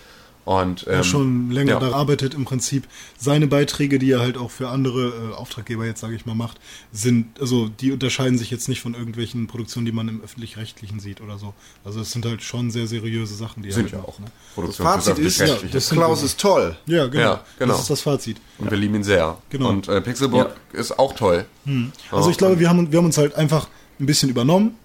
Und 0.44 0.84
ähm, 0.86 0.92
der 0.92 1.02
schon 1.04 1.50
länger 1.50 1.74
ja. 1.74 1.80
da 1.80 1.92
arbeitet 1.92 2.34
im 2.34 2.44
Prinzip. 2.44 2.88
Seine 3.16 3.46
Beiträge, 3.46 3.98
die 3.98 4.10
er 4.10 4.20
halt 4.20 4.36
auch 4.36 4.50
für 4.50 4.68
andere 4.68 5.30
äh, 5.30 5.34
Auftraggeber 5.34 5.86
jetzt, 5.86 6.00
sage 6.00 6.16
ich 6.16 6.26
mal, 6.26 6.34
macht, 6.34 6.58
sind, 6.92 7.40
also 7.40 7.68
die 7.68 7.92
unterscheiden 7.92 8.38
sich 8.38 8.50
jetzt 8.50 8.68
nicht 8.68 8.80
von 8.80 8.94
irgendwelchen 8.94 9.46
Produktionen, 9.46 9.86
die 9.86 9.92
man 9.92 10.08
im 10.08 10.22
Öffentlich-Rechtlichen 10.22 10.98
sieht 10.98 11.20
oder 11.20 11.38
so. 11.38 11.54
Also 11.84 12.00
es 12.00 12.10
sind 12.10 12.26
halt 12.26 12.42
schon 12.42 12.70
sehr 12.70 12.86
seriöse 12.86 13.34
Sachen, 13.34 13.62
die 13.62 13.68
er 13.68 13.74
sind 13.74 13.84
halt 13.84 13.92
ja 13.92 13.98
macht, 13.98 14.08
auch 14.08 14.18
Ne? 14.18 14.26
Produktion 14.54 14.86
Fazit 14.86 15.18
ist, 15.18 15.40
Öffentlich-Rechtliche. 15.40 15.74
das 15.74 15.90
Klaus 15.90 16.22
ist 16.22 16.40
toll. 16.40 16.76
Ja, 16.86 17.06
genau. 17.06 17.22
Ja, 17.22 17.44
genau. 17.58 17.72
Das 17.72 17.82
ist 17.82 17.90
das 17.90 18.00
Fazit. 18.00 18.38
Und 18.58 18.70
wir 18.70 18.78
lieben 18.78 18.96
ihn 18.96 19.04
sehr. 19.04 19.38
Genau. 19.50 19.68
Und 19.68 19.88
äh, 19.88 20.00
Pixelbook 20.00 20.54
ist 20.72 20.98
auch 20.98 21.14
toll. 21.14 21.44
Also 22.10 22.30
ich 22.30 22.38
glaube, 22.38 22.58
wir 22.58 22.68
haben, 22.68 22.90
wir 22.90 22.98
haben 22.98 23.06
uns 23.06 23.18
halt 23.18 23.34
einfach 23.34 23.68
ein 24.00 24.06
bisschen 24.06 24.28
übernommen. 24.28 24.76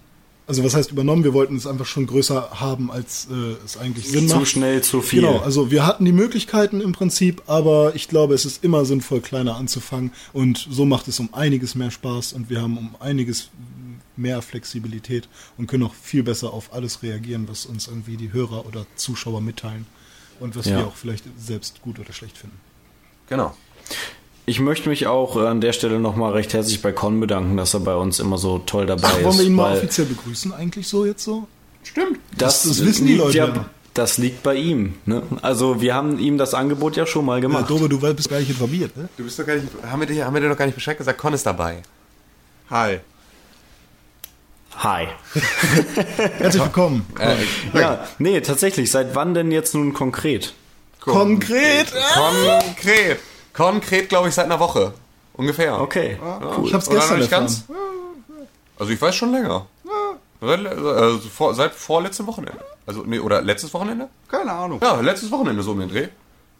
Also 0.48 0.64
was 0.64 0.74
heißt 0.74 0.90
übernommen? 0.90 1.24
Wir 1.24 1.34
wollten 1.34 1.56
es 1.56 1.66
einfach 1.66 1.84
schon 1.86 2.06
größer 2.06 2.58
haben, 2.58 2.90
als 2.90 3.28
äh, 3.30 3.34
es 3.64 3.76
eigentlich 3.76 4.08
Sinn 4.08 4.26
macht. 4.26 4.38
Zu 4.40 4.44
schnell, 4.46 4.82
zu 4.82 5.02
viel. 5.02 5.20
Genau, 5.20 5.38
also 5.38 5.70
wir 5.70 5.86
hatten 5.86 6.04
die 6.06 6.12
Möglichkeiten 6.12 6.80
im 6.80 6.92
Prinzip, 6.92 7.42
aber 7.46 7.94
ich 7.94 8.08
glaube, 8.08 8.34
es 8.34 8.46
ist 8.46 8.64
immer 8.64 8.84
sinnvoll, 8.86 9.20
kleiner 9.20 9.56
anzufangen 9.56 10.10
und 10.32 10.66
so 10.70 10.86
macht 10.86 11.06
es 11.06 11.20
um 11.20 11.34
einiges 11.34 11.74
mehr 11.74 11.90
Spaß 11.90 12.32
und 12.32 12.48
wir 12.48 12.62
haben 12.62 12.78
um 12.78 12.96
einiges 12.98 13.50
mehr 14.16 14.40
Flexibilität 14.42 15.28
und 15.58 15.66
können 15.68 15.84
auch 15.84 15.94
viel 15.94 16.22
besser 16.22 16.52
auf 16.52 16.72
alles 16.72 17.02
reagieren, 17.02 17.46
was 17.46 17.66
uns 17.66 17.86
irgendwie 17.86 18.16
die 18.16 18.32
Hörer 18.32 18.66
oder 18.66 18.86
Zuschauer 18.96 19.40
mitteilen 19.42 19.86
und 20.40 20.56
was 20.56 20.64
Ja. 20.66 20.78
wir 20.78 20.86
auch 20.86 20.96
vielleicht 20.96 21.24
selbst 21.38 21.82
gut 21.82 21.98
oder 21.98 22.12
schlecht 22.14 22.38
finden. 22.38 22.58
Genau. 23.28 23.54
Ich 24.48 24.60
möchte 24.60 24.88
mich 24.88 25.06
auch 25.06 25.36
äh, 25.36 25.46
an 25.46 25.60
der 25.60 25.74
Stelle 25.74 26.00
nochmal 26.00 26.32
recht 26.32 26.54
herzlich 26.54 26.80
bei 26.80 26.90
Con 26.90 27.20
bedanken, 27.20 27.58
dass 27.58 27.74
er 27.74 27.80
bei 27.80 27.94
uns 27.94 28.18
immer 28.18 28.38
so 28.38 28.56
toll 28.58 28.86
dabei 28.86 29.08
Ach, 29.08 29.18
ist. 29.18 29.24
wollen 29.24 29.38
wir 29.38 29.44
ihn 29.44 29.54
mal 29.54 29.76
offiziell 29.76 30.06
begrüßen 30.06 30.54
eigentlich 30.54 30.88
so 30.88 31.04
jetzt 31.04 31.22
so? 31.22 31.46
Stimmt. 31.82 32.18
Das, 32.38 32.62
das 32.62 32.82
wissen 32.82 33.06
die 33.06 33.16
Leute 33.16 33.36
ja. 33.36 33.46
ja. 33.48 33.66
Das 33.92 34.16
liegt 34.16 34.42
bei 34.42 34.54
ihm. 34.54 34.94
Ne? 35.04 35.22
Also 35.42 35.82
wir 35.82 35.94
haben 35.94 36.18
ihm 36.18 36.38
das 36.38 36.54
Angebot 36.54 36.96
ja 36.96 37.04
schon 37.04 37.26
mal 37.26 37.34
Ja, 37.34 37.40
gemacht. 37.42 37.68
Dobe, 37.68 37.90
du 37.90 38.00
bist 38.00 38.30
gar 38.30 38.38
nicht 38.38 38.48
informiert, 38.48 38.96
ne? 38.96 39.10
Du 39.18 39.24
bist 39.24 39.38
doch 39.38 39.44
gar 39.44 39.56
nicht, 39.56 39.66
haben 39.86 40.00
wir, 40.00 40.06
dir, 40.06 40.24
haben 40.24 40.32
wir 40.32 40.40
dir 40.40 40.48
noch 40.48 40.56
gar 40.56 40.64
nicht 40.64 40.76
Bescheid 40.76 40.96
gesagt? 40.96 41.18
Con 41.18 41.34
ist 41.34 41.44
dabei. 41.44 41.82
Hi. 42.70 43.00
Hi. 44.78 45.08
Herzlich 46.38 46.62
willkommen. 46.62 47.04
Ja, 47.74 48.06
nee, 48.18 48.40
tatsächlich. 48.40 48.90
Seit 48.90 49.14
wann 49.14 49.34
denn 49.34 49.50
jetzt 49.50 49.74
nun 49.74 49.92
konkret? 49.92 50.54
Konkret! 51.00 51.92
Konkret. 52.14 53.18
Konkret, 53.58 54.08
glaube 54.08 54.28
ich, 54.28 54.34
seit 54.34 54.44
einer 54.44 54.60
Woche. 54.60 54.92
Ungefähr. 55.34 55.80
Okay. 55.80 56.16
Ich 56.64 56.72
hab's 56.72 56.88
gestern 56.88 57.18
nicht 57.18 57.30
ganz? 57.30 57.64
Also 58.78 58.92
ich 58.92 59.02
weiß 59.02 59.16
schon 59.16 59.32
länger. 59.32 59.66
Seit, 60.40 60.64
also 60.64 61.18
vor, 61.28 61.54
seit 61.54 61.74
vorletztem 61.74 62.28
Wochenende. 62.28 62.60
Also, 62.86 63.02
nee, 63.04 63.18
oder 63.18 63.42
letztes 63.42 63.74
Wochenende? 63.74 64.08
Keine 64.28 64.52
Ahnung. 64.52 64.78
Ja, 64.80 65.00
letztes 65.00 65.32
Wochenende 65.32 65.64
so 65.64 65.72
um 65.72 65.80
den 65.80 65.88
Dreh. 65.88 66.06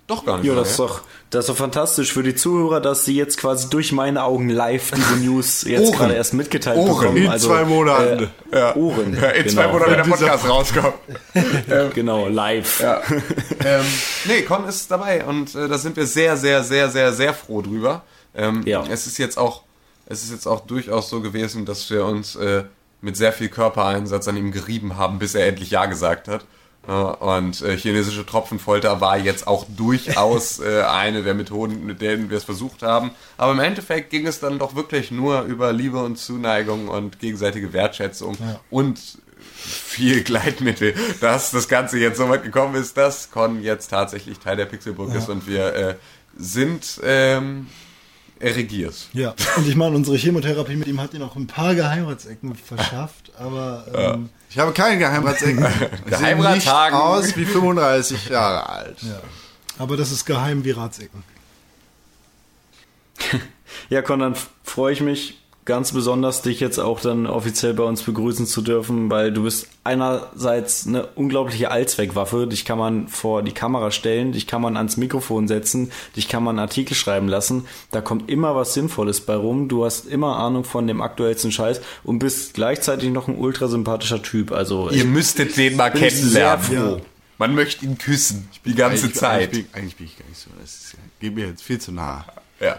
Doch 0.08 0.24
gar 0.24 0.38
nicht. 0.38 0.46
Ja, 0.46 0.54
das 0.54 0.70
ist 0.70 0.78
doch, 0.78 1.02
das 1.28 1.40
ist 1.44 1.50
doch 1.50 1.56
fantastisch 1.56 2.14
für 2.14 2.22
die 2.22 2.34
Zuhörer, 2.34 2.80
dass 2.80 3.04
sie 3.04 3.14
jetzt 3.14 3.36
quasi 3.38 3.68
durch 3.68 3.92
meine 3.92 4.24
Augen 4.24 4.48
live 4.48 4.90
diese 4.90 5.16
News 5.16 5.62
jetzt 5.68 5.92
gerade 5.92 6.14
erst 6.14 6.32
mitgeteilt 6.32 6.78
Ohren. 6.78 6.98
bekommen. 6.98 7.16
In 7.18 7.28
Also, 7.28 7.48
zwei 7.48 7.64
Monaten. 7.64 8.30
Äh, 8.50 8.58
ja. 8.58 8.74
Ohren. 8.74 9.14
Ja, 9.20 9.28
in 9.28 9.44
genau. 9.44 9.54
zwei 9.54 9.68
Monaten, 9.68 9.90
wenn 9.90 9.96
der 9.98 10.04
Podcast 10.04 10.48
rauskommt. 10.48 10.94
Genau, 11.94 12.26
live. 12.28 12.80
Ja. 12.80 13.02
ähm, 13.64 13.84
nee, 14.24 14.42
Con 14.42 14.66
ist 14.66 14.90
dabei 14.90 15.24
und 15.26 15.54
äh, 15.54 15.68
da 15.68 15.76
sind 15.76 15.94
wir 15.96 16.06
sehr, 16.06 16.36
sehr, 16.38 16.64
sehr, 16.64 16.88
sehr, 16.88 17.12
sehr 17.12 17.34
froh 17.34 17.60
drüber. 17.60 18.02
Ähm, 18.34 18.62
Ja. 18.64 18.84
Es 18.90 19.06
ist 19.06 19.18
jetzt 19.18 19.36
auch, 19.36 19.62
es 20.06 20.22
ist 20.24 20.30
jetzt 20.32 20.46
auch 20.46 20.60
durchaus 20.60 21.10
so 21.10 21.20
gewesen, 21.20 21.66
dass 21.66 21.90
wir 21.90 22.06
uns 22.06 22.34
äh, 22.34 22.64
mit 23.02 23.18
sehr 23.18 23.34
viel 23.34 23.48
Körpereinsatz 23.50 24.26
an 24.26 24.38
ihm 24.38 24.52
gerieben 24.52 24.96
haben, 24.96 25.18
bis 25.18 25.34
er 25.34 25.46
endlich 25.46 25.70
Ja 25.70 25.84
gesagt 25.84 26.28
hat. 26.28 26.46
Äh, 26.88 26.92
und 26.92 27.60
äh, 27.60 27.76
chinesische 27.76 28.24
Tropfenfolter 28.24 29.00
war 29.00 29.18
jetzt 29.18 29.46
auch 29.46 29.66
durchaus 29.76 30.58
äh, 30.60 30.82
eine 30.82 31.22
der 31.22 31.34
Methoden, 31.34 31.84
mit 31.84 32.00
denen 32.00 32.30
wir 32.30 32.38
es 32.38 32.44
versucht 32.44 32.82
haben. 32.82 33.10
Aber 33.36 33.52
im 33.52 33.60
Endeffekt 33.60 34.10
ging 34.10 34.26
es 34.26 34.40
dann 34.40 34.58
doch 34.58 34.74
wirklich 34.74 35.10
nur 35.10 35.42
über 35.42 35.72
Liebe 35.72 36.02
und 36.02 36.16
Zuneigung 36.16 36.88
und 36.88 37.20
gegenseitige 37.20 37.72
Wertschätzung 37.72 38.36
und 38.70 38.98
viel 39.54 40.24
Gleitmittel, 40.24 40.94
dass 41.20 41.50
das 41.50 41.68
Ganze 41.68 41.98
jetzt 41.98 42.16
so 42.16 42.28
weit 42.28 42.42
gekommen 42.42 42.74
ist, 42.74 42.96
dass 42.96 43.30
Con 43.30 43.62
jetzt 43.62 43.88
tatsächlich 43.88 44.38
Teil 44.38 44.56
der 44.56 44.66
Pixelburg 44.66 45.14
ist 45.14 45.28
und 45.28 45.46
wir 45.46 45.74
äh, 45.74 45.94
sind 46.36 47.00
ähm, 47.04 47.66
erregiert. 48.40 48.94
Ja, 49.12 49.34
und 49.56 49.66
ich 49.68 49.76
meine, 49.76 49.94
unsere 49.96 50.16
Chemotherapie 50.16 50.76
mit 50.76 50.86
ihm 50.88 51.00
hat 51.00 51.14
ihn 51.14 51.22
auch 51.22 51.36
ein 51.36 51.46
paar 51.46 51.74
Geheimratsecken 51.74 52.54
verschafft, 52.54 53.32
aber 53.38 53.86
ähm, 53.94 54.28
Ich 54.50 54.58
habe 54.58 54.72
keinen 54.72 54.98
Geheimratsecken. 54.98 55.66
Geheimrathagen. 56.06 56.98
aus 56.98 57.36
wie 57.36 57.44
35 57.44 58.28
Jahre 58.28 58.68
alt. 58.68 58.96
ja. 59.02 59.20
aber 59.78 59.96
das 59.96 60.10
ist 60.12 60.24
geheim 60.24 60.64
wie 60.64 60.70
Ratsecken. 60.72 61.22
Ja, 63.90 64.00
f- 64.32 64.48
freue 64.64 64.92
ich 64.92 65.00
mich 65.00 65.38
ganz 65.68 65.92
besonders, 65.92 66.42
dich 66.42 66.58
jetzt 66.58 66.80
auch 66.80 66.98
dann 67.00 67.28
offiziell 67.28 67.74
bei 67.74 67.84
uns 67.84 68.02
begrüßen 68.02 68.46
zu 68.46 68.60
dürfen, 68.62 69.08
weil 69.10 69.30
du 69.32 69.44
bist 69.44 69.68
einerseits 69.84 70.86
eine 70.86 71.06
unglaubliche 71.06 71.70
Allzweckwaffe. 71.70 72.48
Dich 72.48 72.64
kann 72.64 72.78
man 72.78 73.06
vor 73.06 73.42
die 73.42 73.52
Kamera 73.52 73.90
stellen, 73.92 74.32
dich 74.32 74.46
kann 74.48 74.60
man 74.62 74.76
ans 74.76 74.96
Mikrofon 74.96 75.46
setzen, 75.46 75.92
dich 76.16 76.28
kann 76.28 76.42
man 76.42 76.58
Artikel 76.58 76.94
schreiben 76.96 77.28
lassen. 77.28 77.66
Da 77.92 78.00
kommt 78.00 78.28
immer 78.28 78.56
was 78.56 78.74
Sinnvolles 78.74 79.20
bei 79.20 79.36
rum. 79.36 79.68
Du 79.68 79.84
hast 79.84 80.06
immer 80.06 80.36
Ahnung 80.38 80.64
von 80.64 80.86
dem 80.88 81.00
aktuellsten 81.00 81.52
Scheiß 81.52 81.80
und 82.02 82.18
bist 82.18 82.54
gleichzeitig 82.54 83.10
noch 83.10 83.28
ein 83.28 83.36
ultra 83.38 83.68
sympathischer 83.68 84.22
Typ. 84.22 84.50
Also 84.50 84.90
Ihr 84.90 85.04
müsstet 85.04 85.56
den 85.56 85.76
mal 85.76 85.90
bin 85.92 86.00
sehr 86.10 86.56
kennenlernen. 86.56 86.98
froh. 86.98 87.00
Man 87.38 87.54
möchte 87.54 87.84
ihn 87.84 87.98
küssen, 87.98 88.48
die 88.64 88.74
ganze 88.74 89.04
Eigentlich- 89.04 89.14
Zeit. 89.14 89.42
Eigentlich 89.52 89.66
bin, 89.70 89.74
eigentlich 89.80 89.96
bin 89.96 90.06
ich 90.06 90.18
gar 90.18 90.28
nicht 90.28 90.40
so. 90.40 90.50
Das 90.60 90.70
ist, 90.74 90.94
geht 91.20 91.34
mir 91.36 91.46
jetzt 91.46 91.62
viel 91.62 91.78
zu 91.80 91.92
nah. 91.92 92.24
Ja. 92.60 92.78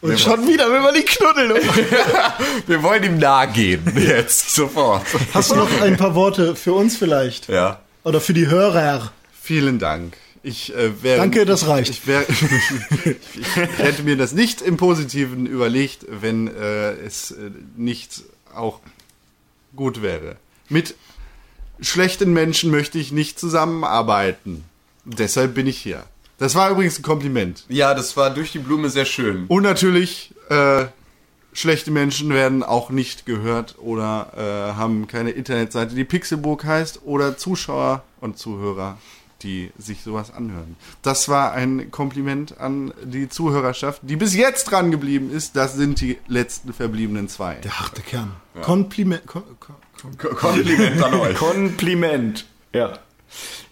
Und 0.00 0.18
schon 0.20 0.46
wieder 0.46 0.70
will 0.70 0.80
man 0.80 0.94
die 0.94 1.02
knuddeln. 1.02 1.50
Wir 2.66 2.82
wollen 2.82 3.02
ihm 3.02 3.18
nahe 3.18 3.48
gehen, 3.48 3.82
jetzt, 3.96 4.54
sofort. 4.54 5.04
Hast 5.34 5.50
du 5.50 5.56
noch 5.56 5.80
ein 5.80 5.96
paar 5.96 6.14
Worte 6.14 6.54
für 6.54 6.72
uns 6.72 6.96
vielleicht? 6.96 7.48
Ja. 7.48 7.80
Oder 8.04 8.20
für 8.20 8.32
die 8.32 8.46
Hörer? 8.46 9.12
Vielen 9.40 9.78
Dank. 9.78 10.16
Ich 10.44 10.74
äh, 10.74 11.02
wäre. 11.02 11.18
Danke, 11.18 11.44
das 11.44 11.66
reicht. 11.66 11.90
Ich, 11.90 12.06
wär, 12.06 12.24
ich 13.34 13.56
hätte 13.78 14.04
mir 14.04 14.16
das 14.16 14.32
nicht 14.32 14.62
im 14.62 14.76
Positiven 14.76 15.46
überlegt, 15.46 16.06
wenn 16.08 16.46
äh, 16.46 16.92
es 16.92 17.32
äh, 17.32 17.50
nicht 17.76 18.22
auch 18.54 18.80
gut 19.74 20.00
wäre. 20.00 20.36
Mit 20.68 20.94
schlechten 21.80 22.32
Menschen 22.32 22.70
möchte 22.70 22.98
ich 22.98 23.10
nicht 23.10 23.40
zusammenarbeiten. 23.40 24.64
Deshalb 25.04 25.54
bin 25.54 25.66
ich 25.66 25.78
hier. 25.78 26.04
Das 26.38 26.54
war 26.54 26.70
übrigens 26.70 26.98
ein 26.98 27.02
Kompliment. 27.02 27.64
Ja, 27.68 27.94
das 27.94 28.16
war 28.16 28.30
durch 28.30 28.52
die 28.52 28.60
Blume 28.60 28.90
sehr 28.90 29.04
schön. 29.04 29.46
Und 29.48 29.64
natürlich, 29.64 30.32
äh, 30.48 30.86
schlechte 31.52 31.90
Menschen 31.90 32.30
werden 32.30 32.62
auch 32.62 32.90
nicht 32.90 33.26
gehört 33.26 33.76
oder 33.78 34.32
äh, 34.36 34.76
haben 34.76 35.08
keine 35.08 35.30
Internetseite, 35.30 35.94
die 35.94 36.04
Pixelburg 36.04 36.64
heißt 36.64 37.00
oder 37.04 37.36
Zuschauer 37.36 38.02
und 38.20 38.38
Zuhörer 38.38 38.98
die 39.42 39.70
sich 39.78 40.02
sowas 40.02 40.32
anhören. 40.32 40.76
Das 41.02 41.28
war 41.28 41.52
ein 41.52 41.90
Kompliment 41.90 42.58
an 42.58 42.92
die 43.04 43.28
Zuhörerschaft, 43.28 44.00
die 44.02 44.16
bis 44.16 44.34
jetzt 44.34 44.64
dran 44.64 44.90
geblieben 44.90 45.30
ist. 45.30 45.56
Das 45.56 45.74
sind 45.74 46.00
die 46.00 46.18
letzten 46.26 46.72
verbliebenen 46.72 47.28
zwei. 47.28 47.54
Der 47.56 47.78
harte 47.78 48.02
Kern. 48.02 48.32
Kompliment. 48.62 49.26
Kom, 49.26 49.44
kom, 49.60 49.76
kom. 49.96 50.36
Kompliment 50.36 51.02
an 51.02 51.14
euch. 51.14 51.36
Kompliment. 51.36 52.46
Ja. 52.72 52.98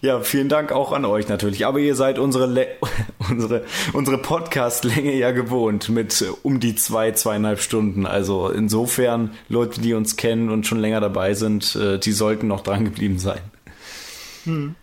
Ja, 0.01 0.21
vielen 0.21 0.49
Dank 0.49 0.71
auch 0.71 0.91
an 0.91 1.05
euch 1.05 1.27
natürlich. 1.27 1.65
Aber 1.65 1.79
ihr 1.79 1.95
seid 1.95 2.19
unsere, 2.19 2.45
Le 2.45 2.67
unsere, 3.29 3.65
unsere 3.93 4.17
Podcast-Länge 4.17 5.13
ja 5.13 5.31
gewohnt 5.31 5.89
mit 5.89 6.21
äh, 6.21 6.25
um 6.43 6.59
die 6.59 6.75
zwei, 6.75 7.11
zweieinhalb 7.11 7.59
Stunden. 7.61 8.05
Also 8.05 8.49
insofern, 8.49 9.31
Leute, 9.49 9.81
die 9.81 9.93
uns 9.93 10.15
kennen 10.15 10.49
und 10.49 10.67
schon 10.67 10.79
länger 10.79 11.01
dabei 11.01 11.33
sind, 11.33 11.75
äh, 11.75 11.97
die 11.99 12.11
sollten 12.11 12.47
noch 12.47 12.61
dran 12.61 12.85
geblieben 12.85 13.19
sein. 13.19 13.39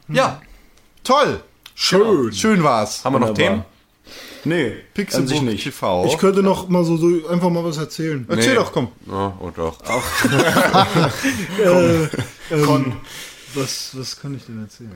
Ja, 0.08 0.42
toll. 1.04 1.40
Schön. 1.74 2.32
Schön 2.32 2.62
war's. 2.62 3.04
Haben 3.04 3.14
wir 3.14 3.20
noch 3.20 3.28
Wunderbar. 3.28 3.50
Themen? 3.50 3.64
Nee, 4.44 4.66
an 4.66 4.74
sich 4.74 4.84
Pixelbook 4.92 5.42
nicht. 5.42 5.64
TV. 5.64 6.04
Ich 6.06 6.18
könnte 6.18 6.42
noch 6.42 6.68
mal 6.68 6.84
so, 6.84 6.98
so 6.98 7.06
einfach 7.28 7.48
mal 7.48 7.64
was 7.64 7.78
erzählen. 7.78 8.26
Erzähl 8.28 8.50
Nee. 8.50 8.54
doch, 8.56 8.72
komm. 8.72 8.88
Oh, 9.10 9.32
oh 9.40 9.50
doch. 9.54 9.78
Äh, 11.58 12.54
ähm, 12.54 12.92
was, 13.54 13.96
was 13.96 14.20
kann 14.20 14.34
ich 14.34 14.44
denn 14.44 14.60
erzählen? 14.60 14.90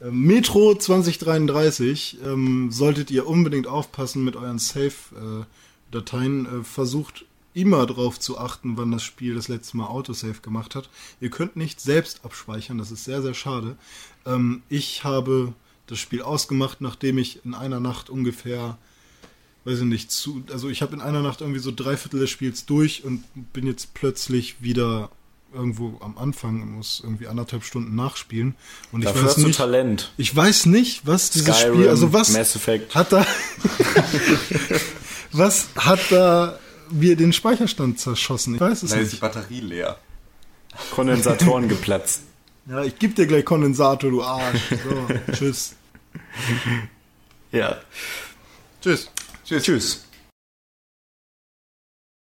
Ähm, 0.00 0.22
Metro 0.22 0.74
2033 0.74 2.18
ähm, 2.24 2.70
solltet 2.70 3.10
ihr 3.10 3.26
unbedingt 3.26 3.66
aufpassen 3.66 4.24
mit 4.24 4.36
euren 4.36 4.58
Save-Dateien. 4.58 6.46
Äh, 6.46 6.64
versucht 6.64 7.24
immer 7.54 7.86
darauf 7.86 8.20
zu 8.20 8.38
achten, 8.38 8.76
wann 8.76 8.90
das 8.90 9.02
Spiel 9.02 9.34
das 9.34 9.48
letzte 9.48 9.78
Mal 9.78 9.86
Autosave 9.86 10.40
gemacht 10.42 10.74
hat. 10.74 10.90
Ihr 11.20 11.30
könnt 11.30 11.56
nicht 11.56 11.80
selbst 11.80 12.24
abspeichern, 12.24 12.76
das 12.76 12.90
ist 12.90 13.04
sehr, 13.04 13.22
sehr 13.22 13.34
schade. 13.34 13.76
Ähm, 14.26 14.62
ich 14.68 15.04
habe 15.04 15.54
das 15.86 15.98
Spiel 15.98 16.20
ausgemacht, 16.20 16.80
nachdem 16.80 17.16
ich 17.16 17.44
in 17.44 17.54
einer 17.54 17.80
Nacht 17.80 18.10
ungefähr 18.10 18.76
weiß 19.66 19.80
ich 19.80 19.84
nicht, 19.84 20.12
zu, 20.12 20.44
also 20.52 20.68
ich 20.68 20.80
habe 20.80 20.94
in 20.94 21.00
einer 21.00 21.22
Nacht 21.22 21.40
irgendwie 21.40 21.58
so 21.58 21.72
drei 21.74 21.96
Viertel 21.96 22.20
des 22.20 22.30
Spiels 22.30 22.66
durch 22.66 23.04
und 23.04 23.24
bin 23.52 23.66
jetzt 23.66 23.94
plötzlich 23.94 24.62
wieder 24.62 25.10
irgendwo 25.52 25.98
am 26.00 26.18
Anfang 26.18 26.76
muss 26.76 27.00
irgendwie 27.02 27.26
anderthalb 27.28 27.64
Stunden 27.64 27.94
nachspielen. 27.94 28.54
Und 28.92 29.00
ich 29.00 29.06
Dafür 29.06 29.22
weiß 29.22 29.28
hast 29.30 29.38
du 29.38 29.46
nicht, 29.46 29.56
Talent. 29.56 30.12
ich 30.16 30.34
weiß 30.34 30.66
nicht, 30.66 31.06
was 31.06 31.30
dieses 31.30 31.56
Skyrim, 31.56 31.74
Spiel, 31.76 31.88
also 31.88 32.12
was 32.12 32.30
Mass 32.32 32.54
Effect. 32.56 32.94
hat 32.94 33.12
da, 33.12 33.26
was 35.32 35.68
hat 35.76 36.00
da 36.10 36.58
mir 36.90 37.16
den 37.16 37.32
Speicherstand 37.32 37.98
zerschossen? 38.00 38.54
Ich 38.54 38.60
weiß 38.60 38.82
es 38.82 38.90
Dann 38.90 39.00
ist 39.00 39.10
die 39.12 39.14
nicht. 39.14 39.20
Batterie 39.20 39.60
leer. 39.60 39.98
Kondensatoren 40.90 41.68
geplatzt. 41.68 42.20
Ja, 42.68 42.82
ich 42.84 42.98
geb 42.98 43.14
dir 43.16 43.26
gleich 43.26 43.44
Kondensator, 43.44 44.10
du 44.10 44.22
Arsch. 44.22 44.60
So, 44.70 45.32
tschüss. 45.32 45.74
Ja. 47.52 47.78
Tschüss. 48.82 49.10
Tschüss. 49.44 49.62
Tschüss. 49.62 50.05